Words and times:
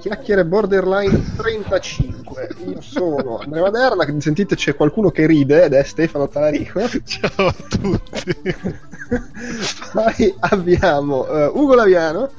Chiacchiere 0.00 0.46
Borderline 0.46 1.34
35. 1.36 2.48
Io 2.68 2.80
sono 2.80 3.38
Andrea 3.38 3.62
Maderna, 3.62 4.06
sentite 4.18 4.56
c'è 4.56 4.74
qualcuno 4.74 5.10
che 5.10 5.26
ride 5.26 5.64
ed 5.64 5.74
è 5.74 5.82
Stefano 5.84 6.26
Talarico. 6.26 6.80
Ciao 7.04 7.46
a 7.48 7.54
tutti. 7.68 8.34
Poi 9.92 10.34
abbiamo 10.38 11.26
uh, 11.28 11.50
Ugo 11.54 11.74
Laviano. 11.74 12.30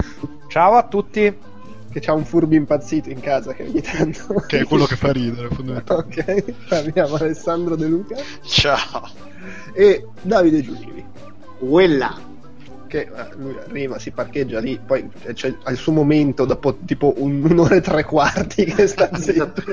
Ciao 0.48 0.74
a 0.74 0.88
tutti. 0.88 1.50
Che 1.92 2.00
ha 2.06 2.14
un 2.14 2.26
furbi 2.26 2.56
impazzito 2.56 3.10
in 3.10 3.20
casa 3.20 3.54
che 3.54 3.64
ogni 3.64 3.82
tanto... 3.82 4.34
Che 4.48 4.60
è 4.60 4.64
quello 4.64 4.86
che 4.86 4.96
fa 4.96 5.12
ridere, 5.12 5.50
fondamentalmente. 5.50 6.56
Ok, 6.66 6.72
abbiamo 6.72 7.16
Alessandro 7.16 7.76
De 7.76 7.86
Luca. 7.86 8.16
Ciao. 8.42 9.08
E 9.74 10.08
Davide 10.22 10.62
Giulivi. 10.62 11.06
Quella 11.60 12.30
che 12.92 13.00
eh, 13.04 13.36
lui 13.38 13.56
arriva, 13.58 13.98
si 13.98 14.12
parcheggia 14.12 14.60
lì, 14.60 14.78
poi 14.78 15.10
c'è 15.10 15.34
cioè, 15.34 15.56
al 15.64 15.78
suo 15.78 15.94
momento, 15.94 16.44
dopo 16.44 16.78
tipo 16.86 17.14
un, 17.18 17.42
un'ora 17.50 17.76
e 17.76 17.82
tre 17.82 18.04
quarti 18.04 18.66
che 18.66 18.86
sta 18.86 19.10
zitto. 19.16 19.64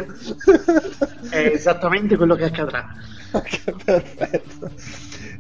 È 1.29 1.51
esattamente 1.53 2.17
quello 2.17 2.37
che 2.37 2.45
accadrà. 2.45 2.87
perfetto. 3.85 4.71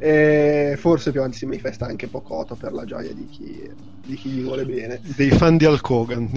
E 0.00 0.76
forse 0.78 1.10
più 1.10 1.20
avanti 1.20 1.38
si 1.38 1.46
manifesta 1.46 1.86
anche 1.86 2.06
Pocoto 2.06 2.54
per 2.54 2.72
la 2.72 2.84
gioia 2.84 3.12
di 3.12 3.26
chi, 3.28 3.68
di 4.04 4.16
chi 4.16 4.28
gli 4.28 4.42
vuole 4.42 4.64
bene. 4.64 5.00
Dei 5.02 5.30
fan 5.30 5.56
di 5.56 5.64
Alcogan, 5.64 6.30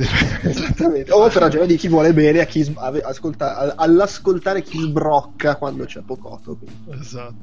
Esattamente. 0.44 1.11
O 1.11 1.28
per 1.28 1.42
la 1.42 1.50
gioia 1.50 1.66
di 1.66 1.76
chi 1.76 1.88
vuole 1.88 2.14
bene 2.14 2.42
a 2.42 2.45
chi 2.45 2.72
ascolta, 3.03 3.76
all'ascoltare 3.76 4.61
chi 4.61 4.80
sbrocca 4.80 5.55
quando 5.55 5.86
c'è 5.86 6.02
Pocoto. 6.02 6.55
Quindi. 6.55 7.02
Esatto. 7.02 7.33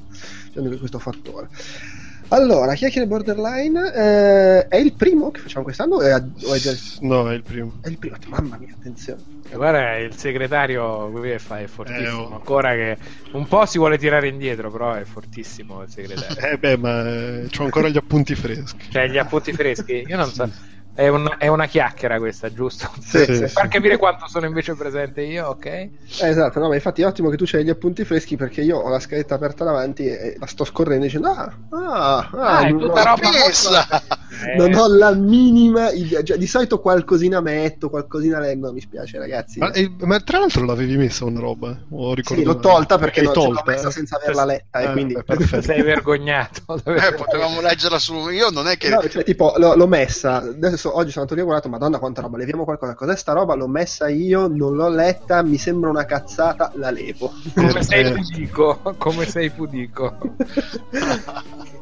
C'è 0.53 0.59
anche 0.59 0.77
questo 0.77 0.99
fattore. 0.99 1.49
Allora, 2.31 2.73
chiacchiere 2.75 3.07
borderline 3.07 3.91
eh, 3.93 4.67
è 4.67 4.77
il 4.77 4.93
primo 4.93 5.31
che 5.31 5.39
facciamo 5.39 5.63
quest'anno 5.63 5.95
o 5.95 6.01
è, 6.01 6.13
o 6.13 6.53
è 6.53 6.57
già 6.59 6.71
il... 6.71 6.79
No, 7.01 7.29
è 7.29 7.33
il 7.33 7.41
primo. 7.41 7.79
È 7.81 7.87
il 7.87 7.97
primo, 7.97 8.17
mamma 8.27 8.57
mia, 8.57 8.69
attenzione. 8.71 9.21
E 9.49 9.55
guarda, 9.55 9.97
il 9.97 10.15
segretario 10.15 11.09
qui 11.09 11.31
è, 11.31 11.39
è 11.39 11.65
fortissimo. 11.65 12.07
Eh, 12.07 12.11
oh. 12.11 12.35
Ancora 12.35 12.73
che 12.73 12.97
un 13.31 13.47
po' 13.47 13.65
si 13.65 13.79
vuole 13.79 13.97
tirare 13.97 14.27
indietro, 14.27 14.69
però 14.69 14.93
è 14.93 15.05
fortissimo 15.05 15.81
il 15.81 15.89
segretario. 15.89 16.37
eh 16.37 16.57
beh, 16.57 16.77
ma 16.77 17.07
eh, 17.07 17.49
ho 17.57 17.63
ancora 17.63 17.89
gli 17.89 17.97
appunti 17.97 18.35
freschi. 18.35 18.91
Cioè, 18.91 19.07
gli 19.07 19.17
appunti 19.17 19.51
freschi? 19.51 20.03
Io 20.05 20.17
non 20.17 20.29
so. 20.29 20.47
È, 20.93 21.07
un, 21.07 21.33
è, 21.37 21.47
una 21.47 21.65
chiacchiera 21.65 22.17
questa, 22.17 22.51
giusto? 22.51 22.89
Sì, 22.99 23.19
sì, 23.19 23.39
per 23.39 23.49
far 23.49 23.67
capire 23.69 23.97
quanto 23.97 24.27
sono 24.27 24.45
invece 24.45 24.75
presente 24.75 25.21
io, 25.21 25.47
ok? 25.47 25.65
Eh, 25.65 25.91
esatto, 26.19 26.59
no, 26.59 26.67
ma 26.67 26.75
infatti 26.75 27.01
è 27.01 27.05
ottimo 27.05 27.29
che 27.29 27.37
tu 27.37 27.45
c'hai 27.45 27.63
gli 27.63 27.69
appunti 27.69 28.03
freschi 28.03 28.35
perché 28.35 28.61
io 28.61 28.77
ho 28.77 28.89
la 28.89 28.99
scaletta 28.99 29.35
aperta 29.35 29.63
davanti 29.63 30.05
e 30.05 30.35
la 30.37 30.45
sto 30.45 30.65
scorrendo 30.65 31.05
dicendo 31.05 31.29
ah, 31.29 31.53
ah, 31.69 32.17
ah, 32.17 32.57
ah 32.57 32.67
è 32.67 32.75
tutta 32.75 33.03
roba 33.03 33.29
messa. 33.31 33.87
Eh. 33.87 34.17
Non 34.55 34.73
ho 34.73 34.87
la 34.87 35.13
minima 35.13 35.91
idea, 35.91 36.23
cioè, 36.23 36.37
di 36.37 36.47
solito 36.47 36.79
qualcosina 36.79 37.41
metto, 37.41 37.89
qualcosina 37.89 38.39
leggo, 38.39 38.71
mi 38.71 38.79
spiace 38.79 39.17
ragazzi. 39.17 39.59
Ma, 39.59 39.71
eh, 39.71 39.91
ma 40.01 40.19
tra 40.19 40.39
l'altro 40.39 40.63
l'avevi 40.63 40.95
messa 40.95 41.25
una 41.25 41.39
roba? 41.39 41.77
O 41.89 42.15
sì, 42.21 42.43
l'ho 42.43 42.59
tolta 42.59 42.97
perché 42.97 43.21
non 43.21 43.33
tolta, 43.33 43.63
l'ho 43.65 43.71
messa 43.71 43.91
senza 43.91 44.17
averla 44.17 44.45
letta 44.45 44.79
e 44.79 44.91
quindi... 44.91 45.17
Perfetto. 45.25 45.61
Sei 45.69 45.81
vergognato. 45.81 46.81
Eh, 46.99 47.13
potevamo 47.13 47.61
leggerla 47.61 47.99
su... 47.99 48.29
Io 48.29 48.49
non 48.49 48.67
è 48.67 48.77
che... 48.77 48.89
No, 48.89 49.07
cioè, 49.07 49.23
tipo, 49.23 49.53
l'ho, 49.57 49.75
l'ho 49.75 49.87
messa, 49.87 50.37
adesso 50.37 50.78
oggi 50.85 51.11
sono 51.11 51.25
andato 51.27 51.35
lì 51.35 51.41
a 51.41 51.69
madonna 51.69 51.99
quanta 51.99 52.21
roba, 52.21 52.37
leviamo 52.37 52.63
qualcosa, 52.63 52.95
cos'è 52.95 53.15
sta 53.15 53.33
roba? 53.33 53.55
L'ho 53.55 53.67
messa 53.67 54.07
io, 54.07 54.47
non 54.47 54.75
l'ho 54.75 54.89
letta, 54.89 55.43
mi 55.43 55.57
sembra 55.57 55.89
una 55.89 56.05
cazzata, 56.05 56.71
la 56.75 56.91
levo. 56.91 57.31
Come 57.53 57.83
sei 57.83 58.13
pudico, 58.13 58.95
come 58.97 59.25
sei 59.25 59.49
pudico. 59.49 60.15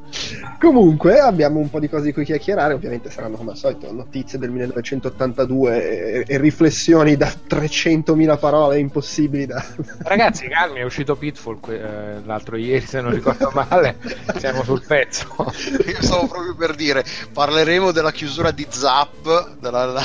Comunque 0.59 1.19
abbiamo 1.19 1.59
un 1.59 1.69
po' 1.69 1.79
di 1.79 1.87
cose 1.87 2.05
di 2.05 2.13
cui 2.13 2.25
chiacchierare, 2.25 2.73
ovviamente 2.73 3.11
saranno 3.11 3.37
come 3.37 3.51
al 3.51 3.57
solito 3.57 3.91
notizie 3.91 4.39
del 4.39 4.49
1982 4.49 6.23
e, 6.23 6.23
e 6.27 6.37
riflessioni 6.37 7.15
da 7.15 7.27
300.000 7.27 8.39
parole 8.39 8.79
impossibili 8.79 9.45
da... 9.45 9.63
Ragazzi 10.03 10.47
calmi, 10.47 10.79
è 10.79 10.83
uscito 10.83 11.15
Pitfall 11.15 11.59
eh, 11.69 12.21
l'altro 12.25 12.55
ieri 12.55 12.85
se 12.85 13.01
non 13.01 13.11
ricordo 13.11 13.51
male, 13.53 13.97
siamo 14.37 14.63
sul 14.63 14.83
pezzo. 14.85 15.27
Io 15.85 16.01
stavo 16.01 16.27
proprio 16.27 16.55
per 16.55 16.75
dire, 16.75 17.03
parleremo 17.31 17.91
della 17.91 18.11
chiusura 18.11 18.51
di 18.51 18.65
Zap. 18.67 19.57
Della... 19.59 20.01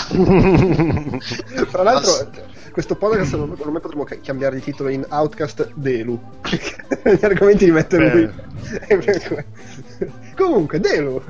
Tra 1.70 1.82
l'altro 1.82 2.30
questo 2.72 2.96
podcast 2.96 3.30
secondo 3.30 3.54
me 3.70 3.80
potremmo 3.80 4.06
cambiare 4.22 4.56
il 4.56 4.62
titolo 4.62 4.88
in 4.88 5.04
Outcast 5.06 5.72
Delu 5.74 6.19
gli 7.02 7.24
argomenti 7.24 7.66
li 7.66 7.70
mette 7.70 7.98
lui 7.98 8.30
comunque 10.34 10.81
Delu. 10.81 11.22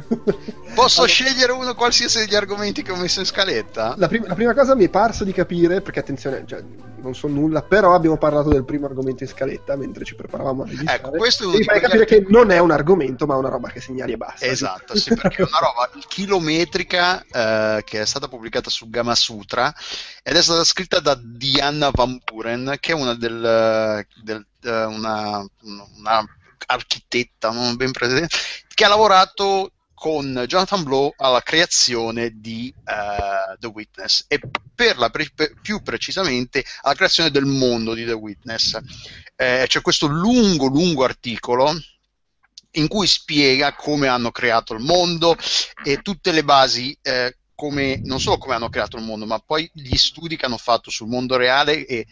Posso 0.74 1.02
allora, 1.02 1.12
scegliere 1.12 1.52
uno 1.52 1.74
qualsiasi 1.74 2.18
degli 2.18 2.34
argomenti 2.34 2.82
che 2.82 2.92
ho 2.92 2.96
messo 2.96 3.20
in 3.20 3.26
scaletta? 3.26 3.94
La, 3.96 4.08
prim- 4.08 4.26
la 4.26 4.34
prima 4.34 4.54
cosa 4.54 4.74
mi 4.74 4.84
è 4.84 4.88
parso 4.88 5.24
di 5.24 5.32
capire 5.32 5.80
perché 5.80 6.00
attenzione 6.00 6.44
cioè, 6.46 6.62
non 7.02 7.14
so 7.14 7.26
nulla 7.26 7.62
però 7.62 7.94
abbiamo 7.94 8.16
parlato 8.16 8.48
del 8.48 8.64
primo 8.64 8.86
argomento 8.86 9.24
in 9.24 9.28
scaletta 9.28 9.76
mentre 9.76 10.04
ci 10.04 10.14
preparavamo 10.14 10.62
a 10.62 10.66
registrare. 10.66 10.98
Ecco 10.98 11.10
questo 11.10 11.50
devi 11.50 11.64
fare 11.64 11.80
capire 11.80 12.02
argomenti... 12.02 12.26
che 12.26 12.32
non 12.32 12.50
è 12.50 12.58
un 12.58 12.70
argomento 12.70 13.26
ma 13.26 13.36
una 13.36 13.48
roba 13.48 13.68
che 13.68 13.80
segnali 13.80 14.12
e 14.12 14.16
basta. 14.16 14.46
Esatto 14.46 14.96
sì 14.96 15.14
perché 15.14 15.42
è 15.42 15.46
una 15.46 15.58
roba 15.58 15.90
chilometrica 16.08 17.22
eh, 17.30 17.82
che 17.84 18.00
è 18.00 18.06
stata 18.06 18.28
pubblicata 18.28 18.70
su 18.70 18.88
Gama 18.88 19.14
Sutra 19.14 19.72
ed 20.22 20.36
è 20.36 20.42
stata 20.42 20.64
scritta 20.64 21.00
da 21.00 21.18
Diana 21.20 21.90
Van 21.92 22.20
Buren, 22.24 22.76
che 22.80 22.92
è 22.92 22.94
una 22.94 23.14
del, 23.14 24.06
del 24.22 24.46
uh, 24.62 24.68
una, 24.68 25.44
una, 25.96 26.24
architetta 26.72 27.50
non 27.50 27.76
ben 27.76 27.92
presente, 27.92 28.36
che 28.74 28.84
ha 28.84 28.88
lavorato 28.88 29.72
con 29.94 30.44
Jonathan 30.48 30.82
Blow 30.82 31.14
alla 31.16 31.42
creazione 31.42 32.32
di 32.34 32.74
uh, 32.76 33.56
The 33.56 33.68
Witness 33.68 34.24
e 34.26 34.40
per 34.74 34.98
la 34.98 35.10
pre- 35.10 35.30
più 35.62 35.80
precisamente 35.80 36.64
alla 36.80 36.94
creazione 36.94 37.30
del 37.30 37.44
mondo 37.44 37.94
di 37.94 38.04
The 38.04 38.12
Witness. 38.12 38.80
Eh, 39.36 39.64
c'è 39.68 39.80
questo 39.80 40.08
lungo, 40.08 40.66
lungo 40.66 41.04
articolo 41.04 41.72
in 42.72 42.88
cui 42.88 43.06
spiega 43.06 43.74
come 43.74 44.08
hanno 44.08 44.32
creato 44.32 44.74
il 44.74 44.82
mondo 44.82 45.36
e 45.84 45.98
tutte 46.02 46.32
le 46.32 46.42
basi 46.42 46.96
eh, 47.02 47.36
come, 47.54 48.00
non 48.02 48.18
solo 48.18 48.38
come 48.38 48.54
hanno 48.54 48.70
creato 48.70 48.96
il 48.96 49.04
mondo, 49.04 49.24
ma 49.24 49.38
poi 49.38 49.70
gli 49.72 49.94
studi 49.94 50.36
che 50.36 50.46
hanno 50.46 50.58
fatto 50.58 50.90
sul 50.90 51.06
mondo 51.06 51.36
reale 51.36 51.86
e 51.86 52.06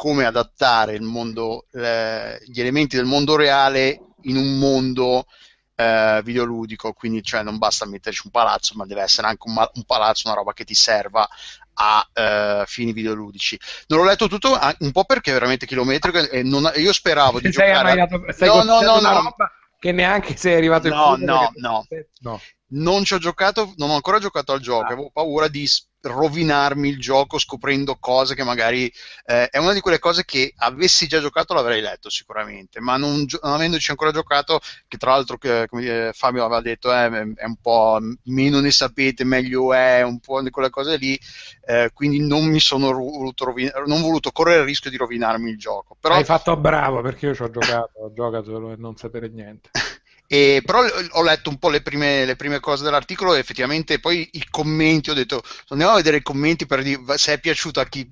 come 0.00 0.24
adattare 0.24 0.98
mondo, 0.98 1.66
eh, 1.74 2.40
gli 2.46 2.58
elementi 2.58 2.96
del 2.96 3.04
mondo 3.04 3.36
reale 3.36 4.00
in 4.22 4.38
un 4.38 4.58
mondo 4.58 5.26
eh, 5.74 6.22
videoludico, 6.24 6.94
quindi 6.94 7.22
cioè, 7.22 7.42
non 7.42 7.58
basta 7.58 7.84
metterci 7.84 8.22
un 8.24 8.30
palazzo, 8.30 8.72
ma 8.76 8.86
deve 8.86 9.02
essere 9.02 9.26
anche 9.26 9.46
un, 9.46 9.54
un 9.56 9.84
palazzo, 9.84 10.28
una 10.28 10.38
roba 10.38 10.54
che 10.54 10.64
ti 10.64 10.72
serva 10.72 11.28
a 11.74 12.08
eh, 12.14 12.64
fini 12.66 12.94
videoludici. 12.94 13.60
Non 13.88 13.98
l'ho 13.98 14.06
letto 14.06 14.26
tutto 14.26 14.54
ah, 14.54 14.74
un 14.78 14.90
po' 14.90 15.04
perché 15.04 15.32
è 15.32 15.34
veramente 15.34 15.66
chilometrico 15.66 16.30
e 16.30 16.42
non, 16.44 16.72
io 16.76 16.94
speravo 16.94 17.38
di 17.38 17.50
giocare... 17.50 17.90
Arrivato, 17.90 18.64
no, 18.64 18.80
no, 18.80 19.00
no, 19.00 19.00
no. 19.00 19.34
Che 19.78 19.92
neanche 19.92 20.34
sei 20.34 20.54
arrivato 20.54 20.86
in 20.86 20.94
no, 20.94 21.16
no, 21.16 21.52
no, 21.56 21.86
no 22.20 22.40
non 22.72 23.04
ci 23.04 23.14
ho 23.14 23.18
giocato, 23.18 23.74
non 23.76 23.90
ho 23.90 23.94
ancora 23.94 24.18
giocato 24.18 24.52
al 24.52 24.60
gioco, 24.60 24.82
ah. 24.82 24.86
avevo 24.86 25.10
paura 25.12 25.48
di 25.48 25.66
rovinarmi 26.02 26.88
il 26.88 26.98
gioco 26.98 27.38
scoprendo 27.38 27.96
cose 27.98 28.34
che 28.34 28.44
magari 28.44 28.92
eh, 29.26 29.48
è 29.48 29.58
una 29.58 29.72
di 29.72 29.80
quelle 29.80 29.98
cose 29.98 30.24
che 30.24 30.52
avessi 30.56 31.06
già 31.06 31.20
giocato 31.20 31.54
l'avrei 31.54 31.80
letto 31.80 32.08
sicuramente, 32.08 32.80
ma 32.80 32.96
non, 32.96 33.26
non 33.42 33.52
avendoci 33.52 33.90
ancora 33.90 34.10
giocato, 34.10 34.60
che 34.88 34.96
tra 34.96 35.12
l'altro 35.12 35.36
che, 35.36 35.66
come 35.68 36.10
Fabio 36.12 36.44
aveva 36.44 36.60
detto 36.60 36.92
eh, 36.92 37.32
è 37.34 37.44
un 37.44 37.56
po' 37.60 37.98
meno 38.24 38.60
ne 38.60 38.70
sapete 38.70 39.24
meglio 39.24 39.72
è, 39.74 40.02
un 40.02 40.20
po' 40.20 40.42
di 40.42 40.50
quelle 40.50 40.70
cose 40.70 40.96
lì, 40.96 41.18
eh, 41.66 41.90
quindi 41.92 42.26
non 42.26 42.44
mi 42.46 42.60
sono 42.60 42.92
voluto, 42.92 43.44
rovinare, 43.44 43.84
non 43.86 44.00
voluto 44.00 44.30
correre 44.30 44.60
il 44.60 44.66
rischio 44.66 44.90
di 44.90 44.96
rovinarmi 44.96 45.50
il 45.50 45.58
gioco. 45.58 45.96
Però... 46.00 46.14
Hai 46.14 46.24
fatto 46.24 46.56
bravo 46.56 47.02
perché 47.02 47.26
io 47.26 47.34
ci 47.34 47.42
ho 47.42 47.50
giocato, 47.50 47.90
ho 47.94 48.12
giocato 48.12 48.72
e 48.72 48.76
non 48.76 48.96
sapere 48.96 49.28
niente. 49.28 49.70
E, 50.32 50.62
però 50.64 50.84
ho 50.84 51.22
letto 51.24 51.50
un 51.50 51.58
po' 51.58 51.70
le 51.70 51.82
prime, 51.82 52.24
le 52.24 52.36
prime, 52.36 52.60
cose 52.60 52.84
dell'articolo 52.84 53.34
e 53.34 53.40
effettivamente 53.40 53.98
poi 53.98 54.28
i 54.34 54.46
commenti, 54.48 55.10
ho 55.10 55.14
detto 55.14 55.42
andiamo 55.70 55.94
a 55.94 55.96
vedere 55.96 56.18
i 56.18 56.22
commenti 56.22 56.66
per 56.66 56.84
dire 56.84 57.02
se 57.18 57.32
è 57.32 57.40
piaciuto 57.40 57.80
a 57.80 57.86
chi 57.86 58.08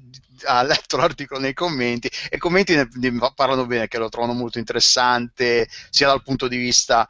ha 0.46 0.62
letto 0.66 0.96
l'articolo 0.96 1.38
nei 1.38 1.54
commenti. 1.54 2.10
E 2.28 2.34
i 2.34 2.38
commenti 2.38 2.74
ne, 2.74 2.88
ne 2.92 3.32
parlano 3.36 3.66
bene, 3.66 3.86
che 3.86 3.98
lo 3.98 4.08
trovano 4.08 4.32
molto 4.32 4.58
interessante 4.58 5.68
sia 5.90 6.08
dal 6.08 6.24
punto 6.24 6.48
di 6.48 6.56
vista 6.56 7.08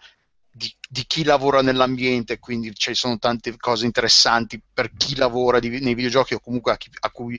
di 0.51 0.71
di 0.91 1.05
chi 1.07 1.23
lavora 1.23 1.61
nell'ambiente, 1.61 2.39
quindi 2.39 2.75
ci 2.75 2.95
sono 2.95 3.19
tante 3.19 3.55
cose 3.59 3.85
interessanti 3.85 4.59
per 4.73 4.91
chi 4.97 5.17
lavora 5.17 5.61
di, 5.61 5.69
nei 5.81 5.95
videogiochi 5.95 6.33
o 6.33 6.41
comunque 6.41 6.73
a, 6.73 6.77
chi, 6.79 6.89
a 7.01 7.11
cui 7.11 7.39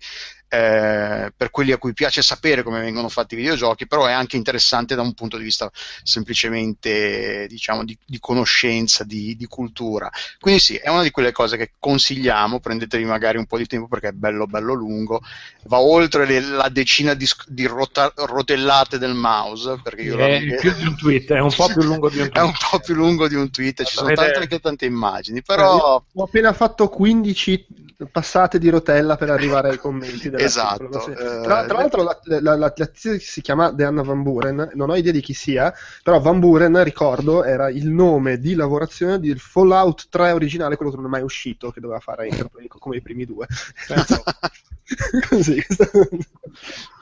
eh, 0.51 1.31
per 1.35 1.51
quelli 1.51 1.71
a 1.71 1.77
cui 1.77 1.93
piace 1.93 2.23
sapere 2.23 2.63
come 2.63 2.79
vengono 2.79 3.07
fatti 3.07 3.35
i 3.35 3.37
videogiochi, 3.37 3.85
però 3.85 4.07
è 4.07 4.11
anche 4.11 4.35
interessante 4.35 4.95
da 4.95 5.03
un 5.03 5.13
punto 5.13 5.37
di 5.37 5.43
vista 5.43 5.69
semplicemente 6.01 7.45
diciamo, 7.47 7.85
di, 7.85 7.95
di 8.03 8.19
conoscenza, 8.19 9.03
di, 9.03 9.35
di, 9.35 9.45
cultura. 9.45 10.09
Quindi 10.39 10.59
sì, 10.59 10.75
è 10.75 10.89
una 10.89 11.03
di 11.03 11.11
quelle 11.11 11.31
cose 11.31 11.55
che 11.55 11.73
consigliamo, 11.77 12.59
prendetevi 12.59 13.05
magari 13.05 13.37
un 13.37 13.45
po' 13.45 13.57
di 13.57 13.67
tempo 13.67 13.87
perché 13.87 14.07
è 14.07 14.11
bello 14.11 14.47
bello 14.47 14.73
lungo, 14.73 15.21
va 15.65 15.79
oltre 15.79 16.25
le, 16.25 16.41
la 16.41 16.69
decina 16.69 17.13
di, 17.13 17.27
di 17.45 17.67
rota, 17.67 18.11
rotellate 18.15 18.97
del 18.97 19.13
mouse, 19.13 19.79
perché 19.83 20.01
io 20.01 20.17
è 20.17 20.43
la... 20.43 20.55
più 20.55 20.73
di 20.73 20.85
un 20.85 20.97
tweet, 20.97 21.31
è 21.31 21.39
un 21.39 21.53
po' 21.53 21.67
più 21.67 21.83
lungo 21.83 22.09
di 22.09 22.21
un 22.21 22.29
tweet. 22.29 22.37
è 22.37 22.41
un 22.41 22.53
po' 22.71 22.79
più 22.79 22.95
lungo 22.95 23.27
di 23.27 23.35
un 23.35 23.38
tweet, 23.49 23.83
ci 23.83 23.95
sono 23.95 24.11
tante, 24.13 24.39
anche 24.39 24.59
tante 24.59 24.85
immagini, 24.85 25.41
però... 25.41 26.03
Ho 26.13 26.23
appena 26.23 26.53
fatto 26.53 26.89
15 26.89 27.87
passate 28.11 28.59
di 28.59 28.69
rotella 28.69 29.17
per 29.17 29.29
arrivare 29.29 29.71
ai 29.71 29.77
commenti 29.77 30.31
esatto 30.35 31.05
eh, 31.07 31.41
tra, 31.43 31.65
tra, 31.65 31.79
l'altro 31.79 32.03
la, 32.03 32.17
la, 32.23 32.55
la, 32.55 32.73
la 32.73 32.89
si 32.93 33.41
chiama 33.41 33.71
Deanna 33.71 34.03
Van 34.03 34.23
Buren 34.23 34.71
non 34.73 34.89
ho 34.89 34.95
idea 34.95 35.11
di 35.11 35.19
chi 35.19 35.33
sia 35.33 35.73
però 36.01 36.21
Van 36.21 36.39
Buren 36.39 36.81
ricordo 36.81 37.43
era 37.43 37.69
il 37.69 37.89
nome 37.89 38.39
di 38.39 38.55
lavorazione 38.55 39.19
del 39.19 39.39
Fallout 39.39 40.07
3 40.09 40.31
originale 40.31 40.77
quello 40.77 40.91
che 40.91 40.97
non 40.97 41.07
è 41.07 41.09
mai 41.09 41.23
uscito 41.23 41.71
che 41.71 41.81
doveva 41.81 41.99
fare 41.99 42.27
Interplay 42.27 42.67
come 42.67 42.97
i 42.97 43.01
primi 43.01 43.25
due. 43.25 43.47
Così 45.29 45.63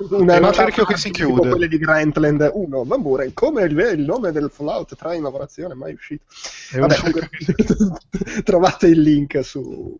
una 0.10 0.36
è 0.36 0.40
un 0.40 0.54
cerchio 0.54 0.86
che 0.86 0.98
si 0.98 1.10
chiude. 1.10 1.50
quelle 1.50 1.68
di 1.68 1.78
Grantland. 1.78 2.50
1 2.54 2.84
Van 2.84 3.02
Buren 3.02 3.34
come 3.34 3.64
il, 3.64 3.78
il, 3.78 4.02
nome 4.02 4.32
del 4.32 4.50
Fallout 4.52 4.96
3 4.96 5.16
in 5.16 5.24
lavorazione 5.24 5.74
mai 5.74 5.94
uscito 5.94 6.26
Vabbè, 6.74 8.42
trovate 8.44 8.88
il 8.88 9.02
link 9.02 9.44
su 9.44 10.00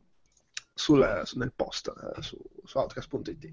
sul, 0.78 1.22
su, 1.26 1.38
nel 1.38 1.52
post 1.54 1.88
eh, 1.88 2.22
su, 2.22 2.38
su 2.64 2.78
outcast.it. 2.78 3.50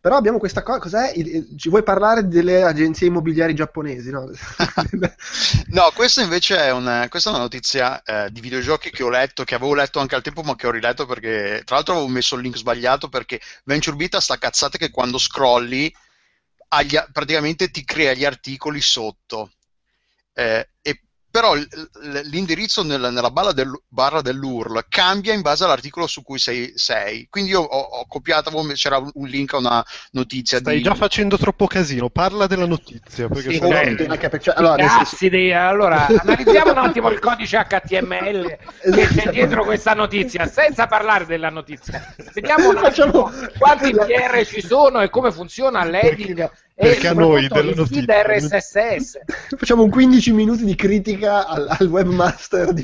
Però 0.00 0.16
abbiamo 0.16 0.38
questa 0.38 0.62
cosa, 0.62 0.78
cos'è? 0.78 1.12
Il, 1.14 1.54
ci 1.56 1.68
vuoi 1.68 1.82
parlare 1.82 2.26
delle 2.26 2.62
agenzie 2.62 3.06
immobiliari 3.06 3.54
giapponesi? 3.54 4.10
No, 4.10 4.28
no 5.68 5.90
questa 5.94 6.22
invece 6.22 6.56
è 6.56 6.72
una, 6.72 7.06
questa 7.08 7.30
è 7.30 7.32
una 7.34 7.42
notizia 7.42 8.02
eh, 8.02 8.30
di 8.32 8.40
videogiochi 8.40 8.90
che 8.90 9.02
ho 9.02 9.10
letto, 9.10 9.44
che 9.44 9.54
avevo 9.54 9.74
letto 9.74 10.00
anche 10.00 10.14
al 10.14 10.22
tempo, 10.22 10.42
ma 10.42 10.56
che 10.56 10.66
ho 10.66 10.72
riletto 10.72 11.06
perché, 11.06 11.62
tra 11.64 11.76
l'altro, 11.76 11.94
avevo 11.94 12.08
messo 12.08 12.34
il 12.34 12.42
link 12.42 12.56
sbagliato 12.56 13.08
perché 13.08 13.40
VentureBeat 13.64 14.14
ha 14.14 14.20
sta 14.20 14.38
cazzata 14.38 14.78
che 14.78 14.90
quando 14.90 15.18
scrolli 15.18 15.94
agli, 16.68 16.96
praticamente 17.12 17.70
ti 17.70 17.84
crea 17.84 18.14
gli 18.14 18.24
articoli 18.24 18.80
sotto. 18.80 19.52
Eh, 20.34 20.70
e 20.80 21.02
però 21.32 21.54
l'indirizzo 22.24 22.82
nella, 22.82 23.08
nella 23.08 23.30
barra, 23.30 23.52
del, 23.52 23.72
barra, 23.88 24.20
dell'URL 24.20 24.84
cambia 24.86 25.32
in 25.32 25.40
base 25.40 25.64
all'articolo 25.64 26.06
su 26.06 26.22
cui 26.22 26.38
sei. 26.38 26.72
sei. 26.74 27.26
Quindi 27.30 27.52
io 27.52 27.62
ho, 27.62 27.80
ho, 27.80 28.04
copiato, 28.06 28.50
c'era 28.74 28.98
un 28.98 29.26
link 29.26 29.54
a 29.54 29.56
una 29.56 29.84
notizia. 30.10 30.58
Stai 30.58 30.76
di... 30.76 30.82
già 30.82 30.94
facendo 30.94 31.38
troppo 31.38 31.66
casino, 31.66 32.10
parla 32.10 32.46
della 32.46 32.66
notizia. 32.66 33.28
Perché 33.28 33.52
sì, 33.52 33.58
se... 33.58 34.06
anche 34.06 34.28
perché, 34.28 34.50
allora, 34.50 34.86
Cazzi 34.86 35.30
dei, 35.30 35.54
allora, 35.54 36.06
analizziamo 36.06 36.70
un 36.72 36.78
attimo 36.78 37.08
il 37.08 37.18
codice 37.18 37.66
HTML 37.66 38.58
che 38.92 39.06
c'è 39.06 39.30
dietro 39.30 39.64
questa 39.64 39.94
notizia, 39.94 40.46
senza 40.46 40.86
parlare 40.86 41.24
della 41.24 41.48
notizia. 41.48 42.14
Vediamo 42.34 42.68
un 42.68 42.76
attimo 42.76 43.32
quanti 43.58 43.90
PR 43.90 44.44
ci 44.44 44.60
sono 44.60 45.00
e 45.00 45.08
come 45.08 45.32
funziona 45.32 45.82
l'editing 45.82 46.50
perché 46.82 47.08
a 47.08 47.12
noi 47.12 47.48
della 47.48 47.74
notizia 47.74 48.22
RSS 48.22 49.20
facciamo 49.56 49.84
un 49.84 49.90
15 49.90 50.32
minuti 50.32 50.64
di 50.64 50.74
critica 50.74 51.46
al, 51.46 51.66
al 51.68 51.86
webmaster 51.86 52.72
di 52.72 52.82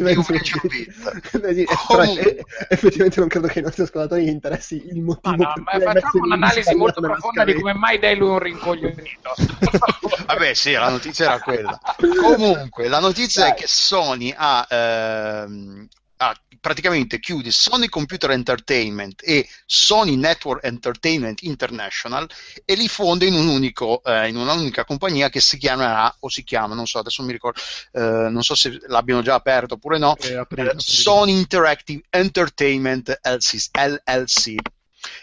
effettivamente 2.69 3.21
non 3.21 3.29
credo 3.29 3.49
che 3.49 3.59
i 3.59 3.63
nostri 3.63 3.83
ascoltatori 3.83 4.29
interessi 4.29 4.87
il 4.87 5.03
motivo 5.03 5.37
ma 5.37 5.53
no, 5.55 5.63
ma 5.65 5.93
facciamo 5.93 6.25
un'analisi 6.25 6.75
molto 6.75 7.01
profonda 7.01 7.45
di 7.45 7.55
come 7.55 7.75
mai 7.75 7.99
dai 7.99 8.17
lui 8.17 8.29
un 8.31 8.39
rincoglionito. 8.39 9.35
Vabbè 10.27 10.55
sì 10.55 10.73
la 10.73 10.91
notizia 10.91 11.27
era 11.27 11.41
quella. 11.41 11.81
Comunque 11.97 12.89
la 12.89 13.01
notizia 13.01 13.43
Dai. 13.43 13.51
è 13.53 13.55
che 13.55 13.67
Sony 13.67 14.33
ha 14.37 14.67
ehm, 14.69 15.89
ah, 16.19 16.35
praticamente 16.61 17.19
chiude 17.21 17.51
Sony 17.51 17.89
Computer 17.89 18.31
Entertainment 18.31 19.23
e 19.25 19.49
Sony 19.67 20.17
Network 20.17 20.65
Entertainment 20.65 21.43
International 21.43 22.29
e 22.65 22.75
li 22.75 22.89
fonda 22.89 23.25
in, 23.25 23.35
un 23.35 23.49
unico, 23.49 24.03
eh, 24.05 24.29
in 24.29 24.37
un'unica 24.37 24.85
compagnia 24.85 25.29
che 25.29 25.41
si 25.41 25.59
chiamerà, 25.59 26.15
o 26.21 26.29
si 26.29 26.45
chiama, 26.45 26.75
non 26.75 26.87
so, 26.87 26.99
adesso 26.99 27.23
mi 27.23 27.33
ricordo, 27.33 27.61
eh, 27.93 28.29
non 28.31 28.43
so 28.43 28.55
se 28.55 28.79
l'abbiano 28.87 29.23
già 29.23 29.35
aperto 29.35 29.75
oppure 29.75 29.99
no, 29.99 30.17
eh, 30.17 30.35
aprire, 30.35 30.41
aprire. 30.41 30.75
Sony 30.77 31.33
Interactive 31.33 32.03
Entertainment 32.11 33.21
LLC. 33.23 34.55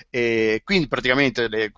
E 0.09 0.61
quindi 0.63 0.88
praticamente 0.88 1.47
le, 1.47 1.71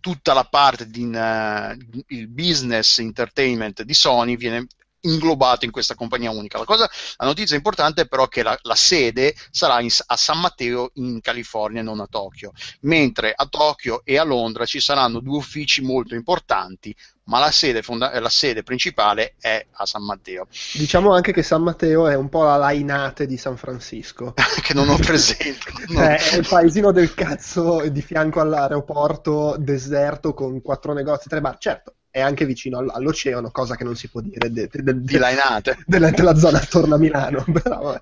tutta 0.00 0.34
la 0.34 0.44
parte 0.44 0.88
di 0.88 1.04
uh, 1.04 2.04
il 2.08 2.26
business 2.28 2.98
entertainment 2.98 3.82
di 3.82 3.94
Sony 3.94 4.36
viene 4.36 4.66
inglobato 5.02 5.64
in 5.64 5.70
questa 5.70 5.94
compagnia 5.94 6.30
unica. 6.30 6.58
La, 6.58 6.64
cosa, 6.64 6.90
la 7.16 7.26
notizia 7.26 7.56
importante 7.56 8.02
è 8.02 8.06
però 8.06 8.26
che 8.28 8.42
la, 8.42 8.58
la 8.62 8.74
sede 8.74 9.34
sarà 9.50 9.80
in, 9.80 9.88
a 10.06 10.16
San 10.16 10.40
Matteo 10.40 10.90
in 10.94 11.20
California, 11.20 11.82
non 11.82 12.00
a 12.00 12.06
Tokyo, 12.08 12.52
mentre 12.80 13.32
a 13.34 13.46
Tokyo 13.46 14.02
e 14.04 14.18
a 14.18 14.24
Londra 14.24 14.64
ci 14.64 14.80
saranno 14.80 15.20
due 15.20 15.36
uffici 15.38 15.82
molto 15.82 16.14
importanti, 16.14 16.94
ma 17.24 17.38
la 17.38 17.50
sede, 17.50 17.82
fonda- 17.82 18.18
la 18.18 18.28
sede 18.28 18.62
principale 18.62 19.34
è 19.40 19.64
a 19.72 19.86
San 19.86 20.04
Matteo. 20.04 20.46
Diciamo 20.74 21.12
anche 21.12 21.32
che 21.32 21.42
San 21.42 21.62
Matteo 21.62 22.08
è 22.08 22.14
un 22.14 22.28
po' 22.28 22.44
la 22.44 22.56
Lainate 22.56 23.26
di 23.26 23.36
San 23.36 23.56
Francisco. 23.56 24.34
che 24.62 24.74
non 24.74 24.88
ho 24.88 24.96
presente. 24.96 25.72
no. 25.88 26.02
Eh, 26.02 26.16
è 26.16 26.36
il 26.36 26.46
paesino 26.48 26.92
del 26.92 27.14
cazzo 27.14 27.88
di 27.88 28.02
fianco 28.02 28.40
all'aeroporto 28.40 29.56
deserto 29.58 30.34
con 30.34 30.60
quattro 30.62 30.92
negozi, 30.92 31.28
tre 31.28 31.40
bar. 31.40 31.58
Certo, 31.58 31.94
è 32.12 32.20
anche 32.20 32.44
vicino 32.44 32.78
all'oceano, 32.78 33.50
cosa 33.50 33.74
che 33.74 33.84
non 33.84 33.96
si 33.96 34.08
può 34.08 34.20
dire 34.20 34.52
de, 34.52 34.68
de, 34.70 34.82
de, 34.82 35.00
di 35.00 35.16
Lainate. 35.16 35.78
Della, 35.86 36.10
della 36.10 36.36
zona 36.36 36.60
attorno 36.60 36.94
a 36.94 36.98
Milano. 36.98 37.42
Però, 37.50 37.98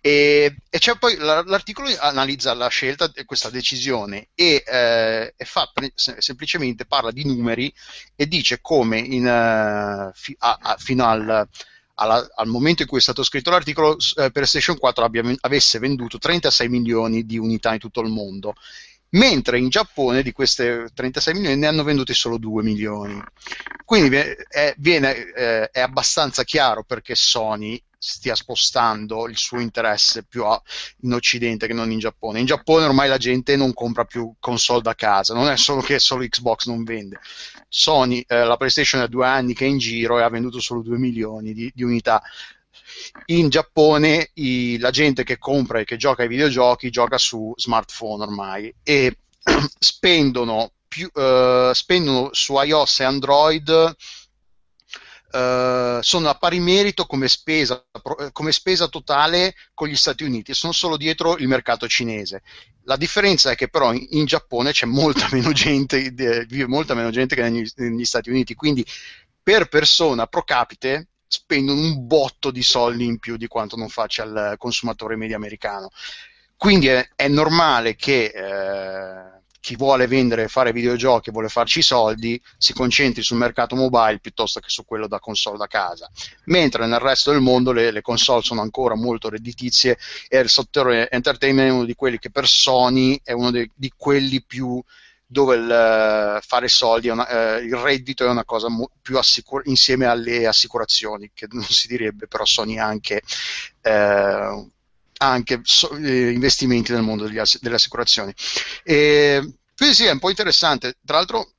e, 0.00 0.56
e 0.70 0.78
c'è 0.78 0.96
poi 0.96 1.16
l'articolo 1.16 1.88
analizza 1.98 2.54
la 2.54 2.68
scelta, 2.68 3.10
questa 3.24 3.50
decisione 3.50 4.28
e, 4.34 4.62
eh, 4.64 5.34
e 5.36 5.44
fa 5.44 5.68
semplicemente 5.94 6.86
parla 6.86 7.10
di 7.10 7.26
numeri 7.26 7.72
e 8.14 8.26
dice 8.28 8.60
come 8.60 8.98
in, 8.98 9.26
uh, 9.26 10.10
fi- 10.14 10.36
a, 10.38 10.58
a, 10.60 10.76
fino 10.78 11.04
al, 11.06 11.48
alla, 11.94 12.28
al, 12.36 12.46
momento 12.46 12.82
in 12.82 12.88
cui 12.88 12.98
è 12.98 13.02
stato 13.02 13.24
scritto 13.24 13.50
l'articolo 13.50 13.96
eh, 14.16 14.30
PlayStation 14.30 14.78
4 14.78 15.04
abbia, 15.04 15.22
avesse 15.40 15.80
venduto 15.80 16.18
36 16.18 16.68
milioni 16.68 17.26
di 17.26 17.36
unità 17.36 17.72
in 17.72 17.80
tutto 17.80 18.00
il 18.00 18.08
mondo 18.08 18.54
mentre 19.10 19.58
in 19.58 19.68
Giappone 19.68 20.22
di 20.22 20.32
queste 20.32 20.88
36 20.92 21.34
milioni 21.34 21.56
ne 21.56 21.66
hanno 21.66 21.84
venduti 21.84 22.14
solo 22.14 22.38
2 22.38 22.62
milioni. 22.62 23.22
Quindi 23.84 24.16
è, 24.16 24.74
viene, 24.78 25.32
eh, 25.32 25.70
è 25.70 25.80
abbastanza 25.80 26.42
chiaro 26.44 26.82
perché 26.82 27.14
Sony 27.14 27.80
stia 27.98 28.34
spostando 28.34 29.26
il 29.28 29.36
suo 29.36 29.58
interesse 29.58 30.24
più 30.24 30.44
a, 30.44 30.60
in 31.02 31.12
Occidente 31.12 31.66
che 31.66 31.72
non 31.72 31.90
in 31.90 31.98
Giappone. 31.98 32.40
In 32.40 32.46
Giappone 32.46 32.84
ormai 32.84 33.08
la 33.08 33.16
gente 33.16 33.56
non 33.56 33.72
compra 33.72 34.04
più 34.04 34.34
console 34.38 34.82
da 34.82 34.94
casa, 34.94 35.34
non 35.34 35.48
è 35.48 35.56
solo 35.56 35.80
che 35.80 35.98
solo 35.98 36.26
Xbox 36.26 36.66
non 36.66 36.84
vende. 36.84 37.18
Sony, 37.68 38.24
eh, 38.26 38.44
la 38.44 38.56
PlayStation 38.56 39.02
ha 39.02 39.06
due 39.06 39.26
anni 39.26 39.54
che 39.54 39.64
è 39.64 39.68
in 39.68 39.78
giro 39.78 40.18
e 40.18 40.22
ha 40.22 40.28
venduto 40.28 40.60
solo 40.60 40.82
2 40.82 40.98
milioni 40.98 41.52
di, 41.52 41.70
di 41.74 41.82
unità 41.82 42.22
in 43.26 43.48
Giappone 43.48 44.30
i, 44.34 44.78
la 44.78 44.90
gente 44.90 45.24
che 45.24 45.38
compra 45.38 45.80
e 45.80 45.84
che 45.84 45.96
gioca 45.96 46.22
ai 46.22 46.28
videogiochi 46.28 46.90
gioca 46.90 47.18
su 47.18 47.52
smartphone 47.56 48.22
ormai 48.22 48.74
e 48.82 49.18
spendono, 49.78 50.72
più, 50.88 51.10
uh, 51.12 51.72
spendono 51.72 52.30
su 52.32 52.60
iOS 52.60 53.00
e 53.00 53.04
Android 53.04 53.96
Uh, 55.28 56.00
sono 56.00 56.30
a 56.30 56.34
pari 56.34 56.60
merito 56.60 57.04
come 57.04 57.28
spesa, 57.28 57.84
come 58.32 58.52
spesa, 58.52 58.86
totale 58.86 59.54
con 59.74 59.88
gli 59.88 59.96
Stati 59.96 60.22
Uniti 60.22 60.54
sono 60.54 60.72
solo 60.72 60.96
dietro 60.96 61.36
il 61.36 61.48
mercato 61.48 61.86
cinese. 61.88 62.42
La 62.84 62.96
differenza 62.96 63.50
è 63.50 63.56
che 63.56 63.68
però 63.68 63.92
in, 63.92 64.06
in 64.10 64.24
Giappone 64.24 64.70
c'è 64.72 64.86
molta 64.86 65.28
meno 65.32 65.52
gente, 65.52 66.10
vive 66.10 66.66
molta 66.66 66.94
meno 66.94 67.10
gente 67.10 67.34
che 67.34 67.42
negli, 67.42 67.68
negli 67.74 68.04
Stati 68.04 68.30
Uniti, 68.30 68.54
quindi 68.54 68.86
per 69.42 69.68
persona 69.68 70.26
pro 70.26 70.42
capite 70.42 71.08
spendono 71.36 71.80
un 71.80 72.06
botto 72.06 72.50
di 72.50 72.62
soldi 72.62 73.04
in 73.04 73.18
più 73.18 73.36
di 73.36 73.46
quanto 73.46 73.76
non 73.76 73.88
faccia 73.88 74.24
il 74.24 74.54
consumatore 74.56 75.16
medio 75.16 75.36
americano. 75.36 75.90
Quindi 76.56 76.88
è, 76.88 77.06
è 77.14 77.28
normale 77.28 77.96
che 77.96 78.32
eh, 78.34 79.36
chi 79.60 79.76
vuole 79.76 80.06
vendere 80.06 80.44
e 80.44 80.48
fare 80.48 80.72
videogiochi 80.72 81.28
e 81.28 81.32
vuole 81.32 81.48
farci 81.48 81.82
soldi 81.82 82.40
si 82.56 82.72
concentri 82.72 83.22
sul 83.22 83.36
mercato 83.36 83.76
mobile 83.76 84.20
piuttosto 84.20 84.60
che 84.60 84.68
su 84.68 84.84
quello 84.84 85.06
da 85.06 85.18
console 85.18 85.58
da 85.58 85.66
casa. 85.66 86.10
Mentre 86.44 86.86
nel 86.86 87.00
resto 87.00 87.32
del 87.32 87.40
mondo 87.40 87.72
le, 87.72 87.90
le 87.90 88.00
console 88.00 88.42
sono 88.42 88.62
ancora 88.62 88.94
molto 88.94 89.28
redditizie 89.28 89.98
e 90.28 90.38
il 90.38 90.48
settore 90.48 91.10
entertainment 91.10 91.68
è 91.68 91.72
uno 91.72 91.84
di 91.84 91.94
quelli 91.94 92.18
che 92.18 92.30
per 92.30 92.46
Sony 92.46 93.20
è 93.22 93.32
uno 93.32 93.50
de, 93.50 93.70
di 93.74 93.92
quelli 93.94 94.42
più 94.42 94.82
dove 95.26 95.56
il, 95.56 95.70
eh, 95.70 96.40
fare 96.46 96.68
soldi, 96.68 97.08
una, 97.08 97.56
eh, 97.58 97.64
il 97.64 97.74
reddito 97.76 98.24
è 98.24 98.28
una 98.28 98.44
cosa 98.44 98.68
mo- 98.68 98.90
più 99.02 99.18
assicur- 99.18 99.66
insieme 99.66 100.06
alle 100.06 100.46
assicurazioni, 100.46 101.30
che 101.34 101.46
non 101.50 101.64
si 101.64 101.88
direbbe, 101.88 102.26
però 102.28 102.44
Sony 102.44 102.78
ha 102.78 102.86
anche, 102.86 103.22
eh, 103.82 104.66
anche 105.18 105.60
so- 105.62 105.94
eh, 105.96 106.30
investimenti 106.32 106.92
nel 106.92 107.02
mondo 107.02 107.24
ass- 107.40 107.58
delle 107.60 107.76
assicurazioni. 107.76 108.32
E, 108.84 109.40
quindi 109.76 109.94
sì, 109.94 110.04
è 110.04 110.10
un 110.10 110.18
po' 110.18 110.30
interessante. 110.30 110.96
Tra 111.04 111.16
l'altro, 111.16 111.52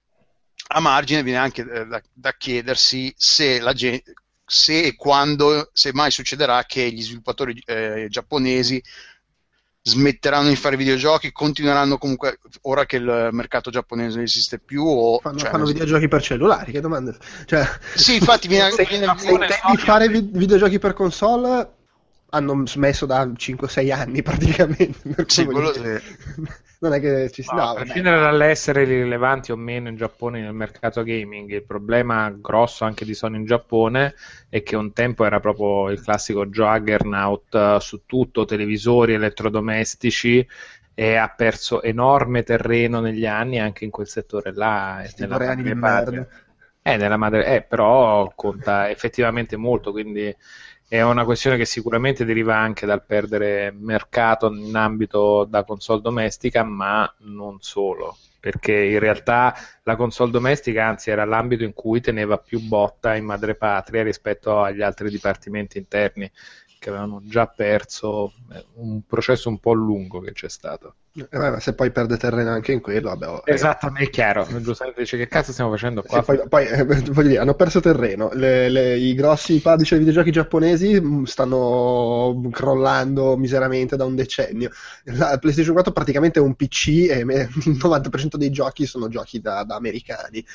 a 0.70 0.80
margine 0.80 1.24
viene 1.24 1.40
anche 1.40 1.62
eh, 1.62 1.86
da, 1.86 2.02
da 2.14 2.34
chiedersi 2.36 3.14
se 3.18 3.60
la 3.60 3.74
gente 3.74 4.14
se 4.50 4.84
e 4.84 4.96
quando, 4.96 5.70
se 5.74 5.92
mai 5.94 6.10
succederà 6.10 6.64
che 6.66 6.90
gli 6.90 7.02
sviluppatori 7.02 7.62
eh, 7.66 8.08
giapponesi 8.10 8.82
smetteranno 9.88 10.50
di 10.50 10.56
fare 10.56 10.76
videogiochi, 10.76 11.32
continueranno 11.32 11.98
comunque, 11.98 12.40
ora 12.64 12.86
che 12.86 12.98
il 12.98 13.30
mercato 13.32 13.70
giapponese 13.70 14.16
non 14.16 14.26
esiste 14.26 14.60
più, 14.60 14.84
o, 14.84 15.20
fanno, 15.20 15.38
cioè, 15.38 15.50
fanno 15.50 15.66
videogiochi 15.66 16.08
per 16.10 16.22
cellulari, 16.22 16.72
che 16.74 16.82
domande? 16.82 17.16
Cioè, 17.46 17.66
sì, 17.96 18.16
infatti 18.16 18.48
viene, 18.48 18.72
se, 18.76 18.84
viene, 18.84 19.14
se 19.18 19.30
intendi 19.30 19.78
fare 19.78 20.10
vi- 20.10 20.30
videogiochi 20.30 20.78
per 20.78 20.94
console, 20.94 21.76
hanno 22.30 22.66
smesso 22.66 23.06
da 23.06 23.26
5-6 23.26 23.92
anni 23.92 24.22
praticamente. 24.24 25.26
Sì, 25.28 25.46
quello 25.46 25.74
sì. 25.74 25.82
non 26.80 26.94
è 26.94 27.00
che 27.00 27.32
ci 27.32 27.42
si 27.42 27.54
no, 27.54 27.70
a 27.70 27.74
prescindere 27.74 28.20
dall'essere 28.20 28.84
rilevanti 28.84 29.52
o 29.52 29.56
meno 29.56 29.90
in 29.90 29.96
Giappone 29.96 30.42
nel 30.42 30.54
mercato 30.54 31.04
gaming, 31.04 31.52
il 31.52 31.64
problema 31.64 32.30
grosso 32.30 32.86
anche 32.86 33.06
di 33.06 33.14
Sony 33.14 33.38
in 33.38 33.46
Giappone 33.46 34.14
è 34.50 34.62
che 34.62 34.76
un 34.76 34.94
tempo 34.94 35.26
era 35.26 35.40
proprio 35.40 35.90
il 35.90 36.02
classico 36.02 36.46
juggernaut 36.46 37.54
uh, 37.54 37.80
su 37.80 38.02
tutto, 38.06 38.46
televisori, 38.46 39.14
elettrodomestici 39.14 40.46
e 40.94 41.16
ha 41.16 41.30
perso 41.30 41.82
enorme 41.82 42.44
terreno 42.44 43.00
negli 43.00 43.26
anni 43.26 43.60
anche 43.60 43.86
in 43.86 43.92
quel 43.92 44.08
settore 44.08 44.52
là. 44.54 45.04
Nella 45.18 45.36
anni 45.36 45.64
di 45.64 45.74
merda. 45.74 46.28
Eh, 46.82 46.96
nella 46.96 47.18
madre... 47.18 47.46
eh, 47.46 47.62
però 47.64 48.32
conta 48.34 48.90
effettivamente 48.90 49.58
molto, 49.58 49.92
quindi 49.92 50.34
è 50.90 51.02
una 51.02 51.26
questione 51.26 51.58
che 51.58 51.66
sicuramente 51.66 52.24
deriva 52.24 52.56
anche 52.56 52.86
dal 52.86 53.04
perdere 53.04 53.72
mercato 53.72 54.48
in 54.54 54.76
ambito 54.76 55.44
da 55.44 55.66
console 55.66 56.02
domestica, 56.02 56.64
ma 56.64 57.14
non 57.20 57.58
solo, 57.60 58.18
perché 58.40 58.74
in 58.74 59.00
realtà 59.00 59.54
la 59.84 59.98
console 59.98 60.32
domestica 60.32 60.86
anzi 60.86 61.10
era 61.10 61.26
l'ambito 61.26 61.66
in 61.66 61.74
cui 61.74 62.00
teneva 62.00 62.38
più 62.38 62.62
botta 62.62 63.16
in 63.16 63.26
madrepatria 63.26 64.04
rispetto 64.04 64.62
agli 64.62 64.82
altri 64.82 65.10
dipartimenti 65.10 65.78
interni 65.78 66.32
che 66.80 66.90
avevano 66.90 67.22
già 67.24 67.48
perso 67.48 68.34
eh, 68.54 68.66
un 68.76 69.02
processo 69.06 69.50
un 69.50 69.60
po' 69.60 69.74
lungo 69.74 70.20
che 70.20 70.32
c'è 70.32 70.50
stato. 70.50 70.96
Eh, 71.18 71.60
se 71.60 71.74
poi 71.74 71.90
perde 71.90 72.16
terreno 72.18 72.52
anche 72.52 72.72
in 72.72 72.80
quello, 72.80 73.10
vabbè. 73.10 73.28
Oh, 73.28 73.42
esatto, 73.46 73.92
è 73.96 74.10
chiaro. 74.10 74.46
Giustamente 74.62 75.02
dice 75.02 75.18
che 75.18 75.28
cazzo 75.28 75.52
stiamo 75.52 75.72
facendo 75.72 76.04
qua? 76.04 76.22
Poi, 76.22 76.40
poi 76.48 76.68
eh, 76.68 76.84
voglio 77.12 77.28
dire, 77.28 77.40
hanno 77.40 77.56
perso 77.56 77.80
terreno. 77.80 78.30
Le, 78.34 78.70
le, 78.70 78.98
I 78.98 79.16
grossi 79.16 79.60
publisher 79.60 79.98
di 79.98 80.04
videogiochi 80.04 80.32
giapponesi 80.32 81.00
mm, 81.02 81.24
stanno 81.24 82.40
crollando 82.52 83.36
miseramente 83.36 83.96
da 83.96 84.06
un 84.06 84.16
decennio. 84.16 84.70
La 85.06 85.38
PlayStation 85.40 85.74
4 85.74 85.92
praticamente 85.92 86.40
è 86.40 86.44
un 86.44 86.54
PC 86.54 87.08
e 87.10 87.20
il 87.26 87.78
90% 87.82 88.36
dei 88.36 88.52
giochi 88.52 88.86
sono 88.86 89.08
giochi 89.08 89.42
da, 89.42 89.64
da 89.64 89.76
americani 89.76 90.46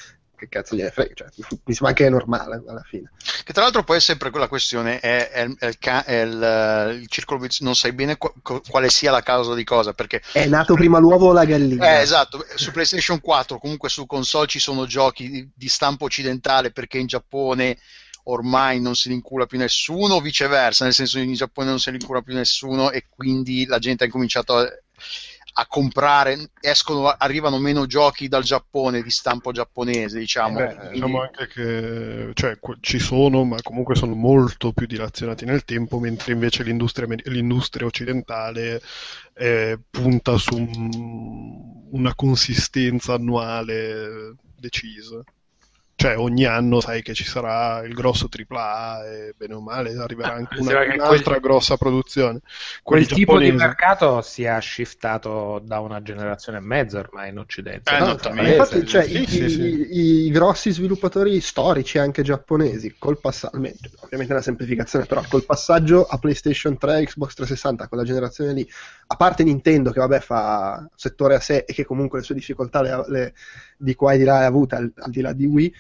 che 0.43 0.49
cazzo 0.49 0.75
gliene 0.75 0.91
frega, 0.91 1.15
cioè, 1.15 1.29
mi 1.65 1.75
sembra 1.75 1.95
che 1.95 2.07
è 2.07 2.11
normale 2.11 2.63
alla 2.67 2.83
fine. 2.83 3.11
Che 3.45 3.53
tra 3.53 3.63
l'altro 3.63 3.85
poi 3.85 3.99
è 3.99 4.01
sempre 4.01 4.31
quella 4.31 4.49
questione, 4.49 4.99
è, 4.99 5.29
è, 5.31 5.49
è, 5.59 5.67
il, 5.67 5.79
è 5.79 6.21
il, 6.21 6.99
il, 7.01 7.09
circolo 7.09 7.39
vizioso, 7.39 7.65
non 7.65 7.75
sai 7.75 7.93
bene 7.93 8.17
qu- 8.17 8.69
quale 8.69 8.89
sia 8.89 9.13
la 9.13 9.23
causa 9.23 9.55
di 9.55 9.65
cosa, 9.65 9.93
perché... 9.93 10.21
È 10.33 10.47
nato 10.47 10.75
prima 10.75 10.99
l'uovo 10.99 11.29
o 11.29 11.33
la 11.33 11.45
gallina? 11.45 11.99
Eh, 11.99 12.03
esatto, 12.03 12.45
su 12.57 12.73
PlayStation 12.73 13.21
4 13.21 13.59
comunque 13.59 13.89
su 13.89 14.07
console 14.07 14.49
ci 14.49 14.59
sono 14.59 14.87
giochi 14.87 15.31
di, 15.31 15.49
di 15.55 15.69
stampo 15.69 16.05
occidentale 16.07 16.73
perché 16.73 16.99
in 16.99 17.07
Giappone 17.07 17.79
ormai 18.25 18.81
non 18.81 18.95
se 18.95 19.09
ne 19.09 19.17
incula 19.17 19.47
più 19.47 19.59
nessuno, 19.59 20.15
o 20.15 20.21
viceversa, 20.21 20.85
nel 20.85 20.93
senso 20.93 21.19
che 21.19 21.25
in 21.25 21.35
Giappone 21.35 21.69
non 21.69 21.79
se 21.79 21.91
ne 21.91 21.99
incula 22.01 22.23
più 22.23 22.35
nessuno 22.35 22.91
e 22.91 23.07
quindi 23.09 23.65
la 23.67 23.79
gente 23.79 24.05
ha 24.05 24.09
cominciato 24.09 24.57
a 24.57 24.69
a 25.55 25.67
comprare, 25.67 26.51
escono, 26.61 27.09
arrivano 27.09 27.59
meno 27.59 27.87
giochi 27.87 28.29
dal 28.29 28.43
Giappone 28.43 29.03
di 29.03 29.11
stampo 29.11 29.53
giapponese, 29.53 30.19
diciamo. 30.19 30.57
Beh, 30.57 30.75
Quindi... 30.75 30.93
Diciamo 30.95 31.23
anche 31.23 31.47
che 31.49 32.31
cioè, 32.35 32.59
ci 32.81 32.99
sono, 32.99 33.45
ma 33.45 33.57
comunque 33.63 33.95
sono 33.95 34.15
molto 34.15 34.73
più 34.73 34.87
dilazionati 34.87 35.45
nel 35.45 35.65
tempo, 35.65 35.99
mentre 35.99 36.33
invece 36.33 36.63
l'industria, 36.63 37.07
l'industria 37.25 37.87
occidentale 37.87 38.81
eh, 39.35 39.79
punta 39.91 40.39
su 40.39 40.57
un, 40.57 41.89
una 41.91 42.15
consistenza 42.15 43.15
annuale 43.15 44.37
decisa 44.57 45.23
cioè 46.03 46.19
ogni 46.19 46.45
anno 46.45 46.81
sai 46.81 47.01
che 47.01 47.15
ci 47.15 47.23
sarà 47.23 47.81
il 47.83 47.95
grosso 47.95 48.29
AAA 48.29 49.07
e 49.07 49.35
bene 49.37 49.55
o 49.55 49.61
male 49.61 49.95
arriverà 49.97 50.33
anche 50.33 50.59
una, 50.59 50.83
un'altra 50.83 51.39
quel, 51.39 51.41
grossa 51.41 51.77
produzione. 51.77 52.41
Quel 52.83 53.07
tipo 53.07 53.39
di 53.39 53.53
mercato 53.53 54.21
si 54.21 54.43
è 54.43 54.61
shiftato 54.61 55.63
da 55.65 55.79
una 55.79 56.03
generazione 56.03 56.59
e 56.59 56.61
mezza 56.61 56.99
ormai 56.99 57.31
in 57.31 57.39
Occidente. 57.39 57.95
Eh, 57.95 57.99
no, 58.01 58.19
no, 58.21 58.43
infatti, 58.43 58.85
cioè, 58.85 59.05
sì, 59.05 59.23
i, 59.23 59.27
sì, 59.29 59.49
sì. 59.49 59.61
I, 59.63 60.27
I, 60.27 60.31
grossi 60.31 60.73
sviluppatori 60.73 61.41
storici 61.41 61.99
anche 61.99 62.23
giapponesi, 62.23 62.97
col 62.99 63.21
passaggio, 63.21 63.59
ovviamente 64.01 64.33
una 64.33 64.43
semplificazione, 64.43 65.05
però 65.05 65.23
col 65.29 65.45
passaggio 65.45 66.05
a 66.05 66.19
PlayStation 66.19 66.79
3, 66.79 67.05
Xbox 67.05 67.35
360, 67.35 67.87
quella 67.87 68.03
generazione 68.03 68.53
lì, 68.53 68.69
a 69.07 69.15
parte 69.15 69.45
Nintendo 69.45 69.93
che 69.93 70.01
vabbè 70.01 70.19
fa 70.19 70.85
settore 70.97 71.37
a 71.37 71.41
sé 71.41 71.65
e 71.65 71.73
che 71.73 71.85
comunque 71.85 72.19
le 72.19 72.25
sue 72.25 72.35
difficoltà 72.35 72.83
le, 72.83 73.05
le, 73.07 73.35
di 73.77 73.95
qua 73.95 74.15
e 74.15 74.19
di 74.19 74.25
là 74.25 74.39
ha 74.39 74.47
avute 74.47 74.75
al, 74.75 74.93
al 74.97 75.11
di 75.11 75.21
là 75.21 75.33
di 75.33 75.47
Wii, 75.47 75.75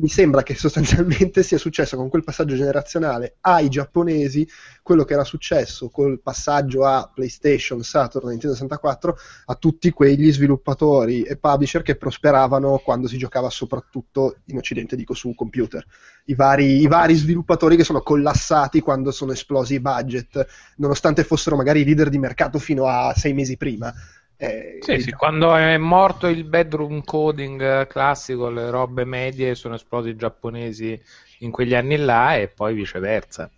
mi 0.00 0.08
sembra 0.08 0.42
che 0.42 0.54
sostanzialmente 0.54 1.42
sia 1.42 1.58
successo 1.58 1.96
con 1.96 2.08
quel 2.08 2.24
passaggio 2.24 2.56
generazionale 2.56 3.36
ai 3.42 3.68
giapponesi 3.68 4.48
quello 4.82 5.04
che 5.04 5.12
era 5.12 5.24
successo 5.24 5.90
col 5.90 6.20
passaggio 6.20 6.84
a 6.84 7.10
PlayStation, 7.12 7.82
Saturn, 7.82 8.28
Nintendo 8.28 8.56
64 8.56 9.16
a 9.46 9.54
tutti 9.54 9.90
quegli 9.90 10.32
sviluppatori 10.32 11.22
e 11.22 11.36
publisher 11.36 11.82
che 11.82 11.96
prosperavano 11.96 12.78
quando 12.78 13.06
si 13.06 13.18
giocava 13.18 13.50
soprattutto 13.50 14.38
in 14.46 14.56
Occidente, 14.56 14.96
dico 14.96 15.14
su 15.14 15.34
computer. 15.34 15.84
I 16.24 16.34
vari, 16.34 16.80
I 16.80 16.86
vari 16.86 17.14
sviluppatori 17.14 17.76
che 17.76 17.84
sono 17.84 18.00
collassati 18.00 18.80
quando 18.80 19.10
sono 19.10 19.32
esplosi 19.32 19.74
i 19.74 19.80
budget, 19.80 20.46
nonostante 20.76 21.24
fossero 21.24 21.56
magari 21.56 21.84
leader 21.84 22.08
di 22.08 22.18
mercato 22.18 22.58
fino 22.58 22.86
a 22.86 23.12
sei 23.14 23.34
mesi 23.34 23.56
prima. 23.56 23.92
Eh, 24.42 24.78
sì, 24.80 25.00
sì, 25.00 25.12
quando 25.12 25.54
è 25.54 25.76
morto 25.76 26.26
il 26.26 26.44
bedroom 26.44 27.04
coding 27.04 27.86
classico, 27.86 28.48
le 28.48 28.70
robe 28.70 29.04
medie 29.04 29.54
sono 29.54 29.74
esplosi 29.74 30.08
i 30.08 30.16
giapponesi 30.16 30.98
in 31.40 31.50
quegli 31.50 31.74
anni 31.74 31.98
là 31.98 32.36
e 32.36 32.48
poi 32.48 32.72
viceversa. 32.72 33.50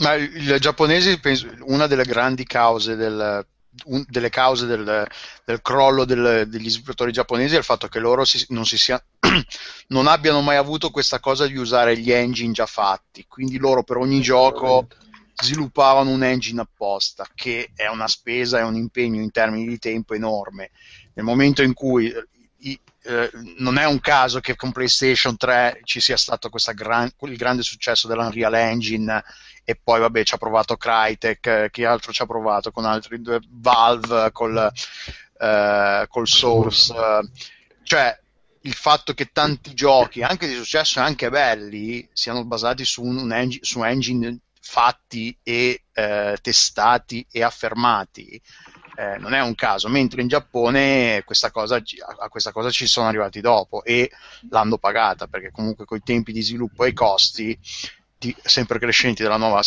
Ma 0.00 0.12
i 0.16 0.60
giapponesi, 0.60 1.18
penso, 1.20 1.48
una 1.62 1.86
delle 1.86 2.04
grandi 2.04 2.44
cause 2.44 2.96
del, 2.96 3.46
un, 3.86 4.04
delle 4.06 4.28
cause 4.28 4.66
del, 4.66 5.08
del 5.46 5.62
crollo 5.62 6.04
del, 6.04 6.46
degli 6.46 6.68
sviluppatori 6.68 7.12
giapponesi 7.12 7.54
è 7.54 7.58
il 7.58 7.64
fatto 7.64 7.88
che 7.88 7.98
loro 7.98 8.26
si, 8.26 8.44
non, 8.50 8.66
si 8.66 8.76
sia, 8.76 9.02
non 9.88 10.06
abbiano 10.06 10.42
mai 10.42 10.56
avuto 10.56 10.90
questa 10.90 11.18
cosa 11.18 11.46
di 11.46 11.56
usare 11.56 11.96
gli 11.96 12.12
engine 12.12 12.52
già 12.52 12.66
fatti, 12.66 13.24
quindi 13.26 13.56
loro 13.56 13.84
per 13.84 13.96
ogni 13.96 14.20
gioco 14.20 14.86
sviluppavano 15.40 16.10
un 16.10 16.22
engine 16.22 16.60
apposta, 16.60 17.26
che 17.34 17.70
è 17.74 17.86
una 17.86 18.08
spesa 18.08 18.58
e 18.58 18.62
un 18.62 18.76
impegno 18.76 19.20
in 19.20 19.30
termini 19.30 19.66
di 19.66 19.78
tempo 19.78 20.14
enorme. 20.14 20.70
Nel 21.14 21.24
momento 21.24 21.62
in 21.62 21.74
cui 21.74 22.12
i, 22.58 22.80
eh, 23.02 23.30
non 23.58 23.78
è 23.78 23.86
un 23.86 24.00
caso 24.00 24.40
che 24.40 24.56
con 24.56 24.72
PlayStation 24.72 25.36
3 25.36 25.80
ci 25.84 26.00
sia 26.00 26.16
stato 26.16 26.50
gran, 26.74 27.10
il 27.20 27.36
grande 27.36 27.62
successo 27.62 28.06
dell'Unreal 28.06 28.54
Engine 28.54 29.22
e 29.64 29.78
poi 29.82 30.00
vabbè 30.00 30.24
ci 30.24 30.34
ha 30.34 30.38
provato 30.38 30.76
Crytek, 30.76 31.46
eh, 31.46 31.68
chi 31.70 31.84
altro 31.84 32.12
ci 32.12 32.22
ha 32.22 32.26
provato 32.26 32.70
con 32.70 32.84
altri 32.84 33.20
due, 33.20 33.40
Valve 33.48 34.30
col, 34.32 34.70
eh, 35.38 36.06
col 36.08 36.28
Source, 36.28 36.94
cioè 37.82 38.18
il 38.62 38.74
fatto 38.74 39.14
che 39.14 39.30
tanti 39.32 39.72
giochi, 39.72 40.22
anche 40.22 40.46
di 40.46 40.54
successo 40.54 40.98
e 40.98 41.02
anche 41.02 41.30
belli, 41.30 42.06
siano 42.12 42.44
basati 42.44 42.84
su 42.84 43.02
un 43.02 43.32
engine, 43.32 43.64
su 43.64 43.82
engine 43.82 44.38
fatti 44.70 45.36
e 45.42 45.82
eh, 45.92 46.38
testati 46.40 47.26
e 47.28 47.42
affermati. 47.42 48.40
Eh, 48.94 49.18
non 49.18 49.34
è 49.34 49.40
un 49.40 49.56
caso, 49.56 49.88
mentre 49.88 50.22
in 50.22 50.28
Giappone 50.28 51.24
questa 51.24 51.50
cosa, 51.50 51.82
a 52.18 52.28
questa 52.28 52.52
cosa 52.52 52.70
ci 52.70 52.86
sono 52.86 53.08
arrivati 53.08 53.40
dopo 53.40 53.82
e 53.82 54.08
l'hanno 54.48 54.78
pagata 54.78 55.26
perché 55.26 55.50
comunque 55.50 55.86
con 55.86 55.98
i 55.98 56.02
tempi 56.04 56.32
di 56.32 56.42
sviluppo 56.42 56.84
e 56.84 56.90
i 56.90 56.92
costi 56.92 57.58
di, 58.16 58.34
sempre 58.44 58.78
crescenti 58.78 59.24
nuova, 59.24 59.60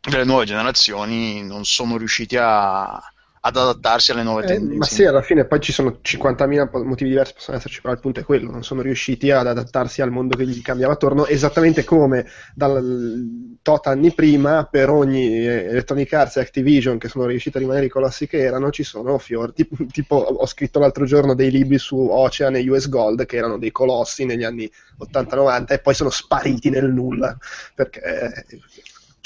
delle 0.00 0.24
nuove 0.24 0.44
generazioni 0.44 1.44
non 1.44 1.64
sono 1.64 1.96
riusciti 1.96 2.36
a, 2.36 2.94
a 2.94 3.12
ad 3.46 3.56
adattarsi 3.56 4.10
alle 4.10 4.24
nuove 4.24 4.42
eh, 4.42 4.46
tendenze. 4.46 4.76
Ma 4.76 4.84
sì, 4.84 5.04
alla 5.04 5.22
fine 5.22 5.44
poi 5.46 5.60
ci 5.60 5.72
sono 5.72 6.00
50.000 6.02 6.84
motivi 6.84 7.10
diversi 7.10 7.34
possono 7.34 7.56
esserci, 7.56 7.80
però 7.80 7.94
il 7.94 8.00
punto 8.00 8.18
è 8.18 8.24
quello, 8.24 8.50
non 8.50 8.64
sono 8.64 8.82
riusciti 8.82 9.30
ad 9.30 9.46
adattarsi 9.46 10.02
al 10.02 10.10
mondo 10.10 10.36
che 10.36 10.46
gli 10.46 10.60
cambiava 10.62 10.94
attorno, 10.94 11.26
esattamente 11.26 11.84
come 11.84 12.26
dal 12.54 13.56
tot 13.62 13.86
anni 13.86 14.12
prima 14.12 14.64
per 14.64 14.90
ogni 14.90 15.44
Electronic 15.44 16.12
Arts 16.12 16.36
e 16.36 16.40
Activision 16.40 16.98
che 16.98 17.08
sono 17.08 17.26
riusciti 17.26 17.56
a 17.56 17.60
rimanere 17.60 17.86
i 17.86 17.90
colossi 17.90 18.26
che 18.26 18.38
erano, 18.38 18.70
ci 18.70 18.82
sono 18.82 19.16
fiori, 19.18 19.52
tipo, 19.52 19.76
tipo 19.92 20.16
ho 20.16 20.46
scritto 20.46 20.80
l'altro 20.80 21.04
giorno 21.04 21.34
dei 21.34 21.52
libri 21.52 21.78
su 21.78 21.96
Ocean 21.96 22.56
e 22.56 22.68
US 22.68 22.88
Gold 22.88 23.26
che 23.26 23.36
erano 23.36 23.58
dei 23.58 23.70
colossi 23.70 24.24
negli 24.24 24.44
anni 24.44 24.68
80-90 24.98 25.66
e 25.68 25.78
poi 25.78 25.94
sono 25.94 26.10
spariti 26.10 26.68
nel 26.68 26.92
nulla 26.92 27.36
perché 27.74 28.44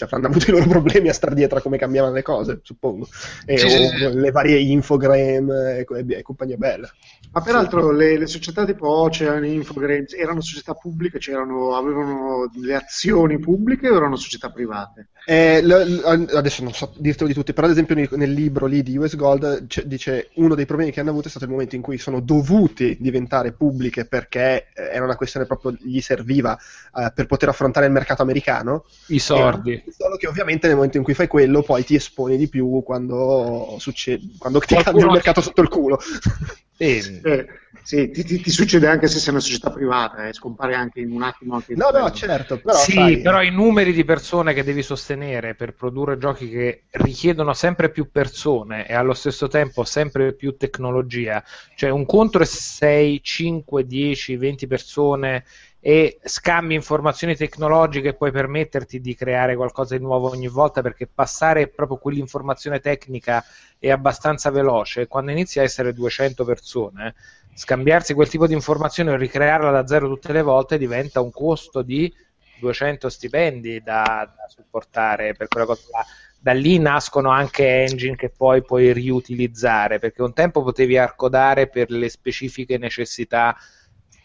cioè 0.00 0.09
avranno 0.09 0.28
avuto 0.28 0.50
i 0.50 0.54
loro 0.54 0.69
problemi 0.69 1.09
a 1.09 1.12
star 1.12 1.35
dietro 1.35 1.59
a 1.59 1.61
come 1.62 1.76
cambiavano 1.76 2.14
le 2.14 2.23
cose, 2.23 2.61
suppongo. 2.62 3.07
E 3.45 3.59
sì, 3.59 3.69
sì, 3.69 3.87
sì. 3.87 4.14
le 4.14 4.30
varie 4.30 4.59
infogram 4.59 5.50
e, 5.50 5.87
e 6.09 6.23
compagnia 6.23 6.57
bella. 6.57 6.90
Ma 7.33 7.42
peraltro 7.42 7.92
le, 7.92 8.19
le, 8.19 8.26
società 8.26 8.64
tipo 8.64 8.88
Ocean, 8.88 9.45
Infogrames 9.45 10.14
erano 10.14 10.40
società 10.40 10.75
pubbliche, 10.75 11.19
avevano 11.30 12.50
le 12.61 12.75
azioni 12.75 13.38
pubbliche 13.38 13.88
o 13.88 13.97
erano 13.97 14.16
società 14.16 14.50
private? 14.50 15.11
Eh, 15.26 15.62
l- 15.62 15.69
l- 15.69 16.30
adesso 16.35 16.64
non 16.64 16.73
so 16.73 16.92
dirtelo 16.97 17.28
di 17.28 17.35
tutti, 17.35 17.52
però 17.52 17.66
ad 17.66 17.73
esempio 17.73 17.95
nel, 17.95 18.09
nel 18.12 18.33
libro 18.33 18.66
lì 18.66 18.83
di 18.83 18.97
US 18.97 19.14
Gold 19.14 19.69
c- 19.69 19.85
dice 19.85 20.30
uno 20.35 20.57
dei 20.57 20.66
problemi 20.66 20.90
che 20.90 20.99
hanno 20.99 21.11
avuto 21.11 21.28
è 21.28 21.30
stato 21.30 21.45
il 21.45 21.52
momento 21.52 21.76
in 21.76 21.83
cui 21.83 21.99
sono 21.99 22.19
dovuti 22.21 22.97
diventare 22.99 23.52
pubbliche 23.52 24.07
perché 24.07 24.69
eh, 24.75 24.88
era 24.90 25.04
una 25.04 25.16
questione 25.16 25.47
proprio 25.47 25.76
gli 25.78 26.00
serviva 26.00 26.59
eh, 26.97 27.12
per 27.14 27.26
poter 27.26 27.50
affrontare 27.50 27.87
il 27.87 27.92
mercato 27.92 28.23
americano. 28.23 28.87
I 29.07 29.21
sordi. 29.21 29.85
Solo 29.90 30.16
che 30.16 30.26
ovviamente 30.26 30.66
nel 30.66 30.76
momento 30.76 30.97
in 30.97 31.02
cui 31.02 31.14
fai 31.14 31.26
quello 31.26 31.62
poi 31.62 31.85
ti 31.85 31.94
esponi 31.94 32.37
di 32.37 32.49
più 32.49 32.82
quando, 32.85 33.76
succede, 33.78 34.25
quando 34.38 34.61
ti 34.61 34.75
cambia 34.75 35.04
il 35.04 35.11
mercato 35.11 35.40
sotto 35.40 35.62
il 35.62 35.68
culo. 35.68 35.99
Eh, 36.82 37.47
sì, 37.82 38.11
ti, 38.11 38.25
ti, 38.25 38.40
ti, 38.40 38.50
succede 38.50 38.87
anche 38.87 39.06
se 39.06 39.18
sei 39.18 39.35
una 39.35 39.42
società 39.42 39.70
privata, 39.70 40.26
eh, 40.26 40.32
scompare 40.32 40.75
anche 40.75 41.00
in 41.00 41.11
un 41.11 41.23
attimo 41.23 41.56
anche 41.56 41.75
No, 41.75 41.90
no, 41.90 42.11
certo, 42.11 42.59
però 42.59 42.75
Sì, 42.75 42.92
sai, 42.92 43.20
però 43.20 43.42
i 43.42 43.50
numeri 43.50 43.92
di 43.92 44.02
persone 44.02 44.54
che 44.54 44.64
devi 44.64 44.82
sostenere 44.82 45.54
per 45.54 45.75
produrre 45.75 46.16
giochi 46.16 46.49
che 46.49 46.85
richiedono 46.92 47.52
sempre 47.52 47.90
più 47.90 48.11
persone 48.11 48.88
e 48.88 48.94
allo 48.94 49.12
stesso 49.12 49.47
tempo 49.47 49.85
sempre 49.85 50.32
più 50.32 50.56
tecnologia, 50.56 51.44
cioè 51.75 51.90
un 51.90 52.06
conto 52.06 52.38
è 52.38 52.47
6, 52.47 53.20
5, 53.23 53.87
10, 53.87 54.37
20 54.37 54.66
persone 54.66 55.44
e 55.80 56.18
scambi 56.22 56.75
informazioni 56.75 57.34
tecnologiche 57.34 58.12
puoi 58.12 58.30
permetterti 58.30 59.00
di 59.00 59.14
creare 59.14 59.56
qualcosa 59.56 59.96
di 59.96 60.02
nuovo 60.02 60.28
ogni 60.28 60.49
volta 60.49 60.82
perché 60.82 61.06
passare 61.06 61.68
proprio 61.68 61.96
quell'informazione 61.96 62.80
tecnica 62.80 63.42
è 63.78 63.90
abbastanza 63.90 64.50
veloce 64.50 65.06
quando 65.06 65.30
inizi 65.30 65.58
a 65.58 65.62
essere 65.62 65.94
200 65.94 66.44
persone 66.44 67.14
scambiarsi 67.54 68.14
quel 68.14 68.28
tipo 68.28 68.46
di 68.46 68.54
informazione 68.54 69.12
e 69.12 69.16
ricrearla 69.16 69.70
da 69.70 69.87
zero 69.87 70.06
tutte 70.08 70.32
le 70.32 70.42
volte 70.42 70.78
diventa 70.78 71.20
un 71.20 71.30
costo 71.30 71.82
di 71.82 72.12
200 72.60 73.08
stipendi 73.08 73.82
da, 73.82 74.30
da 74.37 74.49
supportare 74.49 75.34
per 75.34 75.49
quella 75.49 75.66
cosa 75.66 75.82
là. 75.90 76.04
Da 76.38 76.52
lì 76.52 76.78
nascono 76.78 77.30
anche 77.30 77.82
engine 77.82 78.16
che 78.16 78.30
poi 78.30 78.62
puoi 78.62 78.92
riutilizzare, 78.92 79.99
perché 79.99 80.22
un 80.22 80.32
tempo 80.32 80.62
potevi 80.62 80.96
arcodare 80.96 81.68
per 81.68 81.90
le 81.90 82.08
specifiche 82.08 82.78
necessità 82.78 83.54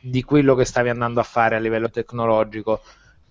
di 0.06 0.24
quello 0.24 0.54
che 0.56 0.66
stavi 0.66 0.90
andando 0.90 1.20
a 1.20 1.24
fare 1.24 1.56
a 1.56 1.60
livello 1.60 1.90
tecnologico. 1.90 2.82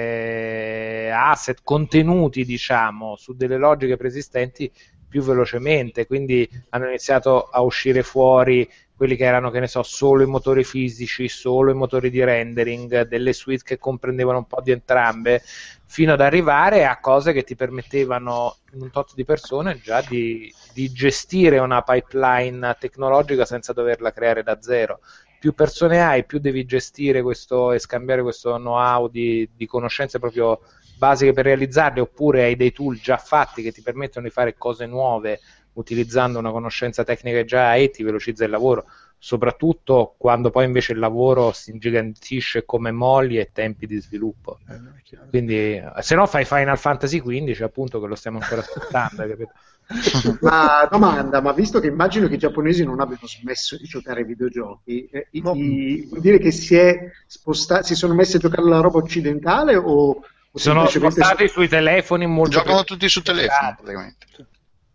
asset, 1.12 1.60
contenuti, 1.64 2.46
diciamo, 2.46 3.16
su 3.18 3.36
delle 3.36 3.58
logiche 3.58 3.98
preesistenti 3.98 4.72
più 5.08 5.22
velocemente, 5.22 6.08
quindi 6.08 6.50
hanno 6.70 6.88
iniziato 6.88 7.50
a 7.50 7.62
uscire 7.62 8.04
fuori 8.04 8.68
quelli 9.00 9.16
che 9.16 9.24
erano, 9.24 9.50
che 9.50 9.62
ne 9.62 9.68
so, 9.68 9.82
solo 9.82 10.24
i 10.24 10.28
motori 10.28 10.66
fisici, 10.66 11.30
solo 11.30 11.72
i 11.72 11.74
motori 11.74 12.10
di 12.10 12.22
rendering, 12.22 13.08
delle 13.08 13.32
suite 13.32 13.64
che 13.64 13.78
comprendevano 13.78 14.40
un 14.40 14.46
po' 14.46 14.60
di 14.60 14.72
entrambe, 14.72 15.42
fino 15.86 16.12
ad 16.12 16.20
arrivare 16.20 16.86
a 16.86 17.00
cose 17.00 17.32
che 17.32 17.46
ti 17.46 17.56
permettevano 17.56 18.58
in 18.74 18.82
un 18.82 18.92
tot 18.92 19.14
di 19.16 19.24
persone 19.24 19.80
già 19.82 20.02
di, 20.02 20.54
di 20.74 20.92
gestire 20.92 21.60
una 21.60 21.82
pipeline 21.82 22.76
tecnologica 22.78 23.46
senza 23.46 23.72
doverla 23.72 24.12
creare 24.12 24.44
da 24.44 24.62
zero. 24.62 25.00
Più 25.40 25.54
persone 25.54 26.04
hai, 26.04 26.26
più 26.26 26.40
devi 26.40 26.66
gestire 26.66 27.22
questo 27.22 27.72
e 27.72 27.80
scambiare 27.80 28.22
questo 28.22 28.58
know-how 28.58 29.08
di, 29.08 29.50
di 29.56 29.66
conoscenze 29.66 30.20
proprio 30.20 30.60
basiche 30.98 31.32
per 31.32 31.46
realizzarle, 31.46 32.02
oppure 32.02 32.44
hai 32.44 32.58
dei 32.58 32.74
tool 32.74 33.00
già 33.00 33.16
fatti 33.16 33.62
che 33.62 33.72
ti 33.72 33.82
permettono 33.82 34.26
di 34.26 34.34
fare 34.34 34.58
cose 34.58 34.86
nuove 34.86 35.40
utilizzando 35.74 36.40
una 36.40 36.52
conoscenza 36.52 37.04
tecnica 37.04 37.38
che 37.38 37.46
già 37.46 37.70
hai 37.70 37.86
e 37.86 37.90
ti 37.90 38.04
velocizza 38.04 38.44
il 38.44 38.52
lavoro 38.52 38.86
soprattutto 39.22 40.16
quando 40.18 40.50
poi 40.50 40.64
invece 40.64 40.94
il 40.94 41.00
lavoro 41.00 41.52
si 41.52 41.72
ingigantisce 41.72 42.64
come 42.66 42.92
molli 42.92 43.38
e 43.38 43.50
tempi 43.52 43.86
di 43.86 44.00
sviluppo. 44.00 44.60
Eh, 44.70 45.28
Quindi, 45.30 45.80
se 46.00 46.16
no 46.16 46.26
fai 46.26 46.46
Final 46.46 46.78
Fantasy 46.78 47.22
XV, 47.22 47.62
appunto, 47.62 48.00
che 48.00 48.08
lo 48.08 48.16
stiamo 48.16 48.40
ancora 48.40 48.62
aspettando, 48.62 49.28
capito? 49.28 49.52
ma 50.42 50.88
domanda, 50.90 51.42
ma 51.42 51.52
visto 51.52 51.80
che 51.80 51.88
immagino 51.88 52.28
che 52.28 52.36
i 52.36 52.38
giapponesi 52.38 52.86
non 52.86 53.02
abbiano 53.02 53.26
smesso 53.26 53.76
di 53.76 53.86
giocare 53.86 54.22
ai 54.22 54.26
videogiochi, 54.26 55.10
eh, 55.12 55.28
no. 55.42 55.54
i, 55.56 56.06
vuol 56.08 56.22
dire 56.22 56.38
che 56.38 56.52
si, 56.52 56.78
sposta- 57.26 57.82
si, 57.82 57.96
sono 57.96 58.14
messi 58.14 58.38
a 58.38 58.40
giocare 58.40 58.68
la 58.68 58.82
roba 58.82 59.00
occidentale 59.00 59.76
o, 59.76 60.10
o 60.10 60.58
sono 60.58 60.86
spostati 60.86 61.48
su... 61.48 61.54
sui 61.54 61.68
telefoni 61.68 62.28
molto 62.28 62.60
giocano 62.60 62.84
tutti 62.84 63.10
su 63.10 63.24
telefono 63.24 63.76
praticamente 63.78 64.28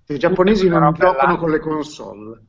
i 0.07 0.19
giapponesi 0.19 0.69
non 0.69 0.93
giocano 0.93 1.39
con 1.39 1.51
le 1.51 1.59
console. 1.61 2.47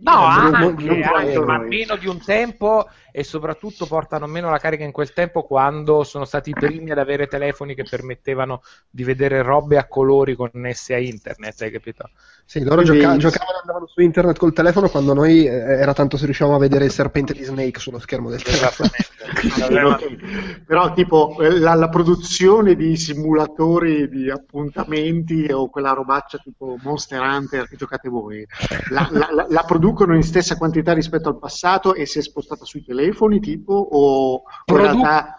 No, 0.00 0.24
anche, 0.24 0.84
non, 0.84 1.02
anche 1.02 1.38
ma 1.40 1.58
meno 1.58 1.96
di 1.96 2.06
un 2.06 2.22
tempo 2.22 2.88
e 3.10 3.24
soprattutto 3.24 3.86
portano 3.86 4.26
meno 4.26 4.50
la 4.50 4.58
carica 4.58 4.84
in 4.84 4.92
quel 4.92 5.12
tempo 5.12 5.42
quando 5.42 6.04
sono 6.04 6.24
stati 6.24 6.50
i 6.50 6.52
primi 6.52 6.92
ad 6.92 6.98
avere 6.98 7.26
telefoni 7.26 7.74
che 7.74 7.82
permettevano 7.82 8.62
di 8.88 9.02
vedere 9.02 9.42
robe 9.42 9.76
a 9.76 9.88
colori 9.88 10.36
connesse 10.36 10.94
a 10.94 10.98
internet, 10.98 11.60
hai 11.62 11.72
capito? 11.72 12.10
Sì, 12.44 12.62
loro 12.62 12.82
Quindi... 12.82 13.00
gioca- 13.00 13.16
giocavano 13.16 13.58
andavano 13.60 13.86
su 13.86 14.00
internet 14.00 14.38
col 14.38 14.52
telefono 14.52 14.88
quando 14.88 15.14
noi 15.14 15.46
eh, 15.46 15.50
era 15.50 15.92
tanto 15.92 16.16
se 16.16 16.26
riuscivamo 16.26 16.54
a 16.54 16.60
vedere 16.60 16.84
il 16.84 16.92
serpente 16.92 17.32
di 17.32 17.42
Snake 17.42 17.80
sullo 17.80 17.98
schermo 17.98 18.30
del 18.30 18.42
telefono. 18.42 18.88
Però 20.64 20.92
tipo 20.92 21.36
eh, 21.40 21.58
la, 21.58 21.74
la, 21.74 21.88
produzione 21.88 22.74
di 22.74 22.96
simulatori 22.96 24.08
di 24.08 24.30
appuntamenti 24.30 25.48
o 25.50 25.68
quella 25.68 25.92
robaccia 25.92 26.38
tipo 26.38 26.76
Monster 26.82 27.20
Hunter 27.20 27.68
che 27.68 27.76
giocate 27.76 28.08
voi, 28.08 28.46
la, 28.90 29.08
la, 29.10 29.46
la, 29.48 29.62
producono 29.64 30.14
in 30.14 30.22
stessa 30.22 30.56
quantità 30.56 30.92
rispetto 30.92 31.28
al 31.28 31.38
passato 31.38 31.94
e 31.94 32.06
si 32.06 32.18
è 32.18 32.22
spostata 32.22 32.64
sui 32.64 32.84
telefoni 32.84 33.40
tipo 33.40 33.72
o 33.72 34.42
Produ- 34.64 34.84
in 34.86 34.92
realtà 34.92 35.38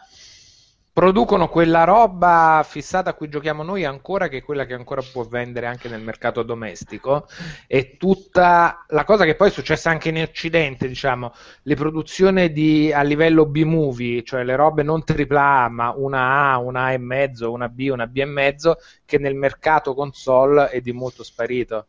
producono 1.00 1.48
quella 1.48 1.86
roba 1.86 2.62
fissata 2.68 3.12
a 3.12 3.14
cui 3.14 3.30
giochiamo 3.30 3.64
noi 3.64 3.86
ancora, 3.86 4.28
che 4.28 4.40
è 4.40 4.44
quella 4.44 4.66
che 4.66 4.74
ancora 4.74 5.02
può 5.02 5.24
vendere 5.24 5.66
anche 5.66 5.88
nel 5.88 6.02
mercato 6.02 6.44
domestico. 6.44 7.26
E 7.68 7.96
tutta 7.98 8.84
la 8.90 9.06
cosa 9.06 9.24
che 9.24 9.36
poi 9.36 9.48
è 9.48 9.52
successa 9.52 9.90
anche 9.90 10.10
in 10.10 10.22
Occidente, 10.22 10.90
diciamo, 10.90 11.32
le 11.64 11.76
produzioni 11.76 12.52
di, 12.52 12.92
a 12.92 13.02
livello 13.02 13.46
B-movie, 13.46 14.24
cioè 14.24 14.44
le 14.44 14.58
robe 14.58 14.84
non 14.84 15.02
AAA, 15.06 15.70
ma 15.70 15.94
una 15.96 16.52
A, 16.52 16.58
una 16.58 16.84
A 16.84 16.92
e 16.92 16.98
mezzo, 16.98 17.50
una 17.50 17.70
B, 17.70 17.88
una 17.90 18.08
B 18.08 18.18
e 18.18 18.26
mezzo, 18.26 18.76
che 19.06 19.18
nel 19.20 19.36
mercato 19.36 19.94
console 19.94 20.68
è 20.68 20.82
di 20.82 20.92
molto 20.92 21.24
sparito. 21.24 21.86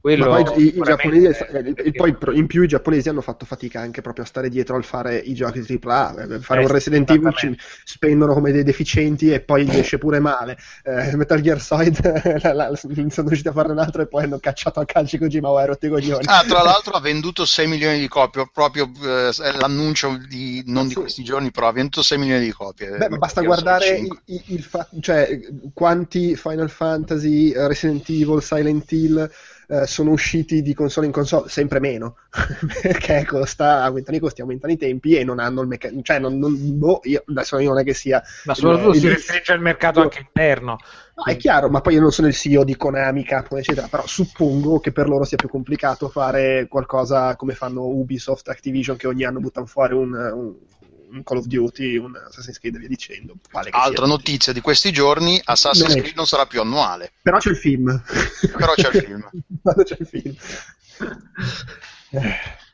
Quello 0.00 0.30
Ma 0.30 0.42
poi, 0.42 0.62
i, 0.62 0.76
i 0.76 0.80
giapponesi, 0.82 1.44
eh, 1.44 1.92
poi 1.92 2.16
in 2.32 2.46
più 2.46 2.62
i 2.62 2.68
giapponesi 2.68 3.08
hanno 3.08 3.20
fatto 3.20 3.44
fatica 3.44 3.80
anche 3.80 4.00
proprio 4.00 4.24
a 4.24 4.26
stare 4.26 4.48
dietro 4.48 4.76
al 4.76 4.84
fare 4.84 5.16
i 5.16 5.34
giochi 5.34 5.60
AAA, 5.60 6.14
eh, 6.22 6.40
fare 6.40 6.60
eh, 6.60 6.64
un 6.64 6.70
Resident 6.70 7.10
Evil 7.10 7.34
ci 7.34 7.56
spendono 7.84 8.34
come 8.34 8.52
dei 8.52 8.62
deficienti 8.62 9.32
e 9.32 9.40
poi 9.40 9.64
gli 9.66 9.76
esce 9.78 9.98
pure 9.98 10.20
male. 10.20 10.58
Eh, 10.84 11.16
Metal 11.16 11.40
Gear 11.40 11.60
Solid 11.60 12.40
la, 12.42 12.52
la, 12.52 12.76
sono 12.76 13.28
riusciti 13.28 13.48
a 13.48 13.52
farne 13.52 13.72
un 13.72 13.78
altro 13.78 14.02
e 14.02 14.06
poi 14.06 14.24
hanno 14.24 14.38
cacciato 14.38 14.80
a 14.80 14.84
calci 14.84 15.18
Kojima 15.18 15.48
o 15.48 15.64
rotti 15.64 15.88
coglioni. 15.88 16.24
Ah, 16.26 16.44
tra 16.46 16.62
l'altro 16.62 16.94
ha 16.94 17.00
venduto 17.00 17.44
6 17.44 17.66
milioni 17.66 17.98
di 17.98 18.08
copie, 18.08 18.48
proprio 18.52 18.90
eh, 19.02 19.30
l'annuncio 19.58 20.18
di, 20.28 20.62
non 20.66 20.88
di 20.88 20.94
questi 20.94 21.22
giorni, 21.22 21.50
però 21.50 21.68
ha 21.68 21.72
venduto 21.72 22.02
6 22.02 22.18
milioni 22.18 22.44
di 22.44 22.52
copie. 22.52 22.96
Beh, 22.96 23.08
basta 23.08 23.42
guardare 23.42 23.98
il, 23.98 24.42
il 24.46 24.62
fa- 24.62 24.88
cioè, 25.00 25.38
quanti 25.72 26.36
Final 26.36 26.70
Fantasy, 26.70 27.52
Resident 27.54 28.08
Evil, 28.08 28.42
Silent 28.42 28.90
Hill 28.92 29.30
eh, 29.68 29.86
sono 29.86 30.10
usciti 30.10 30.62
di 30.62 30.74
console 30.74 31.06
in 31.06 31.12
console 31.12 31.48
sempre 31.48 31.80
meno 31.80 32.16
perché 32.82 33.24
costa, 33.24 33.82
aumentano 33.82 34.16
i 34.16 34.20
costi, 34.20 34.40
aumentano 34.40 34.72
i 34.72 34.76
tempi 34.76 35.16
e 35.16 35.24
non 35.24 35.38
hanno 35.38 35.62
il 35.62 35.68
meccanismo, 35.68 36.02
cioè 36.02 36.18
non, 36.18 36.38
non, 36.38 36.54
boh, 36.78 37.00
io, 37.04 37.24
adesso 37.26 37.58
io 37.58 37.70
non 37.70 37.80
è 37.80 37.84
che 37.84 37.94
sia 37.94 38.22
ma 38.44 38.54
soprattutto 38.54 38.90
il, 38.90 39.00
si 39.00 39.08
restringe 39.08 39.52
il 39.52 39.60
mercato 39.60 40.00
anche 40.00 40.20
interno. 40.20 40.78
No, 41.16 41.24
è 41.24 41.36
chiaro, 41.36 41.70
ma 41.70 41.80
poi 41.80 41.94
io 41.94 42.00
non 42.00 42.12
sono 42.12 42.28
il 42.28 42.34
CEO 42.34 42.62
di 42.62 42.76
Konami, 42.76 43.24
Capcom 43.24 43.58
eccetera, 43.58 43.88
però 43.88 44.06
suppongo 44.06 44.80
che 44.80 44.92
per 44.92 45.08
loro 45.08 45.24
sia 45.24 45.38
più 45.38 45.48
complicato 45.48 46.10
fare 46.10 46.66
qualcosa 46.68 47.34
come 47.36 47.54
fanno 47.54 47.86
Ubisoft, 47.86 48.48
Activision 48.48 48.96
che 48.96 49.06
ogni 49.06 49.24
anno 49.24 49.40
buttano 49.40 49.64
fuori 49.64 49.94
un, 49.94 50.12
un 50.12 50.54
un 51.16 51.22
Call 51.24 51.38
of 51.38 51.46
Duty, 51.46 51.96
un 51.96 52.14
Assassin's 52.16 52.58
Creed 52.58 52.76
e 52.76 52.78
via 52.78 52.88
dicendo. 52.88 53.34
Altra 53.50 54.04
sia. 54.04 54.06
notizia 54.06 54.52
di 54.52 54.60
questi 54.60 54.92
giorni, 54.92 55.40
Assassin's 55.42 55.92
non 55.92 56.00
Creed 56.00 56.16
non 56.16 56.26
sarà 56.26 56.46
più 56.46 56.60
annuale. 56.60 57.12
Però 57.22 57.38
c'è 57.38 57.50
il 57.50 57.56
film. 57.56 58.02
Però 58.56 58.72
c'è 58.74 58.88
il 58.92 59.04
film. 59.04 59.30
Quando 59.62 59.82
c'è 59.82 59.96
il 59.98 60.06
film. 60.06 60.36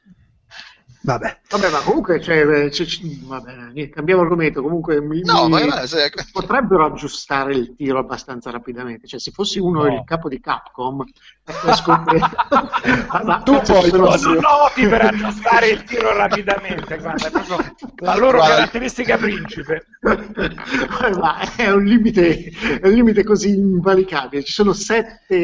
Eh. 1.03 1.05
Vabbè. 1.05 1.41
Vabbè, 1.49 1.71
ma 1.71 1.81
comunque 1.81 2.21
cioè, 2.21 2.71
cioè, 2.71 2.87
vabbè, 3.25 3.89
cambiamo 3.91 4.23
argomento. 4.23 4.63
Comunque 4.63 5.01
mi, 5.01 5.21
no, 5.23 5.49
mi, 5.49 5.67
ma 5.67 5.85
se... 5.87 6.13
potrebbero 6.31 6.87
aggiustare 6.87 7.55
il 7.55 7.75
tiro 7.77 7.99
abbastanza 7.99 8.51
rapidamente. 8.51 9.09
Cioè, 9.09 9.19
se 9.19 9.33
fossi 9.33 9.59
uno 9.59 9.83
no. 9.83 9.93
il 9.93 10.03
capo 10.05 10.29
di 10.29 10.41
Capcom, 10.41 11.05
scopri... 11.75 12.19
ma, 13.25 13.43
tu 13.43 13.61
poi 13.61 13.91
sono 13.91 14.41
noti 14.41 14.87
per 14.87 15.03
aggiustare 15.03 15.69
il 15.71 15.83
tiro 15.83 16.17
rapidamente. 16.17 16.97
Guarda, 16.99 17.27
è 17.27 17.31
proprio 17.31 17.57
la 17.97 18.17
loro 18.17 18.39
guarda. 18.39 18.55
caratteristica 18.55 19.17
principe. 19.19 19.87
ma 20.01 21.55
è 21.57 21.71
un 21.71 21.85
limite, 21.85 22.45
è 22.81 22.87
un 22.87 22.95
limite 22.95 23.25
così 23.25 23.51
invalicabile. 23.51 24.45
Ci 24.45 24.53
sono 24.53 24.73
sette 24.73 25.35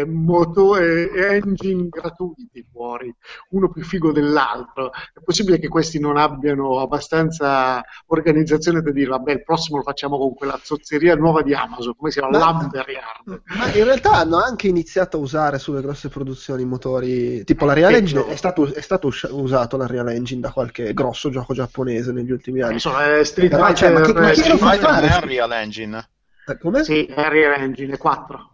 eh, 0.00 0.06
moto 0.06 0.76
e 0.76 1.10
engine 1.14 1.88
gratuiti 1.88 2.64
fuori, 2.70 3.12
uno 3.50 3.68
più 3.68 3.82
figo 3.82 4.12
dell'altro 4.12 4.75
altro. 4.76 4.92
È 4.92 5.20
possibile 5.24 5.58
che 5.58 5.68
questi 5.68 5.98
non 5.98 6.16
abbiano 6.16 6.80
abbastanza 6.80 7.82
organizzazione 8.06 8.82
per 8.82 8.92
dire, 8.92 9.08
vabbè, 9.08 9.32
il 9.32 9.42
prossimo 9.42 9.78
lo 9.78 9.82
facciamo 9.82 10.18
con 10.18 10.34
quella 10.34 10.58
zozzeria 10.62 11.14
nuova 11.14 11.42
di 11.42 11.54
Amazon, 11.54 11.96
come 11.96 12.10
si 12.10 12.20
chiama? 12.20 12.38
Lumber 12.38 12.86
Yard. 12.88 13.42
Ma 13.56 13.72
in 13.72 13.84
realtà 13.84 14.12
hanno 14.12 14.36
anche 14.36 14.68
iniziato 14.68 15.16
a 15.16 15.20
usare 15.20 15.58
sulle 15.58 15.80
grosse 15.80 16.08
produzioni 16.08 16.64
motori, 16.64 17.44
tipo 17.44 17.64
la 17.64 17.72
Real 17.72 17.94
Engine, 17.94 18.26
è 18.26 18.36
stato, 18.36 18.72
è 18.72 18.80
stato 18.80 19.10
usato 19.30 19.76
la 19.76 19.86
Real 19.86 20.08
Engine 20.08 20.40
da 20.40 20.50
qualche 20.50 20.92
grosso 20.92 21.30
gioco 21.30 21.54
giapponese 21.54 22.12
negli 22.12 22.30
ultimi 22.30 22.60
anni. 22.60 22.74
Insomma, 22.74 23.22
Street 23.24 23.54
Fighter, 23.54 23.76
cioè, 23.76 23.90
ma 23.90 24.00
che, 24.00 24.12
ma 24.12 24.30
chi 24.30 24.48
lo 24.48 24.56
fa 24.56 24.72
fare? 24.74 25.08
È 25.08 25.20
Real 25.20 25.52
Engine. 25.52 26.08
Eh, 26.48 26.58
come? 26.58 26.84
Sì, 26.84 27.06
è 27.06 27.28
Real 27.28 27.60
Engine 27.60 27.96
4. 27.96 28.50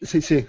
Sì, 0.00 0.20
sì, 0.20 0.48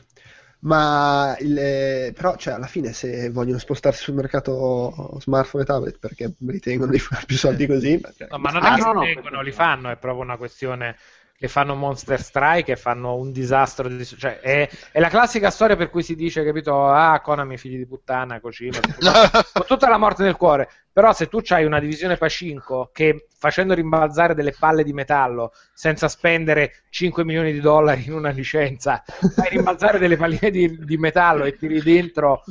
ma 0.61 1.37
il, 1.39 1.57
eh, 1.57 2.13
però 2.13 2.35
cioè, 2.35 2.55
alla 2.55 2.67
fine 2.67 2.91
se 2.91 3.29
vogliono 3.29 3.59
spostarsi 3.59 4.03
sul 4.03 4.15
mercato 4.15 5.17
smartphone 5.19 5.63
e 5.63 5.65
tablet 5.65 5.99
perché 5.99 6.33
ritengono 6.45 6.91
di 6.91 6.99
fare 6.99 7.25
più 7.25 7.37
soldi 7.37 7.65
così? 7.65 8.01
Cioè, 8.17 8.27
no, 8.29 8.37
ma 8.39 8.51
non 8.51 8.65
è 8.65 8.75
che 8.75 8.81
no, 8.81 9.29
no, 9.29 9.41
li 9.41 9.51
fanno 9.51 9.89
è 9.89 9.95
proprio 9.95 10.23
una 10.23 10.35
questione 10.35 10.97
che 11.39 11.47
fanno 11.47 11.73
Monster 11.73 12.21
Strike 12.21 12.73
e 12.73 12.75
fanno 12.75 13.15
un 13.15 13.31
disastro. 13.31 13.87
Di, 13.87 14.03
cioè, 14.03 14.39
è, 14.41 14.69
è, 14.91 14.99
la 14.99 15.07
classica 15.07 15.49
storia 15.49 15.77
per 15.77 15.89
cui 15.89 16.03
si 16.03 16.13
dice, 16.13 16.43
capito, 16.43 16.85
ah, 16.85 17.21
Konami 17.21 17.57
figli 17.57 17.77
di 17.77 17.87
puttana, 17.87 18.41
così, 18.41 18.69
con 19.53 19.65
tutta 19.65 19.87
la 19.87 19.97
morte 19.97 20.23
nel 20.23 20.35
cuore. 20.35 20.69
Però 20.91 21.13
se 21.13 21.27
tu 21.27 21.39
hai 21.47 21.63
una 21.63 21.79
divisione 21.79 22.17
Pacinco 22.17 22.89
che 22.91 23.27
facendo 23.37 23.73
rimbalzare 23.73 24.35
delle 24.35 24.53
palle 24.57 24.83
di 24.83 24.91
metallo 24.91 25.53
senza 25.73 26.09
spendere 26.09 26.83
5 26.89 27.23
milioni 27.23 27.53
di 27.53 27.61
dollari 27.61 28.03
in 28.07 28.13
una 28.13 28.31
licenza, 28.31 29.01
fai 29.05 29.49
rimbalzare 29.49 29.97
delle 29.97 30.17
palline 30.17 30.51
di, 30.51 30.77
di 30.83 30.97
metallo 30.97 31.45
e 31.45 31.55
tiri 31.55 31.81
dentro 31.81 32.43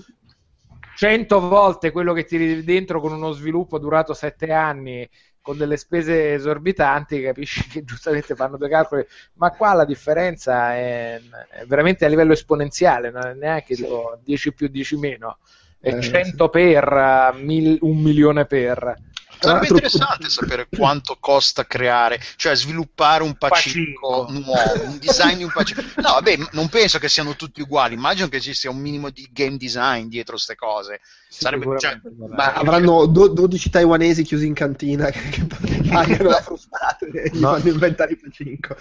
100 0.97 1.41
volte 1.41 1.93
quello 1.93 2.15
che 2.15 2.25
tiri 2.25 2.65
dentro 2.65 3.01
con 3.01 3.13
uno 3.13 3.33
sviluppo 3.33 3.79
durato 3.79 4.15
7 4.15 4.51
anni 4.51 5.09
con 5.49 5.57
delle 5.57 5.79
spese 5.79 6.35
esorbitanti, 6.35 7.23
capisci 7.23 7.67
che 7.69 7.83
giustamente 7.83 8.35
fanno 8.35 8.59
due 8.59 8.69
calcoli, 8.69 9.07
ma 9.37 9.51
qua 9.53 9.73
la 9.73 9.87
differenza 9.87 10.75
è, 10.75 11.19
è 11.49 11.65
veramente 11.65 12.05
a 12.05 12.09
livello 12.09 12.35
esponenziale, 12.35 13.11
non 13.11 13.25
è 13.25 13.33
neanche 13.33 13.75
sì. 13.75 13.85
tipo 13.85 14.19
10 14.23 14.53
più 14.53 14.69
10 14.69 14.97
meno, 14.99 15.39
è 15.81 15.99
100 15.99 16.45
eh, 16.45 16.51
per, 16.51 17.35
mil, 17.39 17.79
un 17.81 17.97
milione 17.97 18.45
per. 18.45 18.95
Sarebbe 19.41 19.69
interessante 19.69 20.29
sapere 20.29 20.67
quanto 20.69 21.17
costa 21.19 21.65
creare, 21.65 22.21
cioè 22.37 22.55
sviluppare 22.55 23.23
un 23.23 23.39
Pacinco, 23.39 24.27
nuovo, 24.29 24.83
un 24.83 24.99
design 24.99 25.39
di 25.39 25.45
un 25.45 25.51
Pacinco. 25.51 25.81
No, 25.97 26.11
vabbè, 26.13 26.37
non 26.53 26.69
penso 26.69 26.99
che 26.99 27.09
siano 27.09 27.37
tutti 27.37 27.63
uguali, 27.63 27.95
immagino 27.95 28.29
che 28.29 28.41
ci 28.41 28.53
sia 28.53 28.69
un 28.69 28.81
minimo 28.81 29.09
di 29.09 29.27
game 29.33 29.57
design 29.57 30.09
dietro 30.09 30.35
queste 30.35 30.57
cose. 30.57 31.01
Sarebbe, 31.31 31.79
cioè, 31.79 32.01
ma 32.31 32.55
avranno 32.55 33.05
do- 33.05 33.29
12 33.29 33.69
taiwanesi 33.69 34.23
chiusi 34.23 34.47
in 34.47 34.55
cantina 34.55 35.11
che, 35.11 35.21
che 35.29 35.47
pagano 35.89 36.31
la 36.31 36.41
frustata 36.41 37.05
e 37.05 37.31
gli 37.31 37.39
no. 37.39 37.53
fanno 37.53 37.71
inventare 37.71 38.13
i 38.13 38.17
Pacinco. 38.17 38.75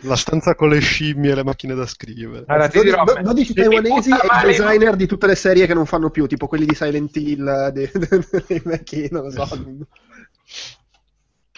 La 0.00 0.16
stanza 0.16 0.54
con 0.54 0.70
le 0.70 0.80
scimmie 0.80 1.32
e 1.32 1.34
le 1.34 1.44
macchine 1.44 1.74
da 1.74 1.86
scrivere. 1.86 2.44
Allora, 2.46 2.68
12, 2.68 2.90
dirò, 2.90 3.04
12 3.04 3.54
taiwanesi 3.54 4.10
e 4.10 4.14
i 4.14 4.46
designer 4.46 4.96
di 4.96 5.06
tutte 5.06 5.26
le 5.26 5.34
serie 5.34 5.66
che 5.66 5.74
non 5.74 5.84
fanno 5.84 6.10
più, 6.10 6.26
tipo 6.26 6.46
quelli 6.46 6.64
di 6.64 6.74
Silent 6.74 7.14
Hill, 7.16 7.68
dei, 7.68 7.90
dei 8.46 8.62
vecchi, 8.64 9.08
non 9.10 9.24
lo 9.24 9.30
so 9.30 9.86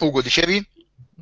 Ugo, 0.00 0.20
dicevi? 0.20 0.66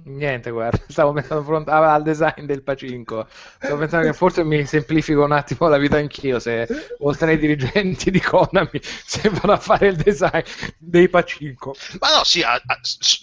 Niente, 0.04 0.50
guarda, 0.50 0.82
stavo 0.88 1.12
mettendo 1.12 1.42
fronte 1.42 1.70
al 1.70 2.02
design 2.02 2.44
del 2.44 2.62
Pacinco. 2.62 3.26
Stavo 3.30 3.76
pensando 3.76 4.06
che 4.06 4.12
forse 4.12 4.44
mi 4.44 4.64
semplifico 4.64 5.24
un 5.24 5.32
attimo 5.32 5.68
la 5.68 5.78
vita 5.78 5.96
anch'io 5.96 6.38
se 6.38 6.66
oltre 7.00 7.32
ai 7.32 7.38
dirigenti 7.38 8.10
di 8.10 8.20
Konami 8.20 8.80
se 8.80 9.28
vanno 9.28 9.52
a 9.52 9.58
fare 9.58 9.88
il 9.88 9.96
design 9.96 10.42
dei 10.78 11.08
Pacinco. 11.08 11.74
Ma 11.98 12.16
no, 12.16 12.24
sì, 12.24 12.42
a, 12.42 12.54
a, 12.54 12.80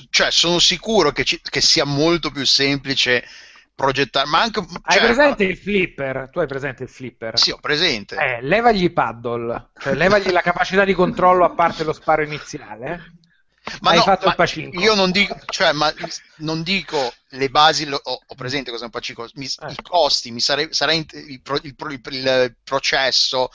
cioè 0.09 0.31
sono 0.31 0.59
sicuro 0.59 1.11
che, 1.11 1.23
ci, 1.23 1.39
che, 1.41 1.61
sia 1.61 1.85
molto 1.85 2.29
più 2.31 2.45
semplice 2.45 3.23
progettare. 3.73 4.27
Ma 4.27 4.41
anche, 4.41 4.61
cioè, 4.61 4.79
hai 4.83 4.99
presente 4.99 5.43
il 5.43 5.57
flipper? 5.57 6.29
Tu 6.31 6.39
hai 6.39 6.47
presente 6.47 6.83
il 6.83 6.89
flipper? 6.89 7.37
Sì, 7.39 7.51
ho 7.51 7.59
presente. 7.59 8.15
Eh, 8.15 8.41
levagli 8.41 8.83
i 8.83 8.91
paddle, 8.91 9.69
cioè 9.79 9.93
levagli 9.93 10.29
la 10.29 10.41
capacità 10.41 10.83
di 10.83 10.93
controllo 10.93 11.45
a 11.45 11.51
parte 11.51 11.83
lo 11.83 11.93
sparo 11.93 12.23
iniziale 12.23 13.17
ma 13.81 13.91
Hai 13.91 13.97
no, 13.97 14.03
fatto 14.03 14.25
ma 14.25 14.31
il 14.31 14.37
Pacinco. 14.37 14.79
Io 14.79 14.95
non 14.95 15.11
dico, 15.11 15.37
cioè, 15.47 15.71
ma 15.73 15.93
non 16.37 16.63
dico 16.63 17.13
le 17.29 17.49
basi, 17.49 17.85
lo, 17.85 17.99
ho, 18.01 18.19
ho, 18.25 18.35
presente 18.35 18.71
cosa 18.71 18.83
è 18.83 18.85
un 18.85 18.91
Pacinco, 18.91 19.27
mi, 19.35 19.45
eh. 19.45 19.71
i 19.71 19.81
costi, 19.81 20.31
mi 20.31 20.39
sarei, 20.39 20.67
sarei 20.71 20.99
il, 20.99 21.41
il, 21.41 21.41
il, 21.63 22.01
il, 22.11 22.55
processo, 22.63 23.49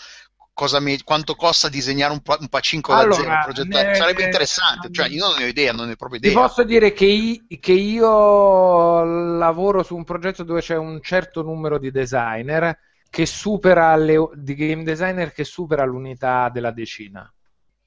mi, 0.80 1.02
quanto 1.02 1.34
costa 1.34 1.68
disegnare 1.68 2.12
un, 2.12 2.20
un 2.24 2.48
Pacinco 2.48 2.92
allora, 2.92 3.44
da 3.46 3.52
zero, 3.54 3.64
ne, 3.64 3.94
sarebbe 3.94 4.24
interessante, 4.24 4.90
cioè 4.92 5.08
io 5.08 5.26
non 5.26 5.38
ne 5.38 5.44
ho 5.44 5.48
idea, 5.48 5.72
non 5.72 5.86
ne 5.86 5.92
ho 5.92 5.96
proprio 5.96 6.18
idea. 6.18 6.30
Ti 6.30 6.36
posso 6.36 6.62
dire 6.62 6.92
che, 6.92 7.06
i, 7.06 7.58
che 7.58 7.72
io 7.72 9.04
lavoro 9.36 9.82
su 9.82 9.96
un 9.96 10.04
progetto 10.04 10.42
dove 10.42 10.60
c'è 10.60 10.76
un 10.76 11.00
certo 11.02 11.42
numero 11.42 11.78
di 11.78 11.90
designer 11.90 12.78
che 13.08 13.26
supera 13.26 13.96
le, 13.96 14.28
di 14.34 14.54
game 14.54 14.84
designer 14.84 15.32
che 15.32 15.44
supera 15.44 15.84
l'unità 15.84 16.48
della 16.50 16.70
decina 16.70 17.30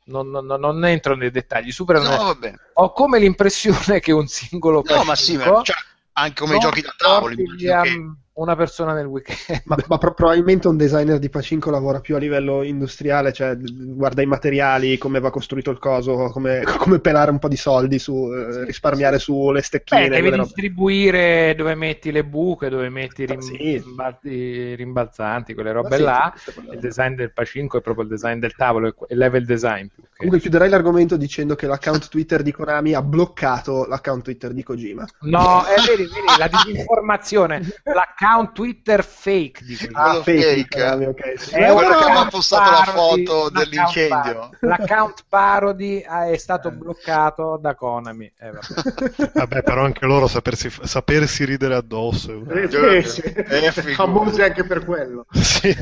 non, 0.05 0.29
non, 0.29 0.45
non, 0.45 0.85
entro 0.85 1.15
nei 1.15 1.31
dettagli, 1.31 1.71
superano. 1.71 2.09
No, 2.09 2.37
Ho 2.73 2.91
come 2.91 3.19
l'impressione 3.19 3.99
che 4.01 4.11
un 4.11 4.27
singolo 4.27 4.83
no, 4.85 5.03
ma 5.03 5.15
sì, 5.15 5.37
ma, 5.37 5.61
cioè, 5.63 5.75
anche 6.13 6.41
come 6.41 6.57
i 6.57 6.59
giochi 6.59 6.81
da 6.81 6.93
tavolo, 6.97 7.33
immagino 7.33 7.81
che 7.81 8.11
una 8.35 8.55
persona 8.55 8.93
nel 8.93 9.05
weekend. 9.05 9.61
Ma, 9.65 9.77
ma 9.87 9.97
pro- 9.97 10.13
probabilmente 10.13 10.67
un 10.67 10.77
designer 10.77 11.19
di 11.19 11.29
Pacinco 11.29 11.69
lavora 11.69 11.99
più 11.99 12.15
a 12.15 12.19
livello 12.19 12.63
industriale, 12.63 13.31
cioè 13.31 13.55
guarda 13.57 14.21
i 14.21 14.25
materiali, 14.25 14.97
come 14.97 15.19
va 15.19 15.29
costruito 15.29 15.71
il 15.71 15.79
coso, 15.79 16.29
come, 16.31 16.63
come 16.77 16.99
pelare 16.99 17.31
un 17.31 17.39
po' 17.39 17.47
di 17.47 17.55
soldi, 17.55 17.97
su, 17.97 18.31
eh, 18.33 18.65
risparmiare 18.65 19.19
sulle 19.19 19.61
stecchine. 19.61 20.09
Beh, 20.09 20.21
devi 20.21 20.37
distribuire 20.37 21.55
dove 21.55 21.75
metti 21.75 22.11
le 22.11 22.25
buche, 22.25 22.69
dove 22.69 22.89
metti 22.89 23.23
i 23.23 23.25
rim- 23.25 23.39
sì. 23.39 23.81
rimbalzi, 23.83 24.75
rimbalzanti, 24.75 25.53
quelle 25.53 25.71
robe 25.71 25.95
sì, 25.95 26.03
là. 26.03 26.33
il 26.71 26.79
design 26.79 27.15
del 27.15 27.31
Pacinco 27.31 27.77
è 27.77 27.81
proprio 27.81 28.03
il 28.03 28.09
design 28.09 28.39
del 28.39 28.55
tavolo, 28.55 28.93
è 29.07 29.13
level 29.13 29.45
design. 29.45 29.87
Più 29.87 30.03
che... 30.03 30.09
Comunque 30.17 30.39
chiuderai 30.41 30.69
l'argomento 30.69 31.15
dicendo 31.15 31.55
che 31.55 31.67
l'account 31.67 32.09
Twitter 32.09 32.41
di 32.41 32.51
Konami 32.51 32.93
ha 32.93 33.01
bloccato 33.01 33.85
l'account 33.85 34.23
Twitter 34.23 34.51
di 34.51 34.63
Kojima. 34.63 35.05
No, 35.21 35.63
è 35.63 35.75
vedi, 35.87 36.03
vedi 36.03 36.37
la 36.37 36.49
disinformazione. 36.49 37.61
L'account 37.83 38.23
account 38.25 38.53
Twitter 38.53 39.03
fake 39.03 39.63
di 39.63 39.77
ah, 39.91 40.21
fake, 40.21 40.67
fake. 40.69 41.05
Okay, 41.05 41.37
sì. 41.37 41.53
è 41.53 41.71
quello 41.71 41.97
che 41.97 42.03
aveva 42.03 42.25
postato 42.25 42.91
parody, 42.91 43.23
la 43.23 43.31
foto 43.31 43.49
dell'incendio 43.49 44.49
l'account 44.61 45.23
parody 45.29 45.99
è 45.99 46.37
stato 46.37 46.71
bloccato 46.71 47.57
da 47.57 47.75
Konami 47.75 48.31
eh, 48.39 48.51
vabbè. 48.51 49.29
vabbè. 49.39 49.63
però 49.63 49.85
anche 49.85 50.05
loro 50.05 50.27
sapersi, 50.27 50.69
sapersi 50.69 51.45
ridere 51.45 51.75
addosso 51.75 52.43
eh, 52.49 53.03
sì, 53.03 53.21
sì. 53.21 53.21
Eh, 53.21 53.71
famosi 53.71 54.41
anche 54.41 54.65
per 54.65 54.83
quello 54.83 55.27
sì. 55.31 55.69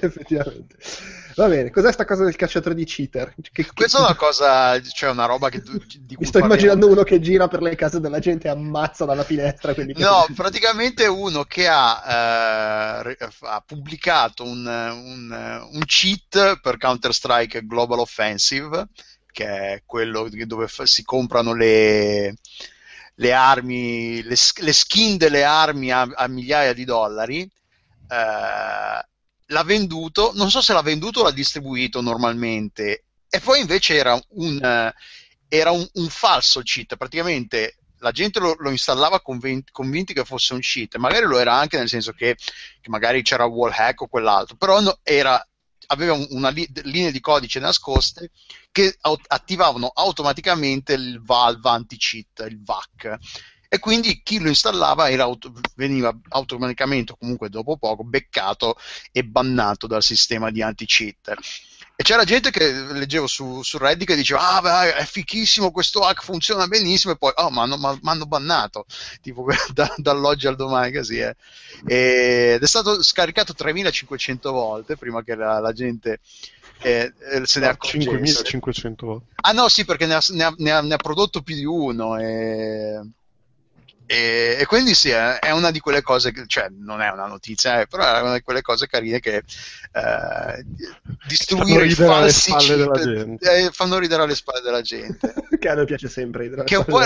effettivamente 0.00 0.76
Va 1.36 1.48
bene, 1.48 1.70
cos'è 1.70 1.90
sta 1.90 2.04
cosa 2.04 2.24
del 2.24 2.36
cacciatore 2.36 2.74
di 2.74 2.84
cheater? 2.84 3.34
Che, 3.50 3.66
Questa 3.74 3.98
che... 3.98 4.04
è 4.04 4.06
una 4.06 4.16
cosa, 4.16 4.80
cioè 4.80 5.10
una 5.10 5.26
roba 5.26 5.48
che 5.48 5.62
tu, 5.62 5.76
di 6.00 6.14
cui 6.14 6.26
sto 6.26 6.38
immaginando 6.38 6.88
uno 6.88 7.02
che 7.02 7.20
gira 7.20 7.48
per 7.48 7.60
le 7.60 7.74
case 7.74 7.98
della 8.00 8.20
gente 8.20 8.46
e 8.46 8.50
ammazza 8.50 9.04
dalla 9.04 9.24
finestra. 9.24 9.74
No, 9.96 10.26
praticamente 10.34 11.06
uno 11.06 11.44
che 11.44 11.66
ha, 11.66 13.02
eh, 13.04 13.16
ha 13.40 13.62
pubblicato 13.66 14.44
un, 14.44 14.64
un, 14.64 15.68
un, 15.72 15.84
cheat 15.84 16.60
per 16.60 16.76
Counter-Strike 16.76 17.66
Global 17.66 17.98
Offensive, 17.98 18.88
che 19.32 19.46
è 19.46 19.82
quello 19.84 20.28
dove 20.30 20.68
si 20.84 21.02
comprano 21.02 21.54
le, 21.54 22.36
le 23.16 23.32
armi, 23.32 24.22
le, 24.22 24.36
le, 24.56 24.72
skin 24.72 25.16
delle 25.16 25.42
armi 25.42 25.90
a, 25.90 26.02
a 26.02 26.28
migliaia 26.28 26.72
di 26.72 26.84
dollari. 26.84 27.40
Eh, 28.08 29.12
l'ha 29.46 29.62
venduto, 29.62 30.32
non 30.34 30.50
so 30.50 30.60
se 30.60 30.72
l'ha 30.72 30.82
venduto 30.82 31.20
o 31.20 31.22
l'ha 31.24 31.30
distribuito 31.30 32.00
normalmente, 32.00 33.04
e 33.28 33.40
poi 33.40 33.60
invece 33.60 33.94
era 33.94 34.20
un, 34.30 34.92
era 35.48 35.70
un, 35.70 35.88
un 35.94 36.08
falso 36.08 36.60
cheat, 36.62 36.96
praticamente 36.96 37.78
la 37.98 38.12
gente 38.12 38.38
lo, 38.38 38.54
lo 38.58 38.70
installava 38.70 39.20
convinti, 39.20 39.72
convinti, 39.72 40.12
che 40.12 40.24
fosse 40.24 40.52
un 40.52 40.60
cheat, 40.60 40.96
magari 40.96 41.26
lo 41.26 41.38
era 41.38 41.54
anche 41.54 41.78
nel 41.78 41.88
senso 41.88 42.12
che, 42.12 42.36
che 42.36 42.90
magari 42.90 43.22
c'era 43.22 43.46
wall 43.46 43.72
hack 43.74 44.02
o 44.02 44.08
quell'altro, 44.08 44.56
però 44.56 44.80
no, 44.80 44.98
era, 45.02 45.42
aveva 45.86 46.12
una 46.30 46.50
li, 46.50 46.68
linea 46.82 47.10
di 47.10 47.20
codice 47.20 47.60
nascoste 47.60 48.30
che 48.70 48.96
attivavano 49.28 49.90
automaticamente 49.94 50.92
il 50.92 51.22
valve 51.22 51.68
anti-cheat, 51.68 52.44
il 52.48 52.62
VAC 52.62 53.18
e 53.74 53.80
quindi 53.80 54.20
chi 54.22 54.38
lo 54.38 54.46
installava 54.46 55.06
auto, 55.20 55.52
veniva 55.74 56.16
automaticamente 56.28 57.10
o 57.10 57.16
comunque 57.16 57.48
dopo 57.48 57.76
poco 57.76 58.04
beccato 58.04 58.76
e 59.10 59.24
bannato 59.24 59.88
dal 59.88 60.00
sistema 60.00 60.52
di 60.52 60.62
anti-cheat. 60.62 61.34
E 61.96 62.04
c'era 62.04 62.22
gente 62.22 62.52
che 62.52 62.70
leggevo 62.70 63.26
su, 63.26 63.62
su 63.64 63.78
Reddit 63.78 64.06
che 64.06 64.14
diceva: 64.14 64.50
Ah, 64.50 64.60
beh, 64.60 64.94
è 64.94 65.04
fichissimo 65.04 65.72
questo 65.72 66.02
hack, 66.02 66.22
funziona 66.22 66.68
benissimo. 66.68 67.14
E 67.14 67.16
poi, 67.16 67.32
oh, 67.34 67.50
mi 67.50 68.00
hanno 68.04 68.26
bannato 68.26 68.86
tipo 69.20 69.44
da, 69.74 69.92
dall'oggi 69.96 70.46
al 70.46 70.54
domani. 70.54 70.92
Così 70.92 71.18
è. 71.18 71.34
Ed 71.84 72.62
è 72.62 72.66
stato 72.66 73.02
scaricato 73.02 73.54
3500 73.54 74.52
volte 74.52 74.96
prima 74.96 75.24
che 75.24 75.34
la, 75.34 75.58
la 75.58 75.72
gente 75.72 76.20
eh, 76.80 77.12
se 77.42 77.58
ne 77.58 77.66
accorgesse. 77.66 78.44
5500 78.44 79.06
volte. 79.06 79.26
Ah, 79.42 79.50
no, 79.50 79.68
sì, 79.68 79.84
perché 79.84 80.06
ne 80.06 80.14
ha, 80.14 80.22
ne 80.28 80.44
ha, 80.44 80.54
ne 80.58 80.70
ha, 80.70 80.80
ne 80.80 80.94
ha 80.94 80.98
prodotto 80.98 81.42
più 81.42 81.56
di 81.56 81.64
uno. 81.64 82.16
E 82.20 83.00
e, 84.06 84.56
e, 84.60 84.66
quindi 84.66 84.94
sì, 84.94 85.10
è, 85.10 85.50
una 85.50 85.70
di 85.70 85.80
quelle 85.80 86.02
cose, 86.02 86.30
che, 86.30 86.44
cioè 86.46 86.68
non 86.70 87.00
è 87.00 87.10
una 87.10 87.26
notizia, 87.26 87.80
eh, 87.80 87.86
però 87.86 88.04
è 88.04 88.20
una 88.20 88.34
di 88.34 88.42
quelle 88.42 88.60
cose 88.60 88.86
carine 88.86 89.18
che 89.18 89.36
eh, 89.36 90.64
distruire 91.26 91.86
i 91.86 91.94
falsi 91.94 92.54
cheat, 92.54 93.36
eh, 93.40 93.70
fanno 93.72 93.98
ridere 93.98 94.22
alle 94.22 94.34
spalle 94.34 94.60
della 94.60 94.82
gente. 94.82 95.32
che 95.58 95.68
a 95.68 95.74
noi 95.74 95.86
piace 95.86 96.08
sempre 96.08 96.42
ridere. 96.42 96.64
Che 96.64 96.76
un 96.76 96.84
po' 96.84 97.00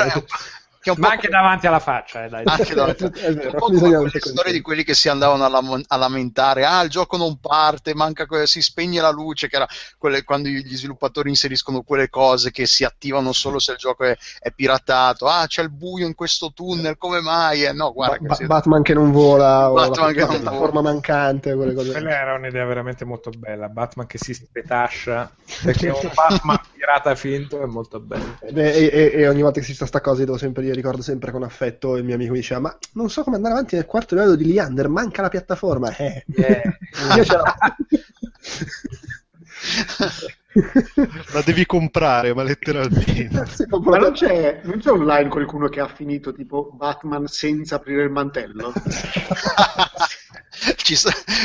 è, 0.95 0.99
ma 0.99 1.11
anche 1.11 1.29
davanti 1.29 1.67
alla 1.67 1.79
faccia, 1.79 2.25
eh, 2.25 2.29
dai. 2.29 2.43
Anche 2.47 2.75
davanti. 2.75 3.05
è 3.05 3.35
vero, 3.35 3.51
un 3.51 3.79
po' 3.81 4.03
le 4.03 4.21
storie 4.21 4.53
di 4.53 4.61
quelli 4.61 4.85
che 4.85 4.95
si 4.95 5.09
andavano 5.09 5.45
a, 5.45 5.49
lam- 5.49 5.85
a, 5.87 5.97
lamentare, 5.97 6.65
ah 6.65 6.83
il 6.83 6.91
gioco 6.91 7.17
non 7.17 7.39
parte, 7.39 7.95
manca 7.95 8.27
que- 8.27 8.47
si 8.47 8.63
spegne 8.63 9.01
la 9.01 9.11
luce, 9.11 9.49
che 9.49 9.57
era 9.57 9.67
quelle, 9.99 10.25
quando 10.25 10.49
gli 10.49 10.77
sviluppatori 10.77 11.29
inseriscono 11.29 11.83
quelle 11.83 12.09
cose 12.09 12.51
che 12.51 12.67
si 12.67 12.85
attivano 12.85 13.33
solo 13.33 13.59
se 13.59 13.73
il 13.73 13.79
gioco 13.79 14.05
è, 14.05 14.17
è 14.41 14.51
piratato, 14.51 15.27
ah 15.27 15.47
c'è 15.47 15.63
il 15.63 15.71
buio 15.71 16.07
in 16.07 16.15
questo 16.15 16.53
tunnel, 16.55 16.97
come 16.97 17.21
mai? 17.21 17.65
Eh, 17.65 17.73
no, 17.73 17.93
guarda, 17.93 18.19
ba- 18.21 18.37
che 18.37 18.47
Batman 18.47 18.83
che 18.83 18.95
non 18.95 19.11
vola, 19.11 19.71
Batman 19.71 20.09
o 20.09 20.13
la, 20.13 20.27
che 20.27 20.43
la 20.43 20.53
forma 20.53 20.81
mancante, 20.81 21.55
quelle 21.55 21.75
cose. 21.75 21.93
Quella 21.93 22.11
era 22.11 22.35
un'idea 22.35 22.65
veramente 22.65 23.05
molto 23.05 23.31
bella, 23.31 23.69
Batman 23.69 24.07
che 24.07 24.19
si 24.19 24.33
spetascia, 24.33 25.31
perché 25.63 25.89
un 25.89 26.11
Batman 26.15 26.61
pirata 26.75 27.15
finto 27.15 27.61
è 27.61 27.67
molto 27.67 28.01
bello. 28.01 28.39
E, 28.41 28.91
e, 28.93 29.11
e 29.15 29.29
ogni 29.29 29.43
volta 29.43 29.61
che 29.61 29.67
si 29.67 29.75
sta 29.75 29.87
sta 29.87 30.01
cosa 30.01 30.21
io 30.21 30.27
devo 30.27 30.39
sempre 30.39 30.63
dire 30.63 30.78
ricordo 30.79 31.03
sempre 31.03 31.31
con 31.31 31.43
affetto 31.43 31.97
il 31.97 32.05
mio 32.05 32.15
amico 32.15 32.33
mi 32.33 32.39
diceva 32.39 32.61
ma 32.61 32.79
non 32.93 33.11
so 33.11 33.23
come 33.23 33.37
andare 33.37 33.55
avanti 33.55 33.77
nel 33.77 33.87
quarto 33.87 34.15
livello 34.15 34.35
di 34.35 34.47
Leander 34.47 34.89
manca 34.89 35.23
la 35.23 35.29
piattaforma. 35.29 35.95
Eh, 35.97 36.25
yeah. 36.27 36.63
io 37.17 37.25
ce 37.25 37.37
l'ho. 37.37 37.45
La 41.33 41.43
devi 41.45 41.67
comprare 41.67 42.35
ma 42.35 42.43
letteralmente. 42.43 43.67
Ma 43.69 43.99
non 43.99 44.13
c'è, 44.13 44.61
non 44.65 44.79
c'è 44.79 44.91
online 44.91 45.29
qualcuno 45.29 45.69
che 45.69 45.81
ha 45.81 45.89
finito 45.89 46.33
tipo 46.33 46.71
Batman 46.73 47.27
senza 47.27 47.77
aprire 47.77 48.03
il 48.03 48.11
mantello 48.11 48.73
Ci 50.77 50.97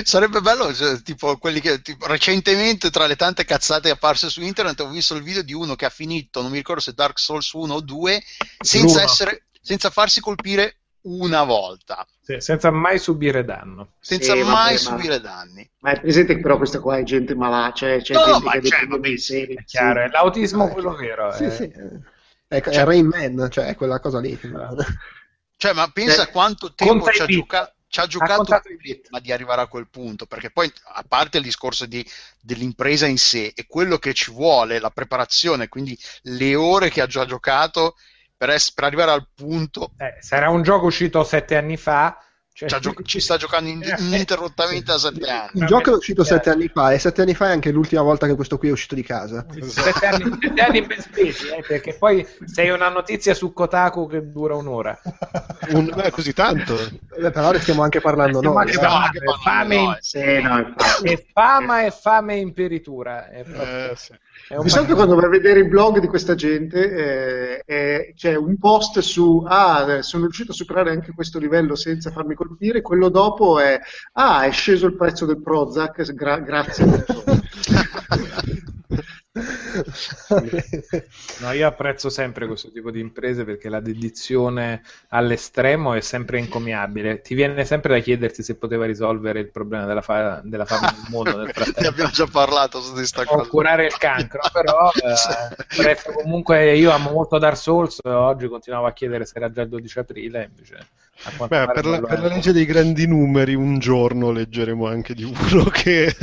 sarebbe 0.04 0.41
bello, 0.41 0.73
cioè, 0.73 1.02
tipo 1.02 1.38
quelli 1.38 1.60
che 1.60 1.82
tipo, 1.82 2.08
recentemente 2.08 2.89
tra 2.89 3.06
le 3.06 3.15
tante 3.15 3.45
cazzate 3.45 3.89
apparse 3.89 4.30
su 4.30 4.41
internet 4.41 4.80
ho 4.80 4.89
visto 4.89 5.15
il 5.15 5.23
video 5.23 5.41
di 5.41 5.54
uno 5.54 5.76
che 5.76 5.86
ha 5.86 5.89
finito, 5.89 6.41
non 6.41 6.52
mi 6.52 6.58
ricordo 6.58 6.82
se 6.82 6.93
Dark 6.93 7.19
Souls 7.19 7.52
1 7.52 7.73
o 7.73 7.82
2, 7.82 8.23
senza, 8.60 9.04
essere, 9.04 9.45
senza 9.62 9.89
farsi 9.89 10.19
colpire 10.19 10.78
una 11.04 11.43
volta. 11.43 12.06
Sì, 12.21 12.39
senza 12.39 12.71
mai 12.71 12.97
subire 12.97 13.43
danno. 13.43 13.93
Senza 13.99 14.34
sì, 14.34 14.41
mai 14.41 14.76
vabbè, 14.76 14.78
subire 14.78 15.15
ma, 15.15 15.21
danni. 15.21 15.69
Ma 15.80 15.91
è 15.91 15.99
presente 15.99 16.36
che 16.36 16.41
però 16.41 16.58
questa 16.58 16.80
qua 16.80 16.97
è 16.97 17.04
gente 17.04 17.36
malata, 17.36 17.73
cioè, 17.73 18.02
c'è 18.02 18.13
no, 18.13 18.39
gente 18.39 18.60
che 18.60 18.69
c'è, 18.69 18.88
vabbè, 18.88 19.17
sì, 19.17 19.41
è 19.41 19.63
chiaro, 19.65 20.04
è 20.04 20.08
l'autismo 20.08 20.69
quello 20.69 20.95
vero. 20.95 21.32
Sì, 21.34 21.43
è... 21.43 21.52
sì. 21.52 21.71
È, 22.47 22.62
cioè, 22.62 22.73
è 22.73 22.84
Rain 22.84 23.08
Man, 23.08 23.47
cioè 23.49 23.65
è 23.65 23.76
quella 23.76 23.99
cosa 23.99 24.19
lì. 24.19 24.39
Cioè, 25.58 25.73
ma 25.73 25.88
pensa 25.91 26.28
eh, 26.28 26.32
quanto 26.32 26.73
tempo 26.73 27.10
ci 27.10 27.21
ha 27.21 27.26
giocato 27.26 27.73
ci 27.93 27.99
ha 27.99 28.08
giocato 28.08 28.60
prima 28.75 29.19
di 29.19 29.32
arrivare 29.32 29.62
a 29.62 29.67
quel 29.67 29.88
punto, 29.88 30.25
perché 30.25 30.49
poi 30.49 30.71
a 30.95 31.06
parte 31.08 31.38
il 31.38 31.43
discorso 31.43 31.86
di, 31.86 32.03
dell'impresa 32.41 33.06
in 33.06 33.19
sé 33.19 33.51
e 33.53 33.67
quello 33.67 33.99
che 33.99 34.15
ci 34.15 34.32
vuole, 34.32 34.79
la 34.79 34.89
preparazione, 34.89 35.67
quindi 35.67 35.95
le 36.23 36.56
ore 36.56 36.89
che 36.89 37.01
ha 37.01 37.06
già 37.06 37.23
giocato 37.25 37.93
per, 38.36 38.49
es- 38.49 38.73
per 38.73 38.86
arrivare 38.86 39.12
al 39.12 39.27
punto... 39.32 39.91
Eh, 39.97 40.15
sarà 40.21 40.49
un 40.49 40.63
gioco 40.63 40.88
uscito 40.88 41.23
sette 41.23 41.56
anni 41.56 41.77
fa, 41.77 42.17
cioè, 42.54 42.80
gio- 42.80 42.94
ci 43.04 43.20
sta 43.20 43.36
giocando 43.38 43.70
in- 43.70 43.82
eh, 43.82 43.96
ininterrottamente 43.98 44.92
da 44.92 44.98
sette 45.00 45.30
anni. 45.30 45.50
Il 45.54 45.66
gioco 45.66 45.92
è 45.92 45.96
uscito 45.96 46.24
sette 46.24 46.52
anni 46.52 46.68
fa 46.68 46.92
e 46.92 47.00
sette 47.00 47.24
anni 47.24 47.34
fa 47.34 47.48
è 47.48 47.52
anche 47.52 47.72
l'ultima 47.72 48.04
volta 48.04 48.28
che 48.28 48.36
questo 48.36 48.60
qui 48.60 48.68
è 48.68 48.72
uscito 48.72 48.94
di 48.94 49.02
casa. 49.02 49.46
Sette 49.62 50.06
anni, 50.06 50.38
sette 50.39 50.62
anni 50.62 50.82
ben 50.86 51.02
spesi, 51.02 51.48
eh, 51.48 51.63
perché 51.68 51.96
poi 51.96 52.26
sei 52.46 52.70
una 52.70 52.89
notizia 52.89 53.34
su 53.34 53.54
Kotaku 53.54 54.08
che 54.08 54.30
dura 54.30 54.56
un'ora. 54.56 55.00
Un, 55.70 55.92
beh, 55.96 56.12
così 56.12 56.34
tanto. 56.34 56.78
Beh, 57.20 57.32
però 57.32 57.52
ne 57.52 57.60
stiamo 57.60 57.82
anche 57.82 58.02
parlando 58.02 58.38
stiamo 58.38 58.56
noi. 58.56 58.66
Anche 58.66 58.80
parlando, 58.80 59.20
anche 59.20 59.42
fame 59.44 59.76
in... 59.76 59.98
sì, 60.00 60.42
no, 60.42 60.74
è 61.02 61.26
fama 61.34 61.86
e 61.86 61.92
fame 61.92 62.36
in 62.36 62.54
peritura. 62.54 63.30
È 63.30 63.44
proprio... 63.44 63.92
eh, 63.92 63.96
sì. 63.96 64.12
Di 64.62 64.70
solito 64.70 64.94
quando 64.96 65.16
vai 65.16 65.26
a 65.26 65.30
vedere 65.30 65.62
i 65.62 65.68
blog 65.68 66.00
di 66.00 66.08
questa 66.08 66.36
gente 66.36 66.92
eh, 66.92 67.63
eh, 67.66 68.13
c'è 68.16 68.36
un 68.36 68.58
post 68.58 69.00
su 69.00 69.44
ah, 69.48 70.02
sono 70.02 70.24
riuscito 70.24 70.52
a 70.52 70.56
superare 70.56 70.92
anche 70.92 71.13
questo 71.13 71.39
livello 71.39 71.76
senza 71.76 72.12
farmi 72.12 72.36
colpire, 72.47 72.82
quello 72.82 73.10
dopo 73.10 73.60
è 73.60 73.79
ah, 74.13 74.43
è 74.43 74.51
sceso 74.51 74.88
il 74.88 74.95
prezzo 74.95 75.25
del 75.25 75.41
Prozac, 75.41 76.13
gra- 76.13 76.39
grazie. 76.39 77.06
no, 81.39 81.51
io 81.51 81.67
apprezzo 81.67 82.10
sempre 82.10 82.45
questo 82.45 82.71
tipo 82.71 82.91
di 82.91 82.99
imprese 82.99 83.43
perché 83.43 83.67
la 83.67 83.79
dedizione 83.79 84.84
all'estremo 85.10 85.93
è 85.93 86.01
sempre 86.01 86.38
incommiabile. 86.39 87.21
Ti 87.21 87.34
viene 87.34 87.65
sempre 87.65 87.95
da 87.95 87.99
chiedersi 87.99 88.43
se 88.43 88.56
poteva 88.56 88.86
risolvere 88.86 89.39
il 89.39 89.49
problema 89.49 89.86
della, 89.86 90.01
fa- 90.01 90.41
della 90.43 90.65
fame 90.65 90.91
nel 90.91 91.10
mondo 91.10 91.38
nel 91.38 91.51
frattempo. 91.51 91.82
ne 91.82 91.88
abbiamo 91.88 92.12
già 92.12 92.27
parlato 92.27 92.79
su 92.82 92.93
questa 92.93 93.25
cosa. 93.25 93.41
O 93.41 93.47
curare 93.47 93.86
il 93.88 93.97
cancro, 93.97 94.41
però 94.51 94.91
eh, 95.01 95.97
comunque 96.21 96.75
io 96.75 96.91
amo 96.91 97.12
molto 97.12 97.39
Dark 97.39 97.58
Souls, 97.58 97.99
oggi 98.03 98.47
continuavo 98.47 98.86
a 98.86 98.93
chiedere 98.93 99.25
se 99.25 99.38
era 99.38 99.49
già 99.49 99.63
il 99.63 99.69
12 99.69 99.99
aprile, 99.99 100.43
invece 100.49 100.88
Beh, 101.47 101.47
per, 101.47 101.86
la, 101.86 102.02
per 102.02 102.19
la, 102.19 102.28
legge 102.28 102.52
dei 102.52 102.65
grandi 102.65 103.08
numeri, 103.08 103.54
un 103.56 103.80
giorno 103.80 104.32
leggeremo 104.32 104.88
anche 104.88 105.13
di 105.13 105.23
uno 105.23 105.63
che, 105.71 106.13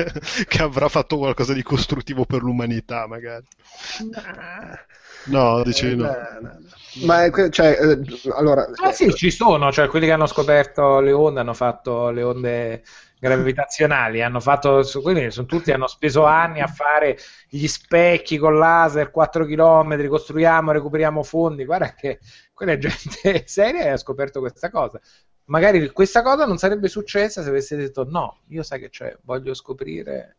che 0.47 0.63
avrà 0.63 0.89
fatto 0.89 1.17
qualcosa 1.17 1.55
di 1.55 1.63
costruttivo 1.63 2.25
per 2.25 2.43
l'umanità, 2.43 3.07
magari. 3.07 3.47
No, 5.27 5.63
dicevi 5.63 5.97
no. 5.97 6.15
Ma 7.05 7.25
è, 7.25 7.51
cioè, 7.51 7.79
eh, 7.81 7.99
allora, 8.35 8.69
ah, 8.83 8.93
sì, 8.93 9.13
ci 9.15 9.31
sono, 9.31 9.71
cioè 9.71 9.89
quelli 9.89 10.07
che 10.07 10.13
hanno 10.13 10.27
scoperto 10.27 11.01
le 11.01 11.13
onde 11.13 11.41
hanno 11.41 11.55
fatto 11.55 12.11
le 12.11 12.23
onde 12.23 12.83
gravitazionali, 13.21 14.23
hanno 14.23 14.41
fatto, 14.41 14.83
quindi 15.03 15.31
sono 15.31 15.47
tutti, 15.47 15.71
hanno 15.71 15.87
speso 15.87 16.25
anni 16.25 16.61
a 16.61 16.67
fare 16.67 17.19
gli 17.49 17.67
specchi 17.67 18.39
con 18.39 18.59
laser, 18.59 19.11
4 19.11 19.45
km, 19.45 20.09
costruiamo, 20.09 20.73
recuperiamo 20.73 21.23
fondi, 21.23 21.67
guarda 21.67 21.93
che 21.95 22.19
quella 22.55 22.73
è 22.73 22.79
gente 22.79 23.45
seria 23.47 23.85
e 23.85 23.89
ha 23.91 23.97
scoperto 23.99 24.41
questa 24.41 24.71
cosa. 24.71 24.99
Magari 25.45 25.91
questa 25.91 26.23
cosa 26.23 26.47
non 26.47 26.57
sarebbe 26.57 26.89
successa 26.89 27.43
se 27.43 27.49
avesse 27.49 27.77
detto 27.77 28.05
no, 28.05 28.41
io 28.49 28.63
sai 28.63 28.81
che 28.81 28.89
c'è, 28.89 29.17
voglio 29.23 29.53
scoprire 29.53 30.37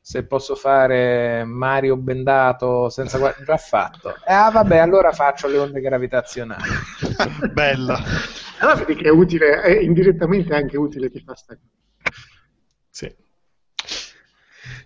se 0.00 0.24
posso 0.24 0.54
fare 0.54 1.44
Mario 1.44 1.96
bendato 1.96 2.88
senza 2.88 3.18
guardare, 3.18 3.44
già 3.44 3.56
fatto. 3.56 4.14
Ah 4.26 4.50
vabbè, 4.50 4.78
allora 4.78 5.12
faccio 5.12 5.48
le 5.48 5.58
onde 5.58 5.80
gravitazionali. 5.80 6.62
Bella. 7.52 8.00
Allora 8.58 8.76
vedi 8.84 8.96
che 8.96 9.08
è 9.08 9.10
utile, 9.10 9.60
è 9.60 9.78
indirettamente 9.80 10.54
anche 10.54 10.76
utile 10.76 11.10
che 11.10 11.22
fa 11.24 11.34
sta 11.34 11.54
cosa. 11.54 11.87
Sì. 12.98 13.14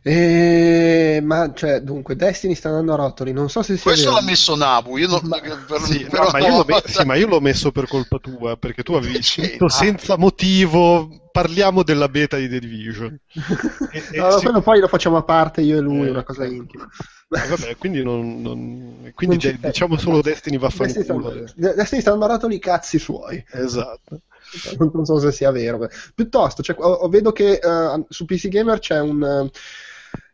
E... 0.02 1.20
Ma 1.22 1.52
cioè, 1.54 1.80
dunque, 1.80 2.14
Destiny 2.14 2.54
sta 2.54 2.68
andando 2.68 2.92
a 2.92 2.96
rotoli. 2.96 3.32
Non 3.32 3.48
so 3.48 3.62
se 3.62 3.76
sia. 3.76 3.84
Questo 3.84 4.10
vero. 4.10 4.20
l'ha 4.20 4.26
messo 4.26 4.54
Nabu. 4.54 4.98
Io 4.98 5.08
non... 5.08 5.20
ma... 5.24 5.40
Per... 5.40 5.80
Sì, 5.80 6.04
però... 6.04 6.28
ma, 6.30 6.38
io 6.40 6.64
me... 6.66 6.82
sì, 6.84 7.04
ma 7.04 7.14
io 7.14 7.26
l'ho 7.28 7.40
messo 7.40 7.72
per 7.72 7.88
colpa 7.88 8.18
tua. 8.18 8.56
Perché 8.58 8.82
tu 8.82 8.92
avevi 8.92 9.22
scritto 9.22 9.68
senza 9.68 10.18
motivo. 10.18 11.08
Parliamo 11.32 11.82
della 11.82 12.10
beta 12.10 12.36
di 12.36 12.48
The 12.50 12.58
Division. 12.58 13.18
e, 13.92 14.02
e 14.12 14.18
no, 14.18 14.36
sì. 14.36 14.50
Poi 14.62 14.80
lo 14.80 14.88
facciamo 14.88 15.16
a 15.16 15.22
parte 15.22 15.62
io 15.62 15.78
e 15.78 15.80
lui, 15.80 16.06
eh, 16.06 16.10
una 16.10 16.24
cosa 16.24 16.44
intima. 16.44 16.86
Eh, 17.30 17.48
vabbè, 17.48 17.76
quindi, 17.78 18.02
non, 18.02 18.42
non... 18.42 19.10
quindi 19.14 19.38
non 19.42 19.58
de- 19.58 19.68
diciamo 19.68 19.96
solo 19.96 20.20
Destiny 20.20 20.58
va 20.58 20.66
a 20.66 20.70
fare 20.70 20.92
Destiny, 20.92 21.44
Destiny 21.54 22.00
sta 22.02 22.12
andando 22.12 22.34
a 22.34 22.36
rotoli 22.36 22.56
i 22.56 22.60
cazzi 22.60 22.98
suoi. 22.98 23.42
Esatto 23.50 24.20
non 24.92 25.04
so 25.04 25.18
se 25.18 25.32
sia 25.32 25.50
vero. 25.50 25.88
Piuttosto, 26.14 26.62
cioè, 26.62 26.76
vedo 27.08 27.32
che 27.32 27.60
uh, 27.62 28.04
su 28.08 28.24
PC 28.24 28.48
Gamer 28.48 28.78
c'è 28.78 29.00
un, 29.00 29.50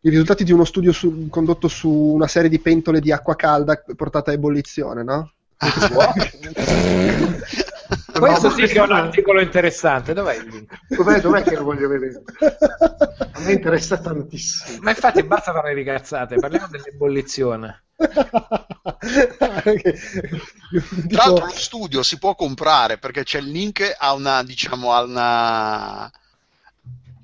i 0.02 0.10
risultati 0.10 0.44
di 0.44 0.52
uno 0.52 0.64
studio 0.64 0.92
su, 0.92 1.28
condotto 1.28 1.68
su 1.68 1.90
una 1.90 2.26
serie 2.26 2.48
di 2.48 2.60
pentole 2.60 3.00
di 3.00 3.12
acqua 3.12 3.36
calda 3.36 3.82
portata 3.96 4.30
a 4.30 4.34
ebollizione, 4.34 5.02
no? 5.02 5.32
Questo 8.18 8.50
sì 8.50 8.66
che 8.66 8.78
è 8.78 8.82
un 8.82 8.92
articolo 8.92 9.40
interessante. 9.40 10.12
Dov'è 10.12 10.36
il 10.36 10.48
link? 10.48 10.78
Dov'è, 10.88 11.20
dov'è 11.20 11.42
che 11.42 11.56
lo 11.56 11.64
voglio 11.64 11.88
vedere? 11.88 12.22
A 13.32 13.40
me 13.40 13.52
interessa 13.52 13.98
tantissimo. 13.98 14.78
Ma 14.82 14.90
infatti 14.90 15.22
basta 15.22 15.52
fare 15.52 15.74
le 15.74 15.84
cazzate, 15.84 16.36
parliamo 16.36 16.68
dell'ebollizione. 16.68 17.84
Tra 17.98 18.66
l'altro 21.10 21.46
lo 21.46 21.52
studio 21.52 22.04
si 22.04 22.18
può 22.18 22.36
comprare 22.36 22.98
perché 22.98 23.24
c'è 23.24 23.40
il 23.40 23.50
link 23.50 23.96
a 23.98 24.12
una, 24.12 24.44
diciamo, 24.44 24.92
a 24.92 25.02
una 25.02 26.12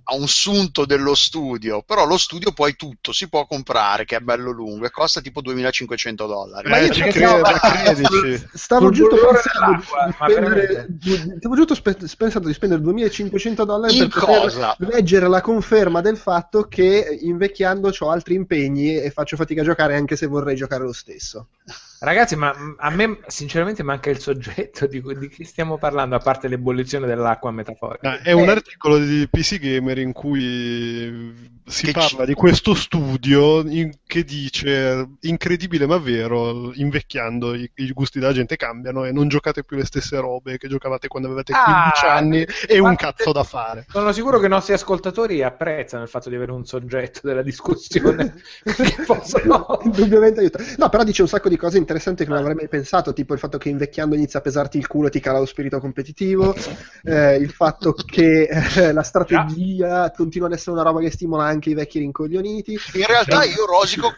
a 0.04 0.14
un 0.14 0.28
sunto 0.28 0.84
dello 0.84 1.14
studio, 1.14 1.82
però 1.82 2.06
lo 2.06 2.18
studio 2.18 2.52
poi 2.52 2.76
tutto 2.76 3.12
si 3.12 3.28
può 3.28 3.46
comprare, 3.46 4.04
che 4.04 4.16
è 4.16 4.20
bello 4.20 4.50
lungo 4.50 4.86
e 4.86 4.90
costa 4.90 5.20
tipo 5.20 5.40
2500 5.40 6.26
dollari. 6.26 6.68
Ma 6.68 6.78
io 6.78 6.92
ci 6.92 7.02
credo, 7.02 7.42
credici. 7.42 8.46
Stavo 8.52 8.90
giusto 8.90 9.16
pensando 9.16 9.76
di 9.76 10.12
spendere, 10.12 10.88
stavo 11.38 11.54
giusto 11.54 11.80
pensando 12.16 12.48
di 12.48 12.54
spendere 12.54 12.80
2500 12.82 13.64
dollari 13.64 13.96
In 13.96 14.08
per 14.08 14.22
cosa? 14.22 14.76
leggere 14.78 15.28
la 15.28 15.40
conferma 15.40 16.00
del 16.00 16.16
fatto 16.16 16.68
che 16.68 17.18
invecchiando 17.22 17.92
ho 17.98 18.10
altri 18.10 18.34
impegni 18.34 18.96
e 18.96 19.10
faccio 19.10 19.36
fatica 19.36 19.62
a 19.62 19.64
giocare 19.64 19.96
anche 19.96 20.16
se 20.16 20.26
vorrei 20.26 20.56
giocare 20.56 20.84
lo 20.84 20.92
stesso. 20.92 21.48
Ragazzi, 22.04 22.36
ma 22.36 22.54
a 22.76 22.90
me 22.90 23.20
sinceramente 23.28 23.82
manca 23.82 24.10
il 24.10 24.18
soggetto 24.18 24.86
di, 24.86 25.02
di 25.18 25.28
chi 25.30 25.44
stiamo 25.44 25.78
parlando, 25.78 26.16
a 26.16 26.18
parte 26.18 26.48
l'ebollizione 26.48 27.06
dell'acqua 27.06 27.50
metaforica. 27.50 28.20
È 28.20 28.32
un 28.32 28.48
eh. 28.48 28.50
articolo 28.50 28.98
di 28.98 29.26
PC 29.26 29.58
Gamer 29.58 29.96
in 29.98 30.12
cui 30.12 31.52
si 31.66 31.86
che 31.86 31.92
parla 31.92 32.24
c- 32.24 32.26
di 32.26 32.34
questo 32.34 32.74
studio 32.74 33.66
in, 33.66 33.90
che 34.06 34.22
dice 34.22 35.08
incredibile 35.20 35.86
ma 35.86 35.96
vero 35.96 36.74
invecchiando 36.74 37.54
i, 37.54 37.70
i, 37.76 37.90
gusti 37.92 38.18
della 38.18 38.34
gente 38.34 38.56
cambiano 38.56 39.06
e 39.06 39.12
non 39.12 39.28
giocate 39.28 39.64
più 39.64 39.78
le 39.78 39.86
stesse 39.86 40.18
robe 40.18 40.58
che 40.58 40.68
giocavate 40.68 41.08
quando 41.08 41.28
avevate 41.28 41.54
15 41.54 42.04
ah, 42.04 42.14
anni 42.14 42.46
e 42.68 42.78
un 42.80 42.94
cazzo 42.96 43.32
da 43.32 43.44
fare 43.44 43.86
sono 43.88 44.12
sicuro 44.12 44.38
che 44.38 44.46
i 44.46 44.50
nostri 44.50 44.74
ascoltatori 44.74 45.42
apprezzano 45.42 46.02
il 46.02 46.10
fatto 46.10 46.28
di 46.28 46.34
avere 46.34 46.52
un 46.52 46.66
soggetto 46.66 47.20
della 47.22 47.42
discussione 47.42 48.34
che 48.62 49.02
possono 49.06 49.78
indubbiamente 49.84 50.40
aiutare 50.40 50.74
no 50.76 50.90
però 50.90 51.02
dice 51.02 51.22
un 51.22 51.28
sacco 51.28 51.48
di 51.48 51.56
cose 51.56 51.78
interessanti 51.78 51.93
che 51.98 52.26
non 52.26 52.38
avrei 52.38 52.54
mai 52.54 52.68
pensato 52.68 53.12
tipo 53.12 53.34
il 53.34 53.38
fatto 53.38 53.58
che 53.58 53.68
invecchiando 53.68 54.14
inizia 54.14 54.38
a 54.38 54.42
pesarti 54.42 54.78
il 54.78 54.86
culo 54.86 55.08
e 55.08 55.10
ti 55.10 55.20
cala 55.20 55.38
lo 55.38 55.46
spirito 55.46 55.80
competitivo 55.80 56.54
eh, 57.02 57.36
il 57.36 57.50
fatto 57.50 57.92
che 57.92 58.48
eh, 58.48 58.92
la 58.92 59.02
strategia 59.02 60.10
continua 60.10 60.46
ad 60.48 60.54
essere 60.54 60.72
una 60.72 60.82
roba 60.82 61.00
che 61.00 61.10
stimola 61.10 61.44
anche 61.44 61.70
i 61.70 61.74
vecchi 61.74 61.98
rincoglioniti. 61.98 62.78
In 62.94 63.06
realtà 63.06 63.44
io 63.44 63.66
rosico 63.66 64.12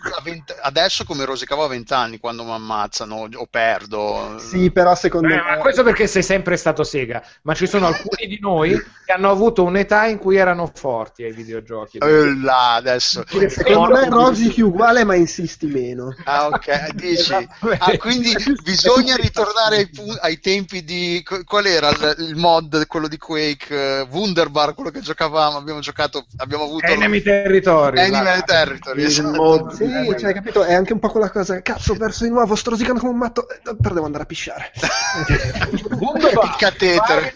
adesso 0.63 1.05
come 1.05 1.25
rosicavo 1.25 1.65
a 1.65 1.69
vent'anni 1.69 2.19
quando 2.19 2.45
mi 2.45 2.53
ammazzano 2.53 3.29
o 3.33 3.47
perdo. 3.51 4.37
Sì, 4.39 4.71
però 4.71 4.95
secondo 4.95 5.29
eh, 5.29 5.37
me... 5.37 5.43
Ma 5.43 5.57
questo 5.59 5.83
perché 5.83 6.07
sei 6.07 6.23
sempre 6.23 6.57
stato 6.57 6.85
sega, 6.85 7.23
ma 7.43 7.55
ci 7.55 7.67
sono 7.67 7.87
alcuni 7.87 8.27
di 8.27 8.39
noi 8.41 8.71
che 9.05 9.13
hanno 9.13 9.31
avuto 9.31 9.65
un'età 9.65 10.07
in 10.07 10.19
cui 10.19 10.37
erano 10.37 10.71
forti 10.73 11.25
ai 11.25 11.33
videogiochi. 11.33 11.99
Eh, 11.99 12.37
là, 12.41 12.75
adesso. 12.75 13.25
Secondo 13.49 13.95
me 13.95 14.09
rosichi 14.09 14.63
uguale 14.63 15.05
ma 15.05 15.15
insisti 15.15 15.67
meno. 15.67 16.15
Ah 16.25 16.47
ok, 16.47 16.93
dici. 16.93 17.35
Ah, 17.79 17.97
quindi 17.99 18.33
bisogna 18.63 19.17
ritornare 19.21 19.77
ai, 19.77 19.91
ai, 20.21 20.41
tempi 20.41 20.85
di... 20.85 21.25
Qual 21.45 21.67
era 21.67 21.91
il, 21.91 22.17
il 22.29 22.37
mod, 22.37 22.87
quello 22.87 23.09
di 23.09 23.19
Quake? 23.19 24.05
Uh, 24.09 24.15
Wunderbar, 24.15 24.75
quello 24.75 24.91
che 24.91 25.01
giocavamo, 25.01 25.57
abbiamo 25.57 25.81
giocato, 25.81 26.27
abbiamo 26.37 26.65
avuto... 26.65 26.87
Enemy 26.87 27.23
Territory. 27.23 28.01
Animal 28.01 28.45
Territory, 28.45 29.03
esatto. 29.03 29.71
Sì, 29.71 30.15
cioè, 30.19 30.33
capito? 30.33 30.65
È 30.65 30.75
anche 30.75 30.93
un 30.93 30.99
po' 30.99 31.09
quella 31.09 31.31
cosa, 31.31 31.61
cazzo, 31.63 31.95
verso 31.95 32.25
di 32.25 32.31
nuovo, 32.31 32.55
strosicando 32.55 33.01
come 33.01 33.13
un 33.13 33.19
matto, 33.19 33.49
eh, 33.49 33.61
però 33.81 33.95
devo 33.95 34.07
andare 34.07 34.25
a 34.25 34.27
pisciare. 34.27 34.73
Il 35.27 36.55
catetere. 36.59 37.35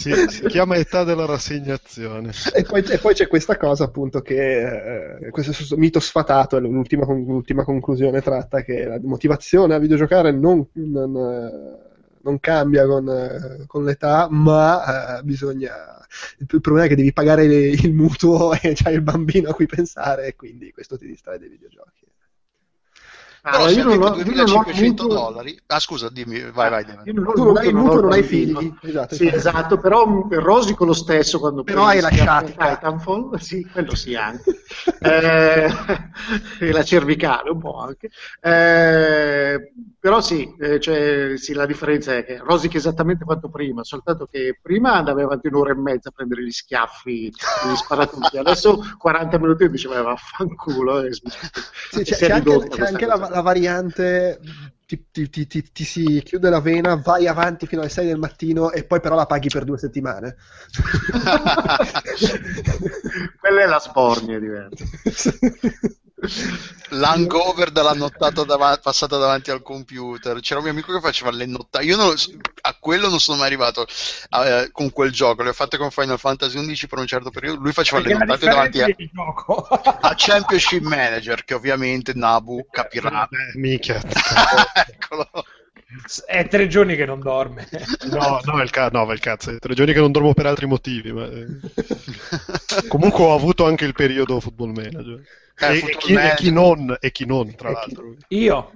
Si, 0.00 0.12
si, 0.28 0.46
chiama 0.46 0.76
età 0.76 1.04
della 1.04 1.26
rassegnazione. 1.26 2.32
E 2.54 2.62
poi, 2.62 2.82
e 2.82 2.98
poi 2.98 3.12
c'è 3.12 3.26
questa 3.26 3.58
cosa, 3.58 3.84
appunto, 3.84 4.22
che 4.22 5.18
eh, 5.26 5.30
questo 5.30 5.76
mito 5.76 6.00
sfatato, 6.00 6.56
è 6.56 6.60
l'ultima, 6.60 7.04
l'ultima, 7.04 7.64
conclusione 7.64 8.22
tratta, 8.22 8.62
che 8.62 8.79
la 8.84 8.98
motivazione 9.02 9.74
a 9.74 9.78
videgiocare 9.78 10.32
non, 10.32 10.66
non, 10.72 11.12
non 12.22 12.40
cambia 12.40 12.86
con, 12.86 13.64
con, 13.66 13.84
l'età, 13.84 14.28
ma 14.30 15.18
eh, 15.18 15.22
bisogna 15.22 15.98
il 16.36 16.60
problema 16.60 16.86
è 16.86 16.88
che 16.88 16.96
devi 16.96 17.12
pagare 17.12 17.44
il 17.44 17.94
mutuo 17.94 18.52
e 18.60 18.72
c'hai 18.74 18.94
il 18.94 19.02
bambino 19.02 19.50
a 19.50 19.54
cui 19.54 19.66
pensare 19.66 20.26
e 20.26 20.36
quindi 20.36 20.72
questo 20.72 20.98
ti 20.98 21.06
distrae 21.06 21.38
dai 21.38 21.48
videogiochi. 21.48 22.09
Ah, 23.42 23.52
Però 23.52 23.70
io 23.70 23.84
non 23.84 24.02
ho 24.02 24.10
2500 24.10 25.06
dollari. 25.06 25.58
Ah, 25.68 25.78
scusa, 25.80 26.10
dimmi, 26.10 26.50
vai, 26.50 26.68
vai. 26.68 26.84
Io 27.04 27.12
non 27.14 27.26
ho, 27.26 27.32
tu 27.32 27.44
non 27.44 27.56
hai 27.56 27.68
il 27.68 27.74
mutuo, 27.74 28.00
non 28.02 28.12
hai 28.12 28.22
figli. 28.22 28.72
Esatto, 28.82 29.14
sì, 29.14 29.26
esatto, 29.28 29.78
però 29.78 30.26
rosico 30.28 30.84
lo 30.84 30.92
stesso 30.92 31.38
quando 31.38 31.64
Però 31.64 31.86
hai 31.86 32.00
lasciato 32.00 32.52
Titanfall, 32.52 33.36
sì, 33.40 33.66
quello 33.70 33.94
sì 33.94 34.14
anche. 34.14 34.62
eh, 35.00 35.70
e 36.60 36.72
la 36.72 36.82
cervicale 36.82 37.50
un 37.50 37.60
po' 37.60 37.78
anche. 37.78 38.10
Eh, 38.40 39.72
però 40.00 40.22
sì, 40.22 40.54
eh, 40.58 40.80
cioè, 40.80 41.34
sì, 41.36 41.52
la 41.52 41.66
differenza 41.66 42.16
è 42.16 42.24
che 42.24 42.38
rosichi 42.38 42.78
esattamente 42.78 43.24
quanto 43.24 43.50
prima, 43.50 43.84
soltanto 43.84 44.26
che 44.26 44.58
prima 44.60 44.94
andava 44.94 45.22
avanti 45.22 45.48
un'ora 45.48 45.72
e 45.72 45.76
mezza 45.76 46.08
a 46.08 46.12
prendere 46.12 46.42
gli 46.42 46.50
schiaffi, 46.50 47.26
gli 47.26 47.76
sparatutti, 47.76 48.38
adesso 48.38 48.80
40 48.96 49.38
minuti 49.38 49.64
e 49.64 49.70
diceva 49.70 50.00
vaffanculo. 50.00 51.02
E, 51.02 51.12
sì, 51.12 52.02
c'è, 52.02 52.16
c'è 52.16 52.30
anche, 52.30 52.68
c'è 52.68 52.86
anche 52.86 53.04
la, 53.04 53.16
la 53.16 53.42
variante 53.42 54.40
ti, 55.10 55.30
ti, 55.30 55.46
ti, 55.46 55.70
ti, 55.70 55.84
si 55.84 56.20
chiude 56.24 56.50
la 56.50 56.60
vena, 56.60 56.96
vai 56.96 57.28
avanti 57.28 57.66
fino 57.66 57.82
alle 57.82 57.90
6 57.90 58.06
del 58.06 58.18
mattino 58.18 58.72
e 58.72 58.84
poi 58.84 59.00
però 59.00 59.14
la 59.14 59.26
paghi 59.26 59.48
per 59.48 59.62
due 59.64 59.78
settimane. 59.78 60.36
Quella 63.38 63.62
è 63.62 63.66
la 63.66 63.78
spornia 63.78 64.40
diversa. 64.40 64.84
L'hangover 66.90 67.70
dalla 67.70 67.94
nottata 67.94 68.44
dav- 68.44 68.80
passata 68.80 69.16
davanti 69.16 69.50
al 69.50 69.62
computer. 69.62 70.40
C'era 70.40 70.58
un 70.58 70.64
mio 70.64 70.72
amico 70.72 70.92
che 70.92 71.00
faceva 71.00 71.30
le 71.30 71.46
nottate. 71.46 71.84
Io 71.84 71.96
non, 71.96 72.14
a 72.62 72.76
quello 72.78 73.08
non 73.08 73.20
sono 73.20 73.38
mai 73.38 73.46
arrivato 73.46 73.86
eh, 74.44 74.68
con 74.72 74.90
quel 74.90 75.12
gioco. 75.12 75.42
Le 75.42 75.50
ho 75.50 75.54
fatte 75.54 75.76
con 75.76 75.90
Final 75.90 76.18
Fantasy 76.18 76.60
XI 76.60 76.86
per 76.86 76.98
un 76.98 77.06
certo 77.06 77.30
periodo. 77.30 77.60
Lui 77.60 77.72
faceva 77.72 78.02
Perché 78.02 78.18
le 78.18 78.24
nottate 78.24 78.46
davanti 78.46 78.80
a, 78.82 78.86
a, 80.00 80.14
Championship 80.16 80.82
Manager, 80.82 81.44
che 81.44 81.54
ovviamente 81.54 82.12
Nabu 82.14 82.66
capirà. 82.70 83.28
Eh, 83.30 83.58
mica. 83.58 84.02
Eccolo. 84.86 85.30
È 86.24 86.46
tre 86.46 86.68
giorni 86.68 86.94
che 86.94 87.04
non 87.04 87.18
dorme. 87.18 87.68
No, 88.10 88.40
no, 88.44 88.62
il, 88.62 88.70
ca- 88.70 88.90
no, 88.92 89.10
il 89.10 89.18
cazzo, 89.18 89.50
è 89.50 89.58
tre 89.58 89.74
giorni 89.74 89.92
che 89.92 89.98
non 89.98 90.12
dormo 90.12 90.34
per 90.34 90.46
altri 90.46 90.66
motivi. 90.66 91.12
Ma... 91.12 91.24
Eh. 91.26 91.46
Comunque 92.86 93.24
ho 93.24 93.34
avuto 93.34 93.66
anche 93.66 93.86
il 93.86 93.92
periodo 93.92 94.38
football 94.38 94.70
manager. 94.70 95.20
Eh, 95.60 95.76
e, 95.76 95.96
chi, 95.98 96.14
e, 96.14 96.34
chi, 96.36 96.50
non, 96.50 96.96
e 96.98 97.10
chi 97.10 97.26
non, 97.26 97.54
tra 97.54 97.70
l'altro. 97.70 98.14
Io. 98.28 98.72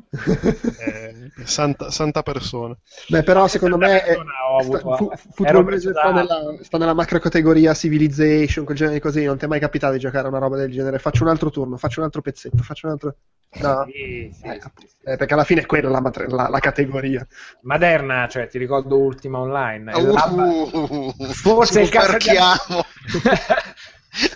Eh, 0.78 1.30
santa, 1.44 1.90
santa, 1.90 2.22
persona. 2.22 2.76
Beh, 3.08 3.22
però 3.22 3.48
secondo 3.48 3.78
me 3.78 4.02
è, 4.02 4.18
sta, 4.62 4.96
fu, 4.96 5.10
Football 5.32 5.64
Manager 5.64 5.92
sta 5.92 6.12
nella, 6.12 6.56
sta 6.60 6.78
nella 6.78 6.92
macro 6.92 7.18
categoria 7.18 7.72
Civilization, 7.72 8.66
quel 8.66 8.76
genere 8.76 8.96
di 8.96 9.00
così. 9.00 9.24
Non 9.24 9.38
ti 9.38 9.46
è 9.46 9.48
mai 9.48 9.60
capitato 9.60 9.94
di 9.94 9.98
giocare 9.98 10.26
a 10.26 10.30
una 10.30 10.38
roba 10.38 10.56
del 10.56 10.70
genere? 10.70 10.98
Faccio 10.98 11.22
un 11.22 11.30
altro 11.30 11.48
turno, 11.48 11.78
faccio 11.78 12.00
un 12.00 12.06
altro 12.06 12.20
pezzetto, 12.20 12.62
faccio 12.62 12.86
un 12.86 12.92
altro... 12.92 13.16
No. 13.56 13.86
Sì, 13.86 14.34
sì, 14.36 14.46
eh, 14.46 14.60
sì, 14.60 14.86
eh, 15.04 15.16
perché 15.16 15.32
alla 15.32 15.44
fine 15.44 15.60
è 15.60 15.66
quella 15.66 15.88
la, 15.88 16.02
la, 16.28 16.48
la, 16.48 16.58
categoria. 16.58 17.24
Maderna, 17.62 18.26
cioè 18.28 18.48
ti 18.48 18.58
ricordo 18.58 18.98
Ultima 18.98 19.38
Online. 19.38 19.92
Uh, 19.94 21.12
Forse 21.32 21.80
il 21.82 21.88
caso 21.88 22.16
di... 22.16 22.26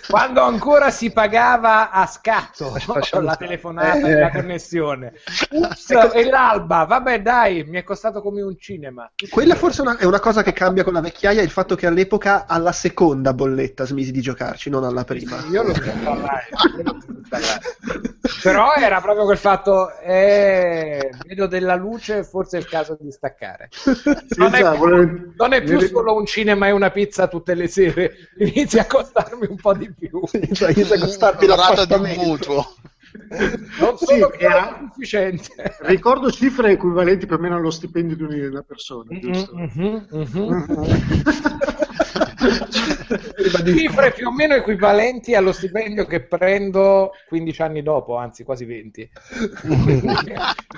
quando 0.09 0.41
ancora 0.41 0.89
si 0.91 1.11
pagava 1.11 1.91
a 1.91 2.05
scatto 2.05 2.73
la 3.21 3.35
telefonata 3.35 4.07
eh, 4.07 4.11
e 4.11 4.19
la 4.19 4.31
connessione. 4.31 5.13
Ups, 5.51 5.91
ecco. 5.91 6.11
e 6.13 6.25
l'alba, 6.25 6.85
vabbè 6.85 7.21
dai, 7.21 7.63
mi 7.63 7.77
è 7.77 7.83
costato 7.83 8.21
come 8.21 8.41
un 8.41 8.57
cinema. 8.57 9.09
Quella 9.29 9.55
forse 9.55 9.81
una, 9.81 9.97
è 9.97 10.05
una 10.05 10.19
cosa 10.19 10.43
che 10.43 10.53
cambia 10.53 10.83
con 10.83 10.93
la 10.93 11.01
vecchiaia, 11.01 11.41
il 11.41 11.49
fatto 11.49 11.75
che 11.75 11.87
all'epoca 11.87 12.45
alla 12.47 12.71
seconda 12.71 13.33
bolletta 13.33 13.85
smisi 13.85 14.11
di 14.11 14.21
giocarci, 14.21 14.69
non 14.69 14.83
alla 14.83 15.03
prima. 15.03 15.43
Io 15.49 15.63
lo 15.63 15.73
so 15.73 15.81
parlare, 17.29 17.69
però 18.41 18.73
era 18.73 19.01
proprio 19.01 19.25
quel 19.25 19.37
fatto, 19.37 19.97
eh, 19.99 21.09
vedo 21.25 21.47
della 21.47 21.75
luce, 21.75 22.23
forse 22.23 22.57
è 22.57 22.59
il 22.59 22.67
caso 22.67 22.97
di 22.99 23.11
staccare. 23.11 23.69
Non 24.35 24.53
è, 24.55 24.77
più, 24.77 25.33
non 25.35 25.53
è 25.53 25.63
più 25.63 25.79
solo 25.79 26.15
un 26.15 26.25
cinema 26.25 26.67
e 26.67 26.71
una 26.71 26.89
pizza 26.89 27.27
tutte 27.27 27.53
le 27.53 27.67
sere, 27.67 28.13
inizia 28.39 28.81
a 28.81 28.85
costarmi 28.85 29.47
un 29.47 29.55
po' 29.55 29.68
po' 29.71 29.77
di 29.77 29.93
più. 29.93 30.21
cioè, 30.53 30.71
inizia 30.71 30.95
a 30.95 30.99
costarti 30.99 31.45
la 31.45 31.55
rata 31.55 31.85
di 31.85 31.93
un 31.93 32.13
mutuo. 32.17 32.65
Non 33.09 33.97
sono 33.97 34.29
sì, 34.37 34.43
era 34.43 34.77
sufficiente. 34.79 35.77
Ricordo 35.79 36.29
cifre 36.29 36.73
equivalenti 36.73 37.25
più 37.25 37.37
o 37.37 37.39
meno 37.39 37.55
allo 37.55 37.71
stipendio 37.71 38.27
di 38.27 38.39
una 38.39 38.61
persona. 38.61 39.09
Mm-hmm, 39.11 40.05
mm-hmm. 40.13 40.53
Cifre 43.65 44.11
più 44.11 44.27
o 44.27 44.31
meno 44.31 44.53
equivalenti 44.55 45.35
allo 45.35 45.51
stipendio 45.51 46.05
che 46.05 46.21
prendo 46.21 47.11
15 47.27 47.61
anni 47.61 47.83
dopo, 47.83 48.17
anzi 48.17 48.43
quasi 48.43 48.65
20. 48.65 49.11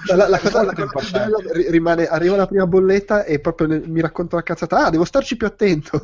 la, 0.08 0.28
la, 0.28 0.40
cosa, 0.40 0.64
la 0.64 0.74
cosa 0.74 1.28
rimane, 1.70 2.06
arriva 2.06 2.36
la 2.36 2.48
prima 2.48 2.66
bolletta 2.66 3.24
e 3.24 3.40
proprio 3.40 3.68
ne, 3.68 3.82
mi 3.86 4.02
racconto 4.02 4.36
la 4.36 4.44
cazzata, 4.44 4.86
ah, 4.86 4.90
devo 4.90 5.06
starci 5.06 5.38
più 5.38 5.48
attento. 5.48 6.04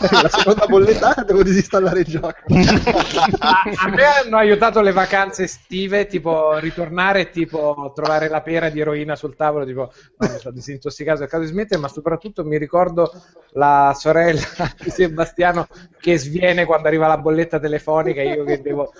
la 0.10 0.28
seconda 0.28 0.66
bolletta, 0.66 1.14
ah, 1.14 1.24
devo 1.24 1.42
disinstallare 1.42 2.00
il 2.00 2.06
gioco. 2.06 2.34
a, 3.38 3.62
a 3.76 3.88
me 3.88 4.04
hanno 4.04 4.36
aiutato 4.36 4.80
le 4.80 4.92
vacanze 4.92 5.44
estive, 5.44 6.06
tipo 6.06 6.58
ritornare, 6.58 7.30
tipo 7.30 7.92
trovare 7.94 8.28
la 8.28 8.42
pera 8.42 8.68
di 8.68 8.80
eroina 8.80 9.16
sul 9.16 9.36
tavolo, 9.36 9.64
tipo, 9.64 9.92
no, 10.18 10.28
mi 10.28 10.38
sono 10.38 10.54
disintossicato, 10.54 11.20
cercato 11.20 11.42
di 11.42 11.48
smettere, 11.48 11.80
ma 11.80 11.88
soprattutto 11.88 12.44
mi 12.44 12.58
ricordo 12.58 13.10
la 13.52 13.94
sorella 13.96 14.57
di 14.82 14.90
Sebastiano 14.90 15.66
che 16.00 16.18
sviene 16.18 16.64
quando 16.64 16.88
arriva 16.88 17.06
la 17.06 17.18
bolletta 17.18 17.58
telefonica, 17.58 18.22
io 18.22 18.44
che 18.44 18.60
devo 18.60 18.92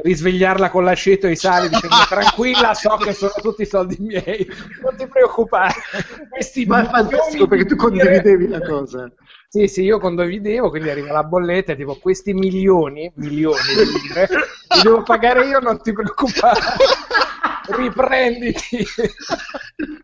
risvegliarla 0.00 0.70
con 0.70 0.84
l'aceto 0.84 1.26
e 1.26 1.32
i 1.32 1.36
sali 1.36 1.68
dicendo 1.68 1.96
tranquilla 2.08 2.72
so 2.72 2.96
che 2.96 3.12
sono 3.12 3.32
tutti 3.42 3.62
i 3.62 3.66
soldi 3.66 3.96
miei 3.98 4.46
non 4.82 4.96
ti 4.96 5.06
preoccupare. 5.08 5.74
Questi 6.30 6.66
ma 6.66 6.82
è 6.82 6.88
fantastico 6.88 7.48
perché 7.48 7.64
tu 7.64 7.74
condividevi 7.74 8.48
la 8.48 8.60
cosa. 8.60 9.10
Sì 9.48 9.66
sì 9.66 9.82
io 9.82 9.98
condividevo 9.98 10.70
quindi 10.70 10.90
arriva 10.90 11.12
la 11.12 11.24
bolletta 11.24 11.74
tipo 11.74 11.96
questi 11.96 12.32
milioni 12.32 13.10
milioni 13.16 13.60
di 13.74 14.08
lire 14.08 14.28
li 14.74 14.82
devo 14.82 15.02
pagare 15.02 15.46
io 15.46 15.58
non 15.58 15.80
ti 15.80 15.92
preoccupare 15.92 16.60
riprenditi. 17.68 18.84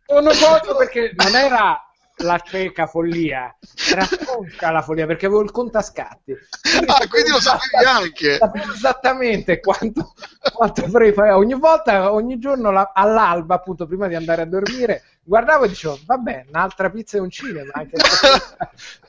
Sono 0.07 0.31
poco 0.31 0.77
perché 0.77 1.13
non 1.17 1.35
era 1.35 1.84
la 2.19 2.39
cieca 2.39 2.87
follia, 2.87 3.57
era 3.91 4.07
conca 4.25 4.71
la 4.71 4.83
follia 4.83 5.07
perché 5.07 5.27
avevo 5.27 5.43
il 5.43 5.51
contascatti. 5.51 6.35
Quindi 6.63 6.87
ah, 6.87 7.09
quindi 7.09 7.31
lo 7.31 7.41
sapevi 7.41 7.85
anche. 7.85 8.37
Sapevo 8.37 8.73
esattamente 8.73 9.61
quanto, 9.61 10.15
quanto 10.53 10.85
avrei 10.85 11.13
pagato. 11.13 11.39
Ogni 11.39 11.55
volta, 11.55 12.13
ogni 12.13 12.39
giorno 12.39 12.71
la, 12.71 12.93
all'alba, 12.95 13.57
appunto, 13.57 13.87
prima 13.87 14.07
di 14.07 14.15
andare 14.15 14.43
a 14.43 14.47
dormire, 14.47 15.03
guardavo 15.25 15.65
e 15.65 15.69
dicevo, 15.69 15.99
vabbè, 16.05 16.47
un'altra 16.49 16.91
pizza 16.91 17.17
e 17.17 17.21
un 17.21 17.31
cinema, 17.31 17.71
anche 17.73 17.97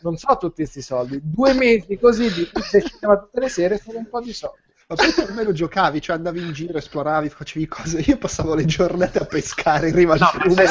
non 0.01 0.18
so 0.18 0.38
tutti 0.38 0.56
questi 0.56 0.82
soldi. 0.82 1.20
Due 1.22 1.53
mesi 1.53 1.97
così 1.99 2.32
di 2.34 2.49
pizza 2.51 2.78
e 2.78 2.84
cinema 2.84 3.18
tutte 3.18 3.39
le 3.39 3.49
sere 3.49 3.78
sono 3.78 3.99
un 3.99 4.10
po' 4.10 4.22
di 4.22 4.34
soldi. 4.34 4.64
Ma 4.88 4.93
poi 4.93 5.25
almeno 5.25 5.51
giocavi, 5.51 5.99
cioè 5.99 6.15
andavi 6.15 6.41
in 6.41 6.51
giro, 6.53 6.77
esploravi, 6.77 7.29
facevi 7.29 7.67
cose. 7.67 8.03
Io 8.05 8.17
passavo 8.17 8.53
le 8.53 8.65
giornate 8.65 9.17
a 9.17 9.25
pescare 9.25 9.89
in 9.89 9.95
riva 9.95 10.13
al 10.13 10.19
no, 10.19 10.27
fiume. 10.45 10.63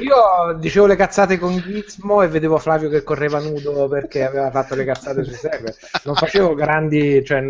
Io 0.00 0.54
dicevo 0.58 0.86
le 0.86 0.96
cazzate 0.96 1.38
con 1.38 1.58
Gizmo 1.58 2.22
e 2.22 2.28
vedevo 2.28 2.56
Flavio 2.56 2.88
che 2.88 3.02
correva 3.02 3.38
nudo 3.38 3.86
perché 3.86 4.24
aveva 4.24 4.50
fatto 4.50 4.74
le 4.74 4.86
cazzate 4.86 5.24
sui 5.24 5.34
server. 5.34 5.76
Non 6.04 6.14
facevo 6.14 6.54
grandi, 6.54 7.22
cioè, 7.22 7.42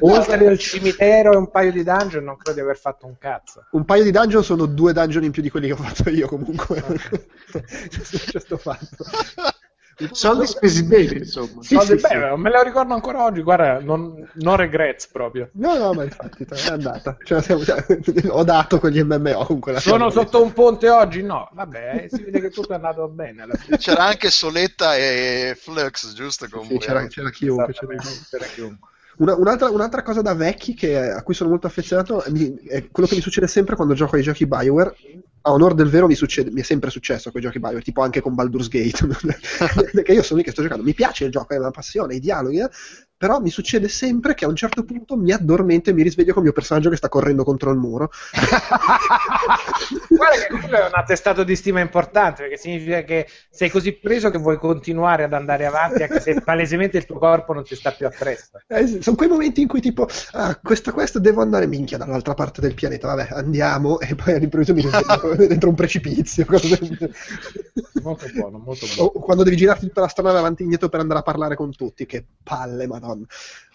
oltre 0.00 0.44
al 0.44 0.58
cimitero 0.58 1.34
e 1.34 1.36
un 1.36 1.52
paio 1.52 1.70
di 1.70 1.84
dungeon, 1.84 2.24
non 2.24 2.36
credo 2.36 2.54
di 2.54 2.64
aver 2.64 2.76
fatto 2.76 3.06
un 3.06 3.16
cazzo. 3.16 3.64
Un 3.70 3.84
paio 3.84 4.02
di 4.02 4.10
dungeon 4.10 4.42
sono 4.42 4.66
due 4.66 4.92
dungeon 4.92 5.22
in 5.22 5.30
più 5.30 5.40
di 5.40 5.50
quelli 5.50 5.68
che 5.68 5.74
ho 5.74 5.76
fatto 5.76 6.10
io 6.10 6.26
comunque. 6.26 6.82
C'è 7.88 8.40
sto 8.40 8.56
fatto. 8.56 9.04
Soldi 10.12 10.46
spesi 10.46 10.84
bene, 10.84 11.18
insomma. 11.18 11.62
Sì, 11.62 11.74
soldi 11.74 11.98
sì, 11.98 12.06
bene, 12.08 12.32
sì. 12.34 12.40
me 12.40 12.50
lo 12.50 12.62
ricordo 12.62 12.94
ancora 12.94 13.24
oggi, 13.24 13.42
guarda, 13.42 13.80
non, 13.80 14.28
non 14.34 14.56
regrets 14.56 15.06
proprio. 15.08 15.48
No, 15.52 15.76
no, 15.76 15.92
ma 15.92 16.04
infatti 16.04 16.44
è 16.44 16.68
andata. 16.68 17.16
Cioè, 17.22 17.40
siamo, 17.42 17.64
cioè, 17.64 17.84
ho 18.28 18.44
dato 18.44 18.78
quegli 18.78 19.02
MMO 19.02 19.44
comunque. 19.44 19.80
Sono 19.80 20.10
sotto 20.10 20.42
un 20.42 20.52
ponte 20.52 20.88
oggi? 20.90 21.22
No, 21.22 21.48
vabbè, 21.52 22.04
eh, 22.04 22.08
si 22.14 22.22
vede 22.22 22.40
che 22.40 22.50
tutto 22.50 22.72
è 22.72 22.76
andato 22.76 23.08
bene. 23.08 23.46
C'era 23.78 24.04
anche 24.04 24.30
Soletta 24.30 24.96
e 24.96 25.56
Flux, 25.58 26.12
giusto? 26.12 26.46
Comunque. 26.48 26.80
Sì, 26.80 26.86
c'era, 26.86 27.06
c'era 27.06 27.30
chiunque. 27.30 27.72
C'era, 27.72 27.96
c'era 28.30 28.44
chiunque. 28.46 28.88
Una, 29.18 29.34
un'altra, 29.34 29.70
un'altra, 29.70 30.02
cosa 30.02 30.20
da 30.20 30.34
vecchi 30.34 30.74
che, 30.74 30.98
a 30.98 31.22
cui 31.22 31.32
sono 31.34 31.50
molto 31.50 31.66
affezionato 31.66 32.22
è, 32.22 32.88
quello 32.90 33.08
che 33.08 33.14
mi 33.14 33.22
succede 33.22 33.46
sempre 33.46 33.74
quando 33.76 33.94
gioco 33.94 34.16
ai 34.16 34.22
giochi 34.22 34.46
Bioware. 34.46 34.94
A 35.42 35.52
onore 35.52 35.74
del 35.74 35.88
vero 35.88 36.08
mi, 36.08 36.16
succede, 36.16 36.50
mi 36.50 36.60
è 36.60 36.64
sempre 36.64 36.90
successo 36.90 37.30
con 37.30 37.40
i 37.40 37.44
giochi 37.44 37.60
Bioware, 37.60 37.82
tipo 37.82 38.02
anche 38.02 38.20
con 38.20 38.34
Baldur's 38.34 38.68
Gate. 38.68 39.06
perché 39.92 40.12
io 40.12 40.22
sono 40.22 40.40
lì 40.40 40.44
che 40.44 40.50
sto 40.50 40.62
giocando, 40.62 40.82
mi 40.82 40.92
piace 40.92 41.24
il 41.24 41.30
gioco, 41.30 41.54
è 41.54 41.58
una 41.58 41.70
passione, 41.70 42.16
i 42.16 42.20
dialoghi, 42.20 42.58
eh? 42.58 42.68
Però 43.16 43.40
mi 43.40 43.50
succede 43.50 43.88
sempre 43.88 44.34
che 44.34 44.44
a 44.44 44.48
un 44.48 44.56
certo 44.56 44.84
punto 44.84 45.16
mi 45.16 45.32
addormento 45.32 45.90
e 45.90 45.94
mi 45.94 46.02
risveglio 46.02 46.32
con 46.32 46.42
il 46.42 46.48
mio 46.48 46.52
personaggio 46.52 46.90
che 46.90 46.96
sta 46.96 47.08
correndo 47.08 47.44
contro 47.44 47.70
il 47.70 47.78
muro. 47.78 48.10
Guarda 50.08 50.36
che 50.36 50.48
quello 50.48 50.76
è 50.76 50.86
un 50.86 50.92
attestato 50.92 51.42
di 51.42 51.56
stima 51.56 51.80
importante, 51.80 52.42
perché 52.42 52.58
significa 52.58 53.02
che 53.02 53.26
sei 53.50 53.70
così 53.70 53.92
preso 53.92 54.30
che 54.30 54.38
vuoi 54.38 54.58
continuare 54.58 55.24
ad 55.24 55.32
andare 55.32 55.64
avanti 55.64 56.02
anche 56.02 56.20
se 56.20 56.42
palesemente 56.42 56.98
il 56.98 57.06
tuo 57.06 57.18
corpo 57.18 57.54
non 57.54 57.64
ti 57.64 57.74
sta 57.74 57.92
più 57.92 58.06
appresso. 58.06 58.60
Eh, 58.66 59.00
sono 59.00 59.16
quei 59.16 59.28
momenti 59.28 59.62
in 59.62 59.68
cui 59.68 59.80
tipo, 59.80 60.06
ah, 60.32 60.58
questa 60.62 60.92
quest 60.92 61.18
devo 61.18 61.40
andare 61.40 61.66
minchia 61.66 61.96
dall'altra 61.96 62.34
parte 62.34 62.60
del 62.60 62.74
pianeta, 62.74 63.14
vabbè, 63.14 63.28
andiamo, 63.30 63.98
e 64.00 64.14
poi 64.14 64.34
all'improvviso 64.34 64.74
mi 64.74 64.82
risveglio 64.82 65.34
dentro 65.48 65.70
un 65.70 65.74
precipizio. 65.74 66.44
molto 68.02 68.26
buono, 68.34 68.58
molto 68.58 68.86
buono. 68.94 69.10
O 69.14 69.20
quando 69.20 69.42
devi 69.42 69.56
girarti 69.56 69.86
tutta 69.86 70.02
la 70.02 70.08
strada 70.08 70.38
avanti 70.38 70.60
e 70.60 70.64
indietro 70.64 70.88
per 70.88 71.00
andare 71.00 71.20
a 71.20 71.22
parlare 71.22 71.56
con 71.56 71.74
tutti, 71.74 72.04
che 72.04 72.24
palle, 72.42 72.86
madonna. 72.86 73.05
Madonna. 73.06 73.26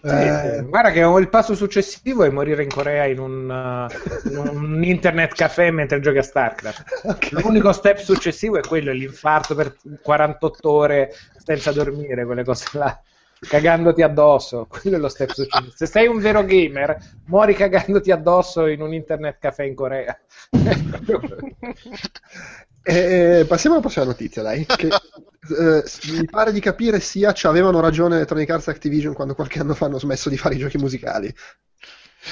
Eh, 0.03 0.63
guarda 0.63 0.91
che 0.91 1.01
il 1.01 1.29
passo 1.29 1.53
successivo 1.53 2.23
è 2.23 2.29
morire 2.29 2.63
in 2.63 2.69
Corea 2.69 3.05
in 3.05 3.19
un, 3.19 3.49
uh, 3.49 4.29
in 4.29 4.37
un 4.37 4.83
internet 4.87 5.35
caffè 5.35 5.69
mentre 5.69 5.99
giochi 5.99 6.17
a 6.17 6.23
StarCraft. 6.23 7.01
Okay. 7.03 7.41
L'unico 7.41 7.71
step 7.71 7.97
successivo 7.97 8.57
è 8.57 8.61
quello, 8.61 8.91
l'infarto 8.91 9.53
per 9.53 9.75
48 10.01 10.71
ore 10.71 11.13
senza 11.37 11.71
dormire, 11.71 12.25
quelle 12.25 12.43
cose 12.43 12.65
là. 12.73 12.99
Cagandoti 13.43 14.03
addosso, 14.03 14.67
quello 14.67 14.97
è 14.97 14.99
lo 14.99 15.09
step 15.09 15.31
successivo. 15.31 15.71
Se 15.75 15.87
sei 15.87 16.07
un 16.07 16.19
vero 16.19 16.45
gamer, 16.45 16.95
muori 17.25 17.55
cagandoti 17.55 18.11
addosso 18.11 18.67
in 18.67 18.81
un 18.81 18.93
internet 18.93 19.39
caffè 19.39 19.63
in 19.63 19.73
Corea. 19.73 20.15
Eh, 22.83 23.45
passiamo 23.47 23.75
alla 23.75 23.83
prossima 23.83 24.05
notizia, 24.05 24.41
dai. 24.41 24.65
Che, 24.65 24.87
eh, 24.89 25.83
mi 26.11 26.25
pare 26.25 26.51
di 26.51 26.59
capire 26.59 26.99
sia 26.99 27.33
ci 27.33 27.47
avevano 27.47 27.79
ragione 27.79 28.15
Electronic 28.15 28.49
Arts 28.49 28.67
e 28.67 28.71
Activision 28.71 29.13
quando 29.13 29.35
qualche 29.35 29.59
anno 29.59 29.73
fa 29.73 29.85
hanno 29.85 29.99
smesso 29.99 30.29
di 30.29 30.37
fare 30.37 30.55
i 30.55 30.59
giochi 30.59 30.77
musicali. 30.77 31.33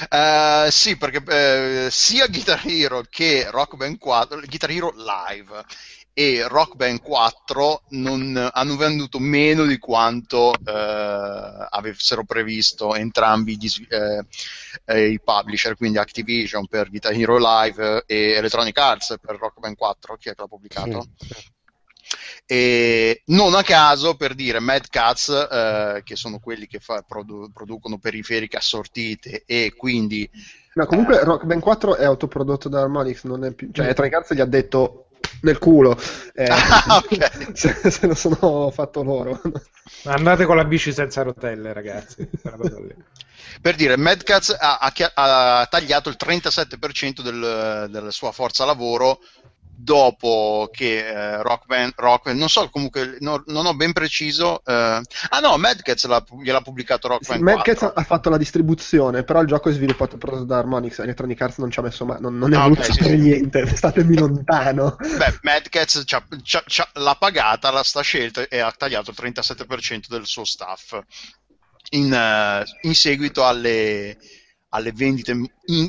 Uh, 0.08 0.70
sì, 0.70 0.96
perché 0.96 1.18
uh, 1.18 1.90
sia 1.90 2.28
Guitar 2.28 2.62
Hero 2.64 3.04
che 3.10 3.48
Rock 3.50 3.74
Band 3.76 3.98
4, 3.98 4.40
Guitar 4.46 4.70
Hero 4.70 4.94
Live 4.96 5.64
e 6.12 6.46
Rock 6.46 6.74
Band 6.74 7.00
4 7.02 7.82
non, 7.90 8.50
hanno 8.52 8.76
venduto 8.76 9.18
meno 9.18 9.64
di 9.64 9.78
quanto 9.78 10.52
eh, 10.52 11.66
avessero 11.70 12.24
previsto 12.24 12.94
entrambi 12.94 13.56
gli, 13.56 13.68
eh, 13.88 14.24
eh, 14.84 15.08
i 15.08 15.20
publisher, 15.20 15.76
quindi 15.76 15.98
Activision 15.98 16.66
per 16.66 16.90
Guitar 16.90 17.12
Hero 17.12 17.38
Live 17.38 18.04
e 18.06 18.32
Electronic 18.32 18.76
Arts 18.76 19.16
per 19.20 19.36
Rock 19.38 19.60
Band 19.60 19.76
4, 19.76 20.16
chi 20.16 20.28
è 20.28 20.34
che 20.34 20.40
l'ha 20.40 20.48
pubblicato? 20.48 21.06
Sì. 21.16 21.58
E 22.46 23.22
non 23.26 23.54
a 23.54 23.62
caso, 23.62 24.16
per 24.16 24.34
dire, 24.34 24.58
Mad 24.58 24.88
Cats, 24.88 25.28
eh, 25.28 26.02
che 26.04 26.16
sono 26.16 26.40
quelli 26.40 26.66
che 26.66 26.80
fa, 26.80 27.04
produ- 27.06 27.52
producono 27.52 27.98
periferiche 27.98 28.56
assortite 28.56 29.44
e 29.46 29.72
quindi... 29.76 30.28
No, 30.74 30.86
comunque 30.86 31.22
Rock 31.22 31.44
Band 31.44 31.62
4 31.62 31.94
è 31.94 32.04
autoprodotto 32.04 32.68
da 32.68 32.80
Harmonix, 32.80 33.22
non 33.22 33.44
è 33.44 33.52
più... 33.52 33.70
Cioè, 33.70 33.84
Electronic 33.84 34.14
Arts 34.14 34.34
gli 34.34 34.40
ha 34.40 34.46
detto 34.46 35.09
nel 35.42 35.58
culo. 35.58 35.98
Eh, 36.34 36.44
ah, 36.44 37.02
okay. 37.04 37.54
se, 37.54 37.90
se, 37.90 38.06
lo 38.06 38.14
sono 38.14 38.70
fatto 38.70 39.02
loro. 39.02 39.40
Andate 40.04 40.44
con 40.44 40.56
la 40.56 40.64
bici 40.64 40.92
senza 40.92 41.22
rotelle 41.22 41.72
ragazzi. 41.72 42.28
Per 43.60 43.74
dire 43.74 43.96
Mad 43.96 44.22
Cats 44.22 44.56
ha, 44.58 44.78
ha, 44.78 44.92
ha, 45.14 45.66
tagliato 45.66 46.08
il 46.08 46.16
37% 46.18 47.20
del, 47.22 47.88
della 47.90 48.10
sua 48.10 48.32
forza 48.32 48.64
lavoro 48.64 49.20
dopo 49.74 50.68
che 50.72 51.06
eh, 51.06 51.42
Rock, 51.42 51.66
Band, 51.66 51.92
Rock 51.96 52.24
Band, 52.24 52.38
non 52.38 52.48
so 52.48 52.68
comunque, 52.70 53.16
no, 53.20 53.42
non 53.46 53.66
ho 53.66 53.74
ben 53.74 53.92
preciso. 53.92 54.62
Eh, 54.64 54.72
ah 54.72 55.38
no, 55.40 55.56
Mad 55.56 55.82
Cats 55.82 56.06
l'ha, 56.06 56.24
gliel'ha 56.42 56.60
pubblicato 56.60 57.08
Rock 57.08 57.24
sì, 57.24 57.30
Band. 57.32 57.42
Mad 57.42 57.62
Cats 57.62 57.90
ha 57.94 58.04
fatto 58.04 58.30
la 58.30 58.36
distribuzione, 58.36 59.22
però 59.22 59.40
il 59.40 59.46
gioco 59.46 59.68
è 59.68 59.72
sviluppato 59.72 60.16
proprio 60.16 60.44
da 60.44 60.58
Harmonix. 60.58 60.98
Electronic 60.98 61.40
Arts 61.40 61.58
non 61.58 61.70
ci 61.70 61.78
ha 61.78 61.82
messo 61.82 62.04
mai, 62.04 62.20
non, 62.20 62.36
non 62.36 62.52
è 62.52 62.56
ah, 62.56 62.62
voluto 62.62 62.82
okay, 62.82 62.92
sapere 62.92 63.16
sì. 63.16 63.22
niente, 63.22 63.66
statemi 63.74 64.16
lontano. 64.16 64.96
Beh, 64.98 65.38
Mad 65.42 65.68
Cats 65.68 66.02
c'ha, 66.04 66.22
c'ha, 66.42 66.62
c'ha, 66.66 66.88
l'ha 66.94 67.16
pagata, 67.16 67.70
la 67.70 67.82
sta 67.82 68.02
scelta 68.02 68.46
e 68.48 68.58
ha 68.58 68.72
tagliato 68.76 69.10
il 69.10 69.16
37% 69.18 70.08
del 70.08 70.26
suo 70.26 70.44
staff 70.44 70.98
in, 71.90 72.12
uh, 72.12 72.86
in 72.86 72.94
seguito 72.94 73.44
alle 73.44 74.16
alle 74.70 74.92
vendite 74.92 75.34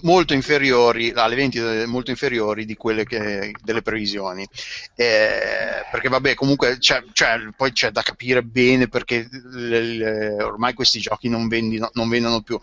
molto 0.02 0.34
inferiori 0.34 1.12
alle 1.14 1.36
vendite 1.36 1.86
molto 1.86 2.10
inferiori 2.12 2.66
di 2.66 2.76
quelle 2.76 3.06
che, 3.06 3.54
delle 3.64 3.82
previsioni. 3.82 4.48
Eh, 4.96 5.86
perché 5.92 6.10
vabbè 6.10 6.34
comunque 6.34 6.78
c'è, 6.78 7.04
c'è, 7.12 7.40
poi 7.56 7.72
c'è 7.72 7.92
da 7.92 8.02
capire 8.02 8.44
bene 8.44 8.88
perché 8.88 9.28
le, 9.32 9.82
le, 9.82 10.44
ormai 10.44 10.74
questi 10.74 11.00
giochi 11.00 11.30
non, 11.30 11.48
vendino, 11.48 11.90
non 11.94 12.10
vendono 12.10 12.42
più. 12.42 12.60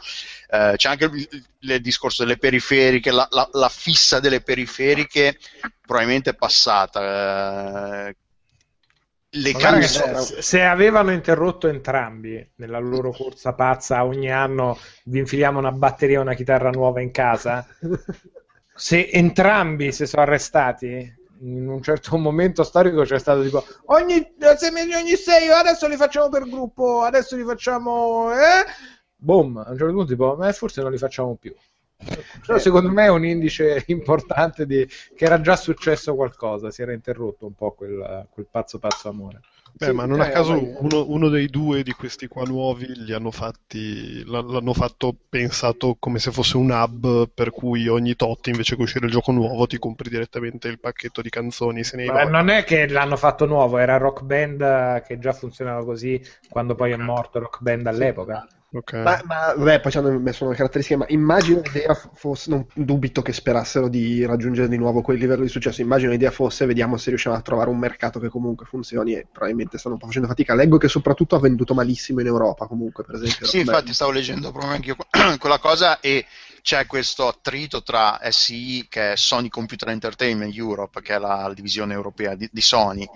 Eh, 0.51 0.75
c'è 0.77 0.89
anche 0.89 1.05
il, 1.05 1.45
il, 1.61 1.81
discorso 1.81 2.25
delle 2.25 2.39
periferiche 2.39 3.11
la, 3.11 3.27
la, 3.31 3.49
la, 3.53 3.69
fissa 3.69 4.21
delle 4.21 4.41
periferiche 4.41 5.39
probabilmente 5.85 6.31
è 6.31 6.35
passata 6.35 8.09
eh, 8.09 8.17
le 9.31 9.53
canzoni... 9.53 10.25
se 10.41 10.63
avevano 10.63 11.13
interrotto 11.13 11.69
entrambi 11.69 12.53
nella 12.57 12.79
loro 12.79 13.13
corsa 13.13 13.53
pazza 13.53 14.05
ogni 14.05 14.33
anno 14.33 14.79
vi 15.05 15.19
infiliamo 15.19 15.59
una 15.59 15.73
batteria 15.73 16.19
e 16.19 16.23
una 16.23 16.35
chitarra 16.35 16.71
nuova 16.71 17.03
in 17.03 17.11
casa 17.11 17.67
se 18.75 19.11
entrambi 19.11 19.93
si 19.93 20.07
sono 20.07 20.23
arrestati 20.23 21.17
in 21.41 21.69
un 21.69 21.83
certo 21.83 22.17
momento 22.17 22.65
storico 22.65 23.03
c'è 23.03 23.19
stato 23.19 23.43
tipo 23.43 23.63
ogni, 23.87 24.35
ogni 24.41 25.15
sei 25.17 25.51
adesso 25.51 25.87
li 25.87 25.97
facciamo 25.97 26.31
per 26.31 26.49
gruppo 26.49 27.03
adesso 27.03 27.37
li 27.37 27.45
facciamo 27.45 28.33
eh? 28.33 28.65
boom 29.15 29.59
a 29.59 29.71
un 29.71 29.77
certo 29.77 29.93
punto 29.93 30.07
tipo 30.07 30.43
eh, 30.43 30.53
forse 30.55 30.81
non 30.81 30.91
li 30.91 30.99
facciamo 30.99 31.37
più 31.37 31.55
però 32.47 32.59
secondo 32.59 32.91
me 32.91 33.05
è 33.05 33.11
un 33.11 33.25
indice 33.25 33.85
importante 33.89 34.67
di, 34.67 34.87
che 35.15 35.25
era 35.25 35.41
già 35.41 35.57
successo 35.57 36.15
qualcosa, 36.15 36.71
si 36.71 36.83
era 36.83 36.93
interrotto 36.93 37.47
un 37.47 37.55
po' 37.55 37.73
quel, 37.73 38.27
quel 38.31 38.47
pazzo 38.51 38.79
pazzo 38.79 39.09
amore. 39.09 39.41
Beh, 39.71 39.87
sì, 39.87 39.93
ma 39.93 40.07
non 40.07 40.21
a 40.21 40.29
caso 40.31 40.55
uno, 40.81 41.05
uno, 41.07 41.29
dei 41.29 41.47
due 41.47 41.83
di 41.83 41.93
questi 41.93 42.27
qua 42.27 42.43
nuovi 42.45 42.87
li 43.05 43.13
hanno 43.13 43.31
fatti, 43.31 44.25
l'hanno 44.25 44.73
fatto 44.73 45.15
pensato 45.29 45.97
come 46.01 46.19
se 46.19 46.33
fosse 46.33 46.57
un 46.57 46.71
hub 46.71 47.29
per 47.33 47.51
cui 47.51 47.87
ogni 47.87 48.17
tot 48.17 48.47
invece 48.47 48.75
che 48.75 48.83
uscire 48.83 49.07
il 49.07 49.13
gioco 49.13 49.31
nuovo 49.31 49.67
ti 49.67 49.79
compri 49.79 50.09
direttamente 50.09 50.69
il 50.69 50.81
pacchetto 50.81 51.21
di 51.21 51.29
canzoni. 51.29 51.85
Se 51.85 51.97
ne 51.97 52.07
Beh, 52.07 52.25
non 52.25 52.49
è 52.49 52.65
che 52.65 52.89
l'hanno 52.89 53.17
fatto 53.17 53.45
nuovo, 53.45 53.79
era 53.79 53.99
Rock 53.99 54.23
Band 54.23 55.03
che 55.03 55.19
già 55.19 55.33
funzionava 55.33 55.85
così 55.85 56.21
quando 56.49 56.75
poi 56.75 56.93
è 56.93 56.97
morto 56.97 57.39
Rock 57.39 57.61
Band 57.61 57.87
all'epoca. 57.87 58.49
Okay. 58.71 59.03
Ma, 59.03 59.19
ma 59.25 59.55
vabbè, 59.57 59.81
poi 59.81 59.91
ci 59.91 59.97
hanno 59.97 60.19
messo 60.19 60.45
una 60.45 60.55
caratteristica, 60.55 60.99
ma 60.99 61.07
immagino 61.09 61.63
l'idea 61.63 61.95
fosse, 61.95 62.51
non 62.51 62.67
dubito 62.75 63.23
che 63.23 63.33
sperassero 63.33 63.89
di 63.89 64.27
raggiungere 64.27 64.69
di 64.69 64.77
nuovo 64.77 65.01
quel 65.01 65.19
livello 65.19 65.43
di 65.43 65.49
successo, 65.49 65.81
immagino 65.81 66.11
l'idea 66.11 66.31
fosse, 66.31 66.67
vediamo 66.67 66.99
se 66.99 67.09
riusciamo 67.09 67.35
a 67.35 67.41
trovare 67.41 67.71
un 67.71 67.79
mercato 67.79 68.21
che 68.21 68.29
comunque 68.29 68.67
funzioni 68.67 69.15
e 69.15 69.27
probabilmente 69.31 69.79
stanno 69.79 69.95
un 69.95 70.01
po' 70.01 70.07
facendo 70.07 70.29
fatica. 70.29 70.55
Leggo 70.55 70.77
che 70.77 70.89
soprattutto 70.89 71.35
ha 71.35 71.41
venduto 71.41 71.73
malissimo 71.73 72.21
in 72.21 72.27
Europa 72.27 72.67
comunque, 72.67 73.05
per 73.05 73.15
esempio. 73.15 73.47
Sì, 73.47 73.61
infatti 73.61 73.95
stavo 73.95 74.11
leggendo 74.11 74.51
proprio 74.51 74.73
anche 74.73 74.89
io 74.89 74.97
quella 75.39 75.59
cosa 75.59 76.01
e 76.01 76.27
c'è 76.61 76.85
questo 76.85 77.27
attrito 77.27 77.83
tra 77.83 78.21
SI, 78.29 78.85
che 78.91 79.13
è 79.13 79.17
Sony 79.17 79.49
Computer 79.49 79.89
Entertainment 79.89 80.55
Europe, 80.55 81.01
che 81.01 81.15
è 81.15 81.19
la 81.19 81.51
divisione 81.55 81.95
europea 81.95 82.35
di, 82.35 82.47
di 82.53 82.61
Sony, 82.61 83.09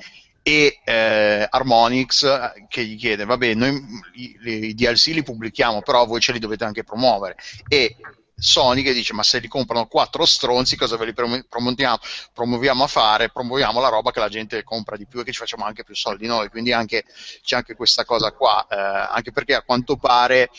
e 0.42 0.80
eh, 0.84 1.46
Harmonix 1.48 2.24
eh, 2.24 2.66
che 2.68 2.84
gli 2.84 2.96
chiede 2.96 3.24
vabbè 3.24 3.54
noi 3.54 3.80
i, 4.14 4.74
DLC 4.74 5.06
li 5.08 5.22
pubblichiamo 5.22 5.82
però 5.82 6.04
voi 6.06 6.20
ce 6.20 6.32
li 6.32 6.38
dovete 6.38 6.64
anche 6.64 6.84
promuovere. 6.84 7.36
E 7.68 7.96
Sony 8.34 8.82
che 8.82 8.92
dice 8.92 9.12
ma 9.12 9.22
se 9.22 9.38
li 9.38 9.46
comprano 9.46 9.86
quattro 9.86 10.26
stronzi 10.26 10.76
cosa 10.76 10.96
ve 10.96 11.04
li 11.06 11.12
promuoviamo, 11.12 11.98
promuoviamo 12.32 12.82
a 12.82 12.88
fare? 12.88 13.30
Promuoviamo 13.30 13.80
la 13.80 13.88
roba 13.88 14.10
che 14.10 14.18
la 14.18 14.28
gente 14.28 14.64
compra 14.64 14.96
di 14.96 15.06
più 15.06 15.20
e 15.20 15.24
che 15.24 15.30
ci 15.30 15.38
facciamo 15.38 15.64
anche 15.64 15.84
più 15.84 15.94
soldi 15.94 16.26
noi. 16.26 16.48
Quindi 16.48 16.72
anche, 16.72 17.04
c'è 17.42 17.56
anche 17.56 17.76
questa 17.76 18.04
cosa 18.04 18.32
qua 18.32 18.66
eh, 18.68 19.08
anche 19.10 19.30
perché 19.30 19.54
a 19.54 19.62
quanto 19.62 19.96
pare 19.96 20.50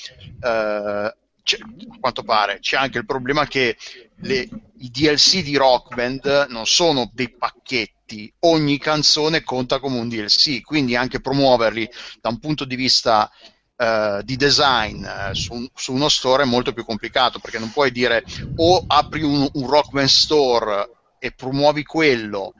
eh, 0.41 1.15
c'è, 1.43 1.57
a 1.57 1.97
quanto 1.99 2.23
pare 2.23 2.59
c'è 2.59 2.77
anche 2.77 2.97
il 2.97 3.05
problema 3.05 3.45
che 3.45 3.77
le, 4.21 4.49
i 4.77 4.89
DLC 4.89 5.43
di 5.43 5.55
Rock 5.55 5.93
Band 5.93 6.47
non 6.49 6.65
sono 6.65 7.09
dei 7.13 7.29
pacchetti, 7.29 8.33
ogni 8.39 8.77
canzone 8.77 9.43
conta 9.43 9.79
come 9.79 9.99
un 9.99 10.09
DLC, 10.09 10.61
quindi 10.61 10.95
anche 10.95 11.19
promuoverli 11.19 11.89
da 12.21 12.29
un 12.29 12.39
punto 12.39 12.65
di 12.65 12.75
vista 12.75 13.29
uh, 13.75 14.21
di 14.23 14.35
design 14.35 15.03
uh, 15.03 15.33
su, 15.33 15.67
su, 15.73 15.93
uno 15.93 16.09
store 16.09 16.43
è 16.43 16.47
molto 16.47 16.73
più 16.73 16.85
complicato 16.85 17.39
perché 17.39 17.59
non 17.59 17.71
puoi 17.71 17.91
dire 17.91 18.23
o 18.57 18.83
apri 18.87 19.23
un, 19.23 19.47
un 19.51 19.67
Rock 19.67 19.91
Band 19.91 20.07
store 20.07 20.89
e 21.19 21.31
promuovi 21.31 21.83
quello 21.83 22.53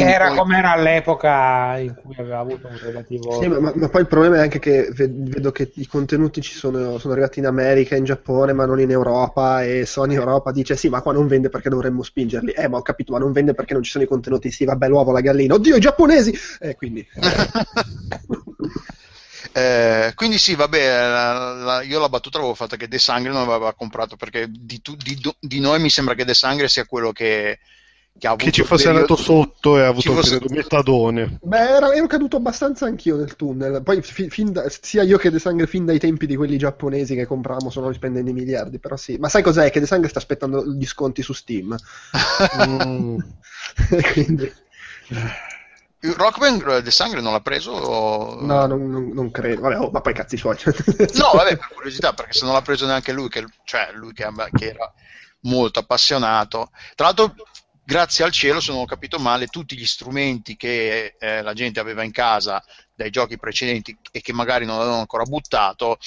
era 0.00 0.28
poi... 0.28 0.36
come 0.36 0.58
era 0.58 0.72
all'epoca 0.72 1.78
in 1.78 1.94
cui 1.94 2.14
aveva 2.18 2.38
avuto 2.38 2.66
un 2.66 2.78
relativo. 2.80 3.40
Sì, 3.40 3.48
ma, 3.48 3.72
ma, 3.74 3.88
poi 3.88 4.00
il 4.00 4.06
problema 4.06 4.36
è 4.36 4.40
anche 4.40 4.58
che 4.58 4.88
vedo 4.92 5.52
che 5.52 5.70
i 5.74 5.86
contenuti 5.86 6.40
ci 6.40 6.54
sono, 6.54 6.98
sono 6.98 7.12
arrivati 7.12 7.38
in 7.38 7.46
America, 7.46 7.96
in 7.96 8.04
Giappone, 8.04 8.52
ma 8.52 8.66
non 8.66 8.80
in 8.80 8.90
Europa. 8.90 9.62
E 9.64 9.86
Sony 9.86 10.14
Europa 10.14 10.52
dice: 10.52 10.76
Sì, 10.76 10.88
ma 10.88 11.00
qua 11.00 11.12
non 11.12 11.26
vende 11.26 11.48
perché 11.48 11.68
dovremmo 11.68 12.02
spingerli. 12.02 12.52
Eh, 12.52 12.68
ma 12.68 12.78
ho 12.78 12.82
capito, 12.82 13.12
ma 13.12 13.18
non 13.18 13.32
vende 13.32 13.54
perché 13.54 13.74
non 13.74 13.82
ci 13.82 13.90
sono 13.90 14.04
i 14.04 14.08
contenuti. 14.08 14.50
Sì, 14.50 14.64
vabbè, 14.64 14.88
l'uovo, 14.88 15.12
la 15.12 15.20
gallina. 15.20 15.54
Oddio, 15.54 15.76
i 15.76 15.80
giapponesi! 15.80 16.36
Eh, 16.60 16.74
quindi. 16.74 17.06
Eh, 19.54 20.12
quindi 20.14 20.38
sì, 20.38 20.54
vabbè, 20.54 20.88
la, 20.88 21.52
la, 21.52 21.82
io 21.82 22.00
la 22.00 22.08
battuta 22.08 22.38
l'avevo 22.38 22.54
fatta 22.54 22.76
che 22.76 22.88
De 22.88 22.98
Sangre 22.98 23.32
non 23.32 23.42
aveva 23.42 23.74
comprato 23.74 24.16
perché 24.16 24.46
di, 24.48 24.80
tu, 24.80 24.96
di, 24.96 25.20
di, 25.38 25.60
noi 25.60 25.78
mi 25.78 25.90
sembra 25.90 26.14
che 26.14 26.24
De 26.24 26.32
Sangre 26.32 26.68
sia 26.68 26.86
quello 26.86 27.12
che 27.12 27.58
che, 28.18 28.36
che 28.36 28.52
ci 28.52 28.62
fosse 28.62 28.84
periodo... 28.84 29.00
andato 29.00 29.16
sotto 29.16 29.78
e 29.78 29.82
ha 29.82 29.88
avuto 29.88 30.12
fosse... 30.12 30.34
un 30.36 30.54
metadone. 30.54 31.38
Beh, 31.42 31.68
era, 31.68 31.92
ero 31.92 32.06
caduto 32.06 32.36
abbastanza 32.36 32.86
anch'io 32.86 33.16
nel 33.16 33.34
tunnel. 33.36 33.82
Poi 33.82 34.02
fi, 34.02 34.28
da, 34.50 34.64
sia 34.68 35.02
io 35.02 35.18
che 35.18 35.30
De 35.30 35.38
Sangre 35.38 35.66
fin 35.66 35.84
dai 35.84 35.98
tempi 35.98 36.26
di 36.26 36.36
quelli 36.36 36.56
giapponesi 36.56 37.14
che 37.14 37.26
compravamo 37.26 37.70
sono 37.70 37.92
spendendo 37.92 38.30
i 38.30 38.34
miliardi, 38.34 38.78
però 38.78 38.96
sì. 38.96 39.16
Ma 39.16 39.28
sai 39.28 39.42
cos'è? 39.42 39.70
Che 39.70 39.80
De 39.80 39.86
Sangre 39.86 40.08
sta 40.08 40.18
aspettando 40.18 40.64
gli 40.64 40.86
sconti 40.86 41.22
su 41.22 41.32
Steam. 41.32 41.76
mm. 42.66 43.18
Quindi... 44.12 44.52
Rockman 46.16 46.80
De 46.82 46.90
Sangre 46.90 47.20
non 47.20 47.32
l'ha 47.32 47.40
preso? 47.40 47.70
O... 47.70 48.44
No, 48.44 48.66
non, 48.66 48.90
non, 48.90 49.10
non 49.12 49.30
credo. 49.30 49.62
Vabbè, 49.62 49.78
oh, 49.78 49.90
ma 49.90 50.00
poi 50.00 50.14
cazzi 50.14 50.36
suoi. 50.36 50.56
no, 50.64 51.30
vabbè, 51.34 51.56
per 51.56 51.68
curiosità, 51.74 52.12
perché 52.12 52.32
se 52.32 52.44
non 52.44 52.54
l'ha 52.54 52.62
preso 52.62 52.86
neanche 52.86 53.12
lui, 53.12 53.28
che, 53.28 53.44
cioè 53.64 53.90
lui 53.94 54.12
che, 54.12 54.28
che 54.52 54.68
era 54.68 54.92
molto 55.42 55.80
appassionato. 55.80 56.70
Tra 56.94 57.06
l'altro 57.06 57.34
grazie 57.84 58.24
al 58.24 58.32
cielo, 58.32 58.60
se 58.60 58.72
non 58.72 58.82
ho 58.82 58.86
capito 58.86 59.18
male, 59.18 59.46
tutti 59.46 59.76
gli 59.76 59.86
strumenti 59.86 60.56
che 60.56 61.16
eh, 61.18 61.42
la 61.42 61.52
gente 61.52 61.80
aveva 61.80 62.02
in 62.02 62.12
casa 62.12 62.62
dai 62.94 63.10
giochi 63.10 63.38
precedenti 63.38 63.96
e 64.10 64.20
che 64.20 64.32
magari 64.32 64.64
non 64.64 64.76
avevano 64.76 65.00
ancora 65.00 65.24
buttato 65.24 65.98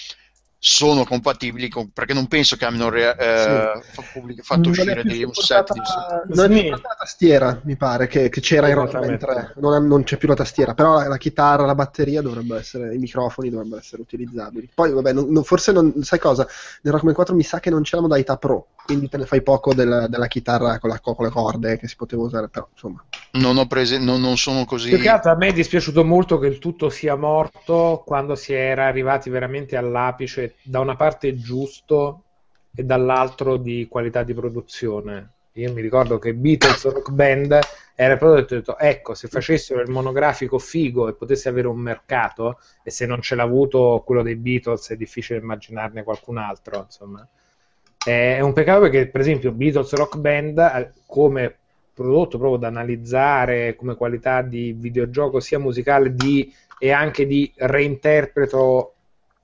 sono 0.67 1.03
compatibili 1.03 1.69
con, 1.69 1.91
perché 1.91 2.15
non 2.15 2.25
penso 2.25 2.55
che 2.55 2.65
abbiano 2.65 2.89
re, 2.89 3.15
eh, 3.15 3.81
sì. 3.93 4.41
fatto 4.41 4.61
non 4.61 4.69
uscire 4.71 5.03
dei, 5.03 5.23
un 5.23 5.31
set 5.31 5.71
di... 5.71 5.79
non 6.33 6.51
è 6.53 6.69
la 6.69 6.95
tastiera 6.97 7.61
mi 7.65 7.75
pare 7.75 8.07
che, 8.07 8.29
che 8.29 8.41
c'era 8.41 8.67
in 8.67 8.73
Rockman 8.73 9.15
3 9.15 9.53
non, 9.57 9.85
non, 9.85 10.03
c'è 10.03 10.17
più 10.17 10.27
la 10.27 10.33
tastiera 10.33 10.73
però 10.73 10.95
la, 10.95 11.07
la, 11.07 11.17
chitarra, 11.17 11.67
la 11.67 11.75
batteria 11.75 12.23
dovrebbero 12.23 12.59
essere 12.59 12.95
i 12.95 12.97
microfoni 12.97 13.51
dovrebbero 13.51 13.79
essere 13.79 14.01
utilizzabili. 14.01 14.67
Poi 14.73 14.91
vabbè 14.91 15.13
non, 15.13 15.43
forse 15.43 15.71
non, 15.71 15.93
sai 16.01 16.17
cosa? 16.17 16.47
Nel 16.81 16.93
Rockman 16.93 17.13
4 17.13 17.35
mi 17.35 17.43
sa 17.43 17.59
che 17.59 17.69
non 17.69 17.83
c'è 17.83 17.97
la 17.97 18.01
modalità 18.01 18.37
pro 18.37 18.69
quindi 18.85 19.09
te 19.09 19.17
ne 19.17 19.25
fai 19.25 19.41
poco 19.41 19.73
del, 19.73 20.05
della 20.09 20.27
chitarra 20.27 20.79
con, 20.79 20.89
la, 20.89 20.99
con, 20.99 21.15
le 21.19 21.29
corde 21.29 21.77
che 21.77 21.87
si 21.87 21.95
poteva 21.95 22.21
usare 22.23 22.49
però 22.49 22.67
insomma 22.71 23.03
non 23.31 23.57
ho 23.57 23.65
prese 23.65 23.97
non, 23.97 24.21
non 24.21 24.37
sono 24.37 24.63
così 24.65 24.89
più 24.89 24.99
che 24.99 25.09
altro 25.09 25.31
a 25.31 25.35
me 25.35 25.47
è 25.47 25.53
dispiaciuto 25.53 26.05
molto 26.05 26.37
che 26.37 26.47
il 26.47 26.59
tutto 26.59 26.89
sia 26.89 27.15
morto 27.15 28.03
quando 28.05 28.35
si 28.35 28.53
era 28.53 28.85
arrivati 28.85 29.29
veramente 29.29 29.75
all'apice 29.75 30.55
da 30.61 30.79
una 30.79 30.95
parte 30.95 31.35
giusto 31.35 32.21
e 32.75 32.83
dall'altro 32.83 33.57
di 33.57 33.87
qualità 33.89 34.23
di 34.23 34.33
produzione. 34.33 35.31
Io 35.53 35.71
mi 35.71 35.81
ricordo 35.81 36.19
che 36.19 36.33
Beatles 36.33 36.83
Rock 36.83 37.11
Band 37.11 37.57
era 37.95 38.17
proprio 38.17 38.43
detto, 38.45 38.77
ecco, 38.77 39.13
se 39.13 39.29
facessero 39.29 39.79
il 39.79 39.89
monografico 39.89 40.59
figo 40.59 41.07
e 41.07 41.13
potesse 41.13 41.47
avere 41.47 41.67
un 41.67 41.77
mercato, 41.77 42.59
e 42.83 42.91
se 42.91 43.05
non 43.05 43.21
ce 43.21 43.35
l'ha 43.35 43.43
avuto 43.43 44.03
quello 44.05 44.21
dei 44.21 44.35
Beatles 44.35 44.89
è 44.89 44.97
difficile 44.97 45.39
immaginarne 45.39 46.03
qualcun 46.03 46.37
altro, 46.37 46.83
insomma. 46.83 47.25
È 48.05 48.39
un 48.39 48.53
peccato 48.53 48.81
perché, 48.81 49.07
per 49.07 49.21
esempio, 49.21 49.51
Beatles 49.51 49.91
Rock 49.93 50.17
Band 50.17 50.59
eh, 50.59 50.91
come 51.07 51.55
prodotto 51.91 52.37
proprio 52.37 52.59
da 52.59 52.67
analizzare 52.67 53.75
come 53.75 53.95
qualità 53.95 54.41
di 54.41 54.73
videogioco 54.73 55.39
sia 55.39 55.57
musicale 55.57 56.13
di, 56.13 56.53
e 56.77 56.91
anche 56.91 57.25
di 57.25 57.51
reinterpreto 57.55 58.93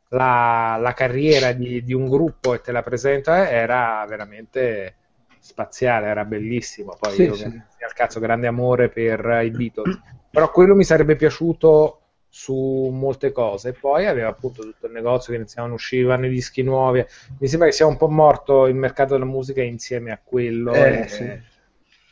la, 0.10 0.78
la 0.80 0.94
carriera 0.94 1.54
di, 1.54 1.82
di, 1.84 1.94
un 1.94 2.08
gruppo 2.08 2.54
e 2.54 2.62
te 2.62 2.72
la 2.72 2.84
presenta 2.84 3.50
era 3.50 4.06
veramente 4.08 4.96
spaziale, 5.40 6.08
era 6.08 6.26
bellissimo. 6.26 6.96
Poi 7.00 7.14
sì, 7.14 7.24
io 7.24 7.34
sì. 7.34 7.46
al 7.46 7.94
cazzo 7.94 8.20
grande 8.20 8.46
amore 8.46 8.90
per 8.90 9.42
i 9.44 9.50
Beatles, 9.50 10.00
però 10.30 10.52
quello 10.52 10.76
mi 10.76 10.84
sarebbe 10.84 11.16
piaciuto 11.16 12.01
su 12.34 12.90
molte 12.92 13.34
cose. 13.34 13.74
Poi 13.74 14.08
aveva 14.08 14.30
appunto 14.30 14.64
tutto 14.64 14.88
il 14.88 14.94
negozio 14.94 15.34
che 15.34 15.40
iniziavano 15.40 15.74
uscire, 15.74 16.26
i 16.26 16.30
dischi 16.30 16.64
nuovi. 16.64 17.06
Mi 17.38 17.48
sembra 17.48 17.68
che 17.68 17.74
sia 17.74 17.86
un 17.86 17.98
po' 17.98 18.08
morto 18.08 18.66
il 18.68 18.76
mercato 18.76 19.14
della 19.14 19.26
musica 19.26 19.62
insieme 19.62 20.12
a 20.12 20.20
quello. 20.24 20.74
Eh, 20.74 21.00
e, 21.02 21.08
sì 21.08 21.50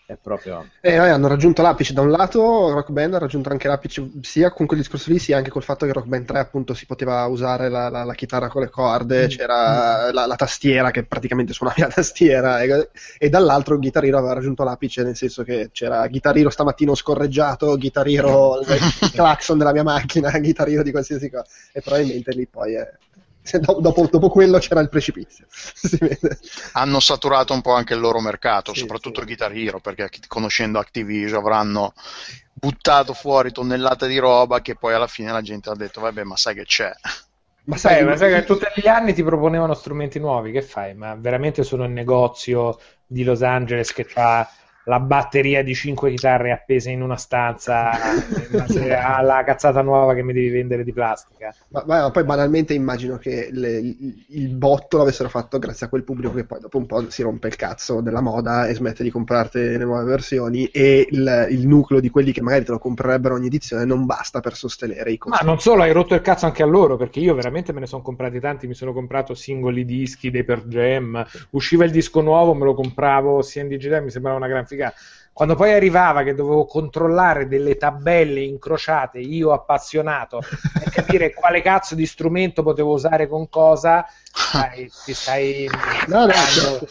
è 0.09 0.17
proprio... 0.19 0.67
Eh, 0.81 0.95
hanno 0.95 1.27
raggiunto 1.27 1.61
l'apice 1.61 1.93
da 1.93 2.01
un 2.01 2.09
lato, 2.09 2.71
Rock 2.71 2.89
Band 2.89 3.13
ha 3.13 3.19
raggiunto 3.19 3.49
anche 3.49 3.67
l'apice 3.67 4.09
sia 4.21 4.49
con 4.49 4.65
quel 4.65 4.79
discorso 4.79 5.11
lì, 5.11 5.19
sia 5.19 5.37
anche 5.37 5.51
col 5.51 5.61
fatto 5.61 5.85
che 5.85 5.93
Rock 5.93 6.07
Band 6.07 6.25
3 6.25 6.39
appunto 6.39 6.73
si 6.73 6.87
poteva 6.87 7.23
usare 7.25 7.69
la, 7.69 7.89
la, 7.89 8.03
la 8.03 8.15
chitarra 8.15 8.47
con 8.47 8.63
le 8.63 8.71
corde, 8.71 9.25
mm. 9.25 9.27
c'era. 9.27 10.11
La, 10.11 10.25
la, 10.25 10.35
tastiera 10.35 10.89
che 10.89 11.03
praticamente 11.03 11.53
suonavi 11.53 11.81
la 11.85 11.89
tastiera 11.89 12.61
e, 12.61 12.89
e 13.19 13.29
dall'altro 13.29 13.77
Guitar 13.77 14.03
Hero 14.03 14.17
aveva 14.17 14.33
raggiunto 14.33 14.63
l'apice 14.63 15.03
nel 15.03 15.15
senso 15.15 15.43
che 15.43 15.69
c'era 15.71 16.07
Guitar 16.07 16.35
Hero 16.35 16.49
stamattina 16.49 16.95
scorreggiato, 16.95 17.77
Guitar 17.77 18.07
Hero 18.07 18.61
il 18.65 19.11
clacson 19.11 19.59
della 19.59 19.73
mia 19.73 19.83
macchina, 19.83 20.31
Guitar 20.39 20.69
Hero 20.69 20.81
di 20.81 20.91
qualsiasi 20.91 21.29
cosa 21.29 21.45
e 21.71 21.81
probabilmente 21.81 22.31
lì 22.31 22.47
poi 22.47 22.73
è 22.73 22.89
dopo, 23.57 24.07
dopo, 24.09 24.29
quello 24.29 24.59
c'era 24.59 24.79
il 24.81 24.89
precipizio. 24.89 25.47
Hanno 26.73 26.99
saturato 26.99 27.53
un 27.53 27.61
po' 27.61 27.73
anche 27.73 27.93
il 27.93 27.99
loro 27.99 28.19
mercato, 28.19 28.73
sì, 28.73 28.81
soprattutto 28.81 29.21
sì. 29.21 29.25
Guitar 29.25 29.51
Hero, 29.55 29.79
perché 29.79 30.09
conoscendo 30.27 30.79
Activision 30.79 31.39
avranno 31.39 31.93
buttato 32.59 33.13
fuori 33.13 33.51
tonnellate 33.51 34.07
di 34.07 34.17
roba 34.17 34.61
che 34.61 34.75
poi 34.75 34.93
alla 34.93 35.07
fine 35.07 35.31
la 35.31 35.41
gente 35.41 35.69
ha 35.69 35.75
detto 35.75 36.01
vabbè 36.01 36.23
ma 36.23 36.35
sai 36.35 36.55
che 36.55 36.65
c'è 36.65 36.91
ma 37.63 37.77
sai, 37.77 38.03
ma 38.03 38.17
sai 38.17 38.33
che 38.33 38.43
tutti 38.43 38.65
gli 38.75 38.87
anni 38.87 39.13
ti 39.13 39.23
proponevano 39.23 39.73
strumenti 39.73 40.19
nuovi 40.19 40.51
che 40.51 40.61
fai 40.61 40.93
ma 40.93 41.15
veramente 41.15 41.63
sono 41.63 41.85
il 41.85 41.91
negozio 41.91 42.77
di 43.05 43.23
Los 43.23 43.43
Angeles 43.43 43.93
che 43.93 44.05
ha 44.15 44.49
la 44.89 44.99
batteria 44.99 45.63
di 45.63 45.75
5 45.75 46.09
chitarre 46.09 46.51
appese 46.51 46.89
in 46.89 47.03
una 47.03 47.15
stanza 47.15 47.91
alla 48.99 49.43
cazzata 49.43 49.83
nuova 49.83 50.15
che 50.15 50.23
mi 50.23 50.33
devi 50.33 50.49
vendere 50.49 50.83
di 50.83 50.91
plastica. 50.91 51.53
Ma, 51.67 51.83
ma 51.85 52.09
poi 52.09 52.23
banalmente 52.23 52.73
immagino 52.73 53.17
che 53.17 53.49
le, 53.51 53.77
il 54.29 54.49
botto 54.55 54.97
l'avessero 54.97 55.29
fatto 55.29 55.59
grazie 55.59 55.85
a 55.85 55.89
quel 55.89 56.03
pubblico 56.03 56.33
che 56.33 56.43
poi 56.43 56.59
dopo 56.59 56.79
un 56.79 56.87
po' 56.87 57.07
si 57.11 57.21
rompe 57.21 57.49
il 57.49 57.55
cazzo 57.55 58.01
della 58.01 58.21
moda 58.21 58.65
e 58.65 58.73
smette 58.73 59.03
di 59.03 59.11
comprarti 59.11 59.59
le 59.59 59.77
nuove 59.77 60.05
versioni 60.05 60.65
e 60.65 61.07
il, 61.07 61.47
il 61.51 61.67
nucleo 61.67 61.99
di 61.99 62.09
quelli 62.09 62.31
che 62.31 62.41
magari 62.41 62.65
te 62.65 62.71
lo 62.71 62.79
comprerebbero 62.79 63.35
ogni 63.35 63.45
edizione 63.45 63.85
non 63.85 64.07
basta 64.07 64.39
per 64.39 64.55
sostenere 64.55 65.11
i 65.11 65.19
costi. 65.19 65.37
Ma 65.43 65.47
non 65.47 65.59
solo, 65.59 65.83
hai 65.83 65.91
rotto 65.91 66.15
il 66.15 66.21
cazzo 66.21 66.47
anche 66.47 66.63
a 66.63 66.65
loro 66.65 66.97
perché 66.97 67.19
io 67.19 67.35
veramente 67.35 67.73
me 67.73 67.81
ne 67.81 67.85
sono 67.85 68.01
comprati 68.01 68.39
tanti, 68.39 68.65
mi 68.65 68.73
sono 68.73 68.91
comprato 68.91 69.35
singoli 69.35 69.85
dischi 69.85 70.31
dei 70.31 70.43
Per 70.43 70.63
Jam, 70.65 71.23
usciva 71.51 71.85
il 71.85 71.91
disco 71.91 72.21
nuovo, 72.21 72.55
me 72.55 72.65
lo 72.65 72.73
compravo 72.73 73.43
sia 73.43 73.61
in 73.61 73.67
digitale, 73.67 74.01
mi 74.01 74.09
sembrava 74.09 74.37
una 74.37 74.47
gran 74.47 74.65
figata 74.65 74.77
figata. 74.79 74.95
Quando 75.31 75.55
poi 75.55 75.71
arrivava 75.71 76.23
che 76.23 76.35
dovevo 76.35 76.65
controllare 76.65 77.47
delle 77.47 77.77
tabelle 77.77 78.41
incrociate, 78.41 79.19
io 79.19 79.53
appassionato, 79.53 80.41
per 80.73 80.89
capire 80.89 81.31
quale 81.33 81.61
cazzo 81.61 81.95
di 81.95 82.05
strumento 82.05 82.61
potevo 82.61 82.91
usare 82.91 83.25
con 83.29 83.47
cosa, 83.47 84.05
dai, 84.51 84.91
ti 85.05 85.13
stai... 85.13 85.69
No, 86.07 86.25
no, 86.25 86.31
certo. 86.33 86.87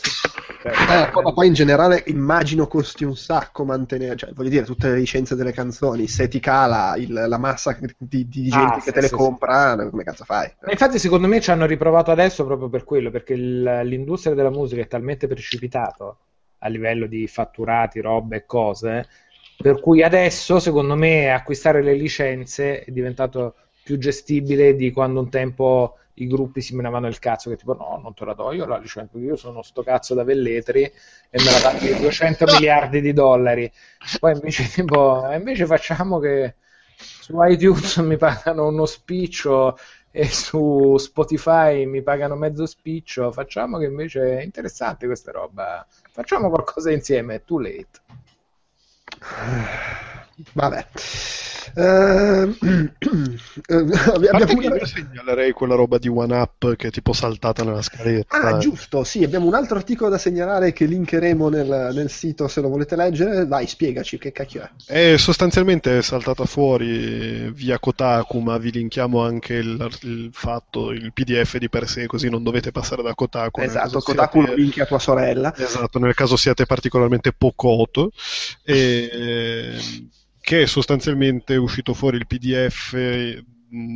eh, 0.63 1.23
ma 1.23 1.33
poi 1.35 1.49
in 1.49 1.53
generale 1.53 2.03
immagino 2.07 2.67
costi 2.69 3.05
un 3.05 3.17
sacco 3.17 3.67
mantenere, 3.67 4.17
cioè 4.17 4.33
voglio 4.33 4.49
dire, 4.49 4.65
tutte 4.65 4.89
le 4.89 4.97
licenze 4.97 5.35
delle 5.35 5.53
canzoni, 5.53 6.09
se 6.09 6.27
ti 6.29 6.41
cala 6.41 6.95
il, 6.97 7.13
la 7.13 7.39
massa 7.39 7.77
di, 7.99 8.29
di 8.29 8.49
gente 8.49 8.73
ah, 8.73 8.77
che 8.77 8.81
sì, 8.81 8.93
te 8.93 9.01
le 9.03 9.09
sì, 9.09 9.15
compra, 9.15 9.77
sì. 9.79 9.91
come 9.91 10.05
cazzo 10.05 10.25
fai? 10.25 10.51
Ma 10.63 10.71
infatti 10.71 10.99
secondo 10.99 11.29
me 11.29 11.43
ci 11.43 11.51
hanno 11.51 11.67
riprovato 11.67 12.11
adesso 12.11 12.47
proprio 12.47 12.71
per 12.71 12.85
quello, 12.85 13.11
perché 13.11 13.35
il, 13.35 13.81
l'industria 13.85 14.33
della 14.33 14.49
musica 14.49 14.81
è 14.81 14.87
talmente 14.87 15.27
precipitato 15.27 16.17
a 16.59 16.69
livello 16.69 17.07
di 17.07 17.27
fatturati, 17.27 18.01
robe 18.01 18.37
e 18.37 18.47
cose. 18.47 19.09
Per 19.57 19.81
cui 19.81 20.03
adesso, 20.03 20.59
secondo 20.61 20.95
me, 20.95 21.31
acquistare 21.31 21.83
le 21.83 21.95
licenze 21.95 22.85
è 22.85 22.91
diventato 22.91 23.55
più 23.83 23.99
gestibile 23.99 24.77
di 24.77 24.93
quando 24.93 25.21
un 25.21 25.31
tempo 25.31 25.97
i 26.15 26.27
gruppi 26.27 26.61
si 26.61 26.75
menavano 26.75 27.07
il 27.07 27.19
cazzo 27.19 27.49
che 27.49 27.57
tipo 27.57 27.75
no, 27.75 27.99
non 28.03 28.13
te 28.15 28.25
la 28.25 28.35
do 28.35 28.53
io 28.53 28.67
la 28.67 28.79
licenza, 28.79 29.19
io 29.19 29.37
sono 29.37 29.63
sto 29.63 29.83
cazzo 29.83 30.15
da 30.15 30.25
Velletri 30.25 30.83
e 30.83 30.93
me 31.31 31.45
la 31.45 31.73
dai 31.73 31.99
200 31.99 32.45
miliardi 32.47 33.01
di 33.01 33.13
dollari. 33.13 33.71
Poi 34.19 34.33
invece 34.33 34.69
tipo, 34.69 35.29
invece 35.33 35.67
facciamo 35.67 36.19
che 36.19 36.55
su 36.99 37.41
iTunes 37.43 37.97
mi 37.99 38.17
pagano 38.17 38.67
uno 38.67 38.85
spiccio 38.85 39.79
e 40.11 40.29
su 40.29 40.97
Spotify 40.99 41.85
mi 41.87 42.03
pagano 42.03 42.35
mezzo 42.35 42.67
spiccio, 42.67 43.31
facciamo 43.31 43.79
che 43.79 43.85
invece 43.85 44.39
è 44.39 44.43
interessante 44.43 45.07
questa 45.07 45.33
roba, 45.33 45.87
facciamo 46.11 46.49
qualcosa 46.49 46.91
insieme, 46.91 47.45
too 47.45 47.61
late. 47.61 48.01
Vabbè. 50.53 50.87
Uh, 51.75 52.57
abbiamo... 53.69 54.61
io 54.61 54.87
segnalerei 54.87 55.53
quella 55.53 55.75
roba 55.75 55.99
di 55.99 56.09
One 56.09 56.35
Up 56.35 56.75
che 56.77 56.89
è 56.89 56.91
tipo 56.91 57.13
saltata 57.13 57.63
nella 57.63 57.83
scaletta. 57.83 58.41
Ah, 58.41 58.59
giusto, 58.59 59.05
sì, 59.05 59.23
abbiamo 59.23 59.47
un 59.47 59.55
altro 59.55 59.77
articolo 59.77 60.11
da 60.11 60.19
segnalare 60.19 60.73
che 60.73 60.87
linkeremo 60.87 61.49
nel, 61.49 61.91
nel 61.93 62.11
sito 62.11 62.49
se 62.49 62.61
lo 62.61 62.69
volete 62.69 62.97
leggere. 62.97 63.47
Vai, 63.47 63.67
spiegaci 63.67 64.19
che 64.19 64.33
cacchio 64.33 64.69
è. 64.87 65.13
È 65.13 65.17
sostanzialmente 65.17 66.03
saltata 66.03 66.45
fuori 66.45 67.51
via 67.53 67.79
Kotaku, 67.79 68.39
ma 68.39 68.59
vi 68.59 68.73
linkiamo 68.73 69.23
anche 69.23 69.55
il, 69.55 69.89
il 70.03 70.31
fatto, 70.33 70.91
il 70.91 71.13
PDF 71.13 71.59
di 71.59 71.69
per 71.69 71.89
sé, 71.89 72.07
così 72.07 72.29
non 72.29 72.43
dovete 72.43 72.73
passare 72.73 73.03
da 73.03 73.15
Kotaku. 73.15 73.61
Esatto, 73.61 74.01
Kotaku 74.01 74.39
siate... 74.39 74.51
lo 74.51 74.57
linki 74.57 74.81
a 74.81 74.87
tua 74.87 74.99
sorella. 74.99 75.55
Esatto, 75.57 75.99
nel 75.99 76.15
caso 76.15 76.37
siate 76.37 76.67
particolarmente 76.67 77.33
pocoto. 77.33 78.11
E 78.65 79.09
che 80.49 80.67
sostanzialmente 80.67 81.53
è 81.53 81.59
uscito 81.59 81.93
fuori 81.93 82.17
il 82.17 82.27
PDF 82.27 82.97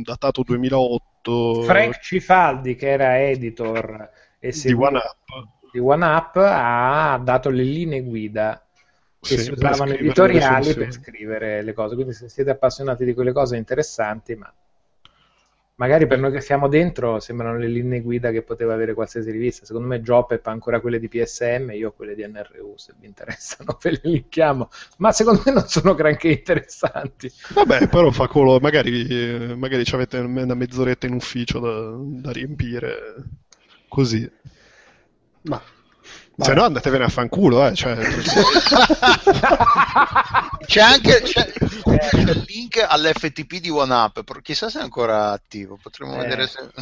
datato 0.03 0.43
2008. 0.43 1.63
Frank 1.63 1.99
Cifaldi, 1.99 2.75
che 2.75 2.89
era 2.89 3.19
editor 3.19 4.07
di 4.39 4.71
OneUp. 4.71 5.47
di 5.71 5.79
OneUp, 5.79 6.35
ha 6.35 7.19
dato 7.23 7.49
le 7.49 7.63
linee 7.63 8.03
guida 8.03 8.63
che 9.19 9.37
sì, 9.37 9.45
si 9.45 9.51
usavano 9.51 9.93
editoriali 9.93 10.75
per 10.75 10.91
scrivere 10.91 11.63
le 11.63 11.73
cose. 11.73 11.95
Quindi 11.95 12.13
se 12.13 12.29
siete 12.29 12.51
appassionati 12.51 13.03
di 13.03 13.15
quelle 13.15 13.31
cose 13.31 13.57
interessanti, 13.57 14.35
ma 14.35 14.53
magari 15.83 16.07
per 16.07 16.17
noi 16.17 16.31
che 16.31 16.39
siamo 16.39 16.69
dentro 16.69 17.19
sembrano 17.19 17.57
le 17.57 17.67
linee 17.67 17.99
guida 17.99 18.31
che 18.31 18.41
poteva 18.41 18.73
avere 18.73 18.93
qualsiasi 18.93 19.31
rivista. 19.31 19.65
Secondo 19.65 19.89
me 19.89 19.99
Jopep 19.99 20.47
ha 20.47 20.51
ancora 20.51 20.79
quelle 20.79 20.97
di 20.97 21.09
PSM, 21.09 21.71
io 21.71 21.89
ho 21.89 21.91
quelle 21.91 22.15
di 22.15 22.25
NRU, 22.25 22.75
se 22.77 22.93
vi 22.97 23.05
interessano 23.05 23.77
ve 23.83 23.91
le 23.91 23.99
linkiamo, 24.03 24.69
ma 24.99 25.11
secondo 25.11 25.41
me 25.45 25.51
non 25.51 25.67
sono 25.67 25.93
granché 25.93 26.29
interessanti. 26.29 27.29
Vabbè, 27.53 27.89
però 27.89 28.11
fa 28.11 28.27
culo, 28.27 28.59
magari, 28.61 29.53
magari 29.57 29.83
avete 29.91 30.19
una 30.19 30.55
mezz'oretta 30.55 31.05
in 31.05 31.15
ufficio 31.15 31.59
da, 31.59 31.93
da 31.97 32.31
riempire 32.31 33.15
così. 33.89 34.29
Ma 35.41 35.61
se 36.37 36.53
no 36.53 36.63
andatevene 36.63 37.03
a 37.03 37.09
fanculo, 37.09 37.67
eh. 37.67 37.73
Cioè... 37.73 37.95
c'è 40.65 40.81
anche 40.81 41.21
c'è, 41.21 41.51
c'è 41.51 42.17
il 42.17 42.45
link 42.47 42.83
all'FTP 42.87 43.59
di 43.59 43.69
OneUp, 43.69 44.41
chissà 44.41 44.69
se 44.69 44.79
è 44.79 44.83
ancora 44.83 45.31
attivo, 45.31 45.77
potremmo 45.81 46.15
eh. 46.15 46.17
vedere 46.17 46.47
se... 46.47 46.69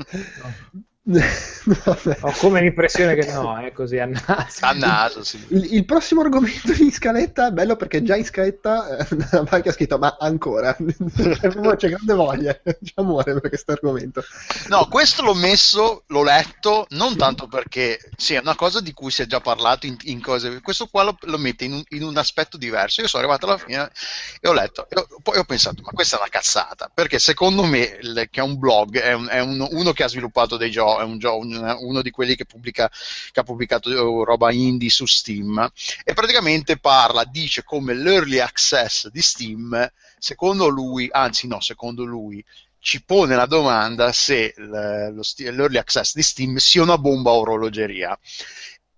Ho 1.02 2.32
come 2.38 2.60
l'impressione 2.60 3.14
che 3.14 3.32
no, 3.32 3.58
è 3.58 3.72
così 3.72 3.98
a 3.98 4.04
naso. 4.04 4.58
A 4.60 4.72
naso 4.72 5.24
sì. 5.24 5.42
il, 5.48 5.72
il, 5.72 5.84
prossimo 5.86 6.20
argomento 6.20 6.72
in 6.74 6.92
scaletta 6.92 7.48
è 7.48 7.50
bello 7.52 7.74
perché 7.76 8.02
già 8.02 8.16
in 8.16 8.24
scaletta 8.24 8.98
eh, 8.98 9.06
ha 9.40 9.72
scritto 9.72 9.96
ma 9.96 10.18
ancora 10.20 10.76
c'è 10.76 11.88
grande 11.88 12.12
voglia, 12.12 12.52
c'è 12.62 12.92
amore 12.96 13.32
per 13.32 13.48
questo 13.48 13.72
argomento. 13.72 14.22
No, 14.68 14.88
questo 14.88 15.22
l'ho 15.22 15.32
messo, 15.32 16.04
l'ho 16.06 16.22
letto, 16.22 16.84
non 16.90 17.16
tanto 17.16 17.46
perché 17.46 17.98
sì, 18.18 18.34
è 18.34 18.40
una 18.40 18.54
cosa 18.54 18.82
di 18.82 18.92
cui 18.92 19.10
si 19.10 19.22
è 19.22 19.26
già 19.26 19.40
parlato 19.40 19.86
in, 19.86 19.96
in 20.02 20.20
cose, 20.20 20.60
questo 20.60 20.86
qua 20.86 21.02
lo, 21.04 21.16
lo 21.22 21.38
mette 21.38 21.64
in 21.64 21.72
un, 21.72 21.82
in 21.88 22.02
un, 22.02 22.18
aspetto 22.18 22.58
diverso. 22.58 23.00
Io 23.00 23.08
sono 23.08 23.22
arrivato 23.22 23.46
alla 23.46 23.56
fine 23.56 23.90
e 24.38 24.48
ho 24.48 24.52
letto, 24.52 24.86
e 24.90 24.98
ho, 24.98 25.06
poi 25.22 25.38
ho 25.38 25.44
pensato 25.44 25.80
ma 25.82 25.92
questa 25.92 26.16
è 26.16 26.20
una 26.20 26.28
cazzata, 26.28 26.90
perché 26.92 27.18
secondo 27.18 27.64
me 27.64 27.98
il, 28.02 28.28
che 28.30 28.40
è 28.40 28.42
un 28.42 28.58
blog, 28.58 28.98
è, 28.98 29.14
un, 29.14 29.28
è 29.30 29.40
uno, 29.40 29.66
uno 29.70 29.92
che 29.92 30.04
ha 30.04 30.08
sviluppato 30.08 30.58
dei 30.58 30.70
giochi 30.70 30.88
è 30.98 31.04
un 31.04 31.18
gioco, 31.18 31.46
uno 31.46 32.02
di 32.02 32.10
quelli 32.10 32.34
che, 32.34 32.44
pubblica, 32.46 32.90
che 33.30 33.40
ha 33.40 33.44
pubblicato 33.44 33.90
eh, 33.90 34.24
roba 34.24 34.50
indie 34.50 34.90
su 34.90 35.06
Steam 35.06 35.70
e 36.02 36.12
praticamente 36.14 36.78
parla, 36.78 37.24
dice 37.24 37.62
come 37.62 37.94
l'early 37.94 38.38
access 38.38 39.08
di 39.08 39.22
Steam, 39.22 39.90
secondo 40.18 40.68
lui, 40.68 41.08
anzi 41.10 41.46
no, 41.46 41.60
secondo 41.60 42.04
lui, 42.04 42.44
ci 42.80 43.02
pone 43.04 43.36
la 43.36 43.46
domanda 43.46 44.10
se 44.10 44.54
l'early 44.56 45.76
access 45.76 46.14
di 46.14 46.22
Steam 46.22 46.56
sia 46.56 46.82
una 46.82 46.98
bomba 46.98 47.30
orologeria. 47.32 48.18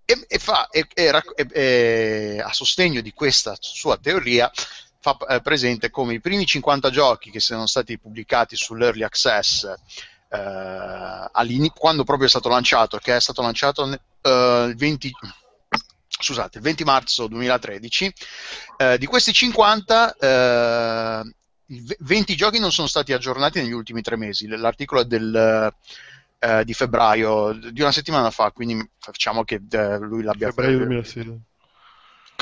E, 0.04 0.24
e, 0.28 0.38
fa, 0.38 0.68
e, 0.68 2.40
a 2.40 2.52
sostegno 2.52 3.00
di 3.00 3.12
questa 3.12 3.56
sua 3.58 3.96
teoria 3.98 4.50
fa 5.02 5.16
eh, 5.28 5.40
presente 5.40 5.90
come 5.90 6.14
i 6.14 6.20
primi 6.20 6.46
50 6.46 6.90
giochi 6.90 7.30
che 7.30 7.40
sono 7.40 7.66
stati 7.66 7.98
pubblicati 7.98 8.54
sull'early 8.54 9.02
access 9.02 9.72
eh, 10.32 11.72
quando 11.74 12.04
proprio 12.04 12.26
è 12.26 12.30
stato 12.30 12.48
lanciato, 12.48 12.98
che 12.98 13.16
è 13.16 13.20
stato 13.20 13.42
lanciato 13.42 13.90
eh, 14.22 14.66
il 14.68 14.76
20 14.76 15.12
scusate, 16.22 16.58
il 16.58 16.64
20 16.64 16.84
marzo 16.84 17.26
2013, 17.26 18.12
eh, 18.76 18.98
di 18.98 19.06
questi 19.06 19.32
50, 19.32 20.16
eh, 20.16 21.34
20 21.98 22.36
giochi 22.36 22.58
non 22.58 22.70
sono 22.70 22.86
stati 22.86 23.12
aggiornati 23.12 23.60
negli 23.60 23.72
ultimi 23.72 24.02
tre 24.02 24.16
mesi. 24.16 24.46
L'articolo 24.46 25.00
è 25.00 25.04
del, 25.04 25.74
eh, 26.38 26.64
di 26.64 26.74
febbraio, 26.74 27.52
di 27.52 27.80
una 27.80 27.92
settimana 27.92 28.30
fa, 28.30 28.52
quindi 28.52 28.88
facciamo 28.98 29.42
che 29.42 29.60
eh, 29.68 29.98
lui 29.98 30.22
l'abbia 30.22 30.48
febbraio 30.48 30.78
2006 30.78 31.40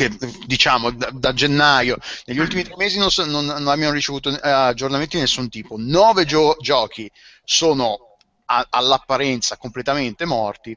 che 0.01 0.17
diciamo 0.47 0.91
da, 0.93 1.11
da, 1.13 1.35
gennaio 1.35 1.99
negli 2.25 2.39
ultimi 2.39 2.63
tre 2.63 2.75
mesi 2.79 2.99
non, 2.99 3.11
non, 3.27 3.45
non 3.45 3.69
abbiamo 3.69 3.93
ricevuto 3.93 4.31
eh, 4.31 4.49
aggiornamenti 4.49 5.17
di 5.17 5.23
nessun 5.23 5.51
tipo. 5.51 5.75
Nove 5.79 6.25
gio- 6.25 6.57
giochi 6.59 7.11
sono 7.45 8.17
a, 8.47 8.67
all'apparenza 8.71 9.59
completamente 9.59 10.25
morti. 10.25 10.75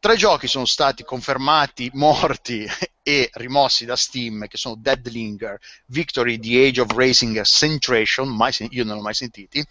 Tre 0.00 0.16
giochi 0.16 0.48
sono 0.48 0.64
stati 0.64 1.04
confermati 1.04 1.88
morti 1.94 2.66
e 3.00 3.30
rimossi 3.34 3.84
da 3.84 3.94
Steam, 3.94 4.48
che 4.48 4.56
sono 4.56 4.74
Deadlinger, 4.76 5.56
Victory, 5.86 6.40
The 6.40 6.66
Age 6.66 6.80
of 6.80 6.90
Racing 6.92 7.40
Centration, 7.42 8.28
mai, 8.28 8.52
io 8.70 8.84
non 8.84 8.96
l'ho 8.96 9.02
mai 9.02 9.14
sentiti, 9.14 9.64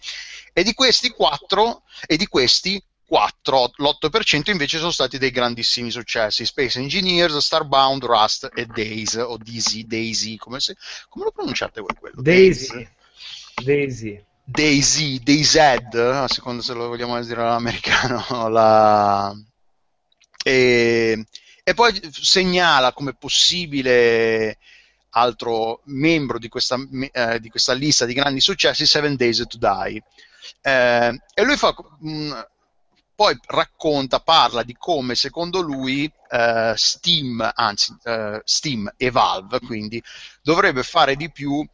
e 0.52 0.62
di 0.62 0.72
questi 0.72 1.10
quattro, 1.10 1.82
e 2.06 2.16
di 2.16 2.26
questi 2.26 2.82
4, 3.06 3.72
l'8% 3.76 4.50
invece 4.50 4.78
sono 4.78 4.90
stati 4.90 5.18
dei 5.18 5.30
grandissimi 5.30 5.90
successi. 5.90 6.44
Space 6.44 6.78
Engineers, 6.78 7.36
Starbound, 7.36 8.04
Rust 8.04 8.50
e 8.54 8.66
Daisy, 8.66 9.20
o 9.20 9.36
Daisy, 9.36 9.86
Daisy, 9.86 10.36
come, 10.36 10.60
se, 10.60 10.76
come 11.08 11.24
lo 11.24 11.30
pronunciate 11.30 11.80
voi 11.80 11.94
quello? 11.98 12.22
Daisy. 12.22 12.88
Daisy. 13.62 14.24
Daisy, 14.46 15.20
DayZ, 15.20 15.56
a 15.56 16.28
seconda 16.28 16.62
se 16.62 16.74
lo 16.74 16.88
vogliamo 16.88 17.18
dire 17.22 17.40
all'americano, 17.40 18.22
la... 18.48 19.34
e, 20.44 21.24
e 21.64 21.74
poi 21.74 21.98
segnala 22.12 22.92
come 22.92 23.14
possibile 23.14 24.58
altro 25.10 25.80
membro 25.84 26.38
di 26.38 26.48
questa, 26.48 26.76
eh, 27.12 27.40
di 27.40 27.48
questa, 27.48 27.72
lista 27.72 28.04
di 28.04 28.12
grandi 28.12 28.40
successi 28.40 28.84
Seven 28.84 29.16
Days 29.16 29.44
to 29.48 29.56
Die. 29.56 30.02
Eh, 30.60 31.20
e 31.34 31.42
lui 31.42 31.56
fa, 31.56 31.74
mh, 32.00 32.10
mm, 32.10 32.32
poi 33.14 33.38
racconta, 33.46 34.20
parla 34.20 34.62
di 34.62 34.74
come 34.78 35.14
secondo 35.14 35.60
lui 35.60 36.10
eh, 36.30 36.72
Steam, 36.76 37.48
anzi 37.54 37.94
eh, 38.04 38.40
Steam 38.44 38.92
e 38.96 39.10
Valve 39.10 39.60
quindi 39.60 40.02
dovrebbe 40.42 40.82
fare 40.82 41.16
di 41.16 41.30
più 41.30 41.64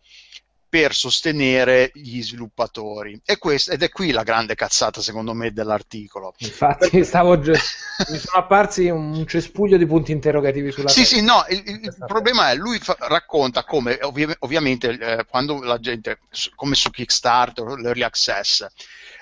per 0.68 0.95
sostenere 0.95 1.91
gli 1.95 2.22
sviluppatori. 2.22 3.20
E 3.24 3.38
questo, 3.38 3.72
ed 3.72 3.82
è 3.82 3.88
qui 3.88 4.12
la 4.12 4.22
grande 4.22 4.55
cazzata, 4.55 5.01
secondo 5.01 5.34
me, 5.34 5.53
dell'articolo. 5.53 6.32
Infatti, 6.38 7.05
stavo 7.05 7.38
già, 7.38 7.53
mi 8.07 8.18
sono 8.18 8.43
apparsi 8.43 8.88
un 8.88 9.26
cespuglio 9.26 9.76
di 9.76 9.86
punti 9.86 10.12
interrogativi 10.12 10.70
sulla 10.72 10.93
Sì, 10.93 10.95
testa. 10.95 11.16
sì, 11.16 11.22
no, 11.22 11.45
il, 11.49 11.62
il 11.66 12.03
problema 12.05 12.51
è 12.51 12.55
lui 12.57 12.78
fa, 12.80 12.97
racconta 12.99 13.64
come, 13.64 13.99
ovvi- 14.03 14.34
ovviamente, 14.41 14.88
eh, 14.99 15.24
quando 15.26 15.62
la 15.62 15.78
gente, 15.78 16.18
come 16.57 16.74
su 16.74 16.91
Kickstarter, 16.91 17.78
l'early 17.78 18.03
access, 18.03 18.66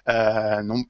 eh, 0.05 0.61
non, 0.63 0.87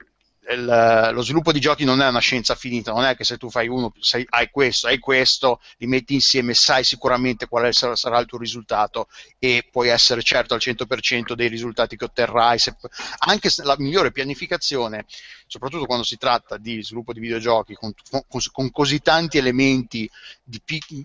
il, 0.50 1.10
lo 1.12 1.22
sviluppo 1.22 1.52
di 1.52 1.60
giochi 1.60 1.84
non 1.84 2.00
è 2.00 2.08
una 2.08 2.20
scienza 2.20 2.54
finita, 2.54 2.92
non 2.92 3.04
è 3.04 3.16
che 3.16 3.24
se 3.24 3.36
tu 3.36 3.50
fai 3.50 3.68
uno, 3.68 3.92
sei, 3.98 4.24
hai 4.30 4.50
questo, 4.50 4.86
hai 4.86 4.98
questo, 4.98 5.60
li 5.78 5.86
metti 5.86 6.14
insieme, 6.14 6.54
sai 6.54 6.84
sicuramente 6.84 7.48
quale 7.48 7.72
sarà, 7.72 7.96
sarà, 7.96 8.18
il 8.18 8.26
tuo 8.26 8.38
risultato 8.38 9.08
e 9.38 9.66
puoi 9.70 9.88
essere 9.88 10.22
certo 10.22 10.54
al 10.54 10.60
100% 10.62 11.34
dei 11.34 11.48
risultati 11.48 11.96
che 11.96 12.04
otterrai. 12.04 12.58
Se, 12.58 12.74
anche 13.18 13.50
la 13.62 13.76
migliore 13.78 14.12
pianificazione, 14.12 15.04
soprattutto 15.46 15.86
quando 15.86 16.04
si 16.04 16.16
tratta 16.16 16.56
di 16.56 16.82
sviluppo 16.82 17.12
di 17.12 17.20
videogiochi, 17.20 17.74
con, 17.74 17.92
con, 18.10 18.40
con 18.52 18.70
così 18.70 19.00
tanti 19.00 19.38
elementi 19.38 20.08
di, 20.42 20.60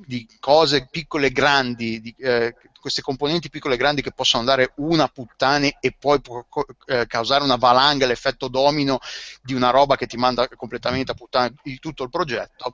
di, 0.05 0.27
cose 0.39 0.87
piccole 0.89 1.27
e 1.27 1.31
grandi, 1.31 2.01
di, 2.01 2.15
eh, 2.19 2.55
queste 2.83 3.01
componenti 3.01 3.49
piccole 3.49 3.75
e 3.75 3.77
grandi 3.77 4.01
che 4.01 4.11
possono 4.11 4.41
andare 4.41 4.73
una 4.75 5.07
puttane 5.07 5.77
e 5.79 5.95
poi 5.97 6.19
può 6.19 6.45
eh, 6.87 7.07
causare 7.07 7.41
una 7.41 7.55
valanga, 7.55 8.05
l'effetto 8.05 8.49
domino 8.49 8.99
di 9.41 9.53
una 9.53 9.69
roba 9.69 9.95
che 9.95 10.05
ti 10.05 10.17
manda 10.17 10.49
completamente 10.49 11.13
a 11.13 11.15
puttane 11.15 11.53
di 11.63 11.79
tutto 11.79 12.03
il 12.03 12.09
progetto, 12.09 12.73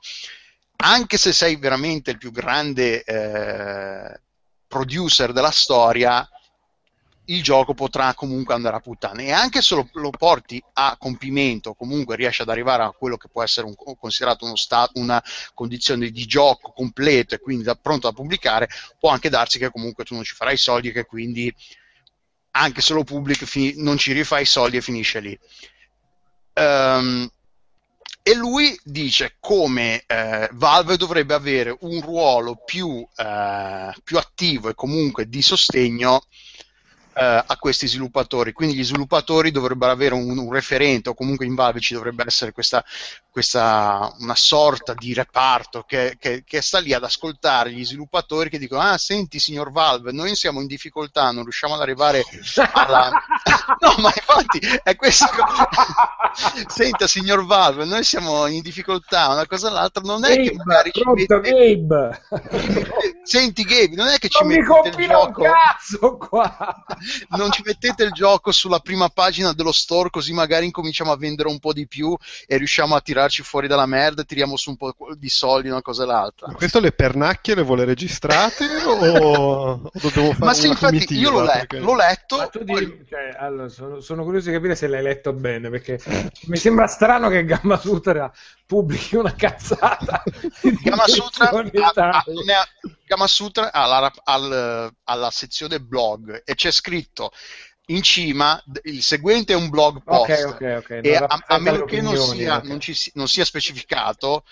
anche 0.78 1.16
se 1.16 1.32
sei 1.32 1.54
veramente 1.54 2.10
il 2.10 2.18
più 2.18 2.32
grande 2.32 3.04
eh, 3.04 4.20
producer 4.66 5.32
della 5.32 5.52
storia, 5.52 6.28
il 7.30 7.42
gioco 7.42 7.74
potrà 7.74 8.14
comunque 8.14 8.54
andare 8.54 8.76
a 8.76 8.80
puttane. 8.80 9.26
E 9.26 9.32
anche 9.32 9.62
se 9.62 9.74
lo, 9.74 9.88
lo 9.94 10.10
porti 10.10 10.62
a 10.74 10.96
compimento 10.98 11.74
comunque 11.74 12.16
riesci 12.16 12.42
ad 12.42 12.48
arrivare 12.48 12.82
a 12.82 12.92
quello 12.92 13.16
che 13.16 13.28
può 13.28 13.42
essere 13.42 13.66
un, 13.66 13.74
considerato 13.74 14.44
uno 14.44 14.56
sta, 14.56 14.88
una 14.94 15.22
condizione 15.54 16.10
di 16.10 16.26
gioco 16.26 16.72
completo 16.72 17.34
e 17.34 17.40
quindi 17.40 17.64
da, 17.64 17.74
pronto 17.74 18.08
da 18.08 18.14
pubblicare 18.14 18.68
può 18.98 19.10
anche 19.10 19.28
darsi 19.28 19.58
che 19.58 19.70
comunque 19.70 20.04
tu 20.04 20.14
non 20.14 20.24
ci 20.24 20.34
farai 20.34 20.56
soldi 20.56 20.88
e 20.88 20.92
che 20.92 21.04
quindi 21.04 21.54
anche 22.52 22.80
se 22.80 22.94
lo 22.94 23.04
pubblichi 23.04 23.46
fini, 23.46 23.74
non 23.76 23.96
ci 23.96 24.12
rifai 24.12 24.44
soldi 24.44 24.76
e 24.76 24.82
finisce 24.82 25.20
lì. 25.20 25.38
Um, 26.54 27.30
e 28.22 28.34
lui 28.34 28.78
dice 28.84 29.36
come 29.40 30.04
eh, 30.06 30.48
Valve 30.52 30.96
dovrebbe 30.96 31.32
avere 31.32 31.74
un 31.80 32.00
ruolo 32.00 32.62
più, 32.64 33.06
eh, 33.16 33.94
più 34.04 34.18
attivo 34.18 34.68
e 34.68 34.74
comunque 34.74 35.26
di 35.28 35.40
sostegno 35.40 36.24
eh, 37.12 37.44
a 37.46 37.56
questi 37.58 37.88
sviluppatori. 37.88 38.52
Quindi 38.52 38.76
gli 38.76 38.84
sviluppatori 38.84 39.50
dovrebbero 39.50 39.92
avere 39.92 40.14
un, 40.14 40.38
un, 40.38 40.52
referente 40.52 41.08
o 41.08 41.14
comunque 41.14 41.46
in 41.46 41.54
Valve 41.54 41.80
ci 41.80 41.94
dovrebbe 41.94 42.24
essere 42.26 42.52
questa, 42.52 42.84
questa 43.30 44.12
una 44.18 44.34
sorta 44.34 44.94
di 44.94 45.14
reparto 45.14 45.82
che, 45.82 46.16
che, 46.18 46.42
che, 46.44 46.60
sta 46.60 46.78
lì 46.78 46.92
ad 46.92 47.04
ascoltare 47.04 47.72
gli 47.72 47.84
sviluppatori 47.84 48.50
che 48.50 48.58
dicono 48.58 48.80
ah 48.80 48.98
senti 48.98 49.38
signor 49.38 49.70
Valve 49.70 50.10
noi 50.12 50.34
siamo 50.34 50.60
in 50.60 50.66
difficoltà 50.66 51.30
non 51.30 51.44
riusciamo 51.44 51.74
ad 51.74 51.80
arrivare 51.80 52.24
alla 52.72 53.10
no 53.80 53.94
ma 53.98 54.12
infatti 54.14 54.58
è 54.82 54.96
questo 54.96 55.26
senta 56.66 57.06
signor 57.06 57.46
Valve 57.46 57.84
noi 57.84 58.02
siamo 58.02 58.46
in 58.46 58.62
difficoltà 58.62 59.28
una 59.28 59.46
cosa 59.46 59.68
o 59.68 59.72
l'altra 59.72 60.02
non 60.02 60.24
è 60.24 60.34
Gabe, 60.34 60.48
che 60.48 60.56
magari 60.56 60.90
ci 60.92 61.02
mette... 61.04 61.40
Gabe. 61.40 62.22
senti 63.22 63.62
Gabe 63.62 63.94
non 63.94 64.08
è 64.08 64.18
che 64.18 64.28
non 64.32 64.50
ci 64.50 64.56
mettete 64.58 65.02
il 65.02 65.08
gioco 65.08 65.42
cazzo 65.42 66.16
qua 66.16 66.84
non 67.36 67.50
ci 67.50 67.62
mettete 67.64 68.04
il 68.04 68.12
gioco 68.12 68.52
sulla 68.52 68.80
prima 68.80 69.08
pagina 69.08 69.52
dello 69.52 69.72
store 69.72 70.10
così 70.10 70.32
magari 70.32 70.66
incominciamo 70.66 71.12
a 71.12 71.16
vendere 71.16 71.48
un 71.48 71.58
po' 71.58 71.72
di 71.72 71.86
più 71.86 72.16
e 72.46 72.56
riusciamo 72.56 72.94
a 72.94 73.00
tirarci 73.00 73.42
fuori 73.42 73.66
dalla 73.68 73.86
merda 73.86 74.22
e 74.22 74.24
tiriamo 74.24 74.56
su 74.56 74.70
un 74.70 74.76
po' 74.76 74.94
di 75.16 75.28
soldi 75.28 75.68
una 75.68 75.82
cosa 75.82 76.04
e 76.04 76.06
l'altra. 76.06 76.48
Ma 76.48 76.54
questo 76.54 76.80
le 76.80 76.92
pernacchie 76.92 77.54
le 77.54 77.62
vuole 77.62 77.84
registrate 77.84 78.66
o, 78.84 79.72
o 79.82 79.90
dobbiamo 79.92 80.32
fare 80.32 80.44
Ma 80.44 80.54
sì, 80.54 80.68
infatti 80.68 81.18
io 81.18 81.30
l'ho, 81.30 81.42
letto, 81.42 81.66
perché... 81.66 81.78
l'ho 81.78 81.94
letto. 81.94 82.50
Poi... 82.64 82.84
Di... 82.84 83.04
Cioè, 83.08 83.36
allora, 83.38 83.68
sono, 83.68 84.00
sono, 84.00 84.24
curioso 84.24 84.48
di 84.48 84.54
capire 84.54 84.74
se 84.74 84.88
l'hai 84.88 85.02
letto 85.02 85.32
bene 85.32 85.70
perché 85.70 86.00
mi 86.46 86.56
sembra 86.56 86.86
strano 86.86 87.28
che 87.28 87.44
Gamma 87.44 87.78
Sutra 87.78 88.30
pubblichi 88.66 89.16
una 89.16 89.34
cazzata. 89.34 90.22
Gamma 90.82 91.06
Sutra, 91.06 91.50
ha, 91.50 92.08
ha, 92.08 92.24
Gamma 93.10 93.26
Sutra 93.26 93.72
ha 93.72 93.86
la, 93.86 94.12
al, 94.22 94.94
alla 95.02 95.30
sezione 95.32 95.80
blog 95.80 96.42
e 96.44 96.54
c'è 96.54 96.70
scritto 96.70 97.32
in 97.86 98.02
cima 98.02 98.62
il 98.84 99.02
seguente 99.02 99.52
è 99.52 99.56
un 99.56 99.68
blog 99.68 100.00
post 100.04 100.30
okay, 100.30 100.42
okay, 100.44 100.76
okay. 100.76 101.00
e 101.02 101.16
a, 101.16 101.26
a, 101.26 101.58
meno 101.58 101.84
che 101.86 102.00
non 102.00 102.16
sia, 102.16 102.60
non, 102.62 102.78
ci, 102.78 102.94
non 103.14 103.26
sia 103.26 103.44
specificato 103.44 104.44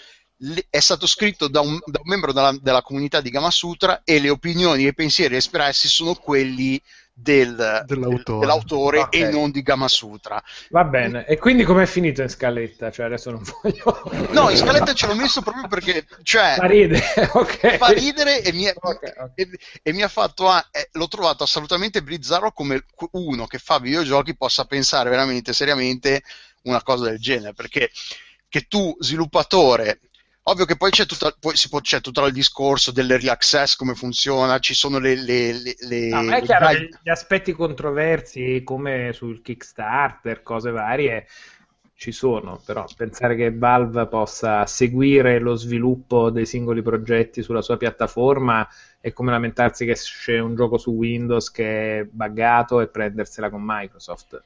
è 0.68 0.80
stato 0.80 1.06
scritto 1.06 1.46
da 1.46 1.61
un, 1.61 1.78
da 1.84 2.00
un 2.02 2.09
membro 2.11 2.32
della, 2.32 2.52
della, 2.61 2.82
comunità 2.82 3.20
di 3.20 3.30
Gamma 3.30 3.52
Sutra 3.52 4.02
e 4.02 4.18
le 4.18 4.28
opinioni 4.28 4.84
e 4.84 4.88
i 4.88 4.94
pensieri 4.94 5.36
espressi 5.36 5.86
sono 5.86 6.16
quelli 6.16 6.82
del, 7.20 7.82
dell'autore, 7.84 8.38
dell'autore 8.38 8.98
okay. 9.00 9.22
e 9.22 9.30
non 9.30 9.50
di 9.50 9.62
Gamasutra. 9.62 10.42
Va 10.70 10.84
bene, 10.84 11.26
e 11.26 11.36
quindi 11.36 11.64
com'è 11.64 11.84
finito 11.86 12.22
in 12.22 12.28
scaletta? 12.28 12.90
Cioè 12.90 13.06
adesso 13.06 13.30
non 13.30 13.42
voglio... 13.42 14.28
No, 14.30 14.50
in 14.50 14.56
scaletta 14.56 14.92
ce 14.94 15.06
l'ho 15.06 15.14
messo 15.14 15.42
proprio 15.42 15.66
perché... 15.66 16.06
Cioè, 16.22 16.54
fa 16.56 16.66
ridere, 16.66 17.02
ok. 17.32 17.76
Fa 17.76 17.88
ridere 17.88 18.42
e 18.42 18.52
mi, 18.52 18.64
è, 18.64 18.72
okay, 18.74 19.12
okay. 19.16 19.30
E, 19.34 19.50
e 19.82 19.92
mi 19.92 20.02
ha 20.02 20.08
fatto... 20.08 20.48
Ah, 20.48 20.64
eh, 20.70 20.88
l'ho 20.92 21.08
trovato 21.08 21.42
assolutamente 21.42 22.02
bizzarro 22.02 22.52
come 22.52 22.84
uno 23.12 23.46
che 23.46 23.58
fa 23.58 23.78
videogiochi 23.78 24.36
possa 24.36 24.64
pensare 24.64 25.10
veramente 25.10 25.52
seriamente 25.52 26.22
una 26.62 26.82
cosa 26.82 27.04
del 27.04 27.18
genere, 27.18 27.52
perché 27.52 27.90
che 28.48 28.62
tu 28.62 28.96
sviluppatore 28.98 30.00
Ovvio 30.51 30.64
che 30.64 30.76
poi 30.76 30.90
c'è, 30.90 31.05
tutta, 31.05 31.34
poi 31.38 31.55
può, 31.68 31.80
c'è 31.80 32.01
tutto 32.01 32.24
il 32.24 32.32
discorso 32.32 32.90
dell'early 32.90 33.28
access, 33.28 33.76
come 33.76 33.94
funziona, 33.94 34.59
ci 34.59 34.72
sono 34.72 34.99
le... 34.99 35.14
le, 35.14 35.53
le, 35.53 35.76
le 35.80 36.09
no, 36.09 36.34
è 36.34 36.42
chiaro, 36.42 36.70
le... 36.70 36.88
gli 37.03 37.11
aspetti 37.11 37.53
controversi 37.53 38.62
come 38.64 39.12
sul 39.12 39.42
Kickstarter, 39.42 40.42
cose 40.42 40.70
varie, 40.70 41.26
ci 41.94 42.12
sono, 42.12 42.62
però 42.64 42.86
pensare 42.96 43.34
che 43.36 43.53
Valve 43.53 44.07
possa 44.07 44.64
seguire 44.64 45.38
lo 45.38 45.55
sviluppo 45.57 46.30
dei 46.30 46.46
singoli 46.46 46.80
progetti 46.80 47.42
sulla 47.42 47.61
sua 47.61 47.76
piattaforma 47.76 48.66
è 49.01 49.12
come 49.12 49.32
lamentarsi 49.32 49.84
che 49.84 49.94
c'è 49.94 50.38
un 50.38 50.55
gioco 50.55 50.78
su 50.78 50.92
Windows 50.92 51.51
che 51.51 51.99
è 51.99 52.05
buggato 52.05 52.80
e 52.80 52.86
prendersela 52.86 53.51
con 53.51 53.62
Microsoft. 53.64 54.42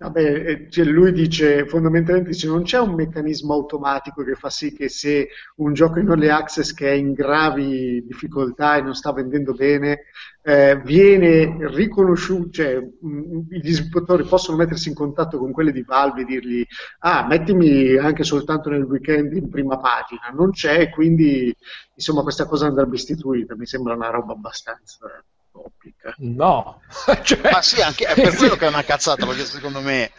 Vabbè, 0.00 0.68
cioè 0.70 0.86
lui 0.86 1.12
dice 1.12 1.66
fondamentalmente 1.66 2.30
dice, 2.30 2.46
non 2.46 2.62
c'è 2.62 2.78
un 2.78 2.94
meccanismo 2.94 3.52
automatico 3.52 4.24
che 4.24 4.32
fa 4.34 4.48
sì 4.48 4.72
che 4.72 4.88
se 4.88 5.28
un 5.56 5.74
gioco 5.74 5.98
in 5.98 6.08
early 6.08 6.28
access 6.28 6.72
che 6.72 6.88
è 6.88 6.94
in 6.94 7.12
gravi 7.12 8.02
difficoltà 8.06 8.76
e 8.76 8.80
non 8.80 8.94
sta 8.94 9.12
vendendo 9.12 9.52
bene, 9.52 10.04
eh, 10.42 10.80
viene 10.82 11.68
riconosciuto, 11.68 12.48
cioè 12.48 12.78
mh, 12.78 13.40
gli 13.50 13.72
sviluppatori 13.72 14.24
possono 14.24 14.56
mettersi 14.56 14.88
in 14.88 14.94
contatto 14.94 15.36
con 15.38 15.52
quelli 15.52 15.70
di 15.70 15.82
Valve 15.82 16.22
e 16.22 16.24
dirgli 16.24 16.66
ah, 17.00 17.26
mettimi 17.26 17.94
anche 17.98 18.24
soltanto 18.24 18.70
nel 18.70 18.84
weekend 18.84 19.34
in 19.34 19.50
prima 19.50 19.76
pagina. 19.76 20.30
Non 20.32 20.50
c'è, 20.52 20.88
quindi 20.88 21.54
insomma 21.94 22.22
questa 22.22 22.46
cosa 22.46 22.66
andrebbe 22.66 22.94
istituita, 22.94 23.54
mi 23.54 23.66
sembra 23.66 23.92
una 23.94 24.08
roba 24.08 24.32
abbastanza 24.32 25.22
topic. 25.62 26.14
No, 26.18 26.80
cioè... 27.22 27.50
ma 27.50 27.62
sì, 27.62 27.80
anche, 27.80 28.06
è 28.06 28.14
per 28.14 28.34
quello 28.36 28.56
che 28.56 28.66
è 28.66 28.68
una 28.68 28.84
cazzata, 28.84 29.26
perché 29.26 29.44
secondo 29.44 29.80
me 29.80 30.10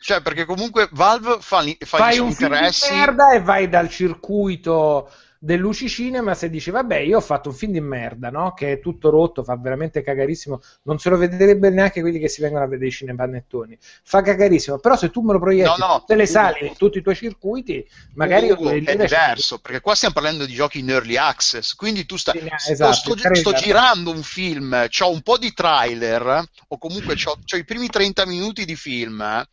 cioè, 0.00 0.22
perché 0.22 0.44
comunque 0.44 0.88
Valve 0.92 1.38
fa, 1.40 1.62
fa 1.80 1.96
Fai 1.98 2.18
un 2.18 2.28
interessi. 2.28 2.94
merda 2.94 3.32
e 3.32 3.42
vai 3.42 3.68
dal 3.68 3.90
circuito 3.90 5.10
dell'Uci 5.40 5.88
Cinema 5.88 6.34
se 6.34 6.50
dice 6.50 6.72
vabbè 6.72 6.96
io 6.96 7.18
ho 7.18 7.20
fatto 7.20 7.50
un 7.50 7.54
film 7.54 7.72
di 7.72 7.80
merda 7.80 8.28
no? 8.28 8.54
che 8.54 8.72
è 8.72 8.80
tutto 8.80 9.08
rotto 9.08 9.44
fa 9.44 9.56
veramente 9.56 10.02
cagarissimo 10.02 10.60
non 10.82 10.98
se 10.98 11.10
lo 11.10 11.16
vedrebbe 11.16 11.70
neanche 11.70 12.00
quelli 12.00 12.18
che 12.18 12.28
si 12.28 12.40
vengono 12.40 12.64
a 12.64 12.66
vedere 12.66 12.88
i 12.88 12.92
cinepanettoni. 12.92 13.78
Fa 14.02 14.20
cagarissimo 14.20 14.78
però 14.78 14.96
se 14.96 15.10
tu 15.10 15.20
me 15.20 15.32
lo 15.32 15.38
proietti 15.38 15.78
no, 15.78 15.86
no, 15.86 15.98
tutte 16.00 16.16
le 16.16 16.26
sale 16.26 16.66
in 16.66 16.76
tutti 16.76 16.98
i 16.98 17.02
tuoi 17.02 17.14
circuiti 17.14 17.86
magari 18.14 18.50
Ugo, 18.50 18.70
è 18.70 18.80
diverso 18.80 19.58
perché 19.58 19.80
qua 19.80 19.94
stiamo 19.94 20.14
parlando 20.14 20.44
di 20.44 20.54
giochi 20.54 20.80
in 20.80 20.90
early 20.90 21.16
access 21.16 21.74
quindi 21.74 22.04
tu 22.04 22.16
stai 22.16 22.50
esatto, 22.68 22.92
sto, 22.92 23.16
sto, 23.16 23.34
sto, 23.34 23.52
girando 23.52 24.10
un 24.10 24.22
film 24.22 24.88
ho 25.00 25.10
un 25.10 25.22
po' 25.22 25.38
di 25.38 25.52
trailer 25.52 26.44
o 26.68 26.78
comunque 26.78 27.14
ho 27.14 27.56
i 27.56 27.64
primi 27.64 27.88
30 27.88 28.26
minuti 28.26 28.64
di 28.64 28.74
film 28.74 29.46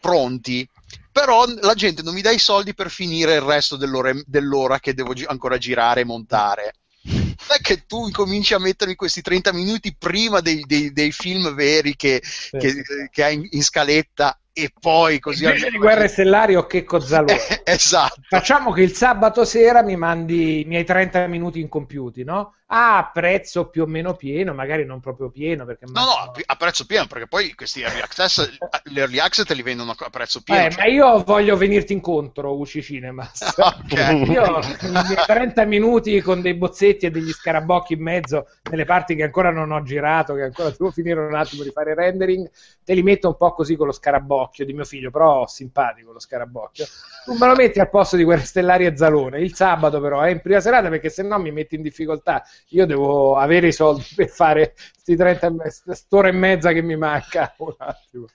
pronti 0.00 0.68
però 1.10 1.44
la 1.60 1.74
gente 1.74 2.02
non 2.02 2.14
mi 2.14 2.22
dà 2.22 2.30
i 2.30 2.38
soldi 2.38 2.74
per 2.74 2.90
finire 2.90 3.34
il 3.34 3.40
resto 3.40 3.76
dell'ora, 3.76 4.12
dell'ora 4.24 4.78
che 4.80 4.94
devo 4.94 5.12
gi- 5.12 5.26
ancora 5.26 5.58
girare 5.58 6.00
e 6.00 6.04
montare. 6.04 6.74
Non 7.04 7.58
è 7.58 7.60
che 7.60 7.84
tu 7.86 8.06
incominci 8.06 8.54
a 8.54 8.58
mettermi 8.58 8.94
questi 8.94 9.22
30 9.22 9.52
minuti 9.52 9.94
prima 9.98 10.40
dei, 10.40 10.62
dei, 10.66 10.92
dei 10.92 11.10
film 11.10 11.52
veri 11.54 11.96
che, 11.96 12.20
sì. 12.22 12.56
che, 12.56 12.82
che 13.10 13.24
hai 13.24 13.34
in, 13.34 13.46
in, 13.50 13.62
scaletta 13.62 14.38
e 14.52 14.70
poi 14.78 15.18
così 15.18 15.44
invece 15.44 15.70
di 15.70 15.78
guerre 15.78 16.08
stellari 16.08 16.54
o 16.54 16.66
che 16.66 16.84
cozzalone 16.84 17.62
esatto 17.64 18.20
facciamo 18.28 18.70
che 18.70 18.82
il 18.82 18.92
sabato 18.92 19.46
sera 19.46 19.82
mi 19.82 19.96
mandi 19.96 20.60
i 20.60 20.64
miei 20.66 20.84
30 20.84 21.26
minuti 21.26 21.58
incompiuti 21.58 22.22
no? 22.22 22.56
A 22.74 23.10
prezzo 23.12 23.68
più 23.68 23.82
o 23.82 23.86
meno 23.86 24.14
pieno 24.14 24.54
magari 24.54 24.86
non 24.86 24.98
proprio 24.98 25.28
pieno 25.28 25.66
perché 25.66 25.84
no 25.86 26.00
no 26.00 26.32
a 26.46 26.56
prezzo 26.56 26.86
pieno 26.86 27.06
perché 27.06 27.26
poi 27.26 27.52
questi 27.52 27.82
early 27.82 28.00
access 28.00 28.50
gli 28.84 28.98
early 28.98 29.18
access 29.18 29.46
te 29.46 29.52
li 29.52 29.60
vendono 29.60 29.94
a 29.94 30.10
prezzo 30.10 30.42
pieno 30.42 30.66
eh, 30.66 30.70
cioè... 30.70 30.80
ma 30.80 30.86
io 30.88 31.22
voglio 31.22 31.54
venirti 31.58 31.92
incontro 31.92 32.58
UC 32.58 32.80
Cinema 32.80 33.30
okay. 33.56 34.24
io 34.24 34.58
i 34.60 34.90
miei 34.90 35.16
30 35.26 35.64
minuti 35.66 36.18
con 36.22 36.40
dei 36.40 36.54
bozzetti 36.54 37.04
e 37.04 37.10
degli 37.10 37.30
scarabocchi 37.30 37.92
in 37.92 38.02
mezzo 38.02 38.48
nelle 38.70 38.86
parti 38.86 39.14
che 39.14 39.24
ancora 39.24 39.50
non 39.50 39.70
ho 39.70 39.82
girato 39.82 40.32
che 40.32 40.44
ancora 40.44 40.70
devo 40.70 40.90
finire 40.90 41.20
un 41.20 41.34
attimo 41.34 41.64
di 41.64 41.70
fare 41.70 41.94
rendering 41.94 42.50
te 42.84 42.94
li 42.94 43.02
metto 43.02 43.28
un 43.28 43.36
po' 43.36 43.52
così 43.52 43.76
con 43.76 43.86
lo 43.86 43.92
scarabocchio 43.92 44.64
di 44.64 44.72
mio 44.72 44.84
figlio, 44.84 45.10
però 45.10 45.46
simpatico 45.46 46.12
lo 46.12 46.18
scarabocchio. 46.18 46.84
Tu 47.24 47.34
me 47.34 47.46
lo 47.46 47.54
metti 47.54 47.78
al 47.78 47.90
posto 47.90 48.16
di 48.16 48.24
Guerre 48.24 48.44
Stellari 48.44 48.86
e 48.86 48.96
Zalone. 48.96 49.40
Il 49.40 49.54
sabato, 49.54 50.00
però, 50.00 50.20
è 50.22 50.30
in 50.30 50.40
prima 50.40 50.60
serata 50.60 50.88
perché 50.88 51.08
se 51.08 51.22
no 51.22 51.38
mi 51.38 51.52
metti 51.52 51.76
in 51.76 51.82
difficoltà. 51.82 52.44
Io 52.68 52.86
devo 52.86 53.36
avere 53.36 53.68
i 53.68 53.72
soldi 53.72 54.04
per 54.14 54.28
fare 54.28 54.74
questi 54.74 55.16
30 55.16 55.52
quest'ora 55.84 56.28
e 56.28 56.32
mezza 56.32 56.72
che 56.72 56.82
mi 56.82 56.96
manca. 56.96 57.54
Un 57.58 57.74
attimo. 57.78 58.26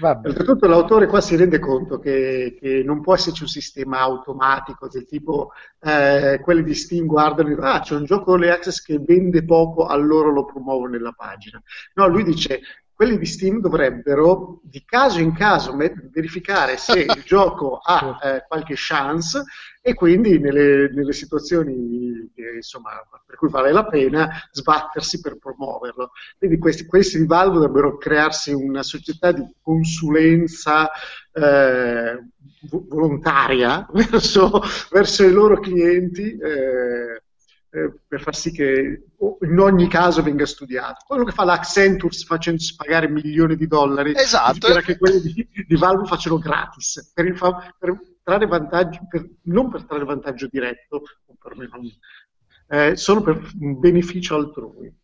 Oltretutto 0.00 0.66
l'autore 0.66 1.06
qua 1.06 1.20
si 1.20 1.36
rende 1.36 1.58
conto 1.58 1.98
che, 1.98 2.56
che, 2.58 2.82
non 2.82 3.02
può 3.02 3.14
esserci 3.14 3.42
un 3.42 3.48
sistema 3.48 4.00
automatico 4.00 4.88
del 4.88 5.06
tipo 5.06 5.52
eh, 5.80 6.40
quelli 6.42 6.64
di 6.64 6.74
Steam 6.74 7.06
guardano 7.06 7.48
e 7.48 7.50
dicono 7.50 7.68
ah 7.68 7.80
c'è 7.80 7.94
un 7.94 8.04
gioco 8.04 8.32
early 8.32 8.48
access 8.48 8.82
che 8.82 8.98
vende 8.98 9.44
poco 9.44 9.86
allora 9.86 10.30
lo 10.30 10.44
promuovo 10.44 10.86
nella 10.86 11.12
pagina. 11.12 11.62
No, 11.94 12.06
lui 12.08 12.24
dice 12.24 12.60
quelli 12.94 13.18
di 13.18 13.26
Steam 13.26 13.60
dovrebbero 13.60 14.60
di 14.62 14.84
caso 14.84 15.20
in 15.20 15.34
caso 15.34 15.76
verificare 15.76 16.76
se 16.76 17.00
il 17.00 17.22
gioco 17.26 17.78
ha 17.78 18.18
eh, 18.22 18.44
qualche 18.46 18.74
chance 18.76 19.42
e 19.84 19.94
quindi 19.94 20.38
nelle, 20.38 20.90
nelle 20.92 21.12
situazioni 21.12 22.30
che, 22.32 22.52
insomma, 22.56 22.90
per 23.26 23.36
cui 23.36 23.48
vale 23.48 23.72
la 23.72 23.84
pena 23.84 24.30
sbattersi 24.52 25.20
per 25.20 25.38
promuoverlo. 25.38 26.12
Quindi 26.38 26.58
questi, 26.58 26.86
questi 26.86 27.18
di 27.18 27.26
Valve 27.26 27.54
dovrebbero 27.54 27.98
crearsi 27.98 28.52
una 28.52 28.84
società 28.84 29.32
di 29.32 29.44
consulenza 29.60 30.88
eh, 31.32 32.24
volontaria 32.88 33.88
verso, 33.92 34.62
verso, 34.90 35.24
i 35.24 35.32
loro 35.32 35.58
clienti. 35.58 36.36
Eh, 36.36 37.21
eh, 37.74 37.90
per 38.06 38.20
far 38.20 38.36
sì 38.36 38.52
che 38.52 39.04
in 39.40 39.58
ogni 39.58 39.88
caso 39.88 40.22
venga 40.22 40.44
studiato. 40.44 41.04
Quello 41.06 41.24
che 41.24 41.32
fa 41.32 41.44
l'Accenture 41.44 42.14
facendo 42.26 42.62
pagare 42.76 43.08
milioni 43.08 43.56
di 43.56 43.66
dollari, 43.66 44.12
esatto. 44.14 44.54
spera 44.56 44.82
che 44.82 44.98
quelli 44.98 45.20
di, 45.20 45.48
di 45.66 45.76
Valve 45.76 46.06
facciano 46.06 46.38
gratis, 46.38 47.12
per, 47.14 47.24
il, 47.24 47.38
per 47.78 47.98
trarre 48.22 48.46
vantaggio, 48.46 49.06
per, 49.08 49.26
non 49.44 49.70
per 49.70 49.84
trarre 49.84 50.04
vantaggio 50.04 50.48
diretto, 50.50 51.02
o 51.26 51.34
perlomeno, 51.40 51.80
eh, 52.68 52.96
solo 52.96 53.22
per 53.22 53.40
beneficio 53.54 54.36
altrui. 54.36 54.94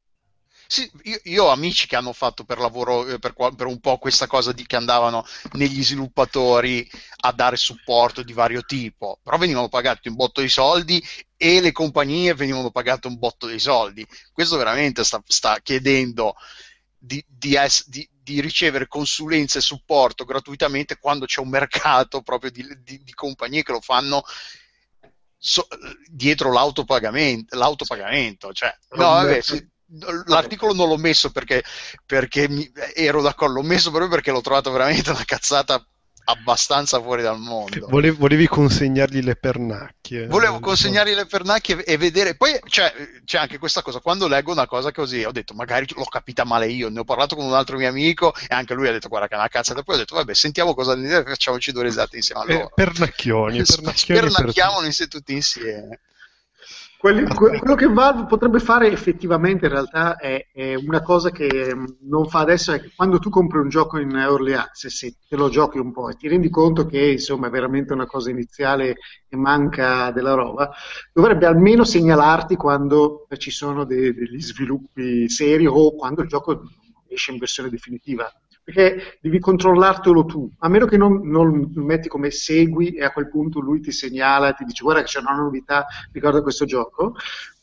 Sì, 0.71 0.91
io, 1.05 1.19
io, 1.23 1.45
ho 1.45 1.49
amici 1.49 1.87
che 1.87 1.97
hanno 1.97 2.13
fatto 2.13 2.45
per 2.45 2.59
lavoro 2.59 3.07
eh, 3.07 3.19
per, 3.19 3.33
per, 3.33 3.65
un 3.65 3.81
po' 3.81 3.97
questa 3.97 4.27
cosa 4.27 4.53
di 4.53 4.67
che 4.67 4.77
andavano 4.77 5.25
negli 5.53 5.83
sviluppatori 5.83 6.87
a 7.21 7.33
dare 7.33 7.57
supporto 7.57 8.23
di 8.23 8.35
vario 8.35 8.61
tipo, 8.61 9.19
però 9.23 9.39
venivano 9.39 9.71
pagati 9.71 10.09
un 10.09 10.15
botto 10.15 10.43
di 10.43 10.51
soldi 10.51 11.03
e 11.39 11.63
le 11.63 11.73
compagnie 11.73 12.35
venivano 12.35 12.71
pagate 12.71 13.07
un 13.07 13.17
botto 13.17 13.47
di 13.47 13.59
soldi. 13.59 14.07
Questo 14.31 14.59
veramente 14.59 15.05
sta, 15.05 15.23
sta 15.27 15.59
chiedendo 15.63 16.35
di, 16.99 17.25
di, 17.27 17.55
es, 17.55 17.89
di, 17.89 18.07
di, 18.23 18.43
ricevere 18.43 18.89
consulenza 18.89 19.59
e 19.59 19.63
supporto 19.63 20.27
gratuitamente 20.27 20.99
quando 20.99 21.25
c'è 21.25 21.41
un 21.41 21.49
mercato 21.49 22.21
proprio 22.21 22.51
di, 22.51 23.15
compagnie 23.15 23.63
che 23.63 23.73
lo 23.73 23.81
fanno 23.81 24.23
so, 25.39 25.67
dietro 26.11 26.53
l'autopagamento. 26.53 27.57
l'autopagamento 27.57 28.53
cioè, 28.53 28.77
no, 28.91 29.07
vabbè, 29.07 29.41
sì, 29.41 29.67
l'articolo 30.27 30.75
non 30.75 30.89
l'ho 30.89 30.97
messo 30.97 31.31
perché, 31.31 31.63
perché 32.05 32.49
mi, 32.49 32.71
ero 32.95 33.23
d'accordo, 33.23 33.61
l'ho 33.61 33.67
messo 33.67 33.91
proprio 33.91 34.11
perché 34.11 34.31
l'ho 34.31 34.41
trovato 34.41 34.71
veramente 34.71 35.11
una 35.11 35.25
cazzata 35.25 35.85
abbastanza 36.29 37.01
fuori 37.01 37.23
dal 37.23 37.39
mondo. 37.39 37.87
Volevi, 37.89 38.17
volevi 38.17 38.47
consegnargli 38.47 39.23
le 39.23 39.37
pernacchie. 39.37 40.27
Volevo 40.27 40.61
consegnargli 40.61 41.15
le 41.15 41.27
pernacchie 41.27 41.83
e 41.85 41.97
vedere. 41.97 42.37
Poi 42.37 42.59
cioè, 42.69 42.93
c'è 43.25 43.39
anche 43.39 43.59
questa 43.59 43.83
cosa: 43.83 44.01
quando 44.01 44.29
leggo 44.29 44.53
una 44.53 44.67
cosa 44.67 44.93
così, 44.93 45.25
ho 45.25 45.33
detto 45.33 45.55
magari 45.55 45.87
l'ho 45.95 46.05
capita 46.05 46.45
male 46.45 46.69
io. 46.69 46.91
Ne 46.91 47.01
ho 47.01 47.05
parlato 47.05 47.35
con 47.35 47.47
un 47.47 47.55
altro 47.55 47.79
mio 47.79 47.89
amico 47.89 48.35
e 48.35 48.55
anche 48.55 48.75
lui 48.75 48.89
ha 48.89 48.93
detto 48.93 49.09
guarda 49.09 49.27
che 49.27 49.35
è 49.35 49.39
una 49.39 49.49
cazzata. 49.49 49.83
Poi 49.83 49.95
ho 49.95 49.99
detto 49.99 50.15
vabbè, 50.17 50.35
sentiamo 50.35 50.75
cosa 50.75 50.95
ne 50.95 51.03
dite 51.03 51.25
facciamoci 51.25 51.73
due 51.73 51.85
risate 51.85 52.17
insieme. 52.17 52.43
Allora, 52.43 52.65
eh, 52.65 52.71
pernacchioni, 52.75 53.63
pernacchioni 53.63 54.21
pernacchiamoli 54.21 54.95
per... 54.95 55.09
tutti 55.09 55.33
insieme. 55.33 56.01
Quelli, 57.01 57.33
quello 57.33 57.77
che 57.77 57.87
Valve 57.87 58.27
potrebbe 58.27 58.59
fare 58.59 58.91
effettivamente 58.91 59.67
in 59.67 59.71
realtà 59.71 60.17
è, 60.17 60.49
è, 60.53 60.75
una 60.75 61.01
cosa 61.01 61.31
che 61.31 61.73
mm, 61.73 61.85
non 62.09 62.27
fa 62.27 62.41
adesso, 62.41 62.73
è 62.73 62.81
che 62.81 62.91
quando 62.93 63.21
tu 63.21 63.31
compri 63.31 63.61
un 63.61 63.69
gioco 63.69 64.01
in 64.01 64.17
early 64.17 64.53
access 64.55 65.05
e 65.05 65.15
te 65.29 65.37
lo 65.37 65.49
giochi 65.49 65.79
un 65.79 65.93
po' 65.93 66.09
e 66.11 66.17
ti 66.17 66.27
rendi 66.27 66.51
conto 66.51 66.87
che 66.87 67.13
insomma 67.13 67.47
è 67.47 67.51
veramente 67.51 67.93
una 67.93 68.07
cosa 68.07 68.31
iniziale 68.31 68.97
e 69.29 69.37
manca 69.37 70.11
della 70.11 70.35
roba, 70.35 70.73
dovrebbe 71.13 71.47
almeno 71.47 71.85
segnalarti 71.85 72.57
quando 72.57 73.29
ci 73.37 73.53
sono 73.53 73.85
de, 73.85 74.13
degli 74.13 74.41
sviluppi 74.41 75.29
seri 75.29 75.67
o 75.69 75.95
quando 75.95 76.23
il 76.23 76.29
gioco 76.29 76.63
esce 77.07 77.31
in 77.31 77.39
versione 77.39 77.71
definitiva 77.71 78.29
perché 78.69 79.19
devi 79.23 79.39
controllartelo 79.39 80.27
tu, 80.27 80.53
a 80.59 80.69
meno 80.69 80.85
che 80.85 80.99
non, 80.99 81.27
non 81.27 81.71
metti 81.77 82.07
come 82.07 82.31
segui 82.31 82.93
e 82.93 83.03
a 83.03 83.13
quel 83.13 83.31
punto 83.31 83.61
lui 83.61 83.81
ti 83.81 83.91
segnala, 83.91 84.53
ti 84.53 84.65
dice 84.65 84.83
guarda 84.83 85.01
che 85.01 85.07
c'è 85.07 85.21
una 85.21 85.35
novità 85.35 85.87
riguardo 86.13 86.41
a 86.41 86.43
questo 86.43 86.67
gioco, 86.67 87.15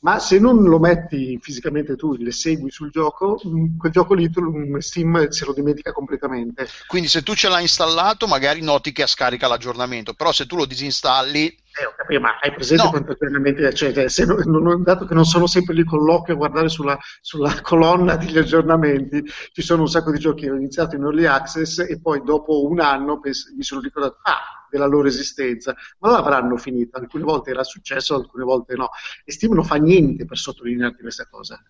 ma 0.06 0.20
se 0.20 0.38
non 0.38 0.62
lo 0.62 0.78
metti 0.78 1.39
fisicamente 1.41 1.95
tu, 1.95 2.14
le 2.14 2.32
segui 2.32 2.70
sul 2.70 2.91
gioco, 2.91 3.41
mm, 3.43 3.80
quel 3.80 3.91
gioco 3.91 4.14
lì 4.14 4.30
Steam 4.78 5.30
se 5.30 5.45
lo 5.45 5.51
dimentica 5.51 5.91
completamente. 5.91 6.68
Quindi 6.86 7.08
se 7.08 7.24
tu 7.24 7.34
ce 7.34 7.49
l'hai 7.49 7.64
installato 7.64 8.28
magari 8.28 8.62
noti 8.62 8.91
che 8.91 9.08
scarica 9.08 9.47
l'aggiornamento, 9.47 10.14
però 10.14 10.32
se 10.32 10.45
tu 10.45 10.58
lo 10.58 10.66
disinstalli... 10.66 11.47
Eh, 11.47 11.93
capito, 11.97 12.22
ma 12.22 12.38
hai 12.39 12.53
presente 12.53 12.84
no. 12.84 12.89
quanto 12.91 13.14
aggiornamenti 13.14 13.64
c'è? 13.64 14.08
Se 14.08 14.26
non, 14.26 14.43
non, 14.45 14.84
dato 14.84 15.06
che 15.06 15.16
non 15.16 15.26
sono 15.26 15.47
sempre 15.47 15.74
lì 15.74 15.84
con 15.84 16.03
l'occhio 16.03 16.36
a 16.36 16.38
guardare 16.38 16.70
sulla, 16.70 16.95
sulla 17.20 17.60
colonna 17.64 18.16
degli 18.16 18.38
aggiornamenti, 18.38 19.24
ci 19.53 19.62
sono 19.64 19.82
un 19.82 19.89
sacco 19.89 20.12
di 20.12 20.20
giochi 20.20 20.43
che 20.43 20.51
ho 20.51 20.56
iniziato 20.56 20.95
in 20.95 21.01
early 21.01 21.26
access 21.26 21.80
e 21.80 21.99
poi 21.99 22.22
dopo 22.24 22.64
un 22.68 22.80
anno 22.80 23.20
mi 23.24 23.64
sono 23.64 23.82
ricordato, 23.82 24.20
ah, 24.22 24.55
della 24.76 24.88
loro 24.88 25.07
esistenza, 25.07 25.76
ma 25.99 26.11
l'avranno 26.11 26.57
finita. 26.57 26.99
Alcune 26.99 27.23
volte 27.23 27.51
era 27.51 27.63
successo, 27.63 28.15
alcune 28.15 28.43
volte 28.43 28.76
no. 28.76 28.89
E 29.23 29.32
Steam 29.32 29.53
non 29.53 29.63
fa 29.63 29.76
niente 29.76 30.26
per 30.26 30.38
sottolinearti 30.38 31.01
questa 31.01 31.28
cosa 31.28 31.61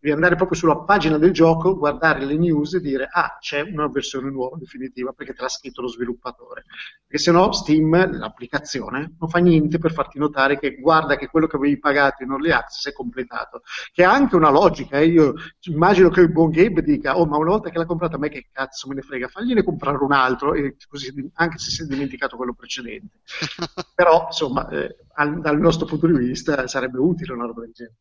devi 0.00 0.14
andare 0.14 0.34
proprio 0.34 0.56
sulla 0.56 0.78
pagina 0.78 1.18
del 1.18 1.32
gioco, 1.32 1.76
guardare 1.76 2.24
le 2.24 2.36
news 2.36 2.74
e 2.74 2.80
dire 2.80 3.06
ah 3.10 3.36
c'è 3.38 3.60
una 3.60 3.86
versione 3.88 4.30
nuova 4.30 4.56
definitiva 4.56 5.12
perché 5.12 5.34
te 5.34 5.42
l'ha 5.42 5.48
scritto 5.48 5.82
lo 5.82 5.88
sviluppatore. 5.88 6.64
Perché 7.06 7.22
se 7.22 7.30
no 7.30 7.52
Steam, 7.52 8.18
l'applicazione, 8.18 9.16
non 9.18 9.28
fa 9.28 9.38
niente 9.38 9.78
per 9.78 9.92
farti 9.92 10.18
notare 10.18 10.58
che 10.58 10.76
guarda 10.76 11.16
che 11.16 11.28
quello 11.28 11.46
che 11.46 11.56
avevi 11.56 11.78
pagato 11.78 12.22
in 12.22 12.30
early 12.30 12.50
access 12.50 12.88
è 12.88 12.92
completato. 12.92 13.62
Che 13.92 14.02
ha 14.02 14.10
anche 14.10 14.36
una 14.36 14.50
logica, 14.50 14.98
eh? 14.98 15.06
io 15.06 15.34
immagino 15.66 16.08
che 16.08 16.20
il 16.20 16.32
buon 16.32 16.50
Gabe 16.50 16.82
dica 16.82 17.18
oh 17.18 17.26
ma 17.26 17.36
una 17.36 17.50
volta 17.50 17.68
che 17.68 17.78
l'ha 17.78 17.84
comprato 17.84 18.16
a 18.16 18.18
me 18.18 18.30
che 18.30 18.48
cazzo 18.50 18.88
me 18.88 18.94
ne 18.94 19.02
frega, 19.02 19.28
fagliene 19.28 19.62
comprare 19.62 19.98
un 20.02 20.12
altro, 20.12 20.54
e 20.54 20.76
così, 20.88 21.12
anche 21.34 21.58
se 21.58 21.70
si 21.70 21.82
è 21.82 21.86
dimenticato 21.86 22.36
quello 22.36 22.54
precedente. 22.54 23.18
Però 23.94 24.26
insomma, 24.28 24.66
eh, 24.70 24.96
dal 25.40 25.58
nostro 25.58 25.86
punto 25.86 26.06
di 26.06 26.16
vista 26.16 26.66
sarebbe 26.66 26.98
utile 26.98 27.34
una 27.34 27.46
roba 27.46 27.60
del 27.60 27.72
genere. 27.72 27.96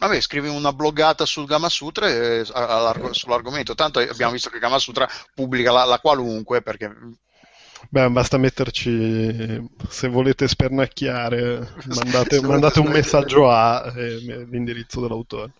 Vabbè, 0.00 0.18
scrivi 0.22 0.48
una 0.48 0.72
bloggata 0.72 1.26
sul 1.26 1.44
Gamasutra 1.44 2.08
eh, 2.08 2.42
sull'argomento. 3.10 3.74
Tanto 3.74 3.98
abbiamo 3.98 4.32
visto 4.32 4.48
che 4.48 4.58
Gamasutra 4.58 5.06
pubblica 5.34 5.70
la, 5.72 5.84
la 5.84 5.98
qualunque 5.98 6.62
perché 6.62 6.90
Beh, 7.90 8.08
basta 8.08 8.38
metterci, 8.38 9.68
se 9.88 10.08
volete 10.08 10.48
spernacchiare, 10.48 11.74
mandate, 11.94 12.40
mandate 12.40 12.80
un 12.80 12.88
messaggio 12.88 13.50
a 13.50 13.92
eh, 13.94 14.46
l'indirizzo 14.48 15.02
dell'autore. 15.02 15.52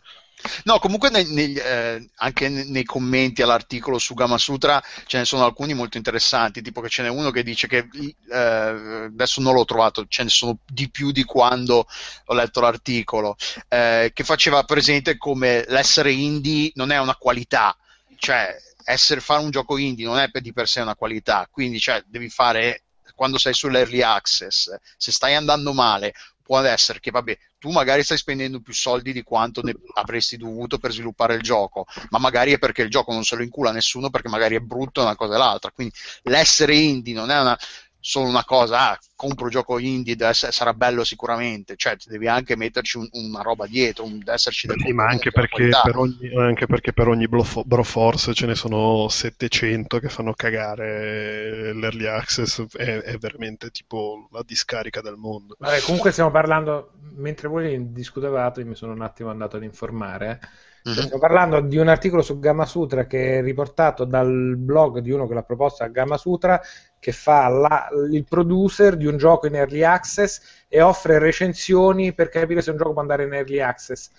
No, 0.64 0.78
comunque 0.78 1.10
nei, 1.10 1.26
nei, 1.26 1.54
eh, 1.54 2.10
anche 2.16 2.48
nei 2.48 2.84
commenti 2.84 3.42
all'articolo 3.42 3.98
su 3.98 4.14
Gama 4.14 4.38
Sutra 4.38 4.82
ce 5.06 5.18
ne 5.18 5.24
sono 5.24 5.44
alcuni 5.44 5.74
molto 5.74 5.96
interessanti, 5.96 6.62
tipo 6.62 6.80
che 6.80 6.88
ce 6.88 7.02
n'è 7.02 7.08
uno 7.08 7.30
che 7.30 7.42
dice 7.42 7.66
che 7.66 7.88
eh, 8.30 8.36
adesso 8.36 9.40
non 9.40 9.54
l'ho 9.54 9.64
trovato, 9.64 10.06
ce 10.08 10.22
ne 10.22 10.28
sono 10.28 10.58
di 10.66 10.90
più 10.90 11.10
di 11.12 11.24
quando 11.24 11.86
ho 12.24 12.34
letto 12.34 12.60
l'articolo, 12.60 13.36
eh, 13.68 14.10
che 14.12 14.24
faceva 14.24 14.62
presente 14.64 15.16
come 15.16 15.64
l'essere 15.68 16.12
indie 16.12 16.72
non 16.74 16.90
è 16.90 16.98
una 16.98 17.16
qualità, 17.16 17.76
cioè 18.16 18.56
essere, 18.84 19.20
fare 19.20 19.42
un 19.42 19.50
gioco 19.50 19.76
indie 19.78 20.06
non 20.06 20.18
è 20.18 20.30
per 20.30 20.42
di 20.42 20.52
per 20.52 20.68
sé 20.68 20.80
una 20.80 20.96
qualità, 20.96 21.48
quindi 21.50 21.78
cioè, 21.78 22.02
devi 22.06 22.28
fare 22.28 22.82
quando 23.14 23.36
sei 23.36 23.52
sull'early 23.52 24.00
access, 24.00 24.74
se 24.96 25.12
stai 25.12 25.34
andando 25.34 25.74
male, 25.74 26.14
può 26.50 26.58
essere 26.58 26.98
che 26.98 27.12
vabbè, 27.12 27.38
tu 27.60 27.70
magari 27.70 28.02
stai 28.02 28.18
spendendo 28.18 28.60
più 28.60 28.72
soldi 28.72 29.12
di 29.12 29.22
quanto 29.22 29.62
ne 29.62 29.72
avresti 29.94 30.36
dovuto 30.36 30.78
per 30.78 30.90
sviluppare 30.90 31.36
il 31.36 31.42
gioco, 31.42 31.86
ma 32.08 32.18
magari 32.18 32.50
è 32.50 32.58
perché 32.58 32.82
il 32.82 32.90
gioco 32.90 33.12
non 33.12 33.22
se 33.22 33.36
lo 33.36 33.44
incula 33.44 33.70
nessuno 33.70 34.10
perché 34.10 34.28
magari 34.28 34.56
è 34.56 34.58
brutto 34.58 35.00
una 35.00 35.14
cosa 35.14 35.36
e 35.36 35.38
l'altra. 35.38 35.70
Quindi 35.70 35.94
l'essere 36.22 36.74
indie 36.74 37.14
non 37.14 37.30
è 37.30 37.38
una 37.38 37.56
solo 38.00 38.28
una 38.28 38.44
cosa, 38.44 38.90
ah, 38.90 38.98
compro 39.14 39.44
un 39.44 39.50
gioco 39.50 39.78
indie, 39.78 40.16
sarà 40.32 40.72
bello 40.72 41.04
sicuramente, 41.04 41.76
cioè 41.76 41.96
devi 42.06 42.26
anche 42.26 42.56
metterci 42.56 42.96
un, 42.96 43.06
una 43.12 43.42
roba 43.42 43.66
dietro, 43.66 44.04
un, 44.04 44.22
esserci 44.24 44.66
del 44.66 44.80
sì, 44.80 44.92
ma 44.92 45.06
anche 45.06 45.30
perché, 45.30 45.68
per 45.82 45.96
ogni, 45.96 46.34
anche 46.36 46.66
perché, 46.66 46.92
per 46.92 47.08
ogni, 47.08 47.28
Broforce 47.28 48.32
ce 48.32 48.46
ne 48.46 48.54
sono 48.54 49.08
700 49.08 49.98
che 49.98 50.08
fanno 50.08 50.32
cagare 50.32 51.74
l'early 51.74 52.06
access, 52.06 52.64
è, 52.72 53.00
è 53.02 53.18
veramente 53.18 53.70
tipo 53.70 54.28
la 54.32 54.42
discarica 54.44 55.02
del 55.02 55.16
mondo. 55.16 55.56
Vabbè, 55.58 55.80
comunque 55.82 56.12
stiamo 56.12 56.30
parlando, 56.30 56.92
mentre 57.16 57.48
voi 57.48 57.92
discutevate, 57.92 58.64
mi 58.64 58.74
sono 58.74 58.92
un 58.92 59.02
attimo 59.02 59.30
andato 59.30 59.56
ad 59.56 59.62
informare. 59.62 60.40
Mm-hmm. 60.88 60.98
Stiamo 60.98 61.18
parlando 61.18 61.60
di 61.60 61.76
un 61.76 61.88
articolo 61.88 62.22
su 62.22 62.38
Gamma 62.38 62.64
Sutra 62.64 63.06
che 63.06 63.38
è 63.38 63.42
riportato 63.42 64.04
dal 64.04 64.56
blog 64.56 65.00
di 65.00 65.10
uno 65.10 65.26
che 65.26 65.34
l'ha 65.34 65.42
proposto 65.42 65.82
a 65.82 65.88
Gamma 65.88 66.16
Sutra 66.16 66.60
che 66.98 67.12
fa 67.12 67.48
la, 67.48 67.88
il 68.10 68.24
producer 68.24 68.96
di 68.96 69.06
un 69.06 69.18
gioco 69.18 69.46
in 69.46 69.56
early 69.56 69.82
access 69.82 70.64
e 70.68 70.80
offre 70.80 71.18
recensioni 71.18 72.14
per 72.14 72.28
capire 72.28 72.62
se 72.62 72.70
un 72.70 72.76
gioco 72.78 72.92
può 72.92 73.00
andare 73.02 73.24
in 73.24 73.34
early 73.34 73.60
access. 73.60 74.10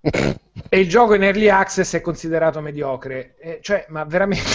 e 0.00 0.80
il 0.80 0.88
gioco 0.88 1.14
in 1.14 1.22
early 1.22 1.48
access 1.48 1.94
è 1.94 2.00
considerato 2.00 2.60
mediocre. 2.60 3.34
Eh, 3.38 3.58
cioè, 3.62 3.86
ma 3.88 4.04
veramente. 4.04 4.50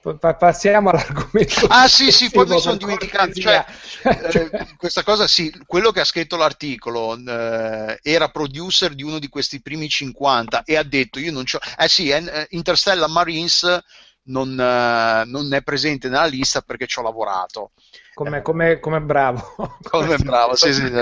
Passiamo 0.00 0.88
all'argomento. 0.88 1.66
Ah, 1.68 1.86
sì, 1.86 2.10
sì, 2.10 2.30
poi 2.30 2.46
mi 2.46 2.58
sono 2.58 2.76
dimenticato. 2.76 3.32
Cioè, 3.32 3.64
eh, 4.04 4.66
questa 4.78 5.02
cosa, 5.02 5.26
sì, 5.26 5.52
quello 5.66 5.90
che 5.90 6.00
ha 6.00 6.04
scritto 6.04 6.36
l'articolo 6.36 7.14
eh, 7.16 7.98
era 8.02 8.28
producer 8.30 8.94
di 8.94 9.02
uno 9.02 9.18
di 9.18 9.28
questi 9.28 9.60
primi 9.60 9.90
50 9.90 10.62
e 10.64 10.76
ha 10.76 10.82
detto: 10.82 11.18
Io 11.18 11.32
non 11.32 11.44
c'ho. 11.44 11.58
Eh 11.76 11.88
sì, 11.88 12.08
eh, 12.08 12.46
Interstellar 12.50 13.10
Marines 13.10 13.82
non, 14.24 14.50
uh, 14.50 15.28
non, 15.28 15.52
è 15.52 15.62
presente 15.62 16.08
nella 16.08 16.26
lista 16.26 16.62
perché 16.62 16.86
ci 16.86 16.98
ho 16.98 17.02
lavorato. 17.02 17.72
Come, 18.20 18.42
come, 18.42 18.80
come 18.80 19.00
bravo. 19.00 19.42
Come 19.88 20.18
bravo, 20.18 20.54
sì, 20.54 20.74
sì. 20.74 20.92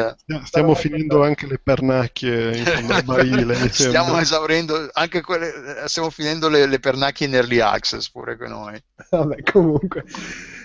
Stiamo 0.44 0.76
finendo 0.76 1.24
anche 1.24 1.48
le 1.48 1.58
pernacchie 1.58 2.56
in 2.56 2.64
fondo 2.64 3.02
barile. 3.02 3.56
stiamo 3.72 4.16
esaurendo 4.20 4.88
anche 4.92 5.20
quelle, 5.22 5.82
stiamo 5.86 6.10
finendo 6.10 6.48
le, 6.48 6.66
le, 6.66 6.78
pernacchie 6.78 7.26
in 7.26 7.34
early 7.34 7.58
access 7.58 8.08
pure 8.08 8.36
con 8.36 8.50
noi. 8.50 8.80
Vabbè, 9.10 9.42
comunque. 9.42 10.04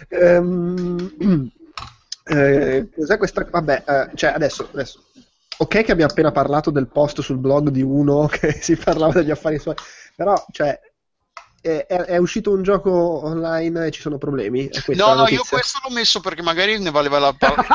Um, 0.09 1.11
eh, 2.25 2.87
cos'è 2.95 3.17
questa? 3.17 3.47
Vabbè, 3.49 3.83
eh, 3.87 4.09
cioè 4.13 4.33
adesso, 4.33 4.69
adesso. 4.71 5.05
Ok 5.57 5.83
che 5.83 5.91
abbiamo 5.91 6.11
appena 6.11 6.31
parlato 6.31 6.69
del 6.69 6.87
post 6.87 7.21
sul 7.21 7.39
blog 7.39 7.69
di 7.69 7.81
uno 7.81 8.27
che 8.31 8.51
si 8.61 8.75
parlava 8.75 9.13
degli 9.13 9.31
affari 9.31 9.57
suoi, 9.57 9.75
però, 10.15 10.35
cioè, 10.51 10.79
è, 11.63 11.85
è, 11.85 12.17
uscito 12.17 12.51
un 12.51 12.61
gioco 12.61 12.91
online 13.23 13.85
e 13.85 13.91
ci 13.91 14.01
sono 14.01 14.17
problemi? 14.17 14.69
No, 14.87 15.13
no, 15.13 15.27
io 15.29 15.43
questo 15.47 15.79
l'ho 15.81 15.93
messo 15.93 16.19
perché 16.19 16.41
magari 16.41 16.77
ne 16.77 16.91
valeva 16.91 17.19
la 17.19 17.31
pena. 17.39 17.65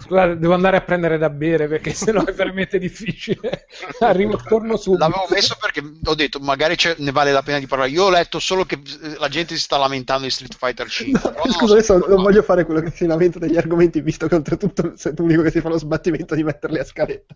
Scusate, 0.00 0.38
devo 0.38 0.54
andare 0.54 0.76
a 0.76 0.80
prendere 0.80 1.18
da 1.18 1.30
bere 1.30 1.68
perché 1.68 1.92
sennò 1.92 2.24
è 2.24 2.32
veramente 2.32 2.78
difficile. 2.78 3.66
Arrivo, 4.00 4.36
torno 4.36 4.76
subito. 4.76 5.02
L'avevo 5.02 5.26
messo 5.30 5.56
perché 5.60 5.82
ho 6.04 6.14
detto 6.14 6.38
magari 6.40 6.76
ne 6.98 7.10
vale 7.10 7.32
la 7.32 7.42
pena 7.42 7.58
di 7.58 7.66
parlare. 7.66 7.90
Io 7.90 8.04
ho 8.04 8.10
letto 8.10 8.38
solo 8.38 8.64
che 8.64 8.76
eh, 8.76 9.16
la 9.18 9.28
gente 9.28 9.54
si 9.54 9.60
sta 9.60 9.76
lamentando 9.76 10.24
di 10.24 10.30
Street 10.30 10.56
Fighter 10.56 10.88
5. 10.88 11.32
No, 11.44 11.52
scusa, 11.52 11.74
adesso 11.74 11.98
non 11.98 12.22
voglio 12.22 12.42
fare 12.42 12.64
quello 12.64 12.80
che 12.80 12.90
si 12.90 13.06
lamenta 13.06 13.38
degli 13.38 13.56
argomenti, 13.56 14.00
visto 14.00 14.26
che 14.26 14.34
oltretutto 14.34 14.92
sei 14.96 15.12
l'unico 15.16 15.42
che 15.42 15.50
si 15.50 15.60
fa 15.60 15.68
lo 15.68 15.78
sbattimento 15.78 16.34
di 16.34 16.42
metterli 16.42 16.78
a 16.78 16.84
scaletta. 16.84 17.34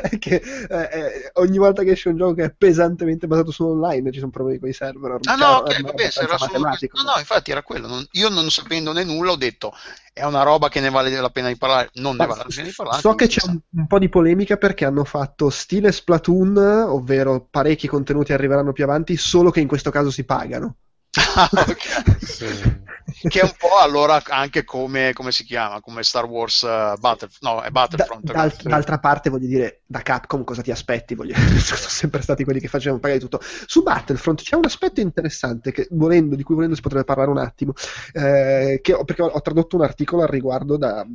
è 0.00 0.18
che 0.18 0.42
eh, 0.68 0.88
eh, 0.92 1.30
ogni 1.34 1.58
volta 1.58 1.82
che 1.82 1.92
esce 1.92 2.08
un 2.08 2.16
gioco 2.16 2.34
che 2.34 2.44
è 2.44 2.54
pesantemente 2.56 3.26
basato 3.26 3.50
su 3.50 3.64
online 3.64 4.10
ci 4.12 4.18
sono 4.18 4.30
problemi 4.30 4.58
con 4.58 4.68
i 4.68 4.72
server. 4.72 5.18
Ah 5.24 5.34
no, 5.34 5.46
ok, 5.58 5.82
vabbè, 5.82 6.02
era 6.02 6.38
solo... 6.38 6.58
No, 6.58 7.02
no, 7.02 7.18
infatti 7.18 7.50
era 7.50 7.62
quello. 7.62 7.86
Non... 7.86 8.06
io 8.12 8.28
non 8.28 8.50
sapendone 8.50 9.04
nulla 9.04 9.32
ho 9.32 9.36
detto 9.36 9.72
è 10.12 10.24
una 10.24 10.42
roba 10.42 10.68
che 10.68 10.80
ne 10.80 10.90
vale 10.90 11.10
la 11.10 11.30
pena 11.30 11.48
di 11.48 11.56
parlare, 11.56 11.90
non 11.94 12.16
ne 12.16 12.26
vale 12.26 12.42
la 12.42 12.48
pena 12.48 12.66
di 12.66 12.74
parlare. 12.74 13.00
So 13.00 13.14
che 13.14 13.26
c'è 13.26 13.46
un, 13.46 13.58
un, 13.70 13.86
po' 13.86 13.98
di 13.98 14.08
polemica 14.08 14.56
perché 14.56 14.84
hanno 14.84 15.04
fatto 15.04 15.50
stile 15.50 15.92
Splatoon, 15.92 16.56
ovvero 16.88 17.46
parecchi 17.48 17.86
contenuti 17.86 18.32
arriveranno 18.32 18.72
più 18.72 18.84
avanti, 18.84 19.16
solo 19.16 19.50
che 19.50 19.60
in 19.60 19.68
questo 19.68 19.90
caso 19.90 20.10
si 20.10 20.24
pagano. 20.24 20.76
Ah, 21.16 21.48
okay. 21.52 22.04
sì 22.20 22.88
che 23.28 23.40
è 23.40 23.42
un 23.42 23.52
po' 23.58 23.76
allora 23.78 24.22
anche 24.28 24.64
come, 24.64 25.12
come 25.12 25.32
si 25.32 25.44
chiama, 25.44 25.80
come 25.80 26.02
Star 26.02 26.24
Wars 26.24 26.62
uh, 26.62 26.98
Battlefront, 26.98 27.38
no, 27.40 27.60
è 27.62 27.70
Battlefront. 27.70 28.24
Da, 28.24 28.32
d'alt- 28.32 28.62
d'altra 28.62 28.98
parte, 28.98 29.30
voglio 29.30 29.46
dire, 29.46 29.82
da 29.86 30.00
Capcom 30.00 30.44
cosa 30.44 30.62
ti 30.62 30.70
aspetti? 30.70 31.14
Voglio 31.14 31.34
sono 31.58 31.78
sempre 31.78 32.22
stati 32.22 32.44
quelli 32.44 32.60
che 32.60 32.68
facevano 32.68 33.00
pagare 33.00 33.20
tutto. 33.20 33.40
Su 33.42 33.82
Battlefront 33.82 34.42
c'è 34.42 34.56
un 34.56 34.64
aspetto 34.64 35.00
interessante 35.00 35.72
che, 35.72 35.88
volendo, 35.90 36.36
di 36.36 36.42
cui 36.42 36.54
volendo 36.54 36.76
si 36.76 36.82
potrebbe 36.82 37.04
parlare 37.04 37.30
un 37.30 37.38
attimo, 37.38 37.72
eh, 38.12 38.80
ho, 38.92 39.04
perché 39.04 39.22
ho, 39.22 39.28
ho 39.28 39.40
tradotto 39.40 39.76
un 39.76 39.82
articolo 39.82 40.22
al 40.22 40.28
riguardo 40.28 40.76
da, 40.76 41.06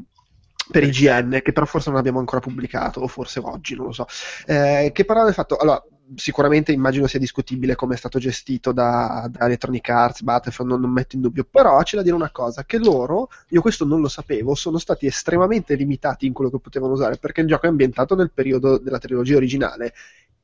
per 0.71 0.83
IGN, 0.83 1.39
che 1.43 1.53
però 1.53 1.65
forse 1.65 1.89
non 1.89 1.99
abbiamo 1.99 2.19
ancora 2.19 2.41
pubblicato, 2.41 2.99
o 2.99 3.07
forse 3.07 3.39
oggi, 3.39 3.75
non 3.75 3.87
lo 3.87 3.91
so, 3.91 4.05
eh, 4.45 4.91
che 4.93 5.05
parlava 5.05 5.27
del 5.27 5.35
fatto, 5.35 5.57
allora, 5.57 5.83
sicuramente 6.16 6.72
immagino 6.72 7.08
sia 7.08 7.20
discutibile 7.20 7.76
come 7.76 7.95
è 7.95 7.97
stato 7.97 8.20
gestito 8.20 8.72
da, 8.72 9.28
da 9.30 9.45
Electronic 9.45 9.89
Arts, 9.89 10.22
Battlefield, 10.22 10.70
non, 10.70 10.82
non, 10.82 10.91
metto 10.91 11.16
in 11.16 11.22
dubbio, 11.22 11.45
però 11.49 11.82
c'è 11.82 11.97
da 11.97 12.03
dire 12.03 12.16
una 12.16 12.32
cosa, 12.32 12.64
che 12.64 12.78
loro, 12.78 13.30
io 13.49 13.62
questo 13.62 13.86
non 13.86 14.01
lo 14.01 14.08
sapevo, 14.08 14.53
sono 14.56 14.78
stati 14.78 15.06
estremamente 15.08 15.76
limitati 15.76 16.26
in 16.26 16.34
quello 16.34 16.51
che 16.51 16.60
potevano 16.60 16.93
usare, 16.93 17.18
perché 17.18 17.41
il 17.41 17.47
gioco 17.47 17.66
è 17.66 17.70
ambientato 17.70 18.16
nel 18.16 18.32
periodo 18.32 18.78
della 18.78 18.99
trilogia 18.99 19.38
originale 19.38 19.93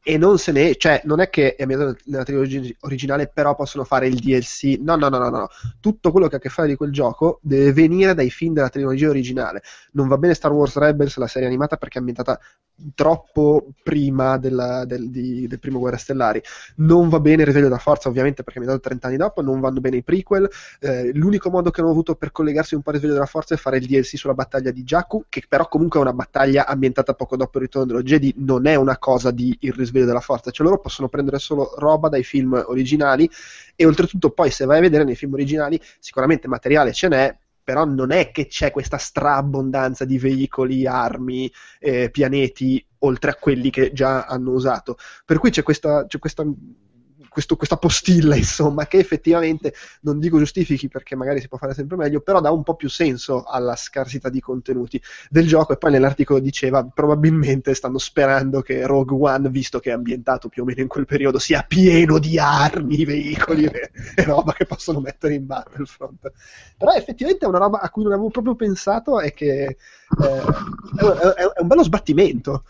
e 0.03 0.17
non 0.17 0.37
se 0.37 0.51
ne 0.51 0.75
cioè 0.75 1.01
non 1.05 1.19
è 1.19 1.29
che 1.29 1.55
è 1.55 1.65
nella 1.65 2.23
trilogia 2.23 2.61
originale 2.81 3.27
però 3.27 3.55
possono 3.55 3.83
fare 3.83 4.07
il 4.07 4.15
DLC 4.15 4.79
no 4.81 4.95
no 4.95 5.09
no 5.09 5.17
no 5.17 5.29
no 5.29 5.47
tutto 5.79 6.11
quello 6.11 6.27
che 6.27 6.35
ha 6.35 6.37
a 6.37 6.41
che 6.41 6.49
fare 6.49 6.67
di 6.67 6.75
quel 6.75 6.91
gioco 6.91 7.39
deve 7.41 7.71
venire 7.71 8.13
dai 8.13 8.29
film 8.29 8.53
della 8.53 8.69
trilogia 8.69 9.09
originale. 9.09 9.61
Non 9.93 10.07
va 10.07 10.17
bene 10.17 10.33
Star 10.33 10.51
Wars 10.51 10.75
Rebels 10.75 11.17
la 11.17 11.27
serie 11.27 11.47
animata 11.47 11.77
perché 11.77 11.97
è 11.97 11.99
ambientata 11.99 12.39
troppo 12.95 13.67
prima 13.83 14.37
della, 14.37 14.85
del, 14.85 15.09
di, 15.11 15.47
del, 15.47 15.59
primo 15.59 15.79
Guerre 15.79 15.97
Stellari. 15.97 16.41
Non 16.77 17.09
va 17.09 17.19
bene 17.19 17.43
Risveglio 17.43 17.67
della 17.67 17.77
Forza 17.77 18.09
ovviamente 18.09 18.43
perché 18.43 18.59
è 18.59 18.61
ambientato 18.61 18.87
30 18.89 19.07
anni 19.07 19.17
dopo. 19.17 19.41
Non 19.41 19.59
vanno 19.59 19.79
bene 19.79 19.97
i 19.97 20.03
prequel. 20.03 20.49
Eh, 20.79 21.11
l'unico 21.13 21.49
modo 21.49 21.69
che 21.69 21.81
hanno 21.81 21.91
avuto 21.91 22.15
per 22.15 22.31
collegarsi 22.31 22.75
un 22.75 22.81
po' 22.81 22.89
al 22.89 22.95
Risveglio 22.95 23.15
della 23.15 23.27
Forza 23.27 23.53
è 23.53 23.57
fare 23.57 23.77
il 23.77 23.85
DLC 23.85 24.17
sulla 24.17 24.33
battaglia 24.33 24.71
di 24.71 24.83
Jakku 24.83 25.25
che 25.29 25.43
però 25.47 25.67
comunque 25.67 25.99
è 25.99 26.01
una 26.01 26.13
battaglia 26.13 26.65
ambientata 26.65 27.13
poco 27.13 27.35
dopo 27.35 27.57
il 27.57 27.65
ritorno 27.65 27.87
dello 27.87 28.03
Jedi. 28.03 28.33
Non 28.37 28.65
è 28.65 28.75
una 28.75 28.97
cosa 28.97 29.31
di 29.31 29.55
il 29.61 29.73
risveglio 29.73 29.89
risveglio 29.91 30.05
della 30.05 30.21
forza, 30.21 30.51
cioè 30.51 30.65
loro 30.65 30.79
possono 30.79 31.09
prendere 31.09 31.37
solo 31.37 31.73
roba 31.77 32.09
dai 32.09 32.23
film 32.23 32.63
originali 32.67 33.29
e 33.75 33.85
oltretutto 33.85 34.31
poi 34.31 34.49
se 34.49 34.65
vai 34.65 34.77
a 34.77 34.81
vedere 34.81 35.03
nei 35.03 35.15
film 35.15 35.33
originali 35.33 35.79
sicuramente 35.99 36.47
materiale 36.47 36.93
ce 36.93 37.07
n'è, 37.09 37.37
però 37.63 37.85
non 37.85 38.11
è 38.11 38.31
che 38.31 38.47
c'è 38.47 38.71
questa 38.71 38.97
straabbondanza 38.97 40.05
di 40.05 40.17
veicoli, 40.17 40.87
armi, 40.87 41.51
eh, 41.79 42.09
pianeti 42.09 42.83
oltre 42.99 43.31
a 43.31 43.35
quelli 43.35 43.69
che 43.69 43.91
già 43.93 44.25
hanno 44.25 44.51
usato. 44.51 44.97
Per 45.25 45.37
cui 45.37 45.51
c'è 45.51 45.63
questa, 45.63 46.05
c'è 46.07 46.17
questa 46.19 46.43
questo, 47.31 47.55
questa 47.55 47.77
postilla, 47.77 48.35
insomma, 48.35 48.87
che 48.87 48.97
effettivamente 48.97 49.73
non 50.01 50.19
dico 50.19 50.37
giustifichi 50.37 50.89
perché 50.89 51.15
magari 51.15 51.39
si 51.39 51.47
può 51.47 51.57
fare 51.57 51.73
sempre 51.73 51.95
meglio, 51.95 52.19
però 52.19 52.41
dà 52.41 52.51
un 52.51 52.63
po' 52.63 52.75
più 52.75 52.89
senso 52.89 53.43
alla 53.43 53.77
scarsità 53.77 54.27
di 54.27 54.41
contenuti 54.41 55.01
del 55.29 55.47
gioco. 55.47 55.71
E 55.71 55.77
poi 55.77 55.91
nell'articolo 55.91 56.39
diceva 56.39 56.83
probabilmente 56.83 57.73
stanno 57.73 57.99
sperando 57.99 58.61
che 58.61 58.85
Rogue 58.85 59.29
One, 59.31 59.49
visto 59.49 59.79
che 59.79 59.91
è 59.91 59.93
ambientato 59.93 60.49
più 60.49 60.63
o 60.63 60.65
meno 60.65 60.81
in 60.81 60.89
quel 60.89 61.05
periodo, 61.05 61.39
sia 61.39 61.63
pieno 61.63 62.19
di 62.19 62.37
armi, 62.37 63.05
veicoli 63.05 63.63
e, 63.63 63.91
e 64.15 64.23
roba 64.23 64.51
che 64.51 64.65
possono 64.65 64.99
mettere 64.99 65.35
in 65.35 65.45
Battlefront. 65.45 66.31
Però 66.77 66.91
effettivamente 66.91 67.45
è 67.45 67.47
una 67.47 67.59
roba 67.59 67.79
a 67.79 67.89
cui 67.89 68.03
non 68.03 68.11
avevo 68.11 68.29
proprio 68.29 68.55
pensato 68.55 69.21
e 69.21 69.33
che 69.33 69.63
eh, 69.63 69.77
è, 70.97 71.05
è, 71.05 71.53
è 71.53 71.61
un 71.61 71.67
bello 71.67 71.83
sbattimento 71.83 72.65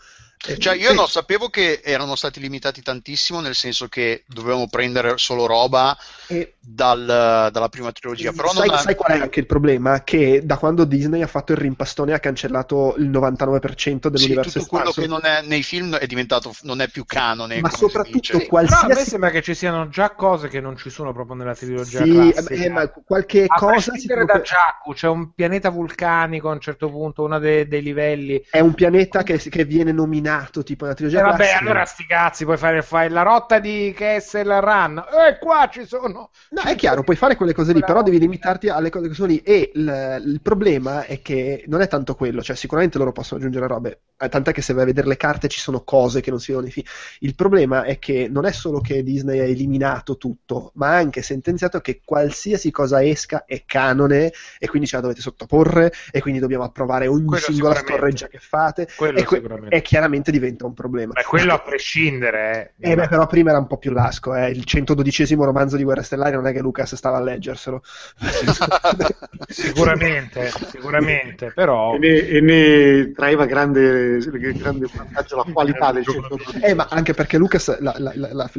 Cioè, 0.58 0.76
io 0.76 0.92
non 0.92 1.06
sapevo 1.06 1.48
che 1.50 1.80
erano 1.84 2.16
stati 2.16 2.40
limitati 2.40 2.82
tantissimo, 2.82 3.38
nel 3.38 3.54
senso 3.54 3.86
che 3.86 4.24
dovevamo 4.26 4.66
prendere 4.68 5.16
solo 5.16 5.46
roba 5.46 5.96
e... 6.26 6.54
dal, 6.58 7.48
dalla 7.52 7.68
prima 7.68 7.92
trilogia. 7.92 8.32
Però 8.32 8.48
sai, 8.48 8.68
non 8.68 8.78
sai 8.78 8.96
qual 8.96 9.18
è 9.18 9.20
anche 9.20 9.38
il 9.38 9.46
problema? 9.46 10.02
Che 10.02 10.44
da 10.44 10.56
quando 10.56 10.82
Disney 10.84 11.22
ha 11.22 11.28
fatto 11.28 11.52
il 11.52 11.58
rimpastone 11.58 12.12
ha 12.12 12.18
cancellato 12.18 12.96
il 12.98 13.08
99% 13.08 14.08
dell'universo 14.08 14.50
sì, 14.50 14.58
tutto 14.58 14.76
quello 14.76 14.90
che 14.90 15.06
non 15.06 15.20
è 15.22 15.42
nei 15.42 15.62
film 15.62 15.94
è 15.94 16.06
diventato, 16.06 16.52
non 16.62 16.80
è 16.80 16.88
più 16.88 17.04
canone. 17.06 17.60
Ma 17.60 17.70
soprattutto 17.70 18.40
sì, 18.40 18.46
qualsiasi... 18.46 18.86
Però 18.86 18.96
a 18.96 19.00
me 19.00 19.08
sembra 19.08 19.30
che 19.30 19.42
ci 19.42 19.54
siano 19.54 19.88
già 19.90 20.10
cose 20.10 20.48
che 20.48 20.60
non 20.60 20.76
ci 20.76 20.90
sono 20.90 21.12
proprio 21.12 21.36
nella 21.36 21.54
trilogia 21.54 22.02
sì, 22.02 22.30
eh, 22.30 22.68
ma 22.68 22.88
qualche 22.88 23.44
a 23.46 23.54
cosa... 23.54 23.94
Si 23.94 24.08
può... 24.08 24.24
da 24.24 24.40
Jakku, 24.40 24.92
c'è 24.92 25.06
un 25.06 25.34
pianeta 25.34 25.70
vulcanico 25.70 26.48
a 26.48 26.52
un 26.52 26.60
certo 26.60 26.90
punto, 26.90 27.22
uno 27.22 27.38
dei, 27.38 27.68
dei 27.68 27.82
livelli... 27.82 28.44
È 28.50 28.58
un 28.58 28.74
pianeta 28.74 29.22
che, 29.22 29.38
che 29.38 29.64
viene 29.64 29.92
nominato 29.92 30.30
tipo 30.62 30.84
nella 30.84 30.96
trilogia 30.96 31.20
eh, 31.20 31.22
vabbè, 31.22 31.52
allora 31.60 31.84
sti 31.84 32.06
cazzi, 32.06 32.44
puoi 32.44 32.56
fare, 32.56 32.82
fare 32.82 33.08
la 33.08 33.22
rotta 33.22 33.58
di 33.58 33.92
Kessel 33.96 34.60
Run. 34.60 34.98
E 34.98 35.28
eh, 35.28 35.38
qua 35.38 35.68
ci 35.70 35.86
sono. 35.86 36.30
No, 36.50 36.62
è 36.62 36.74
chiaro, 36.74 37.02
puoi 37.02 37.16
fare 37.16 37.36
quelle 37.36 37.54
cose 37.54 37.72
lì, 37.72 37.80
però 37.80 38.02
devi 38.02 38.18
limitarti 38.18 38.68
alle 38.68 38.90
cose 38.90 39.08
che 39.08 39.14
sono 39.14 39.28
lì. 39.28 39.38
E 39.38 39.70
il, 39.74 40.22
il 40.26 40.40
problema 40.40 41.04
è 41.04 41.20
che 41.20 41.64
non 41.66 41.80
è 41.80 41.88
tanto 41.88 42.14
quello, 42.14 42.42
cioè 42.42 42.56
sicuramente 42.56 42.98
loro 42.98 43.12
possono 43.12 43.40
aggiungere 43.40 43.66
robe, 43.66 44.00
eh, 44.18 44.28
tant'è 44.28 44.52
che 44.52 44.62
se 44.62 44.72
vai 44.72 44.82
a 44.82 44.86
vedere 44.86 45.06
le 45.06 45.16
carte 45.16 45.48
ci 45.48 45.60
sono 45.60 45.82
cose 45.82 46.20
che 46.20 46.30
non 46.30 46.38
si 46.38 46.46
vedono 46.52 46.66
nei 46.66 46.72
film. 46.72 46.86
Il 47.20 47.34
problema 47.34 47.82
è 47.84 47.98
che 47.98 48.28
non 48.30 48.44
è 48.44 48.52
solo 48.52 48.80
che 48.80 49.02
Disney 49.02 49.40
ha 49.40 49.44
eliminato 49.44 50.16
tutto, 50.16 50.72
ma 50.74 50.88
ha 50.88 50.96
anche 50.96 51.22
sentenziato 51.22 51.80
che 51.80 52.00
qualsiasi 52.04 52.70
cosa 52.70 53.02
esca 53.04 53.44
è 53.44 53.64
canone 53.66 54.32
e 54.58 54.68
quindi 54.68 54.88
ce 54.88 54.96
la 54.96 55.02
dovete 55.02 55.20
sottoporre 55.20 55.92
e 56.10 56.20
quindi 56.20 56.40
dobbiamo 56.40 56.64
approvare 56.64 57.06
ogni 57.06 57.24
quello 57.24 57.42
singola 57.42 57.74
storreggia 57.74 58.28
che 58.28 58.38
fate 58.38 58.88
e, 59.14 59.24
que- 59.24 59.42
e 59.68 59.82
chiaramente 59.82 60.21
diventa 60.30 60.66
un 60.66 60.74
problema. 60.74 61.12
Beh, 61.12 61.24
quello 61.24 61.52
a 61.54 61.58
prescindere. 61.58 62.74
Eh, 62.78 62.92
eh 62.92 62.94
beh, 62.94 63.08
però 63.08 63.26
prima 63.26 63.50
era 63.50 63.58
un 63.58 63.66
po' 63.66 63.78
più 63.78 63.90
lasco. 63.92 64.34
Eh. 64.34 64.50
Il 64.50 64.64
112 64.64 65.34
romanzo 65.34 65.76
di 65.76 65.84
Guerre 65.84 66.02
Stellari 66.02 66.36
non 66.36 66.46
è 66.46 66.52
che 66.52 66.60
Lucas 66.60 66.94
stava 66.94 67.16
a 67.16 67.22
leggerselo. 67.22 67.82
sicuramente, 69.48 70.50
sicuramente, 70.70 71.52
però... 71.52 71.94
E 71.94 71.98
ne, 71.98 72.26
e 72.26 72.40
ne 72.40 73.12
traeva 73.12 73.46
grande, 73.46 74.18
grande 74.18 74.88
vantaggio 74.92 75.36
la 75.36 75.46
qualità 75.52 75.92
del 75.92 76.04
112. 76.04 76.60
Eh, 76.60 76.74
ma 76.74 76.86
anche 76.90 77.14
perché 77.14 77.36
Lucas, 77.38 77.78
la, 77.80 77.94
la, 77.98 78.12
la, 78.14 78.50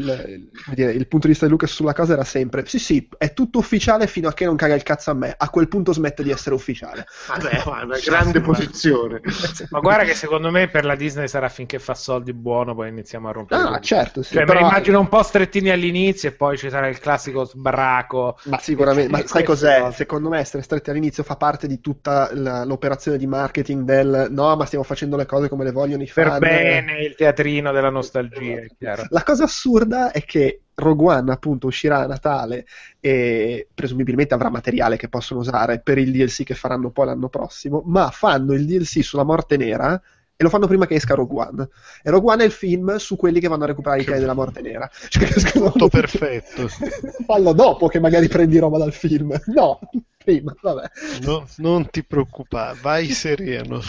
dire, 0.74 0.92
il 0.92 1.08
punto 1.08 1.28
di 1.28 1.34
vista 1.34 1.46
di 1.46 1.52
Lucas 1.52 1.72
sulla 1.72 1.94
cosa 1.94 2.14
era 2.14 2.24
sempre, 2.24 2.66
sì 2.66 2.80
sì, 2.80 3.08
è 3.18 3.34
tutto 3.34 3.60
ufficiale 3.60 4.08
fino 4.08 4.28
a 4.28 4.34
che 4.34 4.46
non 4.46 4.56
caga 4.56 4.76
il 4.76 4.84
cazzo 4.84 5.12
a 5.12 5.14
me. 5.14 5.34
A 5.38 5.50
quel 5.50 5.68
punto 5.68 5.94
smette 5.94 6.24
di 6.24 6.32
essere 6.32 6.56
ufficiale. 6.56 7.06
Vabbè, 7.28 7.64
una 7.66 8.00
grande 8.04 8.42
posizione. 8.42 9.22
ma 9.70 9.80
guarda 9.80 10.04
che 10.04 10.14
secondo 10.14 10.52
me 10.52 10.68
per 10.70 10.86
la 10.86 10.96
Disney 10.96 11.28
sarà 11.28 11.50
finché 11.54 11.80
fa 11.80 11.94
soldi 11.94 12.34
buono, 12.34 12.76
poi 12.76 12.90
iniziamo 12.90 13.30
a 13.30 13.32
rompere. 13.32 13.62
Ah, 13.62 13.80
certo, 13.80 14.22
sì, 14.24 14.34
cioè, 14.34 14.44
però... 14.44 14.60
me 14.60 14.68
immagino 14.68 15.00
un 15.00 15.08
po' 15.08 15.24
strettini 15.24 15.70
all'inizio 15.70 16.30
e 16.30 16.32
poi 16.34 16.58
ci 16.58 16.70
sarà 16.70 16.88
il 16.88 17.00
classico 17.00 17.46
sbraco. 17.46 18.38
Ma 18.46 18.60
sicuramente, 18.60 19.12
ma 19.12 19.26
sai 19.26 19.44
cos'è? 19.44 19.80
Cose. 19.80 19.96
Secondo 19.96 20.30
me 20.30 20.40
essere 20.40 20.64
stretti 20.64 20.90
all'inizio 20.90 21.24
fa 21.24 21.38
parte 21.38 21.68
di 21.68 21.80
tutta 21.80 22.30
la, 22.34 22.66
l'operazione 22.66 23.18
di 23.18 23.28
marketing 23.28 23.84
del 23.84 24.28
no, 24.30 24.56
ma 24.56 24.66
stiamo 24.66 24.84
facendo 24.84 25.16
le 25.16 25.26
cose 25.26 25.48
come 25.48 25.64
le 25.64 25.72
vogliono 25.72 26.04
i 26.04 26.08
fan. 26.08 26.40
Per 26.40 26.40
bene, 26.40 27.04
il 27.04 27.16
teatrino 27.16 27.72
della 27.72 27.90
nostalgia, 27.90 28.62
è 28.62 28.68
chiaro. 28.78 29.06
La 29.10 29.24
cosa 29.24 29.44
assurda 29.44 30.12
è 30.12 30.24
che 30.26 30.64
Rogue 30.76 31.14
One 31.14 31.32
appunto 31.32 31.68
uscirà 31.68 32.00
a 32.00 32.08
Natale 32.08 32.66
e 33.00 33.68
presumibilmente 33.74 34.34
avrà 34.34 34.50
materiale 34.50 34.98
che 34.98 35.08
possono 35.08 35.42
usare 35.42 35.80
per 35.80 35.98
il 35.98 36.12
DLC 36.12 36.44
che 36.44 36.56
faranno 36.56 36.90
poi 36.90 37.08
l'anno 37.08 37.30
prossimo, 37.30 37.84
ma 37.86 38.10
fanno 38.10 38.54
il 38.54 38.66
DLC 38.66 39.04
sulla 39.04 39.24
morte 39.24 39.58
nera 39.58 40.02
e 40.36 40.44
lo 40.44 40.50
fanno 40.50 40.68
prima 40.68 40.88
che 40.88 40.96
esca 40.96 41.14
Rogue 41.14 41.46
One. 41.46 41.70
E 42.02 42.10
Rogue 42.10 42.34
One 42.34 42.44
è 42.44 42.46
il 42.46 42.52
film 42.52 42.96
su 42.96 43.16
quelli 43.16 43.40
che 43.40 43.48
vanno 43.48 43.64
a 43.64 43.68
recuperare 43.68 44.02
i 44.02 44.06
piani 44.06 44.20
della 44.20 44.34
morte 44.34 44.62
nera. 44.62 44.90
Cioè, 45.10 45.52
Tutto 45.52 45.88
perfetto. 45.88 46.68
Fallo 47.26 47.54
dopo 47.54 47.88
che 47.88 48.00
magari 48.00 48.28
prendi 48.28 48.58
roba 48.58 48.78
dal 48.78 48.94
film. 48.94 49.40
No, 49.54 49.80
prima, 50.18 50.56
vabbè. 50.60 50.90
No, 51.22 51.46
non 51.58 51.90
ti 51.90 52.04
preoccupare, 52.04 52.78
vai 52.82 53.10
sereno. 53.10 53.80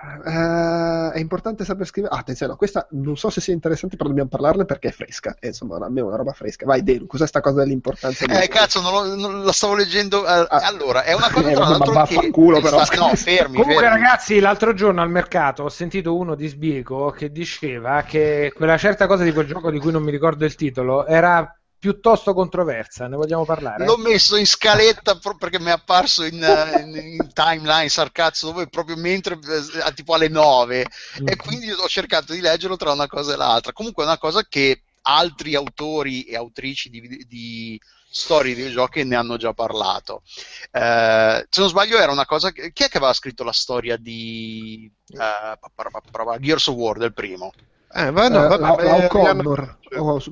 Uh, 0.00 1.10
è 1.10 1.18
importante 1.18 1.64
saper 1.64 1.84
scrivere. 1.84 2.14
Ah, 2.14 2.18
attenzione, 2.18 2.52
no, 2.52 2.58
questa 2.58 2.86
non 2.92 3.16
so 3.16 3.30
se 3.30 3.40
sia 3.40 3.52
interessante, 3.52 3.96
però 3.96 4.08
dobbiamo 4.08 4.28
parlarne 4.28 4.64
perché 4.64 4.88
è 4.88 4.92
fresca. 4.92 5.34
E, 5.40 5.48
insomma, 5.48 5.84
a 5.84 5.88
me 5.88 6.00
è 6.00 6.04
una 6.04 6.16
roba 6.16 6.32
fresca. 6.32 6.66
Vai, 6.66 6.84
Delu, 6.84 7.06
cos'è 7.06 7.26
sta 7.26 7.40
cosa 7.40 7.62
dell'importanza? 7.62 8.24
Eh, 8.26 8.46
cazzo, 8.46 8.80
non, 8.80 8.92
lo, 8.92 9.14
non 9.16 9.44
la 9.44 9.52
stavo 9.52 9.74
leggendo. 9.74 10.20
Uh, 10.20 10.24
ah, 10.26 10.46
allora, 10.62 11.02
è 11.02 11.14
una 11.14 11.30
cosa 11.30 11.50
eh, 11.50 11.54
tra 11.54 11.66
l'altro 11.66 12.20
che... 12.20 12.30
culo, 12.30 12.60
però. 12.60 12.78
No, 12.78 13.14
fermi, 13.14 13.56
Comunque, 13.56 13.84
fermi. 13.84 14.02
ragazzi, 14.02 14.38
l'altro 14.38 14.72
giorno 14.72 15.02
al 15.02 15.10
mercato 15.10 15.64
ho 15.64 15.68
sentito 15.68 16.16
uno 16.16 16.36
di 16.36 16.46
Sbiego 16.46 17.10
che 17.10 17.32
diceva 17.32 18.02
che 18.02 18.52
quella 18.54 18.76
certa 18.78 19.06
cosa 19.08 19.24
di 19.24 19.32
quel 19.32 19.46
gioco 19.46 19.70
di 19.70 19.80
cui 19.80 19.90
non 19.90 20.02
mi 20.02 20.12
ricordo 20.12 20.44
il 20.44 20.54
titolo 20.54 21.06
era 21.06 21.57
piuttosto 21.78 22.34
controversa, 22.34 23.06
ne 23.06 23.16
vogliamo 23.16 23.44
parlare? 23.44 23.84
L'ho 23.84 23.96
messo 23.96 24.36
in 24.36 24.46
scaletta 24.46 25.18
perché 25.38 25.60
mi 25.60 25.66
è 25.66 25.70
apparso 25.70 26.24
in, 26.24 26.42
eh, 26.42 26.80
in, 26.80 26.96
in 26.96 27.32
timeline 27.32 27.88
sarcazzo 27.88 28.46
dove 28.48 28.68
proprio 28.68 28.96
mentre 28.96 29.34
eh, 29.34 29.92
tipo 29.94 30.14
alle 30.14 30.28
9 30.28 30.86
mm. 31.22 31.28
e 31.28 31.36
quindi 31.36 31.70
ho 31.70 31.88
cercato 31.88 32.32
di 32.32 32.40
leggerlo 32.40 32.76
tra 32.76 32.92
una 32.92 33.06
cosa 33.06 33.34
e 33.34 33.36
l'altra. 33.36 33.72
Comunque 33.72 34.02
è 34.02 34.06
una 34.06 34.18
cosa 34.18 34.44
che 34.48 34.82
altri 35.02 35.54
autori 35.54 36.24
e 36.24 36.36
autrici 36.36 36.90
di, 36.90 37.24
di 37.26 37.80
storie 38.10 38.54
di 38.54 38.62
videogiochi 38.62 39.04
ne 39.04 39.16
hanno 39.16 39.36
già 39.36 39.52
parlato. 39.52 40.22
Eh, 40.70 41.46
se 41.48 41.60
non 41.60 41.68
sbaglio 41.68 41.98
era 41.98 42.10
una 42.10 42.26
cosa 42.26 42.50
che, 42.50 42.72
chi 42.72 42.82
è 42.84 42.88
che 42.88 42.96
aveva 42.96 43.12
scritto 43.12 43.44
la 43.44 43.52
storia 43.52 43.96
di 43.96 44.90
uh, 45.10 46.38
Gears 46.40 46.66
of 46.66 46.74
War 46.74 46.98
del 46.98 47.14
primo? 47.14 47.52
Eh, 47.90 48.10
ma 48.10 48.28
no, 48.28 48.44
eh, 48.44 48.58
vabbè, 48.58 48.84
eh, 48.84 49.04
O'Connor, 49.04 49.78
o, 49.96 50.22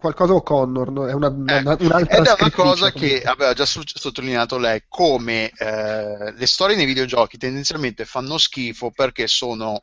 qualcosa 0.00 0.34
O'Connor, 0.34 0.90
no? 0.90 1.06
è 1.06 1.12
una, 1.12 1.28
eh, 1.28 1.60
una, 1.60 1.76
un'altra 1.78 2.16
ed 2.18 2.26
è 2.26 2.34
una 2.40 2.50
cosa 2.50 2.90
che 2.90 3.22
aveva 3.22 3.52
già 3.52 3.64
sottolineato 3.64 4.58
lei, 4.58 4.82
come 4.88 5.52
eh, 5.56 6.32
le 6.32 6.46
storie 6.46 6.74
nei 6.74 6.86
videogiochi 6.86 7.38
tendenzialmente 7.38 8.04
fanno 8.04 8.36
schifo 8.38 8.90
perché 8.90 9.26
sono 9.26 9.80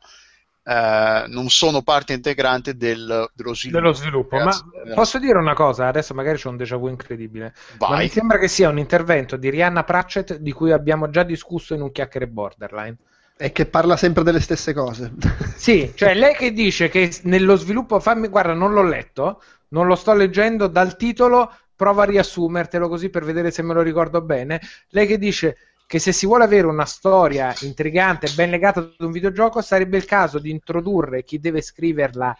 Uh, 0.64 1.26
non 1.26 1.48
sono 1.48 1.82
parte 1.82 2.12
integrante 2.12 2.76
del, 2.76 3.28
dello 3.34 3.52
sviluppo. 3.52 3.80
Dello 3.80 3.92
sviluppo. 3.92 4.36
Ma 4.36 4.52
posso 4.94 5.18
dire 5.18 5.36
una 5.36 5.54
cosa? 5.54 5.88
Adesso 5.88 6.14
magari 6.14 6.38
c'è 6.38 6.46
un 6.46 6.56
déjà 6.56 6.76
vu 6.76 6.86
incredibile. 6.86 7.52
Vai. 7.78 7.90
Ma 7.90 7.96
mi 7.96 8.08
sembra 8.08 8.38
che 8.38 8.46
sia 8.46 8.68
un 8.68 8.78
intervento 8.78 9.36
di 9.36 9.50
Rihanna 9.50 9.82
Pratchett 9.82 10.36
di 10.36 10.52
cui 10.52 10.70
abbiamo 10.70 11.10
già 11.10 11.24
discusso 11.24 11.74
in 11.74 11.80
un 11.80 11.90
chiacchiere 11.90 12.28
borderline. 12.28 12.96
E 13.42 13.50
che 13.50 13.66
parla 13.66 13.96
sempre 13.96 14.22
delle 14.22 14.38
stesse 14.38 14.72
cose. 14.72 15.12
Sì, 15.56 15.92
cioè 15.96 16.14
lei 16.14 16.34
che 16.34 16.52
dice 16.52 16.88
che 16.88 17.12
nello 17.22 17.56
sviluppo, 17.56 17.98
fammi, 17.98 18.28
guarda, 18.28 18.52
non 18.52 18.72
l'ho 18.72 18.84
letto, 18.84 19.42
non 19.70 19.88
lo 19.88 19.96
sto 19.96 20.12
leggendo 20.12 20.68
dal 20.68 20.96
titolo, 20.96 21.52
prova 21.74 22.04
a 22.04 22.06
riassumertelo 22.06 22.88
così 22.88 23.10
per 23.10 23.24
vedere 23.24 23.50
se 23.50 23.62
me 23.62 23.74
lo 23.74 23.82
ricordo 23.82 24.22
bene. 24.22 24.60
Lei 24.90 25.08
che 25.08 25.18
dice 25.18 25.56
che 25.88 25.98
se 25.98 26.12
si 26.12 26.24
vuole 26.24 26.44
avere 26.44 26.68
una 26.68 26.84
storia 26.84 27.52
intrigante 27.62 28.30
ben 28.34 28.50
legata 28.50 28.78
ad 28.78 28.94
un 28.98 29.10
videogioco, 29.10 29.60
sarebbe 29.60 29.96
il 29.96 30.04
caso 30.04 30.38
di 30.38 30.50
introdurre 30.50 31.24
chi 31.24 31.40
deve 31.40 31.62
scriverla 31.62 32.36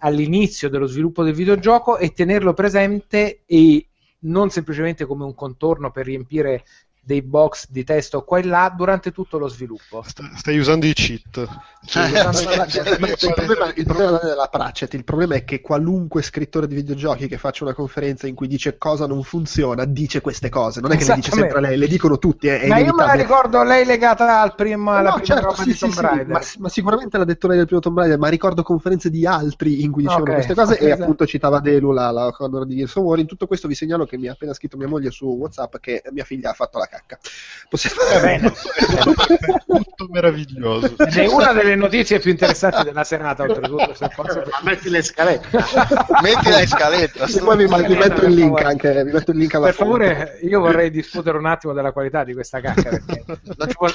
all'inizio 0.00 0.68
dello 0.68 0.86
sviluppo 0.86 1.22
del 1.22 1.34
videogioco 1.34 1.96
e 1.96 2.12
tenerlo 2.12 2.52
presente 2.52 3.44
e 3.46 3.88
non 4.20 4.50
semplicemente 4.50 5.06
come 5.06 5.24
un 5.24 5.34
contorno 5.34 5.90
per 5.90 6.04
riempire 6.04 6.64
dei 7.04 7.22
box 7.22 7.66
di 7.68 7.84
testo 7.84 8.22
qua 8.22 8.38
e 8.38 8.44
là 8.44 8.72
durante 8.74 9.12
tutto 9.12 9.38
lo 9.38 9.48
sviluppo. 9.48 10.02
Stai 10.36 10.58
usando 10.58 10.86
i 10.86 10.92
cheat. 10.94 11.46
Cioè, 11.84 12.06
il, 12.06 13.32
problema, 13.34 13.72
il 13.74 13.84
problema 13.84 14.10
non 14.12 14.20
è 14.22 14.26
della 14.26 14.48
Pratchett, 14.50 14.94
il 14.94 15.04
problema 15.04 15.34
è 15.34 15.44
che 15.44 15.60
qualunque 15.60 16.22
scrittore 16.22 16.66
di 16.66 16.74
videogiochi 16.74 17.28
che 17.28 17.36
faccia 17.36 17.64
una 17.64 17.74
conferenza 17.74 18.26
in 18.26 18.34
cui 18.34 18.48
dice 18.48 18.78
cosa 18.78 19.06
non 19.06 19.22
funziona, 19.22 19.84
dice 19.84 20.22
queste 20.22 20.48
cose. 20.48 20.80
Non 20.80 20.92
è 20.92 20.96
che 20.96 21.04
le 21.04 21.14
dice 21.16 21.30
sempre 21.32 21.60
lei, 21.60 21.76
le 21.76 21.86
dicono 21.86 22.18
tutti. 22.18 22.48
È, 22.48 22.66
ma 22.66 22.78
io 22.78 22.94
me 22.94 23.04
la 23.04 23.12
ricordo 23.12 23.62
lei 23.62 23.84
legata 23.84 24.40
al 24.40 24.54
primo, 24.54 24.92
alla 24.92 25.10
no, 25.10 25.16
prima 25.16 25.26
certo, 25.26 25.50
roba 25.50 25.62
sì, 25.62 25.72
di 25.72 25.76
Tomb 25.76 25.92
sì, 25.92 26.00
Raider. 26.00 26.26
Ma, 26.26 26.40
ma, 26.58 26.68
sicuramente 26.70 27.18
l'ha 27.18 27.24
detto 27.24 27.48
lei 27.48 27.58
del 27.58 27.66
primo 27.66 27.80
Tomb 27.82 27.98
Raider, 27.98 28.18
ma 28.18 28.28
ricordo 28.28 28.62
conferenze 28.62 29.10
di 29.10 29.26
altri 29.26 29.82
in 29.82 29.92
cui 29.92 30.02
dicevano 30.02 30.30
okay, 30.30 30.34
queste 30.36 30.54
cose 30.54 30.72
okay, 30.72 30.84
e 30.84 30.88
esatto. 30.88 31.02
appunto 31.02 31.26
citava 31.26 31.60
Delu, 31.60 31.92
la, 31.92 32.10
la 32.10 32.32
Connor 32.32 32.64
di 32.64 32.76
Gears 32.76 32.96
of 32.96 33.04
War. 33.04 33.18
In 33.18 33.26
tutto 33.26 33.46
questo 33.46 33.68
vi 33.68 33.74
segnalo 33.74 34.06
che 34.06 34.16
mi 34.16 34.28
ha 34.28 34.32
appena 34.32 34.54
scritto 34.54 34.78
mia 34.78 34.88
moglie 34.88 35.10
su 35.10 35.26
WhatsApp 35.26 35.76
che 35.76 36.02
mia 36.12 36.24
figlia 36.24 36.50
ha 36.50 36.54
fatto 36.54 36.78
la 36.78 36.86
cacca. 36.94 37.18
Possiamo... 37.68 37.96
bene. 38.20 38.52
tutto 39.66 40.06
meraviglioso. 40.10 40.94
Ed 40.96 41.16
è 41.16 41.26
una 41.26 41.52
delle 41.52 41.74
notizie 41.74 42.20
più 42.20 42.30
interessanti 42.30 42.84
della 42.84 43.04
serata, 43.04 43.42
oltretutto. 43.42 43.94
Se 43.94 44.08
posso... 44.14 44.42
metti 44.62 44.90
le 44.90 45.02
scalette. 45.02 45.48
metti 46.22 46.50
la 46.50 46.66
scaletta. 46.66 47.26
E 47.26 47.38
poi 47.40 47.56
vi, 47.56 47.64
vi, 47.64 47.96
metto 47.96 48.24
il 48.24 48.34
link 48.34 48.60
anche. 48.62 49.04
Vi 49.04 49.12
metto 49.12 49.30
il 49.32 49.38
link 49.38 49.54
alla 49.54 49.66
per 49.66 49.74
favore, 49.74 50.38
io 50.42 50.60
vorrei 50.60 50.90
discutere 50.90 51.36
un 51.36 51.46
attimo 51.46 51.72
della 51.72 51.92
qualità 51.92 52.22
di 52.22 52.32
questa 52.32 52.60
cacca. 52.60 52.90
Perché 52.90 53.24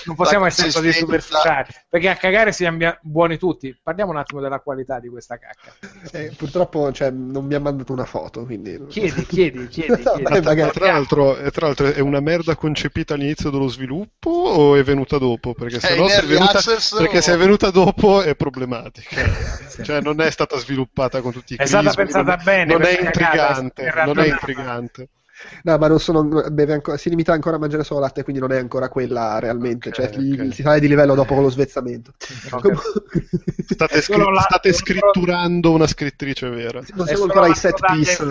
non 0.05 0.15
possiamo 0.15 0.45
essere 0.45 0.71
così 0.71 0.91
superficiali. 0.91 1.67
Perché 1.87 2.09
a 2.09 2.15
cagare 2.15 2.51
siamo 2.51 2.77
buoni 3.01 3.37
tutti. 3.37 3.77
Parliamo 3.81 4.11
un 4.11 4.17
attimo 4.17 4.41
della 4.41 4.59
qualità 4.59 4.99
di 4.99 5.07
questa 5.09 5.37
cacca. 5.37 5.73
Eh, 6.11 6.33
purtroppo 6.35 6.91
cioè, 6.91 7.11
non 7.11 7.45
mi 7.45 7.53
ha 7.53 7.59
mandato 7.59 7.93
una 7.93 8.05
foto. 8.05 8.43
Quindi... 8.43 8.85
Chiedi, 8.87 9.25
chiedi, 9.25 9.67
chiedi. 9.67 9.95
chiedi. 10.01 10.23
Tra, 10.23 10.69
tra, 10.69 10.91
l'altro, 10.91 11.37
tra 11.51 11.67
l'altro 11.67 11.87
è 11.87 11.99
una 11.99 12.19
merda 12.19 12.55
concepita 12.55 12.88
concepita 12.89 13.13
all'inizio 13.13 13.49
dello 13.51 13.67
sviluppo 13.67 14.29
o 14.29 14.75
è 14.75 14.83
venuta 14.83 15.17
dopo? 15.17 15.53
Perché 15.53 15.79
se, 15.79 15.95
no, 15.95 16.07
se, 16.07 16.21
è 16.21 16.25
venuta, 16.25 16.59
perché 16.97 17.21
se 17.21 17.33
è 17.33 17.37
venuta 17.37 17.69
dopo 17.69 18.21
è 18.21 18.35
problematica. 18.35 19.15
cioè 19.83 20.01
non 20.01 20.19
è 20.19 20.29
stata 20.31 20.57
sviluppata 20.57 21.21
con 21.21 21.31
tutti 21.31 21.53
i 21.53 21.57
crismi. 21.57 21.77
È 21.77 21.81
stata 21.81 21.95
pensata 21.95 22.35
non, 22.35 22.43
bene. 22.43 22.73
Non 22.73 22.83
è 22.83 22.99
intrigante. 22.99 23.93
Non 24.05 24.19
è 24.19 24.27
intrigante. 24.27 25.09
No, 25.63 25.77
ma 25.77 25.87
non 25.87 26.01
sono, 26.01 26.43
ancora, 26.43 26.97
si 26.97 27.07
limita 27.07 27.31
ancora 27.31 27.55
a 27.55 27.59
mangiare 27.59 27.85
solo 27.85 28.01
latte, 28.01 28.23
quindi 28.23 28.41
non 28.41 28.51
è 28.51 28.57
ancora 28.57 28.89
quella 28.89 29.39
realmente. 29.39 29.87
Okay, 29.87 30.11
cioè, 30.11 30.33
okay. 30.33 30.51
si 30.51 30.63
sale 30.63 30.81
di 30.81 30.87
livello 30.89 31.15
dopo 31.15 31.33
con 31.33 31.43
lo 31.43 31.49
svezzamento. 31.49 32.11
Okay. 32.49 32.73
state, 33.65 34.01
scri- 34.01 34.21
state 34.37 34.73
scritturando 34.73 35.71
una 35.71 35.87
scrittrice 35.87 36.49
vera. 36.49 36.81
Non 36.93 37.07
siamo 37.07 37.23
ancora 37.23 37.45
ai 37.45 37.55
set 37.55 37.79
piece. 37.93 38.25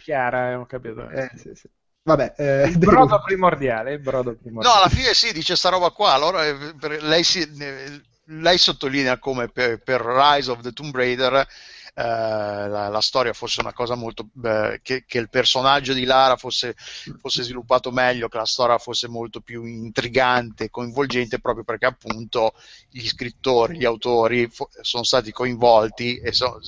Chiara, 0.00 0.50
eh, 0.50 0.54
ho 0.54 0.66
capito. 0.66 1.08
Eh, 1.08 1.30
sì, 1.34 1.50
sì. 1.54 1.68
Vabbè, 2.04 2.34
eh, 2.36 2.68
il 2.68 2.78
brodo 2.78 3.20
primordiale, 3.24 3.92
il 3.94 4.00
brodo 4.00 4.36
primordiale. 4.36 4.76
No, 4.76 4.82
alla 4.82 4.92
fine 4.92 5.14
sì, 5.14 5.32
dice 5.32 5.56
sta 5.56 5.68
roba 5.68 5.90
qua. 5.90 6.12
Allora, 6.12 6.44
eh, 6.44 6.74
lei, 7.00 7.22
si, 7.22 7.40
eh, 7.58 8.02
lei 8.26 8.58
sottolinea 8.58 9.18
come 9.18 9.48
per, 9.48 9.80
per 9.82 10.00
Rise 10.00 10.50
of 10.50 10.60
the 10.60 10.72
Tomb 10.72 10.94
Raider 10.94 11.46
la, 11.94 12.88
la, 12.88 13.00
storia 13.02 13.34
fosse 13.34 13.60
una 13.60 13.74
cosa 13.74 13.94
molto 13.94 14.28
eh, 14.42 14.80
che, 14.82 15.04
che, 15.06 15.18
il 15.18 15.28
personaggio 15.28 15.92
di 15.92 16.04
Lara 16.04 16.36
fosse, 16.36 16.74
fosse, 17.20 17.42
sviluppato 17.42 17.90
meglio, 17.90 18.28
che 18.28 18.38
la 18.38 18.46
storia 18.46 18.78
fosse 18.78 19.08
molto 19.08 19.40
più 19.40 19.64
intrigante, 19.64 20.70
coinvolgente, 20.70 21.38
proprio 21.40 21.64
perché 21.64 21.86
appunto 21.86 22.54
gli 22.88 23.06
scrittori, 23.06 23.76
gli 23.76 23.84
autori 23.84 24.48
fo- 24.48 24.70
sono 24.80 25.02
stati 25.02 25.32
coinvolti 25.32 26.16
e 26.16 26.32
so, 26.32 26.58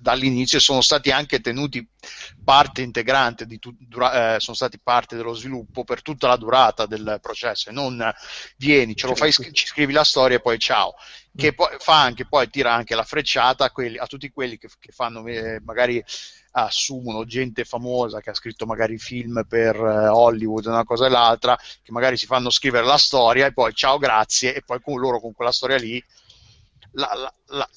dall'inizio 0.00 0.58
sono 0.58 0.80
stati 0.80 1.12
anche 1.12 1.40
tenuti 1.40 1.86
parte 2.42 2.82
integrante 2.82 3.46
di 3.46 3.60
tu, 3.60 3.72
dura, 3.78 4.34
eh, 4.34 4.40
sono 4.40 4.56
stati 4.56 4.80
parte 4.82 5.14
dello 5.14 5.34
sviluppo 5.34 5.84
per 5.84 6.02
tutta 6.02 6.26
la 6.26 6.36
durata 6.36 6.86
del 6.86 7.20
processo 7.22 7.70
e 7.70 7.72
non 7.72 8.12
vieni, 8.56 8.96
ce 8.96 9.06
lo 9.06 9.14
fai, 9.14 9.30
certo. 9.30 9.52
ci 9.52 9.66
scrivi 9.66 9.92
la 9.92 10.02
storia 10.02 10.38
e 10.38 10.40
poi 10.40 10.58
ciao 10.58 10.94
che 11.34 11.54
poi 11.54 11.76
fa 11.78 12.02
anche 12.02 12.26
poi 12.26 12.48
tira 12.50 12.74
anche 12.74 12.94
la 12.94 13.04
frecciata 13.04 13.64
a, 13.64 13.70
quelli, 13.70 13.96
a 13.96 14.06
tutti 14.06 14.30
quelli 14.30 14.58
che, 14.58 14.68
che 14.78 14.92
fanno 14.92 15.26
eh, 15.26 15.60
magari 15.64 16.02
assumono 16.52 17.24
gente 17.24 17.64
famosa 17.64 18.20
che 18.20 18.30
ha 18.30 18.34
scritto 18.34 18.66
magari 18.66 18.98
film 18.98 19.44
per 19.48 19.74
eh, 19.76 20.08
Hollywood 20.08 20.66
una 20.66 20.84
cosa 20.84 21.06
e 21.06 21.08
l'altra 21.08 21.56
che 21.56 21.92
magari 21.92 22.18
si 22.18 22.26
fanno 22.26 22.50
scrivere 22.50 22.84
la 22.84 22.98
storia 22.98 23.46
e 23.46 23.52
poi 23.52 23.72
ciao 23.72 23.96
grazie 23.96 24.54
e 24.54 24.62
poi 24.62 24.80
con 24.82 25.00
loro 25.00 25.20
con 25.20 25.32
quella 25.32 25.52
storia 25.52 25.78
lì 25.78 26.02
la, 26.92 27.32
la, 27.46 27.68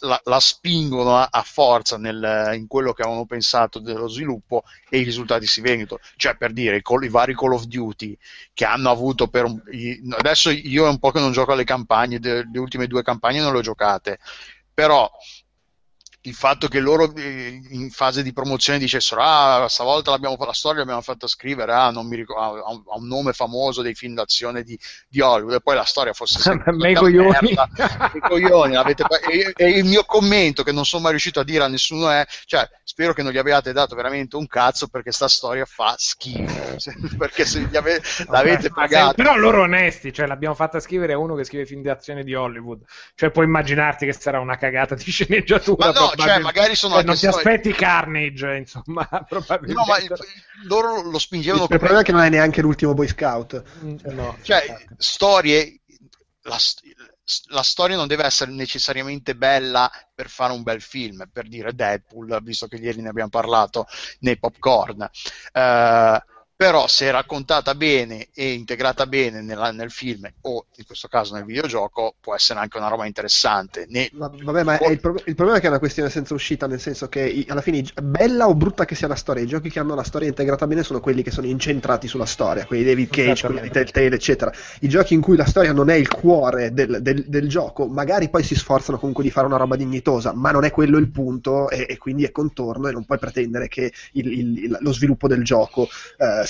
la, 0.00 0.20
la 0.24 0.40
spingono 0.40 1.16
a, 1.16 1.28
a 1.30 1.42
forza 1.42 1.96
nel, 1.96 2.52
in 2.54 2.66
quello 2.66 2.92
che 2.92 3.02
avevano 3.02 3.26
pensato 3.26 3.78
dello 3.78 4.08
sviluppo 4.08 4.64
e 4.88 4.98
i 4.98 5.02
risultati 5.04 5.46
si 5.46 5.60
vedono. 5.60 6.00
Cioè, 6.16 6.36
per 6.36 6.52
dire, 6.52 6.76
i, 6.76 6.82
i 7.02 7.08
vari 7.08 7.34
Call 7.34 7.52
of 7.52 7.64
Duty 7.64 8.16
che 8.52 8.64
hanno 8.64 8.90
avuto 8.90 9.28
per 9.28 9.44
un, 9.44 9.60
adesso 10.16 10.50
io 10.50 10.86
è 10.86 10.88
un 10.88 10.98
po' 10.98 11.10
che 11.10 11.20
non 11.20 11.32
gioco 11.32 11.52
alle 11.52 11.64
campagne, 11.64 12.18
le 12.20 12.58
ultime 12.58 12.86
due 12.86 13.02
campagne 13.02 13.40
non 13.40 13.52
le 13.52 13.58
ho 13.58 13.62
giocate, 13.62 14.18
però 14.72 15.10
il 16.26 16.34
fatto 16.34 16.68
che 16.68 16.80
loro 16.80 17.14
eh, 17.14 17.60
in 17.70 17.90
fase 17.90 18.22
di 18.22 18.32
promozione 18.32 18.78
dicessero 18.78 19.22
ah 19.22 19.66
stavolta 19.68 20.10
l'abbiamo, 20.10 20.36
la 20.38 20.52
storia 20.52 20.80
l'abbiamo 20.80 21.00
fatta 21.00 21.26
scrivere 21.26 21.72
ah, 21.72 21.90
non 21.90 22.06
mi 22.06 22.16
ricordo, 22.16 22.62
ha, 22.62 22.70
ha, 22.70 22.96
un 22.96 23.06
nome 23.06 23.32
famoso 23.32 23.80
dei 23.80 23.94
film 23.94 24.14
d'azione 24.14 24.62
di, 24.62 24.78
di 25.08 25.20
Hollywood 25.20 25.54
e 25.54 25.60
poi 25.60 25.76
la 25.76 25.84
storia 25.84 26.12
fosse 26.12 26.38
sempre 26.40 26.72
coglioni. 26.94 27.54
coglioni 28.20 28.74
e, 28.74 29.52
e, 29.54 29.68
il 29.70 29.84
mio 29.84 30.04
commento 30.04 30.62
che 30.62 30.72
non 30.72 30.84
sono 30.84 31.02
mai 31.02 31.12
riuscito 31.12 31.40
a 31.40 31.44
dire 31.44 31.64
a 31.64 31.68
nessuno 31.68 32.10
è 32.10 32.26
cioè 32.44 32.68
spero 32.82 33.12
che 33.12 33.22
non 33.22 33.32
gli 33.32 33.38
abbiate 33.38 33.72
dato 33.72 33.94
veramente 33.94 34.36
un 34.36 34.46
cazzo 34.46 34.88
perché 34.88 35.12
sta 35.12 35.28
storia 35.28 35.64
fa 35.64 35.94
schifo. 35.96 36.54
Perché 37.16 37.44
se 37.44 37.60
gli 37.60 37.76
ave, 37.76 38.00
l'avete 38.28 38.70
pagata 38.70 39.12
però 39.14 39.36
loro 39.36 39.62
onesti 39.62 40.12
cioè 40.12 40.26
l'abbiamo 40.26 40.54
fatta 40.54 40.80
scrivere 40.80 41.14
a 41.14 41.18
uno 41.18 41.34
che 41.34 41.44
scrive 41.44 41.66
film 41.66 41.82
d'azione 41.82 42.24
di 42.24 42.34
Hollywood. 42.34 42.82
Cioè 43.14 43.30
puoi 43.30 43.46
immaginarti 43.46 44.06
che 44.06 44.12
sarà 44.12 44.40
una 44.40 44.56
cagata 44.56 44.94
di 44.94 45.04
sceneggiatura 45.10 45.92
ma 45.92 45.98
no 45.98 46.12
cioè, 46.16 46.38
magari 46.38 46.74
sono 46.74 46.94
cioè, 46.94 47.04
non 47.04 47.16
ti 47.16 47.26
aspetti 47.26 47.72
Carnage, 47.72 48.56
insomma, 48.56 49.06
probabilmente. 49.28 49.74
No, 49.74 49.84
ma 49.84 49.96
loro 50.64 51.02
lo 51.02 51.18
spingevano. 51.18 51.62
Il 51.62 51.68
problema 51.68 52.00
è 52.00 52.02
che 52.02 52.12
non 52.12 52.22
è 52.22 52.28
neanche 52.28 52.60
l'ultimo 52.60 52.94
Boy 52.94 53.08
Scout. 53.08 53.62
Mm, 53.82 53.96
no, 54.04 54.36
cioè, 54.42 54.86
storie. 54.96 55.80
La, 56.42 56.58
la, 57.48 57.62
storia 57.62 57.96
non 57.96 58.06
deve 58.06 58.24
essere 58.24 58.52
necessariamente 58.52 59.34
bella 59.34 59.90
per 60.14 60.28
fare 60.28 60.52
un 60.52 60.62
bel 60.62 60.80
film, 60.80 61.28
per 61.32 61.48
dire 61.48 61.74
Deadpool, 61.74 62.38
visto 62.42 62.68
che 62.68 62.76
ieri 62.76 63.00
ne 63.00 63.08
abbiamo 63.08 63.30
parlato 63.30 63.86
nei 64.20 64.38
popcorn. 64.38 65.10
Uh, 65.52 66.34
però 66.56 66.86
se 66.86 67.10
raccontata 67.10 67.74
bene 67.74 68.28
e 68.34 68.52
integrata 68.52 69.06
bene 69.06 69.42
nella, 69.42 69.72
nel 69.72 69.90
film 69.90 70.26
o 70.42 70.64
in 70.76 70.86
questo 70.86 71.06
caso 71.06 71.34
nel 71.34 71.44
videogioco 71.44 72.14
può 72.18 72.34
essere 72.34 72.60
anche 72.60 72.78
una 72.78 72.88
roba 72.88 73.04
interessante. 73.04 73.84
Ne... 73.90 74.08
vabbè 74.10 74.62
ma 74.62 74.78
il, 74.78 74.98
pro- 74.98 75.20
il, 75.26 75.34
problema 75.34 75.58
è 75.58 75.60
che 75.60 75.66
è 75.66 75.68
una 75.68 75.78
questione 75.78 76.08
senza 76.08 76.32
uscita 76.32 76.66
nel 76.66 76.80
senso 76.80 77.08
che 77.08 77.44
alla 77.48 77.60
fine 77.60 77.84
bella 78.02 78.48
o 78.48 78.54
brutta 78.54 78.86
che 78.86 78.94
sia 78.94 79.06
la 79.06 79.16
storia 79.16 79.42
i 79.42 79.46
giochi 79.46 79.68
che 79.68 79.78
hanno 79.78 79.94
la 79.94 80.02
storia 80.02 80.28
integrata 80.28 80.66
bene 80.66 80.82
sono 80.82 81.00
quelli 81.00 81.22
che 81.22 81.30
sono 81.30 81.46
incentrati 81.46 82.08
sulla 82.08 82.24
storia 82.24 82.64
quelli 82.64 82.84
di 82.84 82.88
David 82.88 83.10
Cage, 83.10 83.46
quelli 83.46 83.60
di 83.60 83.70
Telltale 83.70 84.14
eccetera. 84.14 84.50
I 84.80 84.88
giochi 84.88 85.12
in 85.12 85.20
cui 85.20 85.36
la 85.36 85.44
storia 85.44 85.74
non 85.74 85.90
è 85.90 85.94
il 85.94 86.08
cuore 86.08 86.72
del, 86.72 87.02
del, 87.02 87.24
del, 87.26 87.48
gioco 87.48 87.86
magari 87.86 88.30
poi 88.30 88.42
si 88.42 88.54
sforzano 88.54 88.98
comunque 88.98 89.22
di 89.22 89.30
fare 89.30 89.46
una 89.46 89.58
roba 89.58 89.76
dignitosa 89.76 90.32
ma 90.32 90.52
non 90.52 90.64
è 90.64 90.70
quello 90.70 90.96
il 90.96 91.10
punto 91.10 91.68
e, 91.68 91.84
e 91.86 91.98
quindi 91.98 92.24
è 92.24 92.30
contorno 92.30 92.88
e 92.88 92.92
non 92.92 93.04
puoi 93.04 93.18
pretendere 93.18 93.68
che 93.68 93.92
il, 94.12 94.32
il, 94.32 94.78
lo 94.80 94.92
sviluppo 94.92 95.28
del 95.28 95.44
gioco 95.44 95.86
eh, 96.16 96.45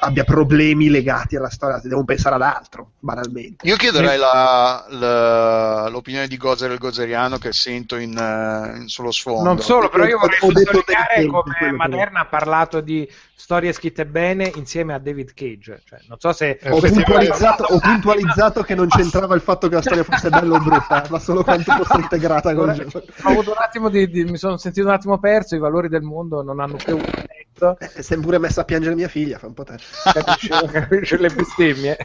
abbia 0.00 0.24
problemi 0.24 0.88
legati 0.88 1.36
alla 1.36 1.50
storia, 1.50 1.80
devo 1.82 2.04
pensare 2.04 2.34
ad 2.36 2.42
altro, 2.42 2.92
banalmente. 2.98 3.66
Io 3.66 3.76
chiederei 3.76 4.18
la, 4.18 4.84
la, 4.88 5.88
l'opinione 5.88 6.28
di 6.28 6.36
Gozer 6.36 6.70
il 6.70 6.78
Gozeriano 6.78 7.38
che 7.38 7.52
sento 7.52 7.96
in, 7.96 8.16
uh, 8.16 8.76
in, 8.76 8.88
sullo 8.88 9.10
sfondo. 9.10 9.42
Non 9.42 9.58
solo, 9.60 9.88
però 9.88 10.04
io 10.04 10.18
vorrei 10.18 10.38
sottolineare 10.38 11.26
come 11.26 11.72
Maderna 11.72 12.20
ha 12.20 12.26
parlato 12.26 12.80
di 12.80 13.08
storie 13.42 13.72
scritte 13.72 14.06
bene 14.06 14.52
insieme 14.54 14.94
a 14.94 14.98
David 15.00 15.34
Cage. 15.34 15.82
Cioè, 15.84 15.98
non 16.06 16.16
so 16.20 16.32
se... 16.32 16.60
Ho 16.70 16.78
puntualizzato, 16.78 17.64
ho 17.64 17.80
puntualizzato, 17.82 18.62
che 18.62 18.76
non 18.76 18.86
c'entrava 18.86 19.34
il 19.34 19.40
fatto 19.40 19.66
che 19.66 19.74
la 19.74 19.82
storia 19.82 20.04
fosse 20.04 20.30
bella 20.30 20.54
o 20.54 20.60
brutta, 20.60 21.04
ma 21.10 21.18
solo 21.18 21.42
quanto 21.42 21.72
fosse 21.72 22.00
integrata 22.02 22.54
con 22.54 22.70
il 22.70 22.86
gioco. 22.88 22.98
Ho 22.98 23.28
avuto 23.28 23.50
un 23.50 23.56
attimo 23.58 23.88
di, 23.88 24.08
di, 24.08 24.22
mi 24.22 24.36
sono 24.36 24.58
sentito 24.58 24.86
un 24.86 24.92
attimo 24.92 25.18
perso, 25.18 25.56
i 25.56 25.58
valori 25.58 25.88
del 25.88 26.02
mondo 26.02 26.40
non 26.42 26.60
hanno 26.60 26.76
più 26.76 26.94
un 26.94 27.02
netto. 27.02 27.76
Eh, 27.80 28.02
sei 28.02 28.20
pure 28.20 28.38
messa 28.38 28.60
a 28.60 28.64
piangere 28.64 28.94
mia 28.94 29.08
figlia, 29.08 29.38
fa 29.38 29.48
un 29.48 29.54
po' 29.54 29.64
te. 29.64 29.76
Capisci, 30.12 31.16
le 31.16 31.30
bestemmie. 31.30 31.96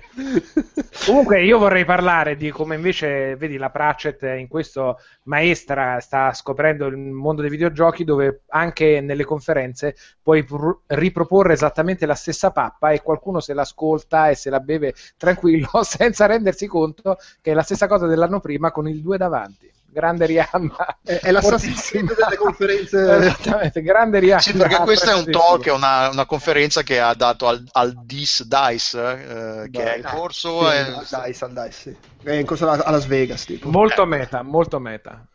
Comunque 1.05 1.43
io 1.43 1.59
vorrei 1.59 1.85
parlare 1.85 2.35
di 2.35 2.49
come 2.49 2.73
invece, 2.73 3.35
vedi, 3.35 3.57
la 3.57 3.69
Pratchett 3.69 4.23
in 4.23 4.47
questo 4.47 4.97
maestra 5.26 5.99
sta 5.99 6.34
scoprendo 6.34 6.88
il 6.88 6.97
mondo 6.97 7.41
dei 7.41 7.51
videogiochi 7.51 8.03
dove 8.03 8.41
anche 8.47 9.01
nelle 9.01 9.23
conferenze 9.23 9.95
puoi 10.23 10.43
pr- 10.43 10.80
riproporre 10.88 11.26
esattamente 11.53 12.05
la 12.05 12.15
stessa 12.15 12.51
pappa 12.51 12.91
e 12.91 13.01
qualcuno 13.01 13.39
se 13.39 13.53
l'ascolta 13.53 14.29
e 14.29 14.35
se 14.35 14.49
la 14.49 14.59
beve 14.59 14.93
tranquillo 15.17 15.69
senza 15.83 16.25
rendersi 16.25 16.67
conto 16.67 17.17
che 17.41 17.51
è 17.51 17.53
la 17.53 17.63
stessa 17.63 17.87
cosa 17.87 18.07
dell'anno 18.07 18.39
prima 18.39 18.71
con 18.71 18.87
il 18.87 19.01
2 19.01 19.17
davanti 19.17 19.71
grande 19.97 20.27
Rihanna. 20.27 20.99
È, 21.03 21.19
è 21.19 21.33
Creed 21.33 22.13
delle 22.13 22.35
conferenze. 22.37 23.17
Esattamente, 23.17 23.81
grande 23.81 24.19
Rihanna. 24.19 24.41
Sì, 24.41 24.53
perché 24.53 24.77
questo 24.77 25.09
è 25.09 25.15
un 25.15 25.31
talk, 25.31 25.65
è 25.65 25.71
una, 25.71 26.09
una, 26.09 26.25
conferenza 26.25 26.83
che 26.83 26.99
ha 26.99 27.15
dato 27.15 27.47
al, 27.47 27.63
al 27.71 27.97
DIS 28.03 28.43
DICE, 28.43 29.63
eh, 29.63 29.69
che 29.71 29.93
è 29.93 29.97
il 29.97 30.03
corso... 30.03 30.69
Sì, 30.69 30.75
è... 30.75 30.79
Al 30.79 31.07
DICE, 31.09 31.45
al 31.45 31.53
DICE, 31.53 31.71
sì. 31.71 31.95
È 32.23 32.31
in 32.31 32.45
corso 32.45 32.69
a 32.69 32.91
Las 32.91 33.06
Vegas, 33.06 33.45
tipo. 33.45 33.69
Molto 33.69 34.06
meta, 34.06 34.41
molto 34.41 34.80
meta. 34.80 35.26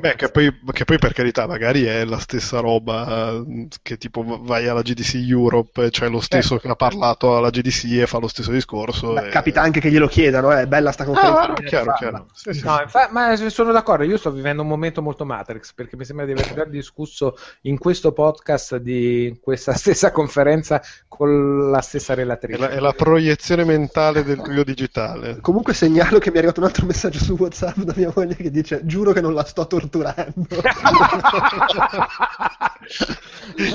Beh, 0.00 0.16
che 0.16 0.28
poi, 0.30 0.52
che 0.72 0.84
poi, 0.84 0.98
per 0.98 1.12
carità 1.12 1.46
magari 1.46 1.84
è 1.84 2.04
la 2.04 2.18
stessa 2.18 2.58
roba 2.58 3.44
che 3.82 3.96
tipo 3.96 4.40
vai 4.42 4.66
alla 4.66 4.82
GDC 4.82 5.14
Europe, 5.28 5.90
c'è 5.90 6.08
lo 6.08 6.20
stesso 6.20 6.56
eh. 6.56 6.60
che 6.60 6.68
ha 6.68 6.74
parlato 6.74 7.36
alla 7.36 7.50
GDC 7.50 7.84
e 7.92 8.06
fa 8.06 8.18
lo 8.18 8.26
stesso 8.26 8.50
discorso. 8.50 9.12
Beh, 9.12 9.26
e... 9.26 9.28
Capita 9.28 9.60
anche 9.60 9.78
che 9.78 9.90
glielo 9.90 10.08
chiedano, 10.08 10.50
è 10.50 10.62
eh, 10.62 10.66
bella 10.66 10.90
sta 10.90 11.04
conferenza. 11.04 11.42
Ah, 11.42 11.52
chiaro, 11.54 11.92
chiaro. 11.92 12.26
Sì, 12.32 12.54
sì, 12.54 12.64
no. 12.64 12.80
Infa- 12.80 13.08
ma 13.12 13.36
sono 13.36 13.72
d'accordo, 13.72 14.04
io 14.04 14.16
sto 14.16 14.32
vivendo 14.32 14.62
un 14.62 14.68
momento 14.68 15.00
molto 15.00 15.24
Matrix 15.24 15.72
perché 15.74 15.96
mi 15.96 16.04
sembra 16.04 16.24
di 16.24 16.32
aver 16.32 16.54
già 16.54 16.64
discusso 16.64 17.36
in 17.62 17.78
questo 17.78 18.12
podcast 18.12 18.76
di 18.76 19.38
questa 19.40 19.74
stessa 19.76 20.10
conferenza 20.10 20.82
con 21.06 21.70
la 21.70 21.82
stessa 21.82 22.14
relatrice. 22.14 22.56
È 22.56 22.60
la, 22.60 22.68
è 22.70 22.80
la 22.80 22.92
proiezione 22.92 23.64
mentale 23.64 24.24
del 24.24 24.40
tuo 24.40 24.64
digitale. 24.64 25.38
Comunque 25.40 25.74
segnalo 25.74 26.18
che 26.22 26.30
mi 26.30 26.36
è 26.36 26.38
arrivato 26.38 26.60
un 26.60 26.66
altro 26.66 26.86
messaggio 26.86 27.18
su 27.18 27.34
WhatsApp 27.34 27.78
da 27.78 27.92
mia 27.96 28.12
moglie 28.14 28.36
che 28.36 28.50
dice 28.50 28.80
giuro 28.84 29.12
che 29.12 29.20
non 29.20 29.34
la 29.34 29.44
sto 29.44 29.66
torturando. 29.66 30.46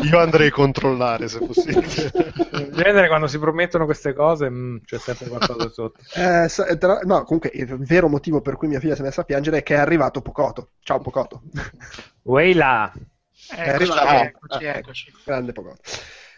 Io 0.04 0.20
andrei 0.20 0.48
a 0.48 0.52
controllare 0.52 1.28
se 1.28 1.40
possibile. 1.40 2.12
In 2.54 2.72
genere 2.72 3.08
quando 3.08 3.28
si 3.28 3.38
promettono 3.38 3.86
queste 3.86 4.14
cose 4.14 4.50
mh, 4.50 4.56
mm, 4.56 4.78
c'è 4.86 4.98
sempre 4.98 5.28
qualcosa 5.28 5.70
sotto. 5.70 6.00
Eh, 6.18 6.78
tra... 6.78 7.00
no, 7.04 7.24
comunque 7.24 7.52
il 7.54 7.78
vero 7.86 8.08
motivo 8.08 8.42
per 8.42 8.56
cui 8.56 8.68
mia 8.68 8.80
figlia 8.80 8.96
si 8.96 9.02
è 9.02 9.04
messa 9.04 9.22
a 9.22 9.26
piangere 9.26 9.58
è 9.58 9.64
che 9.64 9.76
è 9.76 9.80
arrivato 9.80 10.22
Pocoto. 10.22 10.72
Ciao 10.80 11.00
Pocoto. 11.00 11.44
Weila. 12.24 12.92
È 13.50 13.70
arrivato. 13.70 14.08
Eccoci, 14.08 14.66
eccoci. 14.66 15.14
Grande 15.24 15.52
Pocoto. 15.52 15.82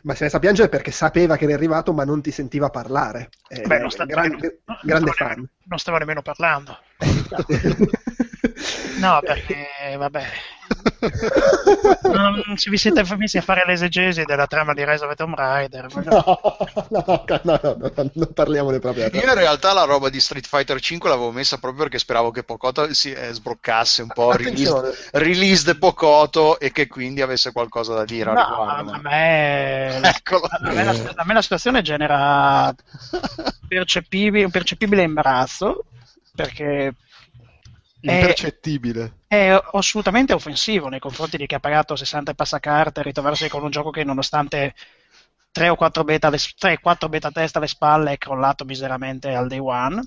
Ma 0.03 0.13
si 0.13 0.21
è 0.21 0.23
messo 0.25 0.37
a 0.37 0.39
piangere 0.39 0.69
perché 0.69 0.91
sapeva 0.91 1.35
che 1.35 1.45
era 1.45 1.53
arrivato, 1.53 1.93
ma 1.93 2.03
non 2.03 2.21
ti 2.21 2.31
sentiva 2.31 2.69
parlare. 2.69 3.29
Eh, 3.49 3.61
Beh, 3.61 3.79
non 3.79 3.89
sta, 3.89 4.05
gran, 4.05 4.29
non, 4.29 4.39
grande 4.83 5.05
non 5.05 5.13
fan. 5.13 5.27
Nemmeno, 5.27 5.49
non 5.65 5.79
stava 5.79 5.97
nemmeno 5.97 6.21
parlando. 6.21 6.77
no, 8.99 9.19
perché, 9.23 9.95
vabbè. 9.97 10.27
non, 12.13 12.43
ci 12.57 12.69
vi 12.69 12.77
siete 12.77 13.03
messi 13.17 13.37
a 13.37 13.41
fare 13.41 13.63
l'esegesi 13.65 14.23
della 14.23 14.45
trama 14.45 14.73
di 14.73 14.85
Rise 14.85 15.05
of 15.05 15.15
Tomb 15.15 15.35
Raider. 15.35 15.87
No, 16.09 16.45
no, 16.89 17.39
no, 17.43 17.59
no, 17.63 17.91
non 18.13 18.33
parliamone 18.33 18.79
proprio. 18.79 19.09
Io 19.11 19.21
in 19.21 19.33
realtà 19.33 19.73
la 19.73 19.83
roba 19.83 20.09
di 20.09 20.19
Street 20.19 20.45
Fighter 20.45 20.79
5 20.79 21.09
l'avevo 21.09 21.31
messa 21.31 21.57
proprio 21.57 21.83
perché 21.83 21.99
speravo 21.99 22.31
che 22.31 22.43
Pocoto 22.43 22.93
si 22.93 23.11
eh, 23.11 23.31
sbroccasse 23.31 24.01
un 24.01 24.09
po', 24.09 24.31
release, 24.31 25.09
release 25.11 25.63
de 25.65 25.77
Pocoto 25.77 26.59
e 26.59 26.71
che 26.71 26.87
quindi 26.87 27.21
avesse 27.21 27.51
qualcosa 27.51 27.93
da 27.93 28.05
dire 28.05 28.31
no, 28.31 28.39
a 28.39 28.77
A 28.77 28.99
me, 29.01 30.01
a, 30.01 30.71
me 30.71 30.83
la, 30.83 30.95
a 31.15 31.25
me 31.25 31.33
la 31.33 31.41
situazione 31.41 31.81
genera 31.81 32.73
percepibile, 33.67 34.45
un 34.45 34.51
percepibile 34.51 35.03
imbarazzo 35.03 35.85
perché 36.35 36.93
impercettibile. 38.01 39.19
È, 39.27 39.35
è, 39.35 39.61
assolutamente 39.73 40.33
offensivo 40.33 40.87
nei 40.87 40.99
confronti 40.99 41.37
di 41.37 41.45
chi 41.45 41.55
ha 41.55 41.59
pagato 41.59 41.95
60 41.95 42.33
passacarte 42.33 43.03
ritrovarsi 43.03 43.49
con 43.49 43.63
un 43.63 43.69
gioco 43.69 43.89
che 43.89 44.03
nonostante 44.03 44.73
3 45.51 45.69
o 45.69 45.75
4 45.75 46.03
beta, 46.03 46.31
3, 46.31 46.79
4 46.79 47.09
beta 47.09 47.31
test 47.31 47.55
alle 47.55 47.67
spalle 47.67 48.13
è 48.13 48.17
crollato 48.17 48.65
miseramente 48.65 49.33
al 49.33 49.47
day 49.47 49.59
one. 49.59 50.01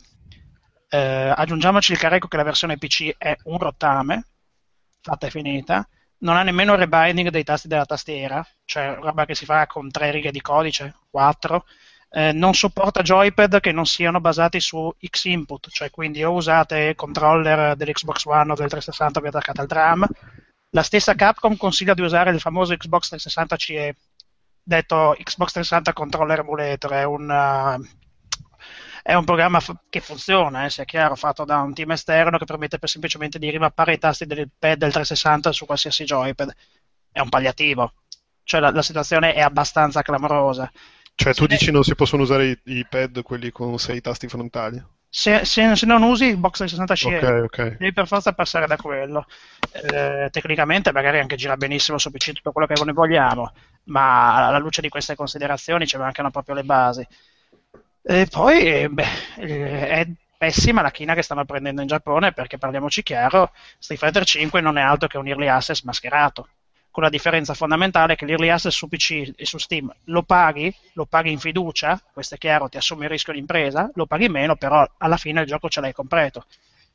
Eh, 0.88 1.32
aggiungiamoci 1.34 1.92
il 1.92 1.98
carico 1.98 2.28
che 2.28 2.36
la 2.36 2.42
versione 2.42 2.78
PC 2.78 3.14
è 3.16 3.36
un 3.44 3.58
rottame, 3.58 4.26
fatta 5.00 5.26
e 5.26 5.30
finita. 5.30 5.86
Non 6.18 6.36
ha 6.36 6.42
nemmeno 6.42 6.72
il 6.74 6.78
rebinding 6.78 7.30
dei 7.30 7.42
tasti 7.42 7.66
della 7.66 7.84
tastiera, 7.84 8.46
cioè 8.64 8.96
roba 9.00 9.24
che 9.24 9.34
si 9.34 9.44
fa 9.44 9.66
con 9.66 9.90
3 9.90 10.10
righe 10.12 10.30
di 10.30 10.40
codice, 10.40 10.94
4 11.10 11.64
eh, 12.14 12.32
non 12.32 12.52
sopporta 12.52 13.00
joypad 13.00 13.60
che 13.60 13.72
non 13.72 13.86
siano 13.86 14.20
basati 14.20 14.60
su 14.60 14.94
X-input, 15.00 15.70
cioè 15.70 15.90
quindi 15.90 16.22
o 16.22 16.32
usate 16.32 16.94
controller 16.94 17.74
dell'Xbox 17.74 18.26
One 18.26 18.52
o 18.52 18.54
del 18.54 18.68
360 18.68 19.20
vi 19.20 19.28
attaccate 19.28 19.60
al 19.62 19.66
tram. 19.66 20.06
La 20.70 20.82
stessa 20.82 21.14
Capcom 21.14 21.56
consiglia 21.56 21.94
di 21.94 22.02
usare 22.02 22.30
il 22.30 22.40
famoso 22.40 22.76
Xbox 22.76 23.08
360 23.08 23.56
CE, 23.56 23.96
detto 24.62 25.16
Xbox 25.22 25.52
360 25.52 25.92
Controller 25.94 26.40
Emulator, 26.40 26.92
è 26.92 27.04
un, 27.04 27.30
uh, 27.30 27.82
è 29.02 29.14
un 29.14 29.24
programma 29.24 29.60
f- 29.60 29.74
che 29.88 30.00
funziona, 30.00 30.66
eh, 30.66 30.70
sia 30.70 30.84
chiaro, 30.84 31.14
fatto 31.16 31.44
da 31.46 31.60
un 31.60 31.72
team 31.72 31.92
esterno 31.92 32.36
che 32.36 32.44
permette 32.44 32.78
per 32.78 32.90
semplicemente 32.90 33.38
di 33.38 33.50
rimappare 33.50 33.94
i 33.94 33.98
tasti 33.98 34.26
del 34.26 34.50
pad 34.58 34.76
del 34.78 34.92
360 34.92 35.50
su 35.52 35.64
qualsiasi 35.64 36.04
joypad. 36.04 36.54
È 37.10 37.20
un 37.20 37.28
palliativo, 37.30 37.94
cioè 38.44 38.60
la, 38.60 38.70
la 38.70 38.82
situazione 38.82 39.32
è 39.32 39.40
abbastanza 39.40 40.02
clamorosa. 40.02 40.70
Cioè, 41.14 41.34
tu 41.34 41.46
dici 41.46 41.70
non 41.70 41.84
si 41.84 41.94
possono 41.94 42.22
usare 42.22 42.46
i, 42.46 42.58
i 42.64 42.86
pad, 42.88 43.22
quelli 43.22 43.50
con 43.50 43.78
sei 43.78 44.00
tasti 44.00 44.28
frontali? 44.28 44.82
Se, 45.08 45.44
se, 45.44 45.76
se, 45.76 45.84
non 45.84 46.02
usi 46.02 46.24
il 46.24 46.38
box 46.38 46.56
360 46.56 46.94
CE 46.94 47.16
okay, 47.18 47.40
okay. 47.40 47.76
devi 47.76 47.92
per 47.92 48.06
forza 48.06 48.32
passare 48.32 48.66
da 48.66 48.76
quello. 48.76 49.26
Eh, 49.72 50.28
tecnicamente 50.30 50.90
magari 50.90 51.18
anche 51.18 51.36
gira 51.36 51.56
benissimo 51.56 51.98
su 51.98 52.10
PC 52.10 52.32
tutto 52.32 52.52
quello 52.52 52.66
che 52.66 52.82
ne 52.82 52.92
vogliamo, 52.92 53.52
ma 53.84 54.46
alla 54.46 54.58
luce 54.58 54.80
di 54.80 54.88
queste 54.88 55.14
considerazioni 55.14 55.86
ci 55.86 55.98
mancano 55.98 56.30
proprio 56.30 56.54
le 56.54 56.64
basi. 56.64 57.06
E 58.02 58.26
poi 58.26 58.88
beh, 58.88 59.06
eh, 59.36 59.88
è 59.88 60.08
pessima 60.38 60.82
la 60.82 60.90
china 60.90 61.14
che 61.14 61.22
stanno 61.22 61.44
prendendo 61.44 61.82
in 61.82 61.88
Giappone 61.88 62.32
perché 62.32 62.56
parliamoci 62.56 63.02
chiaro, 63.02 63.52
Street 63.78 64.00
Fighter 64.00 64.24
5 64.24 64.60
non 64.62 64.78
è 64.78 64.82
altro 64.82 65.08
che 65.08 65.18
un 65.18 65.28
early 65.28 65.46
access 65.46 65.82
mascherato 65.82 66.48
con 66.92 67.02
la 67.02 67.08
differenza 67.08 67.54
fondamentale 67.54 68.14
che 68.14 68.26
l'early 68.26 68.50
access 68.50 68.76
su 68.76 68.86
PC 68.86 69.32
e 69.34 69.46
su 69.46 69.58
Steam 69.58 69.92
lo 70.04 70.22
paghi, 70.22 70.72
lo 70.92 71.06
paghi 71.06 71.32
in 71.32 71.38
fiducia, 71.38 72.00
questo 72.12 72.34
è 72.34 72.38
chiaro, 72.38 72.68
ti 72.68 72.76
assumi 72.76 73.04
il 73.04 73.10
rischio 73.10 73.32
di 73.32 73.38
impresa, 73.38 73.90
lo 73.94 74.04
paghi 74.06 74.28
meno, 74.28 74.56
però 74.56 74.86
alla 74.98 75.16
fine 75.16 75.40
il 75.40 75.46
gioco 75.46 75.70
ce 75.70 75.80
l'hai 75.80 75.94
completo. 75.94 76.44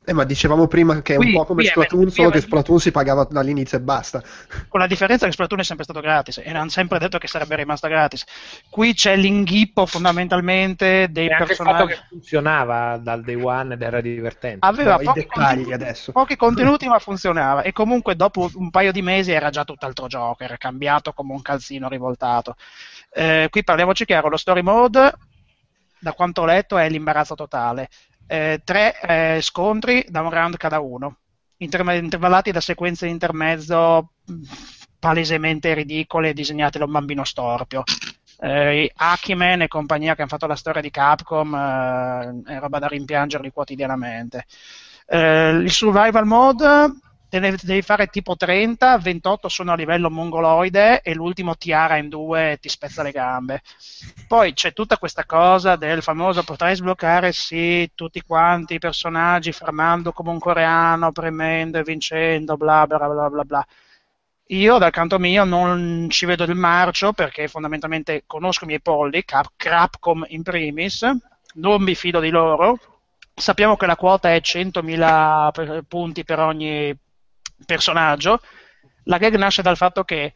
Eh, 0.04 0.14
ma 0.14 0.24
dicevamo 0.24 0.66
prima 0.66 1.02
che 1.02 1.14
è 1.14 1.16
un 1.18 1.32
po' 1.32 1.44
come 1.44 1.64
Splatoon, 1.64 2.10
solo 2.10 2.30
che 2.30 2.40
Splatoon 2.40 2.80
si 2.80 2.90
pagava 2.90 3.26
dall'inizio 3.30 3.76
e 3.76 3.82
basta. 3.82 4.22
Con 4.66 4.80
la 4.80 4.86
differenza 4.86 5.26
che 5.26 5.32
Splatoon 5.32 5.60
è 5.60 5.64
sempre 5.64 5.84
stato 5.84 6.00
gratis 6.00 6.38
e 6.38 6.50
hanno 6.50 6.70
sempre 6.70 6.98
detto 6.98 7.18
che 7.18 7.26
sarebbe 7.26 7.56
rimasto 7.56 7.88
gratis. 7.88 8.24
Qui 8.70 8.94
c'è 8.94 9.16
l'inghippo 9.16 9.84
fondamentalmente 9.84 11.08
dei 11.10 11.26
e 11.26 11.36
personaggi. 11.36 11.50
Anche 11.50 11.92
il 11.92 11.98
fatto 11.98 12.02
che 12.08 12.08
funzionava 12.08 12.96
dal 12.96 13.22
day 13.22 13.34
one 13.34 13.74
ed 13.74 13.82
era 13.82 14.00
divertente. 14.00 14.66
Aveva 14.66 14.96
no, 14.96 15.12
pochi, 15.12 15.26
contenuti, 15.26 15.72
adesso. 15.72 16.12
pochi 16.12 16.36
contenuti, 16.36 16.88
ma 16.88 16.98
funzionava. 16.98 17.60
E 17.60 17.72
comunque 17.72 18.16
dopo 18.16 18.48
un 18.54 18.70
paio 18.70 18.92
di 18.92 19.02
mesi 19.02 19.32
era 19.32 19.50
già 19.50 19.64
tutt'altro 19.64 20.06
gioco, 20.06 20.42
era 20.42 20.56
cambiato 20.56 21.12
come 21.12 21.34
un 21.34 21.42
calzino 21.42 21.86
rivoltato. 21.86 22.56
Eh, 23.12 23.48
qui 23.50 23.62
parliamoci 23.62 24.06
chiaro, 24.06 24.30
lo 24.30 24.38
story 24.38 24.62
mode 24.62 25.12
da 25.98 26.12
quanto 26.12 26.42
ho 26.42 26.44
letto 26.44 26.78
è 26.78 26.88
l'imbarazzo 26.88 27.34
totale 27.34 27.88
eh, 28.28 28.60
tre 28.62 29.00
eh, 29.00 29.38
scontri 29.40 30.06
da 30.08 30.20
un 30.20 30.30
round 30.30 30.56
cada 30.56 30.78
uno, 30.78 31.16
intervallati 31.56 32.52
da 32.52 32.60
sequenze 32.60 33.06
di 33.06 33.12
intermezzo 33.12 34.12
palesemente 34.98 35.74
ridicole 35.74 36.32
disegnate 36.32 36.78
da 36.78 36.84
un 36.84 36.92
bambino 36.92 37.24
storpio. 37.24 37.82
Eh, 38.40 38.92
Akiman 38.94 39.62
e 39.62 39.68
compagnia 39.68 40.14
che 40.14 40.20
hanno 40.20 40.30
fatto 40.30 40.46
la 40.46 40.54
storia 40.54 40.80
di 40.80 40.90
Capcom 40.90 41.54
eh, 41.54 42.42
è 42.52 42.58
roba 42.58 42.78
da 42.78 42.86
rimpiangerli 42.86 43.50
quotidianamente. 43.50 44.44
Eh, 45.06 45.50
il 45.50 45.70
survival 45.70 46.26
mode 46.26 46.92
te 47.28 47.38
ne 47.38 47.54
devi 47.62 47.82
fare 47.82 48.06
tipo 48.06 48.36
30, 48.36 48.98
28 48.98 49.48
sono 49.48 49.72
a 49.72 49.76
livello 49.76 50.10
mongoloide 50.10 51.02
e 51.02 51.14
l'ultimo 51.14 51.56
tiara 51.56 51.96
in 51.96 52.08
due 52.08 52.52
e 52.52 52.58
ti 52.58 52.68
spezza 52.68 53.02
le 53.02 53.10
gambe. 53.10 53.62
Poi 54.26 54.52
c'è 54.54 54.72
tutta 54.72 54.98
questa 54.98 55.24
cosa 55.24 55.76
del 55.76 56.02
famoso 56.02 56.42
potrai 56.42 56.74
sbloccare 56.76 57.32
sì 57.32 57.90
tutti 57.94 58.22
quanti 58.22 58.74
i 58.74 58.78
personaggi 58.78 59.52
fermando 59.52 60.12
come 60.12 60.30
un 60.30 60.38
coreano, 60.38 61.12
premendo 61.12 61.78
e 61.78 61.82
vincendo, 61.82 62.56
bla 62.56 62.86
bla 62.86 62.98
bla 62.98 63.28
bla 63.28 63.44
bla. 63.44 63.66
Io 64.50 64.78
dal 64.78 64.90
canto 64.90 65.18
mio 65.18 65.44
non 65.44 66.06
ci 66.10 66.24
vedo 66.24 66.44
il 66.44 66.54
marcio 66.54 67.12
perché 67.12 67.48
fondamentalmente 67.48 68.24
conosco 68.26 68.64
i 68.64 68.68
miei 68.68 68.80
polli, 68.80 69.24
Cap- 69.24 69.52
Capcom 69.56 70.24
in 70.28 70.42
primis, 70.42 71.06
non 71.54 71.82
mi 71.82 71.94
fido 71.94 72.20
di 72.20 72.30
loro. 72.30 72.78
Sappiamo 73.34 73.76
che 73.76 73.86
la 73.86 73.96
quota 73.96 74.34
è 74.34 74.40
100.000 74.40 75.50
punti 75.86 76.24
per 76.24 76.40
ogni 76.40 76.96
personaggio, 77.64 78.40
la 79.04 79.18
gag 79.18 79.36
nasce 79.36 79.62
dal 79.62 79.76
fatto 79.76 80.04
che 80.04 80.34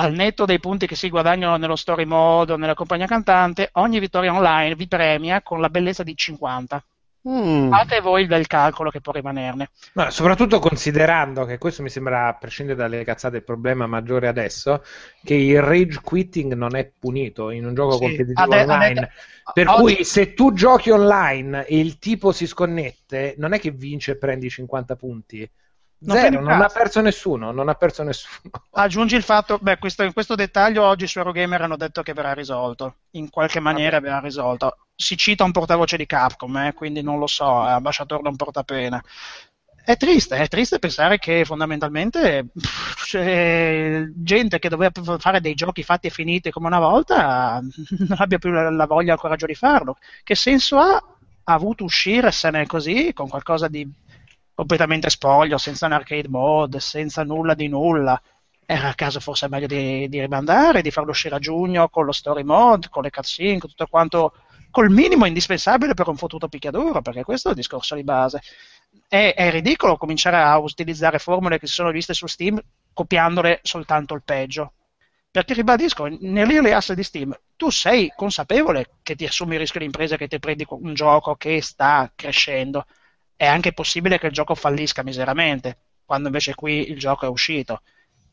al 0.00 0.12
netto 0.12 0.44
dei 0.44 0.60
punti 0.60 0.86
che 0.86 0.94
si 0.94 1.08
guadagnano 1.08 1.56
nello 1.56 1.76
story 1.76 2.04
mode 2.04 2.52
o 2.52 2.56
nella 2.56 2.74
compagnia 2.74 3.06
cantante, 3.06 3.70
ogni 3.72 3.98
vittoria 3.98 4.32
online 4.32 4.76
vi 4.76 4.86
premia 4.86 5.42
con 5.42 5.60
la 5.60 5.70
bellezza 5.70 6.02
di 6.02 6.16
50. 6.16 6.84
Mm. 7.28 7.70
Fate 7.70 8.00
voi 8.00 8.22
il 8.22 8.28
bel 8.28 8.46
calcolo 8.46 8.90
che 8.90 9.00
può 9.00 9.12
rimanerne. 9.12 9.70
Ma 9.94 10.08
soprattutto 10.10 10.60
considerando 10.60 11.44
che 11.44 11.58
questo 11.58 11.82
mi 11.82 11.90
sembra, 11.90 12.28
a 12.28 12.34
prescindere 12.34 12.78
dalle 12.78 13.02
cazzate, 13.04 13.38
il 13.38 13.44
problema 13.44 13.86
maggiore 13.86 14.28
adesso, 14.28 14.82
che 15.24 15.34
il 15.34 15.60
rage 15.60 16.00
quitting 16.00 16.54
non 16.54 16.76
è 16.76 16.90
punito 16.96 17.50
in 17.50 17.66
un 17.66 17.74
gioco 17.74 17.94
sì. 17.94 17.98
competitivo 17.98 18.40
ade- 18.40 18.62
online. 18.62 19.00
Ade- 19.00 19.10
per 19.52 19.68
oggi... 19.68 19.80
cui 19.80 20.04
se 20.04 20.32
tu 20.32 20.52
giochi 20.52 20.90
online 20.90 21.66
e 21.66 21.78
il 21.80 21.98
tipo 21.98 22.30
si 22.32 22.46
sconnette, 22.46 23.34
non 23.36 23.52
è 23.52 23.58
che 23.58 23.72
vince 23.72 24.12
e 24.12 24.16
prendi 24.16 24.48
50 24.48 24.94
punti 24.94 25.50
non 26.00 26.16
Zero, 26.16 26.40
non 26.40 26.60
ha 26.60 26.68
perso 26.68 27.00
nessuno, 27.00 27.50
non 27.50 27.68
ha 27.68 27.74
perso 27.74 28.02
nessuno. 28.04 28.50
Aggiungi 28.72 29.16
il 29.16 29.22
fatto, 29.22 29.58
beh, 29.60 29.78
questo, 29.78 30.10
questo 30.12 30.36
dettaglio 30.36 30.84
oggi 30.84 31.06
su 31.06 31.18
Eurogamer 31.18 31.62
hanno 31.62 31.76
detto 31.76 32.02
che 32.02 32.12
verrà 32.12 32.34
risolto, 32.34 32.96
in 33.12 33.30
qualche 33.30 33.58
maniera 33.58 33.96
Vabbè. 33.98 34.06
verrà 34.06 34.20
risolto. 34.20 34.76
Si 34.94 35.16
cita 35.16 35.44
un 35.44 35.52
portavoce 35.52 35.96
di 35.96 36.06
Capcom, 36.06 36.56
eh, 36.58 36.72
quindi 36.74 37.02
non 37.02 37.18
lo 37.18 37.26
so, 37.26 37.66
è 37.66 37.70
ambasciatore 37.70 38.22
non 38.22 38.36
porta 38.36 38.62
pena. 38.62 39.02
È 39.84 39.96
triste, 39.96 40.36
è 40.36 40.48
triste 40.48 40.78
pensare 40.78 41.18
che 41.18 41.46
fondamentalmente 41.46 42.44
pff, 42.52 43.04
c'è 43.06 44.04
gente 44.14 44.58
che 44.58 44.68
doveva 44.68 44.92
fare 45.18 45.40
dei 45.40 45.54
giochi 45.54 45.82
fatti 45.82 46.08
e 46.08 46.10
finiti 46.10 46.50
come 46.50 46.66
una 46.66 46.78
volta 46.78 47.58
non 48.06 48.18
abbia 48.18 48.36
più 48.36 48.50
la, 48.50 48.70
la 48.70 48.84
voglia 48.84 49.12
e 49.12 49.14
il 49.14 49.20
coraggio 49.20 49.46
di 49.46 49.54
farlo. 49.54 49.96
Che 50.22 50.34
senso 50.34 50.78
ha? 50.78 51.02
Ha 51.44 51.52
avuto 51.54 51.84
uscirsene 51.84 52.66
così, 52.66 53.12
con 53.14 53.28
qualcosa 53.28 53.68
di 53.68 53.90
completamente 54.58 55.08
spoglio, 55.08 55.56
senza 55.56 55.86
un 55.86 55.92
arcade 55.92 56.28
mode, 56.28 56.80
senza 56.80 57.22
nulla 57.22 57.54
di 57.54 57.68
nulla. 57.68 58.20
Era 58.66 58.88
a 58.88 58.94
caso 58.94 59.20
forse 59.20 59.48
meglio 59.48 59.68
di, 59.68 60.08
di 60.08 60.20
rimandare, 60.20 60.82
di 60.82 60.90
farlo 60.90 61.10
uscire 61.10 61.36
a 61.36 61.38
giugno 61.38 61.88
con 61.88 62.04
lo 62.04 62.10
story 62.10 62.42
mode, 62.42 62.88
con 62.88 63.04
le 63.04 63.10
cutscene, 63.10 63.60
con 63.60 63.70
tutto 63.70 63.86
quanto, 63.86 64.34
col 64.72 64.90
minimo 64.90 65.26
indispensabile 65.26 65.94
per 65.94 66.08
un 66.08 66.16
fottuto 66.16 66.48
picchiaduro, 66.48 67.00
perché 67.02 67.22
questo 67.22 67.46
è 67.48 67.50
il 67.52 67.56
discorso 67.56 67.94
di 67.94 68.02
base. 68.02 68.42
È, 69.06 69.32
è 69.36 69.48
ridicolo 69.52 69.96
cominciare 69.96 70.38
a 70.38 70.58
utilizzare 70.58 71.20
formule 71.20 71.60
che 71.60 71.68
si 71.68 71.74
sono 71.74 71.92
viste 71.92 72.12
su 72.12 72.26
Steam 72.26 72.60
copiandole 72.92 73.60
soltanto 73.62 74.14
il 74.14 74.24
peggio. 74.24 74.72
Perché 75.30 75.54
ribadisco, 75.54 76.08
nell'early 76.18 76.72
access 76.72 76.96
di 76.96 77.04
Steam 77.04 77.38
tu 77.54 77.70
sei 77.70 78.12
consapevole 78.16 78.96
che 79.04 79.14
ti 79.14 79.24
assumi 79.24 79.52
il 79.52 79.60
rischio 79.60 79.78
di 79.78 79.86
impresa 79.86 80.16
che 80.16 80.26
ti 80.26 80.40
prendi 80.40 80.66
un 80.68 80.94
gioco 80.94 81.36
che 81.36 81.62
sta 81.62 82.10
crescendo 82.16 82.86
è 83.38 83.46
anche 83.46 83.72
possibile 83.72 84.18
che 84.18 84.26
il 84.26 84.32
gioco 84.32 84.56
fallisca 84.56 85.04
miseramente, 85.04 85.78
quando 86.04 86.26
invece 86.26 86.56
qui 86.56 86.90
il 86.90 86.98
gioco 86.98 87.24
è 87.24 87.28
uscito. 87.28 87.82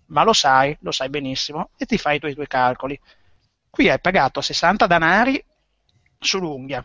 Ma 0.08 0.24
lo 0.24 0.34
sai, 0.34 0.76
lo 0.82 0.92
sai 0.92 1.10
benissimo, 1.10 1.70
e 1.78 1.86
ti 1.86 2.00
fai 2.00 2.16
i 2.16 2.20
tuoi, 2.20 2.32
i 2.32 2.34
tuoi 2.34 2.48
calcoli. 2.48 3.00
Qui 3.70 3.88
hai 3.88 4.00
pagato 4.00 4.42
60 4.42 4.88
danari 4.88 5.44
sull'unghia 6.18 6.84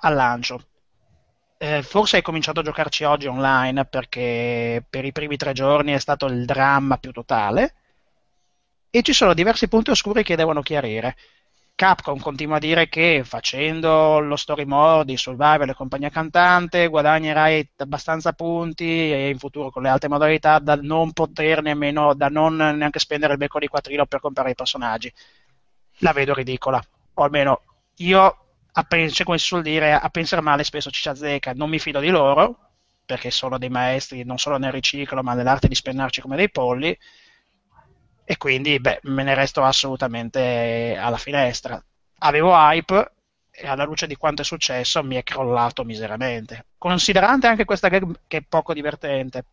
al 0.00 0.14
lancio. 0.14 0.62
Eh, 1.56 1.82
forse 1.82 2.16
hai 2.16 2.22
cominciato 2.22 2.60
a 2.60 2.62
giocarci 2.62 3.04
oggi 3.04 3.26
online 3.28 3.86
perché 3.86 4.84
per 4.88 5.06
i 5.06 5.12
primi 5.12 5.38
tre 5.38 5.54
giorni 5.54 5.92
è 5.92 5.98
stato 5.98 6.26
il 6.26 6.44
dramma 6.44 6.98
più 6.98 7.12
totale 7.12 7.74
e 8.90 9.02
ci 9.02 9.12
sono 9.14 9.34
diversi 9.34 9.68
punti 9.68 9.90
oscuri 9.90 10.22
che 10.22 10.36
devono 10.36 10.60
chiarire. 10.60 11.16
Capcom 11.78 12.18
continua 12.18 12.56
a 12.56 12.58
dire 12.58 12.88
che 12.88 13.22
facendo 13.24 14.18
lo 14.18 14.34
story 14.34 14.64
mode, 14.64 15.12
il 15.12 15.18
survival 15.18 15.68
e 15.68 15.74
compagnia 15.74 16.08
cantante 16.10 16.88
guadagnerai 16.88 17.70
abbastanza 17.76 18.32
punti 18.32 18.84
e 18.84 19.28
in 19.28 19.38
futuro 19.38 19.70
con 19.70 19.82
le 19.82 19.88
altre 19.88 20.08
modalità 20.08 20.58
da 20.58 20.74
non 20.74 21.12
poter 21.12 21.62
nemmeno, 21.62 22.14
da 22.14 22.26
non 22.26 22.56
neanche 22.56 22.98
spendere 22.98 23.34
il 23.34 23.38
becco 23.38 23.60
di 23.60 23.68
quattrino 23.68 24.06
per 24.06 24.18
comprare 24.18 24.50
i 24.50 24.54
personaggi. 24.56 25.12
La 25.98 26.12
vedo 26.12 26.34
ridicola, 26.34 26.82
o 27.14 27.22
almeno 27.22 27.62
io, 27.98 28.38
a 28.72 28.82
pens- 28.82 29.22
come 29.22 29.38
si 29.38 29.46
suol 29.46 29.62
dire, 29.62 29.92
a 29.92 30.08
pensare 30.08 30.42
male 30.42 30.64
spesso 30.64 30.90
ci 30.90 31.08
azzecca, 31.08 31.52
non 31.52 31.70
mi 31.70 31.78
fido 31.78 32.00
di 32.00 32.08
loro, 32.10 32.58
perché 33.06 33.30
sono 33.30 33.56
dei 33.56 33.70
maestri 33.70 34.24
non 34.24 34.38
solo 34.38 34.58
nel 34.58 34.72
riciclo 34.72 35.22
ma 35.22 35.34
nell'arte 35.34 35.68
di 35.68 35.76
spennarci 35.76 36.20
come 36.22 36.34
dei 36.36 36.50
polli 36.50 36.96
e 38.30 38.36
quindi 38.36 38.78
beh, 38.78 39.00
me 39.04 39.22
ne 39.22 39.34
resto 39.34 39.62
assolutamente 39.62 40.94
alla 41.00 41.16
finestra. 41.16 41.82
Avevo 42.18 42.52
hype 42.52 43.12
e 43.50 43.66
alla 43.66 43.84
luce 43.84 44.06
di 44.06 44.16
quanto 44.16 44.42
è 44.42 44.44
successo 44.44 45.02
mi 45.02 45.16
è 45.16 45.22
crollato 45.22 45.82
miseramente. 45.82 46.66
Considerante 46.76 47.46
anche 47.46 47.64
questa 47.64 47.88
gag 47.88 48.20
che 48.26 48.36
è 48.36 48.44
poco 48.46 48.74
divertente. 48.74 49.46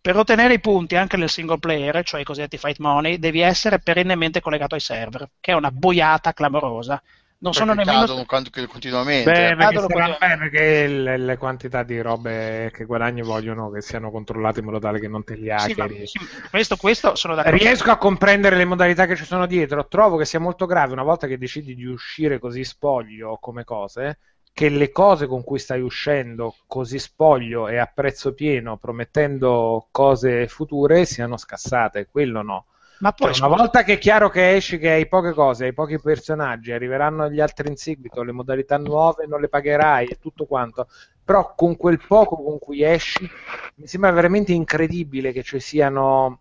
Per 0.00 0.16
ottenere 0.16 0.54
i 0.54 0.60
punti 0.60 0.94
anche 0.94 1.16
nel 1.16 1.28
single 1.28 1.58
player, 1.58 2.04
cioè 2.04 2.20
i 2.20 2.24
cosiddetti 2.24 2.56
fight 2.56 2.78
money, 2.78 3.18
devi 3.18 3.40
essere 3.40 3.80
perennemente 3.80 4.40
collegato 4.40 4.76
ai 4.76 4.80
server, 4.80 5.28
che 5.40 5.50
è 5.50 5.54
una 5.56 5.72
boiata 5.72 6.32
clamorosa 6.32 7.02
non 7.46 7.52
sono 7.52 7.74
nemmeno 7.74 8.24
continuamente. 8.26 9.30
Beh, 9.30 9.54
perché, 9.54 9.76
continuamente. 9.76 10.18
perché 10.18 10.86
le, 10.88 11.16
le, 11.16 11.36
quantità 11.36 11.82
di 11.84 12.00
robe 12.00 12.70
che 12.72 12.84
guadagni 12.84 13.22
vogliono 13.22 13.70
che 13.70 13.80
siano 13.80 14.10
controllate 14.10 14.60
in 14.60 14.66
modo 14.66 14.78
tale 14.78 14.98
che 14.98 15.08
non 15.08 15.22
te 15.22 15.36
li 15.36 15.50
hackeri. 15.50 16.06
sì, 16.06 16.18
questo, 16.50 16.76
questo 16.76 17.14
sono 17.14 17.34
d'accordo. 17.34 17.56
Riesco 17.56 17.90
a 17.90 17.98
comprendere 17.98 18.56
le 18.56 18.64
modalità 18.64 19.06
che 19.06 19.16
ci 19.16 19.24
sono 19.24 19.46
dietro. 19.46 19.86
Trovo 19.86 20.16
che 20.16 20.24
sia 20.24 20.40
molto 20.40 20.66
grave 20.66 20.92
una 20.92 21.04
volta 21.04 21.26
che 21.26 21.38
decidi 21.38 21.74
di 21.74 21.84
uscire 21.84 22.38
così 22.38 22.64
spoglio 22.64 23.38
come 23.40 23.64
cose 23.64 24.18
che 24.52 24.70
le 24.70 24.90
cose 24.90 25.26
con 25.26 25.44
cui 25.44 25.58
stai 25.58 25.82
uscendo 25.82 26.54
così 26.66 26.98
spoglio 26.98 27.68
e 27.68 27.76
a 27.76 27.90
prezzo 27.92 28.32
pieno 28.32 28.78
promettendo 28.78 29.88
cose 29.90 30.48
future 30.48 31.04
siano 31.04 31.36
scassate. 31.36 32.08
Quello 32.10 32.40
no 32.40 32.64
ma 33.00 33.12
poi 33.12 33.34
cioè, 33.34 33.46
una 33.46 33.56
volta 33.56 33.82
che 33.82 33.94
è 33.94 33.98
chiaro 33.98 34.28
che 34.28 34.54
esci, 34.54 34.78
che 34.78 34.90
hai 34.90 35.08
poche 35.08 35.32
cose, 35.32 35.66
hai 35.66 35.72
pochi 35.72 35.98
personaggi, 36.00 36.72
arriveranno 36.72 37.28
gli 37.28 37.40
altri 37.40 37.68
in 37.68 37.76
seguito, 37.76 38.22
le 38.22 38.32
modalità 38.32 38.78
nuove 38.78 39.26
non 39.26 39.40
le 39.40 39.48
pagherai 39.48 40.06
e 40.06 40.18
tutto 40.18 40.46
quanto. 40.46 40.88
Però 41.24 41.54
con 41.54 41.76
quel 41.76 42.00
poco 42.06 42.36
con 42.42 42.58
cui 42.58 42.82
esci, 42.82 43.28
mi 43.76 43.86
sembra 43.86 44.12
veramente 44.12 44.52
incredibile 44.52 45.32
che 45.32 45.42
ci 45.42 45.60
siano 45.60 46.40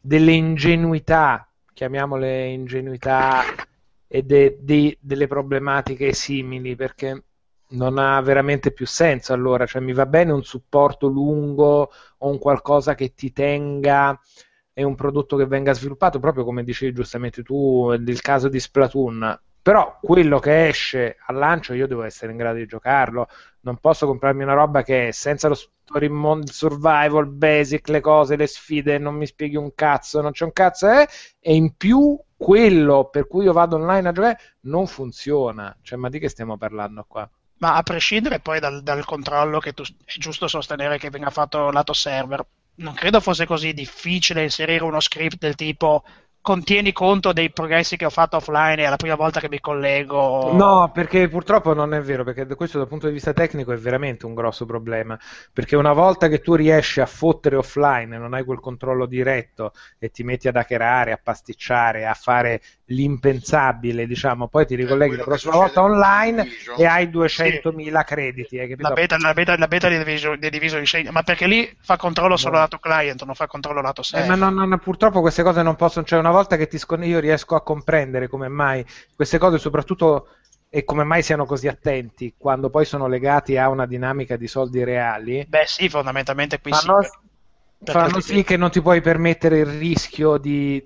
delle 0.00 0.32
ingenuità, 0.32 1.48
chiamiamole 1.72 2.46
ingenuità, 2.46 3.42
e 4.06 4.22
de, 4.22 4.58
de, 4.60 4.98
delle 5.00 5.26
problematiche 5.26 6.12
simili, 6.12 6.74
perché 6.74 7.22
non 7.70 7.98
ha 7.98 8.20
veramente 8.20 8.72
più 8.72 8.86
senso 8.86 9.32
allora, 9.32 9.66
cioè 9.66 9.82
mi 9.82 9.92
va 9.92 10.06
bene 10.06 10.32
un 10.32 10.42
supporto 10.42 11.06
lungo 11.08 11.90
o 12.18 12.28
un 12.28 12.38
qualcosa 12.38 12.94
che 12.94 13.12
ti 13.14 13.32
tenga 13.32 14.18
è 14.78 14.84
un 14.84 14.94
prodotto 14.94 15.36
che 15.36 15.44
venga 15.44 15.74
sviluppato, 15.74 16.20
proprio 16.20 16.44
come 16.44 16.62
dicevi 16.62 16.92
giustamente 16.92 17.42
tu, 17.42 17.88
nel 17.98 18.20
caso 18.20 18.48
di 18.48 18.60
Splatoon. 18.60 19.40
Però 19.60 19.98
quello 20.00 20.38
che 20.38 20.68
esce 20.68 21.16
al 21.26 21.34
lancio 21.34 21.74
io 21.74 21.88
devo 21.88 22.04
essere 22.04 22.30
in 22.30 22.38
grado 22.38 22.58
di 22.58 22.66
giocarlo. 22.66 23.26
Non 23.62 23.78
posso 23.78 24.06
comprarmi 24.06 24.44
una 24.44 24.52
roba 24.52 24.84
che 24.84 25.10
senza 25.10 25.48
lo 25.48 25.56
story 25.56 26.06
mode 26.06 26.52
survival, 26.52 27.26
basic, 27.26 27.88
le 27.88 28.00
cose, 28.00 28.36
le 28.36 28.46
sfide, 28.46 28.98
non 28.98 29.16
mi 29.16 29.26
spieghi 29.26 29.56
un 29.56 29.74
cazzo, 29.74 30.20
non 30.20 30.30
c'è 30.30 30.44
un 30.44 30.52
cazzo, 30.52 30.88
eh? 30.88 31.08
e 31.40 31.56
in 31.56 31.74
più 31.76 32.16
quello 32.36 33.08
per 33.10 33.26
cui 33.26 33.46
io 33.46 33.52
vado 33.52 33.74
online 33.74 34.10
a 34.10 34.12
giocare 34.12 34.38
non 34.60 34.86
funziona. 34.86 35.76
Cioè, 35.82 35.98
ma 35.98 36.08
di 36.08 36.20
che 36.20 36.28
stiamo 36.28 36.56
parlando 36.56 37.04
qua? 37.08 37.28
Ma 37.56 37.74
a 37.74 37.82
prescindere 37.82 38.38
poi 38.38 38.60
dal, 38.60 38.80
dal 38.84 39.04
controllo 39.04 39.58
che 39.58 39.72
tu, 39.72 39.82
è 39.82 40.18
giusto 40.18 40.46
sostenere 40.46 40.98
che 40.98 41.10
venga 41.10 41.30
fatto 41.30 41.72
lato 41.72 41.92
server, 41.92 42.46
non 42.78 42.94
credo 42.94 43.20
fosse 43.20 43.46
così 43.46 43.72
difficile 43.72 44.42
inserire 44.42 44.84
uno 44.84 45.00
script 45.00 45.38
del 45.38 45.54
tipo 45.54 46.04
contieni 46.48 46.94
conto 46.94 47.34
dei 47.34 47.50
progressi 47.50 47.98
che 47.98 48.06
ho 48.06 48.10
fatto 48.10 48.36
offline 48.36 48.82
è 48.82 48.88
la 48.88 48.96
prima 48.96 49.16
volta 49.16 49.38
che 49.38 49.50
mi 49.50 49.60
collego. 49.60 50.50
No, 50.54 50.90
perché 50.94 51.28
purtroppo 51.28 51.74
non 51.74 51.92
è 51.92 52.00
vero, 52.00 52.24
perché 52.24 52.46
questo 52.54 52.78
dal 52.78 52.88
punto 52.88 53.06
di 53.06 53.12
vista 53.12 53.34
tecnico 53.34 53.70
è 53.70 53.76
veramente 53.76 54.24
un 54.24 54.32
grosso 54.32 54.64
problema, 54.64 55.18
perché 55.52 55.76
una 55.76 55.92
volta 55.92 56.28
che 56.28 56.40
tu 56.40 56.54
riesci 56.54 57.02
a 57.02 57.06
fottere 57.06 57.56
offline 57.56 58.14
e 58.14 58.18
non 58.18 58.32
hai 58.32 58.44
quel 58.44 58.60
controllo 58.60 59.04
diretto 59.04 59.72
e 59.98 60.08
ti 60.08 60.22
metti 60.22 60.48
ad 60.48 60.56
hackerare, 60.56 61.12
a 61.12 61.20
pasticciare, 61.22 62.06
a 62.06 62.14
fare 62.14 62.62
l'impensabile, 62.86 64.06
diciamo, 64.06 64.48
poi 64.48 64.64
ti 64.64 64.74
ricolleghi 64.74 65.16
la 65.16 65.24
prossima 65.24 65.56
volta 65.56 65.82
online 65.82 66.48
e 66.78 66.86
hai 66.86 67.08
200.000 67.08 67.98
sì. 67.98 68.04
crediti. 68.06 68.76
La 68.78 68.92
beta, 68.92 69.18
la 69.18 69.34
beta, 69.34 69.58
la 69.58 69.68
beta 69.68 69.88
di 69.88 69.98
Division, 69.98 70.38
di 70.38 70.48
Division 70.48 70.80
insegna, 70.80 71.10
ma 71.10 71.22
perché 71.22 71.46
lì 71.46 71.70
fa 71.78 71.98
controllo 71.98 72.38
solo 72.38 72.54
no. 72.54 72.60
lato 72.60 72.78
client, 72.78 73.22
non 73.24 73.34
fa 73.34 73.46
controllo 73.46 73.82
lato 73.82 74.02
server. 74.02 74.30
Eh, 74.30 74.34
ma 74.34 74.48
non, 74.48 74.68
non, 74.68 74.78
purtroppo 74.78 75.20
queste 75.20 75.42
cose 75.42 75.62
non 75.62 75.76
possono, 75.76 76.06
cioè 76.06 76.18
una 76.18 76.30
volta 76.30 76.37
che 76.46 76.66
ti 76.66 76.78
scon- 76.78 77.04
io 77.04 77.18
riesco 77.18 77.54
a 77.54 77.62
comprendere 77.62 78.28
come 78.28 78.48
mai 78.48 78.84
queste 79.14 79.38
cose, 79.38 79.58
soprattutto 79.58 80.28
e 80.70 80.84
come 80.84 81.04
mai 81.04 81.22
siano 81.22 81.46
così 81.46 81.66
attenti 81.66 82.34
quando 82.36 82.68
poi 82.68 82.84
sono 82.84 83.06
legati 83.06 83.56
a 83.56 83.68
una 83.70 83.86
dinamica 83.86 84.36
di 84.36 84.46
soldi 84.46 84.84
reali. 84.84 85.44
Beh, 85.48 85.64
sì, 85.66 85.88
fondamentalmente 85.88 86.60
qui 86.60 86.72
fanno, 86.72 87.02
sì. 87.02 87.08
Fanno 87.84 88.20
sì 88.20 88.42
che 88.42 88.56
non 88.56 88.70
ti 88.70 88.82
puoi 88.82 89.00
permettere 89.00 89.60
il 89.60 89.66
rischio 89.66 90.36
di 90.36 90.84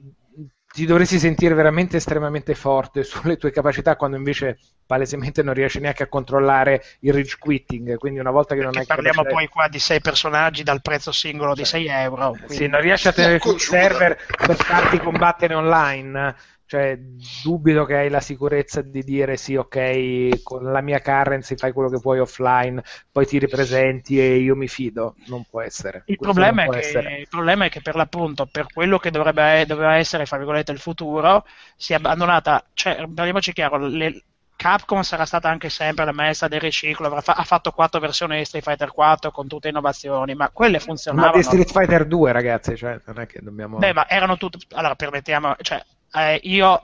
ti 0.72 0.86
dovresti 0.86 1.18
sentire 1.18 1.54
veramente 1.54 1.98
estremamente 1.98 2.54
forte 2.54 3.04
sulle 3.04 3.36
tue 3.36 3.50
capacità 3.50 3.94
quando 3.96 4.16
invece 4.16 4.58
palesemente 4.86 5.42
non 5.42 5.54
riesci 5.54 5.80
neanche 5.80 6.02
a 6.02 6.08
controllare 6.08 6.82
il 7.00 7.12
rage 7.12 7.36
quitting. 7.38 7.96
Quindi 7.96 8.18
una 8.18 8.30
volta 8.30 8.54
che 8.54 8.60
Perché 8.62 8.72
non 8.72 8.80
hai 8.80 8.86
parliamo 8.86 9.22
capacità... 9.22 9.40
poi 9.40 9.48
qua 9.48 9.68
di 9.68 9.78
sei 9.78 10.00
personaggi 10.00 10.62
dal 10.62 10.80
prezzo 10.80 11.12
singolo 11.12 11.54
di 11.54 11.64
6 11.64 11.86
euro 11.86 12.30
quindi... 12.30 12.54
sì, 12.54 12.66
non 12.66 12.80
riesci 12.80 13.08
a 13.08 13.12
tenere 13.12 13.38
sul 13.38 13.60
server 13.60 14.16
per 14.36 14.56
farti 14.56 14.98
combattere 14.98 15.54
online 15.54 16.34
cioè, 16.72 16.98
dubito 17.44 17.84
che 17.84 17.96
hai 17.96 18.08
la 18.08 18.20
sicurezza 18.20 18.80
di 18.80 19.02
dire 19.02 19.36
sì, 19.36 19.56
ok, 19.56 20.42
con 20.42 20.72
la 20.72 20.80
mia 20.80 21.02
currency 21.02 21.54
fai 21.54 21.70
quello 21.70 21.90
che 21.90 22.00
puoi 22.00 22.18
offline, 22.18 22.82
poi 23.10 23.26
ti 23.26 23.38
ripresenti 23.38 24.18
e 24.18 24.36
io 24.36 24.56
mi 24.56 24.68
fido. 24.68 25.16
Non 25.26 25.44
può 25.44 25.60
essere. 25.60 26.04
Il, 26.06 26.16
problema, 26.16 26.64
è 26.64 26.68
che, 26.70 26.98
il 27.20 27.28
problema 27.28 27.66
è 27.66 27.68
che, 27.68 27.82
per 27.82 27.94
l'appunto, 27.94 28.46
per 28.50 28.72
quello 28.72 28.98
che 28.98 29.10
dovrebbe, 29.10 29.66
doveva 29.66 29.96
essere, 29.96 30.24
fra 30.24 30.38
virgolette, 30.38 30.72
il 30.72 30.78
futuro, 30.78 31.44
si 31.76 31.92
è 31.92 31.96
abbandonata, 31.96 32.64
cioè, 32.72 33.06
parliamoci 33.14 33.52
chiaro, 33.52 33.76
le, 33.76 34.22
Capcom 34.56 35.02
sarà 35.02 35.26
stata 35.26 35.50
anche 35.50 35.68
sempre 35.68 36.06
la 36.06 36.12
maestra 36.12 36.48
del 36.48 36.60
riciclo, 36.60 37.20
fa- 37.20 37.34
ha 37.34 37.44
fatto 37.44 37.72
quattro 37.72 38.00
versioni 38.00 38.38
di 38.38 38.46
Street 38.46 38.64
Fighter 38.64 38.92
4 38.92 39.30
con 39.30 39.46
tutte 39.46 39.68
innovazioni, 39.68 40.34
ma 40.34 40.48
quelle 40.48 40.78
funzionavano. 40.78 41.32
Ma 41.32 41.36
di 41.36 41.42
Street 41.42 41.70
Fighter 41.70 42.06
2, 42.06 42.32
ragazzi, 42.32 42.76
cioè, 42.78 42.98
non 43.04 43.20
è 43.20 43.26
che 43.26 43.40
dobbiamo... 43.42 43.76
Beh, 43.76 43.92
ma 43.92 44.08
erano 44.08 44.38
tutte... 44.38 44.56
Allora, 44.70 44.94
permettiamo, 44.94 45.54
cioè, 45.60 45.84
eh, 46.12 46.40
io 46.44 46.82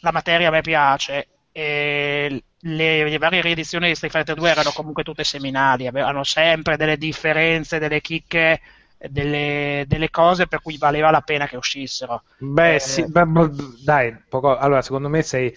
la 0.00 0.12
materia 0.12 0.48
a 0.48 0.50
me 0.50 0.60
piace 0.60 1.28
e 1.52 2.42
le, 2.60 3.08
le, 3.08 3.18
varie 3.18 3.40
riedizioni 3.40 3.88
di 3.88 3.94
Street 3.94 4.12
Fighter 4.12 4.34
2 4.34 4.50
erano 4.50 4.70
comunque 4.70 5.02
tutte 5.02 5.24
seminali, 5.24 5.86
avevano 5.86 6.24
sempre 6.24 6.76
delle 6.76 6.96
differenze, 6.96 7.78
delle 7.78 8.00
chicche, 8.00 8.60
delle, 8.98 9.84
delle 9.86 10.10
cose 10.10 10.46
per 10.46 10.62
cui 10.62 10.78
valeva 10.78 11.10
la 11.10 11.20
pena 11.20 11.46
che 11.46 11.56
uscissero. 11.56 12.22
Beh, 12.38 12.76
eh, 12.76 12.78
sì, 12.78 13.04
beh, 13.06 13.24
dai, 13.82 14.16
poco, 14.28 14.56
allora 14.56 14.82
secondo 14.82 15.08
me 15.08 15.22
sei 15.22 15.56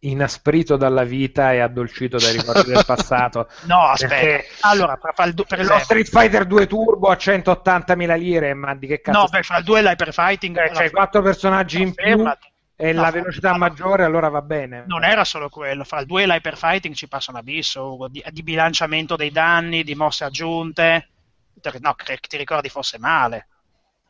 inasprito 0.00 0.76
dalla 0.76 1.04
vita 1.04 1.52
e 1.52 1.60
addolcito 1.60 2.18
dai 2.18 2.32
ricordi 2.32 2.72
del 2.72 2.84
passato. 2.86 3.48
No, 3.64 3.88
aspetta. 3.88 4.68
Allora, 4.68 4.96
per, 4.96 5.14
per, 5.14 5.46
per 5.46 5.64
lo 5.64 5.78
Street 5.78 6.08
Fighter 6.08 6.44
2 6.44 6.66
Turbo 6.66 7.08
a 7.08 7.14
180.000 7.14 8.18
lire, 8.18 8.54
ma 8.54 8.74
di 8.74 8.86
che 8.86 9.00
cazzo? 9.00 9.18
No, 9.18 9.28
per 9.28 9.44
fare 9.44 9.60
il 9.60 9.66
2 9.66 9.82
l'hyper 9.82 10.12
fighting. 10.12 10.58
Eh, 10.58 10.70
c'hai 10.70 10.90
quattro 10.90 11.22
personaggi 11.22 11.80
in 11.80 11.94
più 11.94 12.24
e 12.78 12.92
no, 12.92 13.00
la 13.00 13.10
velocità 13.10 13.52
no, 13.52 13.58
maggiore, 13.58 14.04
allora 14.04 14.28
va 14.28 14.42
bene. 14.42 14.84
Non 14.86 15.02
era 15.02 15.24
solo 15.24 15.48
quello, 15.48 15.82
fra 15.84 16.00
il 16.00 16.06
2 16.06 16.22
e 16.22 16.26
l'hyper 16.26 16.58
fighting 16.58 16.94
ci 16.94 17.08
passa 17.08 17.30
un 17.30 17.38
abisso 17.38 18.06
di, 18.10 18.22
di 18.30 18.42
bilanciamento 18.42 19.16
dei 19.16 19.30
danni, 19.30 19.82
di 19.82 19.94
mosse 19.94 20.24
aggiunte. 20.24 21.08
No, 21.80 21.94
che 21.94 22.18
ti 22.28 22.36
ricordi 22.36 22.68
fosse 22.68 22.98
male. 22.98 23.48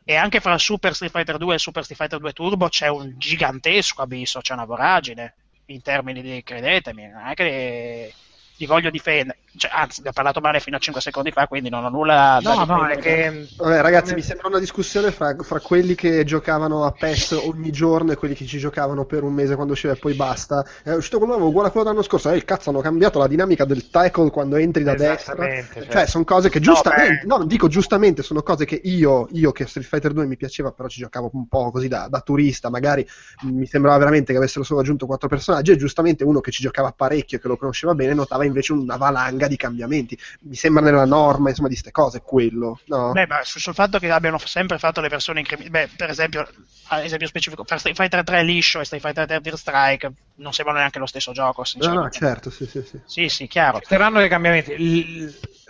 E 0.08 0.14
anche 0.14 0.38
fra 0.38 0.56
Super 0.56 0.94
Street 0.94 1.10
Fighter 1.10 1.36
2 1.36 1.56
e 1.56 1.58
Super 1.58 1.82
Street 1.82 2.00
Fighter 2.00 2.20
2 2.20 2.32
Turbo 2.32 2.68
c'è 2.68 2.86
un 2.86 3.14
gigantesco 3.16 4.02
abisso, 4.02 4.40
c'è 4.40 4.52
una 4.52 4.64
voragine 4.64 5.34
in 5.66 5.82
termini 5.82 6.22
di, 6.22 6.44
credetemi, 6.44 7.08
non 7.08 7.26
è 7.26 7.34
che 7.34 8.14
li 8.56 8.66
voglio 8.66 8.90
difendere. 8.90 9.38
Cioè, 9.56 9.70
anzi, 9.74 10.02
vi 10.02 10.08
ho 10.08 10.12
parlato 10.12 10.40
male 10.40 10.60
fino 10.60 10.76
a 10.76 10.78
5 10.78 11.00
secondi 11.00 11.30
fa, 11.30 11.46
quindi 11.46 11.70
non 11.70 11.84
ho 11.84 11.88
nulla 11.88 12.38
no, 12.42 12.64
da 12.64 12.64
No, 12.64 12.86
è 12.86 12.98
che... 12.98 13.48
Vabbè, 13.56 13.80
ragazzi, 13.80 14.14
mi 14.14 14.22
sembra 14.22 14.48
una 14.48 14.58
discussione 14.58 15.10
fra, 15.10 15.34
fra, 15.40 15.60
quelli 15.60 15.94
che 15.94 16.24
giocavano 16.24 16.84
a 16.84 16.92
PES 16.92 17.32
ogni 17.44 17.70
giorno 17.70 18.12
e 18.12 18.16
quelli 18.16 18.34
che 18.34 18.44
ci 18.44 18.58
giocavano 18.58 19.06
per 19.06 19.22
un 19.22 19.32
mese 19.32 19.54
quando 19.54 19.72
usciva 19.72 19.94
e 19.94 19.96
poi 19.96 20.14
basta. 20.14 20.64
È 20.82 20.92
uscito 20.92 21.18
quello 21.18 21.34
nuovo, 21.34 21.48
uguale 21.48 21.68
a 21.68 21.70
quello 21.70 21.86
dell'anno 21.86 22.04
scorso. 22.04 22.30
Eh, 22.30 22.36
il 22.36 22.44
cazzo, 22.44 22.70
hanno 22.70 22.80
cambiato 22.80 23.18
la 23.18 23.26
dinamica 23.26 23.64
del 23.64 23.88
tackle 23.88 24.30
quando 24.30 24.56
entri 24.56 24.82
da 24.82 24.94
destra. 24.94 25.34
Cioè, 25.36 25.86
cioè 25.88 26.06
sono 26.06 26.24
cose 26.24 26.50
che 26.50 26.60
giustamente... 26.60 27.26
No, 27.26 27.38
no, 27.38 27.44
dico 27.44 27.68
giustamente, 27.68 28.22
sono 28.22 28.42
cose 28.42 28.66
che 28.66 28.78
io, 28.84 29.28
io 29.32 29.52
che 29.52 29.66
Street 29.66 29.86
Fighter 29.86 30.12
2 30.12 30.26
mi 30.26 30.36
piaceva, 30.36 30.70
però 30.70 30.88
ci 30.88 31.00
giocavo 31.00 31.30
un 31.32 31.48
po' 31.48 31.70
così 31.70 31.88
da, 31.88 32.08
da 32.08 32.20
turista, 32.20 32.68
magari 32.68 33.06
mi 33.42 33.66
sembrava 33.66 33.96
veramente 33.98 34.32
che 34.32 34.38
avessero 34.38 34.64
solo 34.64 34.80
aggiunto 34.80 35.06
quattro 35.06 35.28
personaggi 35.28 35.72
e 35.72 35.76
giustamente 35.76 36.24
uno 36.24 36.40
che 36.40 36.50
ci 36.50 36.62
giocava 36.62 36.92
parecchio 36.92 37.38
e 37.38 37.40
che 37.40 37.48
lo 37.48 37.56
conosceva 37.56 37.94
bene 37.94 38.14
notava 38.14 38.44
invece 38.46 38.72
una 38.72 38.96
valanga 38.96 39.46
di 39.48 39.56
cambiamenti 39.56 40.18
mi 40.42 40.54
sembra 40.54 40.82
nella 40.82 41.04
norma, 41.04 41.50
insomma, 41.50 41.68
di 41.68 41.74
queste 41.74 41.92
cose, 41.92 42.22
quello. 42.22 42.80
No? 42.86 43.12
Beh, 43.12 43.26
ma 43.26 43.42
sul, 43.44 43.60
sul, 43.60 43.74
fatto 43.74 43.98
che 43.98 44.10
abbiano 44.10 44.38
sempre 44.38 44.78
fatto 44.78 45.00
le 45.00 45.08
versioni 45.08 45.40
incrementali, 45.40 45.86
beh, 45.86 45.94
per 45.96 46.10
esempio, 46.10 46.48
ad 46.88 47.04
esempio 47.04 47.26
specifico, 47.26 47.64
per 47.64 47.78
Street 47.78 47.96
Fighter 47.96 48.24
3 48.24 48.42
liscio 48.42 48.80
e 48.80 48.84
Street 48.84 49.02
Fighter 49.02 49.26
3 49.26 49.40
Tear 49.40 49.58
Strike 49.58 50.12
non 50.36 50.52
sembrano 50.52 50.78
neanche 50.78 50.98
lo 50.98 51.06
stesso 51.06 51.32
gioco, 51.32 51.64
No, 51.76 51.92
no, 51.92 52.10
certo, 52.10 52.50
sì, 52.50 52.66
sì, 52.66 52.82
sì. 52.82 53.00
Sì, 53.04 53.28
sì, 53.28 53.46
chiaro. 53.46 53.78
Ci 53.80 53.86
saranno 53.86 54.18
dei 54.18 54.28
cambiamenti. 54.28 54.74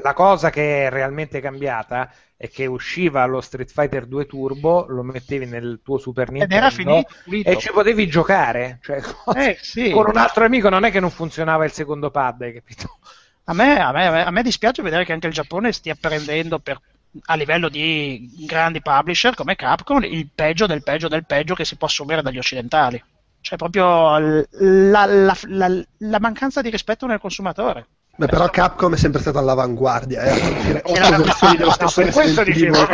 La 0.03 0.13
cosa 0.13 0.51
che 0.51 0.87
è 0.87 0.91
realmente 0.91 1.41
cambiata 1.41 2.11
è 2.37 2.51
che 2.51 2.67
usciva 2.67 3.25
lo 3.25 3.41
Street 3.41 3.71
Fighter 3.71 4.07
2 4.07 4.27
Turbo, 4.27 4.85
lo 4.89 5.03
mettevi 5.03 5.47
nel 5.47 5.81
tuo 5.83 5.97
Super 5.97 6.31
Nintendo 6.31 6.55
era 6.55 6.71
finito, 6.71 7.09
e 7.25 7.57
ci 7.57 7.71
potevi 7.73 8.07
giocare. 8.07 8.79
Cioè, 8.83 9.01
eh, 9.37 9.59
sì. 9.61 9.91
Con 9.91 10.07
un 10.07 10.17
altro 10.19 10.45
amico 10.45 10.69
non 10.69 10.85
è 10.85 10.91
che 10.91 11.01
non 11.01 11.11
funzionava 11.11 11.65
il 11.65 11.73
secondo 11.73 12.11
pad, 12.11 12.43
hai 12.43 12.53
capito? 12.53 12.99
A 13.45 13.55
me, 13.55 13.81
a, 13.81 13.93
me, 13.93 14.25
a 14.25 14.31
me, 14.31 14.43
dispiace 14.43 14.83
vedere 14.83 15.05
che 15.05 15.13
anche 15.13 15.29
il 15.29 15.33
Giappone 15.33 15.73
stia 15.73 15.97
prendendo 15.99 16.59
per, 16.59 16.79
a 17.27 17.35
livello 17.37 17.69
di 17.69 18.45
grandi 18.45 18.83
publisher 18.83 19.35
come 19.35 19.57
Capcom 19.57 20.03
il 20.03 20.29
peggio 20.35 20.67
del 20.67 20.83
peggio 20.83 21.09
del 21.09 21.25
peggio 21.25 21.55
che 21.55 21.65
si 21.65 21.77
può 21.77 21.87
assumere 21.87 22.23
dagli 22.23 22.39
occidentali. 22.39 23.03
Cioè 23.41 23.57
proprio 23.57 24.19
la, 24.19 25.07
la, 25.07 25.37
la, 25.45 25.85
la 25.99 26.21
mancanza 26.21 26.61
di 26.61 26.69
rispetto 26.69 27.07
nel 27.07 27.21
consumatore. 27.21 27.87
Beh, 28.17 28.27
però 28.27 28.49
Capcom 28.49 28.95
è 28.95 28.97
sempre 28.97 29.21
stata 29.21 29.39
all'avanguardia, 29.41 30.23
eh, 30.23 30.83
versioni 30.83 31.57
dello 31.57 31.71
stesso 31.71 32.03
no, 32.03 32.11
questo 32.11 32.43
dicevo 32.45 32.87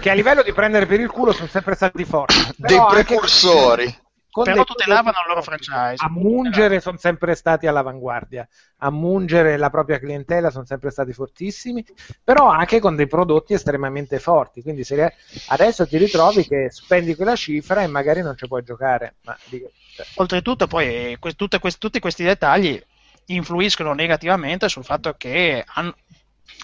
che 0.00 0.10
a 0.10 0.14
livello 0.14 0.42
di 0.42 0.52
prendere 0.52 0.84
per 0.84 1.00
il 1.00 1.10
culo 1.10 1.32
sono 1.32 1.48
sempre 1.48 1.74
stati 1.74 2.04
forti. 2.04 2.34
Dei 2.56 2.78
precursori. 2.88 4.04
Anche 4.38 4.50
però 4.50 4.64
tutelavano 4.64 5.16
il 5.22 5.28
loro 5.28 5.42
franchise. 5.42 6.04
A 6.04 6.10
mungere 6.10 6.80
sono 6.80 6.98
sempre 6.98 7.34
stati 7.34 7.66
all'avanguardia, 7.66 8.46
a 8.78 8.90
mungere 8.90 9.56
la 9.56 9.70
propria 9.70 9.98
clientela 9.98 10.50
sono 10.50 10.66
sempre 10.66 10.90
stati 10.90 11.14
fortissimi, 11.14 11.82
però 12.22 12.50
anche 12.50 12.78
con 12.78 12.96
dei 12.96 13.06
prodotti 13.06 13.54
estremamente 13.54 14.18
forti. 14.18 14.60
Quindi 14.60 14.84
se 14.84 15.14
adesso 15.48 15.86
ti 15.86 15.96
ritrovi 15.96 16.46
che 16.46 16.68
spendi 16.70 17.14
quella 17.14 17.34
cifra 17.34 17.82
e 17.82 17.86
magari 17.86 18.20
non 18.20 18.36
ci 18.36 18.46
puoi 18.46 18.62
giocare. 18.62 19.14
Ma, 19.22 19.34
cioè. 19.48 20.06
Oltretutto, 20.16 20.66
poi 20.66 21.16
que- 21.18 21.32
tutte, 21.32 21.58
que- 21.58 21.72
tutti 21.78 21.98
questi 21.98 22.22
dettagli 22.22 22.78
influiscono 23.26 23.92
negativamente 23.92 24.68
sul 24.68 24.84
fatto 24.84 25.14
che 25.16 25.64
hanno, 25.66 25.94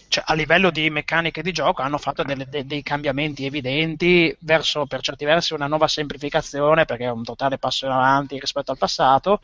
cioè, 0.08 0.24
a 0.26 0.34
livello 0.34 0.70
di 0.70 0.90
meccaniche 0.90 1.42
di 1.42 1.52
gioco 1.52 1.82
hanno 1.82 1.98
fatto 1.98 2.22
delle, 2.22 2.46
de, 2.48 2.66
dei 2.66 2.82
cambiamenti 2.82 3.46
evidenti 3.46 4.34
verso 4.40 4.86
per 4.86 5.00
certi 5.00 5.24
versi 5.24 5.54
una 5.54 5.66
nuova 5.66 5.88
semplificazione 5.88 6.84
perché 6.84 7.04
è 7.04 7.10
un 7.10 7.24
totale 7.24 7.58
passo 7.58 7.86
in 7.86 7.92
avanti 7.92 8.38
rispetto 8.38 8.70
al 8.70 8.78
passato 8.78 9.40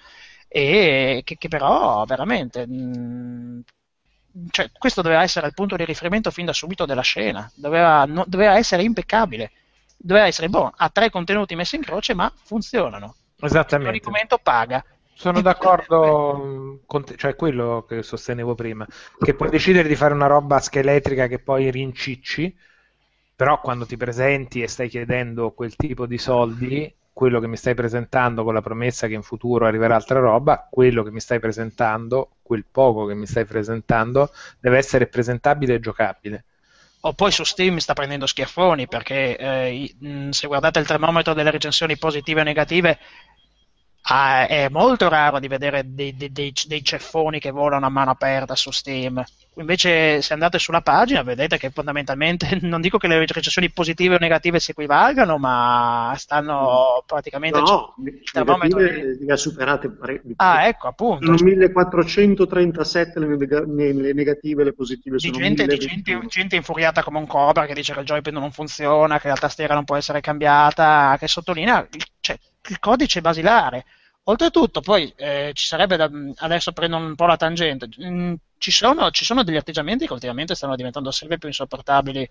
e 0.46 1.22
che, 1.24 1.36
che 1.36 1.48
però 1.48 2.04
veramente 2.04 2.66
mh, 2.66 3.62
cioè, 4.50 4.70
questo 4.76 5.02
doveva 5.02 5.22
essere 5.22 5.46
il 5.46 5.54
punto 5.54 5.76
di 5.76 5.84
riferimento 5.84 6.30
fin 6.30 6.44
da 6.44 6.52
subito 6.52 6.86
della 6.86 7.02
scena. 7.02 7.50
Doveva, 7.54 8.04
no, 8.04 8.24
doveva 8.26 8.56
essere 8.56 8.82
impeccabile. 8.82 9.50
Doveva 9.96 10.26
essere 10.26 10.48
buono. 10.48 10.72
Ha 10.76 10.88
tre 10.90 11.10
contenuti 11.10 11.56
messi 11.56 11.76
in 11.76 11.82
croce 11.82 12.14
ma 12.14 12.32
funzionano. 12.44 13.16
Esattamente. 13.40 13.94
Il 13.94 14.00
documento 14.00 14.38
paga 14.38 14.84
sono 15.18 15.40
d'accordo 15.40 16.78
con 16.86 17.04
te, 17.04 17.16
cioè 17.16 17.34
quello 17.34 17.84
che 17.88 18.04
sostenevo 18.04 18.54
prima, 18.54 18.86
che 19.18 19.34
puoi 19.34 19.50
decidere 19.50 19.88
di 19.88 19.96
fare 19.96 20.14
una 20.14 20.28
roba 20.28 20.60
scheletrica 20.60 21.26
che 21.26 21.40
poi 21.40 21.72
rincicci, 21.72 22.56
però 23.34 23.60
quando 23.60 23.84
ti 23.84 23.96
presenti 23.96 24.62
e 24.62 24.68
stai 24.68 24.88
chiedendo 24.88 25.50
quel 25.50 25.74
tipo 25.74 26.06
di 26.06 26.18
soldi, 26.18 26.94
quello 27.12 27.40
che 27.40 27.48
mi 27.48 27.56
stai 27.56 27.74
presentando 27.74 28.44
con 28.44 28.54
la 28.54 28.60
promessa 28.60 29.08
che 29.08 29.14
in 29.14 29.24
futuro 29.24 29.66
arriverà 29.66 29.96
altra 29.96 30.20
roba, 30.20 30.68
quello 30.70 31.02
che 31.02 31.10
mi 31.10 31.18
stai 31.18 31.40
presentando, 31.40 32.36
quel 32.40 32.64
poco 32.70 33.06
che 33.06 33.14
mi 33.14 33.26
stai 33.26 33.44
presentando, 33.44 34.30
deve 34.60 34.78
essere 34.78 35.08
presentabile 35.08 35.74
e 35.74 35.80
giocabile. 35.80 36.44
O 37.00 37.12
poi 37.14 37.32
su 37.32 37.42
Steam 37.42 37.78
sta 37.78 37.92
prendendo 37.92 38.26
schiaffoni 38.26 38.86
perché 38.86 39.36
eh, 39.36 39.94
se 40.30 40.46
guardate 40.46 40.78
il 40.78 40.86
termometro 40.86 41.34
delle 41.34 41.50
recensioni 41.50 41.98
positive 41.98 42.40
e 42.40 42.44
negative 42.44 42.98
Ah, 44.10 44.46
è 44.46 44.68
molto 44.70 45.06
raro 45.08 45.38
di 45.38 45.48
vedere 45.48 45.82
dei, 45.84 46.16
dei, 46.16 46.32
dei, 46.32 46.52
dei, 46.66 46.82
ceffoni 46.82 47.38
che 47.38 47.50
volano 47.50 47.84
a 47.84 47.90
mano 47.90 48.10
aperta 48.10 48.54
su 48.54 48.70
Steam. 48.70 49.22
Invece, 49.56 50.22
se 50.22 50.32
andate 50.32 50.58
sulla 50.58 50.80
pagina, 50.80 51.22
vedete 51.22 51.58
che 51.58 51.70
fondamentalmente 51.70 52.58
non 52.62 52.80
dico 52.80 52.96
che 52.96 53.06
le 53.06 53.18
recensioni 53.18 53.70
positive 53.70 54.14
o 54.14 54.18
negative 54.18 54.60
si 54.60 54.70
equivalgano, 54.70 55.36
ma 55.36 56.14
stanno 56.16 57.04
praticamente. 57.04 57.58
No, 57.58 57.96
termometro 58.32 58.78
le 58.78 59.18
ha 59.28 59.36
superate 59.36 59.90
parecchio. 59.90 60.32
Ah, 60.36 60.66
ecco, 60.66 60.88
appunto. 60.88 61.26
Sono 61.36 61.50
1437 61.50 63.20
le 63.20 64.12
negative 64.14 64.62
e 64.62 64.64
le 64.64 64.72
positive 64.72 65.16
di 65.16 65.26
sono 65.26 65.38
gente, 65.38 65.66
di 65.66 65.78
gente, 65.78 66.26
gente, 66.28 66.56
infuriata 66.56 67.02
come 67.02 67.18
un 67.18 67.26
cobra 67.26 67.66
che 67.66 67.74
dice 67.74 67.92
che 67.92 68.00
il 68.00 68.06
joypad 68.06 68.32
non 68.32 68.52
funziona, 68.52 69.20
che 69.20 69.28
la 69.28 69.34
tastiera 69.34 69.74
non 69.74 69.84
può 69.84 69.96
essere 69.96 70.22
cambiata, 70.22 71.14
che 71.18 71.28
sottolinea 71.28 71.86
cioè, 72.20 72.38
il 72.68 72.78
codice 72.78 73.20
basilare 73.20 73.84
Oltretutto, 74.28 74.82
poi 74.82 75.10
eh, 75.16 75.52
ci 75.54 75.64
sarebbe 75.66 75.96
da, 75.96 76.10
adesso 76.36 76.72
prendo 76.72 76.98
un 76.98 77.14
po' 77.14 77.24
la 77.24 77.38
tangente. 77.38 77.88
Mm, 78.04 78.34
ci, 78.58 78.70
sono, 78.70 79.10
ci, 79.10 79.24
sono, 79.24 79.42
degli 79.42 79.56
atteggiamenti 79.56 80.06
che 80.06 80.12
ultimamente 80.12 80.54
stanno 80.54 80.76
diventando 80.76 81.10
sempre 81.10 81.38
più 81.38 81.48
insopportabili. 81.48 82.28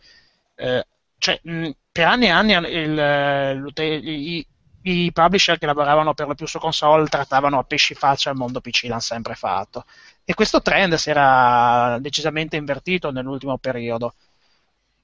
Eh, 0.56 0.86
cioè, 1.18 1.40
mh, 1.42 1.52
mm, 1.52 1.70
per 1.92 2.06
anni 2.06 2.26
e 2.28 2.30
anni 2.30 2.54
il, 2.54 3.74
i, 3.78 4.48
i, 4.84 5.12
publisher 5.12 5.58
che 5.58 5.66
lavoravano 5.66 6.14
per 6.14 6.28
lo 6.28 6.36
più 6.36 6.46
su 6.46 6.60
console 6.60 7.08
trattavano 7.08 7.58
a 7.58 7.64
pesci 7.64 7.96
faccia 7.96 8.30
il 8.30 8.38
mondo 8.38 8.62
PC, 8.62 8.84
l'hanno 8.84 9.00
sempre 9.00 9.34
fatto. 9.34 9.86
E 10.24 10.36
questo 10.36 10.62
trend 10.62 10.94
si 10.96 11.10
era 11.10 11.98
decisamente 12.00 12.58
invertito 12.58 13.10
nell'ultimo 13.12 13.58
periodo. 13.58 14.14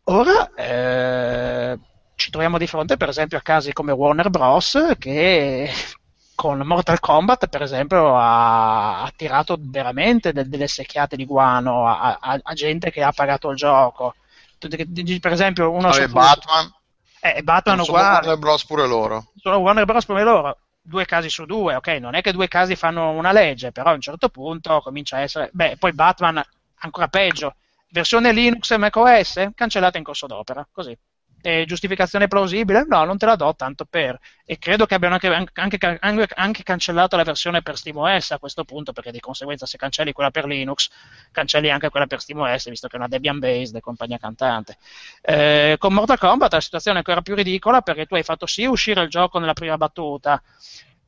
Ora 0.06 0.54
eh, 0.54 1.80
ci 2.16 2.30
troviamo 2.30 2.58
di 2.58 2.68
fronte, 2.68 2.98
per 2.98 3.10
esempio, 3.10 3.38
a 3.38 3.42
casi 3.42 3.74
come 3.74 3.92
Warner 3.92 4.30
Bros. 4.30 4.96
che 5.00 5.70
con 6.36 6.60
Mortal 6.60 7.00
Kombat, 7.00 7.48
per 7.48 7.62
esempio, 7.62 8.16
ha, 8.18 9.04
ha 9.04 9.12
tirato 9.16 9.58
veramente 9.60 10.34
de, 10.34 10.48
delle 10.48 10.68
secchiate 10.68 11.16
di 11.16 11.26
guano 11.26 11.88
a, 11.88 12.18
a, 12.20 12.40
a, 12.42 12.54
gente 12.54 12.92
che 12.92 13.04
ha 13.04 13.12
pagato 13.12 13.50
il 13.50 13.58
gioco. 13.58 14.16
Per 14.58 15.32
esempio, 15.32 15.72
uno 15.72 15.90
Vabbè, 15.90 16.08
Batman. 16.08 16.74
Eh, 17.20 17.42
Batman 17.44 17.84
sono 17.84 17.98
uguale. 17.98 18.16
Warner 18.16 18.38
Bros. 18.38 18.66
pure 18.66 18.88
loro. 18.88 19.32
Sono 19.36 19.58
Warner 19.58 19.86
Bros. 19.86 20.06
pure 20.06 20.24
loro. 20.24 20.58
Due 20.86 21.06
casi 21.06 21.30
su 21.30 21.46
due, 21.46 21.76
ok? 21.76 21.88
Non 22.00 22.16
è 22.16 22.22
che 22.22 22.34
due 22.34 22.48
casi 22.50 22.76
fanno 22.76 23.12
una 23.12 23.32
legge, 23.32 23.72
però 23.72 23.92
a 23.92 23.94
un 23.94 24.02
certo 24.02 24.30
punto 24.30 24.82
comincia 24.82 25.18
a 25.18 25.22
essere. 25.22 25.50
Beh, 25.54 25.78
poi 25.78 25.94
Batman 25.94 26.44
ancora 26.80 27.08
peggio. 27.08 27.56
Versione 27.90 28.34
Linux 28.34 28.72
e 28.72 28.78
macOS 28.78 29.50
cancellata 29.54 29.98
in 29.98 30.04
corso 30.04 30.26
d'opera, 30.26 30.68
così 30.72 30.98
eh, 31.44 31.66
giustificazione 31.68 32.30
plausibile? 32.30 32.86
No, 32.88 33.04
non 33.04 33.18
te 33.18 33.26
la 33.26 33.36
do 33.36 33.54
tanto 33.54 33.84
per. 33.84 34.18
E 34.46 34.58
credo 34.58 34.86
che 34.86 34.96
abbiano 34.96 35.16
anche, 35.16 35.28
anche, 35.28 35.78
anche, 36.00 36.28
anche, 36.36 36.64
cancellato 36.64 37.18
la 37.18 37.24
versione 37.24 37.62
per 37.62 37.78
SteamOS 37.78 38.32
a 38.32 38.40
questo 38.40 38.64
punto, 38.64 38.94
perché 38.94 39.12
di 39.12 39.20
conseguenza 39.20 39.66
se 39.66 39.78
cancelli 39.78 40.14
quella 40.14 40.32
per 40.32 40.46
Linux, 40.46 40.90
cancelli 41.32 41.70
anche 41.70 41.90
quella 41.90 42.08
per 42.08 42.22
SteamOS, 42.22 42.70
visto 42.70 42.88
che 42.88 42.96
è 42.96 42.98
una 42.98 43.10
Debian 43.10 43.40
based 43.40 43.76
e 43.76 43.82
compagnia 43.82 44.18
cantante. 44.18 44.78
Eh, 45.22 45.76
con 45.78 45.94
Mortal 45.94 46.18
Kombat 46.18 46.54
la 46.54 46.62
situazione 46.62 46.98
è 46.98 47.00
ancora 47.06 47.22
più 47.22 47.36
ridicola 47.36 47.82
perché 47.82 48.06
tu 48.06 48.16
hai 48.16 48.24
fatto 48.24 48.46
sì 48.46 48.64
uscire 48.64 49.02
il 49.02 49.10
gioco 49.10 49.38
nella 49.38 49.54
prima 49.54 49.76
battuta, 49.76 50.42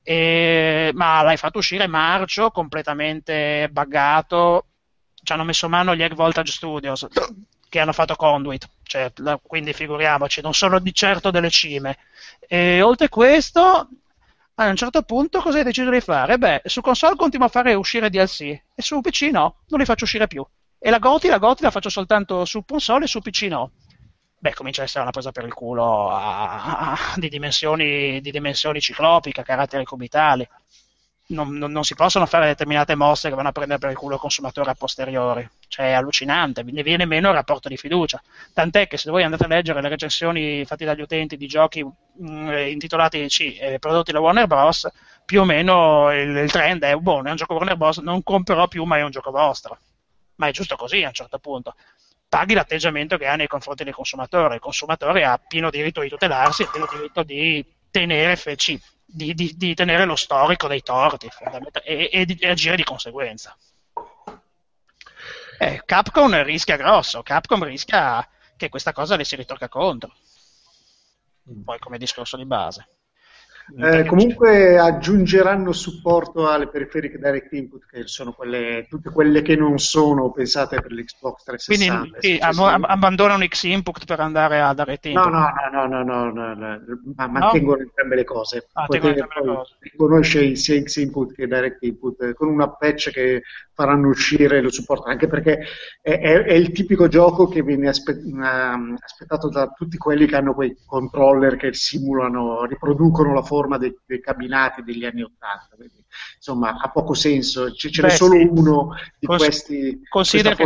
e, 0.03 0.91
ma 0.93 1.21
l'hai 1.21 1.37
fatto 1.37 1.59
uscire 1.59 1.87
marcio, 1.87 2.51
completamente 2.51 3.69
buggato. 3.71 4.65
Ci 5.23 5.31
hanno 5.31 5.45
messo 5.45 5.69
mano 5.69 5.95
gli 5.95 6.03
Egg 6.03 6.13
Voltage 6.13 6.51
Studios 6.51 7.07
che 7.75 7.81
hanno 7.81 7.91
fatto 7.91 8.15
Conduit, 8.15 8.69
cioè, 8.83 9.11
quindi 9.43 9.73
figuriamoci, 9.73 10.39
non 10.39 10.53
sono 10.53 10.79
di 10.79 10.93
certo 10.93 11.29
delle 11.29 11.49
cime. 11.49 11.97
E 12.47 12.81
oltre 12.81 13.07
a 13.07 13.09
questo, 13.09 13.89
a 14.55 14.67
un 14.67 14.75
certo 14.77 15.01
punto 15.01 15.41
cosa 15.41 15.57
hai 15.57 15.65
deciso 15.65 15.89
di 15.89 15.99
fare? 15.99 16.37
Beh, 16.37 16.61
su 16.63 16.79
console 16.79 17.17
continuo 17.17 17.47
a 17.47 17.49
fare 17.49 17.73
uscire 17.73 18.09
DLC 18.09 18.41
e 18.73 18.81
su 18.81 19.01
PC 19.01 19.23
no, 19.23 19.57
non 19.67 19.79
li 19.79 19.85
faccio 19.85 20.05
uscire 20.05 20.25
più. 20.27 20.45
E 20.79 20.89
la 20.89 20.99
Goti, 20.99 21.27
la 21.27 21.37
Goti 21.37 21.63
la 21.63 21.71
faccio 21.71 21.89
soltanto 21.89 22.45
su 22.45 22.63
console 22.63 23.03
e 23.03 23.07
su 23.09 23.19
PC 23.19 23.41
no. 23.49 23.71
Beh, 24.37 24.53
comincia 24.53 24.81
a 24.81 24.85
essere 24.85 25.01
una 25.01 25.11
presa 25.11 25.33
per 25.33 25.43
il 25.43 25.53
culo 25.53 26.11
a, 26.11 26.91
a, 26.91 26.97
di, 27.17 27.27
dimensioni, 27.27 28.21
di 28.21 28.31
dimensioni 28.31 28.79
ciclopiche, 28.79 29.43
caratteri 29.43 29.83
cubitali. 29.83 30.47
Non, 31.27 31.53
non, 31.57 31.71
non, 31.71 31.83
si 31.83 31.95
possono 31.95 32.25
fare 32.25 32.47
determinate 32.47 32.93
mosse 32.93 33.29
che 33.29 33.35
vanno 33.35 33.47
a 33.47 33.51
prendere 33.51 33.79
per 33.79 33.89
il 33.89 33.97
culo 33.97 34.15
il 34.15 34.19
consumatore 34.19 34.69
a 34.69 34.75
posteriori. 34.75 35.47
Cioè 35.67 35.87
è 35.87 35.91
allucinante, 35.93 36.63
ne 36.63 36.83
viene 36.83 37.05
meno 37.05 37.29
il 37.29 37.35
rapporto 37.35 37.67
di 37.67 37.77
fiducia. 37.77 38.21
Tant'è 38.53 38.87
che 38.87 38.97
se 38.97 39.09
voi 39.09 39.23
andate 39.23 39.45
a 39.45 39.47
leggere 39.47 39.81
le 39.81 39.89
recensioni 39.89 40.63
fatte 40.65 40.85
dagli 40.85 41.01
utenti 41.01 41.37
di 41.37 41.47
giochi 41.47 41.83
mh, 41.83 41.91
mm, 42.29 42.67
intitolati 42.67 43.29
sì, 43.29 43.55
eh, 43.57 43.79
prodotti 43.79 44.11
da 44.11 44.19
Warner 44.19 44.47
Bros., 44.47 44.87
più 45.25 45.41
o 45.41 45.45
meno 45.45 46.11
il, 46.11 46.35
il 46.35 46.51
trend 46.51 46.83
è, 46.83 46.95
buono, 46.95 47.27
è 47.27 47.31
un 47.31 47.37
gioco 47.37 47.55
Warner 47.55 47.77
Bros., 47.77 47.97
non 47.97 48.21
comprerò 48.21 48.67
più, 48.67 48.83
ma 48.83 48.97
è 48.97 49.01
un 49.01 49.11
gioco 49.11 49.31
vostro. 49.31 49.77
Ma 50.35 50.47
è 50.47 50.51
giusto 50.51 50.75
così 50.75 51.03
a 51.03 51.07
un 51.07 51.13
certo 51.13 51.39
punto 51.39 51.75
paghi 52.27 52.53
l'atteggiamento 52.53 53.17
che 53.17 53.27
ha 53.27 53.35
nei 53.35 53.47
confronti 53.47 53.85
del 53.85 53.93
consumatore. 53.93 54.55
Il 54.55 54.59
consumatore 54.59 55.23
ha 55.23 55.37
pieno 55.37 55.69
diritto 55.69 56.01
di 56.01 56.09
tutelarsi 56.09 56.63
e 56.63 56.67
pieno 56.69 56.85
diritto 56.91 57.23
di 57.23 57.63
tenere 57.89 58.35
FC, 58.35 58.77
di, 59.05 59.33
di, 59.33 59.53
di, 59.55 59.73
tenere 59.75 60.05
lo 60.05 60.15
storico 60.15 60.67
dei 60.67 60.81
torti 60.81 61.29
e, 61.83 62.09
e, 62.11 62.25
di, 62.25 62.45
agire 62.45 62.75
di 62.75 62.83
conseguenza. 62.83 63.55
Eh, 65.57 65.83
Capcom 65.85 66.43
rischia 66.43 66.75
grosso, 66.75 67.23
Capcom 67.23 67.63
rischia 67.63 68.27
che 68.57 68.69
questa 68.69 68.91
cosa 68.91 69.15
le 69.15 69.23
si 69.23 69.35
ritocca 69.35 69.69
contro. 69.69 70.13
Poi 71.63 71.79
come 71.79 71.97
discorso 71.97 72.37
di 72.37 72.45
base. 72.45 72.87
Eh, 73.77 74.05
comunque 74.05 74.77
aggiungeranno 74.77 75.71
supporto 75.71 76.47
alle 76.47 76.67
periferiche 76.67 77.17
direct 77.17 77.51
input, 77.53 77.85
che 77.87 78.05
sono 78.05 78.31
quelle, 78.31 78.85
tutte 78.87 79.09
quelle 79.09 79.41
che 79.41 79.55
non 79.55 79.79
sono 79.79 80.31
pensate 80.31 80.79
per 80.79 80.91
l'Xbox 80.91 81.43
360. 81.43 81.99
Quindi 81.99 82.17
sì, 82.19 82.37
ab- 82.39 82.85
abbandonano 82.85 83.45
X 83.47 83.63
input 83.63 84.05
per 84.05 84.19
andare 84.19 84.61
a 84.61 84.73
direct 84.75 85.07
input. 85.07 85.25
No, 85.25 85.51
no, 85.71 85.87
no, 85.87 86.03
no, 86.03 86.31
no, 86.31 86.53
no, 86.53 86.79
ma 87.15 87.27
mantengono 87.27 87.81
entrambe 87.81 88.15
le 88.15 88.23
cose. 88.23 88.67
Tengono 88.87 90.21
sia 90.21 90.81
X 90.81 90.95
input 90.97 91.33
che 91.33 91.47
direct 91.47 91.81
input, 91.81 92.33
con 92.33 92.49
una 92.49 92.69
patch 92.69 93.09
che 93.09 93.41
faranno 93.73 94.09
uscire 94.09 94.61
lo 94.61 94.71
supporto, 94.71 95.09
anche 95.09 95.27
perché 95.27 95.65
è, 96.01 96.53
il 96.53 96.71
tipico 96.71 97.07
gioco 97.07 97.47
che 97.47 97.63
viene 97.63 97.87
uh, 97.87 97.89
aspettato 97.89 99.49
da 99.49 99.67
tutti 99.75 99.97
quelli 99.97 100.27
che 100.27 100.35
hanno 100.35 100.53
quei 100.53 100.77
controller 100.85 101.55
che 101.57 101.73
simulano, 101.73 102.63
riproducono 102.65 103.33
la 103.33 103.41
forma 103.41 103.53
dei, 103.77 103.97
dei 104.05 104.19
cabinati 104.21 104.83
degli 104.83 105.05
anni 105.05 105.23
Ottanta. 105.23 105.75
Insomma, 106.35 106.77
ha 106.79 106.89
poco 106.89 107.13
senso, 107.13 107.71
C- 107.71 107.89
ce 107.89 108.01
n'è 108.01 108.09
solo 108.09 108.33
sì. 108.37 108.47
uno 108.49 108.95
di 109.17 109.25
Cons- 109.25 109.43
questi. 109.43 110.01
Considera 110.07 110.55
che, 110.55 110.65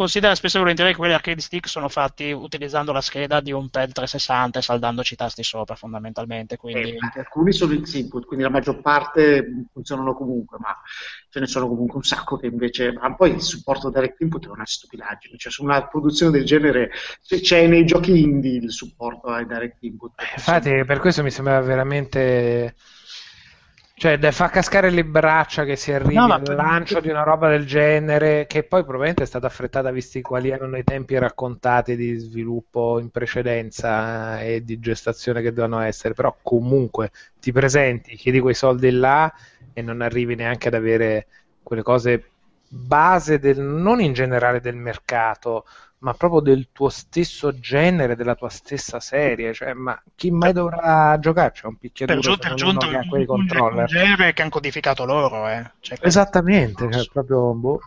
considera 0.00 0.34
spesso 0.34 0.56
e 0.56 0.60
volentieri 0.60 0.92
che 0.92 0.96
quelli 0.96 1.12
arcade 1.12 1.42
stick 1.42 1.68
sono 1.68 1.90
fatti 1.90 2.32
utilizzando 2.32 2.90
la 2.90 3.02
scheda 3.02 3.42
di 3.42 3.52
un 3.52 3.68
pad 3.68 3.92
360 3.92 4.58
e 4.58 4.62
saldandoci 4.62 5.12
i 5.12 5.16
tasti 5.16 5.42
sopra 5.42 5.74
fondamentalmente 5.74 6.56
quindi... 6.56 6.92
eh, 6.92 6.98
alcuni 7.18 7.52
sono 7.52 7.78
X 7.78 7.92
input 7.96 8.24
quindi 8.24 8.42
la 8.42 8.50
maggior 8.50 8.80
parte 8.80 9.66
funzionano 9.70 10.14
comunque 10.14 10.56
ma 10.58 10.74
ce 11.28 11.40
ne 11.40 11.46
sono 11.46 11.68
comunque 11.68 11.96
un 11.96 12.02
sacco 12.02 12.38
che 12.38 12.46
invece 12.46 12.92
ma 12.92 13.14
poi 13.14 13.32
il 13.32 13.42
supporto 13.42 13.90
direct 13.90 14.18
input 14.22 14.46
è 14.46 14.48
una 14.48 14.64
stupidaggine 14.64 15.36
cioè 15.36 15.52
su 15.52 15.64
una 15.64 15.86
produzione 15.86 16.32
del 16.32 16.46
genere 16.46 16.92
c'è 17.42 17.66
nei 17.66 17.84
giochi 17.84 18.22
indie 18.22 18.56
il 18.56 18.72
supporto 18.72 19.26
ai 19.26 19.44
direct 19.44 19.82
input. 19.82 20.18
Eh, 20.18 20.32
infatti 20.34 20.82
per 20.86 20.98
questo 20.98 21.22
mi 21.22 21.30
sembra 21.30 21.60
veramente 21.60 22.74
cioè, 24.00 24.32
fa 24.32 24.48
cascare 24.48 24.88
le 24.88 25.04
braccia 25.04 25.64
che 25.64 25.76
si 25.76 25.92
arrivi 25.92 26.14
no, 26.14 26.24
al 26.32 26.42
lancio 26.54 27.00
di 27.00 27.10
una 27.10 27.22
roba 27.22 27.50
del 27.50 27.66
genere, 27.66 28.46
che 28.46 28.62
poi 28.62 28.80
probabilmente 28.80 29.24
è 29.24 29.26
stata 29.26 29.46
affrettata 29.46 29.90
visti 29.90 30.22
quali 30.22 30.48
erano 30.48 30.78
i 30.78 30.84
tempi 30.84 31.18
raccontati 31.18 31.96
di 31.96 32.16
sviluppo 32.16 32.98
in 32.98 33.10
precedenza 33.10 34.40
eh, 34.40 34.54
e 34.54 34.64
di 34.64 34.80
gestazione 34.80 35.42
che 35.42 35.52
dovevano 35.52 35.82
essere, 35.82 36.14
però 36.14 36.34
comunque 36.40 37.10
ti 37.38 37.52
presenti, 37.52 38.16
chiedi 38.16 38.40
quei 38.40 38.54
soldi 38.54 38.90
là 38.90 39.30
e 39.74 39.82
non 39.82 40.00
arrivi 40.00 40.34
neanche 40.34 40.68
ad 40.68 40.74
avere 40.74 41.26
quelle 41.62 41.82
cose 41.82 42.24
base 42.72 43.40
del, 43.40 43.60
non 43.60 44.00
in 44.00 44.12
generale 44.12 44.60
del 44.60 44.76
mercato, 44.76 45.64
ma 45.98 46.14
proprio 46.14 46.40
del 46.40 46.68
tuo 46.72 46.88
stesso 46.88 47.58
genere, 47.58 48.14
della 48.14 48.34
tua 48.34 48.48
stessa 48.48 49.00
serie. 49.00 49.52
Cioè, 49.52 49.72
ma 49.72 50.00
chi 50.14 50.30
mai 50.30 50.52
dovrà 50.52 51.18
giocare? 51.18 51.50
C'è 51.52 51.66
un 51.66 51.76
picchiaduro 51.76 52.20
per, 52.20 52.30
giù, 52.30 52.38
per 52.38 52.54
giunto 52.54 52.86
un, 52.86 53.06
quei 53.08 53.26
controller. 53.26 53.80
un 53.80 53.86
genere 53.86 54.32
che 54.32 54.42
hanno 54.42 54.50
codificato 54.50 55.04
loro. 55.04 55.48
Eh. 55.48 55.70
Cioè, 55.80 55.98
Esattamente, 56.00 56.90
cioè, 56.92 57.06
proprio, 57.12 57.52
boh. 57.54 57.80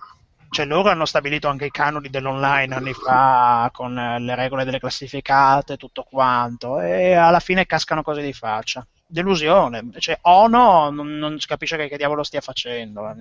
cioè, 0.50 0.66
loro 0.66 0.90
hanno 0.90 1.06
stabilito 1.06 1.48
anche 1.48 1.66
i 1.66 1.72
canoni 1.72 2.10
dell'online 2.10 2.76
anni 2.76 2.94
fa 2.94 3.70
con 3.74 3.98
eh, 3.98 4.20
le 4.20 4.36
regole 4.36 4.66
delle 4.66 4.80
classificate, 4.80 5.78
tutto 5.78 6.06
quanto, 6.10 6.82
e 6.82 7.14
alla 7.14 7.40
fine 7.40 7.66
cascano 7.66 8.04
cose 8.04 8.22
di 8.22 8.34
faccia. 8.34 8.86
Delusione, 9.06 9.90
cioè, 10.00 10.18
Ono 10.22 10.90
non, 10.90 11.18
non 11.18 11.38
capisce 11.46 11.78
che, 11.78 11.88
che 11.88 11.98
diavolo 11.98 12.24
stia 12.24 12.42
facendo. 12.42 13.16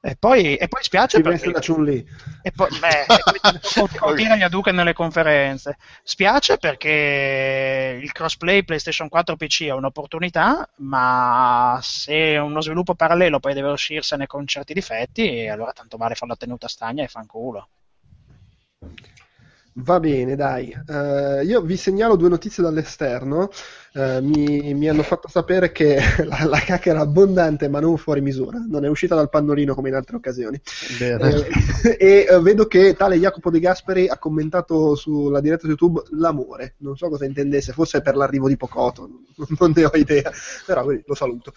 E 0.00 0.16
poi, 0.16 0.56
e 0.56 0.68
poi 0.68 0.82
spiace 0.82 1.16
Ci 1.16 1.22
perché... 1.22 1.50
da 1.50 1.60
Chun-Li. 1.60 2.06
E 2.42 2.52
poi, 2.52 2.68
beh, 2.78 3.06
colpire 3.98 4.36
gli 4.38 4.42
Hadouken 4.42 4.74
nelle 4.74 4.92
conferenze. 4.92 5.78
Spiace 6.02 6.58
perché 6.58 7.98
il 8.00 8.12
crossplay 8.12 8.64
PlayStation 8.64 9.08
4 9.08 9.36
PC 9.36 9.64
è 9.64 9.72
un'opportunità, 9.72 10.68
ma 10.76 11.78
se 11.82 12.36
uno 12.36 12.60
sviluppo 12.60 12.94
parallelo 12.94 13.40
poi 13.40 13.54
deve 13.54 13.70
uscirsene 13.70 14.26
con 14.26 14.46
certi 14.46 14.74
difetti, 14.74 15.48
allora 15.48 15.72
tanto 15.72 15.96
vale 15.96 16.14
fare 16.14 16.30
la 16.30 16.36
tenuta 16.36 16.68
stagna 16.68 17.02
e 17.02 17.08
fanculo. 17.08 17.68
Va 19.78 20.00
bene, 20.00 20.36
dai. 20.36 20.74
Uh, 20.86 21.42
io 21.42 21.60
vi 21.60 21.76
segnalo 21.76 22.16
due 22.16 22.30
notizie 22.30 22.62
dall'esterno. 22.62 23.50
Uh, 23.96 24.22
mi, 24.22 24.74
mi, 24.74 24.90
hanno 24.90 25.02
fatto 25.02 25.26
sapere 25.26 25.72
che 25.72 25.98
la, 26.28 26.44
la 26.44 26.58
cacca 26.58 26.90
era 26.90 27.00
abbondante 27.00 27.66
ma 27.68 27.80
non 27.80 27.96
fuori 27.96 28.20
misura, 28.20 28.62
non 28.68 28.84
è 28.84 28.88
uscita 28.88 29.14
dal 29.14 29.30
pannolino 29.30 29.74
come 29.74 29.88
in 29.88 29.94
altre 29.94 30.16
occasioni. 30.16 30.60
Eh, 31.00 31.96
e 31.96 32.26
uh, 32.28 32.42
vedo 32.42 32.66
che 32.66 32.92
tale 32.92 33.16
Jacopo 33.16 33.48
De 33.48 33.58
Gasperi 33.58 34.06
ha 34.06 34.18
commentato 34.18 34.96
sulla 34.96 35.40
diretta 35.40 35.62
su 35.62 35.68
YouTube 35.68 36.02
l'amore, 36.10 36.74
non 36.80 36.94
so 36.98 37.08
cosa 37.08 37.24
intendesse, 37.24 37.72
forse 37.72 38.02
per 38.02 38.16
l'arrivo 38.16 38.48
di 38.48 38.58
Pocoto, 38.58 39.08
non 39.58 39.72
ne 39.74 39.86
ho 39.86 39.90
idea, 39.94 40.30
però 40.66 40.84
lo 40.84 41.14
saluto. 41.14 41.54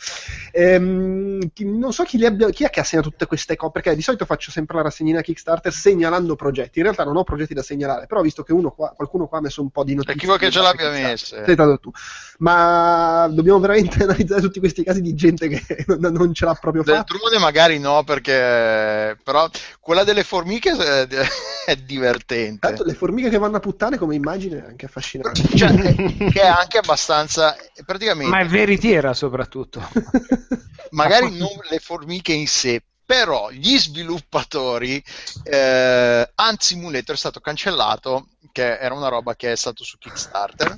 Ehm, 0.54 1.52
chi, 1.52 1.66
non 1.66 1.92
so 1.92 2.04
chi, 2.04 2.24
abbia, 2.24 2.52
chi, 2.52 2.64
è 2.64 2.70
che 2.70 2.80
ha 2.80 2.86
segnato 2.86 3.10
tutte 3.10 3.26
queste 3.26 3.58
cose, 3.58 3.74
perché 3.74 3.94
di 3.94 4.02
solito 4.02 4.24
faccio 4.24 4.50
sempre 4.50 4.78
la 4.78 4.84
rassegnina 4.84 5.20
Kickstarter 5.20 5.74
segnalando 5.74 6.38
progetti, 6.38 6.80
in 6.80 6.86
realtà 6.86 7.04
non 7.04 7.18
ho 7.18 7.24
progetti 7.26 7.54
da 7.54 7.64
segnalare, 7.64 8.06
però 8.06 8.22
visto 8.22 8.44
che 8.44 8.54
qua, 8.54 8.94
qualcuno 8.96 9.28
qua 9.28 9.40
ha 9.40 9.42
messo 9.42 9.62
un 9.62 9.72
po' 9.72 9.84
di 9.84 9.94
notizie... 9.94 10.16
E 10.16 10.18
chi 10.18 10.26
vuoi 10.26 10.38
che 10.38 10.50
ce 10.50 10.62
l'abbia 10.62 10.90
messa? 10.90 11.44
Sei 11.44 11.54
stato 11.54 11.78
tu 11.80 11.92
ma 12.40 13.28
dobbiamo 13.32 13.60
veramente 13.60 14.04
analizzare 14.04 14.42
tutti 14.42 14.60
questi 14.60 14.84
casi 14.84 15.02
di 15.02 15.14
gente 15.16 15.48
che 15.48 15.86
non, 15.98 16.14
non 16.14 16.34
ce 16.34 16.46
l'ha 16.46 16.54
proprio 16.56 16.84
fatta. 16.84 17.04
Del 17.08 17.20
drone 17.20 17.40
magari 17.40 17.80
no, 17.80 18.04
perché 18.04 19.18
però 19.24 19.50
quella 19.80 20.04
delle 20.04 20.24
formiche 20.24 20.72
è, 20.78 21.08
è 21.66 21.76
divertente. 21.78 22.60
Tanto 22.60 22.84
le 22.84 22.94
formiche 22.94 23.30
che 23.30 23.38
vanno 23.38 23.58
a 23.58 23.62
puttane 23.62 23.98
come 23.98 24.16
immagine 24.16 24.64
è 24.64 24.68
anche 24.68 24.86
affascinante. 24.86 25.42
Cioè, 25.56 25.74
che 26.32 26.42
è 26.42 26.48
anche 26.48 26.78
abbastanza 26.78 27.56
praticamente... 27.86 28.32
Ma 28.32 28.40
è 28.40 28.46
veritiera 28.46 29.14
soprattutto. 29.14 29.88
magari 30.92 31.38
non 31.38 31.50
le 31.70 31.80
formiche 31.80 32.34
in 32.34 32.48
sé, 32.48 32.82
però 33.06 33.50
gli 33.50 33.78
sviluppatori 33.78 35.04
eh, 35.44 36.32
Ant 36.36 36.62
Simulator 36.62 37.16
è 37.16 37.18
stato 37.18 37.40
cancellato 37.40 38.28
che 38.52 38.78
era 38.78 38.94
una 38.94 39.10
roba 39.10 39.36
che 39.36 39.52
è 39.52 39.56
stato 39.56 39.84
su 39.84 39.98
Kickstarter 39.98 40.78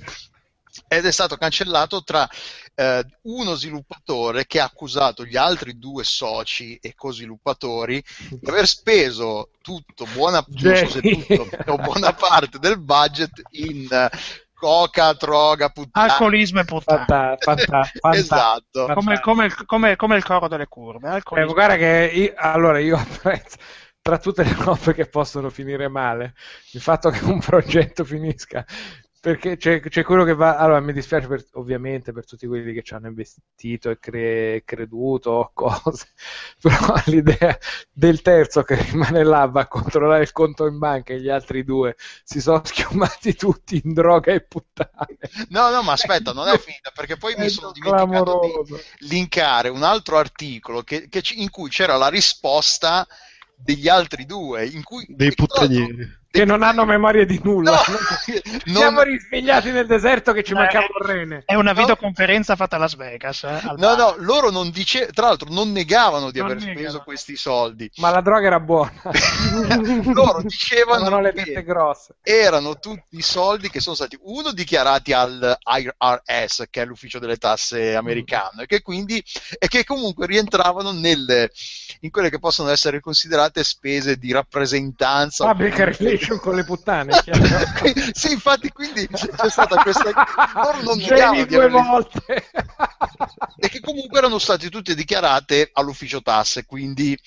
ed 0.88 1.06
è 1.06 1.12
stato 1.12 1.38
cancellato 1.38 2.04
tra 2.04 2.28
eh, 2.76 3.06
uno 3.24 3.56
sviluppatore 3.56 4.46
che 4.46 4.60
ha 4.60 4.66
accusato 4.66 5.26
gli 5.26 5.38
altri 5.38 5.78
due 5.78 6.04
soci 6.04 6.78
e 6.82 6.94
co-sviluppatori 6.96 8.04
di 8.30 8.50
aver 8.50 8.68
speso 8.68 9.50
tutto, 9.62 10.06
buona, 10.14 10.42
tutto 10.44 11.50
o 11.68 11.78
buona 11.78 12.14
parte 12.14 12.60
del 12.60 12.80
budget 12.80 13.42
in 13.52 13.88
coca, 14.62 15.14
droga, 15.14 15.70
puttana. 15.70 16.12
Alcolismo 16.12 16.60
e 16.60 16.66
puttana. 16.66 17.06
Fanta, 17.06 17.38
fanta, 17.40 17.84
fanta, 18.00 18.18
esatto. 18.18 18.86
Come, 18.94 19.20
come, 19.20 19.50
come, 19.66 19.96
come, 19.96 20.16
il 20.18 20.24
coro 20.24 20.48
delle 20.48 20.68
curve. 20.68 21.18
Eh, 21.18 21.46
guarda 21.46 21.76
che 21.78 22.12
io, 22.14 22.34
allora 22.36 22.78
io 22.78 22.96
apprezzo 22.96 23.58
tra 24.02 24.18
tutte 24.18 24.44
le 24.44 24.56
robe 24.58 24.94
che 24.94 25.08
possono 25.08 25.50
finire 25.50 25.88
male, 25.88 26.34
il 26.72 26.82
fatto 26.82 27.10
che 27.10 27.24
un 27.24 27.40
progetto 27.40 28.04
finisca 28.04 28.66
perché 29.22 29.56
c'è, 29.56 29.80
c'è, 29.82 30.04
quello 30.04 30.24
che 30.24 30.34
va. 30.34 30.58
Allora, 30.58 30.80
mi 30.80 30.94
dispiace 30.94 31.28
per, 31.28 31.46
ovviamente 31.54 32.12
per 32.12 32.26
tutti 32.26 32.48
quelli 32.48 32.74
che 32.74 32.82
ci 32.82 32.96
hanno 32.96 33.08
investito 33.08 33.92
e 33.92 34.00
cre, 34.00 34.64
creduto 34.66 35.52
cose, 35.54 36.08
però 36.60 36.96
l'idea 37.06 37.56
del 37.92 38.24
terzo 38.24 38.64
che 38.64 38.82
rimane 38.82 39.24
là 39.24 39.46
va 39.46 39.62
a 39.62 39.68
controllare 39.68 40.24
il 40.24 40.32
conto 40.32 40.66
in 40.66 40.80
banca 40.80 41.14
e 41.14 41.22
gli 41.22 41.30
altri 41.30 41.64
due 41.64 41.96
si 42.24 42.42
sono 42.42 42.62
schiumati 42.66 43.36
tutti 43.36 43.80
in 43.84 43.94
droga 43.94 44.34
e 44.34 44.42
puttane. 44.42 45.20
No, 45.50 45.70
no, 45.70 45.84
ma 45.84 45.92
aspetta, 45.92 46.34
non 46.34 46.48
è 46.48 46.58
finita 46.58 46.90
perché 46.92 47.16
poi 47.16 47.36
mi 47.38 47.48
sono 47.48 47.72
dimenticato 47.72 48.40
di 48.66 49.08
linkare 49.08 49.70
un 49.70 49.84
altro 49.84 50.18
articolo 50.18 50.82
che, 50.82 51.08
che, 51.10 51.22
in 51.36 51.52
cui 51.52 51.70
c'era 51.70 51.96
la 51.96 52.08
risposta 52.08 53.08
degli 53.56 53.88
altri 53.88 54.26
due, 54.26 54.66
in 54.66 54.82
cui 54.82 55.06
dei 55.08 55.32
puttanieri 55.36 56.21
che 56.32 56.46
non 56.46 56.64
hanno 56.64 56.86
memoria 56.86 57.26
di 57.26 57.40
nulla. 57.44 57.72
No, 57.72 57.98
non... 58.66 58.76
Siamo 58.76 59.02
risvegliati 59.02 59.70
nel 59.72 59.86
deserto 59.86 60.32
che 60.32 60.44
ci 60.44 60.54
mancava 60.54 60.88
un 60.98 61.06
rene. 61.06 61.44
È 61.46 61.56
una 61.56 61.74
videoconferenza 61.74 62.56
fatta 62.56 62.78
a 62.78 62.80
Las 62.80 62.96
Vegas. 62.96 63.44
Eh, 63.44 63.60
no, 63.64 63.76
bar. 63.76 63.98
no, 63.98 64.16
loro 64.20 64.50
non 64.50 64.70
dicevano, 64.72 65.12
tra 65.12 65.28
l'altro 65.28 65.50
non 65.52 65.74
negavano 65.74 66.32
di 66.32 66.40
non 66.40 66.52
aver 66.52 66.64
negano. 66.64 66.80
speso 66.80 67.04
questi 67.04 67.36
soldi. 67.36 67.92
Ma 67.98 68.12
la 68.12 68.22
droga 68.22 68.48
era 68.48 68.62
buona. 68.62 68.94
loro 70.14 70.42
dicevano 70.42 71.20
le 71.20 71.34
che 71.34 71.64
grosse. 71.64 72.16
erano 72.22 72.80
tutti 72.80 73.18
i 73.18 73.22
soldi 73.22 73.70
che 73.70 73.82
sono 73.82 73.96
stati, 73.96 74.18
uno, 74.22 74.54
dichiarati 74.54 75.12
al 75.12 75.58
IRS, 75.62 76.68
che 76.70 76.82
è 76.82 76.86
l'ufficio 76.86 77.20
delle 77.20 77.36
tasse 77.36 77.94
americano, 77.94 78.52
mm. 78.56 78.62
e 78.62 78.66
che 78.68 78.82
quindi, 78.82 79.22
e 79.60 79.68
che 79.68 79.84
comunque 79.84 80.28
rientravano 80.28 80.92
nelle, 80.92 81.52
in 82.02 82.10
quelle 82.10 82.30
che 82.30 82.40
possono 82.40 82.70
essere 82.70 83.02
considerate 83.02 83.66
spese 83.66 84.16
di 84.16 84.32
rappresentanza. 84.32 85.46
Public 85.48 85.80
relation 86.22 86.40
con 86.40 86.56
le 86.56 86.64
puttane. 86.64 87.12
sì, 88.14 88.32
infatti, 88.32 88.70
quindi 88.70 89.08
c'è 89.08 89.50
stata 89.50 89.82
questa. 89.82 90.12
Loro 90.54 90.82
non 90.84 90.98
negavano 91.02 91.46
due 91.46 91.70
volte. 91.70 92.50
e 93.58 93.70
che 93.70 93.80
comunque 93.80 94.20
erano 94.20 94.38
state 94.38 94.70
tutte 94.70 94.96
dichiarate 94.96 95.70
all'ufficio 95.74 96.22
tasse, 96.22 96.66
quindi. 96.66 97.18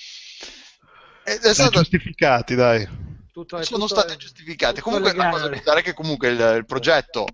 È, 1.22 1.38
è 1.38 1.54
stato... 1.54 1.78
giustificati, 1.78 2.54
dai. 2.54 3.12
Tutto, 3.32 3.62
sono 3.64 3.86
tutto, 3.86 4.00
state 4.00 4.16
giustificate. 4.16 4.80
Comunque, 4.80 5.10
legale. 5.10 5.30
la 5.30 5.48
cosa 5.50 5.62
da 5.64 5.74
è 5.74 5.82
che 5.82 5.92
comunque 5.92 6.28
il, 6.28 6.54
il 6.58 6.66
progetto 6.66 7.26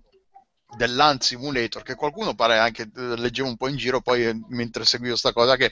dell'Ant 0.75 1.21
Simulator 1.21 1.83
che 1.83 1.95
qualcuno 1.95 2.33
pare 2.33 2.57
anche 2.57 2.83
eh, 2.83 3.17
leggevo 3.17 3.47
un 3.47 3.57
po' 3.57 3.67
in 3.67 3.75
giro 3.75 4.01
poi 4.01 4.25
eh, 4.25 4.39
mentre 4.49 4.85
seguivo 4.85 5.15
sta 5.15 5.33
cosa 5.33 5.55
che 5.55 5.65
eh, 5.65 5.71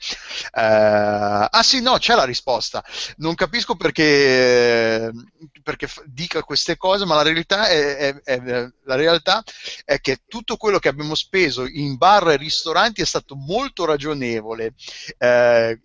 ah 0.52 1.64
sì 1.64 1.82
no 1.82 1.98
c'è 1.98 2.16
la 2.16 2.26
risposta. 2.26 2.84
Non 3.18 3.36
capisco 3.36 3.76
perché, 3.76 5.12
perché 5.64 5.88
dica 6.06 6.44
queste 6.44 6.78
cose 6.78 7.06
ma 7.06 7.16
la 7.16 7.24
realtà 7.24 7.68
è, 7.68 7.96
è, 7.96 8.22
è, 8.24 8.70
la 8.84 8.96
realtà 8.96 9.44
è 9.86 10.00
che 10.00 10.22
tutto 10.28 10.58
quello 10.58 10.80
che 10.80 10.90
abbiamo 10.90 11.16
speso 11.16 11.66
in 11.66 11.96
bar 11.98 12.30
e 12.30 12.38
ristoranti 12.38 13.02
è 13.02 13.06
stato 13.06 13.36
molto 13.36 13.86
ragionevole. 13.86 14.74
Eh, 15.18 15.80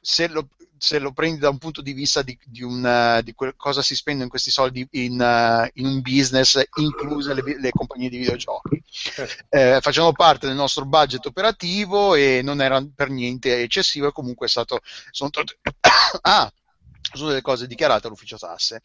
se 0.00 0.28
lo, 0.28 0.48
se 0.78 0.98
lo 0.98 1.12
prendi 1.12 1.40
da 1.40 1.48
un 1.48 1.58
punto 1.58 1.82
di 1.82 1.92
vista 1.92 2.22
di, 2.22 2.38
di, 2.44 2.62
un, 2.62 3.20
di 3.22 3.34
cosa 3.56 3.82
si 3.82 3.94
spendono 3.94 4.28
questi 4.28 4.50
soldi 4.50 4.86
in, 4.92 5.20
uh, 5.20 5.68
in 5.74 5.86
un 5.86 6.00
business, 6.00 6.62
incluse 6.76 7.34
le, 7.34 7.42
le, 7.58 7.70
compagnie 7.70 8.08
di 8.08 8.18
videogiochi. 8.18 8.82
Certo. 8.90 9.44
Eh, 9.48 9.78
facevano 9.80 10.12
parte 10.12 10.46
del 10.46 10.56
nostro 10.56 10.84
budget 10.84 11.26
operativo 11.26 12.14
e 12.14 12.40
non 12.42 12.60
era 12.60 12.84
per 12.94 13.10
niente 13.10 13.60
eccessivo 13.60 14.08
e 14.08 14.12
comunque 14.12 14.46
è 14.46 14.50
stato... 14.50 14.80
Sono, 15.10 15.30
ah, 16.22 16.52
sono 17.12 17.28
delle 17.28 17.42
cose 17.42 17.66
dichiarate 17.66 18.06
all'ufficio 18.06 18.38
tasse. 18.38 18.80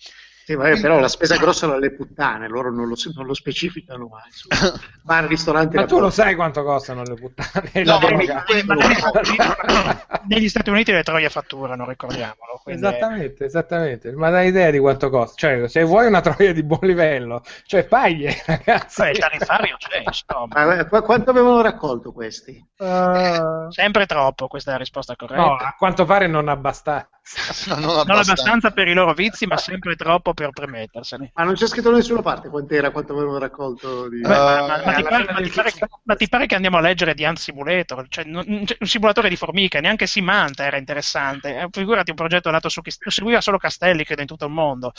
Sì, 0.46 0.56
vabbè, 0.56 0.82
però 0.82 1.00
la 1.00 1.08
spesa 1.08 1.38
grossa 1.38 1.68
sono 1.68 1.80
le 1.80 1.94
puttane, 1.94 2.50
loro 2.50 2.70
non 2.70 2.90
lo, 2.90 2.96
non 3.16 3.26
lo 3.26 3.34
specificano 3.34 4.08
mai. 4.08 4.30
Su 4.30 4.50
bar, 5.02 5.26
ristorante. 5.26 5.78
Ma 5.78 5.86
tu 5.86 6.00
lo 6.00 6.10
sai 6.10 6.36
quanto 6.36 6.64
costano 6.64 7.04
le 7.04 7.14
puttane? 7.14 7.84
No, 7.84 7.98
negli 10.28 10.50
Stati 10.50 10.70
Uniti 10.70 10.92
le 10.92 11.04
troie 11.04 11.30
fatturano, 11.30 11.88
ricordiamolo. 11.88 12.60
Quindi... 12.62 12.86
Esattamente, 12.86 13.46
esattamente. 13.46 14.12
Ma 14.12 14.32
dai 14.32 14.50
idea 14.50 14.70
di 14.70 14.80
quanto 14.80 15.10
costa? 15.10 15.36
Cioè, 15.38 15.70
se 15.70 15.84
vuoi 15.84 16.08
una 16.08 16.20
troia 16.20 16.52
di 16.52 16.64
buon 16.64 16.82
livello, 16.82 17.42
cioè 17.66 17.86
paglie, 17.86 18.36
ragazzi. 18.46 19.02
Beh, 19.02 19.12
il 19.12 19.20
tariffario 19.20 19.78
c'è, 19.78 20.04
insomma. 20.06 20.86
Ma, 20.90 21.02
quanto 21.02 21.30
avevano 21.30 21.62
raccolto 21.62 22.12
questi? 22.12 22.62
Uh... 22.80 23.72
sempre 23.72 24.06
troppo, 24.06 24.48
questa 24.48 24.72
è 24.72 24.74
la 24.74 24.80
risposta 24.80 25.16
corretta. 25.16 25.42
No, 25.42 25.56
a 25.56 25.74
quanto 25.78 26.04
pare 26.04 26.28
non 26.28 26.50
abbastanza. 26.50 27.08
No, 27.68 27.76
non, 27.76 27.90
abbastanza. 27.90 28.06
non 28.06 28.20
abbastanza 28.20 28.72
per 28.72 28.88
i 28.88 28.94
loro 28.94 29.14
vizi, 29.14 29.46
ma 29.46 29.58
sempre 29.58 29.96
troppo 29.96 30.34
per 30.34 30.52
permettersene. 30.52 31.32
Ma 31.34 31.44
non 31.44 31.54
c'è 31.54 31.68
scritto 31.68 31.90
da 31.90 31.98
nessuna 31.98 32.22
parte 32.22 32.50
quant'era, 32.50 32.92
quanto 32.92 33.14
avevano 33.14 33.38
raccolto 33.38 34.10
di... 34.10 34.20
Ma, 34.22 34.68
ma, 34.68 34.84
ma, 34.84 34.94
ti 34.94 35.04
pare, 35.04 35.26
ma, 35.32 35.42
ti 35.42 35.50
pare, 35.50 35.72
ma, 36.04 36.16
ti 36.16 36.30
pare, 36.30 36.46
che 36.46 36.56
andiamo 36.56 36.78
a 36.78 36.82
leggere 36.82 37.14
di 37.14 37.24
Ant 37.24 37.38
Simulator? 37.38 38.06
Cioè, 38.10 38.26
non, 38.26 38.46
un 38.48 38.88
simulatore 38.88 39.30
di 39.30 39.36
formiche, 39.38 39.80
neanche 39.80 40.06
Simanta 40.06 40.66
era 40.66 40.78
interessante. 40.78 41.58
Eh, 41.58 41.68
figurati 41.72 42.10
un 42.10 42.18
progetto 42.18 42.52
nato 42.52 42.70
su... 42.70 42.82
seguiva 42.84 43.42
solo 43.42 43.58
Castelli, 43.58 44.04
credo, 44.04 44.22
in 44.22 44.28
tutto 44.28 44.46
il 44.46 44.52
mondo. 44.52 44.92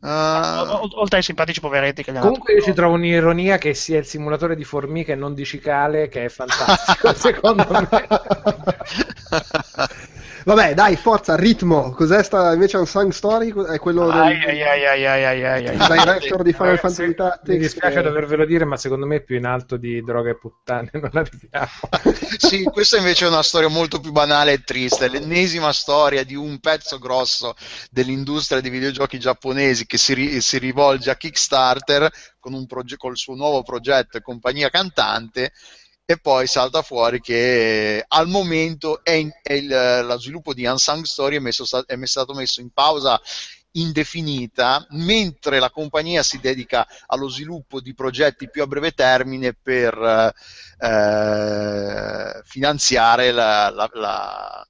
Uh... 0.00 0.88
oltre 1.00 1.16
ai 1.16 1.22
simpatici 1.24 1.58
poveretti 1.58 2.04
che 2.04 2.12
gli 2.12 2.16
hanno 2.16 2.26
comunque 2.26 2.52
io 2.52 2.62
ci 2.62 2.72
trovo 2.72 2.94
un'ironia 2.94 3.58
che 3.58 3.74
sia 3.74 3.98
il 3.98 4.04
simulatore 4.04 4.54
di 4.54 4.62
formiche 4.62 5.12
e 5.12 5.16
non 5.16 5.34
di 5.34 5.44
cicale 5.44 6.08
che 6.08 6.26
è 6.26 6.28
fantastico 6.28 7.12
secondo 7.18 7.66
me 7.68 7.88
Vabbè, 10.48 10.72
dai, 10.72 10.96
forza, 10.96 11.36
ritmo. 11.36 11.90
Cos'è 11.90 12.22
sta 12.22 12.54
invece 12.54 12.78
un 12.78 12.86
Song 12.86 13.10
Story? 13.10 13.52
È 13.70 13.78
quello 13.78 14.06
del 14.06 14.18
ai, 14.18 14.42
ai, 14.42 14.62
ai, 14.62 15.06
ai, 15.06 15.44
ai, 15.44 15.66
ai, 15.66 15.76
director 15.76 16.42
di 16.42 16.54
Final 16.54 16.78
Fantasy 16.78 17.14
Tactics. 17.14 17.48
Mi 17.52 17.58
dispiace 17.58 18.00
dovervelo 18.00 18.46
dire, 18.46 18.64
ma 18.64 18.78
secondo 18.78 19.04
me 19.04 19.16
è 19.16 19.20
più 19.20 19.36
in 19.36 19.44
alto 19.44 19.76
di 19.76 20.02
droga 20.02 20.30
e 20.30 20.38
puttane. 20.38 20.90
Non 20.98 21.10
arriviamo. 21.12 21.68
sì, 22.38 22.62
questa 22.64 22.96
invece 22.96 23.26
è 23.26 23.28
una 23.28 23.42
storia 23.42 23.68
molto 23.68 24.00
più 24.00 24.10
banale 24.10 24.52
e 24.52 24.62
triste. 24.64 25.10
L'ennesima 25.10 25.70
storia 25.70 26.24
di 26.24 26.34
un 26.34 26.58
pezzo 26.60 26.98
grosso 26.98 27.54
dell'industria 27.90 28.62
dei 28.62 28.70
videogiochi 28.70 29.18
giapponesi 29.18 29.84
che 29.88 29.96
si, 29.96 30.12
ri- 30.12 30.40
si 30.42 30.58
rivolge 30.58 31.10
a 31.10 31.16
Kickstarter 31.16 32.10
proge- 32.66 32.96
col 32.96 33.16
suo 33.16 33.34
nuovo 33.34 33.62
progetto 33.62 34.18
e 34.18 34.22
compagnia 34.22 34.68
cantante 34.68 35.52
e 36.04 36.18
poi 36.18 36.46
salta 36.46 36.82
fuori 36.82 37.20
che 37.20 38.04
al 38.06 38.28
momento 38.28 39.02
è 39.02 39.12
in, 39.12 39.30
è 39.42 39.54
il, 39.54 40.04
lo 40.04 40.18
sviluppo 40.20 40.54
di 40.54 40.66
Unsung 40.66 41.04
Story 41.04 41.36
è, 41.36 41.40
messo, 41.40 41.64
è 41.86 42.06
stato 42.06 42.34
messo 42.34 42.60
in 42.60 42.70
pausa 42.70 43.20
indefinita, 43.72 44.86
mentre 44.90 45.58
la 45.58 45.70
compagnia 45.70 46.22
si 46.22 46.38
dedica 46.38 46.86
allo 47.06 47.28
sviluppo 47.28 47.80
di 47.80 47.94
progetti 47.94 48.48
più 48.50 48.62
a 48.62 48.66
breve 48.66 48.92
termine 48.92 49.54
per 49.54 50.32
eh, 50.78 52.42
finanziare 52.44 53.30
la, 53.30 53.70
la, 53.70 53.90
la, 53.92 54.68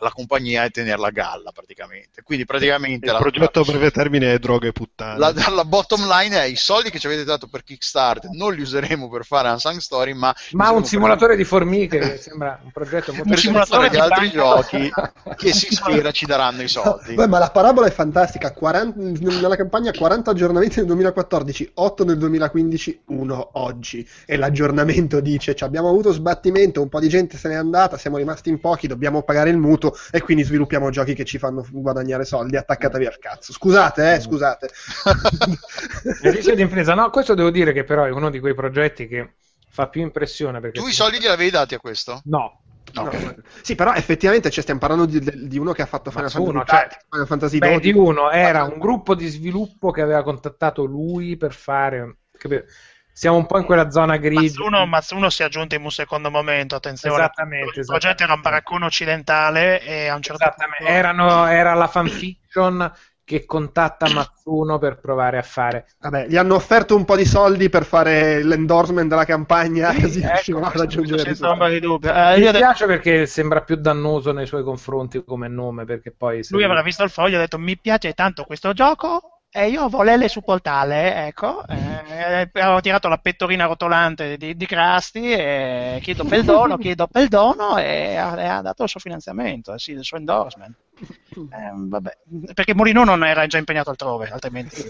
la 0.00 0.10
compagnia 0.10 0.64
e 0.64 0.70
tenerla 0.70 1.08
a 1.08 1.10
galla 1.10 1.52
praticamente. 1.52 2.22
Quindi 2.22 2.44
praticamente 2.44 3.06
il 3.06 3.12
la, 3.12 3.18
progetto 3.18 3.60
a 3.60 3.64
breve 3.64 3.90
termine 3.90 4.34
è 4.34 4.38
droga 4.38 4.68
e 4.68 4.72
puttane. 4.72 5.18
La, 5.18 5.32
la, 5.32 5.64
bottom 5.64 6.06
line 6.06 6.42
è 6.42 6.44
i 6.44 6.56
soldi 6.56 6.90
che 6.90 6.98
ci 6.98 7.06
avete 7.06 7.24
dato 7.24 7.46
per 7.48 7.62
Kickstarter 7.62 8.30
non 8.32 8.54
li 8.54 8.62
useremo 8.62 9.08
per 9.08 9.24
fare 9.24 9.48
Unsung 9.50 9.78
Story, 9.78 10.12
ma 10.12 10.34
ma 10.52 10.70
un 10.70 10.84
simulatore 10.84 11.34
per... 11.34 11.36
di 11.38 11.44
formiche 11.44 12.18
sembra 12.18 12.58
un 12.62 12.70
progetto 12.72 13.12
molto 13.12 13.28
un 13.28 13.36
simulatore 13.36 13.88
di 13.88 13.96
altri 13.96 14.30
giochi 14.30 14.90
che 15.36 15.52
si 15.52 15.72
spera 15.74 16.10
ci 16.10 16.26
daranno 16.26 16.62
i 16.62 16.68
soldi. 16.68 17.14
Beh, 17.14 17.26
ma 17.26 17.38
la 17.38 17.50
parabola 17.50 17.86
è 17.86 17.90
fantastica, 17.90 18.52
40, 18.52 18.98
nella 19.20 19.56
campagna 19.56 19.92
40 19.92 20.30
aggiornamenti 20.30 20.78
nel 20.78 20.86
2014, 20.86 21.70
8 21.74 22.04
nel 22.04 22.18
2015, 22.18 23.00
1 23.06 23.50
oggi 23.52 24.08
e 24.26 24.36
l'aggiornamento 24.36 25.20
dice 25.20 25.54
abbiamo 25.60 25.88
avuto 25.88 26.12
sbattimento, 26.12 26.80
un 26.80 26.88
po' 26.88 27.00
di 27.00 27.08
gente 27.08 27.36
se 27.36 27.48
n'è 27.48 27.54
andata, 27.54 27.96
siamo 27.96 28.16
rimasti 28.16 28.48
in 28.48 28.60
pochi, 28.60 28.86
dobbiamo 28.86 29.22
pagare 29.22 29.50
il 29.50 29.56
mutuo 29.56 29.89
e 30.10 30.20
quindi 30.20 30.42
sviluppiamo 30.42 30.90
giochi 30.90 31.14
che 31.14 31.24
ci 31.24 31.38
fanno 31.38 31.66
guadagnare 31.70 32.24
soldi, 32.24 32.56
attaccatevi 32.56 33.06
al 33.06 33.18
cazzo. 33.18 33.52
Scusate, 33.52 34.14
eh, 34.14 34.20
scusate. 34.20 34.70
Il 36.22 36.32
rischio 36.32 36.54
di 36.54 36.62
impresa, 36.62 36.94
no, 36.94 37.10
questo 37.10 37.34
devo 37.34 37.50
dire 37.50 37.72
che 37.72 37.84
però 37.84 38.04
è 38.04 38.10
uno 38.10 38.30
di 38.30 38.40
quei 38.40 38.54
progetti 38.54 39.06
che 39.06 39.34
fa 39.68 39.88
più 39.88 40.02
impressione. 40.02 40.60
Perché 40.60 40.80
tu 40.80 40.86
i 40.86 40.92
soldi 40.92 41.18
glieli 41.18 41.32
avevi 41.32 41.50
dati 41.50 41.74
a 41.74 41.78
questo? 41.78 42.20
No. 42.24 42.62
No. 42.92 43.04
No. 43.04 43.34
Sì, 43.62 43.76
però 43.76 43.94
effettivamente 43.94 44.50
cioè, 44.50 44.62
stiamo 44.62 44.80
parlando 44.80 45.06
di, 45.06 45.46
di, 45.46 45.58
uno 45.58 45.72
che 45.72 45.82
ha 45.82 45.86
fatto 45.86 46.10
Final 46.10 46.28
Fantasy, 46.28 46.50
uno, 46.50 46.64
cioè, 46.64 46.88
Final 47.08 47.26
Fantasy 47.26 47.58
beh, 47.58 47.78
di 47.78 47.92
uno 47.92 48.32
era 48.32 48.64
un 48.64 48.78
gruppo 48.78 49.14
di 49.14 49.28
sviluppo 49.28 49.92
che 49.92 50.00
aveva 50.00 50.24
contattato 50.24 50.84
lui 50.84 51.36
per 51.36 51.52
fare 51.52 52.16
capito? 52.40 52.64
Siamo 53.12 53.36
un 53.36 53.46
po' 53.46 53.58
in 53.58 53.64
quella 53.64 53.90
zona 53.90 54.16
grigia. 54.16 54.84
Matsuno 54.86 55.30
si 55.30 55.42
è 55.42 55.44
aggiunto 55.46 55.74
in 55.74 55.82
un 55.82 55.90
secondo 55.90 56.30
momento, 56.30 56.74
attenzione. 56.74 57.16
Esattamente. 57.16 57.80
Il 57.80 57.86
progetto 57.86 58.22
era 58.22 58.32
un 58.32 58.40
baraccone 58.40 58.84
occidentale 58.84 59.82
e 59.82 60.06
a 60.08 60.14
un 60.14 60.22
certo 60.22 60.54
punto... 60.56 60.90
Erano, 60.90 61.46
era 61.46 61.74
la 61.74 61.86
fanfiction 61.86 62.92
che 63.30 63.44
contatta 63.44 64.12
Matsuno 64.12 64.78
per 64.78 64.98
provare 64.98 65.38
a 65.38 65.42
fare. 65.42 65.86
Vabbè, 66.00 66.26
gli 66.26 66.36
hanno 66.36 66.56
offerto 66.56 66.96
un 66.96 67.04
po' 67.04 67.14
di 67.14 67.24
soldi 67.24 67.68
per 67.68 67.84
fare 67.84 68.42
l'endorsement 68.42 69.08
della 69.08 69.24
campagna, 69.24 69.92
sì, 69.92 70.00
così 70.02 70.20
ecco, 70.20 70.60
a 70.60 70.72
raggiungere 70.74 71.22
senza 71.22 71.48
ombra 71.48 71.68
di 71.68 71.78
dubbio. 71.78 72.12
Eh, 72.12 72.40
Mi 72.40 72.50
piace 72.50 72.86
perché 72.86 73.26
sembra 73.26 73.62
più 73.62 73.76
dannoso 73.76 74.32
nei 74.32 74.46
suoi 74.46 74.64
confronti 74.64 75.22
come 75.24 75.46
nome, 75.46 75.84
perché 75.84 76.10
poi... 76.10 76.44
Lui 76.48 76.64
avrà 76.64 76.82
visto 76.82 77.04
il 77.04 77.10
foglio 77.10 77.34
e 77.34 77.36
ha 77.36 77.40
detto 77.42 77.58
mi 77.58 77.78
piace 77.78 78.14
tanto 78.14 78.42
questo 78.42 78.72
gioco, 78.72 79.39
e 79.52 79.68
io 79.68 79.88
volele 79.88 80.28
su 80.28 80.42
portale, 80.42 81.26
ecco, 81.26 81.66
eh, 81.66 82.48
avevo 82.52 82.80
tirato 82.80 83.08
la 83.08 83.18
pettorina 83.18 83.66
rotolante 83.66 84.36
di, 84.36 84.56
di 84.56 84.66
Crasti 84.66 85.32
e 85.32 85.98
chiedo 86.02 86.24
perdono, 86.24 86.76
chiedo 86.78 87.08
perdono 87.08 87.76
e 87.76 88.14
ha, 88.14 88.40
e 88.40 88.46
ha, 88.46 88.60
dato 88.60 88.84
il 88.84 88.88
suo 88.88 89.00
finanziamento, 89.00 89.76
sì, 89.76 89.90
il 89.90 90.04
suo 90.04 90.18
endorsement. 90.18 90.72
Eh, 91.00 91.72
vabbè, 91.74 92.18
perché 92.54 92.74
Molino 92.74 93.02
non 93.02 93.24
era 93.24 93.44
già 93.46 93.58
impegnato 93.58 93.90
altrove, 93.90 94.30
altrimenti... 94.30 94.82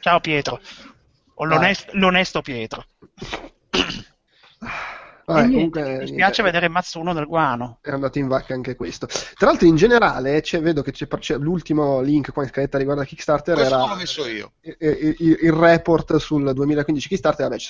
Ciao 0.00 0.20
Pietro, 0.20 0.60
o 1.34 1.44
l'onesto, 1.44 1.90
l'onesto 1.94 2.40
Pietro. 2.40 2.84
Vabbè, 5.26 5.42
comunque, 5.50 5.98
mi 5.98 6.06
spiace 6.06 6.40
eh, 6.42 6.44
vedere 6.44 6.68
Mazzuno 6.68 7.12
nel 7.12 7.26
guano. 7.26 7.78
È 7.80 7.90
andato 7.90 8.18
in 8.18 8.28
vacca 8.28 8.54
anche 8.54 8.76
questo. 8.76 9.06
Tra 9.06 9.48
l'altro, 9.48 9.66
in 9.66 9.76
generale, 9.76 10.42
vedo 10.60 10.82
che 10.82 10.92
c'è, 10.92 11.06
c'è, 11.08 11.36
l'ultimo 11.38 12.00
link 12.00 12.32
qua 12.32 12.42
in 12.42 12.50
scaletta 12.50 12.78
riguardo 12.78 13.02
a 13.02 13.04
Kickstarter. 13.04 13.54
Questo 13.54 13.74
era 13.74 13.86
l'ho 13.86 13.96
messo 13.96 14.26
io. 14.26 14.52
Il, 14.60 14.76
il, 14.78 15.38
il, 15.42 15.52
report 15.52 16.16
sul 16.16 16.52
2015 16.52 17.08
Kickstarter. 17.08 17.48
Vabbè, 17.48 17.62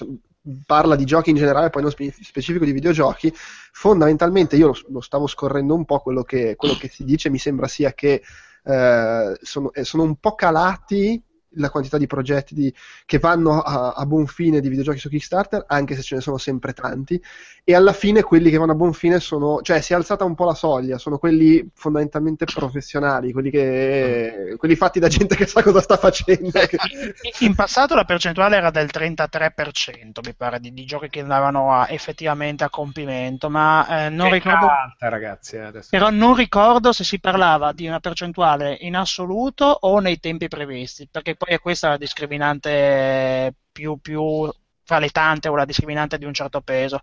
parla 0.67 0.97
di 0.97 1.05
giochi 1.05 1.31
in 1.31 1.37
generale, 1.37 1.71
poi 1.71 1.83
non 1.83 1.93
specifico 1.93 2.65
di 2.65 2.73
videogiochi. 2.73 3.33
Fondamentalmente, 3.35 4.57
io 4.57 4.69
lo, 4.69 4.77
lo 4.89 5.01
stavo 5.01 5.27
scorrendo 5.27 5.75
un 5.75 5.85
po'. 5.85 6.01
Quello 6.01 6.23
che, 6.23 6.57
quello 6.57 6.75
che 6.75 6.89
si 6.89 7.05
dice 7.05 7.31
mi 7.31 7.39
sembra 7.39 7.69
sia 7.69 7.93
che 7.93 8.23
eh, 8.65 9.39
sono, 9.41 9.73
eh, 9.73 9.85
sono 9.85 10.03
un 10.03 10.17
po' 10.17 10.35
calati 10.35 11.23
la 11.57 11.71
quantità 11.71 11.99
di 11.99 12.07
progetti 12.07 12.55
di, 12.55 12.75
che 13.05 13.19
vanno 13.19 13.61
a, 13.61 13.93
a, 13.93 14.07
buon 14.07 14.27
fine 14.27 14.61
di 14.61 14.69
videogiochi 14.69 14.99
su 14.99 15.09
Kickstarter, 15.09 15.65
anche 15.67 15.95
se 15.95 16.03
ce 16.03 16.15
ne 16.17 16.21
sono 16.21 16.39
sempre 16.39 16.73
tanti, 16.73 17.21
e 17.67 17.75
alla 17.75 17.93
fine 17.93 18.23
quelli 18.23 18.51
che 18.51 18.59
vanno 18.59 18.73
a 18.73 18.75
buon 18.75 18.93
fine 18.93 19.21
sono, 19.21 19.61
cioè 19.63 19.81
si 19.81 19.93
è 19.93 19.97
alzata 19.97 20.25
un 20.25 20.35
po' 20.35 20.45
la 20.45 20.55
soglia, 20.55 20.99
sono 20.99 21.19
quelli 21.19 21.67
fondamentalmente 21.75 22.45
professionali, 22.45 23.33
quelli, 23.33 23.51
che, 23.51 24.55
quelli 24.59 24.77
fatti 24.77 25.01
da 25.01 25.09
gente 25.09 25.35
che 25.35 25.47
sa 25.47 25.63
cosa 25.63 25.81
sta 25.81 25.97
facendo. 25.97 26.51
In 27.41 27.55
passato 27.55 27.95
la 27.95 28.05
percentuale 28.05 28.57
era 28.57 28.71
del 28.71 28.91
33%, 28.93 30.21
mi 30.25 30.35
pare, 30.35 30.61
di, 30.61 30.73
di 30.73 30.85
giochi 30.85 31.09
che 31.09 31.21
andavano 31.21 31.73
a, 31.73 31.87
effettivamente 31.89 32.65
a 32.65 32.71
compimento, 32.71 33.49
ma 33.49 34.07
eh, 34.07 34.09
non 34.11 34.29
che 34.29 34.35
ricordo... 34.35 34.67
Alta, 34.67 35.09
ragazzi, 35.09 35.57
eh, 35.57 35.73
però 35.89 36.11
non 36.11 36.35
ricordo 36.35 36.93
se 36.93 37.05
si 37.05 37.19
parlava 37.19 37.73
di 37.73 37.87
una 37.87 38.01
percentuale 38.01 38.77
in 38.81 38.95
assoluto 38.97 39.65
o 39.65 40.01
nei 40.01 40.21
tempi 40.21 40.49
previsti, 40.49 41.09
perché 41.11 41.35
poi 41.45 41.55
è 41.55 41.61
questa 41.61 41.91
la 41.91 41.97
discriminante 41.99 43.55
più, 43.71 43.99
più 44.01 44.51
fra 44.83 44.99
le 44.99 45.11
tante 45.11 45.49
o 45.49 45.57
la 45.57 45.65
discriminante 45.65 46.19
di 46.19 46.25
un 46.25 46.33
certo 46.33 46.61
peso 46.63 47.01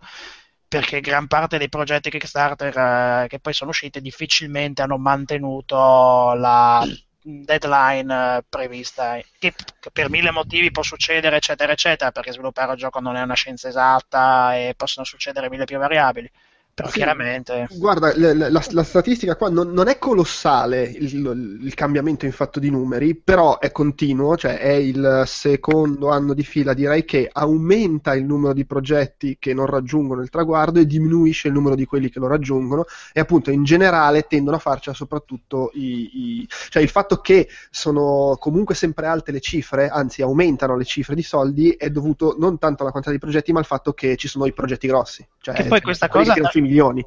perché 0.66 1.00
gran 1.00 1.26
parte 1.26 1.58
dei 1.58 1.68
progetti 1.68 2.10
Kickstarter 2.10 2.76
eh, 3.24 3.28
che 3.28 3.38
poi 3.40 3.52
sono 3.52 3.70
usciti 3.70 4.00
difficilmente 4.00 4.82
hanno 4.82 4.98
mantenuto 4.98 6.32
la 6.34 6.84
deadline 7.24 8.38
eh, 8.38 8.44
prevista, 8.48 9.16
che, 9.38 9.54
che, 9.80 9.90
per 9.92 10.08
mille 10.10 10.30
motivi 10.30 10.70
può 10.70 10.82
succedere, 10.82 11.36
eccetera, 11.36 11.72
eccetera, 11.72 12.10
perché 12.10 12.32
sviluppare 12.32 12.70
un 12.70 12.76
gioco 12.76 13.00
non 13.00 13.16
è 13.16 13.22
una 13.22 13.34
scienza 13.34 13.68
esatta 13.68 14.56
e 14.56 14.74
possono 14.74 15.04
succedere 15.04 15.50
mille 15.50 15.64
più 15.64 15.78
variabili. 15.78 16.30
Però 16.74 16.88
sì, 16.88 16.96
chiaramente. 16.96 17.66
Guarda, 17.76 18.16
la, 18.16 18.48
la, 18.48 18.64
la 18.70 18.82
statistica 18.82 19.36
qua 19.36 19.50
non, 19.50 19.72
non 19.72 19.88
è 19.88 19.98
colossale 19.98 20.84
il, 20.84 21.58
il, 21.62 21.74
cambiamento 21.74 22.24
in 22.24 22.32
fatto 22.32 22.58
di 22.58 22.70
numeri, 22.70 23.14
però 23.14 23.58
è 23.58 23.70
continuo, 23.70 24.38
cioè 24.38 24.58
è 24.58 24.72
il 24.72 25.24
secondo 25.26 26.08
anno 26.08 26.32
di 26.32 26.42
fila, 26.42 26.72
direi 26.72 27.04
che 27.04 27.28
aumenta 27.30 28.14
il 28.14 28.24
numero 28.24 28.54
di 28.54 28.64
progetti 28.64 29.36
che 29.38 29.52
non 29.52 29.66
raggiungono 29.66 30.22
il 30.22 30.30
traguardo 30.30 30.80
e 30.80 30.86
diminuisce 30.86 31.48
il 31.48 31.54
numero 31.54 31.74
di 31.74 31.84
quelli 31.84 32.08
che 32.08 32.18
lo 32.18 32.26
raggiungono 32.26 32.86
e 33.12 33.20
appunto 33.20 33.50
in 33.50 33.64
generale 33.64 34.22
tendono 34.22 34.56
a 34.56 34.60
farcela 34.60 34.96
soprattutto 34.96 35.72
i, 35.74 36.40
i 36.40 36.48
cioè 36.48 36.82
il 36.82 36.88
fatto 36.88 37.18
che 37.18 37.48
sono 37.70 38.38
comunque 38.40 38.74
sempre 38.74 39.06
alte 39.06 39.30
le 39.30 39.40
cifre, 39.40 39.88
anzi 39.88 40.22
aumentano 40.22 40.78
le 40.78 40.84
cifre 40.84 41.14
di 41.14 41.22
soldi, 41.22 41.72
è 41.72 41.90
dovuto 41.90 42.34
non 42.38 42.58
tanto 42.58 42.82
alla 42.82 42.92
quantità 42.92 43.14
di 43.14 43.20
progetti, 43.20 43.52
ma 43.52 43.58
al 43.58 43.66
fatto 43.66 43.92
che 43.92 44.16
ci 44.16 44.26
sono 44.26 44.46
i 44.46 44.54
progetti 44.54 44.86
grossi. 44.86 45.26
Cioè, 45.42 45.54
che 45.56 45.64
poi 45.64 45.80
questa 45.80 46.08
cosa. 46.08 46.34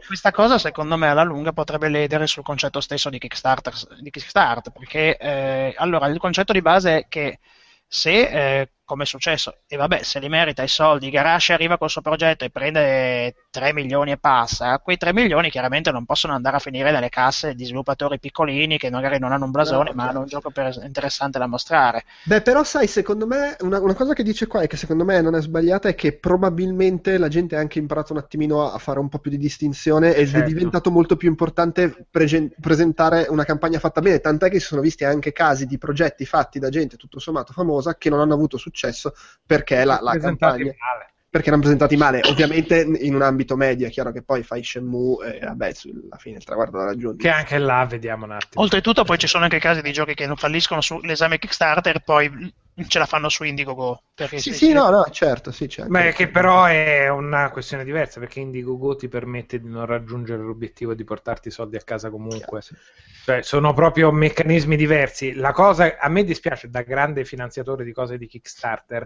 Questa 0.05 0.31
cosa, 0.31 0.57
secondo 0.57 0.97
me, 0.97 1.07
alla 1.07 1.23
lunga 1.23 1.53
potrebbe 1.53 1.87
ledere 1.87 2.27
sul 2.27 2.43
concetto 2.43 2.81
stesso 2.81 3.09
di 3.09 3.17
Kickstarter, 3.17 3.73
di 4.01 4.09
Kickstarter 4.09 4.73
perché 4.73 5.17
eh, 5.17 5.73
allora 5.77 6.07
il 6.07 6.17
concetto 6.17 6.51
di 6.51 6.61
base 6.61 6.97
è 6.97 7.05
che 7.07 7.39
se 7.87 8.59
eh, 8.59 8.71
come 8.85 9.03
è 9.03 9.05
successo, 9.07 9.57
e 9.67 9.77
vabbè, 9.77 10.03
se 10.03 10.19
li 10.19 10.29
merita 10.29 10.61
i 10.61 10.67
soldi, 10.67 11.09
Garage 11.09 11.53
arriva 11.53 11.77
col 11.77 11.89
suo 11.89 12.01
progetto 12.01 12.45
e 12.45 12.51
prende 12.51 13.33
3 13.49 13.73
milioni 13.73 14.11
e 14.11 14.17
passa, 14.17 14.77
quei 14.77 14.97
3 14.97 15.11
milioni 15.11 15.49
chiaramente 15.49 15.91
non 15.91 16.05
possono 16.05 16.33
andare 16.33 16.57
a 16.57 16.59
finire 16.59 16.91
nelle 16.91 17.09
casse 17.09 17.55
di 17.55 17.65
sviluppatori 17.65 18.19
piccolini 18.19 18.77
che 18.77 18.91
magari 18.91 19.17
non 19.17 19.31
hanno 19.31 19.45
un 19.45 19.51
blasone, 19.51 19.89
no, 19.89 19.95
ma 19.95 20.09
hanno 20.09 20.19
un 20.19 20.27
gioco 20.27 20.51
per, 20.51 20.79
interessante 20.83 21.39
da 21.39 21.47
mostrare. 21.47 22.05
Beh, 22.25 22.41
però 22.41 22.63
sai, 22.63 22.85
secondo 22.85 23.25
me, 23.25 23.57
una, 23.61 23.79
una, 23.79 23.95
cosa 23.95 24.13
che 24.13 24.21
dice 24.21 24.45
qua 24.45 24.61
e 24.61 24.67
che 24.67 24.77
secondo 24.77 25.03
me 25.03 25.19
non 25.19 25.33
è 25.33 25.41
sbagliata 25.41 25.89
è 25.89 25.95
che 25.95 26.13
probabilmente 26.13 27.17
la 27.17 27.27
gente 27.27 27.55
ha 27.55 27.59
anche 27.59 27.79
imparato 27.79 28.13
un 28.13 28.19
attimino 28.19 28.71
a 28.71 28.77
fare 28.77 28.99
un 28.99 29.09
po' 29.09 29.17
più 29.17 29.31
di 29.31 29.37
distinzione 29.37 30.13
ed 30.13 30.27
certo. 30.27 30.45
è 30.45 30.47
diventato 30.47 30.91
molto 30.91 31.15
più 31.15 31.27
importante 31.27 32.05
pre- 32.11 32.51
presentare 32.61 33.25
una 33.29 33.45
campagna 33.45 33.79
fatta 33.79 34.01
bene, 34.01 34.19
tant'è 34.19 34.51
che 34.51 34.59
si 34.59 34.67
sono 34.67 34.81
visti 34.81 35.05
anche 35.05 35.31
casi 35.31 35.65
di 35.65 35.79
progetti 35.79 36.25
fatti 36.25 36.59
da 36.59 36.69
gente 36.69 36.97
tutto 36.97 37.19
sommato 37.19 37.51
famosa 37.51 37.95
che 37.95 38.09
non 38.09 38.19
hanno 38.19 38.35
avuto 38.35 38.57
successo 38.57 38.73
successo 38.75 39.13
perché 39.45 39.83
la, 39.85 39.99
la 40.01 40.17
campagna... 40.17 40.65
Male. 40.65 41.13
Perché 41.35 41.49
erano 41.49 41.63
presentati 41.63 41.97
male, 41.97 42.21
ovviamente 42.29 42.79
in 42.79 43.13
un 43.13 43.21
ambito 43.21 43.57
medio, 43.57 43.87
è 43.87 43.89
chiaro 43.89 44.13
che 44.13 44.21
poi 44.21 44.41
fai 44.41 44.63
Shenmue 44.63 45.37
e 45.37 45.45
vabbè, 45.45 45.73
alla 46.05 46.17
fine 46.17 46.37
il 46.37 46.45
traguardo 46.45 46.77
da 46.77 46.85
raggiungere. 46.85 47.17
Che 47.17 47.29
anche 47.29 47.57
là 47.57 47.85
vediamo 47.85 48.23
un 48.23 48.31
attimo. 48.31 48.63
Oltretutto 48.63 49.03
poi 49.03 49.17
ci 49.17 49.27
sono 49.27 49.43
anche 49.43 49.59
casi 49.59 49.81
di 49.81 49.91
giochi 49.91 50.13
che 50.13 50.27
non 50.27 50.37
falliscono 50.37 50.79
sull'esame 50.79 51.37
Kickstarter, 51.37 51.99
poi 52.05 52.53
ce 52.87 52.99
la 52.99 53.05
fanno 53.05 53.27
su 53.27 53.43
Indiegogo. 53.43 54.03
Sì, 54.15 54.39
sì, 54.39 54.53
sì, 54.53 54.71
no, 54.71 54.89
no, 54.89 55.05
certo, 55.11 55.51
sì, 55.51 55.67
certo. 55.67 55.91
Ma 55.91 56.03
che 56.11 56.29
però 56.29 56.63
è 56.63 57.09
una 57.09 57.49
questione 57.49 57.83
diversa, 57.83 58.21
perché 58.21 58.39
Indiegogo 58.39 58.95
ti 58.95 59.09
permette 59.09 59.59
di 59.59 59.67
non 59.67 59.85
raggiungere 59.85 60.41
l'obiettivo 60.41 60.93
di 60.93 61.03
portarti 61.03 61.49
i 61.49 61.51
soldi 61.51 61.75
a 61.75 61.81
casa 61.81 62.09
comunque. 62.09 62.61
Chiaro, 62.61 62.61
sì. 62.61 62.75
Cioè, 63.25 63.41
sono 63.41 63.73
proprio 63.73 64.09
meccanismi 64.09 64.77
diversi. 64.77 65.33
La 65.33 65.51
cosa, 65.51 65.97
a 65.99 66.07
me 66.07 66.23
dispiace, 66.23 66.69
da 66.69 66.83
grande 66.83 67.25
finanziatore 67.25 67.83
di 67.83 67.91
cose 67.91 68.17
di 68.17 68.25
Kickstarter, 68.25 69.05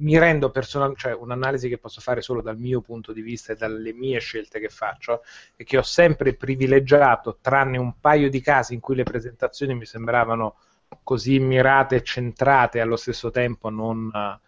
mi 0.00 0.18
rendo 0.18 0.50
personalmente, 0.50 1.02
cioè 1.02 1.14
un'analisi 1.14 1.68
che 1.68 1.78
posso 1.78 2.00
fare 2.00 2.20
solo 2.20 2.42
dal 2.42 2.58
mio 2.58 2.80
punto 2.80 3.12
di 3.12 3.22
vista 3.22 3.52
e 3.52 3.56
dalle 3.56 3.92
mie 3.92 4.18
scelte 4.18 4.60
che 4.60 4.68
faccio, 4.68 5.22
è 5.56 5.64
che 5.64 5.78
ho 5.78 5.82
sempre 5.82 6.34
privilegiato, 6.34 7.38
tranne 7.40 7.78
un 7.78 7.98
paio 8.00 8.28
di 8.28 8.40
casi 8.40 8.74
in 8.74 8.80
cui 8.80 8.94
le 8.94 9.04
presentazioni 9.04 9.74
mi 9.74 9.86
sembravano 9.86 10.56
così 11.02 11.38
mirate 11.38 11.96
e 11.96 12.02
centrate 12.02 12.80
allo 12.80 12.96
stesso 12.96 13.30
tempo 13.30 13.70
non 13.70 14.10
uh, 14.12 14.46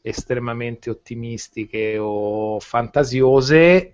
estremamente 0.00 0.90
ottimistiche 0.90 1.96
o 1.98 2.60
fantasiose 2.60 3.92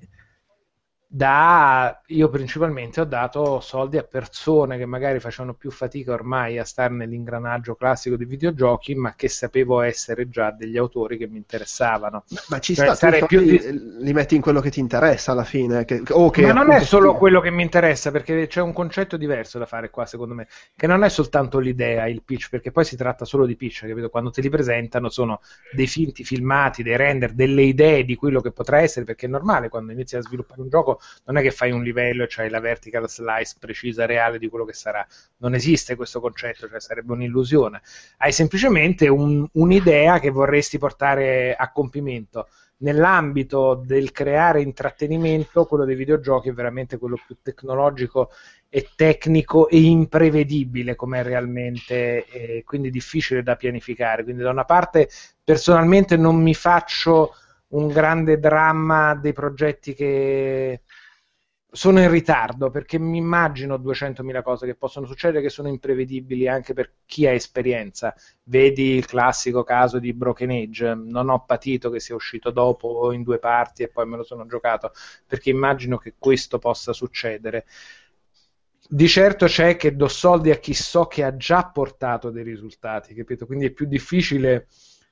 da 1.10 2.02
io 2.08 2.28
principalmente 2.28 3.00
ho 3.00 3.04
dato 3.04 3.60
soldi 3.60 3.96
a 3.96 4.02
persone 4.02 4.76
che 4.76 4.84
magari 4.84 5.20
facevano 5.20 5.54
più 5.54 5.70
fatica 5.70 6.12
ormai 6.12 6.58
a 6.58 6.64
stare 6.64 6.92
nell'ingranaggio 6.92 7.76
classico 7.76 8.16
dei 8.16 8.26
videogiochi, 8.26 8.94
ma 8.94 9.14
che 9.14 9.28
sapevo 9.30 9.80
essere 9.80 10.28
già 10.28 10.50
degli 10.50 10.76
autori 10.76 11.16
che 11.16 11.26
mi 11.26 11.38
interessavano. 11.38 12.24
Ma, 12.48 12.58
ci 12.58 12.74
cioè, 12.74 12.94
sta, 12.94 13.10
più 13.24 13.40
di... 13.40 13.58
li 14.00 14.12
metti 14.12 14.34
in 14.34 14.42
quello 14.42 14.60
che 14.60 14.70
ti 14.70 14.80
interessa 14.80 15.32
alla 15.32 15.44
fine. 15.44 15.86
Che, 15.86 16.02
o 16.10 16.28
che 16.28 16.42
ma 16.42 16.52
non 16.52 16.70
è 16.72 16.80
solo 16.80 17.12
ti... 17.12 17.18
quello 17.18 17.40
che 17.40 17.50
mi 17.50 17.62
interessa, 17.62 18.10
perché 18.10 18.46
c'è 18.46 18.60
un 18.60 18.74
concetto 18.74 19.16
diverso 19.16 19.58
da 19.58 19.64
fare 19.64 19.88
qua, 19.88 20.04
secondo 20.04 20.34
me, 20.34 20.46
che 20.76 20.86
non 20.86 21.04
è 21.04 21.08
soltanto 21.08 21.58
l'idea, 21.58 22.06
il 22.06 22.22
pitch, 22.22 22.50
perché 22.50 22.70
poi 22.70 22.84
si 22.84 22.96
tratta 22.96 23.24
solo 23.24 23.46
di 23.46 23.56
pitch, 23.56 23.86
capito? 23.86 24.10
Quando 24.10 24.30
te 24.30 24.42
li 24.42 24.50
presentano 24.50 25.08
sono 25.08 25.40
dei 25.72 25.86
finti 25.86 26.22
filmati, 26.22 26.82
dei 26.82 26.98
render, 26.98 27.32
delle 27.32 27.62
idee 27.62 28.04
di 28.04 28.14
quello 28.14 28.42
che 28.42 28.50
potrà 28.50 28.80
essere, 28.80 29.06
perché 29.06 29.24
è 29.24 29.30
normale 29.30 29.70
quando 29.70 29.92
inizi 29.92 30.16
a 30.16 30.20
sviluppare 30.20 30.60
un 30.60 30.68
gioco 30.68 30.97
non 31.24 31.36
è 31.36 31.42
che 31.42 31.50
fai 31.50 31.70
un 31.70 31.82
livello 31.82 32.24
e 32.24 32.26
c'hai 32.28 32.50
la 32.50 32.60
vertical 32.60 33.08
slice 33.08 33.56
precisa, 33.58 34.06
reale 34.06 34.38
di 34.38 34.48
quello 34.48 34.64
che 34.64 34.72
sarà. 34.72 35.06
Non 35.38 35.54
esiste 35.54 35.96
questo 35.96 36.20
concetto, 36.20 36.68
cioè 36.68 36.80
sarebbe 36.80 37.12
un'illusione. 37.12 37.80
Hai 38.18 38.32
semplicemente 38.32 39.08
un, 39.08 39.46
un'idea 39.52 40.18
che 40.18 40.30
vorresti 40.30 40.78
portare 40.78 41.54
a 41.54 41.70
compimento. 41.70 42.48
Nell'ambito 42.80 43.82
del 43.84 44.12
creare 44.12 44.62
intrattenimento, 44.62 45.64
quello 45.64 45.84
dei 45.84 45.96
videogiochi 45.96 46.50
è 46.50 46.52
veramente 46.52 46.96
quello 46.96 47.18
più 47.26 47.36
tecnologico 47.42 48.30
e 48.68 48.90
tecnico 48.94 49.68
e 49.68 49.80
imprevedibile 49.80 50.94
come 50.94 51.24
realmente, 51.24 52.26
e 52.26 52.62
quindi 52.64 52.90
difficile 52.90 53.42
da 53.42 53.56
pianificare. 53.56 54.22
Quindi 54.22 54.42
da 54.42 54.50
una 54.50 54.64
parte 54.64 55.08
personalmente 55.42 56.16
non 56.16 56.40
mi 56.40 56.54
faccio 56.54 57.34
un 57.70 57.88
grande 57.88 58.38
dramma 58.38 59.14
dei 59.16 59.32
progetti 59.32 59.92
che 59.94 60.82
sono 61.70 62.00
in 62.00 62.10
ritardo 62.10 62.70
perché 62.70 62.98
mi 62.98 63.18
immagino 63.18 63.76
200.000 63.76 64.42
cose 64.42 64.66
che 64.66 64.74
possono 64.74 65.06
succedere 65.06 65.42
che 65.42 65.50
sono 65.50 65.68
imprevedibili 65.68 66.48
anche 66.48 66.72
per 66.72 66.92
chi 67.04 67.26
ha 67.26 67.32
esperienza. 67.32 68.14
Vedi 68.44 68.94
il 68.94 69.06
classico 69.06 69.64
caso 69.64 69.98
di 69.98 70.14
Broken 70.14 70.50
Age, 70.50 70.94
non 70.94 71.28
ho 71.28 71.44
patito 71.44 71.90
che 71.90 72.00
sia 72.00 72.14
uscito 72.14 72.50
dopo 72.50 73.12
in 73.12 73.22
due 73.22 73.38
parti 73.38 73.82
e 73.82 73.88
poi 73.88 74.06
me 74.06 74.16
lo 74.16 74.22
sono 74.22 74.46
giocato 74.46 74.92
perché 75.26 75.50
immagino 75.50 75.98
che 75.98 76.14
questo 76.18 76.58
possa 76.58 76.92
succedere. 76.92 77.66
Di 78.90 79.06
certo 79.06 79.44
c'è 79.44 79.76
che 79.76 79.94
do 79.94 80.08
soldi 80.08 80.50
a 80.50 80.56
chi 80.56 80.72
so 80.72 81.04
che 81.04 81.22
ha 81.22 81.36
già 81.36 81.66
portato 81.66 82.30
dei 82.30 82.42
risultati, 82.42 83.14
capito? 83.14 83.44
Quindi 83.44 83.66
è 83.66 83.70
più 83.70 83.86
difficile 83.86 84.68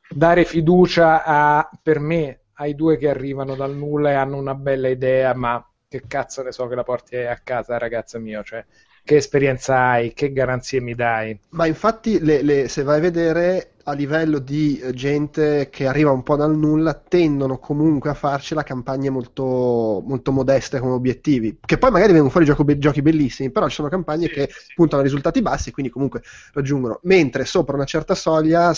dare 0.08 0.46
fiducia 0.46 1.22
a, 1.22 1.70
per 1.82 2.00
me 2.00 2.40
ai 2.54 2.74
due 2.74 2.96
che 2.96 3.10
arrivano 3.10 3.54
dal 3.54 3.74
nulla 3.74 4.10
e 4.10 4.14
hanno 4.14 4.38
una 4.38 4.54
bella 4.54 4.88
idea, 4.88 5.34
ma 5.34 5.62
che 5.88 6.02
cazzo 6.06 6.42
ne 6.42 6.52
so 6.52 6.66
che 6.66 6.74
la 6.74 6.82
porti 6.82 7.16
a 7.16 7.38
casa, 7.42 7.78
ragazzo 7.78 8.18
mio, 8.18 8.42
cioè 8.42 8.64
che 9.06 9.16
esperienza 9.16 9.78
hai, 9.90 10.12
che 10.12 10.32
garanzie 10.32 10.80
mi 10.80 10.94
dai. 10.94 11.38
Ma 11.50 11.66
infatti, 11.66 12.18
le, 12.20 12.42
le, 12.42 12.68
se 12.68 12.82
vai 12.82 12.98
a 12.98 13.00
vedere 13.00 13.74
a 13.84 13.92
livello 13.92 14.40
di 14.40 14.80
eh, 14.80 14.92
gente 14.94 15.68
che 15.70 15.86
arriva 15.86 16.10
un 16.10 16.24
po' 16.24 16.34
dal 16.34 16.56
nulla, 16.56 16.92
tendono 16.92 17.58
comunque 17.58 18.10
a 18.10 18.14
farcela 18.14 18.64
campagne 18.64 19.08
molto, 19.08 20.02
molto 20.04 20.32
modeste 20.32 20.80
come 20.80 20.94
obiettivi, 20.94 21.56
che 21.64 21.78
poi 21.78 21.92
magari 21.92 22.10
vengono 22.10 22.32
fuori 22.32 22.46
gioco, 22.46 22.64
giochi 22.78 23.00
bellissimi, 23.00 23.52
però 23.52 23.68
ci 23.68 23.76
sono 23.76 23.88
campagne 23.88 24.26
sì, 24.26 24.32
che 24.32 24.48
sì. 24.50 24.72
puntano 24.74 25.02
a 25.02 25.04
risultati 25.04 25.40
bassi 25.40 25.68
e 25.68 25.72
quindi 25.72 25.92
comunque 25.92 26.22
raggiungono. 26.52 26.98
Mentre 27.04 27.44
sopra 27.44 27.76
una 27.76 27.84
certa 27.84 28.16
soglia, 28.16 28.74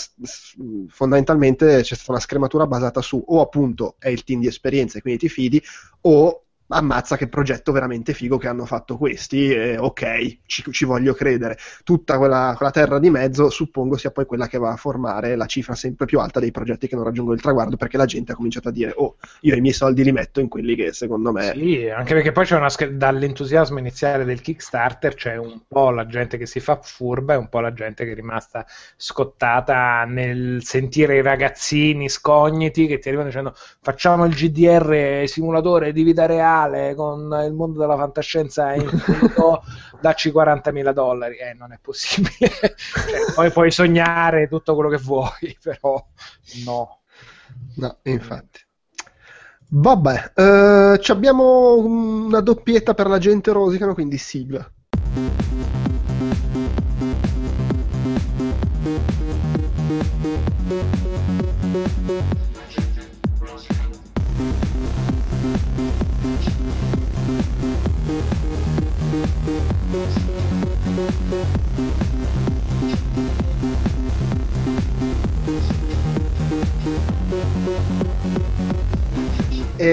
fondamentalmente 0.89 1.81
c'è 1.81 1.95
stata 1.95 2.11
una 2.11 2.19
scrematura 2.19 2.67
basata 2.67 3.01
su 3.01 3.19
o 3.25 3.41
appunto 3.41 3.95
è 3.97 4.09
il 4.09 4.23
team 4.23 4.41
di 4.41 4.47
esperienza 4.47 4.99
e 4.99 5.01
quindi 5.01 5.21
ti 5.21 5.29
fidi, 5.29 5.59
o 6.01 6.43
ammazza 6.69 7.17
che 7.17 7.27
progetto 7.27 7.71
veramente 7.71 8.13
figo 8.13 8.37
che 8.37 8.47
hanno 8.47 8.65
fatto 8.65 8.97
questi, 8.97 9.51
e, 9.51 9.77
ok, 9.77 10.39
ci, 10.45 10.63
ci, 10.71 10.85
voglio 10.85 11.13
credere. 11.13 11.57
Tutta 11.83 12.17
quella, 12.17 12.53
quella, 12.55 12.71
terra 12.71 12.99
di 12.99 13.09
mezzo 13.09 13.49
suppongo 13.49 13.97
sia 13.97 14.11
poi 14.11 14.25
quella 14.25 14.47
che 14.47 14.57
va 14.57 14.71
a 14.71 14.75
formare 14.75 15.35
la 15.35 15.45
cifra 15.45 15.73
sempre 15.75 16.05
più 16.05 16.19
alta 16.19 16.39
dei 16.39 16.51
progetti 16.51 16.87
che 16.87 16.95
non 16.95 17.03
raggiungono 17.03 17.35
il 17.35 17.41
traguardo, 17.41 17.75
perché 17.75 17.97
la 17.97 18.05
gente 18.05 18.31
ha 18.31 18.35
cominciato 18.35 18.69
a 18.69 18.71
dire, 18.71 18.93
oh, 18.95 19.15
io 19.41 19.55
i 19.55 19.61
miei 19.61 19.73
soldi 19.73 20.03
li 20.03 20.11
metto 20.11 20.39
in 20.39 20.47
quelli 20.47 20.75
che 20.75 20.93
secondo 20.93 21.31
me... 21.31 21.53
Sì, 21.53 21.89
anche 21.89 22.13
perché 22.13 22.31
poi 22.31 22.45
c'è 22.45 22.55
una 22.55 22.67
dall'entusiasmo 22.91 23.79
iniziale 23.79 24.23
del 24.23 24.41
Kickstarter 24.41 25.15
c'è 25.15 25.35
un 25.35 25.61
po' 25.67 25.89
la 25.89 26.05
gente 26.05 26.37
che 26.37 26.45
si 26.45 26.59
fa 26.59 26.79
furba 26.81 27.33
e 27.33 27.37
un 27.37 27.49
po' 27.49 27.59
la 27.59 27.73
gente 27.73 28.05
che 28.05 28.11
è 28.11 28.15
rimasta 28.15 28.65
scottata 28.95 30.05
nel 30.05 30.63
sentire 30.63 31.17
i 31.17 31.21
ragazzini 31.21 32.09
scogniti 32.09 32.87
che 32.87 32.99
ti 32.99 33.07
arrivano 33.07 33.29
dicendo 33.29 33.53
facciamo 33.81 34.25
il 34.25 34.33
GDR 34.33 35.27
simulatore 35.27 35.91
di 35.91 36.03
vita 36.03 36.25
reale 36.25 36.58
reale 36.59 36.95
con 36.95 37.43
il 37.45 37.53
mondo 37.53 37.79
della 37.79 37.95
fantascienza 37.95 38.73
infinito, 38.73 39.63
dacci 40.01 40.31
40.000 40.31 40.91
dollari. 40.91 41.37
Eh, 41.37 41.53
non 41.53 41.71
è 41.71 41.79
possibile. 41.81 42.49
cioè, 42.75 43.33
poi 43.33 43.51
puoi 43.51 43.71
sognare 43.71 44.47
tutto 44.47 44.75
quello 44.75 44.89
che 44.89 44.97
vuoi, 44.97 45.57
però 45.61 46.03
no. 46.65 46.99
No, 47.75 47.97
infatti. 48.03 48.59
Vabbè, 49.71 50.31
eh, 50.35 51.01
abbiamo 51.07 51.75
una 51.77 52.41
doppietta 52.41 52.93
per 52.93 53.07
la 53.07 53.19
gente 53.19 53.51
rosicano, 53.51 53.93
quindi 53.93 54.17
sigla. 54.17 54.67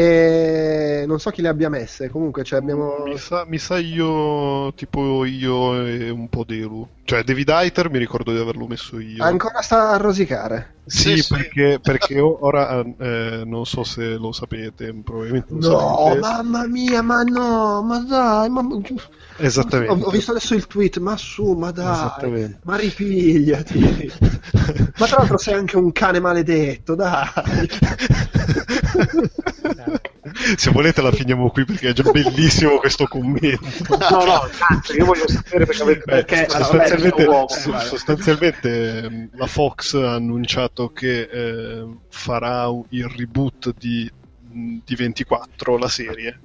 E 0.06 0.45
non 1.16 1.24
so 1.24 1.30
chi 1.30 1.40
le 1.40 1.48
abbia 1.48 1.70
messe, 1.70 2.10
comunque 2.10 2.44
cioè 2.44 2.58
abbiamo... 2.58 3.04
mi, 3.06 3.16
sa, 3.16 3.46
mi 3.46 3.56
sa 3.56 3.78
io, 3.78 4.74
tipo 4.74 5.24
io 5.24 5.86
e 5.86 6.10
un 6.10 6.28
po' 6.28 6.44
Delu. 6.44 6.86
Cioè 7.04 7.22
David 7.22 7.48
Eiter 7.48 7.88
mi 7.88 7.96
ricordo 7.98 8.32
di 8.32 8.38
averlo 8.38 8.66
messo 8.66 9.00
io. 9.00 9.24
Ancora 9.24 9.62
sta 9.62 9.92
a 9.92 9.96
rosicare. 9.96 10.74
Sì, 10.84 11.16
sì 11.16 11.32
perché, 11.34 11.72
sì. 11.72 11.80
perché 11.80 12.20
ora 12.20 12.82
eh, 12.82 13.42
non 13.46 13.64
so 13.64 13.82
se 13.82 14.16
lo 14.16 14.30
sapete, 14.32 14.94
probabilmente 15.02 15.54
lo 15.54 15.70
No, 15.70 15.78
sapete. 15.78 16.18
mamma 16.20 16.66
mia, 16.66 17.00
ma 17.00 17.22
no, 17.22 17.82
ma 17.82 17.98
dai, 18.00 18.50
ma... 18.50 18.66
Esattamente. 19.38 19.92
Ho, 19.92 20.08
ho, 20.08 20.10
visto 20.10 20.32
adesso 20.32 20.54
il 20.54 20.66
tweet, 20.66 20.98
ma 20.98 21.16
su, 21.16 21.52
ma 21.52 21.70
dai, 21.70 22.58
ma 22.62 22.76
ripigliati. 22.76 24.12
ma 24.98 25.06
tra 25.06 25.16
l'altro 25.18 25.38
sei 25.38 25.54
anche 25.54 25.78
un 25.78 25.92
cane 25.92 26.20
maledetto, 26.20 26.94
dai. 26.94 27.26
Se 30.56 30.70
volete 30.70 31.02
la 31.02 31.12
finiamo 31.12 31.50
qui 31.50 31.64
perché 31.64 31.88
è 31.88 31.92
già 31.92 32.10
bellissimo 32.10 32.78
questo 32.78 33.06
commento. 33.06 33.66
No, 33.88 34.24
no, 34.24 34.48
cazzo, 34.56 34.92
io 34.92 35.04
voglio 35.04 35.28
sapere 35.28 35.66
perché, 35.66 36.02
perché 36.04 36.48
sostanzialmente, 36.48 37.22
allora, 37.22 37.80
sostanzialmente 37.80 39.28
la 39.32 39.46
Fox 39.46 39.94
ha 39.94 40.14
annunciato 40.14 40.90
che 40.92 41.22
eh, 41.22 41.86
farà 42.08 42.68
il 42.90 43.08
reboot 43.08 43.74
di, 43.76 44.10
di 44.42 44.94
24 44.94 45.78
la 45.78 45.88
serie 45.88 46.40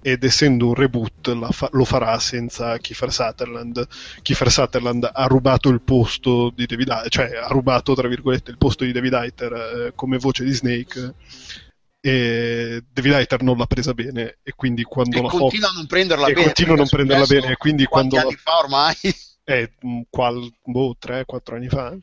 ed 0.00 0.22
essendo 0.24 0.68
un 0.68 0.74
reboot 0.74 1.52
fa- 1.52 1.68
lo 1.72 1.84
farà 1.84 2.18
senza 2.18 2.78
Kiefer 2.78 3.12
Sutherland. 3.12 3.86
Kiefer 4.22 4.50
Sutherland 4.50 5.10
ha 5.12 5.26
rubato 5.26 5.68
il 5.68 5.80
posto 5.80 6.52
di 6.54 6.66
David 6.66 6.88
Eiter, 6.88 7.08
cioè 7.08 7.36
ha 7.36 7.48
rubato 7.48 7.94
tra 7.94 8.08
virgolette 8.08 8.50
il 8.50 8.58
posto 8.58 8.84
di 8.84 8.92
David 8.92 9.12
Eiter 9.12 9.52
eh, 9.52 9.92
come 9.94 10.18
voce 10.18 10.44
di 10.44 10.52
Snake 10.52 11.14
e 12.08 12.84
David 12.90 13.12
Eiter 13.12 13.42
non 13.42 13.58
l'ha 13.58 13.66
presa 13.66 13.92
bene 13.92 14.38
e 14.42 14.52
quindi 14.56 14.82
quando 14.82 15.18
e 15.18 15.22
la 15.22 15.28
continua 15.28 15.68
Fox... 15.68 15.74
a 15.74 15.76
non 15.76 15.86
prenderla 15.86 16.26
e 16.28 16.32
bene 16.32 16.46
continua 16.46 16.74
a 16.74 16.76
non 16.76 16.88
prenderla 16.88 17.26
bene 17.26 17.52
e 17.52 17.56
quindi 17.56 17.84
quando 17.84 18.16
anni 18.16 18.30
la... 18.30 18.36
fa 18.36 18.58
ormai. 18.58 18.96
È 19.44 19.70
qual... 20.10 20.52
boh, 20.62 20.96
3-4 21.00 21.54
anni 21.54 21.68
fa. 21.68 21.96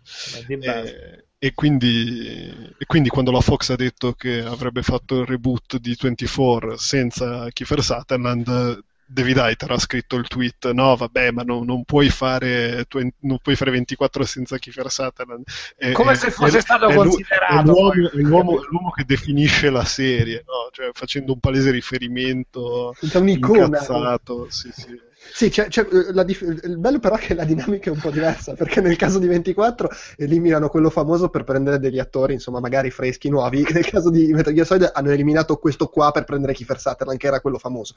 E... 0.48 1.26
E, 1.38 1.54
quindi, 1.54 2.74
e 2.76 2.86
quindi 2.88 3.10
quando 3.10 3.30
la 3.30 3.42
Fox 3.42 3.70
ha 3.70 3.76
detto 3.76 4.14
che 4.14 4.40
avrebbe 4.40 4.82
fatto 4.82 5.20
il 5.20 5.28
reboot 5.28 5.78
di 5.78 5.96
24 6.00 6.76
senza 6.76 7.48
Kiefer 7.50 7.84
Sutherland 7.84 8.84
David 9.08 9.38
Eiter 9.38 9.72
ha 9.72 9.78
scritto 9.78 10.16
il 10.16 10.28
tweet 10.28 10.72
no 10.72 10.96
vabbè 10.96 11.32
ma 11.32 11.44
no, 11.44 11.64
non, 11.64 11.84
puoi 11.84 12.10
fare, 12.10 12.86
non 13.20 13.38
puoi 13.42 13.56
fare 13.56 13.72
24 13.72 14.26
senza 14.26 14.58
Kiefer 14.58 14.90
Sutherland 14.90 15.44
è, 15.78 15.92
come 15.92 16.14
è, 16.14 16.16
se 16.16 16.32
fosse 16.32 16.58
è, 16.58 16.62
stato 16.62 16.88
considerato 16.88 17.72
l'uomo, 17.72 18.10
l'uomo, 18.14 18.66
l'uomo, 18.70 18.90
che 18.92 19.04
definisce 19.06 19.70
la 19.70 19.86
serie 19.86 20.44
no? 20.46 20.70
cioè, 20.72 20.90
facendo 20.94 21.34
un 21.34 21.40
palese 21.40 21.72
riferimento 21.72 22.96
incazzato 23.02 24.48
sì, 24.50 24.72
sì. 24.74 25.00
Sì, 25.32 25.50
c'è, 25.50 25.68
c'è, 25.68 25.86
eh, 25.92 26.26
dif- 26.26 26.64
il 26.64 26.78
bello 26.78 27.00
però 27.00 27.16
è 27.16 27.20
che 27.20 27.34
la 27.34 27.44
dinamica 27.44 27.90
è 27.90 27.94
un 27.94 28.00
po' 28.00 28.10
diversa, 28.10 28.54
perché 28.54 28.82
nel 28.82 28.96
caso 28.96 29.20
di 29.20 29.28
24 29.28 29.90
eliminano 30.18 30.70
quello 30.70 30.90
famoso 30.90 31.30
per 31.30 31.44
prendere 31.44 31.80
degli 31.80 32.00
attori, 32.00 32.34
insomma, 32.34 32.60
magari 32.60 32.90
freschi, 32.90 33.30
nuovi. 33.30 33.66
Nel 33.72 33.86
caso 33.86 34.10
di 34.10 34.32
Metal 34.34 34.54
Gear 34.54 34.66
Solid 34.66 34.92
hanno 34.94 35.12
eliminato 35.12 35.58
questo 35.58 35.88
qua 35.88 36.12
per 36.12 36.24
prendere 36.24 36.54
Kiefer 36.54 36.80
Sutherland, 36.80 37.20
che 37.20 37.28
era 37.28 37.42
quello 37.42 37.58
famoso. 37.58 37.94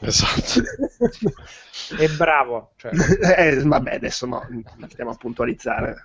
Esatto. 0.00 0.62
è 1.96 2.08
bravo. 2.08 2.72
Cioè. 2.76 2.92
Eh, 3.38 3.62
vabbè, 3.62 3.94
adesso 3.94 4.26
no, 4.26 4.46
stiamo 4.88 5.10
a 5.10 5.14
puntualizzare. 5.14 6.02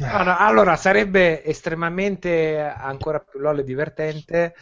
No, 0.00 0.22
no, 0.22 0.36
allora, 0.38 0.74
sarebbe 0.76 1.44
estremamente 1.44 2.58
ancora 2.58 3.20
più 3.20 3.40
lol 3.40 3.58
e 3.58 3.64
divertente 3.64 4.54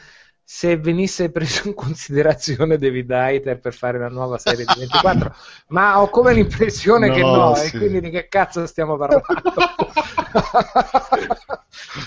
se 0.45 0.77
venisse 0.77 1.31
preso 1.31 1.69
in 1.69 1.75
considerazione 1.75 2.77
David 2.77 3.11
Eiter 3.11 3.59
per 3.59 3.73
fare 3.75 3.99
una 3.99 4.09
nuova 4.09 4.39
serie 4.39 4.65
di 4.65 4.75
24 4.79 5.35
ma 5.69 6.01
ho 6.01 6.09
come 6.09 6.35
l'impressione 6.35 7.09
no, 7.09 7.15
che 7.15 7.21
no 7.23 7.55
sì. 7.55 7.67
e 7.67 7.79
quindi 7.79 8.01
di 8.01 8.11
che 8.11 8.29
cazzo 8.29 8.67
stiamo 8.67 8.97
parlando? 8.97 9.25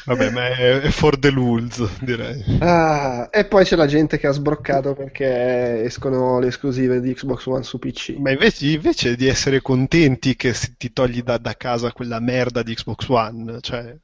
Vabbè 0.06 0.30
ma 0.32 0.48
è, 0.48 0.90
for 0.90 1.18
the 1.18 1.30
rules 1.30 1.88
direi. 2.00 2.44
Ah, 2.60 3.28
e 3.32 3.46
poi 3.46 3.64
c'è 3.64 3.76
la 3.76 3.88
gente 3.88 4.18
che 4.18 4.28
ha 4.28 4.32
sbroccato 4.32 4.94
perché 4.94 5.84
escono 5.84 6.40
le 6.40 6.48
esclusive 6.48 7.02
di 7.02 7.14
Xbox 7.14 7.46
One 7.46 7.64
su 7.64 7.80
PC 7.80 8.16
ma 8.18 8.32
invece, 8.32 8.68
invece 8.68 9.16
di 9.16 9.28
essere 9.28 9.62
contenti 9.62 10.36
che 10.36 10.56
ti 10.78 10.92
togli 10.94 11.22
da, 11.22 11.38
da 11.38 11.56
casa 11.56 11.92
quella 11.92 12.20
merda 12.20 12.64
di 12.64 12.76
Xbox 12.76 13.08
One 13.08 13.60
cioè 13.62 13.96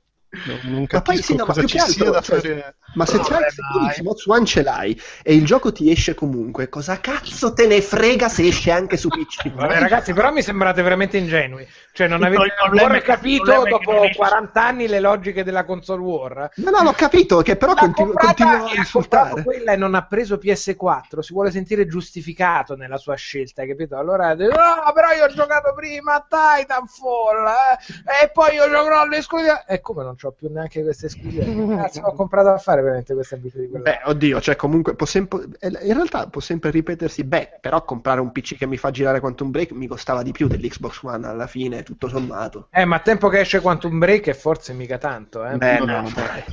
non, 0.46 0.60
non 0.64 0.88
capisco 0.88 0.96
ma 0.96 1.02
poi, 1.02 1.22
sì, 1.22 1.36
no, 1.36 1.46
cosa 1.46 1.66
ci 1.66 1.80
sia 1.80 2.10
da 2.10 2.22
cioè, 2.22 2.40
fare. 2.40 2.76
Ma 2.94 3.06
se, 3.06 3.20
c'è, 3.20 3.50
se 3.50 3.62
tu 3.72 3.86
Xbox 3.86 4.26
One 4.28 4.46
ce 4.46 4.64
l'hai 4.64 5.02
e 5.24 5.34
il 5.34 5.46
gioco 5.46 5.74
ti 5.74 5.92
esce 5.92 6.14
comunque, 6.14 6.70
cosa 6.70 7.00
cazzo 7.02 7.54
te 7.54 7.68
ne 7.68 7.82
frega 7.82 8.30
se 8.30 8.48
esce 8.48 8.72
anche 8.72 8.96
su 8.96 9.10
PC? 9.10 9.52
Vabbè, 9.52 9.80
ragazzi, 9.80 10.14
però 10.14 10.32
mi 10.32 10.42
sembrate 10.42 10.82
veramente 10.82 11.18
ingenui. 11.18 11.68
Cioè, 11.94 12.08
non 12.08 12.24
avete 12.24 12.54
ancora 12.64 13.02
capito 13.02 13.64
dopo 13.68 14.08
40 14.16 14.64
anni 14.64 14.88
le 14.88 15.02
logiche 15.02 15.44
della 15.44 15.66
console 15.66 16.02
war? 16.02 16.50
No, 16.56 16.70
no, 16.70 16.84
l'ho 16.84 16.94
capito, 16.94 17.42
che 17.42 17.58
però 17.58 17.74
continu- 17.74 18.18
continua 18.18 18.70
a 18.70 18.76
insultare. 18.76 19.44
quella 19.44 19.74
e 19.74 19.76
non 19.76 19.94
ha 19.96 20.06
preso 20.06 20.38
PS4, 20.38 21.20
si 21.20 21.34
vuole 21.34 21.52
sentire 21.52 21.88
giustificato 21.88 22.76
nella 22.76 22.98
sua 22.98 23.16
scelta, 23.16 23.66
capito? 23.66 23.98
Allora, 23.98 24.34
no, 24.34 24.92
però 24.94 25.12
io 25.12 25.26
ho 25.26 25.34
giocato 25.34 25.74
prima 25.74 26.16
a 26.16 26.26
Titanfall, 26.28 27.48
eh, 27.48 28.24
e 28.24 28.30
poi 28.32 28.56
io 28.56 28.70
giocherò 28.70 29.02
all'esclusiva. 29.02 29.66
E 29.66 29.82
come 29.82 30.04
non 30.04 30.16
ho 30.22 30.32
più 30.32 30.50
neanche 30.50 30.84
queste 30.84 31.08
esclusive? 31.08 31.44
Cazzo, 31.76 32.02
ho 32.02 32.14
comprato 32.14 32.50
a 32.50 32.58
fare 32.58 32.82
veramente 32.82 33.14
questa 33.14 33.36
abitudine. 33.36 33.80
Beh, 33.80 34.02
oddio, 34.06 34.40
cioè 34.40 34.56
comunque 34.56 34.96
può 34.96 35.06
sempre, 35.06 35.44
in 35.60 35.94
realtà 35.94 36.28
può 36.28 36.40
sempre 36.40 36.72
ripetersi, 36.72 37.26
beh, 37.26 37.58
però 37.60 37.84
comprare 37.84 38.22
un 38.22 38.32
PC 38.32 38.56
che 38.56 38.66
mi 38.66 38.78
fa 38.78 38.92
girare 38.92 39.20
Quantum 39.20 39.52
Break 39.52 39.72
mi 39.72 39.88
costava 39.88 40.24
di 40.24 40.32
più 40.32 40.48
dell'Xbox 40.48 41.04
One 41.04 41.28
alla 41.28 41.48
fine 41.48 41.81
tutto 41.84 42.08
sommato. 42.08 42.68
Eh, 42.72 42.86
ma 42.86 42.98
a 42.98 43.00
tempo 43.00 43.30
che 43.30 43.40
esce 43.40 43.62
Quantum 43.62 44.00
Break 44.00 44.28
è 44.28 44.34
forse 44.34 44.74
mica 44.74 44.98
tanto, 44.98 45.46
eh. 45.46 45.58
Beh, 45.58 45.80
no, 45.80 46.02
no, 46.02 46.12
dai. 46.14 46.44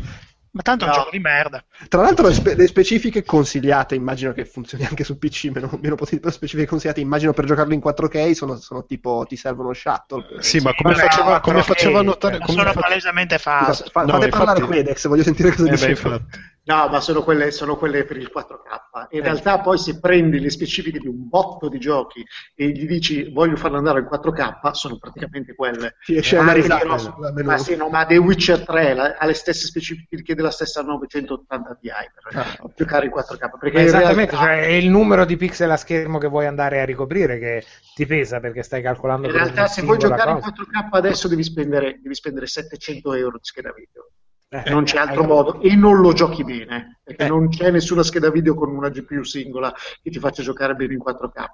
Ma 0.50 0.62
tanto 0.62 0.86
no. 0.86 0.90
è 0.90 0.94
un 0.94 1.00
gioco 1.00 1.10
di 1.14 1.20
merda. 1.20 1.62
Tra 1.88 2.02
l'altro 2.02 2.26
le, 2.26 2.34
spe- 2.34 2.54
le, 2.54 2.66
specifiche 2.66 3.22
consigliate, 3.22 3.94
immagino 3.94 4.32
che 4.32 4.44
funzioni 4.44 4.84
anche 4.86 5.04
su 5.04 5.18
PC, 5.18 5.50
meno, 5.52 5.70
meno 5.80 5.94
potenti, 5.94 6.20
però 6.20 6.32
specifiche 6.32 6.66
consigliate, 6.66 7.00
immagino 7.00 7.32
per 7.32 7.44
giocarlo 7.44 7.74
in 7.74 7.82
4K 7.84 8.32
sono, 8.32 8.56
sono 8.56 8.84
tipo 8.84 9.24
ti 9.28 9.36
servono 9.36 9.72
shuttle. 9.72 10.40
Sì, 10.40 10.58
ma 10.58 10.74
come, 10.74 10.94
faceva, 10.94 11.40
come 11.40 11.62
faceva 11.62 12.02
notare... 12.02 12.38
Come 12.38 12.58
sono 12.58 12.72
fa... 12.72 12.80
palesemente 12.80 13.38
false. 13.38 13.84
Fa, 13.90 14.00
no, 14.02 14.12
fate 14.12 14.24
infatti... 14.24 14.44
parlare 14.44 14.66
Quedex, 14.66 15.06
voglio 15.06 15.22
sentire 15.22 15.50
cosa 15.50 15.68
eh 15.68 15.70
dice. 15.70 16.24
No, 16.68 16.86
ma 16.88 17.00
sono 17.00 17.22
quelle, 17.22 17.50
sono 17.50 17.76
quelle, 17.78 18.04
per 18.04 18.18
il 18.18 18.30
4K. 18.32 19.06
In 19.12 19.20
eh. 19.20 19.22
realtà 19.22 19.60
poi 19.60 19.78
se 19.78 19.98
prendi 19.98 20.38
le 20.38 20.50
specifiche 20.50 20.98
di 20.98 21.08
un 21.08 21.26
botto 21.26 21.70
di 21.70 21.78
giochi 21.78 22.22
e 22.54 22.68
gli 22.68 22.86
dici 22.86 23.32
voglio 23.32 23.56
farlo 23.56 23.78
andare 23.78 24.00
in 24.00 24.08
4K, 24.10 24.72
sono 24.72 24.98
praticamente 24.98 25.54
quelle. 25.54 25.96
Sì, 26.00 26.16
esce 26.16 26.36
una 26.36 26.52
risata. 26.52 27.16
Ma, 27.42 27.56
sì, 27.56 27.74
no, 27.74 27.88
ma 27.88 28.04
The 28.04 28.18
Witcher 28.18 28.66
3 28.66 28.92
la, 28.92 29.16
ha 29.18 29.24
le 29.24 29.32
stesse 29.32 29.66
specifiche 29.66 30.34
della 30.34 30.50
stessa 30.50 30.82
980 30.82 31.78
Ti 31.80 31.88
per 32.22 32.36
ah, 32.36 32.70
giocare 32.76 33.06
in 33.06 33.12
4K. 33.16 33.58
Perché 33.58 33.80
esattamente, 33.84 34.32
realtà... 34.32 34.36
cioè 34.36 34.66
è 34.66 34.72
il 34.72 34.90
numero 34.90 35.24
di 35.24 35.38
pixel 35.38 35.70
a 35.70 35.78
schermo 35.78 36.18
che 36.18 36.28
vuoi 36.28 36.44
andare 36.44 36.82
a 36.82 36.84
ricoprire 36.84 37.38
che 37.38 37.64
ti 37.94 38.04
pesa 38.04 38.40
perché 38.40 38.62
stai 38.62 38.82
calcolando. 38.82 39.26
In 39.26 39.32
realtà 39.32 39.68
se 39.68 39.80
vuoi 39.80 39.96
giocare 39.96 40.34
cosa. 40.34 40.48
in 40.48 40.52
4K 40.52 40.88
adesso 40.90 41.28
devi 41.28 41.44
spendere, 41.44 41.98
devi 42.02 42.14
spendere 42.14 42.46
700 42.46 43.14
euro 43.14 43.38
di 43.38 43.44
scheda 43.44 43.72
video. 43.72 44.10
Eh, 44.50 44.70
non 44.70 44.84
c'è 44.84 44.96
altro 44.96 45.24
modo 45.24 45.60
e 45.60 45.76
non 45.76 46.00
lo 46.00 46.14
giochi 46.14 46.42
bene 46.42 47.00
perché 47.02 47.24
eh. 47.24 47.28
non 47.28 47.50
c'è 47.50 47.70
nessuna 47.70 48.02
scheda 48.02 48.30
video 48.30 48.54
con 48.54 48.74
una 48.74 48.88
GPU 48.88 49.22
singola 49.22 49.70
che 50.02 50.08
ti 50.08 50.18
faccia 50.18 50.42
giocare 50.42 50.74
bene 50.74 50.94
in 50.94 51.02
4K 51.06 51.44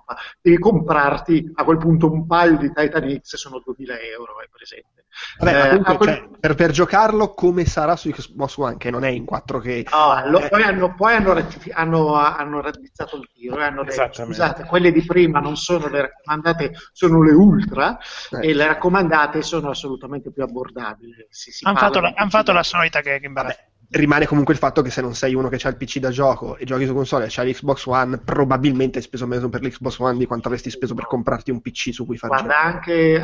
devi 0.40 0.58
comprarti 0.60 1.50
a 1.54 1.64
quel 1.64 1.78
punto 1.78 2.08
un 2.08 2.24
paio 2.24 2.56
di 2.56 2.70
Titan 2.72 3.18
X 3.20 3.34
sono 3.34 3.60
2000 3.64 3.98
euro 3.98 4.36
hai 4.38 4.48
presente 4.48 5.03
Vabbè, 5.38 5.74
eh, 5.74 5.80
quel... 5.80 5.98
cioè, 5.98 6.28
per, 6.40 6.54
per, 6.54 6.70
giocarlo 6.70 7.34
come 7.34 7.64
sarà 7.64 7.96
su 7.96 8.10
Xbox 8.10 8.56
One 8.56 8.76
che 8.76 8.90
non 8.90 9.04
è 9.04 9.08
in 9.08 9.24
4K 9.24 9.88
no, 9.90 10.30
lo, 10.30 10.48
poi, 10.48 10.62
hanno, 10.62 10.94
poi 10.94 11.14
hanno, 11.14 11.32
rettifi- 11.32 11.70
hanno, 11.72 12.14
hanno 12.14 12.60
raddrizzato 12.60 13.16
il 13.16 13.28
tiro 13.32 13.58
e 13.58 13.64
hanno 13.64 13.84
detto 13.84 14.24
scusate 14.24 14.64
quelle 14.64 14.92
di 14.92 15.04
prima 15.04 15.40
non 15.40 15.56
sono 15.56 15.88
le 15.88 16.02
raccomandate 16.02 16.72
sono 16.92 17.22
le 17.22 17.32
ultra 17.32 17.98
eh. 18.30 18.48
e 18.48 18.54
le 18.54 18.66
raccomandate 18.66 19.42
sono 19.42 19.70
assolutamente 19.70 20.32
più 20.32 20.42
abbordabili 20.42 21.14
hanno 21.62 21.78
fatto, 21.78 22.00
han 22.14 22.30
fatto 22.30 22.52
la 22.52 22.62
solita 22.62 23.00
che, 23.00 23.18
che 23.20 23.26
imbarazzante 23.26 23.72
rimane 23.94 24.26
comunque 24.26 24.54
il 24.54 24.58
fatto 24.58 24.82
che 24.82 24.90
se 24.90 25.00
non 25.00 25.14
sei 25.14 25.34
uno 25.34 25.48
che 25.48 25.58
ha 25.62 25.68
il 25.68 25.76
PC 25.76 25.98
da 25.98 26.10
gioco 26.10 26.56
e 26.56 26.64
giochi 26.64 26.86
su 26.86 26.94
console 26.94 27.26
e 27.26 27.28
c'hai 27.30 27.50
l'Xbox 27.50 27.86
One, 27.86 28.18
probabilmente 28.18 28.98
hai 28.98 29.04
speso 29.04 29.26
meno 29.26 29.48
per 29.48 29.62
l'Xbox 29.62 29.98
One 29.98 30.18
di 30.18 30.26
quanto 30.26 30.48
avresti 30.48 30.70
speso 30.70 30.94
per 30.94 31.06
comprarti 31.06 31.50
un 31.50 31.60
PC 31.60 31.92
su 31.92 32.04
cui 32.04 32.16
fare 32.16 32.34
Guarda, 32.34 32.60
anche 32.60 33.20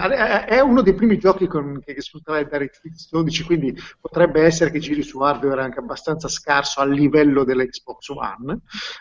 è 0.47 0.61
uno 0.61 0.83
dei 0.83 0.95
primi 0.95 1.19
giochi 1.19 1.47
con, 1.47 1.81
che 1.85 2.01
sfruttava 2.01 2.39
il 2.39 2.49
DirectX 2.49 3.11
12, 3.11 3.45
quindi 3.45 3.77
potrebbe 4.01 4.43
essere 4.43 4.71
che 4.71 4.79
giri 4.79 5.03
su 5.03 5.19
hardware 5.21 5.63
anche 5.63 5.81
abbastanza 5.81 6.29
scarso 6.29 6.81
a 6.81 6.85
livello 6.85 7.45
dell'Xbox 7.45 8.09
One. 8.09 8.61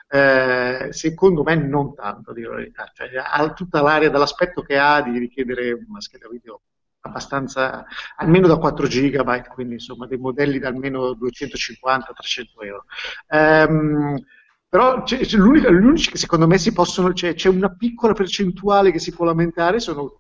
Eh, 0.10 0.88
secondo 0.92 1.44
me 1.44 1.56
non 1.56 1.94
tanto, 1.94 2.34
di 2.34 2.42
verità. 2.42 2.90
Cioè, 2.94 3.10
ha 3.16 3.54
tutta 3.54 3.82
l'area 3.82 4.10
dell'aspetto 4.10 4.62
che 4.62 4.78
ha 4.78 5.02
di 5.02 5.18
richiedere 5.18 5.74
una 5.88 6.02
scheda 6.02 6.28
video 6.30 6.62
abbastanza, 7.02 7.86
almeno 8.18 8.48
da 8.48 8.58
4 8.58 8.88
GB, 8.88 9.48
quindi 9.48 9.74
insomma 9.76 10.08
dei 10.08 10.18
modelli 10.18 10.60
da 10.60 10.68
almeno 10.68 11.12
250-300 11.12 12.64
euro. 12.66 12.86
Um, 13.30 14.22
però 14.68 15.02
c'è, 15.02 15.20
c'è 15.20 15.38
gli 15.38 15.42
unici 15.42 16.12
che 16.12 16.18
secondo 16.18 16.46
me 16.46 16.58
si 16.60 16.72
possono, 16.72 17.12
c'è, 17.12 17.34
c'è, 17.34 17.50
una 17.50 17.74
piccola 17.76 18.14
percentuale 18.14 18.92
che 18.92 19.00
si 19.00 19.12
può 19.12 19.26
lamentare, 19.26 19.80
sono 19.80 20.16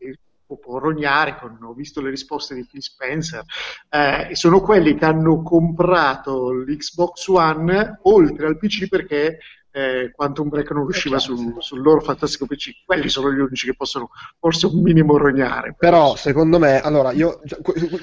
può 0.57 0.79
rognare, 0.79 1.37
con, 1.37 1.57
ho 1.61 1.73
visto 1.73 2.01
le 2.01 2.09
risposte 2.09 2.55
di 2.55 2.65
Phil 2.65 2.81
Spencer, 2.81 3.43
eh, 3.89 4.29
sono 4.33 4.61
quelli 4.61 4.95
che 4.95 5.05
hanno 5.05 5.43
comprato 5.43 6.51
l'Xbox 6.51 7.27
One 7.27 7.99
oltre 8.03 8.47
al 8.47 8.57
PC 8.57 8.87
perché 8.87 9.37
eh, 9.71 10.11
Quantum 10.11 10.49
Break 10.49 10.71
non 10.71 10.83
riusciva 10.83 11.17
eh, 11.17 11.19
sul, 11.19 11.55
sul, 11.59 11.81
loro 11.81 12.01
fantastico 12.01 12.45
PC. 12.45 12.83
Quelli 12.85 13.09
sono 13.09 13.31
gli 13.31 13.39
unici 13.39 13.67
che 13.67 13.75
possono 13.75 14.09
forse 14.39 14.65
un 14.65 14.81
minimo 14.81 15.17
rognare. 15.17 15.75
Però, 15.77 16.15
secondo 16.15 16.59
me, 16.59 16.81
allora, 16.81 17.11
io 17.11 17.41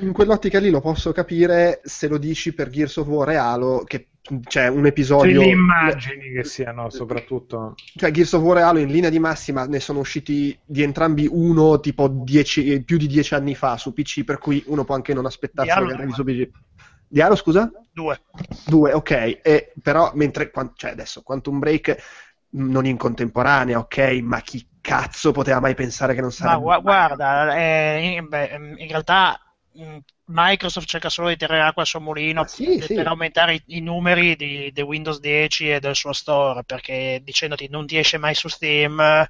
in 0.00 0.12
quell'ottica 0.12 0.58
lì 0.58 0.70
lo 0.70 0.80
posso 0.80 1.12
capire 1.12 1.80
se 1.84 2.08
lo 2.08 2.18
dici 2.18 2.52
per 2.54 2.70
Gears 2.70 2.96
of 2.96 3.06
War 3.08 3.30
e 3.30 3.36
Halo, 3.36 3.82
che 3.84 4.08
c'è 4.44 4.68
un 4.68 4.86
episodio. 4.86 5.40
le 5.40 5.48
immagini 5.48 6.32
che 6.32 6.44
siano 6.44 6.90
soprattutto. 6.90 7.74
Cioè, 7.94 8.10
Gears 8.10 8.32
of 8.32 8.42
War 8.42 8.58
e 8.58 8.62
Halo 8.62 8.78
in 8.78 8.88
linea 8.88 9.10
di 9.10 9.18
massima 9.18 9.66
ne 9.66 9.80
sono 9.80 10.00
usciti 10.00 10.56
di 10.64 10.82
entrambi 10.82 11.28
uno 11.30 11.80
tipo 11.80 12.08
dieci, 12.08 12.82
più 12.82 12.96
di 12.96 13.06
dieci 13.06 13.34
anni 13.34 13.54
fa 13.54 13.76
su 13.76 13.92
PC, 13.92 14.24
per 14.24 14.38
cui 14.38 14.62
uno 14.66 14.84
può 14.84 14.94
anche 14.94 15.14
non 15.14 15.26
aspettarsi 15.26 15.80
magari 15.80 16.12
su 16.12 16.24
PC. 16.24 16.48
Di 17.08 17.20
Halo, 17.20 17.36
scusa? 17.36 17.70
Due. 17.92 18.20
Due, 18.66 18.92
ok. 18.92 19.40
E, 19.42 19.72
però, 19.82 20.10
mentre, 20.14 20.50
cioè 20.74 20.90
adesso, 20.90 21.22
Quantum 21.22 21.58
Break 21.58 21.96
mm, 22.56 22.70
non 22.70 22.86
in 22.86 22.96
contemporanea, 22.96 23.78
ok, 23.78 24.18
ma 24.22 24.40
chi 24.40 24.66
cazzo 24.80 25.32
poteva 25.32 25.60
mai 25.60 25.74
pensare 25.74 26.14
che 26.14 26.20
non 26.20 26.32
sarebbe... 26.32 26.64
Ma 26.64 26.78
guarda, 26.78 27.56
eh, 27.56 28.16
in, 28.16 28.28
beh, 28.28 28.74
in, 28.78 28.88
realtà 28.88 29.40
mm, 29.78 29.96
Microsoft 30.26 30.86
cerca 30.86 31.08
solo 31.08 31.28
di 31.28 31.36
tirare 31.36 31.62
acqua 31.62 31.82
al 31.82 31.88
suo 31.88 32.00
mulino 32.00 32.42
ah, 32.42 32.46
sì, 32.46 32.78
per 32.78 32.86
sì. 32.86 32.98
aumentare 32.98 33.54
i, 33.54 33.62
i 33.66 33.80
numeri 33.80 34.36
di, 34.36 34.70
di, 34.72 34.82
Windows 34.82 35.20
10 35.20 35.70
e 35.70 35.80
del 35.80 35.94
suo 35.94 36.12
store, 36.12 36.64
perché 36.64 37.20
dicendoti 37.22 37.68
non 37.68 37.86
ti 37.86 37.98
esce 37.98 38.18
mai 38.18 38.34
su 38.34 38.48
Steam 38.48 39.26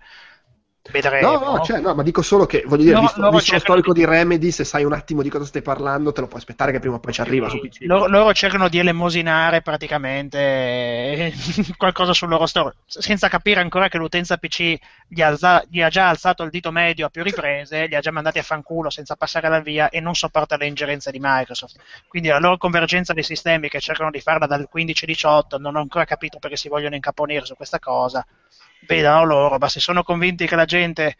Vedremo. 0.90 1.38
No, 1.38 1.56
no, 1.56 1.64
cioè, 1.64 1.80
no, 1.80 1.94
ma 1.94 2.02
dico 2.02 2.22
solo 2.22 2.46
che, 2.46 2.62
voglio 2.66 2.84
dire, 2.84 2.94
no, 2.94 3.00
visto, 3.00 3.30
visto 3.30 3.52
lo 3.52 3.58
storico 3.58 3.92
di... 3.92 4.00
di 4.00 4.06
Remedy, 4.06 4.50
se 4.50 4.64
sai 4.64 4.84
un 4.84 4.92
attimo 4.92 5.22
di 5.22 5.28
cosa 5.28 5.44
stai 5.44 5.62
parlando, 5.62 6.12
te 6.12 6.20
lo 6.20 6.26
puoi 6.26 6.40
aspettare 6.40 6.72
che 6.72 6.78
prima 6.78 6.96
o 6.96 7.00
poi 7.00 7.12
ci 7.12 7.20
arriva 7.20 7.48
su 7.48 7.58
PC. 7.58 7.78
Loro, 7.80 8.06
loro 8.06 8.32
cercano 8.32 8.68
di 8.68 8.78
elemosinare 8.78 9.62
praticamente 9.62 11.32
qualcosa 11.76 12.12
sul 12.12 12.28
loro 12.28 12.46
store, 12.46 12.76
senza 12.86 13.28
capire 13.28 13.60
ancora 13.60 13.88
che 13.88 13.98
l'utenza 13.98 14.36
PC 14.36 14.76
gli 15.08 15.22
ha, 15.22 15.64
gli 15.68 15.82
ha, 15.82 15.88
già 15.88 16.08
alzato 16.08 16.42
il 16.42 16.50
dito 16.50 16.70
medio 16.70 17.06
a 17.06 17.08
più 17.08 17.22
riprese, 17.22 17.86
li 17.86 17.94
ha 17.94 18.00
già 18.00 18.10
mandati 18.10 18.38
a 18.38 18.42
fanculo 18.42 18.90
senza 18.90 19.16
passare 19.16 19.48
la 19.48 19.60
via 19.60 19.88
e 19.88 20.00
non 20.00 20.14
sopporta 20.14 20.56
le 20.56 20.66
ingerenze 20.66 21.10
di 21.10 21.18
Microsoft. 21.20 21.76
Quindi 22.08 22.28
la 22.28 22.38
loro 22.38 22.56
convergenza 22.56 23.12
dei 23.12 23.22
sistemi 23.22 23.68
che 23.68 23.80
cercano 23.80 24.10
di 24.10 24.20
farla 24.20 24.46
dal 24.46 24.68
15-18 24.72 25.58
non 25.58 25.76
ho 25.76 25.80
ancora 25.80 26.04
capito 26.04 26.38
perché 26.38 26.56
si 26.56 26.68
vogliono 26.68 26.94
incaponire 26.94 27.44
su 27.44 27.54
questa 27.54 27.78
cosa 27.78 28.24
vedano 28.86 29.24
loro, 29.24 29.58
ma 29.58 29.68
se 29.68 29.80
sono 29.80 30.02
convinti 30.02 30.46
che 30.46 30.56
la 30.56 30.64
gente 30.64 31.16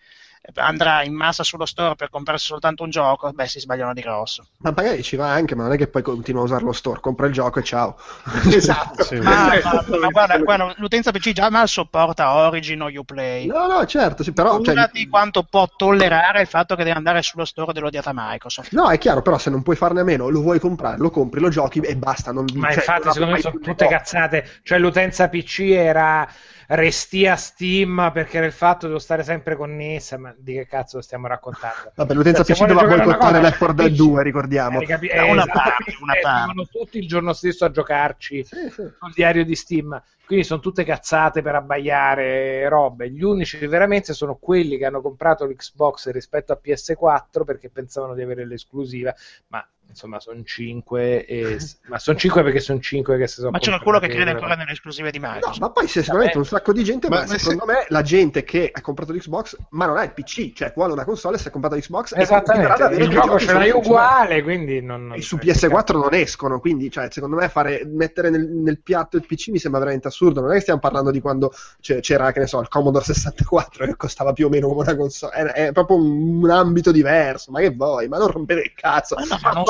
andrà 0.55 1.03
in 1.03 1.15
massa 1.15 1.43
sullo 1.43 1.67
store 1.67 1.97
per 1.97 2.11
comprarsi 2.11 2.47
soltanto 2.47 2.83
un 2.83 2.91
gioco, 2.91 3.31
beh, 3.33 3.47
si 3.47 3.61
sbagliano 3.61 3.93
di 3.93 4.01
grosso. 4.01 4.47
Ma 4.59 4.73
magari 4.75 5.03
ci 5.03 5.17
va 5.17 5.31
anche, 5.31 5.55
ma 5.55 5.65
non 5.65 5.73
è 5.73 5.77
che 5.77 5.89
poi 5.89 6.03
continua 6.03 6.43
a 6.43 6.45
usare 6.45 6.65
lo 6.65 6.73
store, 6.73 7.01
compra 7.01 7.27
il 7.27 7.33
gioco 7.33 7.59
e 7.59 7.63
ciao. 7.63 7.97
esatto. 8.47 9.03
sì. 9.03 9.17
ma, 9.17 9.51
ma, 9.63 9.85
ma 9.99 10.09
guarda, 10.09 10.39
guarda, 10.39 10.75
l'utenza 10.77 11.11
PC 11.11 11.33
già 11.33 11.51
mal 11.51 11.69
sopporta 11.69 12.35
Origin 12.35 12.83
o 12.83 12.91
Uplay. 12.93 13.47
No, 13.47 13.67
no, 13.67 13.85
certo, 13.87 14.23
sì, 14.23 14.33
però... 14.33 14.57
Figurati 14.57 15.01
cioè... 15.01 15.09
quanto 15.09 15.43
può 15.43 15.69
tollerare 15.75 16.43
il 16.43 16.47
fatto 16.47 16.77
che 16.77 16.85
deve 16.85 16.97
andare 16.97 17.23
sullo 17.23 17.45
store 17.45 17.73
dell'odiata 17.73 18.13
Microsoft. 18.15 18.73
No, 18.73 18.89
è 18.89 18.99
chiaro, 18.99 19.23
però 19.23 19.39
se 19.39 19.51
non 19.51 19.63
puoi 19.63 19.77
farne 19.77 20.01
a 20.01 20.05
meno, 20.05 20.29
lo 20.29 20.41
vuoi 20.41 20.61
comprare, 20.61 20.99
lo 20.99 21.11
compri, 21.11 21.41
lo 21.41 21.49
giochi 21.49 21.81
e 21.81 21.97
basta. 21.97 22.33
Non, 22.33 22.47
ma 22.55 22.69
cioè, 22.69 22.79
infatti, 22.79 23.11
secondo 23.13 23.35
me 23.35 23.41
sono 23.41 23.59
tutte 23.59 23.87
cazzate. 23.87 24.49
Cioè, 24.63 24.79
l'utenza 24.79 25.29
PC 25.29 25.61
era 25.71 26.29
restia 26.69 27.37
Steam 27.37 28.11
perché 28.13 28.39
era 28.39 28.47
il 28.47 28.53
fatto 28.53 28.87
devo 28.87 28.99
stare 28.99 29.23
sempre 29.23 29.57
connessa, 29.57 30.19
ma 30.19 30.35
di 30.37 30.55
che 30.55 30.67
cazzo 30.67 31.01
stiamo 31.01 31.27
raccontando? 31.27 31.93
Vabbè, 31.95 32.15
l'utenza 32.15 32.45
PC 32.45 32.65
doveva 32.65 32.87
boicottare 32.87 33.41
Left 33.41 33.59
4 33.59 33.75
Dead 33.75 33.93
2, 33.93 34.23
ricordiamo. 34.23 34.81
Eh, 34.81 34.87
capi- 34.87 35.09
eh, 35.09 35.21
una 35.23 35.43
esatto, 35.43 35.59
parte, 35.59 35.97
una 36.01 36.15
parte. 36.21 36.67
tutti 36.71 36.99
il 36.99 37.09
giorno 37.09 37.33
stesso 37.33 37.65
a 37.65 37.71
giocarci 37.71 38.45
sì, 38.45 38.57
sì. 38.71 38.83
sul 38.99 39.13
diario 39.15 39.45
di 39.45 39.55
Steam. 39.55 40.03
Quindi 40.27 40.45
sono 40.45 40.61
tutte 40.61 40.83
cazzate 40.83 41.41
per 41.41 41.55
abbaiare 41.55 42.69
robe. 42.69 43.09
Gli 43.11 43.23
unici 43.23 43.65
veramente 43.67 44.13
sono 44.13 44.35
quelli 44.35 44.77
che 44.77 44.85
hanno 44.85 45.01
comprato 45.01 45.45
l'Xbox 45.45 46.11
rispetto 46.11 46.53
a 46.53 46.59
PS4 46.63 47.45
perché 47.45 47.71
pensavano 47.71 48.15
di 48.15 48.23
avere 48.23 48.45
l'esclusiva, 48.45 49.15
ma 49.49 49.65
insomma 49.89 50.21
sono 50.21 50.43
5 50.43 51.25
e... 51.25 51.59
ma 51.87 51.99
sono 51.99 52.19
5 52.19 52.43
perché 52.43 52.61
sono 52.61 52.81
5 52.81 53.17
che 53.17 53.27
si 53.27 53.35
sono 53.37 53.51
ma 53.51 53.59
c'è 53.59 53.71
qualcuno 53.71 53.99
che 53.99 54.09
crede 54.09 54.31
ancora 54.31 54.55
nelle 54.55 54.73
esclusive 54.73 55.11
di 55.11 55.19
Microsoft 55.19 55.59
no, 55.59 55.67
ma 55.67 55.73
poi 55.73 55.87
sicuramente 55.87 56.39
un 56.39 56.45
sacco 56.45 56.73
di 56.73 56.85
gente 56.85 57.09
ma, 57.09 57.21
ma 57.21 57.39
secondo 57.39 57.65
se... 57.67 57.73
me 57.73 57.87
la 57.89 58.03
gente 58.03 58.45
che 58.45 58.71
ha 58.73 58.81
comprato 58.81 59.13
l'Xbox 59.13 59.57
ma 59.71 59.87
non 59.87 59.97
ha 59.97 60.03
il 60.03 60.13
PC 60.13 60.53
cioè 60.53 60.73
vuole 60.75 60.93
una 60.93 61.05
console 61.05 61.39
si 61.39 61.49
è 61.49 61.51
comprato 61.51 61.77
l'Xbox 61.77 62.15
esattamente 62.17 63.03
il 63.03 63.09
gioco 63.09 63.39
ce 63.39 63.53
l'hai 63.53 63.71
uguale 63.71 64.43
quindi 64.43 64.83
non, 64.83 65.07
non 65.07 65.17
e 65.17 65.23
su 65.23 65.37
PS4 65.37 65.93
non 65.93 66.15
escono 66.15 66.61
quindi 66.61 66.91
cioè, 66.91 67.09
secondo 67.11 67.37
me 67.37 67.49
fare, 67.49 67.85
mettere 67.85 68.31
nel, 68.31 68.47
nel, 68.47 68.81
piatto 68.81 69.17
il 69.17 69.27
PC 69.27 69.49
mi 69.49 69.59
sembra 69.59 69.81
veramente 69.81 70.09
assurdo. 70.09 70.41
Non 70.41 70.51
è 70.51 70.55
che 70.55 70.61
stiamo 70.61 70.81
parlando 70.81 71.11
di 71.11 71.21
quando 71.21 71.53
c'era 71.81 72.33
che 72.33 72.41
ne 72.41 72.47
so 72.47 72.61
il 72.61 72.69
Commodore 72.69 73.05
64 73.05 73.85
che 73.87 73.97
costava 73.97 74.33
più 74.33 74.47
o 74.47 74.49
meno 74.49 74.69
come 74.69 74.83
una 74.83 74.97
console 74.97 75.33
è, 75.35 75.67
è 75.67 75.73
proprio 75.73 75.97
un, 75.97 76.43
un, 76.43 76.51
ambito 76.51 76.93
diverso 76.93 77.51
ma 77.51 77.61
che 77.61 77.71
vuoi? 77.71 78.09
Ma 78.09 78.19
non 78.19 78.29
rompete 78.29 78.61
il 78.61 78.73
cazzo. 78.75 79.15
Ma 79.17 79.25
no, 79.25 79.39
ma 79.43 79.51
non 79.53 79.65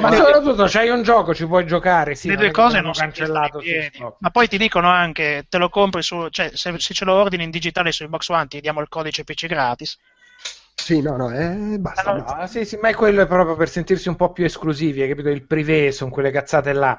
ma 0.00 0.12
soprattutto 0.12 0.64
c'hai 0.66 0.88
un 0.88 1.02
gioco, 1.02 1.34
ci 1.34 1.46
puoi 1.46 1.66
giocare. 1.66 2.14
Sì, 2.14 2.28
le 2.28 2.36
due 2.36 2.50
cose 2.50 2.80
non 2.80 2.92
cancellato. 2.92 3.60
Ma 4.18 4.30
poi 4.30 4.48
ti 4.48 4.58
dicono 4.58 4.88
anche, 4.88 5.46
te 5.48 5.58
lo 5.58 5.68
compri 5.68 6.02
su, 6.02 6.28
cioè 6.28 6.50
se, 6.54 6.78
se 6.78 6.94
ce 6.94 7.04
lo 7.04 7.14
ordini 7.14 7.44
in 7.44 7.50
digitale 7.50 7.92
su 7.92 8.04
Xbox 8.04 8.28
One 8.28 8.46
ti 8.46 8.60
diamo 8.60 8.80
il 8.80 8.88
codice 8.88 9.24
PC 9.24 9.46
gratis. 9.46 9.98
Sì, 10.74 11.00
no, 11.00 11.16
no, 11.16 11.30
eh, 11.32 11.78
basta. 11.78 12.12
No, 12.12 12.36
no, 12.38 12.46
sì, 12.46 12.64
sì, 12.64 12.76
ma 12.76 12.90
è 12.90 12.94
quello 12.94 13.22
è 13.22 13.26
proprio 13.26 13.56
per 13.56 13.68
sentirsi 13.68 14.08
un 14.08 14.14
po' 14.14 14.30
più 14.32 14.44
esclusivi, 14.44 15.00
hai 15.00 15.08
capito? 15.08 15.30
Il 15.30 15.44
privé, 15.46 15.90
sono 15.90 16.10
quelle 16.10 16.30
cazzate 16.30 16.72
là. 16.72 16.96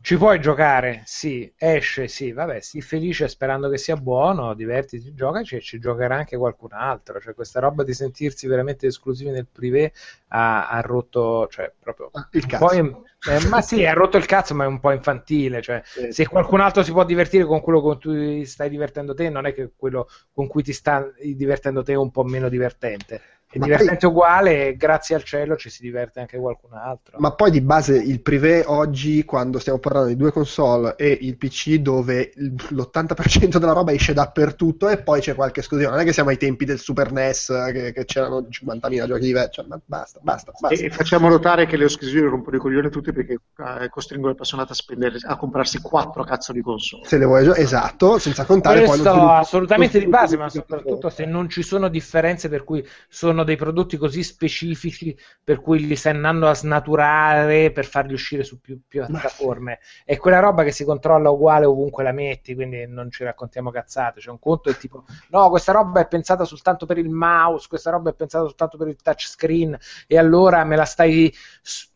Ci 0.00 0.16
puoi 0.16 0.40
giocare? 0.40 1.02
Sì. 1.04 1.52
Esce? 1.56 2.08
Sì. 2.08 2.32
Vabbè, 2.32 2.60
sii 2.60 2.80
felice 2.80 3.28
sperando 3.28 3.68
che 3.68 3.78
sia 3.78 3.96
buono, 3.96 4.54
divertiti, 4.54 5.12
giocaci 5.12 5.56
e 5.56 5.60
ci 5.60 5.78
giocherà 5.78 6.16
anche 6.16 6.36
qualcun 6.36 6.72
altro. 6.72 7.20
Cioè, 7.20 7.34
questa 7.34 7.60
roba 7.60 7.82
di 7.82 7.92
sentirsi 7.92 8.46
veramente 8.46 8.86
esclusivi 8.86 9.30
nel 9.30 9.46
privé 9.46 9.92
ha, 10.28 10.68
ha 10.68 10.80
rotto, 10.80 11.46
cioè, 11.48 11.72
proprio 11.78 12.10
ah, 12.12 12.28
il 12.32 12.46
cazzo. 12.46 12.70
Eh, 12.70 13.46
ma 13.48 13.60
sì, 13.60 13.84
ha 13.84 13.92
rotto 13.92 14.16
il 14.16 14.26
cazzo, 14.26 14.54
ma 14.54 14.64
è 14.64 14.68
un 14.68 14.80
po' 14.80 14.92
infantile. 14.92 15.60
Cioè, 15.60 15.82
sì. 15.84 16.12
Se 16.12 16.26
qualcun 16.28 16.60
altro 16.60 16.82
si 16.82 16.92
può 16.92 17.04
divertire 17.04 17.44
con 17.44 17.60
quello 17.60 17.80
con 17.80 17.98
cui 18.00 18.46
stai 18.46 18.70
divertendo 18.70 19.14
te, 19.14 19.28
non 19.28 19.46
è 19.46 19.52
che 19.52 19.72
quello 19.76 20.08
con 20.32 20.46
cui 20.46 20.62
ti 20.62 20.72
sta 20.72 21.06
divertendo 21.20 21.82
te 21.82 21.92
è 21.92 21.96
un 21.96 22.10
po' 22.10 22.24
meno 22.24 22.48
divertente 22.48 23.20
è 23.50 23.58
divertente 23.58 24.06
poi, 24.06 24.10
uguale 24.10 24.76
grazie 24.76 25.14
al 25.14 25.24
cielo 25.24 25.56
ci 25.56 25.70
si 25.70 25.80
diverte 25.80 26.20
anche 26.20 26.38
qualcun 26.38 26.74
altro. 26.74 27.18
Ma 27.18 27.32
poi 27.32 27.50
di 27.50 27.62
base 27.62 27.96
il 27.96 28.20
privé 28.20 28.62
oggi, 28.66 29.24
quando 29.24 29.58
stiamo 29.58 29.78
parlando 29.78 30.08
di 30.08 30.16
due 30.16 30.32
console 30.32 30.96
e 30.96 31.16
il 31.22 31.36
PC 31.38 31.76
dove 31.76 32.32
l'80% 32.34 33.56
della 33.56 33.72
roba 33.72 33.92
esce 33.92 34.12
dappertutto 34.12 34.88
e 34.88 34.98
poi 34.98 35.20
c'è 35.20 35.34
qualche 35.34 35.60
esclusione, 35.60 35.94
non 35.94 36.02
è 36.02 36.06
che 36.06 36.12
siamo 36.12 36.28
ai 36.28 36.36
tempi 36.36 36.66
del 36.66 36.78
Super 36.78 37.10
NES 37.10 37.70
che, 37.72 37.92
che 37.92 38.04
c'erano 38.04 38.46
50.000 38.50 39.06
giochi 39.06 39.20
diversi, 39.20 39.52
cioè, 39.52 39.64
ma 39.66 39.80
basta, 39.84 40.20
basta, 40.22 40.52
basta. 40.58 40.84
E 40.84 40.90
facciamo 40.90 41.28
notare 41.28 41.66
che 41.66 41.76
le 41.78 41.86
esclusioni 41.86 42.28
rompono 42.28 42.56
i 42.56 42.60
coglioni 42.60 42.90
tutti 42.90 43.12
perché 43.12 43.32
eh, 43.56 43.88
costringono 43.88 44.32
le 44.32 44.36
persone 44.36 44.66
a, 44.68 44.74
spendere, 44.74 45.16
a 45.22 45.36
comprarsi 45.36 45.80
quattro 45.80 46.22
cazzo 46.24 46.52
di 46.52 46.60
console. 46.60 47.06
Se 47.06 47.16
le 47.16 47.24
vuoi 47.24 47.44
giocare, 47.44 47.62
esatto, 47.62 48.18
senza 48.18 48.44
contare 48.44 48.84
Questo 48.84 49.02
poi... 49.02 49.12
Questo 49.12 49.28
assolutamente 49.28 49.98
di 49.98 50.06
base, 50.06 50.36
ma 50.36 50.48
soprattutto 50.48 51.08
se 51.08 51.24
non 51.24 51.48
ci 51.48 51.62
sono 51.62 51.88
differenze 51.88 52.48
per 52.48 52.64
cui 52.64 52.86
sono 53.08 53.37
sono 53.38 53.44
dei 53.44 53.56
prodotti 53.56 53.96
così 53.96 54.22
specifici 54.22 55.16
per 55.42 55.60
cui 55.60 55.86
li 55.86 55.94
stai 55.94 56.14
andando 56.14 56.48
a 56.48 56.54
snaturare 56.54 57.70
per 57.70 57.86
farli 57.86 58.12
uscire 58.12 58.42
su 58.42 58.60
più, 58.60 58.80
più 58.86 59.04
piattaforme. 59.06 59.78
È 60.04 60.16
quella 60.16 60.40
roba 60.40 60.64
che 60.64 60.72
si 60.72 60.84
controlla 60.84 61.30
uguale 61.30 61.66
ovunque 61.66 62.02
la 62.02 62.12
metti, 62.12 62.54
quindi 62.54 62.86
non 62.86 63.10
ci 63.10 63.22
raccontiamo 63.22 63.70
cazzate. 63.70 64.20
C'è 64.20 64.30
un 64.30 64.38
conto 64.40 64.70
è 64.70 64.76
tipo, 64.76 65.04
no, 65.30 65.48
questa 65.50 65.72
roba 65.72 66.00
è 66.00 66.08
pensata 66.08 66.44
soltanto 66.44 66.86
per 66.86 66.98
il 66.98 67.10
mouse, 67.10 67.68
questa 67.68 67.90
roba 67.90 68.10
è 68.10 68.14
pensata 68.14 68.44
soltanto 68.44 68.76
per 68.76 68.88
il 68.88 68.96
touchscreen 68.96 69.78
e 70.06 70.18
allora 70.18 70.64
me 70.64 70.76
la 70.76 70.84
stai 70.84 71.32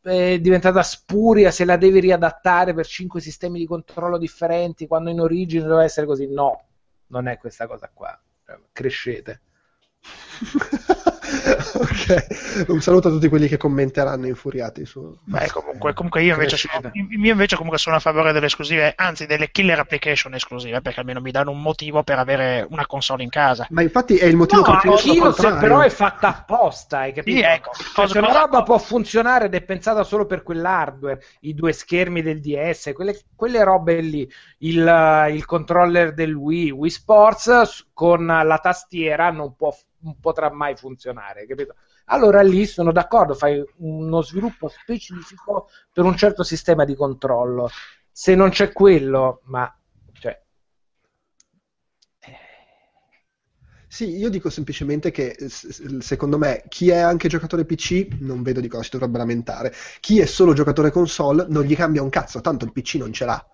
è 0.02 0.38
diventata 0.38 0.82
spuria 0.82 1.50
se 1.50 1.64
la 1.64 1.76
devi 1.76 2.00
riadattare 2.00 2.74
per 2.74 2.86
cinque 2.86 3.20
sistemi 3.20 3.58
di 3.58 3.66
controllo 3.66 4.18
differenti 4.18 4.86
quando 4.86 5.10
in 5.10 5.20
origine 5.20 5.62
doveva 5.62 5.84
essere 5.84 6.06
così. 6.06 6.28
No, 6.28 6.66
non 7.08 7.26
è 7.26 7.38
questa 7.38 7.66
cosa 7.66 7.90
qua. 7.92 8.16
Crescete. 8.72 9.40
ok, 11.78 12.66
un 12.68 12.80
saluto 12.80 13.08
a 13.08 13.10
tutti 13.10 13.28
quelli 13.28 13.48
che 13.48 13.56
commenteranno 13.56 14.26
infuriati 14.26 14.84
su. 14.84 15.16
Beh, 15.24 15.50
comunque, 15.50 15.94
comunque 15.94 16.22
io, 16.22 16.34
invece 16.34 16.56
sono, 16.56 16.90
io 16.92 17.32
invece 17.32 17.56
comunque 17.56 17.78
sono 17.78 17.96
a 17.96 17.98
favore 17.98 18.32
delle 18.32 18.46
esclusive, 18.46 18.92
anzi 18.96 19.26
delle 19.26 19.50
killer 19.50 19.78
application 19.78 20.34
esclusive, 20.34 20.80
perché 20.82 21.00
almeno 21.00 21.20
mi 21.20 21.30
danno 21.30 21.50
un 21.50 21.62
motivo 21.62 22.02
per 22.02 22.18
avere 22.18 22.66
una 22.68 22.86
console 22.86 23.22
in 23.22 23.30
casa. 23.30 23.66
Ma 23.70 23.82
infatti 23.82 24.16
è 24.16 24.26
il 24.26 24.36
motivo 24.36 24.62
no, 24.62 24.78
per 24.80 25.00
cui 25.00 25.12
io 25.12 25.32
se 25.32 25.52
però 25.54 25.80
è 25.80 25.90
fatta 25.90 26.28
apposta, 26.28 26.98
hai 26.98 27.12
capito? 27.12 27.36
Sì, 27.38 27.42
ecco, 27.42 27.70
cioè, 27.94 28.08
se 28.08 28.18
una 28.18 28.32
roba 28.32 28.62
può 28.62 28.78
funzionare 28.78 29.46
ed 29.46 29.54
è 29.54 29.62
pensata 29.62 30.02
solo 30.04 30.26
per 30.26 30.42
quell'hardware, 30.42 31.22
i 31.40 31.54
due 31.54 31.72
schermi 31.72 32.22
del 32.22 32.40
DS, 32.40 32.92
quelle, 32.94 33.18
quelle 33.34 33.64
robe 33.64 34.00
lì, 34.00 34.30
il, 34.58 35.28
il 35.32 35.44
controller 35.46 36.12
del 36.12 36.34
Wii, 36.34 36.70
Wii 36.70 36.90
Sports 36.90 37.86
con 37.92 38.26
la 38.26 38.58
tastiera 38.58 39.30
non 39.30 39.54
può 39.54 39.74
non 40.02 40.18
potrà 40.20 40.50
mai 40.52 40.76
funzionare, 40.76 41.46
capito? 41.46 41.74
Allora 42.06 42.42
lì 42.42 42.66
sono 42.66 42.92
d'accordo, 42.92 43.34
fai 43.34 43.62
uno 43.78 44.22
sviluppo 44.22 44.68
specifico 44.68 45.68
per 45.92 46.04
un 46.04 46.16
certo 46.16 46.42
sistema 46.42 46.84
di 46.84 46.94
controllo. 46.94 47.70
Se 48.10 48.34
non 48.34 48.50
c'è 48.50 48.72
quello, 48.72 49.40
ma 49.44 49.72
cioè, 50.12 50.40
Sì, 53.86 54.16
io 54.16 54.30
dico 54.30 54.48
semplicemente 54.50 55.10
che 55.10 55.36
secondo 56.00 56.38
me 56.38 56.64
chi 56.68 56.88
è 56.88 56.96
anche 56.98 57.28
giocatore 57.28 57.64
PC 57.66 58.08
non 58.20 58.42
vedo 58.42 58.60
di 58.60 58.68
cosa 58.68 58.82
si 58.84 58.90
dovrebbe 58.92 59.18
lamentare. 59.18 59.72
Chi 60.00 60.18
è 60.18 60.24
solo 60.26 60.54
giocatore 60.54 60.90
console 60.90 61.46
non 61.48 61.64
gli 61.64 61.76
cambia 61.76 62.02
un 62.02 62.08
cazzo, 62.08 62.40
tanto 62.40 62.64
il 62.64 62.72
PC 62.72 62.94
non 62.94 63.12
ce 63.12 63.24
l'ha. 63.26 63.46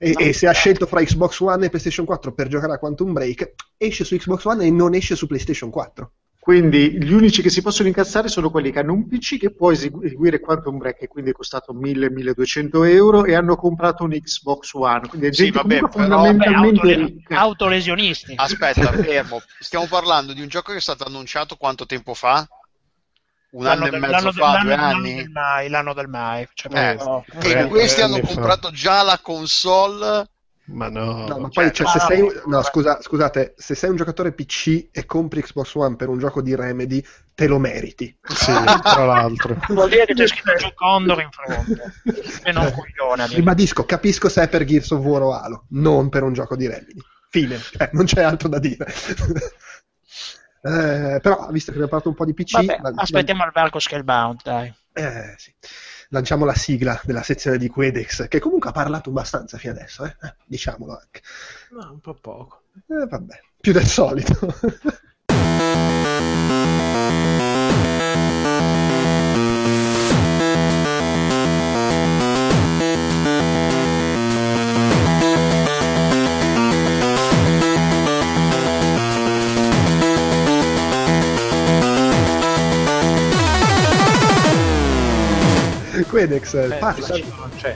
E, 0.00 0.14
e 0.16 0.32
se 0.32 0.46
ha 0.46 0.52
scelto 0.52 0.86
fra 0.86 1.02
Xbox 1.02 1.40
One 1.40 1.66
e 1.66 1.68
PlayStation 1.68 2.06
4 2.06 2.32
per 2.32 2.46
giocare 2.46 2.74
a 2.74 2.78
Quantum 2.78 3.12
Break, 3.12 3.54
esce 3.76 4.04
su 4.04 4.16
Xbox 4.16 4.44
One 4.44 4.64
e 4.64 4.70
non 4.70 4.94
esce 4.94 5.16
su 5.16 5.26
PlayStation 5.26 5.70
4. 5.70 6.12
Quindi 6.48 6.92
gli 6.92 7.12
unici 7.12 7.42
che 7.42 7.50
si 7.50 7.60
possono 7.60 7.88
incazzare 7.88 8.28
sono 8.28 8.48
quelli 8.50 8.70
che 8.70 8.78
hanno 8.78 8.94
un 8.94 9.06
PC 9.06 9.36
che 9.38 9.50
può 9.50 9.70
eseguire 9.70 10.40
Quantum 10.40 10.78
Break, 10.78 11.02
e 11.02 11.06
quindi 11.08 11.30
è 11.30 11.34
costato 11.34 11.74
1000-1200 11.74 12.88
euro, 12.88 13.24
e 13.26 13.34
hanno 13.34 13.54
comprato 13.56 14.04
un 14.04 14.12
Xbox 14.12 14.72
One. 14.72 15.08
Quindi 15.08 15.26
è 15.26 15.32
sì, 15.34 15.50
gente 15.50 15.58
vabbè, 15.58 15.80
fondamentalmente 15.90 16.80
però, 16.80 17.02
autole- 17.02 17.22
autolesionisti. 17.28 18.32
Aspetta, 18.36 18.92
fermo. 18.92 19.42
Stiamo 19.58 19.86
parlando 19.88 20.32
di 20.32 20.40
un 20.40 20.48
gioco 20.48 20.70
che 20.72 20.78
è 20.78 20.80
stato 20.80 21.04
annunciato 21.04 21.56
quanto 21.56 21.84
tempo 21.84 22.14
fa? 22.14 22.48
Un 23.50 23.64
l'anno 23.64 23.84
anno 23.84 23.96
e 23.96 23.98
mezzo 23.98 24.12
l'anno 24.12 24.32
fa, 24.32 24.58
due 24.62 24.74
anni. 24.74 25.14
Del 25.14 25.30
mai, 25.30 25.68
l'anno 25.68 25.94
del 25.94 26.08
mai. 26.08 26.48
Cioè, 26.52 26.90
eh, 26.90 26.94
no, 26.94 27.24
e 27.40 27.66
questi 27.66 28.00
hanno 28.00 28.20
comprato 28.20 28.70
già 28.70 29.02
la 29.02 29.18
console. 29.22 30.28
Ma 30.68 30.90
no, 30.90 31.26
no 31.26 31.38
ma 31.38 31.48
poi 31.48 31.72
cioè, 31.72 31.86
se 31.86 31.98
sei, 31.98 32.30
no, 32.44 32.62
scusa, 32.62 33.00
scusate, 33.00 33.54
se 33.56 33.74
sei 33.74 33.88
un 33.88 33.96
giocatore 33.96 34.32
PC 34.32 34.88
e 34.92 35.06
compri 35.06 35.40
Xbox 35.40 35.74
One 35.74 35.96
per 35.96 36.10
un 36.10 36.18
gioco 36.18 36.42
di 36.42 36.54
Remedy, 36.54 37.02
te 37.34 37.46
lo 37.46 37.58
meriti. 37.58 38.14
Sì, 38.22 38.52
tra 38.82 39.06
l'altro. 39.06 39.56
Vuol 39.68 39.88
dire 39.88 40.04
che 40.04 40.12
c'è 40.12 40.26
scritto 40.26 40.54
Gio 40.56 40.72
Condor 40.74 41.22
in 41.22 41.30
fronte. 41.30 41.94
e 42.44 42.52
non 42.52 42.70
coglione. 42.70 43.28
Ribadisco, 43.32 43.86
capisco 43.86 44.28
se 44.28 44.42
è 44.42 44.48
per 44.48 44.64
Gears 44.64 44.90
of 44.90 45.02
War 45.02 45.22
o 45.22 45.32
Halo, 45.32 45.64
non 45.70 46.10
per 46.10 46.22
un 46.22 46.34
gioco 46.34 46.54
di 46.54 46.66
Remedy. 46.66 47.00
Fine, 47.30 47.58
eh, 47.78 47.88
non 47.92 48.04
c'è 48.04 48.22
altro 48.22 48.48
da 48.48 48.58
dire. 48.58 48.86
Eh, 50.62 51.18
però, 51.22 51.48
visto 51.50 51.70
che 51.72 51.78
abbiamo 51.78 51.88
parlato 51.88 52.08
un 52.08 52.14
po' 52.14 52.24
di 52.24 52.34
PC, 52.34 52.52
Vabbè, 52.52 52.78
la, 52.82 52.92
aspettiamo 52.96 53.40
la... 53.40 53.46
il 53.46 53.52
varco 53.52 53.78
Scalebound, 53.78 54.40
dai. 54.42 54.74
Eh, 54.92 55.34
sì. 55.36 55.54
Lanciamo 56.10 56.44
la 56.44 56.54
sigla 56.54 56.98
della 57.04 57.22
sezione 57.22 57.58
di 57.58 57.68
Quedex, 57.68 58.28
che 58.28 58.40
comunque 58.40 58.70
ha 58.70 58.72
parlato 58.72 59.10
abbastanza 59.10 59.58
fino 59.58 59.74
adesso, 59.74 60.04
eh? 60.04 60.16
Eh, 60.22 60.34
diciamolo 60.46 60.98
anche. 60.98 61.20
No, 61.70 61.92
un 61.92 62.00
po' 62.00 62.14
poco. 62.14 62.62
Eh, 62.74 63.06
vabbè, 63.06 63.40
più 63.60 63.72
del 63.72 63.86
solito. 63.86 64.38
Quedex, 86.08 86.54
eh, 86.54 86.76
passa. 86.78 87.14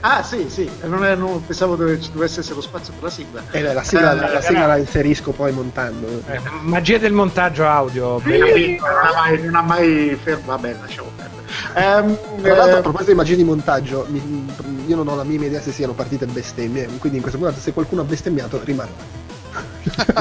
Ah, 0.01 0.23
sì, 0.23 0.49
sì, 0.49 0.69
non, 0.83 1.05
è, 1.05 1.15
non 1.15 1.45
pensavo 1.45 1.75
dove 1.75 1.99
ci 2.01 2.11
dovesse 2.11 2.39
essere 2.39 2.55
lo 2.55 2.61
spazio 2.61 2.93
per 2.93 3.03
la 3.03 3.09
sigla. 3.09 3.43
Eh, 3.51 3.61
la 3.61 3.83
sigla, 3.83 4.11
eh, 4.11 4.15
la, 4.15 4.33
la, 4.33 4.41
sigla 4.41 4.65
la 4.65 4.77
inserisco 4.77 5.31
poi 5.31 5.51
montando. 5.51 6.07
Eh, 6.27 6.39
magia 6.61 6.97
del 6.97 7.13
montaggio 7.13 7.67
audio. 7.67 8.19
Sì, 8.23 8.77
non, 8.77 8.89
ha 8.89 9.13
mai, 9.15 9.43
non 9.43 9.55
ha 9.55 9.61
mai 9.61 10.17
fermato. 10.21 10.45
Vabbè, 10.45 10.75
lasciamo 10.81 11.09
perdere. 11.15 11.41
Um, 11.75 12.41
Tra 12.41 12.55
l'altro, 12.55 12.77
a 12.77 12.81
proposito 12.81 13.11
di 13.11 13.17
magia 13.17 13.35
di 13.35 13.43
montaggio, 13.43 14.05
mi, 14.09 14.47
io 14.87 14.95
non 14.95 15.07
ho 15.07 15.15
la 15.15 15.23
minima 15.23 15.45
idea 15.45 15.61
se 15.61 15.71
siano 15.71 15.93
partite 15.93 16.25
bestemmie, 16.25 16.87
quindi 16.97 17.17
in 17.17 17.21
questo 17.21 17.39
momento 17.39 17.59
se 17.59 17.73
qualcuno 17.73 18.01
ha 18.01 18.05
bestemmiato 18.05 18.59
rimarrà. 18.63 19.21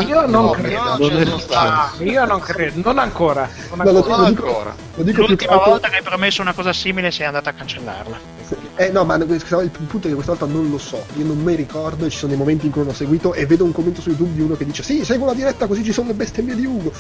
Io 0.06 0.26
non 0.26 0.44
no, 0.44 0.50
credo. 0.50 0.96
Non 0.98 1.12
non 1.12 2.06
io 2.06 2.24
non 2.24 2.40
credo, 2.40 2.80
non 2.82 2.98
ancora. 2.98 3.48
Non 3.70 3.80
ancora. 3.80 3.84
No, 3.84 3.92
lo, 3.92 4.00
dico, 4.02 4.14
ancora. 4.14 4.74
Lo 4.94 5.02
dico 5.02 5.26
L'ultima 5.26 5.56
volta 5.56 5.88
che 5.88 5.96
hai 5.96 6.02
promesso 6.02 6.42
una 6.42 6.52
cosa 6.52 6.72
simile 6.72 7.10
sei 7.10 7.26
andata 7.26 7.50
a 7.50 7.52
cancellarla. 7.52 8.40
Eh 8.76 8.90
no, 8.90 9.04
ma 9.04 9.14
il 9.16 9.24
punto 9.24 10.06
è 10.06 10.10
che 10.10 10.14
questa 10.14 10.34
volta 10.34 10.46
non 10.46 10.68
lo 10.70 10.78
so. 10.78 11.04
Io 11.14 11.24
non 11.24 11.38
mi 11.38 11.54
ricordo, 11.54 12.08
ci 12.10 12.18
sono 12.18 12.30
dei 12.30 12.38
momenti 12.38 12.66
in 12.66 12.72
cui 12.72 12.84
l'ho 12.84 12.92
seguito 12.92 13.32
e 13.34 13.46
vedo 13.46 13.64
un 13.64 13.72
commento 13.72 14.00
su 14.00 14.10
YouTube 14.10 14.34
di 14.34 14.40
uno 14.40 14.56
che 14.56 14.66
dice 14.66 14.82
Sì, 14.82 15.04
seguo 15.04 15.26
la 15.26 15.34
diretta 15.34 15.66
così 15.66 15.84
ci 15.84 15.92
sono 15.92 16.08
le 16.08 16.14
bestemmie 16.14 16.54
di 16.54 16.66
Ugo. 16.66 16.92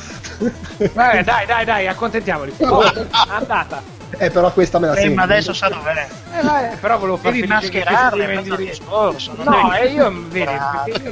Beh, 0.78 1.22
dai, 1.24 1.46
dai, 1.46 1.64
dai, 1.64 1.86
accontentiamoli. 1.88 2.54
Oh, 2.72 2.80
andata. 3.28 4.01
Eh, 4.18 4.30
però 4.30 4.52
questa 4.52 4.78
me 4.78 4.88
la 4.88 4.94
sento. 4.94 5.10
Eh, 5.10 5.14
ma 5.14 5.22
adesso 5.22 5.52
sa 5.52 5.68
dov'è. 5.68 6.06
Eh, 6.32 6.42
vai, 6.42 6.76
però 6.76 6.98
volevo 6.98 7.16
farvi 7.16 7.42
mascherarle 7.46 8.34
in 8.34 8.54
discorso. 8.56 9.34
No, 9.42 9.72
e 9.74 9.86
io, 9.88 10.12
vedi, 10.28 10.52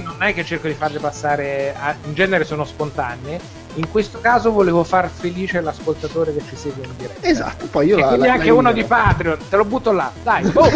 non 0.03 0.17
è 0.19 0.35
che 0.35 0.45
cerco 0.45 0.67
di 0.67 0.75
farle 0.75 0.99
passare, 0.99 1.75
a, 1.79 1.95
in 2.05 2.15
genere 2.15 2.45
sono 2.45 2.65
spontanee. 2.65 3.59
In 3.75 3.89
questo 3.89 4.19
caso 4.21 4.51
volevo 4.51 4.83
far 4.83 5.09
felice 5.09 5.61
l'ascoltatore 5.61 6.35
che 6.35 6.43
ci 6.49 6.57
segue 6.57 6.85
in 6.85 6.91
diretta. 6.97 7.27
Esatto, 7.27 7.67
poi 7.67 7.87
io 7.87 7.99
e 7.99 8.01
la, 8.01 8.07
quindi 8.09 8.27
la, 8.27 8.33
anche 8.33 8.47
la 8.47 8.55
uno 8.55 8.73
di 8.73 8.85
Patreon, 8.85 9.39
te 9.49 9.57
lo 9.57 9.65
butto 9.65 9.93
là. 9.93 10.11
Dai, 10.23 10.51
oh, 10.53 10.71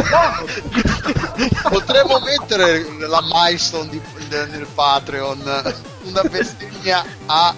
Potremmo 1.68 2.20
mettere 2.20 2.86
la 3.08 3.20
milestone 3.20 3.88
di, 3.88 4.00
nel 4.28 4.66
Patreon, 4.72 5.74
una 6.04 6.22
bestemmia 6.30 7.04
a 7.26 7.54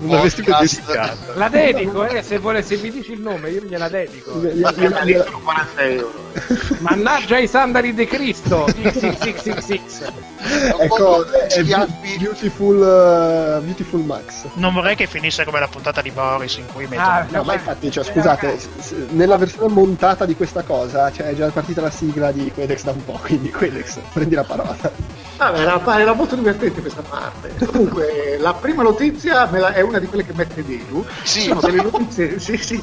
una 0.00 0.20
vestimenta 0.20 0.60
dedicata. 0.60 1.16
La 1.34 1.48
dedico, 1.48 2.04
eh, 2.06 2.22
se, 2.22 2.38
vuole, 2.38 2.62
se 2.62 2.76
mi 2.76 2.90
dici 2.90 3.12
il 3.12 3.20
nome 3.20 3.50
io 3.50 3.62
gliela 3.62 3.88
dedico. 3.88 4.32
Ma 4.34 4.72
dedico 4.72 5.40
40 5.42 5.82
euro. 5.82 6.24
Mannaggia 6.80 7.38
i 7.38 7.46
sandali 7.46 7.94
di 7.94 8.06
Cristo! 8.06 8.66
XXXXX. 8.66 10.12
ecco, 10.78 11.26
è 11.26 11.62
beautiful, 12.18 12.76
uh, 12.76 13.64
beautiful 13.64 14.00
Max. 14.00 14.44
Non 14.54 14.74
vorrei 14.74 14.96
che 14.96 15.06
finisse 15.06 15.44
come 15.44 15.60
la 15.60 15.68
puntata 15.68 16.02
di 16.02 16.10
Boris 16.10 16.56
in 16.56 16.66
cui 16.72 16.86
mettono... 16.86 17.08
Ah, 17.08 17.26
no, 17.28 17.42
ma 17.42 17.54
infatti, 17.54 17.90
cioè, 17.90 18.04
scusate, 18.04 18.58
nella 19.10 19.36
versione 19.36 19.72
montata 19.72 20.26
di 20.26 20.36
questa 20.36 20.62
cosa, 20.62 21.10
cioè, 21.10 21.28
è 21.28 21.34
già 21.34 21.48
partita 21.48 21.80
la 21.80 21.90
sigla 21.90 22.32
di 22.32 22.50
Quedex 22.52 22.82
da 22.82 22.90
un 22.92 23.04
po', 23.04 23.18
quindi 23.22 23.50
Quedex, 23.50 23.98
prendi 24.12 24.34
la 24.34 24.44
parola. 24.44 25.24
Vabbè, 25.36 25.60
era, 25.60 25.98
era, 25.98 26.12
molto 26.14 26.34
divertente 26.34 26.80
questa 26.80 27.02
parte. 27.02 27.54
Comunque, 27.66 28.38
la 28.38 28.54
prima 28.54 28.82
notizia 28.82 29.48
la, 29.50 29.72
è 29.72 29.82
una 29.86 29.98
di 29.98 30.06
quelle 30.06 30.24
che 30.24 30.32
mette 30.34 30.64
Delu. 30.64 31.04
Sì. 31.22 31.42
Sono 31.42 31.60
delle 31.60 31.82
notizie, 31.82 32.38
sì, 32.40 32.56
sì, 32.56 32.82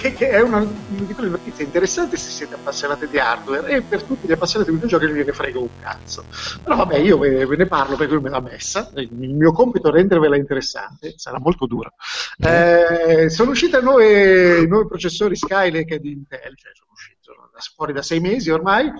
che, 0.00 0.12
che, 0.14 0.28
è 0.30 0.40
una 0.40 0.64
di 0.88 1.12
quelle 1.14 1.30
notizie 1.30 1.64
interessanti 1.64 2.16
se 2.16 2.30
siete 2.30 2.54
appassionati 2.54 3.08
di 3.08 3.18
hardware 3.18 3.68
e 3.68 3.82
per 3.82 4.02
tutti 4.02 4.26
gli 4.26 4.32
appassionati 4.32 4.70
di 4.70 4.76
videogiochi 4.76 5.06
non 5.06 5.16
gliene 5.16 5.32
frega 5.32 5.58
un 5.58 5.68
cazzo. 5.80 6.24
Però 6.62 6.76
vabbè, 6.76 6.98
io 6.98 7.18
ve, 7.18 7.46
ve 7.46 7.56
ne 7.56 7.66
parlo 7.66 7.96
perché 7.96 8.12
lui 8.14 8.22
me 8.22 8.30
l'ha 8.30 8.40
messa. 8.40 8.90
Il 8.94 9.34
mio 9.34 9.52
compito 9.52 9.88
è 9.88 9.92
rendervela 9.92 10.36
interessante, 10.36 11.14
sarà 11.16 11.38
molto 11.38 11.66
dura. 11.66 11.92
Eh, 12.38 13.28
sono 13.30 13.50
usciti 13.50 13.78
nuovi, 13.80 14.66
nuovi 14.66 14.86
processori 14.86 15.36
Skylake 15.36 15.98
di 15.98 16.12
Intel, 16.12 16.56
cioè 16.56 16.72
sono 16.74 16.90
usciti 16.92 17.18
sono 17.20 17.50
fuori 17.74 17.92
da 17.92 18.02
sei 18.02 18.20
mesi 18.20 18.50
ormai. 18.50 18.92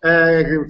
Eh, 0.00 0.64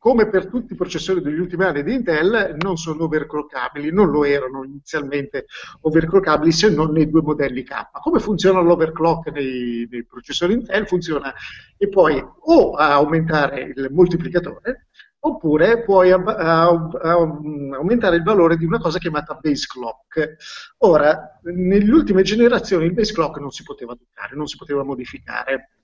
come 0.00 0.30
per 0.30 0.46
tutti 0.46 0.72
i 0.72 0.76
processori 0.76 1.20
degli 1.20 1.38
ultimi 1.38 1.64
anni 1.64 1.82
di 1.82 1.92
Intel, 1.92 2.56
non 2.58 2.78
sono 2.78 3.04
overclockabili, 3.04 3.92
non 3.92 4.08
lo 4.08 4.24
erano 4.24 4.64
inizialmente 4.64 5.44
overclockabili 5.82 6.50
se 6.52 6.70
non 6.70 6.90
nei 6.92 7.10
due 7.10 7.20
modelli 7.20 7.62
K. 7.62 7.90
Come 8.00 8.18
funziona 8.18 8.60
l'overclock 8.60 9.30
nei, 9.30 9.86
nei 9.90 10.06
processori 10.06 10.54
Intel? 10.54 10.86
Funziona 10.86 11.34
e 11.76 11.88
poi 11.90 12.18
o 12.18 12.76
aumentare 12.76 13.74
il 13.76 13.88
moltiplicatore 13.90 14.86
oppure 15.18 15.82
puoi 15.82 16.10
ab- 16.12 16.28
ab- 16.28 16.94
ab- 16.94 17.74
aumentare 17.74 18.16
il 18.16 18.22
valore 18.22 18.56
di 18.56 18.64
una 18.64 18.78
cosa 18.78 18.98
chiamata 18.98 19.34
base 19.34 19.66
clock. 19.66 20.36
Ora, 20.78 21.38
nelle 21.42 21.92
ultime 21.92 22.22
generazioni 22.22 22.86
il 22.86 22.94
base 22.94 23.12
clock 23.12 23.38
non 23.38 23.50
si 23.50 23.62
poteva 23.64 23.94
toccare, 23.94 24.34
non 24.34 24.46
si 24.46 24.56
poteva 24.56 24.82
modificare 24.82 25.79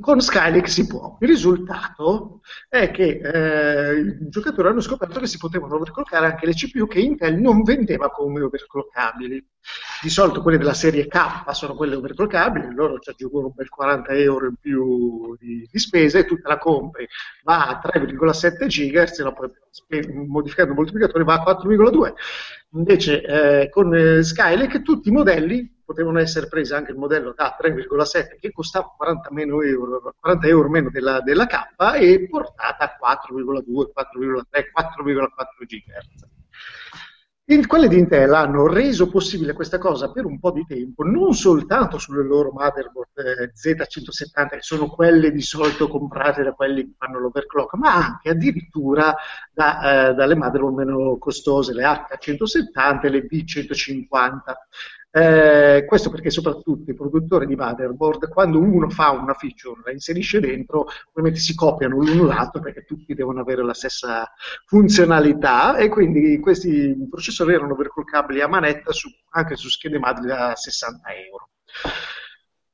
con 0.00 0.20
Skylake 0.20 0.68
si 0.68 0.86
può. 0.86 1.16
Il 1.20 1.28
risultato 1.28 2.40
è 2.68 2.90
che 2.90 3.20
eh, 3.22 4.00
i 4.00 4.28
giocatori 4.28 4.68
hanno 4.68 4.80
scoperto 4.80 5.18
che 5.18 5.26
si 5.26 5.38
potevano 5.38 5.76
overclockare 5.76 6.26
anche 6.26 6.46
le 6.46 6.52
CPU 6.52 6.86
che 6.86 7.00
Intel 7.00 7.38
non 7.38 7.62
vendeva 7.62 8.10
come 8.10 8.42
overclockabili. 8.42 9.46
Di 10.02 10.10
solito 10.10 10.42
quelle 10.42 10.58
della 10.58 10.74
serie 10.74 11.06
K 11.06 11.44
sono 11.52 11.74
quelle 11.74 11.96
overclockabili, 11.96 12.74
loro 12.74 12.98
ci 12.98 13.10
aggiungono 13.10 13.46
un 13.46 13.52
bel 13.54 13.68
40 13.68 14.12
euro 14.12 14.46
in 14.46 14.56
più 14.60 15.36
di, 15.36 15.66
di 15.70 15.78
spese 15.78 16.20
e 16.20 16.24
tu 16.24 16.36
te 16.36 16.48
la 16.48 16.58
compri, 16.58 17.06
va 17.44 17.66
a 17.66 17.80
3,7 17.82 18.66
GHz 18.66 19.22
puoi 19.34 19.50
modificando 20.26 20.72
il 20.72 20.76
moltiplicatore 20.76 21.24
va 21.24 21.42
a 21.42 21.56
4,2. 21.56 22.12
Invece 22.72 23.22
eh, 23.22 23.70
con 23.70 23.94
eh, 23.94 24.22
Skylake 24.22 24.82
tutti 24.82 25.08
i 25.08 25.12
modelli 25.12 25.77
potevano 25.88 26.18
essere 26.18 26.48
presi 26.48 26.74
anche 26.74 26.90
il 26.90 26.98
modello 26.98 27.32
da 27.34 27.56
3,7 27.58 28.38
che 28.38 28.52
costava 28.52 28.92
40, 28.94 29.30
euro, 29.64 30.14
40 30.20 30.46
euro 30.46 30.68
meno 30.68 30.90
della, 30.90 31.22
della, 31.22 31.46
K 31.46 31.56
e 31.98 32.28
portata 32.28 32.84
a 32.84 33.16
4,2, 33.32 33.90
4,3, 33.96 34.64
4,4 34.70 35.64
GHz. 35.64 36.26
In, 37.50 37.66
quelle 37.66 37.88
di 37.88 37.96
Intel 37.96 38.34
hanno 38.34 38.66
reso 38.66 39.08
possibile 39.08 39.54
questa 39.54 39.78
cosa 39.78 40.12
per 40.12 40.26
un 40.26 40.38
po' 40.38 40.50
di 40.50 40.66
tempo, 40.66 41.04
non 41.04 41.32
soltanto 41.32 41.96
sulle 41.96 42.22
loro 42.22 42.50
motherboard 42.52 43.16
eh, 43.16 43.52
Z170, 43.54 44.48
che 44.50 44.60
sono 44.60 44.88
quelle 44.88 45.30
di 45.30 45.40
solito 45.40 45.88
comprate 45.88 46.42
da 46.42 46.52
quelli 46.52 46.82
che 46.82 46.94
fanno 46.98 47.18
l'overclock, 47.18 47.76
ma 47.76 47.94
anche 47.94 48.28
addirittura 48.28 49.14
da, 49.50 50.10
eh, 50.10 50.14
dalle 50.14 50.34
motherboard 50.34 50.74
meno 50.74 51.16
costose, 51.16 51.72
le 51.72 51.84
H170 51.84 53.06
e 53.06 53.08
le 53.08 53.26
B150. 53.26 54.40
Eh, 55.10 55.86
questo 55.86 56.10
perché 56.10 56.28
soprattutto 56.28 56.90
i 56.90 56.94
produttori 56.94 57.46
di 57.46 57.56
motherboard, 57.56 58.28
quando 58.28 58.60
uno 58.60 58.90
fa 58.90 59.10
una 59.10 59.32
feature, 59.32 59.80
la 59.84 59.92
inserisce 59.92 60.38
dentro, 60.38 60.86
ovviamente 61.10 61.40
si 61.40 61.54
copiano 61.54 61.96
l'uno 61.96 62.24
l'altro 62.24 62.60
perché 62.60 62.84
tutti 62.84 63.14
devono 63.14 63.40
avere 63.40 63.64
la 63.64 63.72
stessa 63.72 64.30
funzionalità 64.66 65.76
e 65.76 65.88
quindi 65.88 66.38
questi 66.40 66.94
processori 67.08 67.54
erano 67.54 67.72
overclockabili 67.72 68.42
a 68.42 68.48
manetta 68.48 68.92
su, 68.92 69.08
anche 69.30 69.56
su 69.56 69.68
schede 69.70 69.98
madre 69.98 70.26
da 70.26 70.54
60 70.54 71.08
euro. 71.14 71.48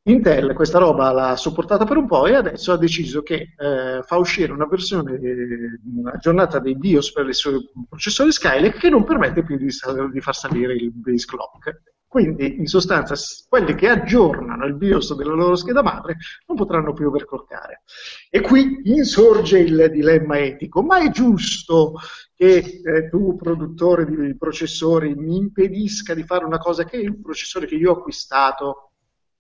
Intel 0.06 0.52
questa 0.52 0.78
roba 0.78 1.12
l'ha 1.12 1.36
sopportata 1.36 1.86
per 1.86 1.97
un 1.97 2.06
po' 2.06 2.27
e 2.27 2.35
adesso 2.35 2.73
ha 2.73 2.77
deciso 2.77 3.23
che 3.23 3.55
eh, 3.56 4.02
fa 4.02 4.16
uscire 4.16 4.52
una 4.52 4.66
versione 4.66 5.15
eh, 5.15 6.11
aggiornata 6.12 6.59
dei 6.59 6.77
BIOS 6.77 7.12
per 7.12 7.27
i 7.27 7.32
suoi 7.32 7.66
processori 7.89 8.31
Skylake 8.31 8.78
che 8.78 8.90
non 8.90 9.05
permette 9.05 9.43
più 9.43 9.56
di, 9.56 9.69
di 10.12 10.20
far 10.20 10.35
salire 10.35 10.74
il 10.74 10.93
base 10.93 11.24
clock 11.24 11.93
quindi, 12.14 12.60
in 12.60 12.66
sostanza, 12.66 13.16
quelli 13.48 13.74
che 13.74 13.88
aggiornano 13.88 14.66
il 14.66 14.76
BIOS 14.76 15.16
della 15.16 15.34
loro 15.34 15.56
scheda 15.56 15.82
madre 15.82 16.18
non 16.46 16.56
potranno 16.56 16.92
più 16.92 17.08
overclockare. 17.08 17.82
E 18.30 18.40
qui 18.40 18.82
insorge 18.84 19.58
il 19.58 19.90
dilemma 19.90 20.38
etico, 20.38 20.80
ma 20.84 21.00
è 21.00 21.10
giusto 21.10 21.94
che 22.32 22.82
eh, 22.84 23.08
tu, 23.08 23.34
produttore 23.34 24.06
di 24.06 24.36
processori, 24.36 25.16
mi 25.16 25.38
impedisca 25.38 26.14
di 26.14 26.22
fare 26.22 26.44
una 26.44 26.58
cosa 26.58 26.84
che 26.84 26.98
il 26.98 27.20
processore 27.20 27.66
che 27.66 27.74
io 27.74 27.90
ho 27.90 27.98
acquistato 27.98 28.92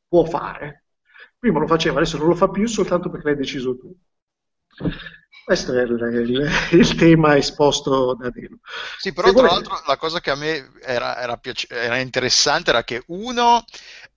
può 0.08 0.24
fare? 0.24 0.86
Prima 1.38 1.60
lo 1.60 1.68
faceva, 1.68 1.98
adesso 1.98 2.18
non 2.18 2.26
lo 2.26 2.34
fa 2.34 2.48
più 2.48 2.66
soltanto 2.66 3.08
perché 3.08 3.28
l'hai 3.28 3.36
deciso 3.36 3.78
tu. 3.78 3.96
Questo 5.44 5.78
è 5.78 5.82
il, 5.82 6.50
il, 6.70 6.94
tema 6.94 7.36
esposto 7.36 8.14
da 8.14 8.30
Dino. 8.30 8.60
Sì, 8.98 9.12
però 9.12 9.28
Se 9.28 9.34
tra 9.34 9.42
volete... 9.42 9.68
l'altro 9.68 9.86
la 9.86 9.96
cosa 9.98 10.20
che 10.20 10.30
a 10.30 10.36
me 10.36 10.70
era, 10.80 11.20
era, 11.20 11.36
piace... 11.36 11.66
era 11.68 11.98
interessante 11.98 12.70
era 12.70 12.82
che 12.82 13.02
uno, 13.08 13.62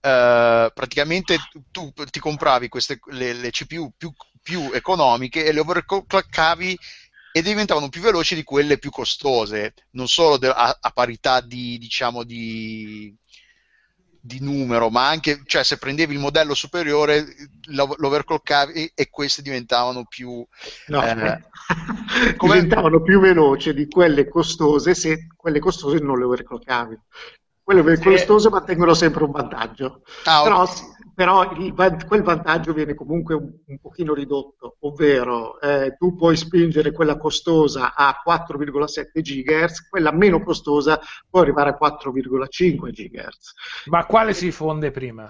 eh, 0.00 0.72
praticamente 0.74 1.36
tu 1.70 1.92
ti 2.10 2.18
compravi 2.18 2.68
queste, 2.68 2.98
le, 3.10 3.34
le 3.34 3.50
CPU 3.50 3.92
più, 3.94 4.10
più, 4.42 4.70
economiche 4.72 5.44
e 5.44 5.52
le 5.52 5.60
overclockavi 5.60 6.78
e 7.30 7.42
diventavano 7.42 7.90
più 7.90 8.00
veloci 8.00 8.34
di 8.34 8.42
quelle 8.42 8.78
più 8.78 8.90
costose, 8.90 9.74
non 9.90 10.08
solo 10.08 10.38
de- 10.38 10.48
a, 10.48 10.78
a, 10.80 10.90
parità 10.92 11.42
di, 11.42 11.76
diciamo, 11.76 12.24
di, 12.24 13.14
di 14.20 14.40
numero, 14.40 14.90
ma 14.90 15.08
anche, 15.08 15.42
cioè 15.44 15.62
se 15.62 15.78
prendevi 15.78 16.14
il 16.14 16.20
modello 16.20 16.54
superiore 16.54 17.26
l'overclockavi 17.66 18.92
e 18.94 19.08
queste 19.10 19.42
diventavano 19.42 20.04
più... 20.04 20.44
No, 20.86 21.02
eh, 21.02 21.40
diventavano 22.38 23.02
più 23.02 23.20
veloci 23.20 23.74
di 23.74 23.88
quelle 23.88 24.28
costose 24.28 24.94
se 24.94 25.26
quelle 25.36 25.58
costose 25.58 25.98
non 25.98 26.18
le 26.18 26.24
overclockavi. 26.24 26.98
Quelle 27.62 27.98
costose 27.98 28.48
mantengono 28.48 28.94
sempre 28.94 29.24
un 29.24 29.30
vantaggio. 29.30 30.02
Ah, 30.24 30.42
Però 30.42 30.62
okay 30.62 30.97
però 31.18 31.50
il, 31.58 31.74
quel 32.06 32.22
vantaggio 32.22 32.72
viene 32.72 32.94
comunque 32.94 33.34
un, 33.34 33.52
un 33.66 33.78
pochino 33.80 34.14
ridotto, 34.14 34.76
ovvero 34.82 35.60
eh, 35.60 35.96
tu 35.98 36.14
puoi 36.14 36.36
spingere 36.36 36.92
quella 36.92 37.16
costosa 37.16 37.92
a 37.92 38.22
4,7 38.24 39.20
GHz, 39.20 39.88
quella 39.88 40.12
meno 40.12 40.40
costosa 40.44 41.00
può 41.28 41.40
arrivare 41.40 41.70
a 41.70 41.76
4,5 41.76 42.90
GHz. 42.92 43.52
Ma 43.86 44.06
quale 44.06 44.32
si 44.32 44.52
fonde 44.52 44.92
prima? 44.92 45.28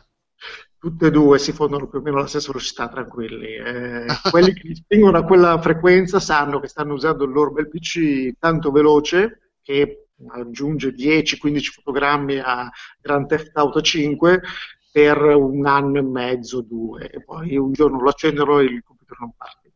Tutte 0.78 1.06
e 1.06 1.10
due 1.10 1.39
si 1.39 1.52
fondono 1.52 1.89
più 1.89 2.01
o 2.01 2.02
meno 2.02 2.19
alla 2.19 2.27
stessa 2.27 2.48
velocità, 2.48 2.89
tranquilli. 2.89 3.55
Eh, 3.55 4.05
quelli 4.31 4.52
che 4.52 4.74
spingono 4.74 5.16
a 5.16 5.24
quella 5.24 5.59
frequenza 5.59 6.20
sanno 6.20 6.60
che 6.60 6.69
stanno 6.69 6.93
usando 6.93 7.24
il 7.24 7.32
loro 7.32 7.51
bel 7.51 7.70
PC 7.70 8.32
tanto 8.39 8.70
veloce 8.70 9.52
che 9.62 10.09
aggiunge 10.32 10.94
10-15 10.94 11.60
fotogrammi 11.77 12.40
a 12.40 12.70
Grand 13.01 13.27
Theft 13.27 13.56
Auto 13.56 13.81
5 13.81 14.43
per 14.99 15.19
un 15.23 15.65
anno 15.65 15.99
e 15.99 16.03
mezzo, 16.03 16.61
due, 16.61 17.09
e 17.09 17.23
poi 17.23 17.57
un 17.57 17.73
giorno 17.73 18.01
lo 18.01 18.09
accendono 18.09 18.59
e 18.59 18.65
il 18.65 18.83
computer 18.83 19.16
non 19.20 19.33
parte. 19.37 19.73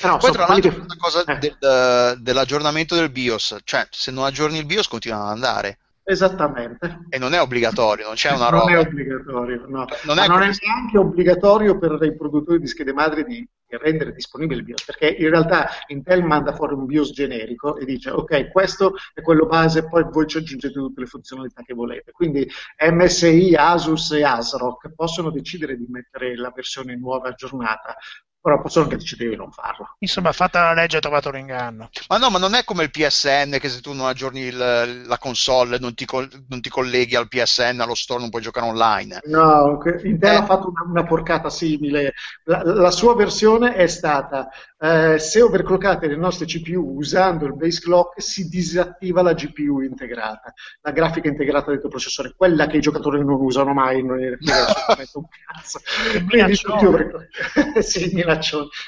Però, 0.00 0.16
poi 0.16 0.32
tra 0.32 0.48
l'altro 0.48 0.70
che... 0.70 0.96
cosa 0.96 1.22
eh. 1.24 1.38
del, 1.38 2.18
dell'aggiornamento 2.22 2.96
del 2.96 3.10
BIOS, 3.10 3.58
cioè 3.62 3.86
se 3.88 4.10
non 4.10 4.24
aggiorni 4.24 4.58
il 4.58 4.66
BIOS 4.66 4.88
continuano 4.88 5.26
ad 5.26 5.30
andare. 5.30 5.78
Esattamente. 6.10 7.04
E 7.08 7.18
non 7.18 7.34
è 7.34 7.40
obbligatorio, 7.40 8.06
non 8.06 8.14
c'è 8.14 8.32
una 8.32 8.48
roba. 8.48 8.64
Non 8.64 8.74
è 8.74 8.78
obbligatorio, 8.78 9.64
no. 9.68 9.86
Non 10.06 10.18
è, 10.18 10.26
non 10.26 10.42
è 10.42 10.50
neanche 10.60 10.98
obbligatorio 10.98 11.78
per 11.78 11.98
i 12.02 12.16
produttori 12.16 12.58
di 12.58 12.66
schede 12.66 12.92
madri 12.92 13.22
di 13.22 13.48
rendere 13.78 14.12
disponibile 14.12 14.58
il 14.58 14.64
BIOS, 14.64 14.84
perché 14.86 15.06
in 15.06 15.30
realtà 15.30 15.68
Intel 15.86 16.24
manda 16.24 16.52
fuori 16.52 16.74
un 16.74 16.86
BIOS 16.86 17.12
generico 17.12 17.76
e 17.76 17.84
dice 17.84 18.10
ok, 18.10 18.50
questo 18.50 18.94
è 19.14 19.22
quello 19.22 19.46
base, 19.46 19.86
poi 19.86 20.04
voi 20.10 20.26
ci 20.26 20.38
aggiungete 20.38 20.74
tutte 20.74 21.00
le 21.00 21.06
funzionalità 21.06 21.62
che 21.62 21.74
volete. 21.74 22.10
Quindi 22.10 22.50
MSI, 22.90 23.54
Asus 23.54 24.10
e 24.10 24.24
ASRock 24.24 24.92
possono 24.96 25.30
decidere 25.30 25.76
di 25.76 25.86
mettere 25.88 26.34
la 26.34 26.50
versione 26.52 26.96
nuova 26.96 27.28
aggiornata, 27.28 27.96
però 28.40 28.60
possono 28.60 28.84
anche 28.84 28.96
decidere 28.96 29.30
di 29.30 29.36
non 29.36 29.50
farlo. 29.52 29.96
Insomma, 29.98 30.32
fatta 30.32 30.62
la 30.62 30.72
legge 30.72 30.96
ha 30.96 31.00
trovato 31.00 31.30
l'inganno. 31.30 31.90
Ma 32.08 32.16
no, 32.16 32.30
ma 32.30 32.38
non 32.38 32.54
è 32.54 32.64
come 32.64 32.84
il 32.84 32.90
PSN 32.90 33.58
che 33.60 33.68
se 33.68 33.80
tu 33.80 33.92
non 33.92 34.06
aggiorni 34.06 34.40
il, 34.40 35.04
la 35.06 35.18
console 35.18 35.78
non 35.78 35.94
ti, 35.94 36.06
non 36.48 36.60
ti, 36.60 36.70
colleghi 36.70 37.16
al 37.16 37.28
PSN, 37.28 37.80
allo 37.80 37.94
store, 37.94 38.20
non 38.20 38.30
puoi 38.30 38.40
giocare 38.42 38.66
online. 38.66 39.20
No, 39.24 39.78
Intel 40.02 40.32
eh. 40.32 40.36
ha 40.36 40.44
fatto 40.44 40.68
una, 40.68 40.84
una, 40.88 41.04
porcata 41.04 41.50
simile. 41.50 42.14
La, 42.44 42.62
la, 42.64 42.90
sua 42.90 43.14
versione 43.14 43.74
è 43.74 43.86
stata 43.86 44.48
eh, 44.82 45.18
se 45.18 45.42
overclockate 45.42 46.06
le 46.06 46.16
nostre 46.16 46.46
CPU 46.46 46.96
usando 46.96 47.44
il 47.44 47.54
base 47.54 47.80
clock 47.80 48.22
si 48.22 48.48
disattiva 48.48 49.20
la 49.20 49.34
GPU 49.34 49.80
integrata, 49.80 50.54
la 50.80 50.90
grafica 50.90 51.28
integrata 51.28 51.70
del 51.70 51.80
tuo 51.80 51.90
processore, 51.90 52.32
quella 52.34 52.66
che 52.66 52.78
i 52.78 52.80
giocatori 52.80 53.22
non 53.22 53.38
usano 53.40 53.74
mai, 53.74 54.02
non 54.02 54.22
è 54.22 54.28
un 55.12 55.24
cazzo. 55.28 55.80
Quindi 56.26 56.56
tutti, 56.56 56.86
overclock- 56.86 57.78
sì, 57.80 58.10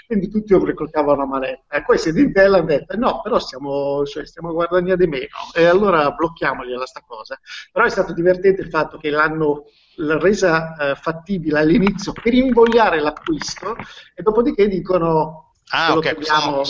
Quindi 0.06 0.30
tutti 0.30 0.54
overclockavano 0.54 1.22
a 1.22 1.26
manetta. 1.26 1.76
E 1.76 1.82
questi 1.82 2.10
di 2.12 2.22
Intel 2.22 2.54
hanno 2.54 2.64
detto 2.64 2.96
no, 2.96 3.20
però 3.22 3.38
stiamo, 3.38 4.02
cioè, 4.06 4.26
stiamo 4.26 4.52
guadagnando 4.54 5.04
di 5.04 5.10
meno 5.10 5.26
e 5.54 5.66
allora 5.66 6.10
blocchiamogliela 6.12 6.86
sta 6.86 7.02
cosa. 7.06 7.38
Però 7.70 7.84
è 7.84 7.90
stato 7.90 8.14
divertente 8.14 8.62
il 8.62 8.70
fatto 8.70 8.96
che 8.96 9.10
l'hanno 9.10 9.66
resa 9.96 10.74
eh, 10.74 10.94
fattibile 10.94 11.58
all'inizio 11.58 12.12
per 12.12 12.32
invogliare 12.32 12.98
l'acquisto 12.98 13.76
e 14.14 14.22
dopodiché 14.22 14.66
dicono 14.68 15.51
Ah, 15.74 15.94
ok, 15.96 16.14
togliamo... 16.14 16.62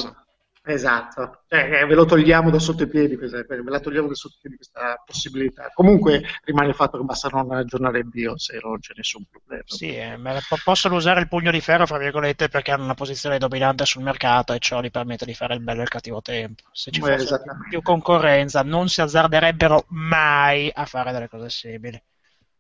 Esatto, 0.65 1.43
cioè, 1.49 1.83
eh, 1.83 1.87
ve 1.87 1.95
lo 1.97 2.05
togliamo 2.05 2.49
da 2.49 2.61
sotto 2.61 2.85
i 2.85 2.87
piedi, 2.87 3.17
ve 3.17 3.45
la 3.65 3.81
togliamo 3.81 4.07
da 4.07 4.15
sotto 4.15 4.37
i 4.37 4.39
piedi 4.43 4.57
questa 4.59 5.03
possibilità. 5.05 5.73
Comunque 5.75 6.23
rimane 6.45 6.69
il 6.69 6.77
fatto 6.77 6.99
che 6.99 7.03
basta 7.03 7.29
non 7.33 7.51
aggiornare 7.51 7.99
il 7.99 8.07
BIOS 8.07 8.51
e 8.51 8.61
non 8.63 8.79
c'è 8.79 8.93
nessun 8.95 9.25
problema. 9.29 9.65
Sì, 9.67 9.93
eh, 9.97 10.17
possono 10.63 10.95
usare 10.95 11.19
il 11.19 11.27
pugno 11.27 11.51
di 11.51 11.61
ferro, 11.61 11.85
fra 11.85 11.99
virgolette, 11.99 12.49
perché 12.49 12.71
hanno 12.71 12.85
una 12.85 12.95
posizione 12.95 13.39
dominante 13.39 13.85
sul 13.85 14.05
mercato 14.05 14.53
e 14.53 14.61
ciò 14.61 14.81
gli 14.81 14.93
permette 14.93 15.25
di 15.25 15.35
fare 15.35 15.55
il 15.55 15.63
bello 15.63 15.81
e 15.81 15.83
il 15.83 15.89
cattivo 15.89 16.23
tempo. 16.23 16.63
Se 16.71 16.93
ci 16.93 17.01
fosse 17.01 17.43
più 17.69 17.83
concorrenza 17.83 18.63
non 18.63 18.89
si 18.89 19.01
azzarderebbero 19.01 19.87
mai 19.89 20.71
a 20.73 20.85
fare 20.85 21.11
delle 21.11 21.29
cose 21.29 21.51
simili. 21.51 22.01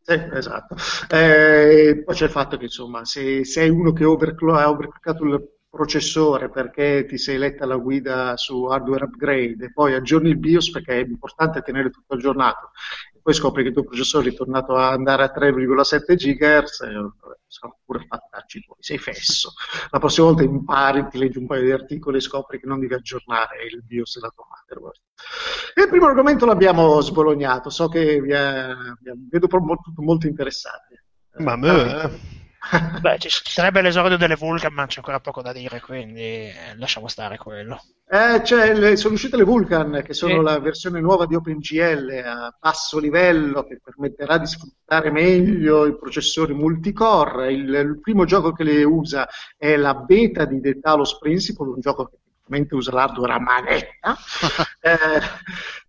Sì, 0.02 0.20
esatto. 0.32 0.74
Eh, 1.08 2.02
poi 2.04 2.14
c'è 2.16 2.24
il 2.24 2.30
fatto 2.32 2.56
che 2.56 2.64
insomma, 2.64 3.04
se 3.04 3.44
sei 3.44 3.70
uno 3.70 3.92
che 3.92 4.02
ha 4.02 4.08
overclockato 4.08 5.24
il 5.24 5.48
processore 5.72 6.50
perché 6.50 7.06
ti 7.08 7.16
sei 7.16 7.38
letta 7.38 7.64
la 7.64 7.76
guida 7.76 8.36
su 8.36 8.64
hardware 8.64 9.04
upgrade 9.04 9.64
e 9.64 9.72
poi 9.72 9.94
aggiorni 9.94 10.28
il 10.28 10.36
BIOS 10.36 10.70
perché 10.70 11.00
è 11.00 11.02
importante 11.02 11.62
tenere 11.62 11.88
tutto 11.88 12.12
aggiornato 12.12 12.72
e 13.14 13.20
poi 13.22 13.32
scopri 13.32 13.62
che 13.62 13.68
il 13.68 13.74
tuo 13.74 13.84
processore 13.84 14.26
è 14.26 14.30
ritornato 14.30 14.74
a 14.74 14.90
andare 14.90 15.22
a 15.22 15.32
3,7 15.34 16.14
GHz 16.14 16.80
e 16.82 16.92
sono 17.46 17.78
pure 17.86 18.04
fattacci 18.06 18.60
tuoi, 18.60 18.76
sei 18.80 18.98
fesso. 18.98 19.54
La 19.90 19.98
prossima 19.98 20.26
volta 20.26 20.42
impari, 20.42 21.06
ti 21.08 21.16
leggi 21.16 21.38
un 21.38 21.46
paio 21.46 21.62
di 21.62 21.70
articoli 21.70 22.18
e 22.18 22.20
scopri 22.20 22.60
che 22.60 22.66
non 22.66 22.78
devi 22.78 22.92
aggiornare 22.92 23.64
il 23.64 23.82
BIOS 23.82 24.16
della 24.16 24.32
tua 24.34 24.44
motherboard. 24.48 25.00
il 25.76 25.88
primo 25.88 26.06
argomento 26.06 26.44
l'abbiamo 26.44 27.00
sbolognato, 27.00 27.70
so 27.70 27.88
che 27.88 28.20
vi 28.20 28.32
è, 28.32 28.74
vi 29.00 29.10
è, 29.10 29.14
vedo 29.16 29.46
molto, 29.58 29.90
molto 29.96 30.26
interessati. 30.26 31.00
Ma 31.38 31.56
me, 31.56 32.02
eh. 32.02 32.41
Beh, 33.00 33.18
ci 33.18 33.28
sarebbe 33.28 33.82
l'esordio 33.82 34.16
delle 34.16 34.36
Vulcan, 34.36 34.72
ma 34.72 34.86
c'è 34.86 34.98
ancora 34.98 35.18
poco 35.20 35.42
da 35.42 35.52
dire, 35.52 35.80
quindi 35.80 36.22
eh, 36.22 36.54
lasciamo 36.76 37.08
stare 37.08 37.36
quello. 37.36 37.80
Eh, 38.06 38.74
le, 38.74 38.96
sono 38.96 39.14
uscite 39.14 39.36
le 39.36 39.42
Vulcan, 39.42 40.02
che 40.04 40.14
sono 40.14 40.38
sì. 40.38 40.42
la 40.42 40.58
versione 40.60 41.00
nuova 41.00 41.26
di 41.26 41.34
OpenGL 41.34 42.22
a 42.24 42.56
basso 42.58 42.98
livello, 42.98 43.64
che 43.64 43.80
permetterà 43.82 44.38
di 44.38 44.46
sfruttare 44.46 45.10
meglio 45.10 45.86
i 45.86 45.96
processori 45.96 46.54
multicore. 46.54 47.52
Il, 47.52 47.68
il 47.74 47.98
primo 48.00 48.24
gioco 48.24 48.52
che 48.52 48.62
le 48.62 48.84
usa 48.84 49.28
è 49.56 49.76
la 49.76 49.94
beta 49.94 50.44
di 50.44 50.60
The 50.60 50.78
Talos 50.78 51.18
Principle, 51.18 51.70
un 51.70 51.80
gioco 51.80 52.06
che 52.06 52.16
ovviamente 52.44 52.74
usa 52.76 52.92
l'hardware 52.92 53.32
a 53.32 53.40
manetta. 53.40 54.16
eh, 54.80 55.20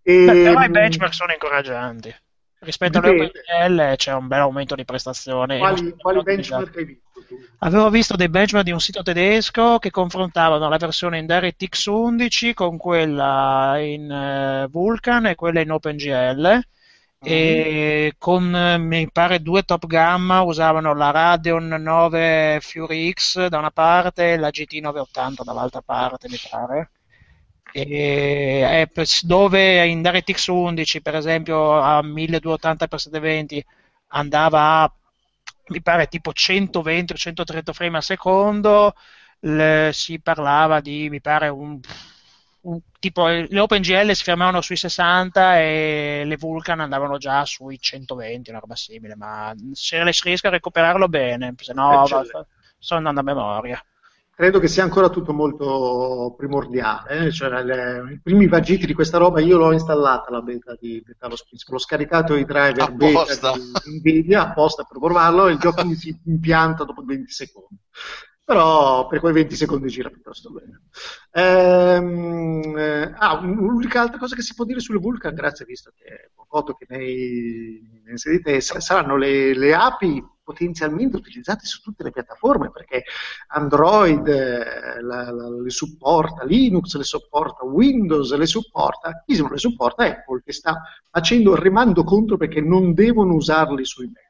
e, 0.02 0.24
Beh, 0.24 0.42
però 0.42 0.62
i 0.62 0.70
benchmark 0.70 1.14
sono 1.14 1.32
incoraggianti 1.32 2.14
rispetto 2.64 2.98
all'OpenGL 2.98 3.96
c'è 3.96 4.12
un 4.12 4.26
bel 4.26 4.40
aumento 4.40 4.74
di 4.74 4.84
prestazione. 4.84 5.58
Quali, 5.58 5.94
quali 5.96 6.22
benchmark 6.22 6.76
hai 6.76 6.84
visto? 6.84 7.02
Avevo 7.58 7.90
visto 7.90 8.16
dei 8.16 8.28
benchmark 8.28 8.64
di 8.64 8.72
un 8.72 8.80
sito 8.80 9.02
tedesco 9.02 9.78
che 9.78 9.90
confrontavano 9.90 10.68
la 10.68 10.76
versione 10.76 11.18
in 11.18 11.26
DirectX 11.26 11.86
11 11.86 12.54
con 12.54 12.76
quella 12.76 13.78
in 13.78 14.10
uh, 14.10 14.70
Vulkan 14.70 15.26
e 15.26 15.34
quella 15.34 15.60
in 15.60 15.70
OpenGL. 15.70 16.56
Mm. 16.56 17.26
E 17.26 18.14
con 18.18 18.76
mi 18.80 19.10
pare 19.10 19.40
due 19.40 19.62
top 19.62 19.86
gamma 19.86 20.42
usavano 20.42 20.94
la 20.94 21.10
Radeon 21.10 21.68
9 21.68 22.58
Fury 22.60 23.12
X 23.12 23.46
da 23.46 23.58
una 23.58 23.70
parte 23.70 24.32
e 24.32 24.36
la 24.36 24.50
GT 24.50 24.74
980 24.80 25.42
dall'altra 25.42 25.80
parte, 25.80 26.28
mi 26.28 26.38
pare 26.50 26.90
e, 27.76 28.88
dove 29.22 29.84
in 29.84 30.00
DirectX 30.00 30.46
11 30.46 31.02
per 31.02 31.16
esempio 31.16 31.80
a 31.80 32.00
1280x720 32.04 33.60
andava 34.08 34.82
a 34.82 34.92
mi 35.66 35.82
pare 35.82 36.06
tipo 36.06 36.32
120 36.32 37.12
o 37.12 37.16
130 37.16 37.72
frame 37.72 37.96
al 37.96 38.02
secondo 38.04 38.94
le, 39.40 39.90
si 39.92 40.20
parlava 40.20 40.80
di 40.80 41.08
mi 41.10 41.20
pare 41.20 41.48
un, 41.48 41.80
un 42.60 42.80
tipo 43.00 43.26
le 43.26 43.58
OpenGL 43.58 44.12
si 44.12 44.22
fermavano 44.22 44.60
sui 44.60 44.76
60 44.76 45.58
e 45.58 46.22
le 46.24 46.36
Vulkan 46.36 46.78
andavano 46.78 47.18
già 47.18 47.44
sui 47.44 47.80
120 47.80 48.50
una 48.50 48.60
roba 48.60 48.76
simile 48.76 49.16
ma 49.16 49.52
se 49.72 50.00
riesco 50.00 50.46
a 50.46 50.50
recuperarlo 50.50 51.08
bene 51.08 51.54
se 51.56 51.72
no 51.72 52.06
sto 52.78 52.94
andando 52.94 53.18
a 53.18 53.24
memoria 53.24 53.84
credo 54.34 54.58
che 54.58 54.68
sia 54.68 54.82
ancora 54.82 55.08
tutto 55.08 55.32
molto 55.32 56.34
primordiale, 56.36 57.26
eh? 57.26 57.32
cioè 57.32 57.62
le, 57.62 58.14
i 58.14 58.20
primi 58.20 58.48
vagiti 58.48 58.86
di 58.86 58.94
questa 58.94 59.18
roba 59.18 59.40
io 59.40 59.56
l'ho 59.56 59.72
installata 59.72 60.30
la 60.30 60.40
beta 60.40 60.76
di 60.78 61.02
Beta 61.04 61.28
lo 61.28 61.36
Principle, 61.46 61.76
ho 61.76 61.80
scaricato 61.80 62.34
i 62.34 62.44
driver 62.44 62.82
apposta. 62.82 63.52
beta 63.52 63.80
di 63.84 63.98
Nvidia 63.98 64.42
apposta 64.42 64.82
per 64.84 64.98
provarlo 64.98 65.46
e 65.46 65.52
il 65.52 65.58
gioco 65.58 65.84
mi 65.84 65.94
si 65.94 66.18
impianta 66.24 66.84
dopo 66.84 67.02
20 67.04 67.30
secondi. 67.30 67.78
Però 68.46 69.06
per 69.06 69.20
quei 69.20 69.32
20 69.32 69.56
secondi 69.56 69.88
gira 69.88 70.10
piuttosto 70.10 70.50
bene. 70.50 70.82
Ehm, 71.32 72.76
eh, 72.76 73.14
ah, 73.16 73.40
l'unica 73.40 74.02
altra 74.02 74.18
cosa 74.18 74.34
che 74.34 74.42
si 74.42 74.52
può 74.52 74.66
dire 74.66 74.80
sulle 74.80 74.98
Vulkan, 74.98 75.32
grazie 75.32 75.64
visto 75.64 75.90
che 75.96 76.04
è 76.04 76.30
Pocoto 76.34 76.74
che 76.74 76.84
ne, 76.90 76.98
ne 78.04 78.10
inserite, 78.10 78.60
saranno 78.60 79.16
le, 79.16 79.54
le 79.54 79.74
api 79.74 80.22
potenzialmente 80.44 81.16
utilizzate 81.16 81.64
su 81.64 81.80
tutte 81.80 82.04
le 82.04 82.12
piattaforme 82.12 82.70
perché 82.70 83.04
Android 83.48 84.26
eh, 84.28 85.00
la, 85.00 85.30
la, 85.32 85.48
le 85.48 85.70
supporta, 85.70 86.44
Linux 86.44 86.96
le 86.96 87.04
supporta, 87.04 87.64
Windows 87.64 88.32
le 88.36 88.46
supporta, 88.46 89.22
chi 89.24 89.40
non 89.40 89.50
le 89.50 89.58
supporta 89.58 90.04
Apple 90.04 90.42
che 90.44 90.52
sta 90.52 90.82
facendo 91.10 91.54
il 91.54 91.58
rimando 91.58 92.04
contro 92.04 92.36
perché 92.36 92.60
non 92.60 92.92
devono 92.94 93.34
usarli 93.34 93.84
sui 93.84 94.06
Mac. 94.06 94.22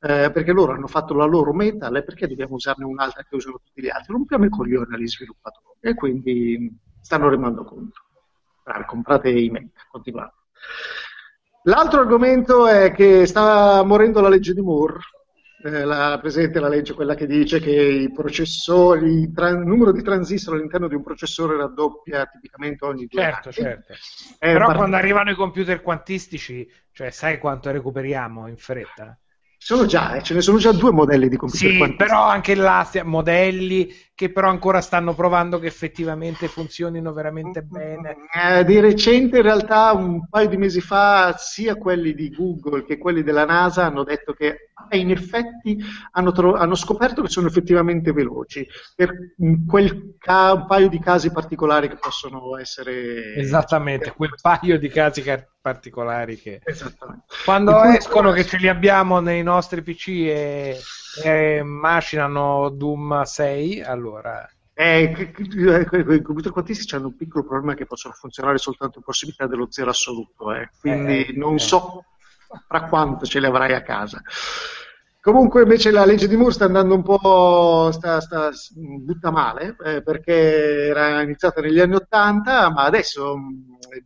Eh, 0.00 0.30
perché 0.30 0.52
loro 0.52 0.72
hanno 0.72 0.86
fatto 0.86 1.12
la 1.12 1.24
loro 1.24 1.52
metal 1.52 1.96
e 1.96 2.04
perché 2.04 2.28
dobbiamo 2.28 2.54
usarne 2.54 2.84
un'altra 2.84 3.24
che 3.24 3.34
usano 3.34 3.60
tutti 3.64 3.82
gli 3.82 3.88
altri? 3.88 4.12
Rompiamo 4.12 4.44
i 4.44 4.48
coglioni 4.48 4.94
agli 4.94 5.08
sviluppatori 5.08 5.80
e 5.80 5.94
quindi 5.94 6.78
stanno 7.00 7.28
rimando 7.28 7.64
contro. 7.64 8.04
Bravi, 8.62 8.84
comprate 8.84 9.30
i 9.30 9.50
Mac, 9.50 9.88
continuate. 9.90 10.34
L'altro 11.68 12.00
argomento 12.00 12.66
è 12.66 12.92
che 12.92 13.26
sta 13.26 13.82
morendo 13.84 14.22
la 14.22 14.30
legge 14.30 14.54
di 14.54 14.62
Moore. 14.62 15.00
Eh, 15.62 15.84
la, 15.84 16.18
presente 16.18 16.60
la 16.60 16.68
legge 16.68 16.94
quella 16.94 17.14
che 17.14 17.26
dice 17.26 17.60
che 17.60 17.72
i 17.72 18.10
processori, 18.10 19.12
il, 19.12 19.32
tra, 19.34 19.50
il 19.50 19.58
numero 19.58 19.92
di 19.92 20.02
transistor 20.02 20.54
all'interno 20.54 20.88
di 20.88 20.94
un 20.94 21.02
processore 21.02 21.58
raddoppia 21.58 22.24
tipicamente 22.24 22.86
ogni 22.86 23.06
due 23.06 23.20
certo, 23.20 23.48
anni. 23.48 23.54
Certo, 23.54 23.94
Però 24.38 24.64
part... 24.64 24.78
quando 24.78 24.96
arrivano 24.96 25.30
i 25.30 25.34
computer 25.34 25.82
quantistici, 25.82 26.66
cioè 26.90 27.10
sai 27.10 27.38
quanto 27.38 27.70
recuperiamo 27.70 28.46
in 28.46 28.56
fretta? 28.56 29.18
Sono 29.58 29.84
già, 29.84 30.14
eh, 30.14 30.22
ce 30.22 30.32
ne 30.32 30.40
sono 30.40 30.56
già 30.56 30.72
due 30.72 30.92
modelli 30.92 31.28
di 31.28 31.36
computer 31.36 31.70
sì, 31.70 31.76
quantistici. 31.76 32.08
però 32.08 32.26
anche 32.26 32.54
là, 32.54 32.88
modelli 33.04 33.94
che 34.18 34.32
però 34.32 34.48
ancora 34.48 34.80
stanno 34.80 35.14
provando 35.14 35.60
che 35.60 35.68
effettivamente 35.68 36.48
funzionino 36.48 37.12
veramente 37.12 37.62
bene. 37.62 38.16
Eh, 38.34 38.64
di 38.64 38.80
recente, 38.80 39.36
in 39.36 39.44
realtà, 39.44 39.92
un 39.92 40.28
paio 40.28 40.48
di 40.48 40.56
mesi 40.56 40.80
fa, 40.80 41.36
sia 41.38 41.76
quelli 41.76 42.14
di 42.14 42.28
Google 42.30 42.84
che 42.84 42.98
quelli 42.98 43.22
della 43.22 43.44
NASA 43.44 43.84
hanno 43.84 44.02
detto 44.02 44.32
che 44.32 44.70
eh, 44.88 44.98
in 44.98 45.12
effetti 45.12 45.78
hanno, 46.10 46.32
tro- 46.32 46.54
hanno, 46.54 46.74
scoperto 46.74 47.22
che 47.22 47.28
sono 47.28 47.46
effettivamente 47.46 48.10
veloci 48.10 48.66
per 48.96 49.12
quel 49.68 50.16
ca- 50.18 50.52
un 50.54 50.66
paio 50.66 50.88
di 50.88 50.98
casi 50.98 51.30
particolari 51.30 51.88
che 51.88 51.98
possono 52.00 52.56
essere. 52.56 53.36
Esattamente, 53.36 54.14
quel 54.16 54.34
paio 54.42 54.80
di 54.80 54.88
casi 54.88 55.22
ca- 55.22 55.46
particolari 55.60 56.36
che. 56.36 56.60
Quando 57.44 57.84
escono, 57.84 58.32
che 58.32 58.44
ce 58.44 58.56
li 58.56 58.66
abbiamo 58.66 59.20
nei 59.20 59.44
nostri 59.44 59.80
PC 59.80 60.08
e 60.08 60.76
e 61.22 61.62
macinano 61.62 62.68
Doom 62.70 63.22
6, 63.22 63.82
allora... 63.82 64.48
Eh, 64.72 65.02
I 65.02 66.22
computer 66.22 66.52
quantistici 66.52 66.94
hanno 66.94 67.08
un 67.08 67.16
piccolo 67.16 67.44
problema 67.44 67.74
che 67.74 67.84
possono 67.84 68.14
funzionare 68.14 68.58
soltanto 68.58 68.98
in 68.98 69.04
prossimità 69.04 69.48
dello 69.48 69.66
zero 69.70 69.90
assoluto, 69.90 70.54
eh. 70.54 70.70
quindi 70.80 71.24
eh, 71.26 71.32
non 71.36 71.54
eh. 71.54 71.58
so 71.58 72.04
fra 72.66 72.84
quanto 72.84 73.26
ce 73.26 73.40
li 73.40 73.46
avrai 73.46 73.74
a 73.74 73.82
casa. 73.82 74.22
Comunque 75.28 75.60
invece 75.60 75.90
la 75.90 76.06
legge 76.06 76.26
di 76.26 76.36
Moore 76.36 76.54
sta 76.54 76.64
andando 76.64 76.94
un 76.94 77.02
po', 77.02 77.90
sta, 77.92 78.18
sta, 78.18 78.50
butta 78.74 79.30
male, 79.30 79.76
eh, 79.84 80.02
perché 80.02 80.86
era 80.86 81.20
iniziata 81.20 81.60
negli 81.60 81.78
anni 81.80 81.96
80, 81.96 82.70
ma 82.70 82.84
adesso 82.84 83.36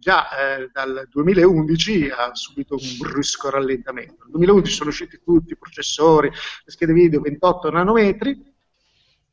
già 0.01 0.25
eh, 0.31 0.69
dal 0.73 1.07
2011 1.09 2.11
ha 2.11 2.35
subito 2.35 2.75
un 2.75 2.97
brusco 2.99 3.51
rallentamento. 3.51 4.25
Nel 4.25 4.33
2011 4.33 4.75
sono 4.75 4.89
usciti 4.89 5.21
tutti 5.23 5.53
i 5.53 5.57
processori, 5.57 6.29
le 6.29 6.71
schede 6.73 6.93
video 6.93 7.21
28 7.21 7.71
nanometri, 7.71 8.52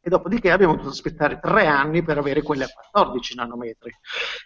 e 0.10 0.18
dopodiché 0.18 0.52
abbiamo 0.52 0.74
dovuto 0.74 0.90
aspettare 0.90 1.40
tre 1.40 1.68
anni 1.68 2.04
per 2.04 2.18
avere 2.18 2.42
quelle 2.42 2.66
a 2.66 2.68
14 2.92 3.36
nanometri. 3.36 3.96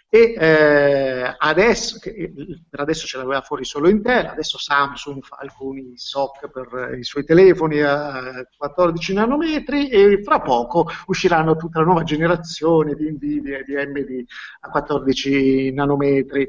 E 0.08 0.34
eh, 0.36 1.34
adesso, 1.36 1.98
che, 1.98 2.32
per 2.68 2.80
adesso 2.80 3.06
ce 3.06 3.16
l'aveva 3.16 3.40
fuori 3.40 3.64
solo 3.64 3.88
Intel, 3.88 4.26
adesso 4.26 4.58
Samsung 4.58 5.22
fa 5.24 5.38
alcuni 5.40 5.96
SOC 5.96 6.50
per 6.50 6.98
i 6.98 7.02
suoi 7.02 7.24
telefoni 7.24 7.80
a 7.80 8.46
14 8.56 9.14
nanometri 9.14 9.88
e 9.88 10.22
fra 10.22 10.40
poco 10.40 10.86
usciranno 11.06 11.56
tutta 11.56 11.80
la 11.80 11.86
nuova 11.86 12.04
generazione 12.04 12.94
di 12.94 13.10
Nvidia 13.10 13.58
e 13.58 13.64
di 13.64 13.76
AMD 13.76 14.24
a 14.60 14.68
14 14.68 15.72
nanometri 15.72 16.46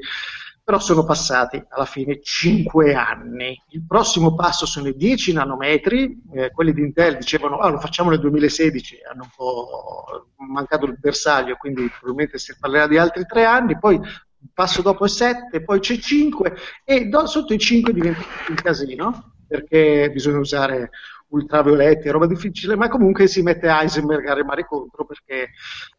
però 0.66 0.80
sono 0.80 1.04
passati 1.04 1.64
alla 1.68 1.84
fine 1.84 2.20
5 2.20 2.92
anni. 2.92 3.56
Il 3.68 3.84
prossimo 3.86 4.34
passo 4.34 4.66
sono 4.66 4.88
i 4.88 4.96
10 4.96 5.32
nanometri, 5.32 6.20
eh, 6.32 6.50
quelli 6.50 6.72
di 6.72 6.80
Intel 6.80 7.18
dicevano 7.18 7.58
ah, 7.58 7.68
lo 7.68 7.78
facciamo 7.78 8.10
nel 8.10 8.18
2016, 8.18 8.98
hanno 9.08 9.22
un 9.22 9.28
po' 9.36 10.26
mancato 10.38 10.86
il 10.86 10.98
bersaglio, 10.98 11.54
quindi 11.54 11.88
probabilmente 11.88 12.38
si 12.38 12.56
parlerà 12.58 12.88
di 12.88 12.98
altri 12.98 13.24
3 13.24 13.44
anni, 13.44 13.78
poi 13.78 13.94
il 13.94 14.50
passo 14.52 14.82
dopo 14.82 15.04
è 15.04 15.08
7, 15.08 15.62
poi 15.62 15.78
c'è 15.78 15.98
5 15.98 16.56
e 16.82 17.04
do, 17.04 17.28
sotto 17.28 17.54
i 17.54 17.58
5 17.58 17.92
diventa 17.92 18.22
un 18.48 18.54
casino, 18.56 19.34
perché 19.46 20.10
bisogna 20.12 20.38
usare 20.38 20.90
ultravioletti, 21.28 22.08
roba 22.08 22.26
difficile, 22.26 22.74
ma 22.74 22.88
comunque 22.88 23.28
si 23.28 23.40
mette 23.40 23.68
Heisenberg 23.68 24.26
a 24.26 24.34
remare 24.34 24.66
contro 24.66 25.06
perché 25.06 25.50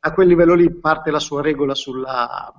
a 0.01 0.11
quel 0.11 0.27
livello 0.27 0.55
lì 0.55 0.77
parte 0.77 1.09
la 1.09 1.19
sua 1.19 1.41
regola 1.41 1.73
sulla 1.73 2.51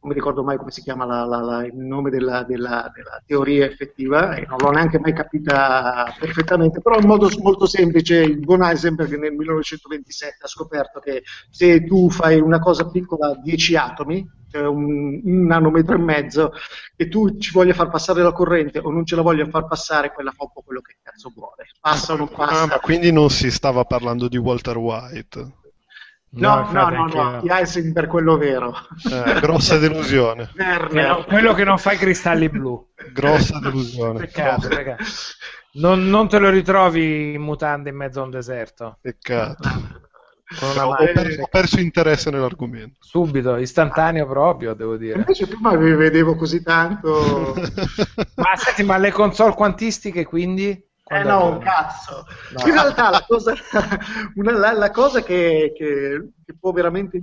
non 0.00 0.10
mi 0.10 0.14
ricordo 0.14 0.42
mai 0.42 0.56
come 0.56 0.70
si 0.70 0.80
chiama 0.80 1.04
la, 1.04 1.24
la, 1.26 1.40
la, 1.40 1.64
il 1.66 1.76
nome 1.76 2.08
della, 2.08 2.42
della, 2.42 2.90
della, 2.94 3.22
teoria 3.26 3.66
effettiva 3.66 4.34
e 4.34 4.46
non 4.48 4.56
l'ho 4.58 4.70
neanche 4.70 4.98
mai 4.98 5.12
capita 5.12 6.10
perfettamente, 6.18 6.80
però 6.80 6.98
in 6.98 7.06
modo 7.06 7.28
molto 7.42 7.66
semplice 7.66 8.16
il 8.16 8.38
buon 8.38 8.62
Heisenberg 8.62 9.14
nel 9.18 9.32
1927 9.32 10.44
ha 10.44 10.48
scoperto 10.48 11.00
che 11.00 11.22
se 11.50 11.84
tu 11.84 12.08
fai 12.08 12.40
una 12.40 12.58
cosa 12.58 12.88
piccola 12.88 13.28
a 13.28 13.40
10 13.42 13.76
atomi, 13.76 14.26
cioè 14.50 14.66
un, 14.66 15.20
un, 15.22 15.44
nanometro 15.44 15.96
e 15.96 15.98
mezzo, 15.98 16.52
e 16.96 17.08
tu 17.08 17.36
ci 17.36 17.52
voglia 17.52 17.74
far 17.74 17.90
passare 17.90 18.22
la 18.22 18.32
corrente 18.32 18.78
o 18.78 18.90
non 18.90 19.04
ce 19.04 19.16
la 19.16 19.22
voglia 19.22 19.46
far 19.48 19.66
passare, 19.66 20.14
quella 20.14 20.30
fa 20.30 20.44
un 20.44 20.50
po' 20.50 20.62
quello 20.62 20.80
che 20.80 20.96
cazzo 21.02 21.30
vuole. 21.34 21.66
Passa 21.78 22.14
o 22.14 22.16
non 22.16 22.28
passa. 22.28 22.62
Ah, 22.62 22.66
ma 22.66 22.78
quindi 22.78 23.12
non 23.12 23.28
si 23.28 23.50
stava 23.50 23.84
parlando 23.84 24.28
di 24.28 24.38
Walter 24.38 24.78
White? 24.78 25.58
No, 26.32 26.70
no, 26.70 26.88
no, 26.90 27.06
no, 27.06 27.30
no. 27.30 27.42
Icing 27.42 27.92
per 27.92 28.06
quello 28.06 28.36
vero. 28.36 28.72
Eh, 29.10 29.40
grossa 29.40 29.78
delusione. 29.78 30.50
No, 30.90 31.24
quello 31.24 31.54
che 31.54 31.64
non 31.64 31.78
fa 31.78 31.92
i 31.92 31.96
cristalli 31.96 32.48
blu. 32.48 32.92
Grossa 33.12 33.58
delusione. 33.58 34.20
Peccato, 34.20 34.68
peccato. 34.68 35.04
Non, 35.72 36.08
non, 36.08 36.28
te 36.28 36.38
lo 36.38 36.50
ritrovi 36.50 37.34
in 37.34 37.42
mutande 37.42 37.90
in 37.90 37.96
mezzo 37.96 38.20
a 38.20 38.24
un 38.24 38.30
deserto. 38.30 38.98
Peccato. 39.00 39.68
Ho 40.60 40.94
perso, 40.96 41.42
ho, 41.42 41.46
perso, 41.48 41.80
interesse 41.80 42.30
nell'argomento. 42.30 42.96
Subito, 43.00 43.56
istantaneo 43.56 44.26
proprio, 44.26 44.74
devo 44.74 44.96
dire. 44.96 45.18
Invece 45.18 45.46
prima 45.46 45.76
vi 45.76 45.92
vedevo 45.94 46.34
così 46.34 46.60
tanto. 46.60 47.54
ma 48.34 48.56
senti, 48.56 48.82
ma 48.82 48.98
le 48.98 49.12
console 49.12 49.54
quantistiche 49.54 50.24
quindi? 50.24 50.89
Eh 51.12 51.24
no, 51.24 51.46
un 51.48 51.58
cazzo. 51.58 52.24
No. 52.52 52.66
In 52.66 52.72
realtà 52.72 53.10
la 53.10 53.24
cosa, 53.26 53.52
una, 54.36 54.52
la, 54.52 54.72
la 54.72 54.90
cosa 54.92 55.22
che, 55.24 55.72
che, 55.74 56.28
che, 56.50 56.56
può 56.58 56.72
veramente... 56.72 57.20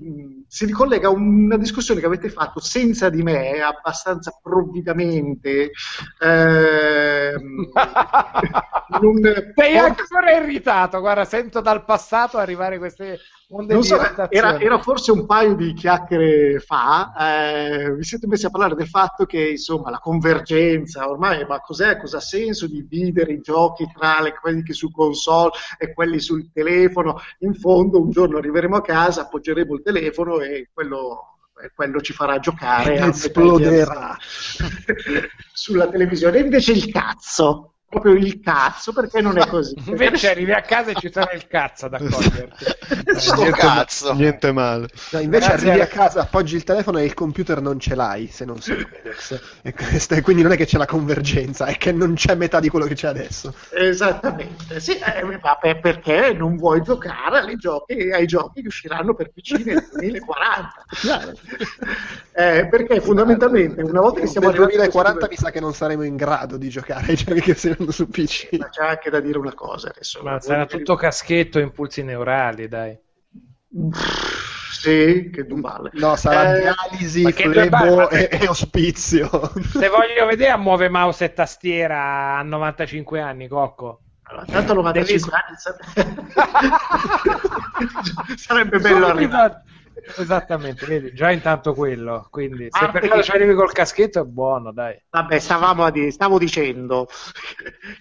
si 0.47 0.65
ricollega 0.65 1.07
a 1.07 1.11
una 1.11 1.57
discussione 1.57 1.99
che 1.99 2.05
avete 2.05 2.29
fatto 2.29 2.59
senza 2.59 3.09
di 3.09 3.21
me, 3.21 3.59
abbastanza 3.59 4.37
provvidamente. 4.41 5.71
Eh, 6.19 7.33
non, 9.01 9.21
Sei 9.55 9.77
ancora 9.77 10.31
irritato, 10.37 10.99
guarda, 10.99 11.25
sento 11.25 11.61
dal 11.61 11.83
passato 11.83 12.37
arrivare 12.37 12.77
queste 12.77 13.19
So, 13.79 13.97
era, 14.29 14.59
era, 14.59 14.77
forse 14.79 15.13
un 15.13 15.25
paio 15.25 15.55
di 15.55 15.71
chiacchiere 15.71 16.59
fa, 16.59 17.13
eh, 17.17 17.93
vi 17.95 18.03
siete 18.03 18.27
messi 18.27 18.45
a 18.45 18.49
parlare 18.49 18.75
del 18.75 18.89
fatto 18.89 19.25
che 19.25 19.51
insomma 19.51 19.89
la 19.89 19.99
convergenza 19.99 21.09
ormai, 21.09 21.45
ma 21.45 21.61
cos'è, 21.61 21.97
cosa 21.97 22.17
ha 22.17 22.19
senso 22.19 22.67
dividere 22.67 23.31
i 23.31 23.39
giochi 23.39 23.89
tra 23.95 24.19
le, 24.19 24.33
quelli 24.37 24.63
che 24.63 24.73
su 24.73 24.91
console 24.91 25.51
e 25.77 25.93
quelli 25.93 26.19
sul 26.19 26.51
telefono? 26.51 27.21
In 27.39 27.53
fondo 27.53 28.01
un 28.01 28.09
giorno 28.09 28.37
arriveremo 28.37 28.75
a 28.75 28.81
casa, 28.81 29.16
appoggeremo 29.22 29.76
il 29.76 29.81
telefono 29.81 30.39
e 30.39 30.69
quello, 30.73 31.38
quello 31.76 32.02
ci 32.02 32.14
farà 32.14 32.39
giocare. 32.39 32.95
Esploderà 32.95 34.15
sulla 35.53 35.89
televisione. 35.89 36.39
Invece 36.39 36.72
il 36.72 36.91
cazzo 36.91 37.76
proprio 37.89 38.14
il 38.14 38.41
cazzo 38.41 38.91
perché 38.91 39.22
non 39.22 39.38
è 39.38 39.47
così. 39.47 39.76
Invece 39.88 40.30
arrivi 40.30 40.51
a 40.51 40.61
casa 40.61 40.91
e 40.91 40.95
ci 40.95 41.09
sarà 41.11 41.31
il 41.31 41.47
cazzo 41.47 41.88
da 41.88 41.97
accoglierti. 41.97 42.65
Sto 43.15 43.35
niente, 43.41 43.57
cazzo. 43.57 44.14
Niente 44.14 44.51
male. 44.51 44.88
No, 45.11 45.19
invece 45.19 45.47
Grazie 45.47 45.69
arrivi 45.69 45.84
a 45.84 45.88
casa, 45.88 46.22
appoggi 46.22 46.55
il 46.55 46.64
telefono 46.64 46.97
e 46.99 47.05
il 47.05 47.14
computer 47.14 47.61
non 47.61 47.80
ce 47.80 47.95
l'hai 47.95 48.27
se 48.27 48.45
non 48.45 48.59
sei 48.61 48.77
Linux. 48.77 49.39
E 49.61 49.73
questo, 49.73 50.19
quindi 50.22 50.41
non 50.41 50.51
è 50.51 50.57
che 50.57 50.65
c'è 50.65 50.77
la 50.77 50.85
convergenza, 50.85 51.65
è 51.65 51.77
che 51.77 51.91
non 51.91 52.15
c'è 52.15 52.35
metà 52.35 52.59
di 52.59 52.69
quello 52.69 52.85
che 52.85 52.95
c'è 52.95 53.07
adesso. 53.07 53.53
Esattamente. 53.69 54.80
Sì, 54.80 54.97
eh, 54.97 55.76
perché 55.80 56.34
non 56.34 56.57
vuoi 56.57 56.81
giocare 56.81 57.39
ai 57.39 57.55
giochi, 57.55 58.11
ai 58.11 58.26
giochi 58.26 58.61
che 58.61 58.68
usciranno 58.68 59.14
per 59.14 59.31
PC 59.31 59.64
nel 59.65 59.88
2040. 59.91 60.85
eh, 62.34 62.68
perché 62.69 62.99
fondamentalmente 62.99 63.81
una 63.81 64.01
volta 64.01 64.19
che 64.19 64.27
siamo 64.27 64.47
nel 64.47 64.57
2040 64.57 65.27
mi 65.30 65.35
sa 65.35 65.51
che 65.51 65.59
non 65.59 65.73
saremo 65.73 66.03
in 66.03 66.15
grado 66.15 66.57
di 66.57 66.69
giocare 66.69 67.07
ai 67.07 67.15
giochi 67.15 67.41
che 67.41 67.55
si 67.55 67.69
giocando 67.77 67.79
su 67.91 68.09
PC. 68.09 68.57
Ma 68.57 68.69
c'è 68.69 68.85
anche 68.85 69.09
da 69.09 69.19
dire 69.19 69.37
una 69.37 69.53
cosa 69.53 69.89
adesso. 69.89 70.21
Ma 70.23 70.39
sarà 70.39 70.65
tutto 70.65 70.95
che... 70.95 71.01
caschetto 71.01 71.59
e 71.59 71.63
impulsi 71.63 72.03
neurali, 72.03 72.67
dai. 72.67 72.97
Sì, 74.71 75.29
che 75.31 75.45
dumale. 75.45 75.91
No, 75.93 76.15
sarà 76.15 76.55
eh, 76.55 76.61
dialisi, 76.61 77.31
flebo 77.31 78.09
e, 78.09 78.29
e, 78.31 78.47
ospizio. 78.47 79.29
Se 79.61 79.89
voglio 79.89 80.25
vedere 80.25 80.51
a 80.51 80.57
muove 80.57 80.89
mouse 80.89 81.25
e 81.25 81.33
tastiera 81.33 82.37
a 82.37 82.43
95 82.43 83.21
anni, 83.21 83.47
Cocco. 83.47 84.01
Allora, 84.23 84.45
tanto 84.45 84.73
95 84.73 85.31
Devi... 85.93 86.07
anni 86.11 86.71
sarebbe 88.37 88.79
bello 88.79 89.07
arrivare. 89.07 89.63
Esattamente, 90.15 90.85
vedi, 90.85 91.13
già 91.13 91.31
intanto 91.31 91.73
quello, 91.73 92.27
quindi 92.29 92.67
se 92.69 92.89
per 92.91 93.07
caso 93.07 93.23
ci 93.23 93.31
arrivi 93.31 93.53
col 93.53 93.71
caschetto 93.71 94.21
è 94.21 94.23
buono, 94.23 94.71
dai. 94.71 94.99
Vabbè, 95.09 95.39
stavamo 95.39 95.89
dire, 95.89 96.11
stavo 96.11 96.38
dicendo, 96.39 97.07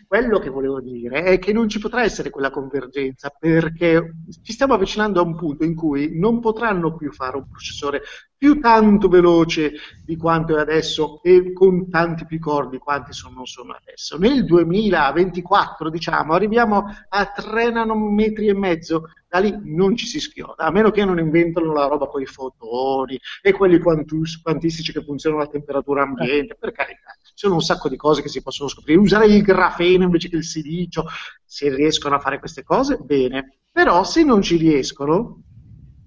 quello 0.07 0.39
che 0.39 0.49
volevo 0.49 0.81
dire 0.81 1.23
è 1.23 1.39
che 1.39 1.53
non 1.53 1.69
ci 1.69 1.79
potrà 1.79 2.03
essere 2.03 2.31
quella 2.31 2.51
convergenza 2.51 3.31
perché 3.37 4.15
ci 4.43 4.53
stiamo 4.53 4.75
avvicinando 4.75 5.21
a 5.21 5.25
un 5.25 5.37
punto 5.37 5.65
in 5.65 5.75
cui 5.75 6.19
non 6.19 6.41
potranno 6.41 6.95
più 6.95 7.13
fare 7.13 7.37
un 7.37 7.49
processore 7.49 8.03
più 8.37 8.61
tanto 8.61 9.09
veloce 9.09 9.73
di 10.05 10.17
quanto 10.17 10.57
è 10.57 10.61
adesso 10.61 11.23
e 11.23 11.53
con 11.53 11.89
tanti 11.89 12.27
più 12.27 12.39
cordi 12.39 12.79
quanti 12.79 13.13
sono, 13.13 13.47
sono 13.47 13.73
adesso. 13.73 14.19
Nel 14.19 14.45
2024, 14.45 15.91
diciamo, 15.91 16.35
arriviamo 16.35 16.85
a 17.09 17.27
3 17.27 17.71
nanometri 17.71 18.49
e 18.49 18.55
mezzo, 18.55 19.11
lì 19.39 19.59
non 19.65 19.97
ci 19.97 20.07
si 20.07 20.21
schioda, 20.21 20.65
a 20.65 20.71
meno 20.71 20.91
che 20.91 21.05
non 21.05 21.19
inventano 21.19 21.73
la 21.73 21.87
roba 21.87 22.07
con 22.07 22.21
i 22.21 22.27
fotoni 22.27 23.19
e 23.43 23.53
quelli 23.53 23.79
quantus, 23.79 24.41
quantistici 24.41 24.93
che 24.93 25.03
funzionano 25.03 25.43
a 25.43 25.47
temperatura 25.47 26.03
ambiente, 26.03 26.57
per 26.59 26.73
carità. 26.73 27.17
Ci 27.23 27.33
sono 27.35 27.55
un 27.55 27.61
sacco 27.61 27.89
di 27.89 27.97
cose 27.97 28.23
che 28.23 28.29
si 28.29 28.43
possono 28.43 28.69
scoprire. 28.69 28.99
Usare 28.99 29.27
il 29.27 29.43
grafeno 29.43 30.05
invece 30.05 30.29
che 30.29 30.37
il 30.37 30.45
silicio, 30.45 31.07
se 31.45 31.75
riescono 31.75 32.15
a 32.15 32.21
fare 32.21 32.39
queste 32.39 32.63
cose, 32.63 32.97
bene. 32.97 33.59
Però 33.71 34.05
se 34.05 34.25
non 34.25 34.43
ci 34.43 34.57
riescono, 34.57 35.43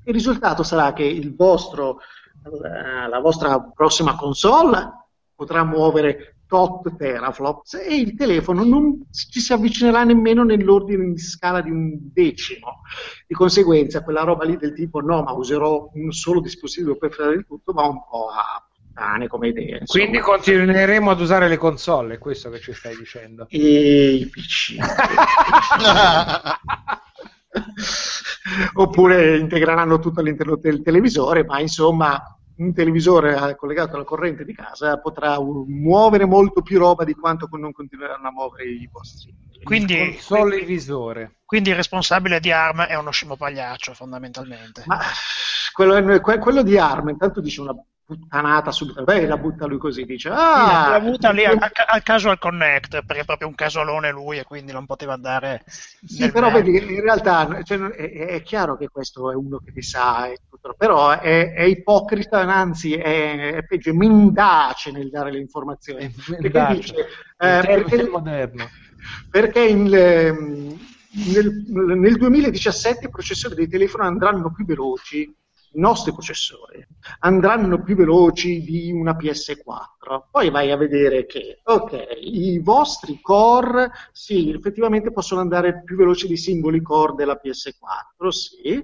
il 0.06 0.14
risultato 0.14 0.64
sarà 0.64 0.94
che 0.94 1.04
il 1.04 1.36
vostro 1.36 2.00
la 3.10 3.20
vostra 3.20 3.60
prossima 3.60 4.16
console 4.16 5.08
potrà 5.36 5.64
muovere 5.64 6.39
tot 6.50 6.96
teraflops 6.98 7.76
e 7.76 7.96
il 7.96 8.16
telefono 8.16 8.64
non 8.64 9.08
ci 9.12 9.40
si 9.40 9.54
avvicinerà 9.54 10.04
nemmeno 10.04 10.44
nell'ordine 10.44 11.14
di 11.14 11.20
scala 11.20 11.62
di 11.62 11.70
un 11.70 11.96
decimo. 12.12 12.82
Di 13.28 13.36
conseguenza, 13.36 14.04
quella 14.04 14.24
roba 14.24 14.46
lì 14.46 14.58
del 14.58 14.74
tipo 14.74 15.00
no, 15.00 15.22
ma 15.22 15.32
userò 15.32 15.92
un 15.94 16.12
solo 16.12 16.42
dispositivo 16.42 16.98
per 16.98 17.14
fare 17.14 17.36
il 17.36 17.46
tutto, 17.46 17.72
va 17.72 17.86
un 17.86 18.04
po' 18.10 18.30
a 18.30 18.68
puttane 19.00 19.28
come 19.28 19.50
idea. 19.50 19.78
Insomma. 19.80 20.06
Quindi 20.06 20.20
continueremo 20.20 21.12
ad 21.12 21.22
usare 21.22 21.48
le 21.48 21.58
console, 21.58 22.16
è 22.16 22.18
questo 22.18 22.50
che 22.50 22.60
ci 22.60 22.74
stai 22.74 22.98
dicendo. 22.98 23.46
E 23.48 24.14
i 24.14 24.28
PC. 24.28 24.76
Oppure 28.74 29.38
integreranno 29.38 30.00
tutto 30.00 30.20
all'interno 30.20 30.56
del 30.58 30.82
televisore, 30.82 31.46
ma 31.46 31.60
insomma 31.60 32.39
un 32.60 32.74
televisore 32.74 33.56
collegato 33.56 33.96
alla 33.96 34.04
corrente 34.04 34.44
di 34.44 34.54
casa 34.54 35.00
potrà 35.00 35.40
muovere 35.40 36.26
molto 36.26 36.62
più 36.62 36.78
roba 36.78 37.04
di 37.04 37.14
quanto 37.14 37.48
non 37.52 37.72
continueranno 37.72 38.28
a 38.28 38.32
muovere 38.32 38.66
i 38.66 38.90
vostri 38.92 39.34
Quindi, 39.64 40.18
visore. 40.66 41.40
Quindi 41.46 41.70
il 41.70 41.76
responsabile 41.76 42.40
di 42.40 42.52
ARM 42.52 42.84
è 42.84 42.96
uno 42.96 43.12
scemo 43.12 43.36
pagliaccio, 43.36 43.94
fondamentalmente. 43.94 44.84
Ma 44.86 45.00
quello, 45.74 46.20
quello 46.20 46.64
di 46.64 46.78
ARM, 46.78 47.10
intanto 47.10 47.42
dice 47.42 47.62
una 47.62 47.76
puttanata 48.10 48.72
subito, 48.72 49.04
beh, 49.04 49.28
la 49.28 49.38
butta 49.38 49.68
lui 49.68 49.78
così, 49.78 50.04
dice 50.04 50.30
ah, 50.30 50.90
l'ha 50.90 50.96
avuta 50.96 51.30
lì 51.30 51.46
al, 51.46 51.60
al, 51.60 52.02
Casual 52.02 52.40
Connect, 52.40 53.04
perché 53.06 53.22
è 53.22 53.26
proprio 53.26 53.48
un 53.48 53.54
casolone 53.54 54.10
lui 54.10 54.40
e 54.40 54.46
quindi 54.46 54.72
non 54.72 54.88
poteva 54.88 55.14
andare 55.14 55.62
sì, 55.68 56.32
però 56.32 56.50
vedi, 56.50 56.76
in 56.76 57.02
realtà 57.02 57.62
cioè, 57.62 57.78
è, 57.78 58.26
è, 58.26 58.42
chiaro 58.42 58.78
che 58.78 58.88
questo 58.88 59.32
è 59.32 59.36
uno 59.36 59.60
che 59.60 59.72
ti 59.72 59.84
sa, 59.84 60.28
tutto, 60.50 60.74
però 60.76 61.20
è, 61.20 61.54
è, 61.54 61.62
ipocrita, 61.62 62.40
anzi 62.40 62.96
è, 62.96 63.54
è 63.54 63.64
peggio, 63.64 63.92
è 63.92 63.94
mendace 63.94 64.92
nel 64.92 65.12
dare 65.12 65.32
le 65.32 65.40
informazioni, 65.40 66.12
perché 66.26 66.68
dice, 66.72 66.96
eh, 66.98 67.06
perché, 67.38 68.10
perché 69.30 69.66
in, 69.68 69.94
ehm, 69.94 70.80
nel, 71.32 71.64
nel 71.96 72.18
2017 72.18 73.06
i 73.06 73.10
processori 73.12 73.54
dei 73.54 73.68
telefoni 73.68 74.08
andranno 74.08 74.52
più 74.52 74.66
veloci 74.66 75.32
i 75.74 75.80
nostri 75.80 76.12
processori 76.12 76.86
andranno 77.20 77.82
più 77.82 77.96
veloci 77.96 78.64
di 78.64 78.92
una 78.92 79.16
PS4. 79.16 80.24
Poi 80.32 80.50
vai 80.50 80.72
a 80.72 80.78
vedere 80.78 81.26
che, 81.26 81.60
ok, 81.64 82.18
i 82.22 82.60
vostri 82.60 83.20
core, 83.22 83.92
sì, 84.12 84.52
effettivamente 84.52 85.12
possono 85.12 85.42
andare 85.42 85.84
più 85.84 85.96
veloci 85.96 86.28
di 86.28 86.38
singoli 86.38 86.82
core 86.82 87.14
della 87.16 87.40
PS4, 87.44 88.28
sì. 88.30 88.84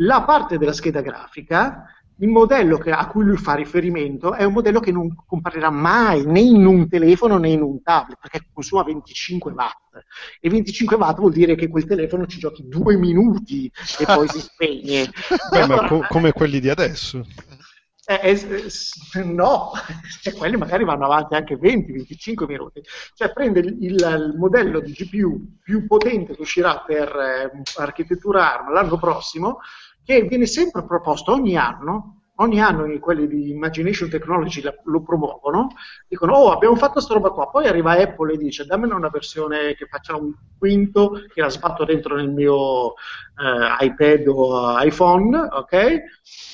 La 0.00 0.24
parte 0.24 0.58
della 0.58 0.74
scheda 0.74 1.00
grafica 1.00 1.86
il 2.18 2.28
modello 2.28 2.78
che, 2.78 2.90
a 2.90 3.06
cui 3.08 3.24
lui 3.24 3.36
fa 3.36 3.54
riferimento 3.54 4.34
è 4.34 4.44
un 4.44 4.52
modello 4.52 4.80
che 4.80 4.92
non 4.92 5.14
comparirà 5.26 5.70
mai 5.70 6.24
né 6.24 6.40
in 6.40 6.64
un 6.64 6.88
telefono 6.88 7.36
né 7.36 7.50
in 7.50 7.62
un 7.62 7.82
tablet, 7.82 8.18
perché 8.20 8.46
consuma 8.52 8.82
25 8.84 9.52
watt. 9.52 9.74
E 10.40 10.48
25 10.48 10.96
watt 10.96 11.18
vuol 11.18 11.32
dire 11.32 11.54
che 11.54 11.68
quel 11.68 11.84
telefono 11.84 12.26
ci 12.26 12.38
giochi 12.38 12.66
due 12.66 12.96
minuti 12.96 13.70
e 13.98 14.04
poi 14.04 14.28
si 14.28 14.40
spegne. 14.40 15.10
Beh, 15.50 15.60
allora, 15.60 15.88
co- 15.88 16.06
come 16.08 16.32
quelli 16.32 16.60
di 16.60 16.70
adesso. 16.70 17.24
Eh, 18.08 18.20
eh, 18.22 19.24
no, 19.24 19.72
cioè, 20.22 20.32
quelli 20.32 20.56
magari 20.56 20.84
vanno 20.84 21.06
avanti 21.06 21.34
anche 21.34 21.58
20-25 21.58 22.46
minuti. 22.46 22.80
Cioè 23.14 23.32
prende 23.32 23.58
il, 23.58 23.76
il, 23.80 24.34
modello 24.38 24.78
di 24.78 24.92
GPU 24.92 25.58
più 25.60 25.86
potente 25.88 26.36
che 26.36 26.40
uscirà 26.40 26.84
per 26.86 27.08
eh, 27.08 27.62
architettura 27.78 28.54
ARM 28.54 28.72
l'anno 28.72 28.96
prossimo 28.96 29.58
che 30.06 30.22
viene 30.22 30.46
sempre 30.46 30.84
proposto 30.84 31.32
ogni 31.32 31.56
anno, 31.56 32.20
ogni 32.36 32.60
anno 32.60 32.86
quelli 33.00 33.26
di 33.26 33.50
Imagination 33.50 34.08
Technology 34.08 34.62
lo 34.84 35.02
promuovono, 35.02 35.68
dicono 36.06 36.34
oh 36.34 36.52
abbiamo 36.52 36.76
fatto 36.76 36.94
questa 36.94 37.14
roba 37.14 37.30
qua, 37.30 37.48
poi 37.48 37.66
arriva 37.66 37.92
Apple 37.92 38.34
e 38.34 38.36
dice 38.36 38.64
dammene 38.64 38.94
una 38.94 39.08
versione 39.08 39.74
che 39.74 39.86
faccia 39.86 40.16
un 40.16 40.32
quinto, 40.56 41.22
che 41.32 41.40
la 41.40 41.48
sbatto 41.48 41.84
dentro 41.84 42.14
nel 42.14 42.30
mio 42.30 42.90
eh, 42.90 43.84
iPad 43.84 44.28
o 44.28 44.80
iPhone, 44.80 45.36
ok? 45.36 45.72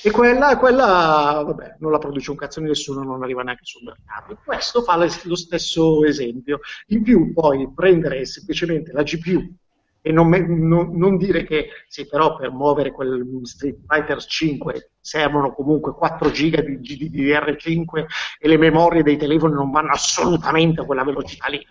E 0.03 0.11
quella, 0.11 0.57
quella, 0.57 1.43
vabbè, 1.45 1.77
non 1.79 1.91
la 1.91 1.99
produce 1.99 2.31
un 2.31 2.37
cazzo 2.37 2.59
di 2.59 2.67
nessuno, 2.67 3.03
non 3.03 3.21
arriva 3.21 3.43
neanche 3.43 3.65
sul 3.65 3.83
mercato. 3.83 4.37
Questo 4.43 4.81
fa 4.81 4.97
lo 4.97 5.35
stesso 5.35 6.03
esempio. 6.03 6.59
In 6.87 7.03
più 7.03 7.33
poi 7.33 7.71
prendere 7.73 8.25
semplicemente 8.25 8.91
la 8.91 9.03
GPU 9.03 9.55
e 10.05 10.11
non, 10.11 10.27
non, 10.29 10.97
non, 10.97 11.15
dire 11.15 11.45
che 11.45 11.69
sì, 11.87 12.05
però 12.05 12.35
per 12.35 12.51
muovere 12.51 12.91
quel 12.91 13.25
Street 13.43 13.77
Fighter 13.87 14.21
5 14.21 14.91
servono 14.99 15.53
comunque 15.53 15.93
4 15.93 16.29
giga 16.29 16.61
di 16.61 16.77
GDDR5 16.77 18.05
e 18.37 18.47
le 18.49 18.57
memorie 18.57 19.01
dei 19.01 19.15
telefoni 19.15 19.53
non 19.53 19.71
vanno 19.71 19.91
assolutamente 19.91 20.81
a 20.81 20.85
quella 20.85 21.05
velocità 21.05 21.47
lì, 21.47 21.65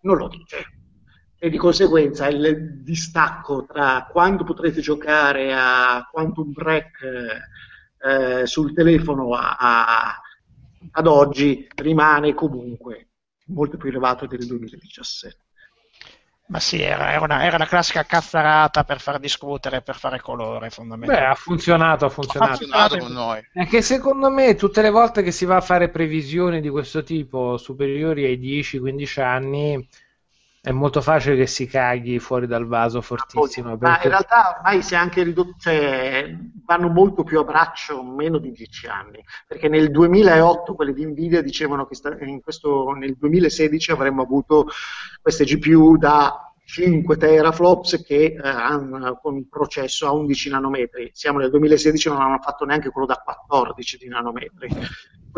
non 0.00 0.16
lo 0.16 0.28
dice. 0.28 0.64
E 1.38 1.50
di 1.50 1.58
conseguenza 1.58 2.26
il 2.28 2.80
distacco 2.82 3.66
tra 3.66 4.08
quando 4.10 4.44
potrete 4.44 4.80
giocare 4.80 5.52
a 5.54 6.08
Quantum 6.10 6.52
Break 6.52 7.02
eh, 8.02 8.46
sul 8.46 8.72
telefono 8.72 9.34
a, 9.34 9.56
a, 9.58 10.20
ad 10.92 11.06
oggi 11.06 11.68
rimane 11.76 12.32
comunque 12.32 13.10
molto 13.48 13.76
più 13.76 13.90
elevato 13.90 14.26
del 14.26 14.46
2017. 14.46 15.47
Ma 16.48 16.60
sì, 16.60 16.80
era, 16.80 17.12
era, 17.12 17.24
una, 17.24 17.44
era, 17.44 17.58
la 17.58 17.66
classica 17.66 18.04
cazzarata 18.04 18.82
per 18.84 19.00
far 19.00 19.18
discutere, 19.18 19.82
per 19.82 19.96
fare 19.96 20.18
colore, 20.18 20.70
fondamentalmente. 20.70 21.26
Beh, 21.26 21.30
ha 21.30 21.34
funzionato, 21.34 22.06
ha 22.06 22.08
funzionato. 22.08 22.52
Ha 22.52 22.56
funzionato 22.56 22.98
con 22.98 23.12
noi. 23.12 23.46
È 23.52 23.66
che 23.66 23.82
secondo 23.82 24.30
me 24.30 24.54
tutte 24.54 24.80
le 24.80 24.88
volte 24.88 25.22
che 25.22 25.30
si 25.30 25.44
va 25.44 25.56
a 25.56 25.60
fare 25.60 25.90
previsioni 25.90 26.62
di 26.62 26.70
questo 26.70 27.02
tipo, 27.02 27.58
superiori 27.58 28.24
ai 28.24 28.38
10-15 28.38 29.20
anni, 29.20 29.88
è 30.60 30.70
molto 30.70 31.00
facile 31.00 31.36
che 31.36 31.46
si 31.46 31.66
caghi 31.66 32.18
fuori 32.18 32.46
dal 32.46 32.66
vaso 32.66 33.00
fortissimo. 33.00 33.76
Perché... 33.76 33.84
Ma 33.86 34.02
in 34.02 34.08
realtà 34.08 34.54
ormai 34.56 34.82
si 34.82 34.94
è 34.94 34.96
anche 34.96 35.22
ridotto, 35.22 35.54
cioè, 35.58 36.36
vanno 36.64 36.88
molto 36.88 37.22
più 37.24 37.38
a 37.38 37.44
braccio, 37.44 38.02
meno 38.02 38.38
di 38.38 38.50
10 38.50 38.86
anni, 38.86 39.24
perché 39.46 39.68
nel 39.68 39.90
2008 39.90 40.74
quelli 40.74 40.92
di 40.92 41.06
Nvidia 41.06 41.42
dicevano 41.42 41.86
che 41.86 41.96
questo, 42.42 42.90
nel 42.92 43.16
2016 43.16 43.90
avremmo 43.92 44.22
avuto 44.22 44.66
queste 45.22 45.44
GPU 45.44 45.96
da 45.96 46.48
5 46.68 47.16
teraflops 47.16 48.02
che 48.04 48.24
eh, 48.24 48.38
hanno 48.42 49.18
un 49.22 49.48
processo 49.48 50.06
a 50.06 50.12
11 50.12 50.50
nanometri. 50.50 51.10
Siamo 51.14 51.38
nel 51.38 51.48
2016 51.50 52.08
e 52.08 52.10
non 52.10 52.20
hanno 52.20 52.40
fatto 52.42 52.66
neanche 52.66 52.90
quello 52.90 53.06
da 53.06 53.16
14 53.16 53.96
di 53.96 54.08
nanometri. 54.08 54.68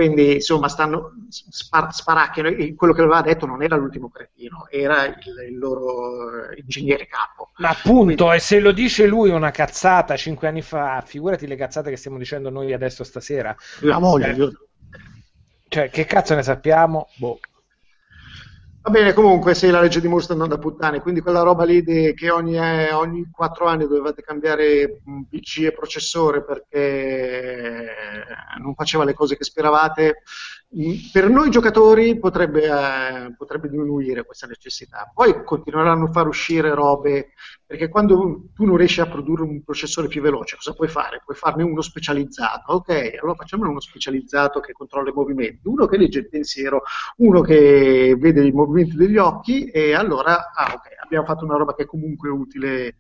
Quindi 0.01 0.36
insomma 0.36 0.68
stanno 0.68 1.12
spar- 1.28 1.93
sparacchiano 1.93 2.48
quello 2.74 2.94
che 2.94 3.02
aveva 3.02 3.20
detto 3.20 3.44
non 3.44 3.62
era 3.62 3.77
l'ultimo 3.77 4.09
cretino, 4.09 4.66
era 4.70 5.05
il, 5.05 5.14
il 5.51 5.59
loro 5.59 6.51
ingegnere 6.56 7.06
capo. 7.06 7.51
Ma 7.56 7.68
appunto, 7.68 8.24
Quindi, 8.24 8.36
e 8.36 8.39
se 8.40 8.60
lo 8.60 8.72
dice 8.72 9.06
lui 9.06 9.28
una 9.28 9.51
cazzata 9.51 10.16
5 10.16 10.48
anni 10.48 10.62
fa, 10.62 11.02
figurati 11.05 11.47
le 11.47 11.55
cazzate 11.55 11.90
che 11.90 11.97
stiamo 11.97 12.16
dicendo 12.16 12.48
noi 12.48 12.72
adesso 12.72 13.05
stasera. 13.05 13.55
La 13.81 13.98
voglia, 13.98 14.28
eh, 14.28 14.32
io... 14.32 14.51
Cioè, 15.68 15.90
che 15.90 16.06
cazzo 16.06 16.35
ne 16.35 16.43
sappiamo? 16.43 17.09
Boh. 17.16 17.39
Va 18.82 18.90
bene, 18.90 19.12
comunque, 19.12 19.55
se 19.55 19.70
la 19.70 19.81
legge 19.81 20.01
di 20.01 20.09
Moore 20.09 20.23
sta 20.24 20.32
andando 20.32 20.55
a 20.55 20.59
puttane, 20.59 21.02
quindi 21.02 21.20
quella 21.20 21.43
roba 21.43 21.65
lì 21.65 21.82
di, 21.82 22.15
che 22.15 22.31
ogni, 22.31 22.57
eh, 22.57 22.93
ogni 22.93 23.28
4 23.31 23.66
anni 23.66 23.86
dovevate 23.86 24.23
cambiare 24.23 25.02
PC 25.28 25.65
e 25.65 25.73
processore 25.73 26.43
perché 26.43 27.86
non 28.59 28.74
faceva 28.74 29.05
le 29.05 29.12
cose 29.12 29.36
che 29.36 29.44
speravate, 29.44 30.23
per 31.13 31.29
noi 31.29 31.51
giocatori 31.51 32.17
potrebbe, 32.17 32.63
eh, 32.63 33.35
potrebbe, 33.37 33.69
diminuire 33.69 34.25
questa 34.25 34.47
necessità. 34.47 35.11
Poi 35.13 35.43
continueranno 35.43 36.05
a 36.05 36.13
far 36.13 36.29
uscire 36.29 36.73
robe, 36.75 37.33
perché 37.67 37.89
quando 37.89 38.45
tu 38.55 38.65
non 38.65 38.77
riesci 38.77 39.01
a 39.01 39.09
produrre 39.09 39.43
un 39.43 39.65
processore 39.65 40.07
più 40.07 40.23
veloce, 40.23 40.55
cosa 40.55 40.73
puoi 40.73 40.87
fare? 40.87 41.23
Puoi 41.25 41.37
farne 41.37 41.65
uno 41.65 41.81
specializzato. 41.81 42.73
Ok, 42.73 42.91
allora 43.21 43.35
facciamone 43.35 43.71
uno 43.71 43.81
specializzato 43.81 44.61
che 44.61 44.73
controlla 44.73 45.11
i 45.11 45.13
movimenti, 45.13 45.67
uno 45.67 45.87
che 45.87 45.97
legge 45.97 46.21
il 46.21 46.29
pensiero, 46.29 46.83
uno 47.17 47.41
che 47.41 48.15
vede 48.16 48.47
i 48.47 48.53
movimenti 48.53 48.95
degli 48.95 49.16
occhi 49.16 49.65
e 49.71 49.95
allora, 49.95 50.53
ah 50.55 50.73
ok, 50.74 50.87
abbiamo 51.03 51.27
fatto 51.27 51.45
una 51.45 51.57
roba 51.57 51.74
che 51.74 51.82
è 51.82 51.87
comunque 51.87 52.31
utile 52.31 52.87
eh, 52.87 52.95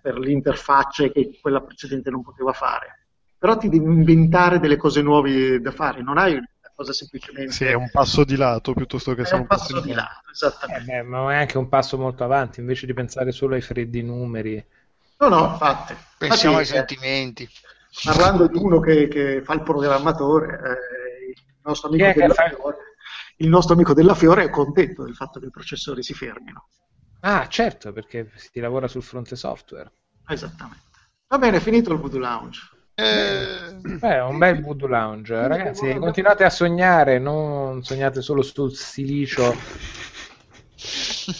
per 0.00 0.16
l'interfaccia 0.16 1.08
che 1.08 1.38
quella 1.40 1.60
precedente 1.60 2.10
non 2.10 2.22
poteva 2.22 2.52
fare 2.52 3.05
però 3.38 3.56
ti 3.56 3.68
devi 3.68 3.84
inventare 3.84 4.58
delle 4.58 4.76
cose 4.76 5.02
nuove 5.02 5.60
da 5.60 5.70
fare, 5.70 6.02
non 6.02 6.18
hai 6.18 6.32
una 6.34 6.48
cosa 6.74 6.92
semplicemente... 6.92 7.52
Sì, 7.52 7.64
è 7.64 7.74
un 7.74 7.90
passo 7.90 8.24
di 8.24 8.36
lato 8.36 8.72
piuttosto 8.72 9.14
che 9.14 9.22
è 9.22 9.34
un 9.34 9.46
passo, 9.46 9.74
passo 9.74 9.86
di 9.86 9.92
lato, 9.92 10.12
lato 10.14 10.30
esattamente. 10.30 10.92
Eh 10.92 10.96
beh, 10.96 11.02
ma 11.02 11.32
è 11.32 11.36
anche 11.36 11.58
un 11.58 11.68
passo 11.68 11.98
molto 11.98 12.24
avanti, 12.24 12.60
invece 12.60 12.86
di 12.86 12.94
pensare 12.94 13.32
solo 13.32 13.54
ai 13.54 13.60
freddi 13.60 14.02
numeri. 14.02 14.64
No, 15.18 15.28
no, 15.28 15.50
infatti. 15.52 15.94
Pensiamo 16.18 16.58
infatti, 16.58 16.78
ai 16.78 16.86
sentimenti. 16.86 17.48
Parlando 18.04 18.46
di 18.46 18.58
uno 18.58 18.78
che, 18.78 19.08
che 19.08 19.42
fa 19.42 19.54
il 19.54 19.62
programmatore, 19.62 20.46
eh, 20.46 21.30
il, 21.30 21.42
nostro 21.62 21.88
amico 21.88 22.12
della 22.12 22.34
Fiore, 22.34 22.76
il 23.36 23.48
nostro 23.48 23.74
amico 23.74 23.94
della 23.94 24.14
Fiore 24.14 24.44
è 24.44 24.50
contento 24.50 25.04
del 25.04 25.14
fatto 25.14 25.40
che 25.40 25.46
i 25.46 25.50
processori 25.50 26.02
si 26.02 26.12
fermino. 26.12 26.68
Ah, 27.20 27.48
certo, 27.48 27.92
perché 27.92 28.30
si 28.34 28.60
lavora 28.60 28.86
sul 28.86 29.02
fronte 29.02 29.34
software. 29.34 29.90
Esattamente. 30.28 30.84
Va 31.28 31.38
bene, 31.38 31.58
finito 31.60 31.92
il 31.92 31.98
Voodoo 31.98 32.20
Lounge. 32.20 32.75
Eh... 32.98 33.74
Beh, 33.98 34.20
un 34.20 34.38
bel 34.38 34.60
Voodoo 34.62 34.88
Lounge. 34.88 35.46
Ragazzi, 35.46 35.94
continuate 35.96 36.44
a 36.44 36.50
sognare, 36.50 37.18
non 37.18 37.82
sognate 37.82 38.22
solo 38.22 38.40
sul 38.42 38.74
silicio 38.74 39.54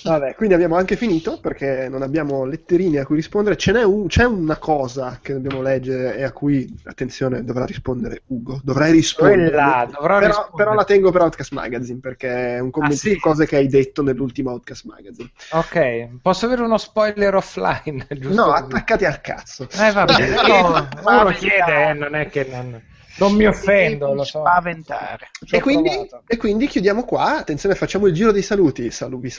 Vabbè, 0.03 0.35
quindi 0.35 0.55
abbiamo 0.55 0.77
anche 0.77 0.97
finito 0.97 1.39
perché 1.41 1.89
non 1.89 2.03
abbiamo 2.03 2.45
letterine 2.45 3.01
a 3.01 3.07
cui 3.07 3.17
rispondere. 3.17 3.57
Un, 3.85 4.07
c'è 4.09 4.25
una 4.25 4.57
cosa 4.57 5.19
che 5.23 5.33
dobbiamo 5.33 5.63
leggere 5.63 6.17
e 6.17 6.23
a 6.25 6.33
cui, 6.33 6.73
attenzione, 6.85 7.45
dovrà 7.45 7.65
rispondere 7.65 8.23
Ugo. 8.27 8.61
Dovrai 8.63 8.93
rispondere. 8.93 9.51
Là, 9.51 9.89
però, 9.91 10.19
rispondere. 10.19 10.55
però, 10.57 10.75
la 10.75 10.85
tengo 10.85 11.11
per 11.11 11.23
Outcast 11.23 11.53
Magazine 11.53 12.01
perché 12.01 12.57
è 12.57 12.59
un 12.59 12.71
commento 12.71 12.97
ah, 12.97 12.99
sì? 12.99 13.13
su 13.13 13.21
cose 13.21 13.47
che 13.47 13.57
hai 13.57 13.69
detto 13.69 14.03
nell'ultimo 14.03 14.51
Outcast 14.51 14.85
Magazine. 14.85 15.31
Ok, 15.51 16.21
posso 16.23 16.47
avere 16.47 16.63
uno 16.63 16.79
spoiler 16.79 17.35
offline? 17.35 18.07
no, 18.31 18.53
attaccati 18.53 19.05
al 19.05 19.21
cazzo. 19.21 19.69
Eh, 19.73 19.93
vabbè, 19.93 20.29
no, 20.49 20.89
uno 21.05 21.31
chiede, 21.31 21.89
eh, 21.89 21.93
non 21.95 22.15
è 22.15 22.29
che 22.29 22.47
non... 22.51 22.83
Non 23.19 23.35
mi 23.35 23.47
offendo, 23.47 24.13
lo 24.13 24.25
so. 24.25 24.41
Spaventare. 24.41 25.29
E 25.51 25.61
quindi, 25.61 25.91
e 26.27 26.37
quindi, 26.37 26.67
chiudiamo 26.67 27.05
qua. 27.05 27.39
Attenzione, 27.39 27.75
facciamo 27.75 28.07
il 28.07 28.15
giro 28.15 28.33
dei 28.33 28.43
saluti. 28.43 28.91
Saluti 28.91 29.33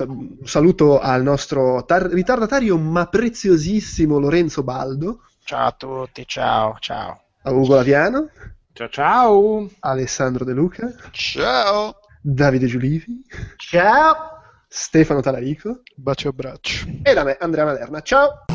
saluto 0.44 1.00
al 1.00 1.22
nostro 1.22 1.86
tar- 1.86 2.10
ritardatario 2.10 2.78
ma 2.78 3.06
preziosissimo 3.08 4.18
Lorenzo 4.20 4.64
Baldo. 4.64 5.22
Ciao 5.44 5.68
a 5.68 5.72
tutti, 5.72 6.26
ciao, 6.28 6.78
ciao. 6.80 7.22
A 7.44 7.52
Ugo 7.52 7.76
Laviano. 7.76 8.30
Ciao 8.74 8.90
ciao. 8.90 9.70
Alessandro 9.80 10.44
De 10.44 10.54
Luca. 10.54 10.94
Ciao. 11.12 12.00
Davide 12.22 12.66
Giulivi. 12.68 13.24
Ciao. 13.56 14.36
Stefano 14.68 15.22
Talarico. 15.22 15.82
Bacio 15.96 16.30
abbraccio. 16.30 16.86
E 17.04 17.14
da 17.14 17.24
me, 17.24 17.38
Andrea 17.40 17.66
Malerna. 17.66 18.02
Ciao. 18.02 18.46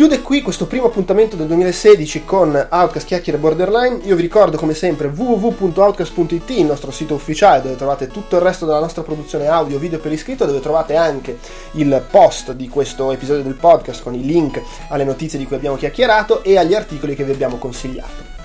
Chiude 0.00 0.22
qui 0.22 0.40
questo 0.40 0.66
primo 0.66 0.86
appuntamento 0.86 1.36
del 1.36 1.46
2016 1.48 2.24
con 2.24 2.68
Outcast 2.70 3.06
Chiacchiere 3.06 3.36
Borderline. 3.36 4.00
Io 4.04 4.16
vi 4.16 4.22
ricordo 4.22 4.56
come 4.56 4.72
sempre 4.72 5.08
www.outcast.it, 5.08 6.48
il 6.48 6.64
nostro 6.64 6.90
sito 6.90 7.12
ufficiale 7.12 7.60
dove 7.60 7.76
trovate 7.76 8.06
tutto 8.06 8.36
il 8.36 8.40
resto 8.40 8.64
della 8.64 8.80
nostra 8.80 9.02
produzione 9.02 9.48
audio, 9.48 9.78
video 9.78 9.98
per 9.98 10.10
iscritto, 10.10 10.46
dove 10.46 10.60
trovate 10.60 10.96
anche 10.96 11.36
il 11.72 12.02
post 12.10 12.52
di 12.52 12.66
questo 12.70 13.12
episodio 13.12 13.42
del 13.42 13.56
podcast 13.56 14.02
con 14.02 14.14
i 14.14 14.24
link 14.24 14.62
alle 14.88 15.04
notizie 15.04 15.38
di 15.38 15.44
cui 15.44 15.56
abbiamo 15.56 15.76
chiacchierato 15.76 16.42
e 16.44 16.56
agli 16.56 16.72
articoli 16.72 17.14
che 17.14 17.24
vi 17.24 17.32
abbiamo 17.32 17.58
consigliato. 17.58 18.38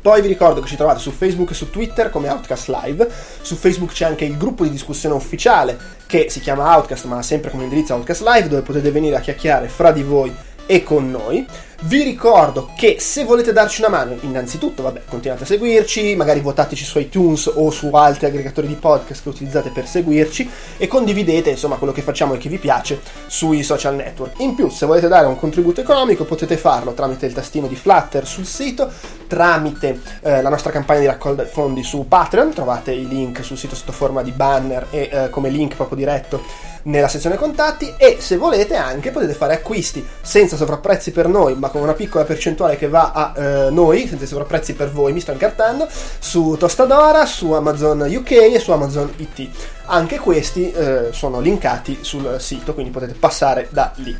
Poi 0.00 0.20
vi 0.22 0.28
ricordo 0.28 0.62
che 0.62 0.66
ci 0.66 0.76
trovate 0.76 0.98
su 0.98 1.10
Facebook 1.10 1.50
e 1.50 1.54
su 1.54 1.68
Twitter 1.68 2.08
come 2.08 2.28
Outcast 2.30 2.68
Live. 2.68 3.08
Su 3.42 3.54
Facebook 3.54 3.92
c'è 3.92 4.06
anche 4.06 4.24
il 4.24 4.38
gruppo 4.38 4.64
di 4.64 4.70
discussione 4.70 5.14
ufficiale 5.14 5.78
che 6.06 6.28
si 6.30 6.40
chiama 6.40 6.74
Outcast 6.74 7.04
ma 7.04 7.18
ha 7.18 7.22
sempre 7.22 7.50
come 7.50 7.64
indirizzo 7.64 7.94
Outcast 7.94 8.22
Live 8.22 8.48
dove 8.48 8.62
potete 8.62 8.90
venire 8.90 9.16
a 9.16 9.20
chiacchierare 9.20 9.68
fra 9.68 9.92
di 9.92 10.02
voi 10.02 10.34
e 10.66 10.82
con 10.82 11.10
noi. 11.10 11.46
Vi 11.84 12.04
ricordo 12.04 12.70
che 12.76 12.98
se 13.00 13.24
volete 13.24 13.52
darci 13.52 13.80
una 13.80 13.90
mano, 13.90 14.16
innanzitutto, 14.20 14.84
vabbè, 14.84 15.02
continuate 15.08 15.42
a 15.42 15.46
seguirci, 15.46 16.14
magari 16.14 16.38
votateci 16.38 16.84
su 16.84 17.00
iTunes 17.00 17.50
o 17.52 17.72
su 17.72 17.88
altri 17.92 18.26
aggregatori 18.26 18.68
di 18.68 18.74
podcast 18.74 19.24
che 19.24 19.28
utilizzate 19.28 19.70
per 19.70 19.88
seguirci 19.88 20.48
e 20.76 20.86
condividete, 20.86 21.50
insomma, 21.50 21.74
quello 21.76 21.92
che 21.92 22.02
facciamo 22.02 22.34
e 22.34 22.38
che 22.38 22.48
vi 22.48 22.58
piace 22.58 23.00
sui 23.26 23.64
social 23.64 23.96
network. 23.96 24.38
In 24.38 24.54
più, 24.54 24.68
se 24.68 24.86
volete 24.86 25.08
dare 25.08 25.26
un 25.26 25.36
contributo 25.36 25.80
economico, 25.80 26.24
potete 26.24 26.56
farlo 26.56 26.92
tramite 26.92 27.26
il 27.26 27.32
tastino 27.32 27.66
di 27.66 27.74
Flutter 27.74 28.28
sul 28.28 28.46
sito, 28.46 28.88
tramite 29.26 30.00
eh, 30.22 30.40
la 30.40 30.50
nostra 30.50 30.70
campagna 30.70 31.00
di 31.00 31.06
raccolta 31.06 31.44
fondi 31.46 31.82
su 31.82 32.06
Patreon, 32.06 32.52
trovate 32.52 32.92
i 32.92 33.08
link 33.08 33.42
sul 33.42 33.58
sito 33.58 33.74
sotto 33.74 33.90
forma 33.90 34.22
di 34.22 34.30
banner 34.30 34.86
e 34.90 35.08
eh, 35.10 35.30
come 35.30 35.48
link 35.48 35.74
proprio 35.74 35.96
diretto 35.96 36.70
nella 36.84 37.08
sezione 37.08 37.36
contatti 37.36 37.94
e 37.96 38.16
se 38.20 38.36
volete 38.36 38.76
anche 38.76 39.10
potete 39.10 39.34
fare 39.34 39.54
acquisti 39.54 40.06
senza 40.20 40.56
sovrapprezzi 40.56 41.12
per 41.12 41.28
noi 41.28 41.54
ma 41.54 41.68
con 41.68 41.82
una 41.82 41.92
piccola 41.92 42.24
percentuale 42.24 42.76
che 42.76 42.88
va 42.88 43.12
a 43.12 43.32
eh, 43.36 43.70
noi 43.70 44.06
senza 44.08 44.26
sovrapprezzi 44.26 44.74
per 44.74 44.90
voi 44.90 45.12
mi 45.12 45.20
sto 45.20 45.32
incartando 45.32 45.88
su 46.18 46.56
Tostadora 46.58 47.24
su 47.26 47.52
Amazon 47.52 48.00
UK 48.00 48.30
e 48.30 48.58
su 48.58 48.72
Amazon 48.72 49.12
IT 49.16 49.48
anche 49.86 50.18
questi 50.18 50.72
eh, 50.72 51.08
sono 51.12 51.40
linkati 51.40 51.98
sul 52.00 52.36
sito 52.38 52.74
quindi 52.74 52.90
potete 52.90 53.14
passare 53.14 53.68
da 53.70 53.92
lì. 53.96 54.16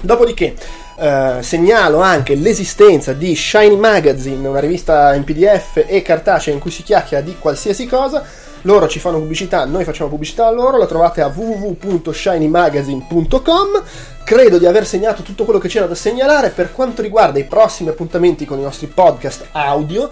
Dopodiché 0.00 0.54
Uh, 0.96 1.42
segnalo 1.42 2.00
anche 2.00 2.34
l'esistenza 2.34 3.12
di 3.12 3.36
Shiny 3.36 3.76
Magazine, 3.76 4.48
una 4.48 4.60
rivista 4.60 5.12
in 5.12 5.24
PDF 5.24 5.84
e 5.86 6.00
cartacea 6.00 6.54
in 6.54 6.58
cui 6.58 6.70
si 6.70 6.82
chiacchiera 6.82 7.22
di 7.22 7.36
qualsiasi 7.38 7.84
cosa 7.84 8.24
loro 8.66 8.86
ci 8.88 8.98
fanno 8.98 9.18
pubblicità, 9.18 9.64
noi 9.64 9.84
facciamo 9.84 10.10
pubblicità 10.10 10.46
a 10.46 10.50
loro, 10.50 10.76
la 10.76 10.86
trovate 10.86 11.22
a 11.22 11.32
www.shinymagazine.com. 11.34 13.82
Credo 14.24 14.58
di 14.58 14.66
aver 14.66 14.84
segnato 14.84 15.22
tutto 15.22 15.44
quello 15.44 15.60
che 15.60 15.68
c'era 15.68 15.86
da 15.86 15.94
segnalare 15.94 16.50
per 16.50 16.72
quanto 16.72 17.00
riguarda 17.00 17.38
i 17.38 17.44
prossimi 17.44 17.90
appuntamenti 17.90 18.44
con 18.44 18.58
i 18.58 18.62
nostri 18.62 18.88
podcast 18.88 19.46
audio. 19.52 20.10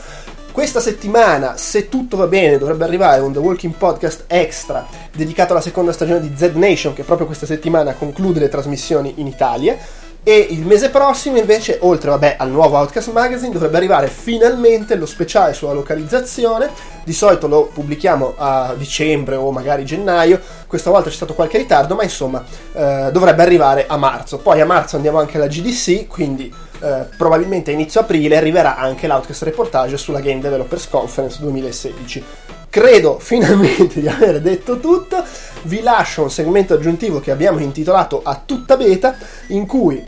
Questa 0.53 0.79
settimana, 0.79 1.57
se 1.57 1.89
tutto 1.89 2.17
va 2.17 2.29
bene, 2.29 2.59
dovrebbe 2.59 2.85
arrivare 2.85 3.21
un 3.21 3.33
The 3.33 3.41
Walking 3.41 3.75
Podcast 3.75 4.27
Extra 4.29 4.87
dedicato 5.13 5.53
alla 5.53 5.61
seconda 5.61 5.93
stagione 5.93 6.21
di 6.21 6.31
Z 6.37 6.53
Nation, 6.55 6.95
che 6.95 7.03
proprio 7.03 7.27
questa 7.27 7.47
settimana 7.47 7.95
conclude 7.95 8.39
le 8.39 8.49
trasmissioni 8.49 9.15
in 9.17 9.27
Italia. 9.27 9.77
E 10.27 10.39
il 10.39 10.65
mese 10.65 10.89
prossimo, 10.89 11.37
invece, 11.37 11.77
oltre 11.83 12.09
vabbè, 12.09 12.37
al 12.39 12.49
nuovo 12.49 12.79
Outcast 12.79 13.13
Magazine, 13.13 13.53
dovrebbe 13.53 13.77
arrivare 13.77 14.07
finalmente 14.07 14.95
lo 14.95 15.05
speciale 15.05 15.53
sulla 15.53 15.75
localizzazione. 15.75 16.71
Di 17.05 17.13
solito 17.13 17.47
lo 17.47 17.67
pubblichiamo 17.67 18.33
a 18.39 18.75
dicembre 18.75 19.37
o 19.37 19.53
magari 19.53 19.85
gennaio. 19.85 20.41
Questa 20.67 20.89
volta 20.89 21.11
c'è 21.11 21.15
stato 21.15 21.35
qualche 21.35 21.59
ritardo, 21.59 21.95
ma 21.95 22.05
insomma 22.05 22.43
eh, 22.73 23.11
dovrebbe 23.13 23.43
arrivare 23.43 23.85
a 23.87 23.99
marzo. 23.99 24.39
Poi 24.39 24.63
a 24.63 24.65
marzo 24.65 24.97
andiamo 24.97 25.19
anche 25.19 25.37
alla 25.37 25.47
GDC, 25.47 26.07
quindi 26.07 26.51
eh, 26.81 27.05
probabilmente 27.19 27.71
a 27.71 27.75
inizio 27.75 28.01
aprile 28.01 28.39
arriverà 28.39 28.79
anche 28.79 29.07
l'Outcast 29.07 29.43
Reportage 29.43 29.99
sulla 29.99 30.21
Game 30.21 30.41
Developers 30.41 30.89
Conference 30.89 31.39
2016 31.41 32.25
credo 32.75 33.21
finalmente 33.23 34.01
di 34.01 34.09
aver 34.09 34.41
detto 34.41 34.81
tutto. 34.81 35.23
Vi 35.63 35.81
lascio 35.81 36.23
un 36.23 36.31
segmento 36.31 36.75
aggiuntivo 36.75 37.21
che 37.21 37.31
abbiamo 37.31 37.61
intitolato 37.61 38.21
A 38.25 38.43
tutta 38.45 38.77
beta, 38.77 39.17
in 39.49 39.65
cui 39.65 40.05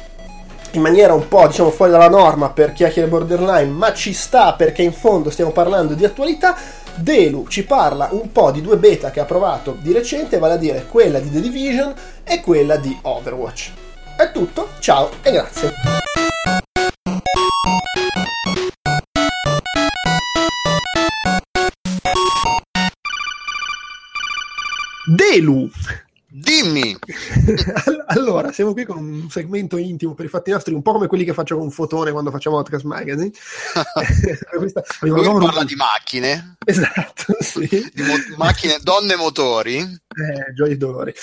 in 0.76 0.82
maniera 0.82 1.14
un 1.14 1.26
po' 1.26 1.46
diciamo 1.46 1.70
fuori 1.70 1.90
dalla 1.90 2.08
norma 2.08 2.50
per 2.50 2.72
chiacchiere 2.72 3.08
borderline, 3.08 3.70
ma 3.70 3.92
ci 3.94 4.12
sta 4.12 4.54
perché 4.54 4.82
in 4.82 4.92
fondo 4.92 5.30
stiamo 5.30 5.50
parlando 5.50 5.94
di 5.94 6.04
attualità. 6.04 6.56
Delu 6.94 7.46
ci 7.48 7.64
parla 7.64 8.08
un 8.12 8.32
po' 8.32 8.50
di 8.50 8.62
due 8.62 8.76
beta 8.76 9.10
che 9.10 9.20
ha 9.20 9.24
provato 9.24 9.76
di 9.80 9.92
recente, 9.92 10.38
vale 10.38 10.54
a 10.54 10.58
dire 10.58 10.86
quella 10.86 11.18
di 11.18 11.30
The 11.30 11.40
Division 11.40 11.94
e 12.24 12.40
quella 12.40 12.76
di 12.76 12.96
Overwatch. 13.02 13.72
È 14.16 14.30
tutto, 14.32 14.68
ciao 14.78 15.10
e 15.22 15.30
grazie. 15.30 15.72
Delu 25.06 25.70
Dimmi! 26.38 26.94
allora, 28.18 28.52
siamo 28.52 28.72
qui 28.72 28.84
con 28.84 28.96
un 28.98 29.30
segmento 29.30 29.76
intimo 29.76 30.14
per 30.14 30.26
i 30.26 30.28
fatti 30.28 30.50
nostri, 30.50 30.74
un 30.74 30.82
po' 30.82 30.92
come 30.92 31.06
quelli 31.06 31.24
che 31.24 31.32
faccio 31.32 31.56
con 31.56 31.70
Fotone 31.70 32.12
quando 32.12 32.30
facciamo 32.30 32.56
Outcast 32.56 32.84
Magazine. 32.84 33.30
Questa, 34.56 34.82
Lui 35.00 35.22
parla 35.22 35.64
di 35.64 35.74
macchine. 35.74 36.56
Esatto, 36.64 37.36
sì. 37.40 37.68
Di 37.68 38.02
mo- 38.02 38.36
macchine, 38.36 38.78
donne 38.82 39.12
e 39.12 39.16
motori. 39.16 39.76
Eh, 39.78 40.52
gioia 40.54 40.72
e 40.72 40.76
dolori. 40.76 41.14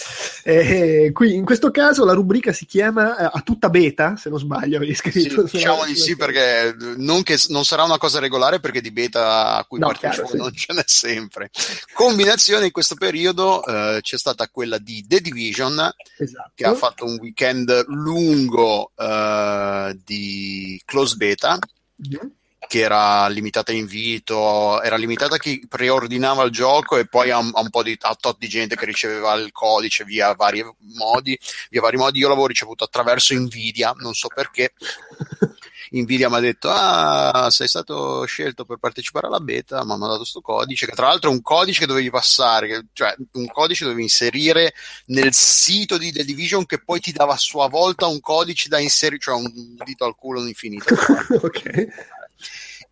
Eh, 0.44 1.10
qui, 1.14 1.34
in 1.34 1.46
questo 1.46 1.72
caso 1.72 2.06
la 2.06 2.14
rubrica 2.14 2.54
si 2.54 2.66
chiama 2.66 3.18
eh, 3.18 3.30
A 3.34 3.42
tutta 3.44 3.70
beta, 3.70 4.16
se 4.16 4.30
non 4.30 4.40
sbaglio, 4.40 4.78
avevi 4.78 4.94
scritto. 4.94 5.48
Sì, 5.48 5.58
diciamo 5.58 5.84
di 5.86 5.96
sì, 5.96 6.16
perché 6.16 6.76
non, 6.98 7.24
che, 7.24 7.38
non, 7.50 7.66
sarà 7.66 7.84
una 7.84 7.98
cosa 7.98 8.20
regolare 8.20 8.60
perché 8.60 8.82
di 8.82 8.92
beta 8.92 9.58
a 9.58 9.66
cui 9.66 9.80
no, 9.80 9.88
partecipo 9.88 10.28
chiaro, 10.28 10.44
non 10.44 10.54
ce 10.54 10.74
n'è 10.74 10.84
sempre. 10.86 11.50
Combinazione 11.94 12.66
in 12.66 12.72
questo 12.72 12.96
periodo 12.96 13.66
eh, 13.66 14.00
c'è 14.02 14.18
stata 14.18 14.48
quella 14.50 14.78
di 14.78 15.06
The 15.08 15.20
Division 15.20 15.92
esatto. 16.18 16.52
che 16.56 16.66
ha 16.66 16.74
fatto 16.84 17.06
un 17.06 17.18
weekend 17.22 17.86
lungo 17.88 18.92
uh, 18.94 19.98
di 20.04 20.82
close 20.84 21.16
beta 21.16 21.58
mm-hmm. 21.58 22.28
che 22.68 22.80
era 22.80 23.28
limitata 23.30 23.72
a 23.72 23.76
invito 23.76 24.82
era 24.82 24.98
limitata 24.98 25.36
a 25.36 25.38
chi 25.38 25.66
preordinava 25.66 26.44
il 26.44 26.52
gioco 26.52 26.98
e 26.98 27.08
poi 27.08 27.32
a 27.32 27.38
un, 27.38 27.52
a 27.54 27.62
un 27.62 27.70
po' 27.70 27.84
di 27.84 27.98
a 28.02 28.18
tot 28.20 28.38
di 28.38 28.50
gente 28.50 28.76
che 28.76 28.86
riceveva 28.86 29.34
il 29.36 29.54
codice 29.54 30.04
via 30.04 30.34
vari 30.34 30.62
modi 30.98 31.40
via 31.70 31.80
vari 31.80 31.96
modi 31.96 32.20
io 32.20 32.28
l'avevo 32.28 32.48
ricevuto 32.48 32.84
attraverso 32.84 33.34
Nvidia 33.34 33.94
non 34.00 34.14
so 34.14 34.28
perché 34.28 34.74
Nvidia 35.92 36.30
mi 36.30 36.36
ha 36.36 36.40
detto 36.40 36.70
ah 36.70 37.50
sei 37.50 37.68
stato 37.68 38.24
scelto 38.26 38.66
per 38.66 38.78
partecipare 38.78 39.28
alla 39.28 39.40
beta 39.40 39.84
ma 39.84 39.98
mi 39.98 40.04
ha 40.04 40.08
dato 40.08 40.20
questo 40.20 40.42
codice 40.42 40.86
che 40.86 40.94
tra 40.94 41.08
l'altro 41.08 41.30
è 41.30 41.34
un 41.34 41.42
codice 41.42 41.82
che 41.82 41.88
dovevi 41.88 42.10
passare 42.10 42.88
cioè 42.94 43.16
un 43.34 43.48
codice 43.48 43.84
dovevi 43.84 44.04
inserire 44.04 44.74
nel 45.08 45.34
sito 45.34 45.98
di 45.98 46.12
The 46.12 46.24
Division 46.24 46.66
che 46.66 46.84
poi 46.84 47.00
ti 47.00 47.12
dava 47.12 47.34
a 47.34 47.38
sua 47.38 47.68
volta 47.68 48.08
un 48.08 48.20
codice 48.20 48.70
da 48.70 48.80
inserire 48.80 49.20
cioè 49.20 49.36
un 49.36 49.76
dito 49.84 50.06
al 50.06 50.16
culo 50.16 50.46
infinito. 50.46 50.94
Ok. 51.44 51.64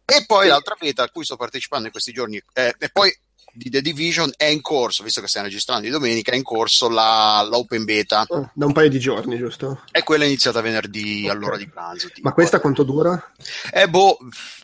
E 0.04 0.26
poi 0.26 0.48
l'altra 0.48 0.76
beta 0.78 1.04
a 1.04 1.10
cui 1.10 1.24
sto 1.24 1.38
partecipando 1.38 1.86
in 1.86 1.92
questi 1.92 2.12
giorni 2.12 2.42
eh, 2.54 2.76
e 2.78 2.90
poi 2.90 3.16
di 3.54 3.70
The 3.70 3.82
Division 3.82 4.32
è 4.38 4.46
in 4.46 4.62
corso, 4.62 5.04
visto 5.04 5.22
che 5.22 5.28
stiamo 5.28 5.48
registrando 5.48 5.84
di 5.84 5.90
domenica, 5.90 6.32
è 6.32 6.36
in 6.36 6.44
corso 6.44 6.90
la, 6.90 7.46
l'open 7.50 7.84
beta. 7.84 8.26
Oh, 8.28 8.50
da 8.54 8.66
un 8.66 8.74
paio 8.74 8.90
di 8.90 9.00
giorni, 9.00 9.38
giusto? 9.38 9.84
E 9.92 10.04
quella 10.04 10.24
è 10.24 10.28
iniziata 10.28 10.62
venerdì 10.62 11.24
okay. 11.24 11.36
all'ora 11.36 11.58
di 11.58 11.68
pranzo. 11.68 12.10
Ma 12.22 12.34
questa 12.34 12.60
quanto 12.60 12.84
dura? 12.84 13.32
Eh, 13.72 13.90
boh, 13.90 14.18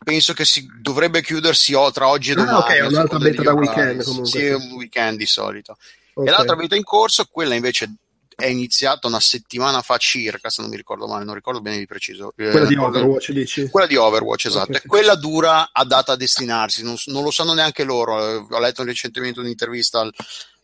penso 0.04 0.34
che 0.34 0.46
si 0.46 0.68
dovrebbe 0.80 1.22
chiudersi 1.22 1.74
o, 1.74 1.92
tra 1.92 2.08
oggi 2.08 2.32
e 2.32 2.34
ah, 2.34 2.38
domani. 2.38 2.58
ok, 2.58 2.70
è 2.70 2.86
un'altra 2.86 3.18
beta 3.18 3.42
da 3.44 3.54
weekend 3.54 4.04
comunque. 4.04 4.30
Sì, 4.30 4.48
un 4.50 4.72
weekend 4.74 5.18
di 5.18 5.26
solito. 5.26 5.78
Okay. 6.14 6.28
E 6.28 6.36
l'altra 6.36 6.56
beta 6.56 6.76
in 6.76 6.84
corso, 6.84 7.28
quella 7.30 7.56
invece 7.56 7.94
è 8.40 8.46
iniziata 8.46 9.08
una 9.08 9.20
settimana 9.20 9.82
fa 9.82 9.98
circa, 9.98 10.52
se 10.52 10.62
non 10.62 10.70
mi 10.70 10.78
ricordo 10.78 11.08
male, 11.08 11.26
non 11.26 11.34
ricordo 11.34 11.60
bene 11.60 11.80
di 11.80 11.88
preciso. 11.88 12.34
Eh, 12.38 12.52
quella 12.52 12.66
eh, 12.66 12.68
di 12.68 12.76
Overwatch, 12.76 13.32
dici? 13.32 13.68
Quella 13.68 13.88
di 13.88 13.96
Overwatch, 13.96 14.46
esatto. 14.46 14.72
Okay, 14.74 14.86
quella 14.86 15.16
dura 15.16 15.72
a 15.72 15.84
data 15.84 16.12
a 16.12 16.16
destinarsi, 16.16 16.84
non, 16.84 16.96
non, 17.08 17.24
lo 17.24 17.32
sanno 17.32 17.54
neanche 17.54 17.84
loro. 17.84 18.46
Ho 18.48 18.60
letto 18.60 18.84
recentemente 18.84 19.40
un'intervista 19.40 20.02
al, 20.02 20.14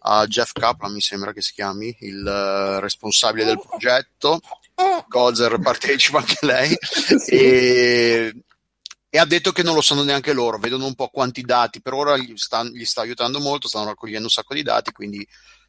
a 0.02 0.27
Jeff 0.27 0.52
Kaplan, 0.52 0.93
mi 0.93 1.02
sembra 1.02 1.34
che 1.34 1.42
si 1.42 1.53
chiami, 1.53 1.98
il 2.02 2.19
uh, 2.24 2.80
responsabile 2.80 3.45
del 3.45 3.60
progetto. 3.60 4.40
Gozer 5.08 5.60
partecipa 5.60 6.19
anche 6.19 6.38
lei. 6.42 6.77
sì. 6.80 7.32
E 7.32 8.35
e 9.16 9.19
ha 9.19 9.26
detto 9.26 9.52
che 9.52 9.61
non 9.61 9.76
lo 9.76 9.82
sanno 9.82 10.02
neanche 10.02 10.34
loro, 10.34 10.58
vedono 10.58 10.88
un 10.88 10.95
po' 10.95 11.10
quanti 11.10 11.43
dati, 11.43 11.84
per 11.84 11.93
ora 11.93 12.18
gli 12.18 12.34
sta, 12.35 12.64
gli 12.64 12.84
sta 12.84 13.02
aiutando 13.02 13.40
molto, 13.40 13.68
stanno 13.68 13.85
raccogliendo 13.85 14.24
un 14.24 14.32
sacco 14.32 14.56
di 14.56 14.64
dati, 14.64 14.92
quindi 14.92 15.24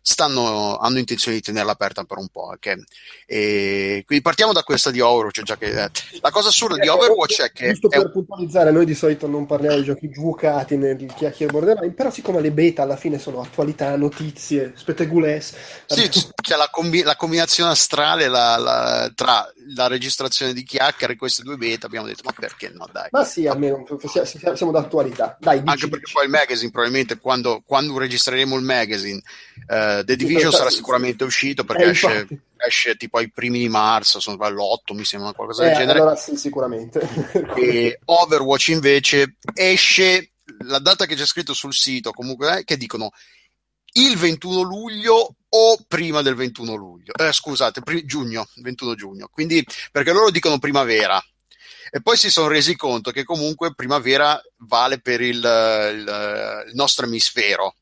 stanno, 0.06 0.76
hanno 0.76 0.98
intenzione 0.98 1.38
di 1.38 1.42
tenerla 1.42 1.72
aperta 1.72 2.04
per 2.04 2.18
un 2.18 2.28
po'. 2.28 2.50
Okay? 2.52 2.84
E 3.26 4.02
quindi 4.04 4.22
partiamo 4.22 4.52
da 4.52 4.62
questa 4.62 4.90
di 4.90 5.00
Overwatch. 5.00 5.42
Già 5.42 5.56
che, 5.56 5.84
eh, 5.84 5.90
la 6.20 6.30
cosa 6.30 6.48
assurda 6.48 6.76
di 6.76 6.88
Overwatch 6.88 7.40
è 7.40 7.50
che. 7.50 7.68
Giusto 7.70 7.88
per 7.88 8.10
puntualizzare, 8.10 8.70
noi 8.70 8.84
di 8.84 8.94
solito 8.94 9.26
non 9.26 9.46
parliamo 9.46 9.76
di 9.76 9.84
giochi 9.84 10.10
giocati 10.10 10.76
nel 10.76 11.12
chiacchiere 11.16 11.50
borderline, 11.50 11.94
però 11.94 12.10
siccome 12.10 12.42
le 12.42 12.52
beta 12.52 12.82
alla 12.82 12.96
fine 12.96 13.18
sono 13.18 13.40
attualità, 13.40 13.96
notizie, 13.96 14.74
spettegulesse. 14.76 15.56
Sì, 15.86 16.08
c'è 16.08 16.56
la, 16.56 16.68
combi- 16.70 17.02
la 17.02 17.16
combinazione 17.16 17.70
astrale 17.70 18.28
la, 18.28 18.58
la, 18.58 19.10
tra 19.14 19.50
la 19.68 19.86
registrazione 19.86 20.52
di 20.52 20.62
chiacchiere 20.62 21.16
queste 21.16 21.42
due 21.42 21.56
beta. 21.56 21.86
Abbiamo 21.86 22.06
detto, 22.06 22.22
ma 22.24 22.32
perché 22.32 22.70
no? 22.70 22.88
Dai. 22.90 23.08
Ma 23.10 23.24
sì, 23.24 23.46
almeno 23.46 23.84
siamo, 24.54 24.72
d'attualità. 24.72 25.36
Dai, 25.40 25.58
dici, 25.58 25.70
Anche 25.70 25.88
perché 25.88 26.04
dici. 26.04 26.12
poi 26.12 26.24
il 26.24 26.30
magazine, 26.30 26.70
probabilmente 26.70 27.18
quando, 27.18 27.62
quando 27.64 27.98
registreremo 27.98 28.56
il 28.56 28.64
magazine. 28.64 29.20
Eh, 29.66 30.02
The 30.04 30.16
Division 30.16 30.52
sarà 30.52 30.70
sicuramente 30.70 31.24
uscito 31.24 31.64
perché 31.64 31.84
eh, 31.84 31.90
esce, 31.90 32.28
esce, 32.56 32.96
tipo 32.96 33.18
ai 33.18 33.30
primi 33.30 33.58
di 33.58 33.68
marzo, 33.68 34.20
sono 34.20 34.36
all'8 34.44 34.94
mi 34.94 35.04
sembra 35.04 35.32
qualcosa 35.32 35.64
eh, 35.64 35.68
del 35.68 35.76
genere. 35.76 35.98
Allora 36.00 36.16
sì, 36.16 36.36
sicuramente. 36.36 37.00
e 37.56 38.00
Overwatch 38.04 38.68
invece 38.68 39.36
esce 39.54 40.30
la 40.66 40.78
data 40.78 41.06
che 41.06 41.14
c'è 41.14 41.26
scritto 41.26 41.54
sul 41.54 41.74
sito, 41.74 42.12
comunque 42.12 42.58
eh, 42.58 42.64
che 42.64 42.76
dicono 42.76 43.10
il 43.96 44.16
21 44.16 44.62
luglio 44.62 45.36
o 45.56 45.78
prima 45.86 46.22
del 46.22 46.34
21 46.34 46.74
luglio. 46.74 47.12
Eh, 47.14 47.32
scusate, 47.32 47.82
pri- 47.82 48.04
giugno, 48.04 48.48
21 48.56 48.94
giugno. 48.94 49.28
Quindi 49.30 49.64
perché 49.90 50.12
loro 50.12 50.30
dicono 50.30 50.58
primavera. 50.58 51.22
E 51.90 52.00
poi 52.02 52.16
si 52.16 52.30
sono 52.30 52.48
resi 52.48 52.74
conto 52.76 53.12
che 53.12 53.24
comunque 53.24 53.74
primavera 53.74 54.40
vale 54.58 55.00
per 55.00 55.20
il, 55.20 55.36
il, 55.36 56.64
il 56.68 56.74
nostro 56.74 57.06
emisfero 57.06 57.76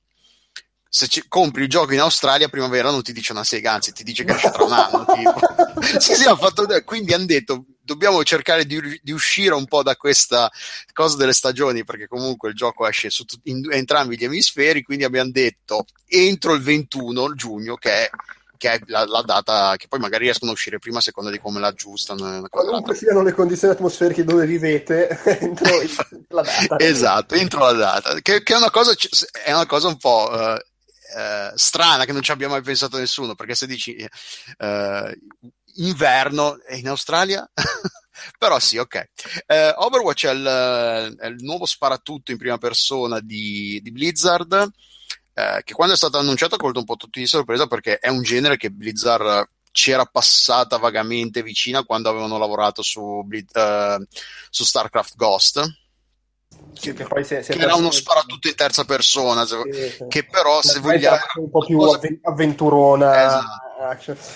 se 0.94 1.08
ci, 1.08 1.24
compri 1.26 1.62
il 1.62 1.70
gioco 1.70 1.94
in 1.94 2.00
Australia 2.00 2.50
primavera 2.50 2.90
non 2.90 3.02
ti 3.02 3.14
dice 3.14 3.32
una 3.32 3.44
sega, 3.44 3.72
anzi 3.72 3.92
ti 3.92 4.04
dice 4.04 4.24
che 4.24 4.34
esce 4.34 4.50
tra 4.50 4.64
un 4.64 4.72
anno. 4.72 5.06
sì, 5.98 6.14
sì, 6.14 6.24
fatto, 6.24 6.66
quindi 6.84 7.14
hanno 7.14 7.24
detto 7.24 7.64
dobbiamo 7.82 8.22
cercare 8.22 8.64
di, 8.64 9.00
di, 9.02 9.12
uscire 9.12 9.54
un 9.54 9.66
po' 9.66 9.82
da 9.82 9.96
questa 9.96 10.50
cosa 10.92 11.16
delle 11.16 11.32
stagioni 11.32 11.84
perché 11.84 12.06
comunque 12.06 12.50
il 12.50 12.54
gioco 12.54 12.86
esce 12.86 13.10
su 13.10 13.24
t- 13.24 13.40
in 13.44 13.66
entrambi 13.70 14.16
gli 14.16 14.24
emisferi, 14.24 14.82
quindi 14.82 15.04
abbiamo 15.04 15.30
detto 15.30 15.84
entro 16.06 16.54
il 16.54 16.62
21 16.62 17.34
giugno 17.34 17.76
che 17.76 17.90
è 17.90 18.10
che 18.62 18.74
è 18.74 18.80
la, 18.86 19.04
la, 19.06 19.22
data 19.22 19.74
che 19.76 19.88
poi 19.88 19.98
magari 19.98 20.22
riescono 20.22 20.52
a 20.52 20.54
uscire 20.54 20.78
prima 20.78 20.98
a 20.98 21.00
seconda 21.00 21.30
di 21.30 21.40
come 21.40 21.58
l'aggiustano. 21.58 22.46
Qualunque 22.48 22.94
siano 22.94 23.22
le 23.22 23.32
condizioni 23.32 23.74
atmosferiche 23.74 24.22
dove 24.22 24.46
vivete, 24.46 25.08
entro 25.40 25.66
la 26.30 26.42
data. 26.42 26.78
esatto, 26.78 27.34
entro 27.34 27.58
la 27.58 27.72
data, 27.72 28.14
che, 28.20 28.44
che 28.44 28.54
è, 28.54 28.56
una 28.56 28.70
cosa, 28.70 28.94
è, 29.44 29.52
una 29.52 29.66
cosa, 29.66 29.88
un 29.88 29.96
po' 29.96 30.30
uh, 30.30 30.56
eh, 31.18 31.52
strana 31.56 32.04
che 32.04 32.12
non 32.12 32.22
ci 32.22 32.30
abbia 32.30 32.48
mai 32.48 32.62
pensato 32.62 32.98
nessuno, 32.98 33.34
perché 33.34 33.56
se 33.56 33.66
dici 33.66 33.96
eh, 33.96 35.18
inverno 35.76 36.56
in 36.70 36.88
Australia, 36.88 37.48
però 38.38 38.58
sì, 38.58 38.78
ok. 38.78 39.08
Eh, 39.46 39.74
Overwatch 39.76 40.26
è 40.26 40.32
il, 40.32 41.16
è 41.18 41.26
il, 41.26 41.42
nuovo 41.42 41.66
sparatutto 41.66 42.30
in 42.30 42.38
prima 42.38 42.58
persona 42.58 43.20
di, 43.20 43.80
di 43.82 43.92
Blizzard, 43.92 44.70
eh, 45.34 45.62
che 45.64 45.74
quando 45.74 45.94
è 45.94 45.96
stato 45.96 46.18
annunciato 46.18 46.54
ha 46.56 46.58
colto 46.58 46.78
un 46.78 46.84
po' 46.84 46.96
tutti 46.96 47.20
di 47.20 47.26
sorpresa 47.26 47.66
perché 47.66 47.98
è 47.98 48.08
un 48.08 48.22
genere 48.22 48.56
che 48.56 48.70
Blizzard 48.70 49.48
c'era 49.70 50.04
passata 50.04 50.76
vagamente 50.76 51.42
vicina 51.42 51.82
quando 51.82 52.10
avevano 52.10 52.36
lavorato 52.36 52.82
su, 52.82 53.00
uh, 53.00 54.06
su 54.50 54.64
StarCraft 54.64 55.16
Ghost 55.16 55.80
sì, 56.72 56.94
che, 56.94 57.04
poi 57.04 57.24
se, 57.24 57.42
se 57.42 57.52
che 57.54 57.62
era 57.62 57.74
uno 57.74 57.90
sparatutto 57.90 58.48
in 58.48 58.54
terza 58.54 58.84
persona, 58.84 59.44
sì, 59.44 59.56
sì. 59.72 60.04
che 60.08 60.24
però 60.24 60.62
se 60.62 60.80
vogliamo 60.80 61.18
un 61.36 61.50
po' 61.50 61.64
più 61.64 61.78
cosa... 61.78 62.00
avventurona. 62.22 63.24
Esatto. 63.26 63.61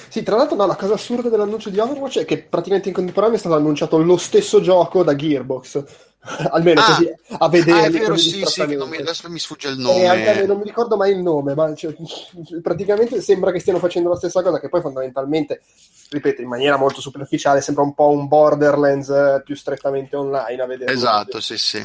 Sì, 0.08 0.22
tra 0.22 0.36
l'altro, 0.36 0.56
no, 0.56 0.66
la 0.66 0.76
cosa 0.76 0.94
assurda 0.94 1.28
dell'annuncio 1.28 1.70
di 1.70 1.78
Overwatch 1.78 2.20
è 2.20 2.24
che 2.24 2.38
praticamente 2.38 2.88
in 2.88 2.94
contemporanea 2.94 3.36
è 3.36 3.38
stato 3.38 3.54
annunciato 3.54 3.98
lo 3.98 4.16
stesso 4.16 4.60
gioco 4.60 5.02
da 5.02 5.14
Gearbox. 5.14 5.84
Almeno 6.50 6.80
ah, 6.80 6.84
così 6.84 7.14
a 7.38 7.48
vedere. 7.48 7.78
Ah, 7.78 7.84
è 7.84 7.90
vero, 7.90 8.16
sì, 8.16 8.42
sì, 8.44 8.64
mi, 8.64 8.96
adesso 8.96 9.30
mi 9.30 9.38
sfugge 9.38 9.68
il 9.68 9.78
nome. 9.78 10.00
Eh, 10.00 10.06
anche 10.06 10.46
non 10.46 10.58
mi 10.58 10.64
ricordo 10.64 10.96
mai 10.96 11.12
il 11.12 11.18
nome, 11.18 11.54
ma 11.54 11.72
cioè, 11.74 11.94
praticamente 12.62 13.20
sembra 13.20 13.52
che 13.52 13.60
stiano 13.60 13.78
facendo 13.78 14.08
la 14.08 14.16
stessa 14.16 14.42
cosa, 14.42 14.58
che 14.58 14.68
poi 14.68 14.80
fondamentalmente, 14.80 15.62
ripeto, 16.10 16.42
in 16.42 16.48
maniera 16.48 16.76
molto 16.76 17.00
superficiale, 17.00 17.60
sembra 17.60 17.84
un 17.84 17.94
po' 17.94 18.10
un 18.10 18.26
Borderlands 18.26 19.08
eh, 19.08 19.42
più 19.44 19.54
strettamente 19.54 20.16
online 20.16 20.62
a 20.62 20.66
vedere. 20.66 20.92
Esatto, 20.92 21.40
sì, 21.40 21.56
sì. 21.56 21.84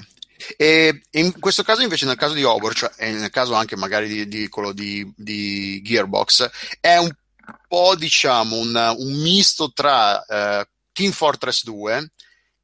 E 0.57 1.03
in 1.11 1.39
questo 1.39 1.61
caso 1.61 1.81
invece 1.81 2.05
nel 2.05 2.15
caso 2.15 2.33
di 2.33 2.43
Overwatch 2.43 2.91
e 2.97 3.11
nel 3.11 3.29
caso 3.29 3.53
anche 3.53 3.75
magari 3.75 4.07
di, 4.07 4.27
di 4.27 4.47
quello 4.47 4.71
di, 4.71 5.11
di, 5.15 5.81
Gearbox 5.83 6.49
è 6.79 6.97
un 6.97 7.11
po' 7.71 7.95
diciamo 7.95 8.57
un, 8.57 8.95
un 8.97 9.13
misto 9.21 9.71
tra 9.71 10.17
uh, 10.27 10.67
Team 10.91 11.11
Fortress 11.11 11.63
2 11.63 12.11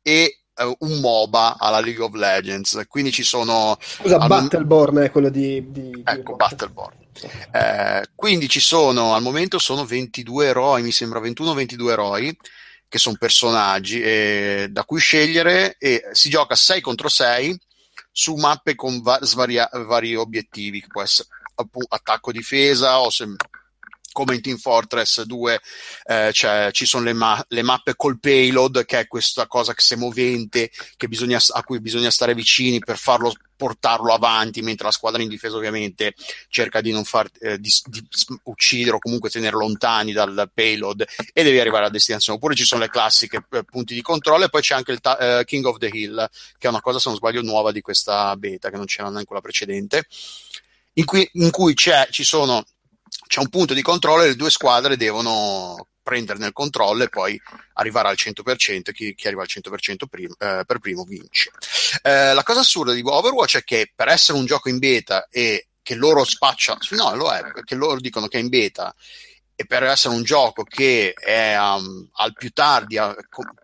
e 0.02 0.40
uh, 0.56 0.76
un 0.80 1.00
MOBA 1.00 1.56
alla 1.58 1.80
League 1.80 2.03
of 2.03 2.14
Legends. 2.14 2.84
Quindi 2.90 3.14
ci 3.14 3.24
sono 3.24 3.77
scusa 3.80 4.18
al 4.18 4.27
Battleborn 4.27 4.98
è 4.98 5.10
quello 5.10 5.30
di, 5.30 5.72
di 5.72 6.02
ecco 6.03 6.36
Battleborn. 6.36 7.06
Eh, 7.52 8.10
quindi 8.16 8.50
ci 8.50 8.60
sono 8.60 9.16
al 9.16 9.22
momento 9.22 9.58
sono 9.58 9.86
22 9.86 10.48
eroi 10.48 10.84
mi 10.84 10.92
sembra 10.92 11.19
21-22 11.19 11.90
eroi 11.90 12.38
che 12.88 13.00
sono 13.00 13.16
personaggi 13.18 14.02
eh, 14.02 14.68
da 14.69 14.84
cui 14.84 15.00
scegliere 15.00 15.77
e 15.80 16.10
si 16.11 16.30
gioca 16.30 16.53
6 16.53 16.82
contro 16.82 17.08
6 17.08 17.58
su 18.11 18.36
mappe 18.36 18.76
con 18.76 19.02
va- 19.02 19.19
svaria- 19.22 19.69
vari 19.72 20.16
obiettivi, 20.16 20.82
che 20.82 20.88
può 20.88 21.02
essere 21.02 21.30
appunto, 21.56 21.95
attacco 21.95 22.32
difesa 22.32 23.00
o 23.00 23.10
se 23.10 23.26
come 24.18 24.34
in 24.34 24.42
Team 24.42 24.58
Fortress 24.58 25.22
2 25.22 25.62
eh, 26.06 26.32
cioè, 26.34 26.70
ci 26.72 26.88
sono 26.88 27.04
le, 27.04 27.14
ma- 27.14 27.46
le, 27.50 27.62
mappe 27.62 27.96
col 27.96 28.20
payload, 28.20 28.84
che 28.84 29.02
è 29.02 29.08
questa 29.08 29.46
cosa 29.46 29.76
che 29.76 29.82
si 29.82 29.94
è 29.94 29.96
movente, 29.98 30.72
che 30.96 31.08
bisogna, 31.08 31.40
a 31.50 31.64
cui 31.64 31.80
bisogna 31.80 32.10
stare 32.10 32.34
vicini 32.34 32.80
per 32.80 32.98
farlo 32.98 33.32
portarlo 33.56 34.12
avanti, 34.12 34.64
mentre 34.64 34.86
la 34.86 34.92
squadra 34.92 35.22
in 35.22 35.30
difesa 35.30 35.56
ovviamente 35.58 36.16
cerca 36.50 36.82
di 36.82 36.92
non 36.92 37.04
far 37.04 37.30
eh, 37.40 37.60
di, 37.60 37.72
di 37.86 38.08
uccidere 38.46 38.96
o 38.96 39.00
comunque 39.00 39.30
tenere 39.30 39.56
lontani 39.56 40.14
dal 40.14 40.50
payload 40.52 41.06
e 41.32 41.44
devi 41.44 41.60
arrivare 41.60 41.86
a 41.86 41.90
destinazione. 41.90 42.40
Oppure 42.40 42.56
ci 42.56 42.66
sono 42.66 42.82
le 42.82 42.90
classiche 42.90 43.46
eh, 43.52 43.64
punti 43.66 43.94
di 43.94 44.02
controllo 44.02 44.46
e 44.46 44.50
poi 44.50 44.62
c'è 44.62 44.74
anche 44.74 44.94
il 44.94 45.00
ta- 45.00 45.40
eh, 45.40 45.46
King 45.46 45.66
of 45.66 45.78
the 45.78 45.92
Hill, 45.94 46.28
che 46.58 46.66
è 46.66 46.72
una 46.72 46.82
cosa, 46.82 46.98
se 46.98 47.10
non 47.10 47.18
sbaglio, 47.20 47.44
nuova 47.44 47.72
di 47.72 47.82
questa 47.82 48.36
beta, 48.36 48.72
che 48.72 48.78
non 48.78 48.86
c'era 48.86 49.10
neanche 49.10 49.26
quella 49.26 49.42
precedente, 49.42 50.08
in 50.94 51.06
cui, 51.06 51.30
in 51.34 51.52
cui 51.52 51.76
ci 51.76 52.24
sono 52.24 52.66
c'è 53.27 53.40
un 53.40 53.50
punto 53.50 53.74
di 53.74 53.82
controllo 53.82 54.24
e 54.24 54.27
le 54.27 54.36
due 54.36 54.50
squadre 54.50 54.98
devono 54.98 55.88
prenderne 56.08 56.48
il 56.48 56.53
controllo 56.53 57.03
e 57.03 57.10
poi 57.10 57.40
arrivare 57.74 58.08
al 58.08 58.16
100%, 58.18 58.92
chi, 58.94 59.14
chi 59.14 59.27
arriva 59.27 59.42
al 59.42 59.50
100% 59.50 60.06
prim, 60.10 60.34
eh, 60.38 60.64
per 60.66 60.80
primo 60.80 61.03
vince. 61.03 61.52
Eh, 62.02 62.34
la 62.34 62.44
cosa 62.44 62.61
assurda 62.61 62.94
di 62.94 63.02
Overwatch 63.03 63.58
è 63.58 63.64
che 63.64 63.92
per 63.94 64.08
essere 64.08 64.38
un 64.38 64.45
gioco 64.45 64.69
in 64.69 64.77
beta 64.77 65.27
e 65.30 65.68
che 65.82 65.95
loro 65.95 66.24
spacciano, 66.24 66.80
no, 66.92 67.14
lo 67.16 67.30
è, 67.32 67.42
perché 67.52 67.76
loro 67.76 68.00
dicono 68.00 68.27
che 68.27 68.38
è 68.38 68.42
in 68.42 68.48
beta 68.48 68.95
e 69.60 69.66
per 69.66 69.84
essere 69.84 70.14
un 70.14 70.22
gioco 70.22 70.64
che 70.64 71.14
è 71.14 71.58
um, 71.58 72.08
al 72.18 72.34
più 72.34 72.52
tardi, 72.52 72.98
a, 72.98 73.16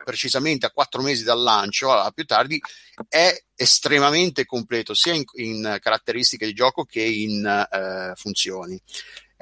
precisamente 0.04 0.66
a 0.66 0.72
quattro 0.72 1.04
mesi 1.04 1.24
dal 1.24 1.40
lancio, 1.40 1.92
al 1.92 2.14
più 2.16 2.26
tardi, 2.26 2.60
è 3.08 3.32
estremamente 3.56 4.44
completo 4.44 4.96
sia 4.96 5.14
in, 5.14 5.24
in 5.34 5.78
caratteristiche 5.80 6.48
di 6.48 6.54
gioco 6.54 6.84
che 6.84 7.04
in 7.04 7.46
uh, 7.46 8.16
funzioni 8.16 8.82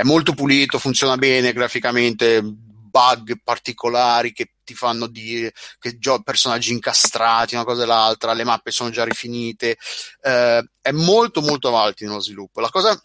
è 0.01 0.03
molto 0.03 0.33
pulito, 0.33 0.79
funziona 0.79 1.15
bene 1.15 1.53
graficamente, 1.53 2.41
bug 2.41 3.39
particolari 3.43 4.33
che 4.33 4.53
ti 4.63 4.73
fanno 4.73 5.05
dire 5.05 5.53
che 5.77 5.99
gio- 5.99 6.23
personaggi 6.23 6.71
incastrati, 6.71 7.53
una 7.53 7.63
cosa 7.63 7.83
e 7.83 7.85
l'altra, 7.85 8.33
le 8.33 8.43
mappe 8.43 8.71
sono 8.71 8.89
già 8.89 9.03
rifinite, 9.03 9.77
eh, 10.23 10.69
è 10.81 10.91
molto 10.91 11.41
molto 11.41 11.67
avanti 11.67 12.03
nello 12.03 12.19
sviluppo. 12.19 12.61
La 12.61 12.69
cosa, 12.69 12.99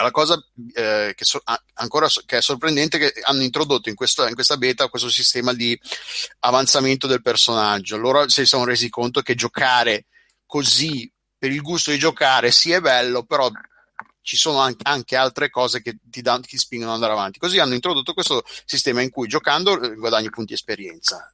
la 0.00 0.12
cosa 0.12 0.40
eh, 0.74 1.12
che, 1.16 1.24
so- 1.24 1.42
ancora 1.74 2.06
che 2.24 2.38
è 2.38 2.40
sorprendente 2.40 2.98
è 2.98 3.00
che 3.00 3.20
hanno 3.22 3.42
introdotto 3.42 3.88
in 3.88 3.96
questa, 3.96 4.28
in 4.28 4.34
questa 4.34 4.56
beta 4.56 4.88
questo 4.88 5.10
sistema 5.10 5.52
di 5.52 5.76
avanzamento 6.38 7.08
del 7.08 7.20
personaggio. 7.20 7.96
Loro 7.96 8.28
si 8.28 8.46
sono 8.46 8.64
resi 8.64 8.88
conto 8.88 9.22
che 9.22 9.34
giocare 9.34 10.06
così 10.46 11.12
per 11.36 11.50
il 11.50 11.62
gusto 11.62 11.90
di 11.90 11.98
giocare 11.98 12.52
sì 12.52 12.70
è 12.70 12.80
bello, 12.80 13.24
però 13.24 13.50
ci 14.22 14.36
sono 14.36 14.58
anche, 14.82 15.16
altre 15.16 15.50
cose 15.50 15.82
che 15.82 15.98
ti, 16.02 16.22
dan, 16.22 16.40
ti, 16.42 16.56
spingono 16.56 16.90
ad 16.90 16.96
andare 16.96 17.12
avanti. 17.12 17.38
Così 17.38 17.58
hanno 17.58 17.74
introdotto 17.74 18.14
questo 18.14 18.42
sistema 18.64 19.02
in 19.02 19.10
cui 19.10 19.28
giocando 19.28 19.80
eh, 19.80 19.94
guadagni 19.96 20.30
punti 20.30 20.54
esperienza. 20.54 21.30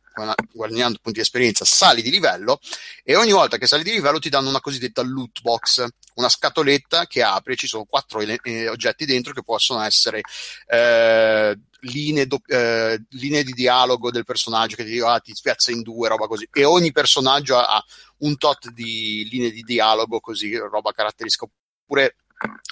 Guadagnando 0.51 0.99
punti 1.01 1.21
esperienza 1.21 1.65
sali 1.65 2.03
di 2.03 2.11
livello 2.11 2.59
e 3.05 3.15
ogni 3.15 3.31
volta 3.31 3.57
che 3.57 3.69
sali 3.69 3.85
di 3.85 3.93
livello 3.93 4.19
ti 4.19 4.29
danno 4.29 4.49
una 4.49 4.61
cosiddetta 4.61 5.01
loot 5.01 5.43
box, 5.43 5.87
una 6.15 6.29
scatoletta 6.29 7.07
che 7.07 7.23
apri 7.23 7.53
e 7.53 7.57
ci 7.57 7.69
sono 7.69 7.85
quattro 7.85 8.19
eh, 8.19 8.69
oggetti 8.69 9.07
dentro 9.07 9.33
che 9.33 9.45
possono 9.45 9.81
essere 9.81 10.23
eh, 10.67 11.57
linee, 11.83 12.27
do, 12.27 12.41
eh, 12.47 13.01
linee, 13.11 13.45
di 13.45 13.53
dialogo 13.53 14.11
del 14.11 14.25
personaggio 14.25 14.75
che 14.75 14.85
ti, 14.85 14.91
dico, 14.91 15.07
ah, 15.07 15.21
ti 15.21 15.33
spiazza 15.35 15.71
in 15.71 15.83
due, 15.83 16.09
roba 16.09 16.27
così. 16.27 16.49
E 16.53 16.65
ogni 16.65 16.91
personaggio 16.91 17.57
ha 17.57 17.81
un 18.19 18.37
tot 18.39 18.71
di 18.71 19.29
linee 19.31 19.53
di 19.53 19.63
dialogo 19.63 20.19
così, 20.19 20.57
roba 20.57 20.91
caratteristica. 20.91 21.45
Oppure 21.85 22.17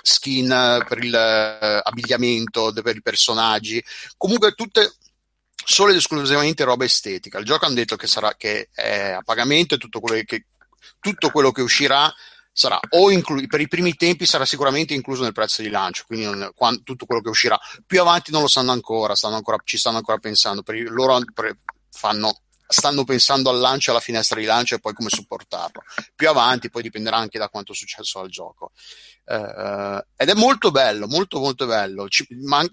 skin 0.03 0.85
per 0.87 1.03
il 1.03 1.13
uh, 1.13 1.81
abbigliamento 1.83 2.73
per 2.73 2.97
i 2.97 3.03
personaggi. 3.03 3.83
Comunque 4.17 4.53
tutte 4.53 4.95
solo 5.65 5.91
ed 5.91 5.97
esclusivamente 5.97 6.65
roba 6.65 6.85
estetica. 6.85 7.39
Il 7.39 7.45
gioco 7.45 7.67
hanno 7.67 7.75
detto 7.75 7.97
che, 7.97 8.07
sarà, 8.07 8.35
che 8.37 8.69
è 8.73 9.11
a 9.11 9.23
pagamento 9.23 9.75
e 9.75 9.79
tutto 9.79 10.01
quello 10.01 10.23
che, 10.25 10.47
tutto 11.01 11.31
quello 11.31 11.51
che 11.51 11.63
uscirà 11.63 12.13
sarà 12.53 12.81
o 12.91 13.11
inclu- 13.11 13.47
per 13.49 13.61
i 13.61 13.69
primi 13.69 13.95
tempi 13.97 14.25
sarà 14.25 14.47
sicuramente 14.47 14.95
incluso 14.95 15.23
nel 15.23 15.33
prezzo 15.33 15.61
di 15.61 15.69
lancio, 15.69 16.05
quindi 16.07 16.25
non, 16.25 16.53
quando, 16.55 16.81
tutto 16.85 17.05
quello 17.05 17.21
che 17.21 17.29
uscirà. 17.29 17.59
Più 17.85 18.01
avanti 18.01 18.31
non 18.31 18.41
lo 18.41 18.49
sanno 18.49 18.73
ancora, 18.73 19.15
stanno 19.15 19.35
ancora 19.35 19.59
ci 19.65 19.77
stanno 19.77 19.99
ancora 19.99 20.19
pensando. 20.19 20.63
Per, 20.63 20.75
loro 20.91 21.21
per, 21.35 21.55
fanno, 21.91 22.43
stanno 22.67 23.05
pensando 23.05 23.51
al 23.51 23.59
lancio, 23.59 23.91
alla 23.91 24.01
finestra 24.01 24.41
di 24.41 24.47
lancio 24.47 24.77
e 24.77 24.79
poi 24.79 24.95
come 24.95 25.11
supportarlo. 25.11 25.83
Più 26.15 26.29
avanti 26.29 26.71
poi 26.71 26.83
dipenderà 26.83 27.17
anche 27.17 27.39
da 27.39 27.49
quanto 27.49 27.73
è 27.73 27.75
successo 27.75 28.21
al 28.21 28.31
gioco. 28.31 28.73
Uh, 29.27 29.99
ed 30.17 30.29
è 30.29 30.35
molto 30.35 30.71
bello, 30.71 31.09
molto 31.09 31.41
molto 31.41 31.67
bello. 31.67 32.09
Ci, 32.09 32.27
man- 32.45 32.71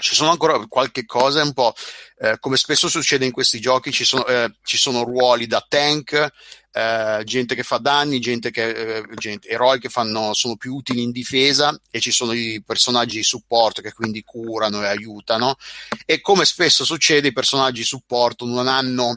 ci 0.00 0.14
sono 0.14 0.30
ancora 0.30 0.58
qualche 0.66 1.04
cosa 1.04 1.42
un 1.42 1.52
po' 1.52 1.74
eh, 2.18 2.38
come 2.38 2.56
spesso 2.56 2.88
succede 2.88 3.24
in 3.24 3.32
questi 3.32 3.60
giochi 3.60 3.92
ci 3.92 4.04
sono, 4.04 4.26
eh, 4.26 4.52
ci 4.62 4.76
sono 4.76 5.04
ruoli 5.04 5.46
da 5.46 5.64
tank 5.66 6.32
eh, 6.72 7.22
gente 7.24 7.54
che 7.54 7.62
fa 7.62 7.78
danni 7.78 8.20
gente 8.20 8.50
che 8.50 8.68
eh, 8.68 9.02
gente, 9.14 9.48
eroi 9.48 9.80
che 9.80 9.88
fanno, 9.88 10.34
sono 10.34 10.56
più 10.56 10.74
utili 10.74 11.02
in 11.02 11.10
difesa 11.10 11.78
e 11.90 12.00
ci 12.00 12.10
sono 12.10 12.32
i 12.32 12.62
personaggi 12.64 13.16
di 13.16 13.22
supporto 13.22 13.82
che 13.82 13.92
quindi 13.92 14.22
curano 14.22 14.82
e 14.82 14.88
aiutano 14.88 15.56
e 16.04 16.20
come 16.20 16.44
spesso 16.44 16.84
succede 16.84 17.28
i 17.28 17.32
personaggi 17.32 17.80
di 17.80 17.86
supporto 17.86 18.46
non 18.46 18.68
hanno 18.68 19.16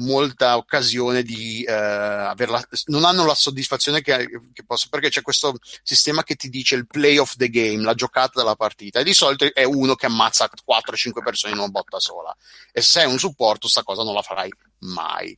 molta 0.00 0.56
occasione 0.56 1.22
di 1.22 1.62
eh, 1.62 1.72
averla, 1.72 2.62
non 2.86 3.04
hanno 3.04 3.24
la 3.24 3.34
soddisfazione 3.34 4.02
che, 4.02 4.28
che 4.52 4.64
posso, 4.64 4.88
perché 4.90 5.08
c'è 5.08 5.22
questo 5.22 5.56
sistema 5.82 6.22
che 6.22 6.34
ti 6.34 6.48
dice 6.48 6.74
il 6.74 6.86
play 6.86 7.18
of 7.18 7.36
the 7.36 7.48
game, 7.48 7.82
la 7.82 7.94
giocata 7.94 8.40
della 8.40 8.56
partita, 8.56 9.00
e 9.00 9.04
di 9.04 9.14
solito 9.14 9.52
è 9.52 9.64
uno 9.64 9.94
che 9.94 10.06
ammazza 10.06 10.48
4-5 10.48 11.22
persone 11.22 11.52
in 11.52 11.58
una 11.58 11.68
botta 11.68 11.98
sola. 11.98 12.34
E 12.72 12.80
se 12.80 13.00
sei 13.00 13.06
un 13.06 13.18
supporto, 13.18 13.68
sta 13.68 13.82
cosa 13.82 14.02
non 14.02 14.14
la 14.14 14.22
farai 14.22 14.52
mai. 14.80 15.36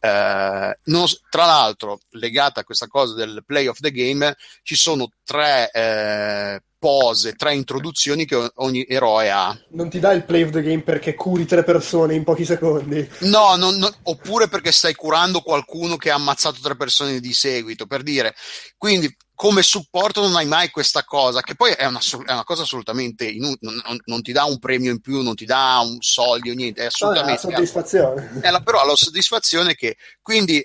Eh, 0.00 0.78
non, 0.84 1.06
tra 1.30 1.44
l'altro, 1.44 2.00
legata 2.10 2.60
a 2.60 2.64
questa 2.64 2.86
cosa 2.88 3.14
del 3.14 3.42
play 3.46 3.66
of 3.66 3.78
the 3.80 3.90
game, 3.90 4.36
ci 4.62 4.74
sono 4.76 5.10
tre 5.24 5.70
eh, 5.70 6.62
pose, 6.86 7.32
tre 7.32 7.52
introduzioni 7.52 8.24
che 8.26 8.52
ogni 8.54 8.86
eroe 8.86 9.28
ha. 9.28 9.58
Non 9.70 9.90
ti 9.90 9.98
dà 9.98 10.12
il 10.12 10.24
play 10.24 10.44
of 10.44 10.50
the 10.50 10.62
game 10.62 10.82
perché 10.82 11.16
curi 11.16 11.44
tre 11.44 11.64
persone 11.64 12.14
in 12.14 12.22
pochi 12.22 12.44
secondi. 12.44 13.10
No, 13.22 13.56
non, 13.56 13.74
non, 13.74 13.92
oppure 14.04 14.46
perché 14.46 14.70
stai 14.70 14.94
curando 14.94 15.40
qualcuno 15.40 15.96
che 15.96 16.12
ha 16.12 16.14
ammazzato 16.14 16.60
tre 16.62 16.76
persone 16.76 17.18
di 17.18 17.32
seguito, 17.32 17.86
per 17.86 18.04
dire. 18.04 18.36
Quindi 18.76 19.12
come 19.34 19.62
supporto 19.62 20.20
non 20.20 20.36
hai 20.36 20.46
mai 20.46 20.70
questa 20.70 21.02
cosa, 21.02 21.40
che 21.40 21.56
poi 21.56 21.72
è 21.72 21.86
una, 21.86 21.98
è 21.98 22.32
una 22.32 22.44
cosa 22.44 22.62
assolutamente 22.62 23.26
inutile, 23.26 23.82
non, 23.84 23.98
non, 24.04 24.22
ti 24.22 24.30
dà 24.30 24.44
un 24.44 24.60
premio 24.60 24.92
in 24.92 25.00
più, 25.00 25.22
non 25.22 25.34
ti 25.34 25.44
dà 25.44 25.80
un 25.82 25.96
soldi 25.98 26.50
o 26.50 26.54
niente, 26.54 26.82
è 26.82 26.86
assolutamente... 26.86 27.42
No, 27.42 27.48
è 27.48 27.50
la 27.50 27.56
soddisfazione. 27.66 28.40
È 28.40 28.50
la, 28.50 28.60
però 28.60 28.86
la 28.86 28.94
soddisfazione 28.94 29.74
che, 29.74 29.96
quindi 30.22 30.64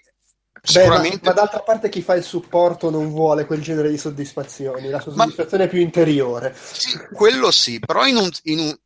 Sicuramente... 0.61 1.17
Beh, 1.17 1.25
ma, 1.25 1.33
ma, 1.33 1.41
d'altra 1.41 1.59
parte 1.61 1.89
chi 1.89 2.01
fa 2.01 2.13
il 2.13 2.23
supporto 2.23 2.89
non 2.89 3.09
vuole 3.09 3.45
quel 3.45 3.61
genere 3.61 3.89
di 3.89 3.97
soddisfazioni, 3.97 4.89
la 4.89 4.99
soddisfazione 4.99 5.63
ma... 5.63 5.69
è 5.69 5.71
più 5.71 5.79
interiore. 5.79 6.55
Sì, 6.55 6.97
quello 7.13 7.49
sì, 7.51 7.79
però 7.79 8.05
in 8.05 8.17
un, 8.17 8.29
in 8.43 8.59
un, 8.59 8.77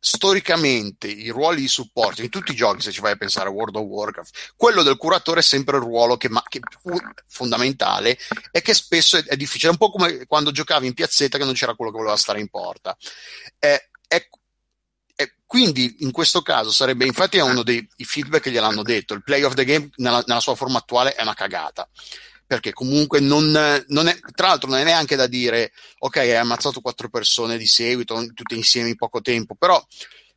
storicamente 0.00 1.08
i 1.08 1.28
ruoli 1.28 1.60
di 1.60 1.68
supporto 1.68 2.22
in 2.22 2.30
tutti 2.30 2.52
i 2.52 2.56
giochi, 2.56 2.82
se 2.82 2.92
ci 2.92 3.00
vai 3.00 3.12
a 3.12 3.16
pensare 3.16 3.48
a 3.48 3.52
World 3.52 3.76
of 3.76 3.82
Warcraft, 3.82 4.52
quello 4.56 4.82
del 4.82 4.96
curatore 4.96 5.40
è 5.40 5.42
sempre 5.42 5.76
il 5.76 5.82
ruolo 5.82 6.16
che, 6.16 6.28
ma, 6.28 6.42
che 6.48 6.60
fondamentale 7.26 8.16
e 8.50 8.62
che 8.62 8.74
spesso 8.74 9.16
è, 9.16 9.24
è, 9.24 9.36
difficile, 9.36 9.72
un 9.72 9.76
po' 9.76 9.90
come 9.90 10.24
quando 10.26 10.50
giocavi 10.52 10.86
in 10.86 10.94
piazzetta 10.94 11.36
che 11.36 11.44
non 11.44 11.54
c'era 11.54 11.74
quello 11.74 11.90
che 11.90 11.98
voleva 11.98 12.16
stare 12.16 12.40
in 12.40 12.48
porta. 12.48 12.96
Eh, 13.58 13.87
quindi 15.48 15.96
in 16.00 16.10
questo 16.10 16.42
caso 16.42 16.70
sarebbe, 16.70 17.06
infatti 17.06 17.38
è 17.38 17.42
uno 17.42 17.62
dei 17.62 17.88
feedback 17.96 18.42
che 18.42 18.50
gliel'hanno 18.50 18.82
detto, 18.82 19.14
il 19.14 19.22
play 19.22 19.42
of 19.44 19.54
the 19.54 19.64
game 19.64 19.88
nella, 19.96 20.22
nella 20.26 20.40
sua 20.40 20.54
forma 20.54 20.76
attuale 20.76 21.14
è 21.14 21.22
una 21.22 21.32
cagata. 21.32 21.88
Perché 22.46 22.74
comunque 22.74 23.20
non, 23.20 23.50
non, 23.86 24.08
è, 24.08 24.18
tra 24.34 24.48
l'altro 24.48 24.68
non 24.68 24.78
è 24.78 24.84
neanche 24.84 25.16
da 25.16 25.26
dire 25.26 25.72
ok 26.00 26.16
hai 26.18 26.36
ammazzato 26.36 26.82
quattro 26.82 27.08
persone 27.08 27.56
di 27.56 27.66
seguito 27.66 28.14
tutte 28.34 28.54
insieme 28.54 28.90
in 28.90 28.96
poco 28.96 29.20
tempo 29.20 29.54
però 29.54 29.82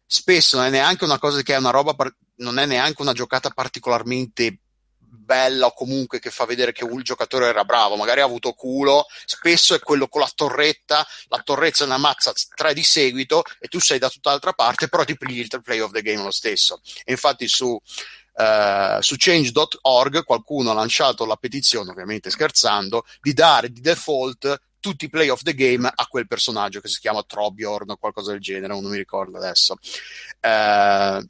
spesso 0.06 0.58
non 0.58 0.66
è 0.66 0.70
neanche 0.70 1.06
una 1.06 1.20
cosa 1.20 1.42
che 1.42 1.56
è 1.56 1.58
una 1.58 1.70
roba 1.70 1.96
non 2.38 2.60
è 2.60 2.66
neanche 2.66 3.02
una 3.02 3.14
giocata 3.14 3.50
particolarmente 3.50 4.60
bella 5.12 5.68
o 5.68 5.74
comunque 5.74 6.20
che 6.20 6.32
fa 6.32 6.46
vedere 6.46 6.72
che 6.72 6.84
un 6.84 7.02
giocatore 7.02 7.48
era 7.48 7.66
bravo, 7.66 7.96
magari 7.96 8.22
ha 8.22 8.26
avuto 8.26 8.54
culo, 8.54 9.06
spesso 9.26 9.76
è 9.76 9.80
quello 9.80 10.08
con 10.08 10.22
la 10.22 10.32
torretta, 10.34 11.06
la 11.28 11.42
torrezza 11.44 11.86
ne 11.86 11.94
ammazza 11.94 12.32
tre 12.56 12.74
di 12.74 12.84
seguito 12.84 13.44
e 13.60 13.68
tu 13.68 13.80
sei 13.80 14.00
da 14.00 14.10
tutt'altra 14.10 14.54
parte, 14.54 14.88
però 14.88 15.04
ti 15.04 15.18
pigli 15.18 15.40
il 15.40 15.62
play 15.64 15.80
of 15.80 15.92
the 15.92 16.02
game 16.02 16.24
lo 16.24 16.32
stesso. 16.32 16.82
E 17.04 17.12
infatti 17.12 17.48
su, 17.48 17.68
uh, 17.68 19.02
su 19.02 19.16
change.org 19.18 20.24
qualcuno 20.24 20.72
ha 20.72 20.76
lanciato 20.76 21.26
la 21.26 21.36
petizione, 21.36 21.92
ovviamente 21.92 22.30
scherzando, 22.30 23.06
di 23.22 23.34
dare 23.34 23.72
di 23.72 23.82
default 23.82 24.62
tutti 24.80 25.06
i 25.06 25.10
play 25.10 25.30
of 25.30 25.44
the 25.44 25.54
game 25.54 25.90
a 25.94 26.08
quel 26.08 26.26
personaggio 26.26 26.82
che 26.82 26.88
si 26.88 27.00
chiama 27.00 27.24
Trobiorn 27.24 27.92
o 27.92 27.98
qualcosa 27.98 28.32
del 28.32 28.42
genere, 28.42 28.74
non 28.74 28.90
mi 28.90 28.98
ricordo 28.98 29.38
adesso. 29.38 29.76
Uh, 30.42 31.24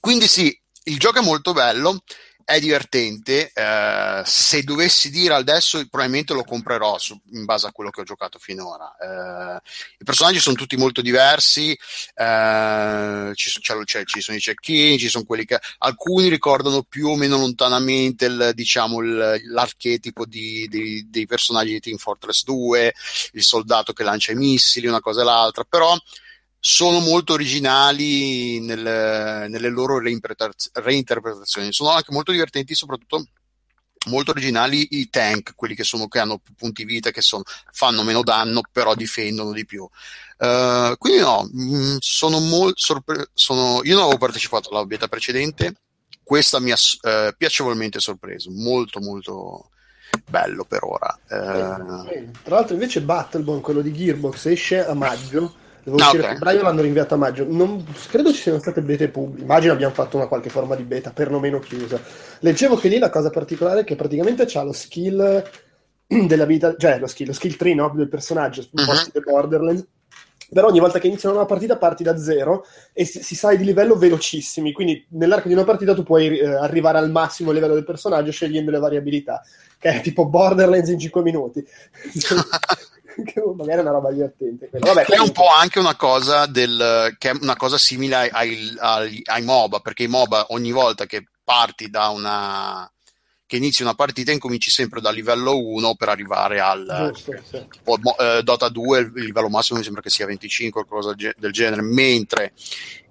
quindi 0.00 0.26
sì, 0.26 0.58
il 0.84 0.98
gioco 0.98 1.18
è 1.18 1.22
molto 1.22 1.52
bello 1.52 2.02
è 2.50 2.58
divertente. 2.58 3.52
Eh, 3.54 4.22
se 4.24 4.62
dovessi 4.64 5.08
dire 5.10 5.34
adesso, 5.34 5.78
probabilmente 5.88 6.34
lo 6.34 6.42
comprerò 6.42 6.98
su, 6.98 7.18
in 7.32 7.44
base 7.44 7.68
a 7.68 7.72
quello 7.72 7.90
che 7.90 8.00
ho 8.00 8.04
giocato 8.04 8.40
finora. 8.40 8.92
Eh, 8.96 9.60
I 9.98 10.04
personaggi 10.04 10.40
sono 10.40 10.56
tutti 10.56 10.76
molto 10.76 11.00
diversi. 11.00 11.70
Eh, 12.14 13.30
ci, 13.34 13.60
c'è, 13.60 14.04
ci, 14.04 14.20
sono 14.20 14.36
i 14.36 14.40
cecchini, 14.40 14.98
ci 14.98 15.08
sono 15.08 15.24
quelli 15.24 15.44
che 15.44 15.60
alcuni 15.78 16.28
ricordano 16.28 16.82
più 16.82 17.08
o 17.08 17.16
meno 17.16 17.36
lontanamente 17.38 18.26
il, 18.26 18.50
diciamo, 18.54 19.00
il, 19.00 19.42
l'archetipo 19.44 20.26
di, 20.26 20.66
di, 20.68 21.06
dei 21.08 21.26
personaggi 21.26 21.72
di 21.72 21.80
Team 21.80 21.98
Fortress 21.98 22.42
2, 22.42 22.94
il 23.34 23.42
soldato 23.44 23.92
che 23.92 24.02
lancia 24.02 24.32
i 24.32 24.36
missili, 24.36 24.88
una 24.88 25.00
cosa 25.00 25.20
e 25.20 25.24
l'altra, 25.24 25.62
però 25.62 25.96
sono 26.60 27.00
molto 27.00 27.32
originali 27.32 28.60
nel, 28.60 29.48
nelle 29.48 29.68
loro 29.70 29.98
reinterpretazioni. 29.98 31.72
Sono 31.72 31.90
anche 31.90 32.12
molto 32.12 32.32
divertenti, 32.32 32.74
soprattutto 32.74 33.24
molto 34.08 34.30
originali 34.30 34.98
i 34.98 35.10
tank, 35.10 35.54
quelli 35.54 35.74
che, 35.74 35.84
sono, 35.84 36.06
che 36.08 36.18
hanno 36.18 36.38
più 36.38 36.54
punti 36.54 36.84
vita, 36.84 37.10
che 37.10 37.22
sono, 37.22 37.42
fanno 37.72 38.02
meno 38.02 38.22
danno, 38.22 38.60
però 38.70 38.94
difendono 38.94 39.52
di 39.52 39.64
più. 39.64 39.82
Uh, 40.38 40.96
quindi 40.96 41.20
no, 41.20 41.48
mm, 41.54 41.96
sono 41.98 42.38
molto 42.40 42.78
sorpre- 42.78 43.30
sono, 43.34 43.80
io 43.82 43.94
non 43.94 44.04
avevo 44.04 44.18
partecipato 44.18 44.70
alla 44.70 44.86
beta 44.86 45.08
precedente, 45.08 45.74
questa 46.22 46.60
mi 46.60 46.70
ha 46.70 46.76
uh, 46.76 47.34
piacevolmente 47.36 48.00
sorpreso, 48.00 48.50
molto 48.50 49.00
molto 49.00 49.68
bello 50.28 50.64
per 50.64 50.82
ora. 50.82 51.18
Uh, 51.28 52.30
Tra 52.42 52.56
l'altro 52.56 52.74
invece 52.74 53.02
Battleborn, 53.02 53.60
quello 53.60 53.82
di 53.82 53.92
Gearbox, 53.92 54.46
esce 54.46 54.84
a 54.84 54.94
maggio 54.94 55.54
Devo 55.82 55.96
no, 55.96 56.04
uscire 56.04 56.22
okay. 56.22 56.30
a 56.30 56.34
febbraio, 56.34 56.62
l'hanno 56.62 56.82
rinviato 56.82 57.14
a 57.14 57.16
maggio. 57.16 57.46
Non, 57.48 57.84
credo 58.08 58.32
ci 58.32 58.40
siano 58.40 58.58
state 58.58 58.82
bete 58.82 59.08
pubbliche. 59.08 59.42
Immagino 59.42 59.72
abbiamo 59.72 59.94
fatto 59.94 60.16
una 60.16 60.26
qualche 60.26 60.50
forma 60.50 60.74
di 60.74 60.82
beta, 60.82 61.10
perlomeno 61.10 61.58
chiusa. 61.58 62.00
Leggevo 62.40 62.76
che 62.76 62.88
lì 62.88 62.98
la 62.98 63.10
cosa 63.10 63.30
particolare 63.30 63.80
è 63.80 63.84
che 63.84 63.96
praticamente 63.96 64.44
c'ha 64.46 64.62
lo 64.62 64.72
skill 64.72 65.42
della 66.06 66.44
vita, 66.44 66.74
cioè 66.76 66.98
lo 66.98 67.06
skill, 67.06 67.28
lo 67.28 67.32
skill 67.32 67.56
tree 67.56 67.74
no? 67.74 67.92
del 67.94 68.08
personaggio, 68.08 68.66
po' 68.70 68.82
uh-huh. 68.82 69.22
Borderlands. 69.24 69.86
Però 70.52 70.68
ogni 70.68 70.80
volta 70.80 70.98
che 70.98 71.06
iniziano 71.06 71.36
una 71.36 71.44
partita 71.44 71.76
parti 71.76 72.02
da 72.02 72.18
zero 72.18 72.66
e 72.92 73.04
si, 73.04 73.22
si 73.22 73.34
sale 73.34 73.56
di 73.56 73.64
livello 73.64 73.96
velocissimi. 73.96 74.72
Quindi 74.72 75.06
nell'arco 75.10 75.48
di 75.48 75.54
una 75.54 75.64
partita 75.64 75.94
tu 75.94 76.02
puoi 76.02 76.38
eh, 76.38 76.46
arrivare 76.46 76.98
al 76.98 77.10
massimo 77.10 77.52
livello 77.52 77.74
del 77.74 77.84
personaggio 77.84 78.32
scegliendo 78.32 78.70
le 78.70 78.78
variabilità, 78.78 79.42
che 79.78 79.90
è 79.90 80.00
tipo 80.00 80.26
Borderlands 80.26 80.88
in 80.88 80.98
5 80.98 81.22
minuti. 81.22 81.64
che 83.24 83.42
magari 83.54 83.78
è 83.78 83.82
una 83.82 83.92
roba 83.92 84.10
divertente. 84.10 84.70
Vabbè, 84.72 85.04
è 85.04 85.18
un 85.18 85.32
po' 85.32 85.48
anche 85.48 85.78
una 85.78 85.96
cosa, 85.96 86.46
del, 86.46 87.14
che 87.18 87.30
è 87.30 87.38
una 87.40 87.56
cosa 87.56 87.78
simile 87.78 88.28
ai, 88.30 88.74
ai, 88.78 89.20
ai, 89.24 89.42
MOBA, 89.42 89.80
perché 89.80 90.04
i 90.04 90.08
MOBA 90.08 90.46
ogni 90.50 90.72
volta 90.72 91.06
che 91.06 91.26
parti 91.44 91.90
da 91.90 92.08
una 92.08 92.90
che 93.50 93.56
inizi 93.56 93.82
una 93.82 93.94
partita 93.94 94.30
incominci 94.30 94.70
sempre 94.70 95.00
dal 95.00 95.12
livello 95.12 95.58
1 95.58 95.96
per 95.96 96.08
arrivare 96.08 96.60
al 96.60 97.10
Giusto, 97.12 97.32
sì. 97.42 97.56
eh, 97.56 98.42
Dota 98.44 98.68
2 98.68 98.98
il 99.00 99.24
livello 99.24 99.48
massimo 99.48 99.78
mi 99.78 99.84
sembra 99.84 100.02
che 100.02 100.08
sia 100.08 100.24
25 100.24 100.80
o 100.80 100.84
qualcosa 100.84 101.16
del 101.16 101.50
genere 101.50 101.82
mentre 101.82 102.52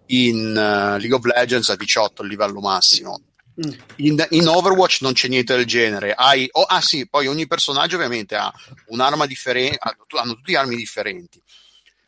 in 0.06 0.52
uh, 0.52 0.98
League 0.98 1.14
of 1.14 1.26
Legends 1.26 1.68
a 1.68 1.76
18 1.76 2.22
il 2.22 2.30
livello 2.30 2.62
massimo 2.62 3.22
Mm. 3.60 3.72
In, 3.98 4.26
in, 4.30 4.48
Overwatch 4.48 5.02
non 5.02 5.12
c'è 5.12 5.28
niente 5.28 5.54
del 5.54 5.66
genere. 5.66 6.14
Hai, 6.14 6.48
oh, 6.54 6.62
ah 6.62 6.80
sì, 6.80 7.10
poi 7.10 7.28
ogni 7.28 7.46
personaggio 7.46 7.98
ovviamente 7.98 8.38
ha 8.38 8.50
un'arma 8.86 9.26
differente, 9.26 9.78
hanno 10.18 10.36
tutti 10.36 10.56
armi 10.56 10.78
differenti. 10.78 11.42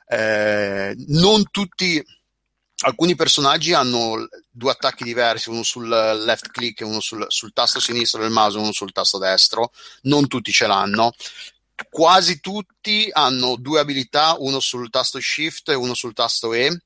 eh, 0.07 0.95
non 1.07 1.43
tutti 1.51 2.01
alcuni 2.81 3.15
personaggi 3.15 3.73
hanno 3.73 4.27
due 4.49 4.71
attacchi 4.71 5.03
diversi, 5.03 5.49
uno 5.49 5.63
sul 5.63 5.87
left 5.87 6.49
click 6.49 6.81
e 6.81 6.85
uno 6.85 6.99
sul, 6.99 7.25
sul, 7.27 7.53
tasto 7.53 7.79
sinistro 7.79 8.21
del 8.21 8.31
mouse 8.31 8.57
e 8.57 8.61
uno 8.61 8.71
sul 8.71 8.91
tasto 8.91 9.17
destro, 9.17 9.71
non 10.03 10.27
tutti 10.27 10.51
ce 10.51 10.67
l'hanno. 10.67 11.13
Quasi 11.89 12.39
tutti 12.39 13.09
hanno 13.11 13.55
due 13.55 13.79
abilità, 13.79 14.35
uno 14.37 14.59
sul 14.59 14.89
tasto 14.89 15.19
shift 15.19 15.69
e 15.69 15.75
uno 15.75 15.93
sul 15.93 16.13
tasto 16.13 16.53
E, 16.53 16.81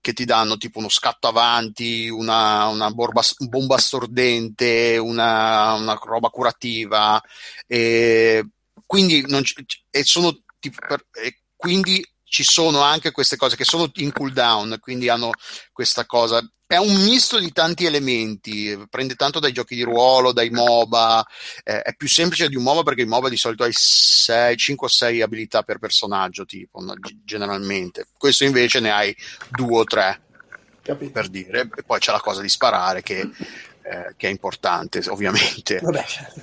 che 0.00 0.12
ti 0.12 0.24
danno 0.24 0.56
tipo 0.56 0.78
uno 0.78 0.88
scatto 0.88 1.28
avanti, 1.28 2.08
una, 2.08 2.66
una 2.66 2.90
borba, 2.90 3.22
bomba 3.38 3.78
stordente, 3.78 4.96
una, 4.98 5.74
una 5.74 5.98
roba 6.02 6.28
curativa. 6.28 7.22
E 7.66 8.46
quindi, 8.86 9.24
non 9.26 9.42
e 9.90 10.04
sono 10.04 10.38
tipo 10.58 10.78
e 11.12 11.40
quindi 11.56 12.04
ci 12.30 12.44
sono 12.44 12.80
anche 12.80 13.10
queste 13.10 13.36
cose 13.36 13.56
che 13.56 13.64
sono 13.64 13.90
in 13.96 14.12
cooldown, 14.12 14.78
quindi 14.80 15.08
hanno 15.08 15.32
questa 15.72 16.06
cosa. 16.06 16.48
È 16.64 16.76
un 16.76 17.02
misto 17.02 17.40
di 17.40 17.50
tanti 17.50 17.86
elementi, 17.86 18.80
prende 18.88 19.16
tanto 19.16 19.40
dai 19.40 19.52
giochi 19.52 19.74
di 19.74 19.82
ruolo, 19.82 20.32
dai 20.32 20.48
MOBA, 20.50 21.26
eh, 21.64 21.82
è 21.82 21.94
più 21.96 22.06
semplice 22.06 22.48
di 22.48 22.54
un 22.54 22.62
MOBA 22.62 22.84
perché 22.84 23.02
il 23.02 23.08
MOBA 23.08 23.28
di 23.28 23.36
solito 23.36 23.64
hai 23.64 23.72
6, 23.74 24.56
5 24.56 24.86
o 24.86 24.88
6 24.88 25.20
abilità 25.22 25.64
per 25.64 25.80
personaggio, 25.80 26.44
tipo, 26.44 26.80
no? 26.80 26.94
generalmente. 27.24 28.06
Questo 28.16 28.44
invece 28.44 28.78
ne 28.78 28.92
hai 28.92 29.16
2 29.50 29.76
o 29.76 29.82
3, 29.82 30.20
Capito. 30.82 31.10
per 31.10 31.26
dire. 31.26 31.68
E 31.74 31.82
poi 31.82 31.98
c'è 31.98 32.12
la 32.12 32.20
cosa 32.20 32.42
di 32.42 32.48
sparare 32.48 33.02
che, 33.02 33.28
eh, 33.82 34.14
che 34.16 34.28
è 34.28 34.30
importante, 34.30 35.02
ovviamente. 35.08 35.80
Vabbè, 35.82 36.04
certo. 36.04 36.42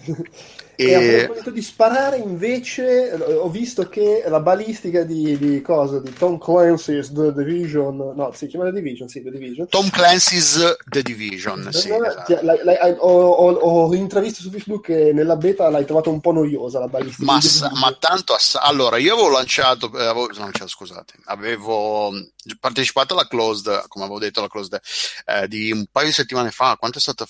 E, 0.80 0.86
e 0.86 0.94
a 0.94 1.26
proposito 1.26 1.50
di 1.50 1.64
sparare, 1.64 2.18
invece, 2.18 3.12
ho 3.12 3.50
visto 3.50 3.90
che 3.90 4.24
la 4.28 4.40
balistica 4.40 5.02
di, 5.02 5.36
di 5.36 5.60
cosa? 5.62 6.00
Di 6.00 6.14
Tom 6.14 6.38
Clancy's 6.38 7.12
The 7.12 7.34
Division, 7.34 8.14
no, 8.16 8.32
si 8.36 8.46
chiama 8.46 8.66
The 8.66 8.74
Division, 8.74 9.08
sì, 9.08 9.24
The 9.24 9.32
Division. 9.32 9.68
Tom 9.70 9.90
Clancy's 9.90 10.78
The 10.86 11.02
Division, 11.02 11.70
sì. 11.72 11.90
Esatto. 11.92 12.40
La, 12.44 12.56
la, 12.64 12.96
ho, 13.00 13.10
ho, 13.10 13.54
ho, 13.54 13.96
intravisto 13.96 14.42
su 14.44 14.52
Facebook 14.52 14.86
che 14.86 15.14
nella 15.14 15.36
beta 15.36 15.68
l'hai 15.70 15.86
trovata 15.86 16.10
un 16.10 16.22
po' 16.22 16.32
noiosa 16.32 16.78
la 16.78 16.88
balistica. 16.88 17.26
Ma, 17.26 17.40
ma 17.80 17.98
tanto, 18.00 18.36
ass- 18.36 18.60
allora, 18.62 18.98
io 18.98 19.14
avevo 19.14 19.30
lanciato, 19.30 19.92
eh, 19.98 20.06
avevo, 20.06 20.30
lanciato, 20.38 20.68
scusate, 20.68 21.16
avevo 21.26 22.12
partecipato 22.60 23.14
alla 23.14 23.28
closed, 23.28 23.88
come 23.88 24.06
avevo 24.06 24.20
detto, 24.20 24.40
alla 24.40 24.50
closed 24.50 24.80
eh, 25.26 25.48
di 25.48 25.72
un 25.72 25.86
paio 25.92 26.08
di 26.08 26.14
settimane 26.14 26.52
fa, 26.52 26.76
quanto 26.78 26.98
è 26.98 27.02
stata 27.02 27.26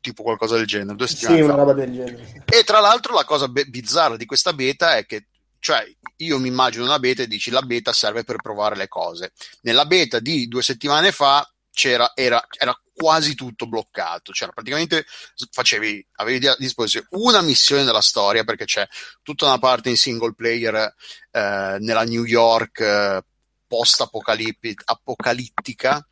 tipo 0.00 0.22
qualcosa 0.22 0.56
del 0.56 0.66
genere? 0.66 0.96
Due 0.96 1.06
settimane 1.08 1.36
sì, 1.36 1.42
fa. 1.42 1.52
una 1.52 1.62
roba 1.62 1.72
del 1.72 1.92
genere. 1.92 2.44
E 2.46 2.64
tra 2.64 2.80
l'altro 2.80 3.14
la 3.14 3.24
cosa 3.24 3.48
be- 3.48 3.64
bizzarra 3.64 4.16
di 4.16 4.26
questa 4.26 4.52
beta 4.52 4.96
è 4.96 5.06
che 5.06 5.26
cioè 5.60 5.84
io 6.16 6.38
mi 6.38 6.48
immagino 6.48 6.84
una 6.84 6.98
beta 6.98 7.22
e 7.22 7.26
dici 7.26 7.50
la 7.50 7.62
beta 7.62 7.92
serve 7.92 8.24
per 8.24 8.36
provare 8.36 8.76
le 8.76 8.88
cose. 8.88 9.32
Nella 9.62 9.84
beta 9.84 10.18
di 10.18 10.48
due 10.48 10.62
settimane 10.62 11.12
fa 11.12 11.46
c'era, 11.70 12.12
era, 12.14 12.44
era 12.58 12.74
quasi 12.92 13.34
tutto 13.34 13.66
bloccato, 13.66 14.32
cioè 14.32 14.50
praticamente 14.50 15.06
facevi, 15.50 16.06
avevi 16.16 16.48
a 16.48 16.56
disposizione 16.58 17.06
una 17.12 17.40
missione 17.40 17.84
della 17.84 18.02
storia 18.02 18.44
perché 18.44 18.66
c'è 18.66 18.86
tutta 19.22 19.46
una 19.46 19.58
parte 19.58 19.88
in 19.88 19.96
single 19.96 20.34
player 20.34 20.94
eh, 21.30 21.76
nella 21.80 22.04
New 22.04 22.24
York 22.24 22.80
eh, 22.80 23.22
post-apocalittica 23.70 26.04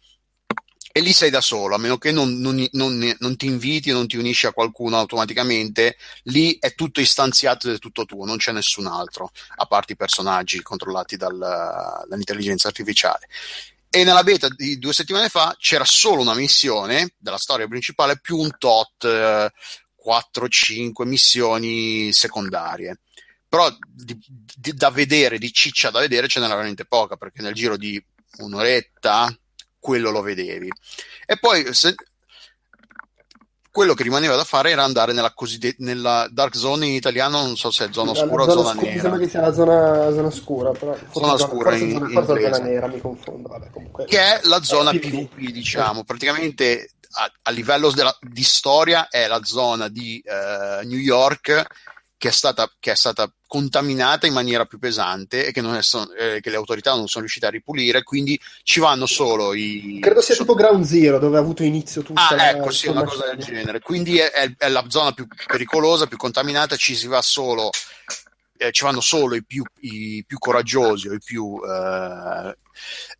e 0.93 1.01
lì 1.01 1.12
sei 1.12 1.31
da 1.31 1.41
solo, 1.41 1.75
a 1.75 1.78
meno 1.78 1.99
che 1.99 2.12
non, 2.12 2.39
non, 2.39 2.65
non, 2.73 3.17
non, 3.19 3.37
ti 3.37 3.47
inviti 3.47 3.91
o 3.91 3.95
non 3.95 4.07
ti 4.07 4.17
unisci 4.17 4.47
a 4.47 4.53
qualcuno 4.53 4.97
automaticamente, 4.97 5.97
lì 6.25 6.57
è 6.59 6.75
tutto 6.75 7.01
istanziato 7.01 7.69
ed 7.69 7.77
è 7.77 7.78
tutto 7.78 8.05
tuo, 8.05 8.25
non 8.25 8.37
c'è 8.37 8.53
nessun 8.53 8.87
altro, 8.87 9.31
a 9.57 9.67
parte 9.67 9.93
i 9.93 9.97
personaggi 9.97 10.62
controllati 10.62 11.17
dal, 11.17 11.37
dall'intelligenza 11.37 12.69
artificiale. 12.69 13.28
E 13.91 14.05
nella 14.05 14.23
beta 14.23 14.49
di 14.49 14.78
due 14.78 14.93
settimane 14.93 15.28
fa 15.28 15.57
c'era 15.59 15.85
solo 15.85 16.23
una 16.23 16.35
missione 16.35 17.15
della 17.19 17.39
storia 17.39 17.67
principale 17.67 18.20
più 18.20 18.37
un 18.37 18.51
tot, 18.59 19.05
eh, 19.05 19.51
4-5 20.05 21.07
missioni 21.07 22.12
secondarie. 22.12 23.01
Però 23.49 23.68
di, 23.89 24.18
di, 24.57 24.75
da 24.75 24.91
vedere, 24.91 25.39
di 25.39 25.52
ciccia 25.52 25.91
da 25.91 26.01
vedere, 26.01 26.28
ce 26.28 26.39
n'era 26.39 26.55
veramente 26.55 26.85
poca, 26.85 27.17
perché 27.17 27.41
nel 27.41 27.55
giro 27.55 27.77
di 27.77 28.02
un'oretta, 28.39 29.35
quello 29.78 30.10
lo 30.10 30.20
vedevi. 30.20 30.68
E 31.27 31.39
poi 31.39 31.73
se, 31.73 31.94
quello 33.70 33.94
che 33.94 34.02
rimaneva 34.02 34.35
da 34.35 34.44
fare 34.44 34.70
era 34.70 34.83
andare 34.83 35.12
nella, 35.12 35.33
cosiddetta, 35.33 35.77
nella 35.85 36.28
dark 36.31 36.57
zone 36.57 36.86
in 36.86 36.94
italiano, 36.94 37.43
non 37.43 37.57
so 37.57 37.70
se 37.70 37.86
è 37.86 37.89
zona 37.93 38.10
oscura 38.10 38.43
o 38.43 38.51
zona, 38.51 38.70
zona 38.70 38.81
nera. 38.83 39.01
Sembra 39.01 39.18
che 39.20 39.28
sia 39.28 39.41
la 39.41 39.52
zona, 39.52 40.10
zona 40.12 40.31
scura, 40.31 40.70
però 40.73 40.97
zona 41.12 41.39
scura 41.39 41.77
in, 41.77 41.93
zona, 41.93 42.09
in 42.09 42.27
zona 42.27 42.59
nera, 42.59 42.86
mi 42.89 43.01
confondo. 43.01 43.49
Vabbè, 43.49 43.70
comunque. 43.70 44.05
Che 44.07 44.18
è 44.18 44.41
la 44.44 44.62
zona 44.62 44.91
eh, 44.91 44.99
PvP, 44.99 45.51
diciamo, 45.51 46.05
praticamente 46.05 46.91
a, 47.12 47.33
a 47.43 47.51
livello 47.51 47.91
della, 47.93 48.17
di 48.20 48.43
storia 48.43 49.09
è 49.09 49.27
la 49.27 49.43
zona 49.44 49.89
di 49.89 50.23
uh, 50.25 50.86
New 50.86 50.99
York 50.99 51.65
che 52.18 52.28
è, 52.28 52.32
stata, 52.32 52.68
che 52.80 52.90
è 52.90 52.94
stata 52.97 53.32
contaminata 53.47 54.26
in 54.26 54.32
maniera 54.32 54.66
più 54.66 54.80
pesante 54.80 55.47
e 55.47 55.52
che, 55.52 55.62
so, 55.82 56.12
eh, 56.14 56.40
che, 56.40 56.50
le 56.50 56.56
autorità 56.56 56.94
non 56.94 57.06
sono 57.06 57.20
riuscite 57.20 57.47
a 57.47 57.50
ripulire, 57.50 58.02
quindi 58.02 58.38
ci 58.64 58.80
vanno 58.80 59.06
solo 59.06 59.55
i... 59.55 59.98
Credo 60.02 60.20
sia 60.20 60.34
so... 60.34 60.40
tipo 60.40 60.55
Ground 60.55 60.84
Zero, 60.84 61.20
dove 61.20 61.36
ha 61.36 61.40
avuto 61.40 61.62
inizio 61.62 62.02
tutta 62.02 62.28
ah, 62.28 62.34
la... 62.34 62.50
ecco, 62.50 62.72
sì, 62.72 62.88
una 62.88 63.05
cosa 63.05 63.26
del 63.32 63.44
genere. 63.44 63.78
Quindi 63.78 64.18
è, 64.18 64.32
è, 64.32 64.52
è, 64.58 64.68
la 64.68 64.84
zona 64.88 65.12
più 65.12 65.28
pericolosa, 65.47 66.08
più 66.08 66.16
contaminata, 66.16 66.74
ci 66.74 66.97
si 66.97 67.06
va 67.06 67.22
solo... 67.22 67.70
Eh, 68.60 68.72
ci 68.72 68.82
vanno 68.82 69.00
solo 69.00 69.36
i 69.36 69.44
più, 69.44 69.62
i 69.82 70.24
più 70.26 70.36
coraggiosi 70.38 71.06
o 71.06 71.12
i 71.12 71.20
più, 71.24 71.60
eh, 71.64 72.56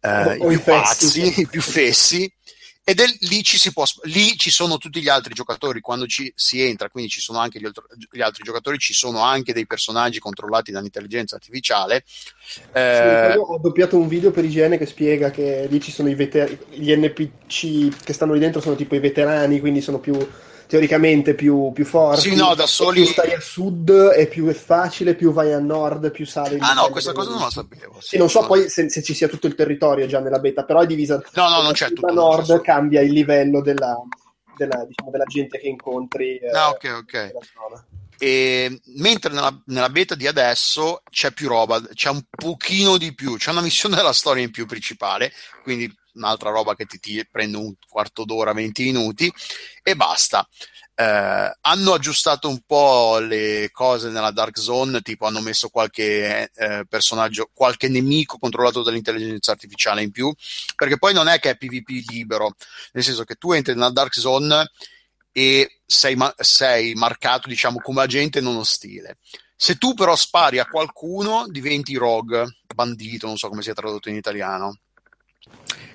eh 0.01 0.35
i 0.35 0.47
più 0.49 0.63
pazzi, 0.65 1.39
i 1.43 1.47
più 1.47 1.63
fessi, 1.63 2.29
ed 2.89 3.01
è 3.01 3.05
lì 3.29 3.43
ci 3.43 3.59
si 3.59 3.71
può 3.71 3.85
lì 4.05 4.35
ci 4.39 4.51
sono 4.51 4.79
tutti 4.79 5.03
gli 5.03 5.11
altri 5.11 5.35
giocatori 5.35 5.83
quando 5.83 6.07
ci 6.07 6.33
si 6.35 6.63
entra 6.63 6.89
quindi 6.89 7.11
ci 7.11 7.21
sono 7.21 7.39
anche 7.39 7.61
gli, 7.61 7.67
altri, 7.67 7.83
gli 8.11 8.23
altri 8.23 8.43
giocatori 8.43 8.79
ci 8.79 8.95
sono 8.95 9.21
anche 9.21 9.53
dei 9.53 9.67
personaggi 9.67 10.19
controllati 10.19 10.73
dall'intelligenza 10.73 11.35
artificiale. 11.37 12.03
Eh... 12.73 13.31
sì, 13.33 13.39
ho 13.39 13.59
doppiato 13.59 13.99
un 13.99 14.09
video 14.09 14.31
per 14.31 14.47
IGN 14.47 14.79
che 14.79 14.87
spiega 14.87 15.31
che 15.31 15.67
lì 15.69 15.83
ci 15.83 15.93
sono 15.93 16.09
i 16.09 16.15
veter- 16.15 16.71
gli 16.71 16.91
NPC 16.97 18.05
che 18.05 18.15
stanno 18.15 18.33
lì 18.33 18.39
dentro 18.39 18.63
sono 18.63 18.75
tipo 18.75 18.95
i 18.95 19.01
veterani 19.01 19.61
quindi 19.61 19.83
sono 19.83 19.99
più 19.99 20.17
teoricamente 20.69 21.35
più, 21.35 21.73
più 21.73 21.85
forti. 21.85 22.31
Sì, 22.31 22.37
no, 22.37 22.55
da 22.55 22.67
soli. 22.67 23.03
Più 23.03 23.11
stai 23.11 23.33
a 23.33 23.41
sud 23.41 24.11
è 24.11 24.29
più 24.29 24.53
facile, 24.53 25.15
più 25.15 25.33
vai 25.33 25.53
a 25.53 25.59
nord, 25.59 26.11
più 26.11 26.27
sale. 26.27 26.59
Ah, 26.61 26.75
no, 26.75 26.91
questa 26.91 27.13
cosa 27.13 27.31
non 27.31 27.41
la 27.41 27.51
sapevo. 27.51 27.95
Sì, 28.01 28.09
sì 28.11 28.19
non 28.19 28.29
so 28.29 28.47
poi 28.47 28.69
se, 28.69 28.89
se, 28.91 29.03
ci 29.03 29.15
sia 29.15 29.29
tutto 29.29 29.47
il 29.47 29.55
territorio 29.55 30.07
già 30.07 30.21
nella 30.21 30.39
beta, 30.39 30.65
però 30.65 30.81
è 30.81 30.87
divisa. 30.87 31.21
No, 31.33 31.49
no, 31.49 31.63
non 31.63 31.73
c'è 31.73 31.89
tutto. 31.89 32.07
Da 32.07 32.13
nord 32.13 32.47
c'è 32.47 32.61
cambia 32.61 33.01
il 33.01 33.13
livello 33.13 33.63
della, 33.63 33.97
della, 34.57 34.85
diciamo, 34.85 35.11
della 35.11 35.25
gente 35.25 35.59
che 35.59 35.69
incontri. 35.69 36.37
Eh, 36.37 36.51
ah, 36.51 36.69
ok, 36.69 36.95
ok. 36.99 37.31
E, 38.21 38.81
mentre 38.97 39.33
nella, 39.33 39.63
nella, 39.67 39.89
beta 39.89 40.15
di 40.15 40.27
adesso 40.27 41.03
c'è 41.09 41.31
più 41.31 41.49
roba, 41.49 41.81
c'è 41.81 42.11
un 42.11 42.23
pochino 42.29 42.99
di 42.99 43.15
più, 43.15 43.37
c'è 43.37 43.53
una 43.53 43.61
missione 43.63 43.97
della 43.97 44.13
storia 44.13 44.43
in 44.43 44.51
più 44.51 44.67
principale, 44.67 45.33
quindi 45.63 45.91
un'altra 46.19 46.51
roba 46.51 46.75
che 46.75 46.85
ti, 46.85 46.99
ti 46.99 47.27
prende 47.31 47.57
un 47.57 47.75
quarto 47.89 48.25
d'ora, 48.25 48.53
20 48.53 48.85
minuti 48.85 49.33
e 49.83 49.97
basta. 49.97 50.47
Eh, 50.95 51.57
hanno 51.61 51.93
aggiustato 51.95 52.49
un 52.49 52.61
po' 52.67 53.19
le 53.19 53.71
cose 53.73 54.11
nella 54.11 54.33
Dark 54.33 54.59
Zone, 54.59 55.01
tipo 55.01 55.27
hanno 55.27 55.41
messo 55.41 55.69
qualche 55.69 56.51
eh, 56.53 56.85
personaggio, 56.89 57.51
qualche 57.53 57.89
nemico 57.89 58.37
controllato 58.39 58.83
dall'intelligenza 58.83 59.53
artificiale 59.53 60.03
in 60.03 60.11
più, 60.11 60.33
perché 60.75 60.99
poi 60.99 61.15
non 61.15 61.29
è 61.29 61.39
che 61.39 61.51
è 61.51 61.57
PvP 61.57 62.11
libero, 62.11 62.55
nel 62.93 63.05
senso 63.05 63.25
che 63.25 63.37
tu 63.37 63.53
entri 63.53 63.75
nella 63.75 63.91
Dark 63.91 64.15
Zone 64.15 64.69
e 65.31 65.83
sei, 65.87 66.17
ma- 66.17 66.35
sei 66.37 66.95
marcato, 66.95 67.49
diciamo, 67.49 67.79
come 67.81 68.03
agente 68.03 68.41
non 68.41 68.57
ostile. 68.57 69.19
Se 69.55 69.77
tu 69.77 69.95
però 69.95 70.17
spari 70.17 70.59
a 70.59 70.67
qualcuno, 70.67 71.47
diventi 71.49 71.97
rogue, 71.97 72.59
bandito, 72.75 73.27
non 73.27 73.37
so 73.37 73.49
come 73.49 73.63
sia 73.63 73.75
tradotto 73.75 74.09
in 74.09 74.17
italiano. 74.17 74.81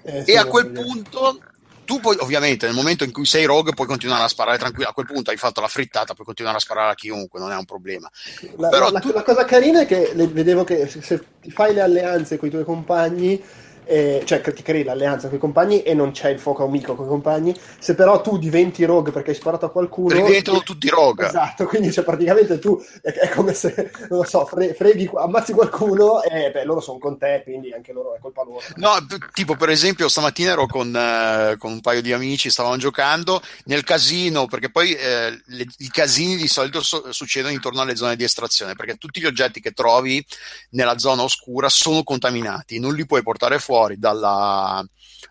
Eh, 0.04 0.24
e 0.26 0.38
a 0.38 0.46
quel 0.46 0.70
punto 0.72 1.40
tu 1.86 2.00
puoi, 2.00 2.18
ovviamente, 2.20 2.66
nel 2.66 2.76
momento 2.76 3.04
in 3.04 3.12
cui 3.12 3.26
sei 3.26 3.46
rogue, 3.46 3.74
puoi 3.74 3.88
continuare 3.88 4.24
a 4.24 4.28
sparare 4.28 4.58
tranquillo. 4.58 4.90
A 4.90 4.94
quel 4.94 5.06
punto 5.06 5.32
hai 5.32 5.38
fatto 5.38 5.62
la 5.62 5.68
frittata, 5.68 6.14
puoi 6.14 6.26
continuare 6.26 6.58
a 6.58 6.62
sparare 6.62 6.92
a 6.92 6.96
chiunque, 6.96 7.40
non 7.40 7.52
è 7.52 7.56
un 7.56 7.66
problema. 7.66 8.10
La, 8.58 8.90
la, 8.90 9.00
tu... 9.00 9.12
la 9.12 9.24
cosa 9.24 9.46
carina 9.46 9.82
è 9.82 9.86
che 9.86 10.12
le, 10.14 10.28
vedevo 10.28 10.64
che 10.64 10.88
se 10.88 11.24
fai 11.50 11.74
le 11.74 11.82
alleanze 11.82 12.38
con 12.38 12.48
i 12.48 12.52
tuoi 12.52 12.64
compagni, 12.64 13.42
e, 13.86 14.22
cioè 14.26 14.42
ti 14.42 14.62
crei 14.62 14.84
l'alleanza 14.84 15.28
con 15.28 15.38
i 15.38 15.40
compagni 15.40 15.84
e 15.84 15.94
non 15.94 16.12
c'è 16.12 16.30
il 16.30 16.40
fuoco 16.40 16.64
amico 16.64 16.96
con 16.96 17.06
i 17.06 17.10
compagni. 17.10 17.56
Se 17.80 17.96
però 17.96 18.22
tu 18.22 18.38
diventi 18.38 18.84
rogue 18.86 19.12
perché 19.12 19.32
hai 19.32 19.36
sparato 19.36 19.66
a 19.66 19.72
qualcuno. 19.72 20.14
Diventano 20.14 20.62
tutti 20.62 20.90
rogue. 20.90 21.28
Esatto, 21.28 21.66
quindi 21.66 21.92
cioè, 21.92 22.04
praticamente 22.04 22.60
tu 22.60 22.82
è, 23.02 23.10
è, 23.10 23.30
come 23.30 23.54
se, 23.54 23.92
non 24.10 24.20
lo 24.20 24.24
so, 24.24 24.46
fre, 24.46 24.74
freghi, 24.74 25.10
ammazzi 25.14 25.54
qualcuno 25.54 26.22
e 26.24 26.52
beh, 26.52 26.64
loro 26.64 26.80
sono 26.80 26.98
con 26.98 27.18
te, 27.18 27.42
quindi 27.44 27.74
anche 27.74 27.92
loro 27.94 28.16
è 28.16 28.20
colpa 28.20 28.44
loro. 28.44 28.62
No, 28.76 28.96
tipo 29.34 29.56
per 29.56 29.70
esempio 29.70 30.08
stamattina 30.08 30.52
ero 30.52 30.66
con, 30.68 30.88
uh, 30.88 31.58
con 31.58 31.72
un 31.72 31.82
paio 31.82 32.02
di 32.02 32.14
amici, 32.14 32.50
stavamo 32.50 32.78
giocando 32.78 33.42
nel 33.66 33.84
casino, 33.84 34.46
perché 34.46 34.70
poi 34.70 34.94
eh, 34.94 35.42
le, 35.46 35.66
i 35.78 35.90
casini 35.90 36.36
di 36.36 36.48
solito 36.48 36.82
so, 36.82 37.12
succedono 37.12 37.54
intorno 37.54 37.82
alle 37.82 37.96
zone 37.96 38.16
di 38.16 38.24
estrazione, 38.24 38.76
perché 38.76 38.96
tutti 38.96 39.20
gli 39.20 39.26
oggetti 39.26 39.60
che 39.60 39.72
trovi 39.72 40.26
nella 40.72 40.98
zona 40.98 41.24
oscura 41.24 41.70
sono 41.70 42.04
contaminati, 42.04 42.80
non 42.80 42.94
li 42.94 43.06
puoi 43.06 43.22
portare 43.24 43.60
fuori 43.60 43.72
dalla 43.98 44.86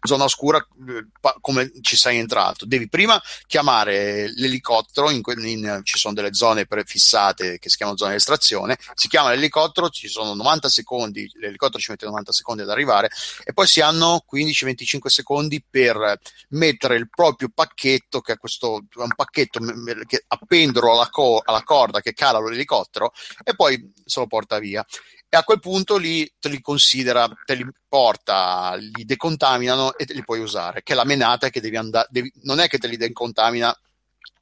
zona 0.05 0.25
oscura 0.25 0.59
eh, 0.59 1.07
come 1.41 1.71
ci 1.81 1.97
sei 1.97 2.19
entrato. 2.19 2.67
Devi 2.67 2.89
prima 2.89 3.21
chiamare 3.47 4.31
l'elicottero, 4.35 5.11
in, 5.11 5.23
in, 5.45 5.81
ci 5.85 5.99
sono 5.99 6.15
delle 6.15 6.35
zone 6.35 6.67
prefissate 6.67 7.59
che 7.59 7.69
si 7.69 7.77
chiamano 7.77 7.99
zone 7.99 8.11
di 8.11 8.17
estrazione, 8.17 8.79
si 8.95 9.09
chiama 9.09 9.31
l'elicottero, 9.31 9.89
ci 9.89 10.09
sono 10.09 10.35
90 10.35 10.69
secondi, 10.69 11.31
l'elicottero 11.35 11.79
ci 11.79 11.91
mette 11.91 12.07
90 12.07 12.33
secondi 12.33 12.63
ad 12.63 12.71
arrivare 12.71 13.11
e 13.45 13.53
poi 13.53 13.67
si 13.67 13.81
hanno 13.81 14.25
15-25 14.31 15.07
secondi 15.07 15.65
per 15.69 16.19
mettere 16.51 16.97
il 16.97 17.09
proprio 17.09 17.49
pacchetto, 17.55 18.21
che 18.21 18.35
è 18.35 18.39
questo 18.39 18.85
un 18.95 19.15
pacchetto 19.15 19.61
che 20.07 20.25
appendono 20.27 20.93
alla, 20.93 21.09
co- 21.09 21.43
alla 21.45 21.63
corda 21.63 22.01
che 22.01 22.13
cala 22.13 22.41
l'elicottero 22.41 23.13
e 23.45 23.55
poi 23.55 23.93
se 24.05 24.21
lo 24.21 24.27
porta 24.27 24.59
via 24.59 24.85
e 25.35 25.39
a 25.39 25.45
quel 25.45 25.61
punto 25.61 25.97
lì 25.97 26.31
te 26.39 26.51
li 26.51 26.61
considera, 26.61 27.27
te 27.47 27.55
li 27.55 27.67
porta, 27.89 28.75
li 28.75 29.07
decontaminano 29.07 29.97
e 29.97 30.05
te 30.05 30.13
li 30.13 30.23
puoi 30.23 30.41
usare. 30.41 30.83
Che 30.83 30.93
la 30.93 31.07
menata 31.07 31.47
è 31.47 31.51
che 31.51 31.63
devi 31.63 31.79
andare, 31.79 32.09
non 32.43 32.61
è 32.61 32.69
che 32.69 32.77
te 32.77 32.87
li 32.87 32.99
decontamina 32.99 33.75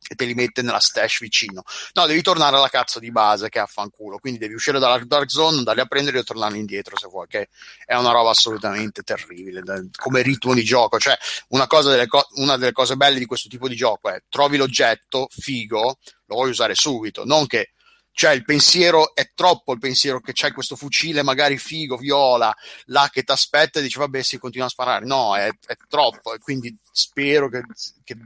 e 0.09 0.17
te 0.17 0.25
li 0.25 0.35
mette 0.35 0.63
nella 0.63 0.81
stash 0.81 1.21
vicino. 1.21 1.63
No, 1.93 2.07
devi 2.07 2.23
tornare 2.23 2.57
alla 2.57 2.69
cazzo 2.69 2.99
di 2.99 3.13
base 3.13 3.49
che 3.49 3.61
è 3.61 3.63
a 3.63 3.67
fanculo. 3.67 4.19
Quindi 4.19 4.41
devi 4.41 4.55
uscire 4.55 4.81
dalla 4.81 4.99
dark 5.05 5.31
zone, 5.31 5.59
andarli 5.59 5.81
a 5.81 5.87
prendere 5.87 6.19
e 6.19 6.25
tornare 6.25 6.59
indietro 6.59 6.99
se 6.99 7.07
vuoi, 7.07 7.29
che 7.29 7.51
è 7.87 7.95
una 7.95 8.11
roba 8.11 8.31
assolutamente 8.31 9.03
terribile 9.03 9.63
come 9.95 10.23
ritmo 10.23 10.55
di 10.55 10.65
gioco. 10.65 10.99
Cioè, 10.99 11.17
una, 11.51 11.69
delle 11.85 12.09
co- 12.09 12.27
una 12.35 12.57
delle 12.57 12.73
cose 12.73 12.97
belle 12.97 13.21
di 13.21 13.27
questo 13.27 13.49
tipo 13.49 13.69
di 13.69 13.77
gioco 13.77 14.11
è 14.11 14.21
trovi 14.29 14.57
l'oggetto, 14.57 15.29
figo, 15.31 15.99
lo 16.27 16.35
vuoi 16.35 16.51
usare 16.51 16.75
subito, 16.75 17.25
non 17.25 17.47
che 17.47 17.75
cioè 18.13 18.33
il 18.33 18.45
pensiero 18.45 19.15
è 19.15 19.31
troppo 19.35 19.73
il 19.73 19.79
pensiero 19.79 20.21
che 20.21 20.33
c'è 20.33 20.53
questo 20.53 20.77
fucile 20.77 21.23
magari 21.23 21.59
figo, 21.59 21.97
viola, 21.97 22.55
là 22.87 23.09
che 23.11 23.23
ti 23.23 23.33
aspetta 23.33 23.79
e 23.79 23.83
dici 23.83 23.99
vabbè 23.99 24.23
si 24.23 24.39
continua 24.39 24.67
a 24.67 24.71
sparare, 24.71 25.05
no 25.07 25.37
è, 25.37 25.49
è 25.49 25.77
troppo 25.89 26.35
e 26.35 26.39
quindi 26.39 26.77
spero 26.91 27.49
che, 27.49 27.63
che, 28.05 28.17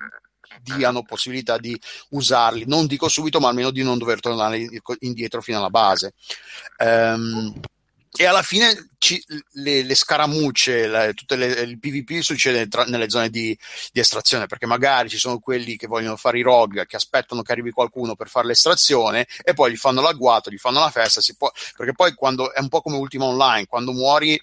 diano 0.63 1.03
possibilità 1.03 1.59
di 1.59 1.79
usarli, 2.11 2.65
non 2.67 2.87
dico 2.87 3.09
subito 3.09 3.41
ma 3.41 3.49
almeno 3.49 3.71
di 3.71 3.83
non 3.83 3.99
dover 3.99 4.21
tornare 4.21 4.65
indietro 5.01 5.43
fino 5.43 5.59
alla 5.59 5.71
base. 5.71 6.15
Um, 6.79 7.53
e 8.17 8.27
alla 8.27 8.43
fine 8.43 8.91
ci, 8.99 9.23
le, 9.55 9.83
le, 9.83 9.95
scaramucce, 9.97 10.87
la, 10.87 11.13
tutto 11.13 11.35
il 11.35 11.79
PvP 11.81 12.21
succede 12.21 12.69
tra, 12.69 12.85
nelle 12.85 13.11
zone 13.11 13.29
di, 13.29 13.59
di, 13.91 14.01
estrazione, 14.01 14.47
perché 14.47 14.67
magari 14.67 15.09
ci 15.09 15.19
sono 15.19 15.41
quelli 15.41 15.77
che 15.77 15.89
vogliono 15.89 16.17
fare 16.17 16.39
i 16.39 16.43
rogue, 16.43 16.87
che 16.87 16.95
aspettano 16.95 17.43
che 17.43 17.51
arrivi 17.51 17.73
qualcuno 17.73 18.15
per 18.15 18.29
fare 18.29 18.47
l'estrazione 18.47 19.27
e 19.43 19.53
poi 19.53 19.73
gli 19.73 19.77
fanno 19.77 20.01
l'agguato, 20.01 20.49
gli 20.49 20.59
fanno 20.59 20.79
la 20.79 20.91
festa, 20.91 21.21
può, 21.37 21.51
perché 21.77 21.93
poi 21.93 22.15
quando 22.15 22.53
è 22.53 22.61
un 22.61 22.69
po' 22.69 22.83
come 22.83 22.97
Ultima 22.97 23.25
Online, 23.25 23.67
quando 23.67 23.93
muori 23.93 24.41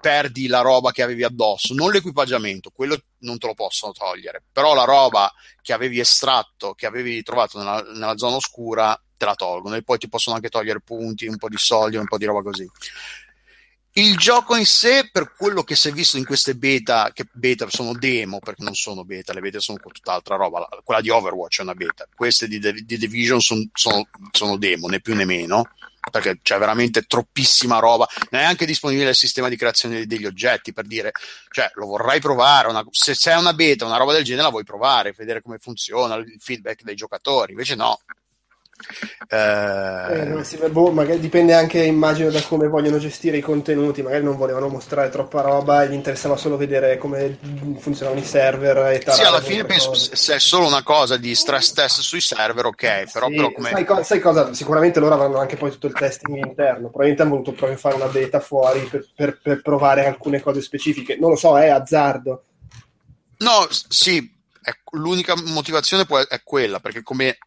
perdi 0.00 0.46
la 0.46 0.60
roba 0.60 0.92
che 0.92 1.02
avevi 1.02 1.24
addosso, 1.24 1.72
non 1.72 1.90
l'equipaggiamento, 1.90 2.70
quello 2.70 3.00
non 3.20 3.38
te 3.38 3.46
lo 3.46 3.54
possono 3.54 3.92
togliere, 3.92 4.42
però 4.52 4.74
la 4.74 4.84
roba 4.84 5.32
che 5.62 5.72
avevi 5.72 5.98
estratto, 5.98 6.74
che 6.74 6.84
avevi 6.84 7.22
trovato 7.22 7.56
nella, 7.56 7.80
nella 7.82 8.16
zona 8.18 8.36
oscura, 8.36 9.00
te 9.18 9.26
la 9.26 9.34
tolgono 9.34 9.74
e 9.74 9.82
poi 9.82 9.98
ti 9.98 10.08
possono 10.08 10.36
anche 10.36 10.48
togliere 10.48 10.80
punti, 10.80 11.26
un 11.26 11.36
po' 11.36 11.50
di 11.50 11.58
soldi, 11.58 11.96
un 11.96 12.06
po' 12.06 12.16
di 12.16 12.24
roba 12.24 12.40
così. 12.40 12.66
Il 13.92 14.16
gioco 14.16 14.54
in 14.54 14.64
sé, 14.64 15.08
per 15.10 15.34
quello 15.34 15.64
che 15.64 15.74
si 15.74 15.88
è 15.88 15.92
visto 15.92 16.18
in 16.18 16.24
queste 16.24 16.54
beta, 16.54 17.10
che 17.12 17.26
beta 17.32 17.68
sono 17.68 17.94
demo, 17.94 18.38
perché 18.38 18.62
non 18.62 18.74
sono 18.74 19.04
beta, 19.04 19.32
le 19.32 19.40
beta 19.40 19.58
sono 19.58 19.78
tutt'altra 19.78 20.36
roba. 20.36 20.68
Quella 20.84 21.00
di 21.00 21.10
Overwatch 21.10 21.58
è 21.58 21.62
una 21.62 21.74
beta, 21.74 22.06
queste 22.14 22.46
di, 22.46 22.60
The, 22.60 22.72
di 22.74 22.96
Division 22.96 23.40
son, 23.40 23.68
sono, 23.72 24.06
sono 24.30 24.56
demo, 24.56 24.86
né 24.86 25.00
più 25.00 25.16
né 25.16 25.24
meno, 25.24 25.72
perché 26.12 26.38
c'è 26.40 26.58
veramente 26.58 27.02
troppissima 27.02 27.80
roba. 27.80 28.06
Non 28.30 28.42
è 28.42 28.44
anche 28.44 28.66
disponibile 28.66 29.08
il 29.08 29.16
sistema 29.16 29.48
di 29.48 29.56
creazione 29.56 30.06
degli 30.06 30.26
oggetti 30.26 30.72
per 30.72 30.86
dire, 30.86 31.10
cioè, 31.50 31.68
lo 31.74 31.86
vorrai 31.86 32.20
provare. 32.20 32.68
Una, 32.68 32.84
se 32.90 33.14
c'è 33.14 33.34
una 33.34 33.52
beta, 33.52 33.84
una 33.84 33.96
roba 33.96 34.12
del 34.12 34.22
genere, 34.22 34.44
la 34.44 34.50
vuoi 34.50 34.64
provare, 34.64 35.12
vedere 35.16 35.42
come 35.42 35.58
funziona, 35.58 36.14
il 36.14 36.36
feedback 36.38 36.82
dei 36.84 36.94
giocatori. 36.94 37.50
Invece 37.50 37.74
no, 37.74 37.98
eh... 39.28 40.20
Eh, 40.20 40.24
no, 40.24 40.42
sì, 40.42 40.56
boh, 40.70 40.90
magari 40.90 41.20
dipende 41.20 41.54
anche, 41.54 41.82
immagino, 41.82 42.30
da 42.30 42.42
come 42.42 42.68
vogliono 42.68 42.98
gestire 42.98 43.36
i 43.36 43.42
contenuti. 43.42 44.02
Magari 44.02 44.24
non 44.24 44.36
volevano 44.36 44.68
mostrare 44.68 45.08
troppa 45.08 45.42
roba 45.42 45.82
e 45.82 45.88
gli 45.88 45.94
interessava 45.94 46.36
solo 46.36 46.56
vedere 46.56 46.98
come 46.98 47.38
funzionavano 47.78 48.22
i 48.22 48.26
server. 48.26 48.76
E 48.92 49.04
sì, 49.10 49.22
alla 49.22 49.40
fine 49.40 49.64
penso 49.64 49.90
cose. 49.90 50.16
se 50.16 50.34
è 50.34 50.38
solo 50.38 50.66
una 50.66 50.82
cosa 50.82 51.16
di 51.16 51.34
stress 51.34 51.72
test 51.72 52.00
sui 52.00 52.20
server, 52.20 52.66
ok. 52.66 53.10
Però, 53.12 53.28
sì, 53.28 53.34
però 53.34 53.52
come... 53.52 53.70
sai, 53.70 54.04
sai, 54.04 54.20
cosa? 54.20 54.54
Sicuramente 54.54 55.00
loro 55.00 55.14
avranno 55.14 55.38
anche 55.38 55.56
poi 55.56 55.70
tutto 55.70 55.86
il 55.86 55.94
testing 55.94 56.36
interno. 56.36 56.88
Probabilmente 56.88 57.22
hanno 57.22 57.32
voluto 57.32 57.52
proprio 57.52 57.78
fare 57.78 57.94
una 57.96 58.06
beta 58.06 58.40
fuori 58.40 58.80
per, 58.80 59.06
per, 59.14 59.38
per 59.42 59.62
provare 59.62 60.06
alcune 60.06 60.40
cose 60.40 60.62
specifiche. 60.62 61.16
Non 61.18 61.30
lo 61.30 61.36
so, 61.36 61.58
è 61.58 61.68
azzardo. 61.68 62.42
No, 63.38 63.68
sì, 63.70 64.34
l'unica 64.92 65.34
motivazione 65.36 66.06
è 66.28 66.40
quella, 66.42 66.80
perché 66.80 67.02
come 67.02 67.38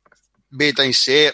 beta 0.52 0.84
in 0.84 0.94
sé 0.94 1.34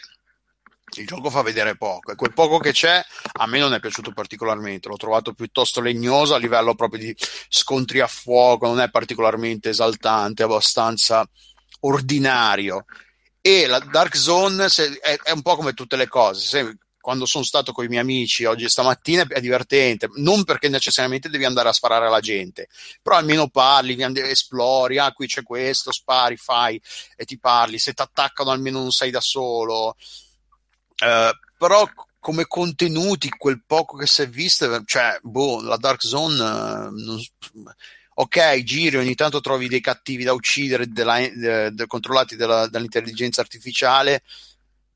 il 0.95 1.05
gioco 1.05 1.29
fa 1.29 1.41
vedere 1.41 1.75
poco. 1.75 2.11
E 2.11 2.15
quel 2.15 2.33
poco 2.33 2.59
che 2.59 2.71
c'è 2.71 3.03
a 3.33 3.45
me 3.45 3.59
non 3.59 3.73
è 3.73 3.79
piaciuto 3.79 4.11
particolarmente. 4.11 4.87
L'ho 4.87 4.95
trovato 4.97 5.33
piuttosto 5.33 5.81
legnoso 5.81 6.33
a 6.33 6.37
livello 6.37 6.75
proprio 6.75 6.99
di 7.01 7.15
scontri 7.49 7.99
a 7.99 8.07
fuoco 8.07 8.67
non 8.67 8.79
è 8.79 8.89
particolarmente 8.89 9.69
esaltante 9.69 10.43
abbastanza 10.43 11.27
ordinario. 11.81 12.85
E 13.41 13.67
la 13.67 13.79
Dark 13.79 14.15
Zone 14.15 14.65
è, 14.65 15.17
è 15.23 15.31
un 15.31 15.41
po' 15.41 15.55
come 15.55 15.73
tutte 15.73 15.95
le 15.95 16.07
cose. 16.07 16.45
Se 16.45 16.77
quando 17.07 17.25
sono 17.25 17.45
stato 17.45 17.71
con 17.71 17.85
i 17.85 17.87
miei 17.87 18.01
amici 18.01 18.43
oggi 18.43 18.67
stamattina 18.67 19.25
è 19.29 19.39
divertente, 19.39 20.09
non 20.15 20.43
perché 20.43 20.67
necessariamente 20.67 21.29
devi 21.29 21.45
andare 21.45 21.69
a 21.69 21.71
sparare 21.71 22.05
alla 22.05 22.19
gente, 22.19 22.67
però 23.01 23.15
almeno 23.15 23.47
parli, 23.47 23.95
esplori, 24.29 24.97
ah 24.97 25.13
qui 25.13 25.25
c'è 25.25 25.41
questo, 25.41 25.93
spari, 25.93 26.35
fai 26.35 26.81
e 27.15 27.23
ti 27.23 27.39
parli, 27.39 27.79
se 27.79 27.93
ti 27.93 28.01
attaccano 28.01 28.51
almeno 28.51 28.79
non 28.79 28.91
sei 28.91 29.09
da 29.09 29.21
solo. 29.21 29.95
Uh, 30.99 31.31
però 31.57 31.89
come 32.19 32.45
contenuti, 32.45 33.29
quel 33.29 33.63
poco 33.65 33.95
che 33.95 34.05
si 34.05 34.23
è 34.23 34.27
visto, 34.27 34.83
cioè, 34.83 35.17
boh, 35.21 35.61
la 35.61 35.77
Dark 35.77 36.03
Zone, 36.03 36.33
uh, 36.33 36.89
non, 36.89 37.23
ok, 38.15 38.63
giri, 38.63 38.97
ogni 38.97 39.15
tanto 39.15 39.39
trovi 39.39 39.69
dei 39.69 39.79
cattivi 39.79 40.25
da 40.25 40.33
uccidere, 40.33 40.87
della, 40.87 41.19
de, 41.19 41.71
de, 41.71 41.87
controllati 41.87 42.35
dalla, 42.35 42.67
dall'intelligenza 42.67 43.39
artificiale, 43.39 44.23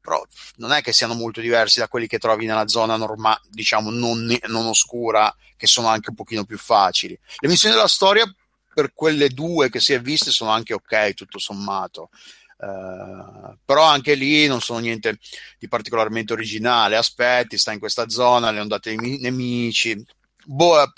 però 0.01 0.25
non 0.55 0.71
è 0.71 0.81
che 0.81 0.91
siano 0.91 1.13
molto 1.13 1.39
diversi 1.39 1.79
da 1.79 1.87
quelli 1.87 2.07
che 2.07 2.17
trovi 2.17 2.45
nella 2.45 2.67
zona 2.67 2.95
normale, 2.97 3.41
diciamo 3.49 3.91
non, 3.91 4.35
non, 4.47 4.65
oscura, 4.65 5.33
che 5.55 5.67
sono 5.67 5.87
anche 5.87 6.09
un 6.09 6.15
pochino 6.15 6.43
più 6.43 6.57
facili. 6.57 7.17
Le 7.37 7.47
missioni 7.47 7.75
della 7.75 7.87
storia, 7.87 8.25
per 8.73 8.93
quelle 8.93 9.29
due 9.29 9.69
che 9.69 9.79
si 9.79 9.93
è 9.93 10.01
viste, 10.01 10.31
sono 10.31 10.49
anche 10.49 10.73
ok, 10.73 11.13
tutto 11.13 11.37
sommato. 11.37 12.09
Uh, 12.57 13.57
però 13.65 13.83
anche 13.83 14.13
lì 14.13 14.45
non 14.45 14.61
sono 14.61 14.79
niente 14.79 15.17
di 15.57 15.67
particolarmente 15.67 16.33
originale. 16.33 16.95
Aspetti, 16.95 17.57
sta 17.57 17.71
in 17.71 17.79
questa 17.79 18.09
zona, 18.09 18.51
le 18.51 18.59
ondate 18.59 18.95
dei 18.95 19.19
nemici. 19.19 20.03
Boh, 20.45 20.81
eh, 20.81 20.91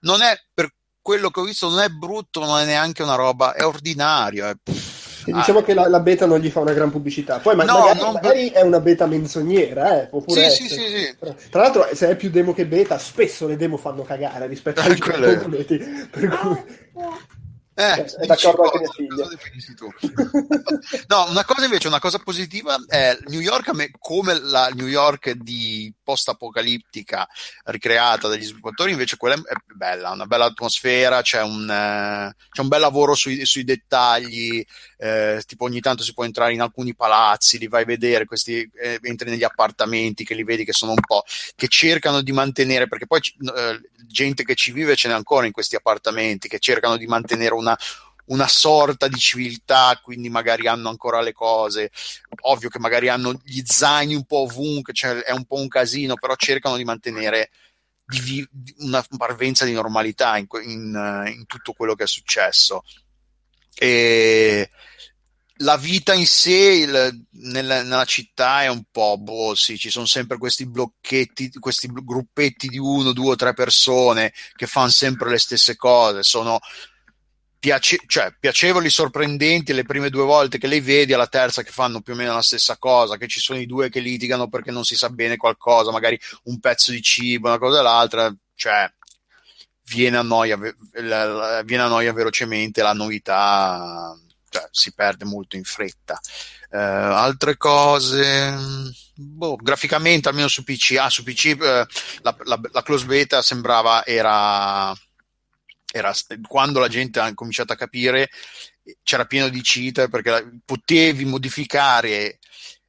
non 0.00 0.22
è 0.22 0.38
per 0.52 0.72
quello 1.00 1.30
che 1.30 1.40
ho 1.40 1.44
visto, 1.44 1.68
non 1.68 1.80
è 1.80 1.88
brutto, 1.88 2.40
non 2.40 2.58
è 2.58 2.64
neanche 2.64 3.02
una 3.02 3.14
roba, 3.14 3.54
è 3.54 3.64
ordinario. 3.64 4.48
È, 4.48 4.54
pff, 4.62 4.93
diciamo 5.32 5.58
ah. 5.60 5.62
che 5.62 5.74
la, 5.74 5.88
la, 5.88 6.00
beta 6.00 6.26
non 6.26 6.38
gli 6.38 6.50
fa 6.50 6.60
una 6.60 6.72
gran 6.72 6.90
pubblicità. 6.90 7.38
Poi 7.38 7.54
ma, 7.56 7.64
no, 7.64 7.78
magari, 7.78 8.00
non... 8.00 8.12
magari, 8.12 8.50
è 8.50 8.60
una 8.62 8.80
beta 8.80 9.06
menzognera, 9.06 10.02
eh, 10.02 10.10
sì, 10.26 10.50
sì, 10.50 10.68
sì, 10.68 10.80
sì, 10.80 11.16
Tra 11.50 11.62
l'altro, 11.62 11.88
se 11.92 12.10
è 12.10 12.16
più 12.16 12.30
demo 12.30 12.52
che 12.52 12.66
beta, 12.66 12.98
spesso 12.98 13.46
le 13.46 13.56
demo 13.56 13.76
fanno 13.76 14.02
cagare 14.02 14.46
rispetto 14.46 14.80
ai 14.80 14.94
giochi 14.94 15.36
completi. 15.38 15.78
Per 16.10 16.28
cui... 16.28 16.64
Eh, 17.76 18.04
è 18.04 18.26
d'accordo 18.26 18.62
anche 18.62 18.78
mia 18.78 18.90
figlia. 18.90 19.28
no, 21.08 21.30
una 21.30 21.44
cosa 21.44 21.64
invece, 21.64 21.88
una 21.88 21.98
cosa 21.98 22.18
positiva 22.18 22.76
è 22.86 23.18
New 23.26 23.40
York 23.40 23.72
come 23.98 24.40
la 24.40 24.68
New 24.68 24.86
York 24.86 25.32
di 25.32 25.92
post-apocalittica 26.02 27.26
ricreata 27.64 28.28
dagli 28.28 28.44
sviluppatori, 28.44 28.92
invece 28.92 29.16
quella 29.16 29.34
è 29.34 29.54
bella, 29.74 30.10
una 30.10 30.26
bella 30.26 30.44
atmosfera, 30.44 31.22
c'è 31.22 31.42
un, 31.42 31.68
eh, 31.68 32.36
c'è 32.50 32.60
un 32.60 32.68
bel 32.68 32.80
lavoro 32.80 33.14
sui, 33.14 33.44
sui 33.44 33.64
dettagli, 33.64 34.64
eh, 34.98 35.42
tipo 35.44 35.64
ogni 35.64 35.80
tanto 35.80 36.04
si 36.04 36.12
può 36.12 36.24
entrare 36.24 36.52
in 36.52 36.60
alcuni 36.60 36.94
palazzi, 36.94 37.58
li 37.58 37.66
vai 37.66 37.82
a 37.82 37.86
vedere, 37.86 38.24
questi, 38.24 38.70
eh, 38.80 38.98
entri 39.02 39.30
negli 39.30 39.44
appartamenti 39.44 40.24
che 40.24 40.34
li 40.34 40.44
vedi 40.44 40.64
che 40.64 40.72
sono 40.72 40.92
un 40.92 41.00
po', 41.04 41.24
che 41.56 41.66
cercano 41.66 42.22
di 42.22 42.32
mantenere, 42.32 42.86
perché 42.86 43.06
poi 43.06 43.20
eh, 43.56 43.80
gente 44.06 44.44
che 44.44 44.54
ci 44.54 44.72
vive 44.72 44.96
ce 44.96 45.08
n'è 45.08 45.14
ancora 45.14 45.46
in 45.46 45.52
questi 45.52 45.76
appartamenti, 45.76 46.48
che 46.48 46.58
cercano 46.58 46.96
di 46.96 47.06
mantenere 47.06 47.54
una 47.64 47.78
una 48.26 48.48
sorta 48.48 49.08
di 49.08 49.18
civiltà, 49.18 49.98
quindi 50.02 50.28
magari 50.28 50.66
hanno 50.66 50.88
ancora 50.88 51.20
le 51.20 51.32
cose. 51.32 51.90
Ovvio 52.42 52.68
che 52.68 52.78
magari 52.78 53.08
hanno 53.08 53.38
gli 53.42 53.62
zaini 53.64 54.14
un 54.14 54.24
po' 54.24 54.42
ovunque, 54.42 54.92
cioè 54.92 55.16
è 55.18 55.32
un 55.32 55.44
po' 55.44 55.56
un 55.56 55.68
casino, 55.68 56.14
però 56.14 56.34
cercano 56.36 56.76
di 56.76 56.84
mantenere 56.84 57.50
di 58.06 58.46
una 58.78 59.04
parvenza 59.16 59.64
di 59.64 59.72
normalità 59.72 60.36
in, 60.36 60.46
in, 60.62 61.32
in, 61.34 61.46
tutto 61.46 61.72
quello 61.72 61.94
che 61.94 62.04
è 62.04 62.06
successo. 62.06 62.82
E 63.76 64.70
la 65.58 65.76
vita 65.76 66.12
in 66.14 66.26
sé 66.26 66.50
il, 66.52 67.26
nella, 67.30 67.82
nella, 67.82 68.04
città 68.04 68.62
è 68.62 68.68
un 68.68 68.84
po' 68.90 69.16
boh, 69.18 69.54
sì, 69.54 69.78
ci 69.78 69.90
sono 69.90 70.06
sempre 70.06 70.36
questi 70.36 70.66
blocchetti, 70.66 71.50
questi 71.58 71.88
gruppetti 71.90 72.68
di 72.68 72.78
uno, 72.78 73.12
due 73.12 73.32
o 73.32 73.36
tre 73.36 73.54
persone 73.54 74.32
che 74.54 74.66
fanno 74.66 74.90
sempre 74.90 75.30
le 75.30 75.38
stesse 75.38 75.76
cose. 75.76 76.22
Sono 76.22 76.60
piace- 77.64 78.02
cioè, 78.06 78.30
piacevoli, 78.38 78.90
sorprendenti 78.90 79.72
le 79.72 79.84
prime 79.84 80.10
due 80.10 80.24
volte 80.24 80.58
che 80.58 80.66
le 80.66 80.82
vedi, 80.82 81.14
alla 81.14 81.26
terza 81.26 81.62
che 81.62 81.70
fanno 81.70 82.02
più 82.02 82.12
o 82.12 82.16
meno 82.16 82.34
la 82.34 82.42
stessa 82.42 82.76
cosa, 82.76 83.16
che 83.16 83.26
ci 83.26 83.40
sono 83.40 83.58
i 83.58 83.64
due 83.64 83.88
che 83.88 84.00
litigano 84.00 84.50
perché 84.50 84.70
non 84.70 84.84
si 84.84 84.96
sa 84.96 85.08
bene 85.08 85.38
qualcosa, 85.38 85.90
magari 85.90 86.20
un 86.44 86.60
pezzo 86.60 86.90
di 86.90 87.00
cibo, 87.00 87.48
una 87.48 87.56
cosa 87.56 87.78
o 87.78 87.82
l'altra, 87.82 88.30
cioè 88.54 88.86
viene 89.84 90.18
a 90.18 90.22
noia, 90.22 90.58
viene 90.58 91.82
a 91.82 91.88
noia 91.88 92.12
velocemente, 92.12 92.82
la 92.82 92.92
novità 92.92 94.14
cioè, 94.50 94.68
si 94.70 94.92
perde 94.92 95.24
molto 95.24 95.56
in 95.56 95.64
fretta. 95.64 96.20
Uh, 96.68 96.76
altre 96.76 97.56
cose, 97.56 98.54
boh, 99.14 99.56
graficamente 99.56 100.28
almeno 100.28 100.48
su 100.48 100.64
PC, 100.64 100.96
ah, 100.98 101.08
su 101.08 101.22
PC 101.22 101.56
uh, 101.58 101.64
la, 102.20 102.36
la, 102.44 102.60
la 102.72 102.82
close 102.82 103.06
beta 103.06 103.40
sembrava 103.40 104.04
era 104.04 104.94
era, 105.96 106.12
quando 106.48 106.80
la 106.80 106.88
gente 106.88 107.20
ha 107.20 107.32
cominciato 107.34 107.72
a 107.72 107.76
capire 107.76 108.28
c'era 109.04 109.26
pieno 109.26 109.48
di 109.48 109.60
cheat 109.60 110.08
perché 110.08 110.60
potevi 110.64 111.24
modificare 111.24 112.40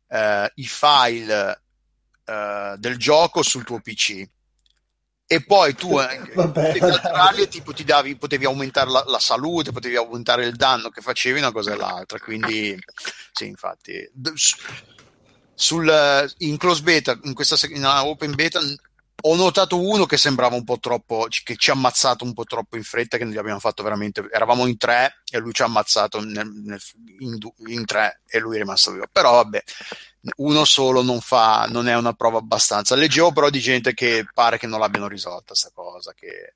uh, 0.07 0.47
i 0.55 0.65
file 0.65 1.61
uh, 2.25 2.75
del 2.77 2.97
gioco 2.97 3.43
sul 3.43 3.63
tuo 3.63 3.79
PC 3.79 4.27
e 5.27 5.43
poi 5.43 5.75
tu 5.75 5.97
eh, 6.01 6.31
Vabbè, 6.33 7.47
tipo, 7.47 7.73
ti 7.73 7.83
davi, 7.83 8.15
potevi 8.15 8.45
aumentare 8.45 8.89
la, 8.89 9.03
la, 9.05 9.19
salute, 9.19 9.71
potevi 9.71 9.95
aumentare 9.95 10.45
il 10.45 10.55
danno 10.55 10.89
che 10.89 11.01
facevi 11.01 11.37
una 11.37 11.51
cosa 11.51 11.73
e 11.73 11.75
l'altra. 11.75 12.17
Quindi 12.17 12.75
sì 13.31 13.45
infatti 13.45 14.09
sul, 15.53 16.33
in 16.39 16.57
close 16.57 16.81
beta 16.81 17.17
in 17.23 17.33
questa 17.33 17.55
in 17.67 17.85
open 17.85 18.33
beta 18.33 18.59
ho 19.27 19.35
notato 19.35 19.79
uno 19.79 20.05
che 20.05 20.17
sembrava 20.17 20.55
un 20.55 20.63
po' 20.63 20.77
troppo, 20.79 21.27
che 21.43 21.55
ci 21.55 21.71
ha 21.71 21.73
ammazzato 21.73 22.23
un 22.23 22.33
po' 22.33 22.43
troppo 22.43 22.77
in 22.77 22.83
fretta, 22.83 23.17
che 23.17 23.25
noi 23.25 23.37
abbiamo 23.37 23.59
fatto 23.59 23.81
veramente, 23.81 24.27
eravamo 24.31 24.67
in 24.67 24.77
tre 24.77 25.21
e 25.31 25.39
lui 25.39 25.51
ci 25.51 25.63
ha 25.63 25.65
ammazzato 25.65 26.23
nel, 26.23 26.47
nel, 26.47 26.79
in, 27.19 27.37
in, 27.67 27.85
tre 27.85 28.21
e 28.27 28.39
lui 28.39 28.55
è 28.55 28.59
rimasto 28.59 28.91
vivo. 28.91 29.07
Però 29.11 29.31
vabbè, 29.33 29.63
uno 30.37 30.63
solo 30.63 31.01
non 31.01 31.21
fa, 31.21 31.65
non 31.67 31.87
è 31.87 31.95
una 31.95 32.13
prova 32.13 32.37
abbastanza. 32.37 32.95
Leggevo 32.95 33.31
però 33.31 33.49
di 33.49 33.59
gente 33.59 33.95
che 33.95 34.27
pare 34.31 34.59
che 34.59 34.67
non 34.67 34.79
l'abbiano 34.79 35.07
risolta 35.07 35.55
sta 35.55 35.71
cosa, 35.73 36.13
che 36.13 36.53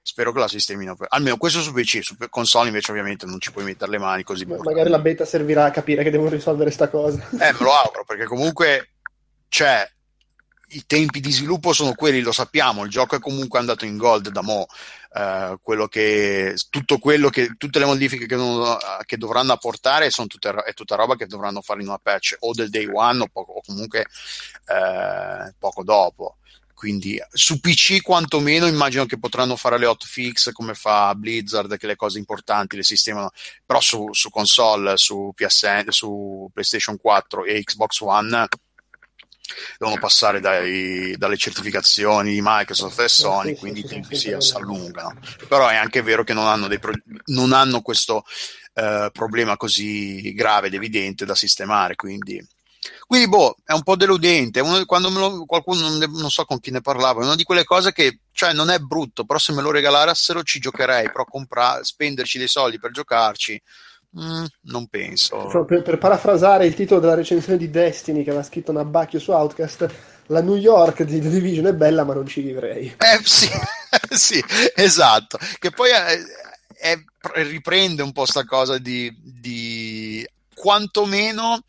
spero 0.00 0.32
che 0.32 0.38
la 0.38 0.48
sistemino. 0.48 0.96
Almeno 1.08 1.38
questo 1.38 1.60
su 1.60 1.72
PC, 1.72 2.04
su 2.04 2.14
console 2.28 2.68
invece 2.68 2.92
ovviamente 2.92 3.26
non 3.26 3.40
ci 3.40 3.50
puoi 3.50 3.64
mettere 3.64 3.90
le 3.90 3.98
mani 3.98 4.22
così. 4.22 4.46
Magari 4.46 4.90
la 4.90 5.00
beta 5.00 5.24
servirà 5.24 5.64
a 5.64 5.70
capire 5.72 6.04
che 6.04 6.10
devono 6.10 6.30
risolvere 6.30 6.70
sta 6.70 6.88
cosa. 6.88 7.28
Eh, 7.32 7.52
me 7.52 7.58
lo 7.58 7.72
auguro, 7.72 8.04
perché 8.04 8.26
comunque 8.26 8.90
c'è 9.48 9.90
i 10.70 10.84
tempi 10.86 11.20
di 11.20 11.32
sviluppo 11.32 11.72
sono 11.72 11.94
quelli, 11.94 12.20
lo 12.20 12.32
sappiamo, 12.32 12.84
il 12.84 12.90
gioco 12.90 13.16
è 13.16 13.20
comunque 13.20 13.58
andato 13.58 13.84
in 13.84 13.96
gold 13.96 14.28
da 14.28 14.42
mo', 14.42 14.66
uh, 15.14 15.58
quello 15.60 15.88
che, 15.88 16.54
tutto 16.68 16.98
quello 16.98 17.28
che, 17.30 17.54
tutte 17.56 17.78
le 17.78 17.84
modifiche 17.86 18.26
che, 18.26 18.36
non, 18.36 18.76
che 19.04 19.16
dovranno 19.16 19.52
apportare 19.52 20.10
sono 20.10 20.26
tutte, 20.26 20.50
è 20.64 20.74
tutta 20.74 20.96
roba 20.96 21.16
che 21.16 21.26
dovranno 21.26 21.62
fare 21.62 21.80
in 21.80 21.88
una 21.88 21.98
patch 21.98 22.36
o 22.40 22.52
del 22.52 22.70
day 22.70 22.88
one 22.92 23.22
o, 23.22 23.28
poco, 23.32 23.52
o 23.52 23.60
comunque 23.64 24.06
uh, 24.66 25.52
poco 25.58 25.82
dopo. 25.82 26.36
Quindi 26.80 27.22
su 27.30 27.60
PC 27.60 28.00
quantomeno 28.00 28.66
immagino 28.66 29.04
che 29.04 29.18
potranno 29.18 29.54
fare 29.54 29.78
le 29.78 29.84
hotfix 29.84 30.50
come 30.52 30.72
fa 30.72 31.14
Blizzard, 31.14 31.76
che 31.76 31.86
le 31.86 31.94
cose 31.94 32.16
importanti 32.16 32.74
le 32.74 32.82
sistemano, 32.82 33.32
però 33.66 33.80
su, 33.80 34.08
su 34.12 34.30
console, 34.30 34.96
su 34.96 35.30
PSN, 35.34 35.88
su 35.90 36.48
PlayStation 36.50 36.96
4 36.96 37.44
e 37.44 37.62
Xbox 37.62 38.00
One 38.00 38.48
devono 39.78 39.98
passare 39.98 40.40
dai, 40.40 41.14
dalle 41.16 41.36
certificazioni 41.36 42.32
di 42.32 42.40
Microsoft 42.42 43.00
e 43.00 43.08
Sony, 43.08 43.56
quindi 43.56 43.80
i 43.80 43.84
tempi 43.84 44.16
si 44.16 44.32
allungano. 44.54 45.18
Però 45.48 45.68
è 45.68 45.76
anche 45.76 46.02
vero 46.02 46.24
che 46.24 46.34
non 46.34 46.46
hanno, 46.46 46.68
pro- 46.78 46.92
non 47.26 47.52
hanno 47.52 47.80
questo 47.80 48.24
eh, 48.74 49.10
problema 49.12 49.56
così 49.56 50.32
grave 50.34 50.68
ed 50.68 50.74
evidente 50.74 51.24
da 51.24 51.34
sistemare, 51.34 51.94
quindi... 51.96 52.44
Quindi, 53.06 53.28
boh, 53.28 53.56
è 53.64 53.72
un 53.72 53.82
po' 53.82 53.96
deludente. 53.96 54.60
Uno, 54.60 54.84
quando 54.84 55.10
lo, 55.10 55.44
qualcuno, 55.44 55.88
non, 55.88 56.30
so 56.30 56.44
con 56.44 56.60
chi 56.60 56.70
ne 56.70 56.80
parlava, 56.80 57.20
è 57.20 57.24
una 57.24 57.34
di 57.34 57.42
quelle 57.42 57.64
cose 57.64 57.92
che, 57.92 58.20
cioè, 58.32 58.52
non 58.52 58.70
è 58.70 58.78
brutto, 58.78 59.24
però 59.24 59.38
se 59.38 59.52
me 59.52 59.62
lo 59.62 59.72
regalassero 59.72 60.42
ci 60.44 60.60
giocherei, 60.60 61.10
però 61.10 61.24
comprare, 61.24 61.84
spenderci 61.84 62.38
dei 62.38 62.46
soldi 62.46 62.78
per 62.78 62.92
giocarci, 62.92 63.60
Mm, 64.18 64.44
non 64.62 64.88
penso. 64.88 65.64
Per, 65.66 65.82
per, 65.82 65.98
parafrasare 65.98 66.66
il 66.66 66.74
titolo 66.74 66.98
della 66.98 67.14
recensione 67.14 67.56
di 67.56 67.70
Destiny 67.70 68.24
che 68.24 68.30
aveva 68.30 68.44
scritto 68.44 68.72
Nabacchio 68.72 69.20
su 69.20 69.30
Outcast, 69.30 69.88
la 70.26 70.42
New 70.42 70.56
York 70.56 71.04
di 71.04 71.20
The 71.20 71.28
Division 71.28 71.66
è 71.66 71.74
bella, 71.74 72.04
ma 72.04 72.14
non 72.14 72.26
ci 72.26 72.40
vivrei. 72.40 72.96
Eh 72.98 73.20
sì, 73.22 73.48
sì 74.10 74.44
esatto. 74.74 75.38
Che 75.58 75.70
poi 75.70 75.90
è, 75.90 76.18
è, 76.76 76.98
riprende 77.34 78.02
un 78.02 78.10
po' 78.10 78.26
sta 78.26 78.44
cosa 78.44 78.78
di, 78.78 79.14
di 79.16 80.26
quantomeno 80.54 81.60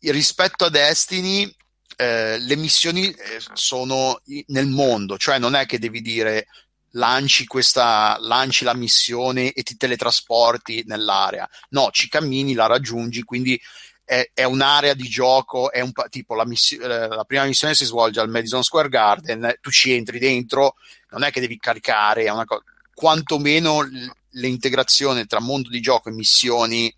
rispetto 0.00 0.66
a 0.66 0.70
Destiny. 0.70 1.52
Eh, 1.96 2.38
le 2.38 2.56
missioni 2.56 3.10
eh, 3.10 3.16
sono 3.52 4.20
nel 4.46 4.66
mondo, 4.66 5.18
cioè 5.18 5.38
non 5.38 5.54
è 5.54 5.66
che 5.66 5.78
devi 5.78 6.00
dire 6.00 6.46
lanci, 6.92 7.46
questa, 7.46 8.16
lanci 8.20 8.64
la 8.64 8.74
missione 8.74 9.52
e 9.52 9.62
ti 9.62 9.76
teletrasporti 9.76 10.84
nell'area. 10.86 11.48
No, 11.70 11.90
ci 11.90 12.08
cammini, 12.08 12.54
la 12.54 12.66
raggiungi, 12.66 13.22
quindi 13.22 13.60
è, 14.04 14.30
è 14.34 14.44
un'area 14.44 14.94
di 14.94 15.08
gioco, 15.08 15.70
è 15.70 15.80
un, 15.80 15.92
tipo 16.08 16.34
la, 16.34 16.44
miss- 16.44 16.78
eh, 16.80 17.08
la, 17.08 17.24
prima 17.24 17.44
missione 17.44 17.74
si 17.74 17.84
svolge 17.84 18.20
al 18.20 18.28
Madison 18.28 18.62
Square 18.62 18.88
Garden, 18.88 19.56
tu 19.60 19.70
ci 19.70 19.92
entri 19.92 20.18
dentro, 20.18 20.74
non 21.10 21.22
è 21.22 21.30
che 21.30 21.40
devi 21.40 21.58
caricare, 21.58 22.24
è 22.24 22.30
una 22.30 22.44
cosa, 22.44 22.62
quantomeno 22.94 23.88
l'integrazione 24.30 25.26
tra 25.26 25.40
mondo 25.40 25.68
di 25.68 25.80
gioco 25.80 26.08
e 26.08 26.12
missioni 26.12 26.94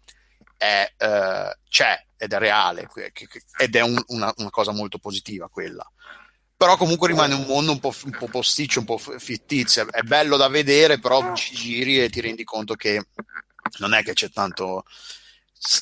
è, 0.56 0.92
eh, 0.96 1.58
c'è 1.68 2.04
ed 2.16 2.32
è 2.32 2.38
reale 2.38 2.88
ed 3.58 3.74
è 3.76 3.80
un, 3.80 4.00
una, 4.08 4.32
una 4.36 4.50
cosa 4.50 4.72
molto 4.72 4.98
positiva 4.98 5.48
quella 5.48 5.86
però 6.64 6.78
comunque 6.78 7.08
rimane 7.08 7.34
un 7.34 7.44
mondo 7.44 7.72
un 7.72 7.78
po', 7.78 7.92
un 8.04 8.16
po' 8.18 8.26
posticcio, 8.26 8.78
un 8.78 8.86
po' 8.86 8.96
fittizio. 8.96 9.86
È 9.90 10.00
bello 10.00 10.38
da 10.38 10.48
vedere, 10.48 10.98
però 10.98 11.34
ci 11.34 11.54
giri 11.54 12.02
e 12.02 12.08
ti 12.08 12.22
rendi 12.22 12.42
conto 12.42 12.74
che 12.74 13.08
non 13.80 13.92
è 13.92 14.02
che 14.02 14.14
c'è 14.14 14.30
tanto. 14.30 14.84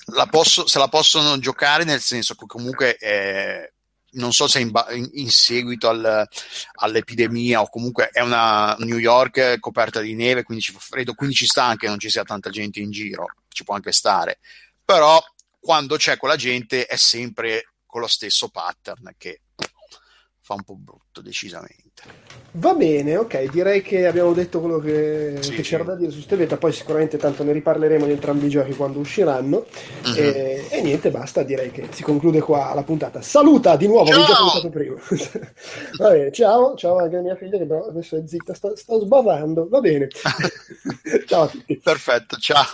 La 0.07 0.27
posso, 0.27 0.67
se 0.67 0.81
la 0.81 0.89
possono 0.89 1.39
giocare, 1.39 1.85
nel 1.85 2.01
senso 2.01 2.35
che 2.35 2.47
comunque 2.47 2.97
eh, 2.97 3.75
non 4.15 4.33
so 4.33 4.49
se 4.49 4.59
in, 4.59 4.73
in, 4.91 5.09
in 5.13 5.31
seguito 5.31 5.89
al, 5.89 6.27
all'epidemia 6.75 7.61
o 7.61 7.69
comunque 7.69 8.09
è 8.09 8.21
una 8.21 8.75
New 8.81 8.99
York 8.99 9.61
coperta 9.61 10.01
di 10.01 10.15
neve, 10.15 10.43
quindi 10.43 10.65
ci 10.65 10.73
fa 10.73 10.81
freddo, 10.81 11.15
quindi 11.15 11.37
ci 11.37 11.47
sta 11.47 11.63
anche 11.63 11.85
che 11.85 11.91
non 11.91 12.01
ci 12.01 12.11
sia 12.11 12.25
tanta 12.25 12.51
gente 12.51 12.81
in 12.81 12.91
giro, 12.91 13.29
ci 13.51 13.63
può 13.63 13.77
anche 13.77 13.93
stare. 13.93 14.41
Però 14.85 15.23
quando 15.61 15.95
c'è 15.95 16.17
quella 16.17 16.35
gente 16.35 16.87
è 16.87 16.97
sempre 16.97 17.75
con 17.87 18.01
lo 18.01 18.09
stesso 18.09 18.49
pattern 18.49 19.15
che 19.17 19.43
fa 20.53 20.55
un 20.55 20.63
po' 20.63 20.77
brutto, 20.77 21.21
decisamente. 21.21 22.03
Va 22.53 22.75
bene, 22.75 23.17
ok, 23.17 23.51
direi 23.51 23.81
che 23.81 24.07
abbiamo 24.07 24.33
detto 24.35 24.61
quello 24.61 24.79
che, 24.79 25.39
sì, 25.41 25.53
che 25.53 25.63
c'era 25.63 25.85
da 25.85 25.95
dire 25.95 26.11
su 26.11 26.21
Steveta, 26.21 26.59
poi 26.59 26.73
sicuramente 26.73 27.17
tanto 27.17 27.43
ne 27.45 27.53
riparleremo 27.53 28.05
di 28.05 28.13
entrambi 28.13 28.47
i 28.47 28.51
giochi 28.51 28.75
quando 28.75 28.99
usciranno. 28.99 29.65
Uh-huh. 30.05 30.15
E, 30.15 30.67
e, 30.69 30.83
niente, 30.83 31.11
basta, 31.11 31.43
direi 31.43 31.71
che 31.71 31.89
si 31.91 32.03
conclude 32.03 32.41
qua 32.41 32.75
la 32.75 32.83
puntata. 32.83 33.23
Saluta 33.23 33.77
di 33.77 33.87
nuovo, 33.87 34.11
l'ho 34.11 34.25
già 34.25 34.35
salutato 34.35 34.69
prima. 34.69 34.97
va 35.99 36.11
bene, 36.11 36.33
ciao, 36.33 36.75
ciao 36.77 36.99
anche 36.99 37.17
a 37.17 37.21
mia 37.21 37.37
figlia 37.37 37.57
che 37.57 37.65
però 37.65 37.87
adesso 37.87 38.17
è 38.17 38.23
zitta, 38.27 38.53
sta, 38.53 38.77
sta 38.77 38.99
sbavando, 38.99 39.69
va 39.69 39.81
bene. 39.81 40.09
ciao 41.27 41.43
a 41.43 41.47
tutti. 41.47 41.79
Perfetto, 41.79 42.37
ciao. 42.37 42.67